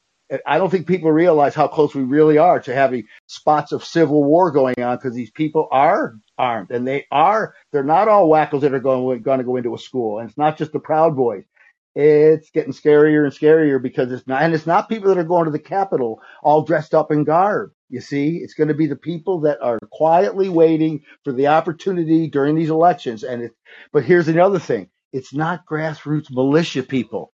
I 0.46 0.56
don't 0.56 0.70
think 0.70 0.86
people 0.86 1.12
realize 1.12 1.54
how 1.54 1.68
close 1.68 1.94
we 1.94 2.02
really 2.02 2.38
are 2.38 2.58
to 2.60 2.74
having 2.74 3.04
spots 3.26 3.72
of 3.72 3.84
civil 3.84 4.24
war 4.24 4.50
going 4.50 4.80
on 4.80 4.96
because 4.96 5.14
these 5.14 5.30
people 5.30 5.68
are 5.70 6.16
armed 6.38 6.70
and 6.70 6.88
they 6.88 7.06
are, 7.10 7.54
they're 7.72 7.84
not 7.84 8.08
all 8.08 8.28
wackos 8.28 8.62
that 8.62 8.72
are 8.72 8.80
going, 8.80 9.20
going 9.22 9.38
to 9.38 9.44
go 9.44 9.56
into 9.56 9.74
a 9.74 9.78
school. 9.78 10.18
And 10.18 10.28
it's 10.28 10.38
not 10.38 10.56
just 10.56 10.72
the 10.72 10.80
Proud 10.80 11.14
Boys 11.14 11.44
it's 11.94 12.50
getting 12.50 12.72
scarier 12.72 13.24
and 13.24 13.32
scarier 13.32 13.80
because 13.80 14.10
it's 14.10 14.26
not, 14.26 14.42
and 14.42 14.54
it's 14.54 14.66
not 14.66 14.88
people 14.88 15.08
that 15.08 15.18
are 15.18 15.24
going 15.24 15.44
to 15.44 15.50
the 15.50 15.58
Capitol 15.58 16.20
all 16.42 16.62
dressed 16.62 16.94
up 16.94 17.12
in 17.12 17.24
garb. 17.24 17.72
You 17.88 18.00
see, 18.00 18.38
it's 18.38 18.54
going 18.54 18.68
to 18.68 18.74
be 18.74 18.86
the 18.86 18.96
people 18.96 19.40
that 19.40 19.60
are 19.62 19.78
quietly 19.92 20.48
waiting 20.48 21.02
for 21.22 21.32
the 21.32 21.46
opportunity 21.48 22.28
during 22.28 22.56
these 22.56 22.70
elections. 22.70 23.22
And 23.22 23.42
it, 23.42 23.52
but 23.92 24.04
here's 24.04 24.28
another 24.28 24.58
thing. 24.58 24.88
It's 25.12 25.32
not 25.32 25.66
grassroots 25.66 26.30
militia 26.30 26.82
people. 26.82 27.32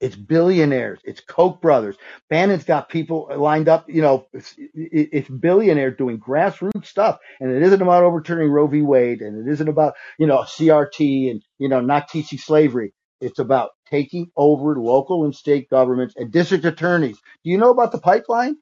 It's 0.00 0.16
billionaires. 0.16 1.00
It's 1.04 1.20
Koch 1.20 1.60
brothers. 1.60 1.96
Bannon's 2.28 2.64
got 2.64 2.88
people 2.88 3.30
lined 3.36 3.68
up. 3.68 3.88
You 3.88 4.02
know, 4.02 4.26
it's, 4.32 4.54
it's 4.74 5.28
billionaires 5.28 5.96
doing 5.96 6.18
grassroots 6.18 6.86
stuff, 6.86 7.18
and 7.40 7.50
it 7.52 7.62
isn't 7.62 7.82
about 7.82 8.02
overturning 8.02 8.50
Roe 8.50 8.66
v. 8.66 8.82
Wade, 8.82 9.22
and 9.22 9.46
it 9.46 9.50
isn't 9.52 9.68
about 9.68 9.94
you 10.18 10.26
know 10.26 10.38
CRT 10.38 11.30
and 11.30 11.42
you 11.58 11.68
know 11.68 11.80
not 11.80 12.08
teaching 12.08 12.38
slavery. 12.38 12.92
It's 13.22 13.40
about 13.40 13.72
taking 13.90 14.30
over 14.36 14.76
local 14.80 15.24
and 15.26 15.34
state 15.36 15.70
governments 15.70 16.14
and 16.18 16.32
district 16.32 16.66
attorneys. 16.66 17.18
Do 17.44 17.50
you 17.50 17.58
know 17.58 17.70
about 17.70 17.92
the 17.92 18.00
pipeline? 18.00 18.56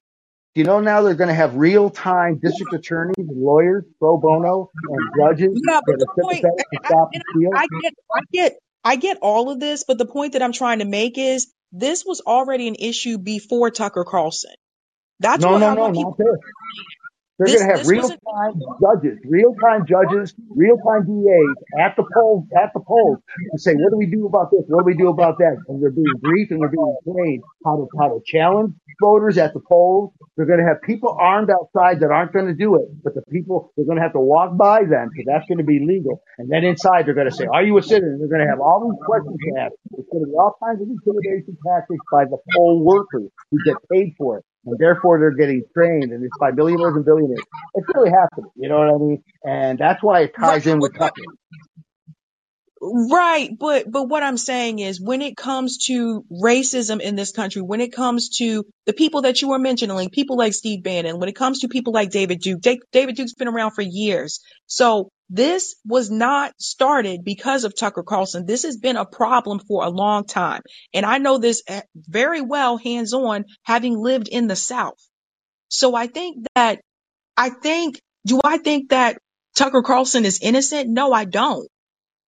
Do 0.54 0.60
you 0.62 0.64
know 0.64 0.80
now 0.80 1.02
they're 1.02 1.14
going 1.14 1.28
to 1.28 1.34
have 1.34 1.56
real 1.56 1.90
time 1.90 2.40
district 2.42 2.74
attorneys 2.74 3.16
lawyers, 3.18 3.84
pro 4.00 4.18
bono, 4.18 4.70
and 4.88 5.10
judges 5.18 5.62
Yeah, 5.68 5.80
but 5.86 5.96
the 5.98 6.08
point, 6.20 6.46
I, 6.84 6.90
the 7.12 7.22
steal? 7.30 7.52
I, 7.54 7.64
I 7.64 7.68
get, 7.82 7.94
I 8.14 8.20
get, 8.32 8.58
I 8.84 8.96
get 8.96 9.18
all 9.22 9.50
of 9.50 9.60
this, 9.60 9.84
but 9.86 9.98
the 9.98 10.06
point 10.06 10.34
that 10.34 10.42
I'm 10.42 10.52
trying 10.52 10.80
to 10.80 10.86
make 10.86 11.18
is 11.18 11.52
this 11.72 12.04
was 12.06 12.22
already 12.22 12.68
an 12.68 12.76
issue 12.78 13.18
before 13.18 13.70
Tucker 13.70 14.04
Carlson. 14.04 14.54
That's 15.20 15.44
No, 15.44 15.50
what 15.50 15.60
no, 15.60 15.72
no, 15.74 15.88
not 15.90 16.18
this. 16.18 16.38
They're 17.40 17.48
This, 17.48 17.56
going 17.56 17.68
to 17.70 17.76
have 17.76 17.86
this 17.86 17.88
real 17.88 18.02
wasn't. 18.04 18.20
time 18.20 18.54
judges, 18.84 19.18
real 19.24 19.54
time 19.64 19.86
judges, 19.88 20.34
real 20.50 20.76
time 20.84 21.08
DAs 21.08 21.56
at 21.80 21.96
the 21.96 22.04
polls, 22.14 22.46
at 22.52 22.70
the 22.74 22.80
polls 22.84 23.18
to 23.52 23.58
say, 23.58 23.74
what 23.74 23.90
do 23.92 23.98
we 23.98 24.06
do 24.12 24.26
about 24.26 24.52
this? 24.52 24.62
What 24.68 24.84
do 24.84 24.86
we 24.86 24.96
do 24.96 25.08
about 25.08 25.38
that? 25.40 25.56
And 25.68 25.82
they're 25.82 25.90
being 25.90 26.20
briefed 26.20 26.52
and 26.52 26.60
they're 26.62 26.70
being 26.70 26.96
trained 27.08 27.42
how 27.64 27.76
to, 27.80 27.88
how 27.98 28.08
to 28.12 28.20
challenge 28.26 28.74
voters 29.00 29.38
at 29.38 29.54
the 29.54 29.60
polls. 29.60 30.12
They're 30.36 30.46
going 30.46 30.60
to 30.60 30.68
have 30.68 30.82
people 30.82 31.16
armed 31.18 31.50
outside 31.50 32.00
that 32.00 32.12
aren't 32.12 32.32
going 32.32 32.46
to 32.48 32.54
do 32.54 32.76
it, 32.76 32.88
but 33.04 33.14
the 33.14 33.22
people, 33.32 33.72
they're 33.76 33.86
going 33.86 33.98
to 33.98 34.04
have 34.04 34.14
to 34.14 34.20
walk 34.20 34.56
by 34.58 34.84
them 34.84 35.10
because 35.10 35.26
that's 35.26 35.48
going 35.48 35.58
to 35.58 35.68
be 35.68 35.80
legal. 35.80 36.22
And 36.38 36.52
then 36.52 36.64
inside 36.64 37.06
they're 37.06 37.18
going 37.18 37.30
to 37.30 37.36
say, 37.36 37.46
are 37.52 37.64
you 37.64 37.78
a 37.78 37.82
citizen? 37.82 38.18
They're 38.20 38.30
going 38.32 38.46
to 38.46 38.52
have 38.52 38.60
all 38.60 38.84
these 38.84 39.00
questions 39.04 39.36
to 39.36 39.60
ask. 39.60 39.74
It's 39.98 40.08
going 40.12 40.24
to 40.24 40.30
be 40.30 40.36
all 40.36 40.56
kinds 40.62 40.82
of 40.84 40.88
intimidation 40.92 41.56
tactics 41.66 42.04
by 42.12 42.24
the 42.26 42.38
poll 42.56 42.84
workers 42.84 43.32
who 43.50 43.58
get 43.66 43.76
paid 43.92 44.14
for 44.18 44.38
it 44.38 44.44
and 44.64 44.78
therefore 44.78 45.18
they're 45.18 45.30
getting 45.30 45.62
trained, 45.74 46.12
and 46.12 46.24
it's 46.24 46.38
by 46.38 46.50
millionaires 46.50 46.94
and 46.96 47.04
billionaires. 47.04 47.44
It's 47.74 47.86
really 47.94 48.10
happening, 48.10 48.50
you 48.56 48.68
know 48.68 48.78
what 48.78 48.88
I 48.94 48.98
mean? 48.98 49.22
And 49.44 49.78
that's 49.78 50.02
why 50.02 50.20
it 50.22 50.34
ties 50.38 50.66
in 50.66 50.78
with 50.78 50.94
Tucker. 50.96 51.22
Right, 52.82 53.50
but 53.58 53.90
but 53.90 54.08
what 54.08 54.22
I'm 54.22 54.38
saying 54.38 54.78
is 54.78 55.02
when 55.02 55.20
it 55.20 55.36
comes 55.36 55.76
to 55.88 56.24
racism 56.32 57.00
in 57.00 57.14
this 57.14 57.30
country, 57.30 57.60
when 57.60 57.82
it 57.82 57.92
comes 57.92 58.30
to 58.38 58.64
the 58.86 58.94
people 58.94 59.22
that 59.22 59.42
you 59.42 59.48
were 59.50 59.58
mentioning, 59.58 60.08
people 60.08 60.38
like 60.38 60.54
Steve 60.54 60.82
Bannon, 60.82 61.18
when 61.18 61.28
it 61.28 61.36
comes 61.36 61.60
to 61.60 61.68
people 61.68 61.92
like 61.92 62.10
David 62.10 62.40
Duke, 62.40 62.62
Da- 62.62 62.80
David 62.90 63.16
Duke's 63.16 63.34
been 63.34 63.48
around 63.48 63.72
for 63.72 63.82
years. 63.82 64.40
So 64.66 65.10
this 65.28 65.74
was 65.84 66.10
not 66.10 66.54
started 66.58 67.22
because 67.22 67.64
of 67.64 67.76
Tucker 67.76 68.02
Carlson. 68.02 68.46
This 68.46 68.62
has 68.62 68.78
been 68.78 68.96
a 68.96 69.04
problem 69.04 69.58
for 69.58 69.84
a 69.84 69.90
long 69.90 70.24
time. 70.24 70.62
And 70.94 71.04
I 71.04 71.18
know 71.18 71.36
this 71.36 71.62
eh, 71.68 71.82
very 71.94 72.40
well 72.40 72.78
hands 72.78 73.12
on 73.12 73.44
having 73.62 73.98
lived 73.98 74.28
in 74.28 74.46
the 74.46 74.56
South. 74.56 74.98
So 75.68 75.94
I 75.94 76.06
think 76.06 76.46
that 76.54 76.80
I 77.36 77.50
think 77.50 78.00
do 78.26 78.40
I 78.42 78.58
think 78.58 78.90
that 78.90 79.18
Tucker 79.56 79.82
Carlson 79.82 80.24
is 80.24 80.40
innocent? 80.40 80.88
No, 80.88 81.12
I 81.12 81.26
don't. 81.26 81.68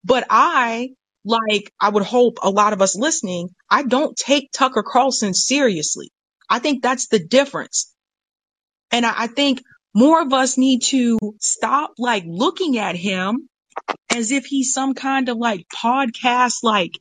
But 0.03 0.25
I, 0.29 0.91
like 1.25 1.71
I 1.79 1.89
would 1.89 2.03
hope 2.03 2.39
a 2.43 2.49
lot 2.49 2.73
of 2.73 2.81
us 2.81 2.95
listening, 2.97 3.49
I 3.69 3.83
don't 3.83 4.17
take 4.17 4.51
Tucker 4.51 4.83
Carlson 4.83 5.33
seriously. 5.33 6.11
I 6.49 6.59
think 6.59 6.83
that's 6.83 7.07
the 7.07 7.19
difference. 7.19 7.93
And 8.91 9.05
I, 9.05 9.13
I 9.17 9.27
think 9.27 9.61
more 9.95 10.21
of 10.21 10.33
us 10.33 10.57
need 10.57 10.83
to 10.85 11.19
stop 11.41 11.93
like 11.97 12.23
looking 12.27 12.77
at 12.77 12.95
him 12.95 13.49
as 14.15 14.31
if 14.31 14.45
he's 14.45 14.73
some 14.73 14.93
kind 14.93 15.29
of 15.29 15.37
like 15.37 15.65
podcast 15.75 16.63
like 16.63 16.91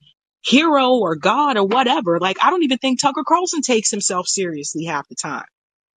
hero 0.45 0.93
or 0.93 1.17
god 1.17 1.57
or 1.57 1.67
whatever. 1.67 2.21
Like 2.21 2.39
I 2.43 2.51
don't 2.51 2.65
even 2.65 2.79
think 2.79 3.01
Tucker 3.01 3.25
Carlson 3.27 3.63
takes 3.63 3.91
himself 3.91 4.29
seriously 4.29 4.85
half 4.85 5.09
the 5.09 5.17
time. 5.17 5.45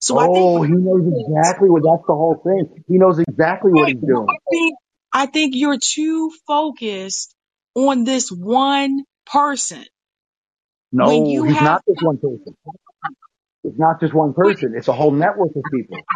So 0.01 0.19
I 0.19 0.25
think 0.25 0.37
Oh, 0.37 0.63
he 0.63 0.73
knows 0.73 1.05
exactly 1.07 1.71
what, 1.71 1.83
that's 1.85 2.07
the 2.07 2.15
whole 2.15 2.41
thing. 2.45 2.85
He 2.89 2.99
knows 2.99 3.19
exactly 3.21 3.73
what 3.73 3.89
he's 3.89 4.01
doing. 4.01 4.27
I 4.29 4.37
think 4.51 4.77
I 5.15 5.27
think 5.27 5.55
you're 5.57 5.79
too 5.79 6.33
focused 6.49 7.37
on 7.77 8.05
this 8.05 8.31
one 8.33 9.05
person 9.27 9.85
when 11.01 11.27
No, 11.27 11.27
you 11.27 11.45
he's 11.47 11.61
have 11.61 11.63
not 11.63 11.83
just 11.89 12.03
one 12.03 12.19
person. 12.19 12.57
It's 13.65 13.79
not 13.79 14.01
just 14.01 14.15
one 14.15 14.35
person. 14.35 14.75
It's 14.77 14.89
a 14.89 14.93
whole 14.95 15.13
network 15.13 15.57
of 15.57 15.65
people. 15.71 16.07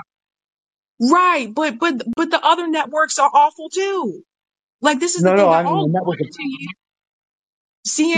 right, 1.01 1.53
but 1.55 1.79
but 1.81 2.03
but 2.17 2.31
the 2.31 2.41
other 2.45 2.69
networks 2.69 3.19
are 3.19 3.31
awful 3.33 3.71
too. 3.71 4.23
Like 4.83 5.01
this 5.01 5.17
is 5.17 5.25
the 5.25 5.31
No, 5.31 5.35
thing; 5.35 5.49
no, 5.49 5.51
they're 5.51 5.61
I 5.61 5.65
mean 5.65 5.77
all 5.77 5.87
the 5.87 5.93
network 5.93 6.21
of 6.21 6.29
lying 6.29 6.33
to 6.33 6.45
you. 6.45 6.69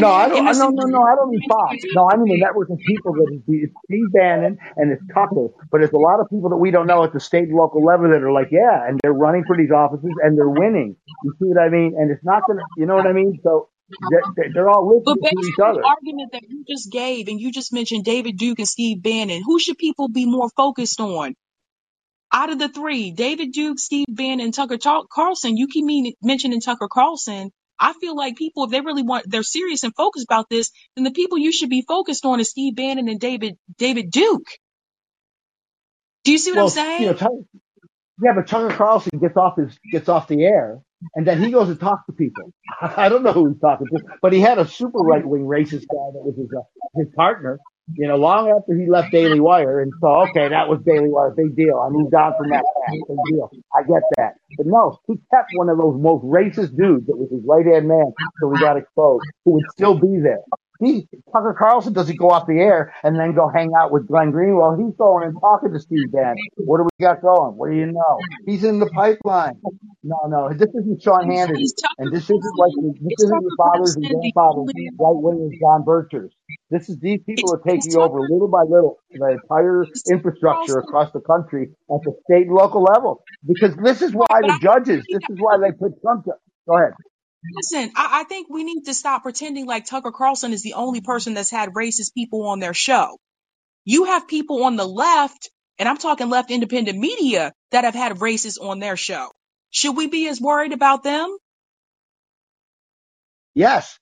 No, 0.00 0.08
I 0.10 0.28
don't. 0.28 0.44
No, 0.44 0.68
no, 0.70 0.84
no. 0.86 1.02
I 1.02 1.14
don't 1.14 1.30
mean 1.30 1.40
Fox. 1.48 1.76
No, 1.94 2.08
I 2.10 2.16
mean 2.16 2.28
the 2.28 2.40
network 2.44 2.70
of 2.70 2.78
people 2.86 3.12
that 3.14 3.40
it's 3.48 3.72
Steve 3.86 4.12
Bannon 4.12 4.58
and 4.76 4.92
it's 4.92 5.02
Tucker. 5.14 5.48
But 5.70 5.82
it's 5.82 5.92
a 5.92 5.98
lot 5.98 6.20
of 6.20 6.28
people 6.30 6.50
that 6.50 6.56
we 6.56 6.70
don't 6.70 6.86
know 6.86 7.04
at 7.04 7.12
the 7.12 7.20
state 7.20 7.48
and 7.48 7.56
local 7.56 7.84
level 7.84 8.10
that 8.10 8.22
are 8.22 8.32
like, 8.32 8.48
yeah, 8.50 8.86
and 8.86 8.98
they're 9.02 9.12
running 9.12 9.44
for 9.46 9.56
these 9.56 9.70
offices 9.70 10.10
and 10.22 10.36
they're 10.38 10.48
winning. 10.48 10.96
You 11.24 11.32
see 11.40 11.48
what 11.48 11.58
I 11.58 11.68
mean? 11.68 11.94
And 11.98 12.10
it's 12.10 12.24
not 12.24 12.42
gonna. 12.46 12.62
You 12.76 12.86
know 12.86 12.94
what 12.96 13.06
I 13.06 13.12
mean? 13.12 13.38
So 13.42 13.68
they're, 14.10 14.50
they're 14.54 14.68
all 14.68 15.02
But 15.04 15.16
listening 15.20 15.42
to 15.42 15.48
each 15.48 15.58
on 15.60 15.70
other. 15.70 15.80
the 15.82 15.88
argument 15.88 16.32
that 16.32 16.42
you 16.48 16.64
just 16.68 16.90
gave, 16.92 17.28
and 17.28 17.40
you 17.40 17.50
just 17.52 17.72
mentioned 17.72 18.04
David 18.04 18.36
Duke 18.38 18.58
and 18.58 18.68
Steve 18.68 19.02
Bannon, 19.02 19.42
who 19.44 19.58
should 19.58 19.78
people 19.78 20.08
be 20.08 20.26
more 20.26 20.48
focused 20.56 21.00
on? 21.00 21.34
Out 22.32 22.50
of 22.52 22.60
the 22.60 22.68
three, 22.68 23.10
David 23.10 23.50
Duke, 23.52 23.80
Steve 23.80 24.06
Bannon, 24.08 24.40
and 24.40 24.54
Tucker 24.54 24.78
Carlson, 25.12 25.56
you 25.56 25.66
keep 25.66 25.84
mean, 25.84 26.12
mentioning 26.22 26.60
Tucker 26.60 26.86
Carlson. 26.88 27.50
I 27.80 27.94
feel 27.94 28.14
like 28.14 28.36
people, 28.36 28.64
if 28.64 28.70
they 28.70 28.82
really 28.82 29.02
want, 29.02 29.24
they're 29.28 29.42
serious 29.42 29.82
and 29.84 29.94
focused 29.94 30.26
about 30.28 30.48
this, 30.50 30.70
then 30.94 31.04
the 31.04 31.10
people 31.10 31.38
you 31.38 31.50
should 31.50 31.70
be 31.70 31.82
focused 31.82 32.26
on 32.26 32.38
is 32.38 32.50
Steve 32.50 32.76
Bannon 32.76 33.08
and 33.08 33.18
David 33.18 33.56
David 33.78 34.10
Duke. 34.10 34.46
Do 36.24 36.32
you 36.32 36.38
see 36.38 36.52
what 36.52 36.60
I'm 36.60 36.68
saying? 36.68 37.00
you 37.02 37.06
know, 37.08 37.14
Tucker, 37.14 37.34
yeah, 38.22 38.32
but 38.34 38.46
Tucker 38.46 38.74
Carlson 38.74 39.18
gets 39.18 39.36
off 39.36 39.56
his 39.56 39.78
gets 39.90 40.08
off 40.10 40.28
the 40.28 40.44
air, 40.44 40.80
and 41.14 41.26
then 41.26 41.42
he 41.42 41.50
goes 41.50 41.70
and 41.70 41.80
talks 41.80 42.04
to 42.06 42.12
people. 42.12 42.52
I 42.82 43.08
don't 43.08 43.22
know 43.22 43.32
who 43.32 43.48
he's 43.48 43.60
talking 43.60 43.86
to, 43.86 44.00
but 44.20 44.32
he 44.34 44.40
had 44.40 44.58
a 44.58 44.68
super 44.68 44.98
right 44.98 45.26
wing 45.26 45.42
racist 45.42 45.86
guy 45.88 46.10
that 46.12 46.22
was 46.22 46.36
his 46.36 46.48
uh, 46.54 46.62
his 46.96 47.08
partner. 47.14 47.58
You 47.96 48.08
know, 48.08 48.16
long 48.16 48.50
after 48.50 48.74
he 48.74 48.88
left 48.88 49.12
Daily 49.12 49.40
Wire, 49.40 49.80
and 49.80 49.92
so 50.00 50.08
okay, 50.28 50.48
that 50.48 50.68
was 50.68 50.80
Daily 50.86 51.08
Wire, 51.08 51.30
big 51.36 51.56
deal. 51.56 51.78
I 51.78 51.90
moved 51.90 52.14
on 52.14 52.34
from 52.38 52.50
that, 52.50 52.64
big 52.90 53.16
deal. 53.30 53.50
I 53.76 53.82
get 53.82 54.02
that, 54.16 54.34
but 54.56 54.66
no, 54.66 54.98
he 55.06 55.14
kept 55.34 55.50
one 55.56 55.68
of 55.68 55.78
those 55.78 56.00
most 56.00 56.24
racist 56.24 56.76
dudes 56.76 57.06
that 57.06 57.16
was 57.16 57.30
his 57.30 57.40
right 57.44 57.66
hand 57.66 57.88
man 57.88 58.12
until 58.40 58.54
he 58.54 58.60
got 58.60 58.76
exposed, 58.76 59.22
who 59.44 59.52
would 59.52 59.64
still 59.72 59.94
be 59.98 60.18
there. 60.22 60.42
He, 60.80 61.06
Tucker 61.32 61.54
Carlson 61.58 61.92
doesn't 61.92 62.16
go 62.16 62.30
off 62.30 62.46
the 62.46 62.58
air 62.58 62.94
and 63.04 63.18
then 63.18 63.34
go 63.34 63.48
hang 63.54 63.72
out 63.78 63.92
with 63.92 64.08
Glenn 64.08 64.32
Greenwald. 64.32 64.82
He's 64.82 64.96
going 64.96 65.24
and 65.28 65.36
talking 65.40 65.72
to 65.72 65.78
Steve 65.80 66.10
Bannon. 66.10 66.36
What 66.56 66.78
do 66.78 66.84
we 66.84 67.04
got 67.04 67.20
going? 67.20 67.56
What 67.56 67.70
do 67.70 67.76
you 67.76 67.86
know? 67.86 68.18
He's 68.46 68.64
in 68.64 68.78
the 68.80 68.86
pipeline. 68.86 69.60
No, 70.02 70.16
no, 70.28 70.48
this 70.50 70.68
isn't 70.68 71.02
Sean 71.02 71.28
Hannity, 71.28 71.68
and 71.98 72.10
this 72.12 72.24
isn't 72.24 72.58
like 72.58 72.72
this 72.80 72.96
it's 73.10 73.22
isn't 73.24 73.36
Tucker 73.36 73.42
your 73.42 73.56
fathers 73.58 73.96
and 73.96 74.04
grandfathers, 74.08 74.72
becoming 74.74 74.96
right 74.98 75.20
wingers, 75.20 75.60
John 75.60 75.84
Birchers. 75.84 76.30
This 76.70 76.88
is 76.88 76.98
these 77.00 77.20
people 77.26 77.52
are 77.54 77.60
taking 77.66 77.96
over 77.98 78.20
little 78.20 78.48
by 78.48 78.62
little 78.62 78.98
the 79.10 79.38
entire 79.42 79.84
infrastructure 80.10 80.78
across 80.78 81.12
the 81.12 81.20
country 81.20 81.68
at 81.90 82.00
the 82.04 82.14
state 82.24 82.46
and 82.46 82.54
local 82.54 82.82
level. 82.82 83.22
Because 83.46 83.76
this 83.76 84.00
is 84.02 84.12
why 84.12 84.40
the 84.40 84.58
judges, 84.62 85.04
this 85.10 85.22
is 85.28 85.36
why 85.38 85.58
they 85.58 85.72
put 85.72 86.00
Trump. 86.00 86.26
Go 86.68 86.76
ahead. 86.76 86.92
Listen, 87.44 87.92
I, 87.96 88.20
I 88.20 88.24
think 88.24 88.48
we 88.50 88.64
need 88.64 88.84
to 88.86 88.94
stop 88.94 89.22
pretending 89.22 89.66
like 89.66 89.86
Tucker 89.86 90.12
Carlson 90.12 90.52
is 90.52 90.62
the 90.62 90.74
only 90.74 91.00
person 91.00 91.34
that's 91.34 91.50
had 91.50 91.70
racist 91.70 92.14
people 92.14 92.48
on 92.48 92.60
their 92.60 92.74
show. 92.74 93.18
You 93.84 94.04
have 94.04 94.28
people 94.28 94.64
on 94.64 94.76
the 94.76 94.86
left, 94.86 95.50
and 95.78 95.88
I'm 95.88 95.98
talking 95.98 96.30
left 96.30 96.50
independent 96.52 96.98
media, 96.98 97.52
that 97.72 97.84
have 97.84 97.94
had 97.94 98.14
racists 98.18 98.60
on 98.62 98.80
their 98.80 98.96
show. 98.96 99.30
Should 99.70 99.96
we 99.96 100.08
be 100.08 100.28
as 100.28 100.40
worried 100.40 100.72
about 100.72 101.02
them? 101.02 101.36
Yes. 103.54 103.98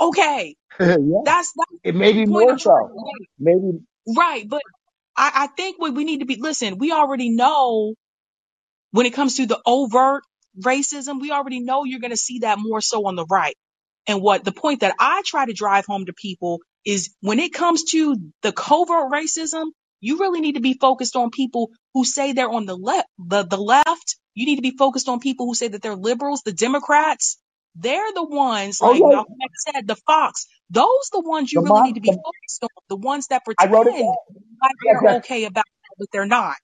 Okay, 0.00 0.56
yeah. 0.80 0.96
that's 1.24 1.52
that's 1.56 1.80
It 1.84 1.94
may 1.94 2.12
be 2.12 2.26
more 2.26 2.52
I'm 2.52 2.58
trying 2.58 2.88
to 2.88 2.94
so. 2.94 3.04
Maybe 3.38 3.80
Right, 4.06 4.48
but 4.48 4.62
I, 5.16 5.32
I 5.34 5.46
think 5.48 5.80
what 5.80 5.94
we 5.94 6.04
need 6.04 6.20
to 6.20 6.26
be 6.26 6.36
listen, 6.40 6.78
we 6.78 6.92
already 6.92 7.30
know 7.30 7.94
when 8.92 9.06
it 9.06 9.14
comes 9.14 9.36
to 9.36 9.46
the 9.46 9.60
overt 9.66 10.24
racism, 10.60 11.20
we 11.20 11.30
already 11.32 11.60
know 11.60 11.84
you're 11.84 12.00
going 12.00 12.10
to 12.12 12.16
see 12.16 12.40
that 12.40 12.58
more 12.58 12.80
so 12.80 13.06
on 13.06 13.16
the 13.16 13.26
right. 13.30 13.56
And 14.06 14.22
what 14.22 14.44
the 14.44 14.52
point 14.52 14.80
that 14.80 14.94
I 15.00 15.22
try 15.26 15.46
to 15.46 15.52
drive 15.52 15.86
home 15.86 16.06
to 16.06 16.12
people 16.12 16.60
is 16.84 17.14
when 17.20 17.38
it 17.38 17.52
comes 17.54 17.84
to 17.92 18.16
the 18.42 18.52
covert 18.52 19.12
racism, 19.12 19.66
you 20.00 20.18
really 20.18 20.40
need 20.40 20.56
to 20.56 20.60
be 20.60 20.74
focused 20.74 21.16
on 21.16 21.30
people 21.30 21.70
who 21.94 22.04
say 22.04 22.32
they're 22.32 22.50
on 22.50 22.66
the 22.66 22.76
left, 22.76 23.08
the, 23.18 23.44
the 23.44 23.56
left. 23.58 24.16
You 24.34 24.46
need 24.46 24.56
to 24.56 24.62
be 24.62 24.76
focused 24.76 25.08
on 25.08 25.20
people 25.20 25.46
who 25.46 25.54
say 25.54 25.68
that 25.68 25.82
they're 25.82 25.96
liberals, 25.96 26.42
the 26.44 26.52
Democrats. 26.52 27.38
They're 27.76 28.12
the 28.14 28.24
ones, 28.24 28.80
oh 28.82 28.90
like 28.90 29.00
yeah, 29.00 29.08
Malcolm 29.08 29.36
X 29.42 29.64
said, 29.74 29.88
the 29.88 29.96
Fox. 30.06 30.46
Those 30.70 31.10
the 31.12 31.20
ones 31.20 31.52
the 31.54 31.60
you 31.60 31.64
really 31.64 31.82
need 31.82 31.94
to 31.96 32.00
be 32.02 32.10
focused 32.12 32.62
on. 32.64 32.68
The 32.90 32.96
ones 32.96 33.28
that 33.28 33.44
I 33.58 33.66
wrote 33.68 33.86
it 33.88 33.92
pretend 33.94 34.08
like 34.62 34.76
they're 34.84 35.16
okay 35.18 35.44
about 35.44 35.64
it, 35.66 35.96
but 35.98 36.08
they're 36.12 36.26
not. 36.26 36.56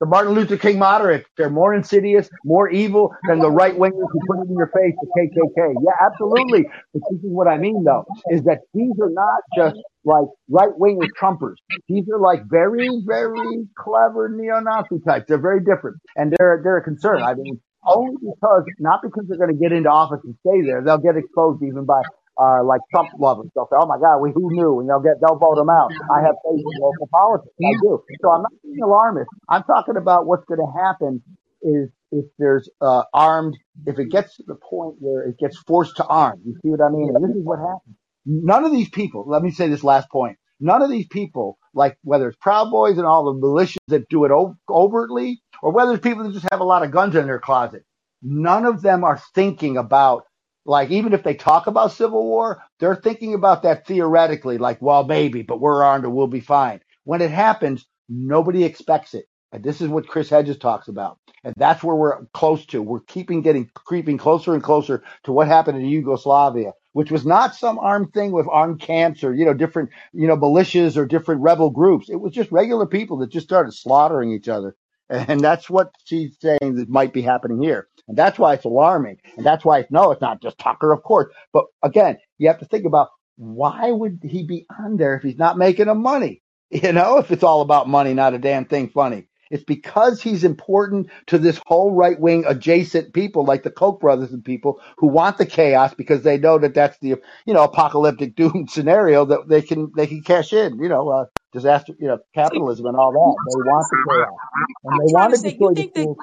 The 0.00 0.06
Martin 0.06 0.34
Luther 0.34 0.58
King 0.58 0.78
moderates. 0.78 1.26
They're 1.38 1.48
more 1.48 1.72
insidious, 1.74 2.28
more 2.44 2.68
evil 2.68 3.14
than 3.28 3.38
the 3.38 3.50
right 3.50 3.74
wingers 3.74 4.06
who 4.12 4.20
put 4.26 4.40
it 4.40 4.50
in 4.50 4.56
your 4.56 4.70
face, 4.74 4.94
the 5.00 5.08
KKK. 5.18 5.74
Yeah, 5.82 6.06
absolutely. 6.06 6.64
But 6.92 7.02
this 7.10 7.20
is 7.20 7.30
what 7.30 7.48
I 7.48 7.56
mean 7.56 7.82
though, 7.82 8.04
is 8.30 8.42
that 8.44 8.60
these 8.74 8.92
are 9.00 9.10
not 9.10 9.40
just 9.56 9.76
like 10.04 10.26
right 10.50 10.68
wingers 10.78 11.08
Trumpers. 11.20 11.54
These 11.88 12.04
are 12.12 12.20
like 12.20 12.42
very, 12.46 12.88
very 13.06 13.66
clever 13.78 14.28
neo-Nazi 14.28 15.00
types. 15.06 15.24
They're 15.28 15.40
very 15.40 15.60
different. 15.60 15.96
And 16.14 16.34
they're, 16.38 16.60
they're 16.62 16.78
a 16.78 16.84
concern. 16.84 17.22
I 17.22 17.34
mean, 17.34 17.58
only 17.86 18.16
because, 18.20 18.64
not 18.78 19.00
because 19.02 19.24
they're 19.28 19.38
going 19.38 19.56
to 19.56 19.60
get 19.60 19.72
into 19.72 19.88
office 19.88 20.20
and 20.24 20.34
stay 20.46 20.60
there. 20.60 20.82
They'll 20.84 20.98
get 20.98 21.16
exposed 21.16 21.62
even 21.62 21.86
by 21.86 22.02
uh, 22.38 22.64
like 22.64 22.80
Trump 22.90 23.10
lovers. 23.18 23.48
They'll 23.54 23.68
say, 23.70 23.76
"Oh 23.80 23.86
my 23.86 23.98
God, 23.98 24.18
we 24.20 24.32
who 24.34 24.54
knew?" 24.54 24.80
And 24.80 24.88
they'll 24.88 25.00
get 25.02 25.20
they'll 25.20 25.38
vote 25.38 25.58
him 25.60 25.70
out. 25.70 25.90
I 26.10 26.22
have 26.22 26.36
faith 26.44 26.60
in 26.64 26.78
local 26.80 27.08
politics. 27.12 27.54
I 27.64 27.72
do. 27.82 28.02
So 28.22 28.30
I'm 28.30 28.42
not 28.42 28.52
being 28.62 28.80
alarmist. 28.82 29.30
I'm 29.48 29.64
talking 29.64 29.96
about 29.96 30.26
what's 30.26 30.44
going 30.46 30.60
to 30.60 30.72
happen 30.80 31.22
is 31.62 31.90
if 32.12 32.26
there's 32.38 32.68
uh, 32.80 33.02
armed, 33.12 33.56
if 33.86 33.98
it 33.98 34.10
gets 34.10 34.36
to 34.36 34.44
the 34.46 34.54
point 34.56 34.96
where 35.00 35.22
it 35.28 35.38
gets 35.38 35.58
forced 35.58 35.96
to 35.96 36.04
arm. 36.06 36.40
You 36.44 36.54
see 36.62 36.68
what 36.70 36.80
I 36.82 36.90
mean? 36.90 37.10
And 37.14 37.22
this 37.22 37.36
is 37.36 37.44
what 37.44 37.58
happens. 37.58 37.96
None 38.26 38.64
of 38.64 38.72
these 38.72 38.88
people. 38.90 39.24
Let 39.26 39.42
me 39.42 39.50
say 39.50 39.68
this 39.68 39.84
last 39.84 40.10
point. 40.10 40.36
None 40.60 40.82
of 40.82 40.90
these 40.90 41.06
people, 41.08 41.58
like 41.74 41.98
whether 42.02 42.28
it's 42.28 42.38
Proud 42.40 42.70
Boys 42.70 42.98
and 42.98 43.06
all 43.06 43.24
the 43.34 43.40
militias 43.46 43.76
that 43.88 44.08
do 44.08 44.24
it 44.24 44.30
o- 44.32 44.56
overtly, 44.70 45.40
or 45.62 45.72
whether 45.72 45.92
it's 45.92 46.02
people 46.02 46.24
that 46.24 46.32
just 46.32 46.46
have 46.50 46.60
a 46.60 46.64
lot 46.64 46.82
of 46.82 46.90
guns 46.90 47.14
in 47.14 47.26
their 47.26 47.38
closet, 47.40 47.84
none 48.22 48.64
of 48.64 48.82
them 48.82 49.04
are 49.04 49.20
thinking 49.34 49.76
about 49.76 50.24
like 50.66 50.90
even 50.90 51.12
if 51.12 51.22
they 51.22 51.34
talk 51.34 51.66
about 51.66 51.92
civil 51.92 52.24
war, 52.24 52.62
they're 52.78 52.96
thinking 52.96 53.34
about 53.34 53.62
that 53.62 53.86
theoretically, 53.86 54.58
like, 54.58 54.82
well, 54.82 55.04
maybe, 55.04 55.42
but 55.42 55.60
we're 55.60 55.82
armed 55.82 56.04
and 56.04 56.14
we'll 56.14 56.26
be 56.26 56.40
fine. 56.40 56.80
When 57.04 57.22
it 57.22 57.30
happens, 57.30 57.86
nobody 58.08 58.64
expects 58.64 59.14
it. 59.14 59.26
And 59.52 59.62
this 59.62 59.80
is 59.80 59.88
what 59.88 60.08
Chris 60.08 60.28
Hedges 60.28 60.58
talks 60.58 60.88
about. 60.88 61.18
And 61.44 61.54
that's 61.56 61.82
where 61.82 61.94
we're 61.94 62.26
close 62.34 62.66
to. 62.66 62.82
We're 62.82 63.00
keeping 63.00 63.40
getting 63.42 63.70
creeping 63.74 64.18
closer 64.18 64.54
and 64.54 64.62
closer 64.62 65.04
to 65.22 65.32
what 65.32 65.46
happened 65.46 65.78
in 65.78 65.86
Yugoslavia, 65.86 66.72
which 66.92 67.12
was 67.12 67.24
not 67.24 67.54
some 67.54 67.78
armed 67.78 68.12
thing 68.12 68.32
with 68.32 68.48
armed 68.50 68.80
camps 68.80 69.22
or, 69.22 69.32
you 69.32 69.44
know, 69.44 69.54
different, 69.54 69.90
you 70.12 70.26
know, 70.26 70.36
militias 70.36 70.96
or 70.96 71.06
different 71.06 71.42
rebel 71.42 71.70
groups. 71.70 72.10
It 72.10 72.16
was 72.16 72.32
just 72.32 72.50
regular 72.50 72.86
people 72.86 73.18
that 73.18 73.30
just 73.30 73.46
started 73.46 73.72
slaughtering 73.72 74.32
each 74.32 74.48
other. 74.48 74.74
And 75.08 75.40
that's 75.40 75.70
what 75.70 75.90
she's 76.04 76.36
saying 76.40 76.74
that 76.76 76.88
might 76.88 77.12
be 77.12 77.22
happening 77.22 77.62
here. 77.62 77.88
And 78.08 78.16
that's 78.16 78.38
why 78.38 78.54
it's 78.54 78.64
alarming. 78.64 79.18
And 79.36 79.46
that's 79.46 79.64
why, 79.64 79.80
it's 79.80 79.90
no, 79.90 80.10
it's 80.10 80.20
not 80.20 80.42
just 80.42 80.58
Tucker, 80.58 80.92
of 80.92 81.02
course. 81.02 81.32
But 81.52 81.66
again, 81.82 82.18
you 82.38 82.48
have 82.48 82.58
to 82.60 82.64
think 82.66 82.84
about 82.86 83.08
why 83.36 83.90
would 83.90 84.20
he 84.22 84.44
be 84.44 84.66
on 84.80 84.96
there 84.96 85.14
if 85.16 85.22
he's 85.22 85.38
not 85.38 85.58
making 85.58 85.88
him 85.88 86.02
money? 86.02 86.42
You 86.68 86.90
know, 86.92 87.18
if 87.18 87.30
it's 87.30 87.44
all 87.44 87.60
about 87.60 87.88
money, 87.88 88.12
not 88.12 88.34
a 88.34 88.40
damn 88.40 88.64
thing 88.64 88.88
funny. 88.88 89.28
It's 89.52 89.62
because 89.62 90.20
he's 90.20 90.42
important 90.42 91.08
to 91.28 91.38
this 91.38 91.60
whole 91.64 91.92
right 91.92 92.18
wing 92.18 92.44
adjacent 92.44 93.14
people 93.14 93.44
like 93.44 93.62
the 93.62 93.70
Koch 93.70 94.00
brothers 94.00 94.32
and 94.32 94.44
people 94.44 94.80
who 94.98 95.06
want 95.06 95.38
the 95.38 95.46
chaos 95.46 95.94
because 95.94 96.22
they 96.22 96.38
know 96.38 96.58
that 96.58 96.74
that's 96.74 96.98
the, 96.98 97.10
you 97.46 97.54
know, 97.54 97.62
apocalyptic 97.62 98.34
doom 98.36 98.66
scenario 98.68 99.24
that 99.26 99.48
they 99.48 99.62
can, 99.62 99.92
they 99.96 100.08
can 100.08 100.22
cash 100.24 100.52
in, 100.52 100.80
you 100.82 100.88
know, 100.88 101.08
uh, 101.08 101.26
disaster, 101.56 101.94
you 102.00 102.08
know, 102.08 102.18
capitalism 102.34 102.86
and 102.86 102.96
all 102.96 103.12
that. 103.14 103.36
They 103.46 103.60
want 103.64 103.88
the 103.90 103.98
chaos 104.08 104.40
and 104.84 105.00
they 105.00 105.08
want 105.12 105.30
to 105.32 105.36
say, 105.36 105.50
destroy 105.50 105.74
the 105.74 105.84
schools. 105.94 106.18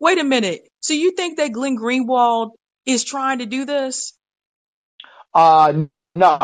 wait 0.00 0.18
a 0.18 0.24
minute. 0.24 0.68
So 0.80 0.94
you 0.94 1.12
think 1.12 1.38
that 1.38 1.52
Glenn 1.52 1.78
Greenwald 1.78 2.52
is 2.86 3.04
trying 3.04 3.40
to 3.40 3.46
do 3.46 3.64
this? 3.66 4.14
Uh, 5.34 5.86
no. 6.16 6.38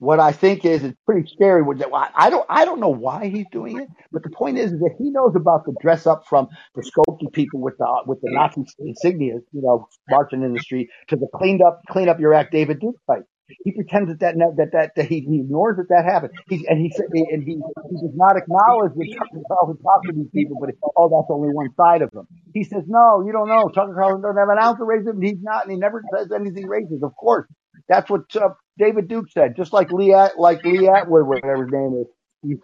What 0.00 0.20
I 0.20 0.32
think 0.32 0.66
is 0.66 0.84
it's 0.84 0.98
pretty 1.06 1.28
scary. 1.32 1.62
I 1.94 2.10
I 2.16 2.30
don't 2.30 2.46
I 2.50 2.66
don't 2.66 2.80
know 2.80 2.90
why 2.90 3.28
he's 3.28 3.46
doing 3.52 3.78
it, 3.78 3.88
but 4.12 4.24
the 4.24 4.30
point 4.30 4.58
is, 4.58 4.72
is 4.72 4.80
that 4.80 4.96
he 4.98 5.10
knows 5.10 5.34
about 5.36 5.64
the 5.66 5.74
dress 5.80 6.08
up 6.08 6.24
from 6.28 6.48
the 6.74 6.82
Skokie 6.82 7.32
people 7.32 7.60
with 7.60 7.76
the 7.78 7.86
with 8.06 8.20
the 8.22 8.30
Nazi 8.32 8.62
insignias, 8.80 9.42
you 9.52 9.62
know, 9.62 9.88
marching 10.10 10.42
in 10.42 10.54
the 10.54 10.60
street, 10.60 10.88
to 11.08 11.16
the 11.16 11.28
cleaned 11.36 11.62
up 11.62 11.82
clean 11.90 12.10
up 12.10 12.20
your 12.20 12.34
act 12.34 12.52
David 12.52 12.80
Duke 12.80 12.96
fight. 13.06 13.22
He 13.64 13.72
pretends 13.72 14.10
that 14.10 14.20
that 14.20 14.36
that 14.56 14.72
that, 14.72 14.90
that 14.96 15.06
he, 15.06 15.20
he 15.20 15.40
ignores 15.40 15.76
that 15.78 15.88
that 15.88 16.04
happened. 16.04 16.32
He 16.48 16.66
and 16.68 16.78
he 16.80 16.92
and 17.32 17.42
he 17.42 17.54
he 17.56 17.96
does 18.00 18.14
not 18.14 18.36
acknowledge 18.36 18.92
that 18.94 19.08
Tucker 19.18 19.42
Carlson 19.48 19.82
talked 19.82 20.06
to 20.06 20.12
these 20.12 20.30
people, 20.34 20.56
but 20.60 20.70
oh, 20.96 21.08
that's 21.08 21.30
only 21.30 21.48
one 21.48 21.68
side 21.76 22.02
of 22.02 22.10
them. 22.10 22.26
He 22.54 22.64
says, 22.64 22.84
no, 22.86 23.24
you 23.24 23.32
don't 23.32 23.48
know. 23.48 23.68
Tucker 23.68 23.94
Carlson 23.94 24.22
doesn't 24.22 24.36
have 24.36 24.48
an 24.48 24.58
ounce 24.58 24.80
of 24.80 24.86
racism. 24.86 25.24
He's 25.24 25.42
not, 25.42 25.64
and 25.64 25.72
he 25.72 25.78
never 25.78 26.02
says 26.14 26.28
anything 26.34 26.66
racist. 26.66 27.02
Of 27.02 27.16
course, 27.16 27.46
that's 27.88 28.10
what 28.10 28.22
uh, 28.36 28.50
David 28.78 29.08
Duke 29.08 29.30
said. 29.30 29.56
Just 29.56 29.72
like 29.72 29.90
Lee 29.92 30.12
At, 30.12 30.38
like 30.38 30.64
Lee 30.64 30.88
Atwood, 30.88 31.26
whatever 31.26 31.64
his 31.64 31.72
name 31.72 32.02
is. 32.02 32.06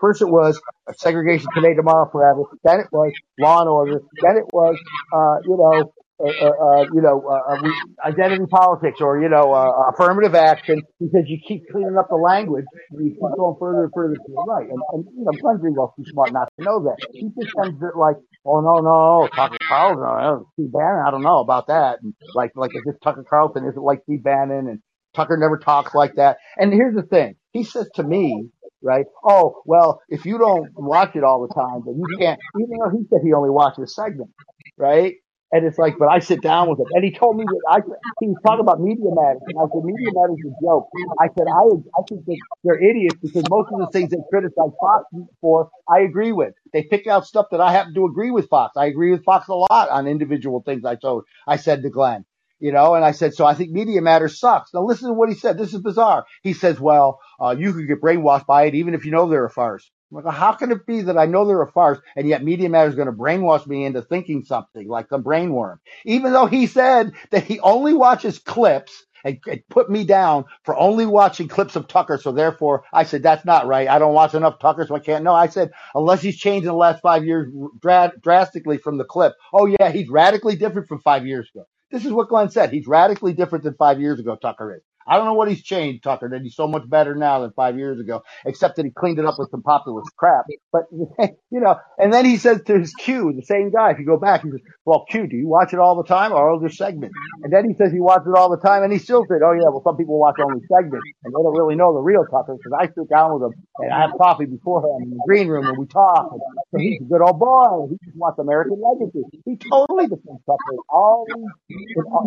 First 0.01 0.23
it 0.23 0.29
was 0.29 0.61
segregation 0.99 1.49
today, 1.55 1.75
tomorrow, 1.75 2.09
forever. 2.11 2.43
Then 2.63 2.81
it 2.81 2.87
was 2.93 3.13
law 3.41 3.61
and 3.61 3.69
order. 3.69 4.01
Then 4.23 4.37
it 4.37 4.45
was, 4.53 4.77
uh, 5.13 5.43
you 5.43 5.57
know, 5.57 5.93
uh, 6.20 6.26
uh, 6.26 6.49
uh, 6.49 6.83
you 6.93 7.02
know, 7.02 7.23
uh, 7.26 7.55
uh, 7.55 8.09
identity 8.09 8.44
politics 8.47 9.01
or, 9.01 9.20
you 9.20 9.28
know, 9.28 9.52
uh, 9.52 9.91
affirmative 9.93 10.34
action 10.34 10.81
because 11.01 11.25
you 11.26 11.39
keep 11.47 11.62
cleaning 11.73 11.97
up 11.99 12.09
the 12.09 12.17
language 12.17 12.65
and 12.91 13.05
you 13.05 13.10
keep 13.12 13.20
going 13.36 13.57
further 13.59 13.84
and 13.84 13.93
further 13.94 14.15
to 14.15 14.20
the 14.28 14.44
right. 14.47 14.68
And, 14.68 14.78
and 14.93 15.05
you 15.17 15.25
know, 15.25 15.33
Glenn 15.41 15.59
Greenwald's 15.59 15.94
too 15.97 16.05
smart 16.12 16.33
not 16.33 16.49
to 16.59 16.65
know 16.65 16.84
that. 16.84 16.97
He 17.12 17.28
just 17.39 17.55
sends 17.60 17.83
it 17.83 17.97
like, 17.97 18.17
oh, 18.47 18.60
no, 18.60 18.78
no, 18.78 19.28
Tucker 19.34 19.59
Carlson, 19.68 20.47
Steve 20.55 20.73
Bannon, 20.73 21.05
I 21.07 21.10
don't 21.10 21.23
know 21.23 21.41
about 21.41 21.67
that. 21.67 21.99
And 22.02 22.15
like, 22.34 22.52
like 22.55 22.70
if 22.75 22.84
this 22.84 22.97
Tucker 23.02 23.25
Carlson 23.28 23.67
isn't 23.68 23.83
like 23.83 24.01
Steve 24.05 24.23
Bannon 24.23 24.68
and 24.68 24.81
Tucker 25.15 25.36
never 25.36 25.59
talks 25.59 25.94
like 25.94 26.15
that. 26.17 26.39
And 26.57 26.73
here's 26.73 26.94
the 26.94 27.02
thing. 27.02 27.34
He 27.52 27.65
says 27.65 27.89
to 27.97 28.02
me, 28.02 28.51
right? 28.83 29.07
Oh, 29.25 29.62
well, 29.65 30.01
if 30.09 30.26
you 30.26 30.39
don't 30.39 30.68
watch 30.75 31.17
it 31.17 31.25
all 31.25 31.47
the 31.47 31.55
time, 31.55 31.83
then 31.86 31.97
you 31.97 32.18
can't, 32.18 32.39
even 32.60 32.78
though 32.78 32.91
he 32.91 33.05
said 33.09 33.20
he 33.25 33.33
only 33.33 33.51
watches 33.51 33.94
segments, 33.94 34.33
right? 34.76 35.15
And 35.55 35.66
it's 35.66 35.78
like, 35.78 35.99
but 35.99 36.08
I 36.10 36.20
sit 36.20 36.42
down 36.42 36.70
with 36.70 36.81
him. 36.81 36.89
And 36.94 37.05
he 37.05 37.12
told 37.12 37.39
me 37.39 37.47
that 37.47 37.62
I, 37.70 37.81
he 38.20 38.28
was 38.28 38.39
talking 38.44 38.60
about 38.62 38.81
Media 38.83 39.07
Matters. 39.08 39.42
And 39.49 39.58
I 39.58 39.65
said, 39.73 39.84
Media 39.84 40.10
Matters 40.15 40.39
is 40.44 40.52
a 40.52 40.65
joke. 40.66 40.91
I 41.20 41.28
said, 41.39 41.47
I, 41.49 41.65
I 41.99 42.02
think 42.10 42.26
that 42.26 42.39
they're 42.65 42.83
idiots 42.83 43.16
because 43.23 43.44
most 43.50 43.70
of 43.73 43.81
the 43.81 43.89
things 43.94 44.10
they 44.10 44.18
criticize 44.31 44.74
Fox 44.81 45.07
for, 45.41 45.70
I 45.89 46.00
agree 46.02 46.33
with. 46.33 46.55
They 46.74 46.84
pick 46.84 47.08
out 47.08 47.26
stuff 47.26 47.49
that 47.52 47.62
I 47.62 47.73
happen 47.73 47.94
to 47.94 48.07
agree 48.07 48.33
with 48.33 48.50
Fox. 48.50 48.76
I 48.76 48.89
agree 48.89 49.12
with 49.12 49.24
Fox 49.24 49.49
a 49.49 49.55
lot 49.55 49.91
on 49.91 50.08
individual 50.08 50.62
things 50.62 50.84
I 50.84 50.97
told, 50.97 51.24
I 51.49 51.57
said 51.57 51.83
to 51.84 51.91
Glenn. 51.91 52.26
You 52.60 52.73
know, 52.73 52.97
and 52.97 53.05
I 53.07 53.12
said, 53.12 53.34
so 53.34 53.47
I 53.47 53.55
think 53.55 53.73
Media 53.73 54.02
Matters 54.02 54.41
sucks. 54.41 54.74
Now 54.74 54.84
listen 54.84 55.08
to 55.08 55.15
what 55.15 55.31
he 55.31 55.36
said. 55.36 55.58
This 55.58 55.74
is 55.74 55.83
bizarre. 55.83 56.26
He 56.42 56.55
says, 56.55 56.81
well, 56.81 57.20
uh, 57.41 57.57
you 57.58 57.73
could 57.74 57.89
get 57.89 58.02
brainwashed 58.02 58.47
by 58.47 58.66
it 58.66 58.76
even 58.76 58.94
if 58.94 59.07
you 59.07 59.12
know 59.12 59.31
they're 59.31 59.47
a 59.47 59.50
farce. 59.50 59.91
Like, 60.10 60.33
how 60.33 60.52
can 60.52 60.70
it 60.70 60.86
be 60.86 61.02
that 61.02 61.18
I 61.18 61.26
know 61.26 61.44
they're 61.44 61.62
a 61.62 61.70
farce 61.73 61.99
and 62.16 62.28
yet 62.28 62.44
Media 62.44 62.68
Matters 62.68 62.92
is 62.92 62.97
going 62.97 63.07
to 63.07 63.12
brainwash 63.12 63.66
me 63.66 63.84
into 63.84 64.02
thinking 64.02 64.44
something 64.44 64.89
like 64.89 65.07
a 65.10 65.18
brainworm? 65.18 65.78
Even 66.05 66.33
though 66.33 66.47
he 66.47 66.66
said 66.66 67.12
that 67.31 67.44
he 67.44 67.58
only 67.60 67.94
watches 67.94 68.39
clips 68.39 69.05
and, 69.24 69.39
and 69.50 69.62
put 69.70 69.91
me 69.91 70.05
down 70.05 70.44
for 70.65 70.76
only 70.76 71.07
watching 71.07 71.49
clips 71.49 71.76
of 71.76 71.89
Tucker. 71.89 72.18
So 72.18 72.33
therefore, 72.33 72.84
I 72.92 73.05
said, 73.05 73.23
that's 73.23 73.44
not 73.44 73.66
right. 73.66 73.89
I 73.89 73.99
don't 73.99 74.15
watch 74.15 74.34
enough 74.34 74.58
Tucker, 74.60 74.86
so 74.86 74.94
I 74.94 75.00
can't 75.00 75.24
know. 75.24 75.34
I 75.34 75.49
said, 75.49 75.73
unless 75.94 76.23
he's 76.23 76.36
changed 76.36 76.65
in 76.65 76.73
the 76.73 76.74
last 76.74 77.00
five 77.02 77.24
years 77.24 77.52
dra- 77.81 78.12
drastically 78.23 78.78
from 78.78 78.99
the 78.99 79.05
clip. 79.05 79.34
Oh 79.52 79.66
yeah, 79.66 79.91
he's 79.91 80.08
radically 80.08 80.57
different 80.57 80.89
from 80.89 81.00
five 81.00 81.26
years 81.26 81.49
ago. 81.55 81.65
This 81.91 82.05
is 82.05 82.12
what 82.12 82.28
Glenn 82.28 82.50
said. 82.50 82.70
He's 82.70 82.86
radically 82.86 83.33
different 83.33 83.65
than 83.65 83.74
five 83.74 84.00
years 84.00 84.20
ago, 84.20 84.36
Tucker 84.36 84.76
is. 84.76 84.83
I 85.07 85.16
don't 85.16 85.26
know 85.26 85.34
what 85.34 85.49
he's 85.49 85.62
changed, 85.62 86.05
Tucker, 86.05 86.28
that 86.31 86.42
he's 86.42 86.57
so 86.57 86.68
much 86.68 86.89
better 86.89 87.15
now 87.15 87.41
than 87.41 87.52
five 87.52 87.78
years 87.78 88.00
ago, 88.00 88.23
except 88.47 88.76
that 88.76 88.84
he 88.86 88.91
cleaned 88.92 89.18
it 89.18 89.26
up 89.26 89.36
with 89.39 89.50
some 89.50 89.62
populist 89.62 90.10
crap. 90.16 90.47
But, 90.73 90.84
you 90.92 91.60
know, 91.60 91.76
and 91.99 92.12
then 92.12 92.24
he 92.24 92.36
says 92.39 92.62
to 92.66 92.78
his 92.78 92.92
Q, 92.94 93.33
the 93.36 93.44
same 93.44 93.70
guy, 93.70 93.92
if 93.92 93.99
you 93.99 94.07
go 94.07 94.18
back, 94.18 94.42
he 94.42 94.50
says, 94.50 94.60
well, 94.84 95.05
Q, 95.10 95.26
do 95.28 95.36
you 95.36 95.49
watch 95.49 95.73
it 95.73 95.78
all 95.78 95.97
the 95.97 96.08
time 96.08 96.33
or 96.33 96.50
other 96.55 96.68
segments? 96.70 97.15
And 97.42 97.52
then 97.52 97.68
he 97.68 97.74
says 97.76 97.92
he 97.92 98.00
watches 98.00 98.28
it 98.28 98.39
all 98.39 98.50
the 98.50 98.58
time 98.60 98.83
and 98.83 98.92
he 98.92 98.99
still 98.99 99.24
said, 99.28 99.41
oh 99.44 99.52
yeah, 99.52 99.68
well, 99.70 99.83
some 99.84 99.97
people 99.97 100.18
watch 100.18 100.36
only 100.41 100.60
segments 100.68 101.07
and 101.24 101.33
they 101.33 101.42
don't 101.42 101.57
really 101.57 101.76
know 101.76 101.94
the 101.94 102.00
real 102.00 102.24
Tucker 102.31 102.57
because 102.57 102.73
I 102.78 102.86
sit 102.89 103.08
down 103.10 103.34
with 103.34 103.44
him 103.52 103.55
and 103.81 103.92
I 103.92 104.02
have 104.02 104.12
coffee 104.18 104.47
beforehand 104.47 105.05
in 105.05 105.10
the 105.10 105.23
green 105.26 105.49
room 105.49 105.66
and 105.66 105.78
we 105.78 105.86
talk. 105.86 106.31
And 106.33 106.41
so 106.73 106.78
he's 106.78 107.00
a 107.00 107.05
good 107.05 107.23
old 107.23 107.39
boy. 107.39 107.89
He 107.91 107.99
just 108.05 108.16
wants 108.16 108.39
American 108.39 108.81
legacy. 108.81 109.23
He 109.44 109.57
totally 109.58 110.08
defends 110.08 110.42
Tucker 110.47 110.76
all 110.89 111.26
in, 111.28 111.44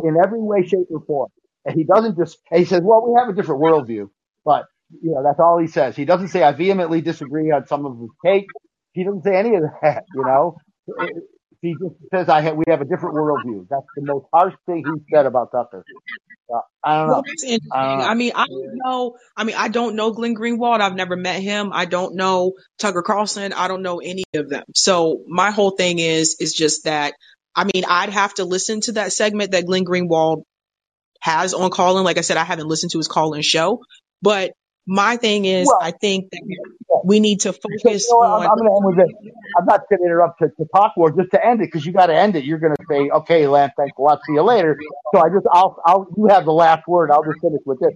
in 0.05 0.17
every 0.23 0.41
way, 0.41 0.65
shape, 0.65 0.87
or 0.91 1.01
form. 1.07 1.29
And 1.67 1.75
he 1.75 1.83
doesn't 1.83 2.17
just, 2.17 2.39
he 2.51 2.65
says, 2.65 2.81
well, 2.83 3.05
we 3.05 3.19
have 3.19 3.29
a 3.29 3.33
different 3.33 3.61
worldview, 3.61 4.09
but 4.45 4.65
you 5.03 5.11
know, 5.11 5.21
that's 5.21 5.39
all 5.39 5.59
he 5.59 5.67
says. 5.67 5.95
He 5.97 6.05
doesn't 6.05 6.29
say, 6.29 6.43
I 6.43 6.53
vehemently 6.53 7.01
disagree 7.01 7.51
on 7.51 7.67
some 7.67 7.85
of 7.85 7.99
his 7.99 8.09
takes. 8.25 8.53
He 8.93 9.03
doesn't 9.03 9.23
say 9.23 9.35
any 9.35 9.55
of 9.55 9.63
that, 9.81 10.05
you 10.15 10.23
know. 10.23 10.55
He 11.61 11.73
just 11.73 11.95
says, 12.13 12.29
I 12.29 12.41
have, 12.41 12.55
we 12.55 12.63
have 12.69 12.81
a 12.81 12.85
different 12.85 13.15
worldview. 13.15 13.67
That's 13.69 13.85
the 13.95 14.03
most 14.05 14.27
harsh 14.33 14.53
thing 14.65 14.85
he 14.85 15.13
said 15.13 15.25
about 15.25 15.51
Tucker. 15.51 15.83
Uh, 16.53 16.59
I 16.83 16.99
don't 16.99 17.07
know. 17.07 17.13
Well, 17.15 17.23
that's 17.27 17.43
interesting. 17.43 17.71
I 17.73 17.85
don't 17.87 17.99
know. 17.99 18.05
I 18.05 18.13
mean, 18.13 18.31
I 18.35 18.45
don't 18.47 18.77
know. 18.85 19.17
I 19.35 19.43
mean, 19.43 19.55
I 19.57 19.67
don't 19.67 19.95
know 19.95 20.11
Glenn 20.11 20.35
Greenwald. 20.35 20.79
I've 20.79 20.95
never 20.95 21.17
met 21.17 21.41
him. 21.41 21.71
I 21.73 21.85
don't 21.85 22.15
know 22.15 22.53
Tucker 22.79 23.01
Carlson. 23.01 23.51
I 23.51 23.67
don't 23.67 23.81
know 23.81 23.99
any 23.99 24.23
of 24.33 24.49
them. 24.49 24.63
So 24.73 25.23
my 25.27 25.51
whole 25.51 25.71
thing 25.71 25.99
is, 25.99 26.37
is 26.39 26.53
just 26.53 26.85
that. 26.85 27.15
I 27.53 27.65
mean, 27.65 27.83
I'd 27.89 28.09
have 28.09 28.35
to 28.35 28.45
listen 28.45 28.79
to 28.81 28.93
that 28.93 29.11
segment 29.11 29.51
that 29.51 29.65
Glenn 29.65 29.83
Greenwald 29.83 30.43
has 31.21 31.53
on 31.53 31.69
Callin. 31.71 32.03
Like 32.03 32.17
I 32.17 32.21
said, 32.21 32.37
I 32.37 32.43
haven't 32.43 32.67
listened 32.67 32.91
to 32.91 32.97
his 32.99 33.07
Callin 33.07 33.41
show, 33.41 33.81
but 34.21 34.51
my 34.87 35.17
thing 35.17 35.43
is, 35.45 35.67
Well, 35.67 35.79
I 35.81 35.91
think 35.91 36.31
that 36.31 36.41
we 37.03 37.19
need 37.19 37.41
to 37.41 37.51
So, 37.53 37.59
you 37.69 37.79
focus 37.83 38.09
know 38.09 38.17
what? 38.17 38.27
I'm, 38.27 38.31
on. 38.31 38.47
I'm 38.47 38.57
going 38.57 38.69
to 38.69 38.75
end 38.75 38.85
with 38.85 38.97
this. 38.97 39.31
I'm 39.59 39.65
not 39.65 39.81
going 39.89 39.99
to 39.99 40.05
interrupt 40.05 40.39
to, 40.39 40.47
to 40.47 40.65
talk 40.73 40.93
more, 40.95 41.11
just 41.11 41.31
to 41.31 41.45
end 41.45 41.61
it, 41.61 41.65
because 41.65 41.85
you 41.85 41.91
got 41.91 42.05
to 42.07 42.15
end 42.15 42.35
it. 42.35 42.45
You're 42.45 42.59
going 42.59 42.73
to 42.73 42.85
say, 42.89 43.09
okay, 43.09 43.47
Lance, 43.47 43.73
thanks 43.77 43.93
a 43.97 44.01
lot. 44.01 44.19
See 44.25 44.33
you 44.33 44.43
later. 44.43 44.77
So 45.13 45.19
I 45.19 45.27
just, 45.29 45.45
I'll, 45.51 45.81
I'll, 45.85 46.07
you 46.15 46.27
have 46.29 46.45
the 46.45 46.53
last 46.53 46.87
word. 46.87 47.11
I'll 47.11 47.23
just 47.23 47.41
finish 47.41 47.61
with 47.65 47.79
this. 47.81 47.93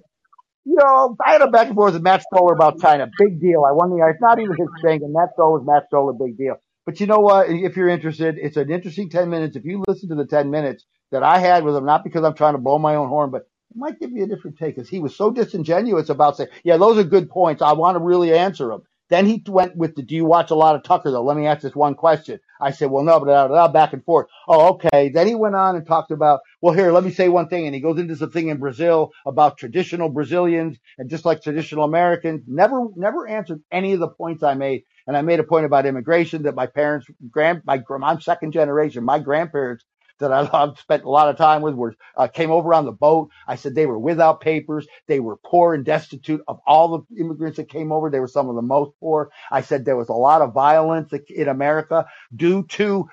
You 0.65 0.75
know, 0.75 1.15
I 1.25 1.31
had 1.33 1.41
a 1.41 1.47
back 1.47 1.67
and 1.67 1.75
forth 1.75 1.93
with 1.93 2.03
Matt 2.03 2.23
Stoller 2.31 2.53
about 2.53 2.79
China. 2.79 3.07
Big 3.17 3.39
deal. 3.41 3.63
I 3.65 3.71
won 3.71 3.89
the, 3.89 4.05
it's 4.09 4.21
not 4.21 4.39
even 4.39 4.51
his 4.51 4.67
thing, 4.83 5.01
and 5.01 5.13
Matt 5.13 5.29
Stoller, 5.33 5.61
Matt 5.63 5.87
Stoller, 5.87 6.13
big 6.13 6.37
deal. 6.37 6.55
But 6.91 6.99
you 6.99 7.07
know 7.07 7.19
what? 7.19 7.49
If 7.49 7.77
you're 7.77 7.87
interested, 7.87 8.35
it's 8.37 8.57
an 8.57 8.69
interesting 8.69 9.09
10 9.09 9.29
minutes. 9.29 9.55
If 9.55 9.63
you 9.63 9.81
listen 9.87 10.09
to 10.09 10.15
the 10.15 10.25
10 10.25 10.51
minutes 10.51 10.85
that 11.11 11.23
I 11.23 11.39
had 11.39 11.63
with 11.63 11.73
him, 11.73 11.85
not 11.85 12.03
because 12.03 12.25
I'm 12.25 12.33
trying 12.33 12.53
to 12.53 12.59
blow 12.59 12.79
my 12.79 12.95
own 12.95 13.07
horn, 13.07 13.31
but 13.31 13.43
it 13.43 13.77
might 13.77 13.97
give 13.97 14.11
you 14.11 14.25
a 14.25 14.27
different 14.27 14.57
take 14.57 14.75
because 14.75 14.89
he 14.89 14.99
was 14.99 15.15
so 15.15 15.31
disingenuous 15.31 16.09
about 16.09 16.35
saying, 16.35 16.49
yeah, 16.65 16.75
those 16.75 16.97
are 16.97 17.05
good 17.05 17.29
points. 17.29 17.61
I 17.61 17.71
want 17.71 17.95
to 17.95 18.03
really 18.03 18.37
answer 18.37 18.67
them. 18.67 18.81
Then 19.07 19.25
he 19.25 19.41
went 19.47 19.77
with 19.77 19.95
the, 19.95 20.03
do 20.03 20.15
you 20.15 20.25
watch 20.25 20.51
a 20.51 20.55
lot 20.55 20.75
of 20.75 20.83
Tucker 20.83 21.11
though? 21.11 21.23
Let 21.23 21.37
me 21.37 21.45
ask 21.45 21.61
this 21.61 21.75
one 21.75 21.95
question. 21.95 22.39
I 22.61 22.71
said, 22.71 22.91
well, 22.91 23.03
no, 23.03 23.19
but 23.19 23.25
blah, 23.25 23.47
blah, 23.47 23.67
back 23.69 23.93
and 23.93 24.03
forth. 24.03 24.27
Oh, 24.47 24.73
okay. 24.73 25.09
Then 25.09 25.27
he 25.27 25.35
went 25.35 25.55
on 25.55 25.75
and 25.75 25.85
talked 25.85 26.11
about, 26.11 26.41
well, 26.61 26.73
here, 26.73 26.91
let 26.91 27.03
me 27.03 27.11
say 27.11 27.27
one 27.27 27.49
thing. 27.49 27.65
And 27.65 27.75
he 27.75 27.81
goes 27.81 27.99
into 27.99 28.15
something 28.15 28.49
in 28.49 28.57
Brazil 28.57 29.11
about 29.25 29.57
traditional 29.57 30.07
Brazilians 30.09 30.77
and 30.97 31.09
just 31.09 31.25
like 31.25 31.41
traditional 31.41 31.83
Americans. 31.83 32.43
Never, 32.47 32.87
never 32.95 33.27
answered 33.27 33.61
any 33.71 33.93
of 33.93 33.99
the 33.99 34.07
points 34.07 34.43
I 34.43 34.53
made. 34.53 34.83
And 35.07 35.17
I 35.17 35.21
made 35.21 35.39
a 35.39 35.43
point 35.43 35.65
about 35.65 35.85
immigration 35.85 36.43
that 36.43 36.55
my 36.55 36.67
parents, 36.67 37.07
grand, 37.29 37.61
my, 37.65 37.81
I'm 38.03 38.21
second 38.21 38.51
generation. 38.51 39.03
My 39.03 39.19
grandparents 39.19 39.85
that 40.19 40.31
I 40.31 40.41
loved, 40.53 40.79
spent 40.79 41.03
a 41.03 41.09
lot 41.09 41.29
of 41.29 41.37
time 41.37 41.61
with 41.61 41.75
were 41.75 41.95
uh, 42.15 42.27
came 42.27 42.51
over 42.51 42.73
on 42.73 42.85
the 42.85 42.91
boat. 42.91 43.29
I 43.47 43.55
said 43.55 43.75
they 43.75 43.85
were 43.85 43.99
without 43.99 44.41
papers. 44.41 44.87
They 45.07 45.19
were 45.19 45.37
poor 45.37 45.73
and 45.73 45.83
destitute. 45.83 46.41
Of 46.47 46.59
all 46.65 46.87
the 46.89 47.21
immigrants 47.21 47.57
that 47.57 47.69
came 47.69 47.91
over, 47.91 48.09
they 48.09 48.19
were 48.19 48.27
some 48.27 48.47
of 48.47 48.55
the 48.55 48.61
most 48.61 48.91
poor. 48.99 49.29
I 49.51 49.61
said 49.61 49.83
there 49.83 49.97
was 49.97 50.09
a 50.09 50.13
lot 50.13 50.41
of 50.41 50.53
violence 50.53 51.11
in 51.29 51.47
America 51.49 52.05
due 52.35 52.63
to, 52.67 53.09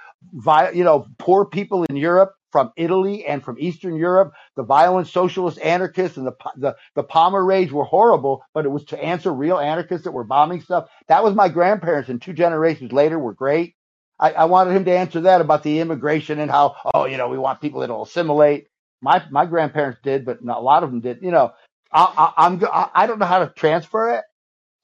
you 0.75 0.85
know, 0.85 1.07
poor 1.19 1.45
people 1.45 1.85
in 1.85 1.97
Europe 1.97 2.35
from 2.53 2.73
Italy 2.77 3.27
and 3.27 3.43
from 3.45 3.57
Eastern 3.59 3.97
Europe. 3.97 4.33
The 4.57 4.63
violent 4.65 5.09
socialist 5.09 5.61
anarchists 5.61 6.17
and 6.17 6.27
the 6.27 6.35
the 6.57 6.77
the 6.95 7.03
Palmer 7.03 7.45
raids 7.45 7.73
were 7.73 7.85
horrible, 7.85 8.43
but 8.55 8.65
it 8.65 8.71
was 8.71 8.85
to 8.87 9.03
answer 9.03 9.33
real 9.33 9.59
anarchists 9.59 10.05
that 10.05 10.13
were 10.13 10.25
bombing 10.25 10.61
stuff. 10.61 10.89
That 11.09 11.25
was 11.25 11.35
my 11.35 11.49
grandparents, 11.49 12.09
and 12.09 12.21
two 12.21 12.33
generations 12.33 12.93
later 12.93 13.19
were 13.19 13.35
great. 13.35 13.75
I, 14.19 14.33
I 14.33 14.45
wanted 14.47 14.75
him 14.75 14.85
to 14.87 14.97
answer 14.97 15.21
that 15.23 15.41
about 15.41 15.63
the 15.63 15.81
immigration 15.81 16.41
and 16.41 16.51
how, 16.51 16.77
oh, 16.93 17.07
you 17.07 17.17
know, 17.17 17.29
we 17.29 17.39
want 17.39 17.61
people 17.61 17.81
that'll 17.81 18.03
assimilate. 18.03 18.67
My 19.01 19.23
my 19.31 19.47
grandparents 19.47 20.01
did, 20.03 20.25
but 20.25 20.41
a 20.43 20.61
lot 20.61 20.83
of 20.83 20.91
them 20.91 21.01
did. 21.01 21.21
You 21.23 21.31
know, 21.31 21.53
I, 21.93 22.33
I, 22.37 22.47
I'm 22.47 22.65
I 22.65 22.91
I 22.95 23.07
don't 23.07 23.21
know 23.21 23.27
how 23.27 23.41
to 23.41 23.53
transfer 23.55 24.17
it, 24.17 24.25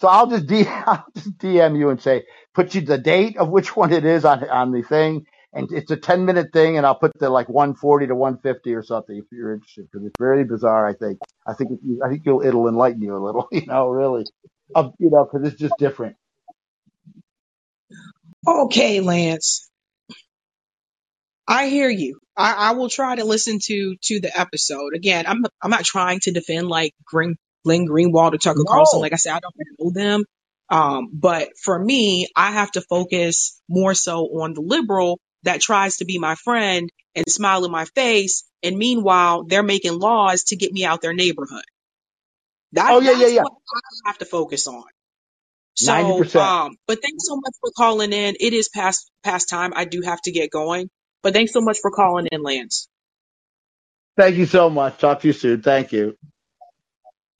so 0.00 0.08
I'll 0.08 0.28
just 0.28 0.46
D 0.46 0.66
I'll 0.68 1.04
just 1.16 1.36
DM 1.38 1.78
you 1.78 1.90
and 1.90 2.00
say 2.00 2.24
put 2.54 2.74
you 2.74 2.82
the 2.82 2.98
date 2.98 3.36
of 3.36 3.48
which 3.50 3.74
one 3.76 3.92
it 3.92 4.04
is 4.04 4.24
on 4.24 4.48
on 4.48 4.70
the 4.72 4.82
thing, 4.82 5.26
and 5.54 5.70
it's 5.72 5.90
a 5.90 5.96
10 5.96 6.24
minute 6.24 6.52
thing, 6.52 6.76
and 6.76 6.84
I'll 6.84 6.94
put 6.96 7.12
the 7.18 7.30
like 7.30 7.48
140 7.48 8.08
to 8.08 8.14
150 8.14 8.74
or 8.74 8.82
something 8.82 9.16
if 9.16 9.24
you're 9.30 9.54
interested 9.54 9.88
because 9.90 10.06
it's 10.06 10.18
very 10.18 10.44
bizarre. 10.44 10.86
I 10.86 10.94
think 10.94 11.18
I 11.46 11.54
think 11.54 11.72
it, 11.72 11.78
I 12.04 12.08
think 12.08 12.22
you'll 12.26 12.44
it'll 12.44 12.68
enlighten 12.68 13.02
you 13.02 13.16
a 13.16 13.22
little. 13.24 13.48
You 13.52 13.66
know, 13.66 13.88
really, 13.88 14.24
of 14.74 14.94
you 14.98 15.10
know, 15.10 15.24
because 15.30 15.46
it's 15.46 15.60
just 15.60 15.74
different. 15.78 16.16
Okay, 18.46 19.00
Lance. 19.00 19.70
I 21.46 21.68
hear 21.68 21.88
you. 21.88 22.18
I, 22.36 22.52
I 22.52 22.72
will 22.72 22.88
try 22.88 23.14
to 23.14 23.24
listen 23.24 23.58
to 23.64 23.96
to 24.02 24.20
the 24.20 24.38
episode. 24.38 24.94
Again, 24.94 25.24
I'm 25.26 25.44
I'm 25.62 25.70
not 25.70 25.84
trying 25.84 26.20
to 26.20 26.32
defend 26.32 26.68
like 26.68 26.94
Green, 27.04 27.36
Glenn 27.64 27.86
Greenwald 27.86 28.34
or 28.34 28.38
Tucker 28.38 28.64
Carlson. 28.66 29.00
Like 29.00 29.12
I 29.12 29.16
said, 29.16 29.34
I 29.34 29.40
don't 29.40 29.54
know 29.78 29.90
them. 29.92 30.24
Um, 30.68 31.10
but 31.12 31.50
for 31.62 31.78
me, 31.78 32.28
I 32.34 32.50
have 32.52 32.72
to 32.72 32.80
focus 32.80 33.60
more 33.68 33.94
so 33.94 34.24
on 34.42 34.54
the 34.54 34.62
liberal 34.62 35.20
that 35.44 35.60
tries 35.60 35.98
to 35.98 36.04
be 36.04 36.18
my 36.18 36.34
friend 36.34 36.90
and 37.14 37.24
smile 37.28 37.64
in 37.64 37.70
my 37.70 37.84
face. 37.86 38.44
And 38.62 38.76
meanwhile, 38.76 39.44
they're 39.44 39.62
making 39.62 39.98
laws 39.98 40.44
to 40.44 40.56
get 40.56 40.72
me 40.72 40.84
out 40.84 41.02
their 41.02 41.14
neighborhood. 41.14 41.64
That 42.72 42.90
oh 42.92 43.00
yeah, 43.00 43.12
yeah, 43.12 43.18
that's 43.18 43.32
yeah, 43.32 43.42
what 43.42 43.52
I 43.52 44.08
have 44.08 44.18
to 44.18 44.24
focus 44.24 44.66
on. 44.66 44.84
So, 45.76 46.18
percent. 46.18 46.44
um, 46.44 46.76
but 46.86 47.00
thanks 47.02 47.26
so 47.26 47.36
much 47.36 47.54
for 47.60 47.70
calling 47.76 48.12
in. 48.12 48.36
It 48.40 48.52
is 48.52 48.68
past 48.68 49.10
past 49.22 49.48
time. 49.48 49.72
I 49.76 49.84
do 49.84 50.02
have 50.02 50.20
to 50.22 50.32
get 50.32 50.50
going. 50.50 50.88
But 51.22 51.34
thanks 51.34 51.52
so 51.52 51.60
much 51.60 51.78
for 51.80 51.90
calling 51.90 52.26
in, 52.30 52.42
Lance. 52.42 52.88
Thank 54.16 54.36
you 54.36 54.46
so 54.46 54.70
much. 54.70 54.98
Talk 54.98 55.20
to 55.20 55.28
you 55.28 55.32
soon. 55.32 55.62
Thank 55.62 55.92
you. 55.92 56.16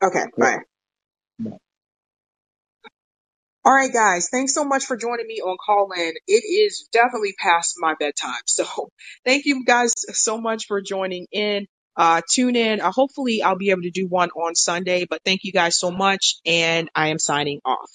Okay, 0.03 0.25
bye. 0.39 0.59
All 3.65 3.73
right, 3.75 3.93
guys. 3.93 4.29
Thanks 4.31 4.55
so 4.55 4.65
much 4.65 4.87
for 4.87 4.99
joining 4.99 5.29
me 5.29 5.41
on 5.41 5.57
Callin. 5.65 6.15
It 6.27 6.45
is 6.45 6.89
definitely 6.93 7.35
past 7.39 7.77
my 7.79 7.95
bedtime. 7.99 8.35
So 8.49 8.91
thank 9.25 9.47
you 9.47 9.65
guys 9.65 9.93
so 9.97 10.41
much 10.41 10.67
for 10.67 10.83
joining 10.83 11.29
in. 11.33 11.67
Uh, 11.97 12.23
tune 12.31 12.57
in. 12.57 12.81
Uh, 12.81 12.93
hopefully 12.93 13.43
I'll 13.43 13.57
be 13.57 13.71
able 13.71 13.83
to 13.83 13.93
do 13.93 14.09
one 14.09 14.31
on 14.31 14.57
Sunday, 14.57 15.07
but 15.09 15.21
thank 15.25 15.43
you 15.45 15.53
guys 15.53 15.79
so 15.79 15.93
much. 15.93 16.37
And 16.47 16.91
I 16.95 17.09
am 17.09 17.21
signing 17.21 17.61
off. 17.65 17.91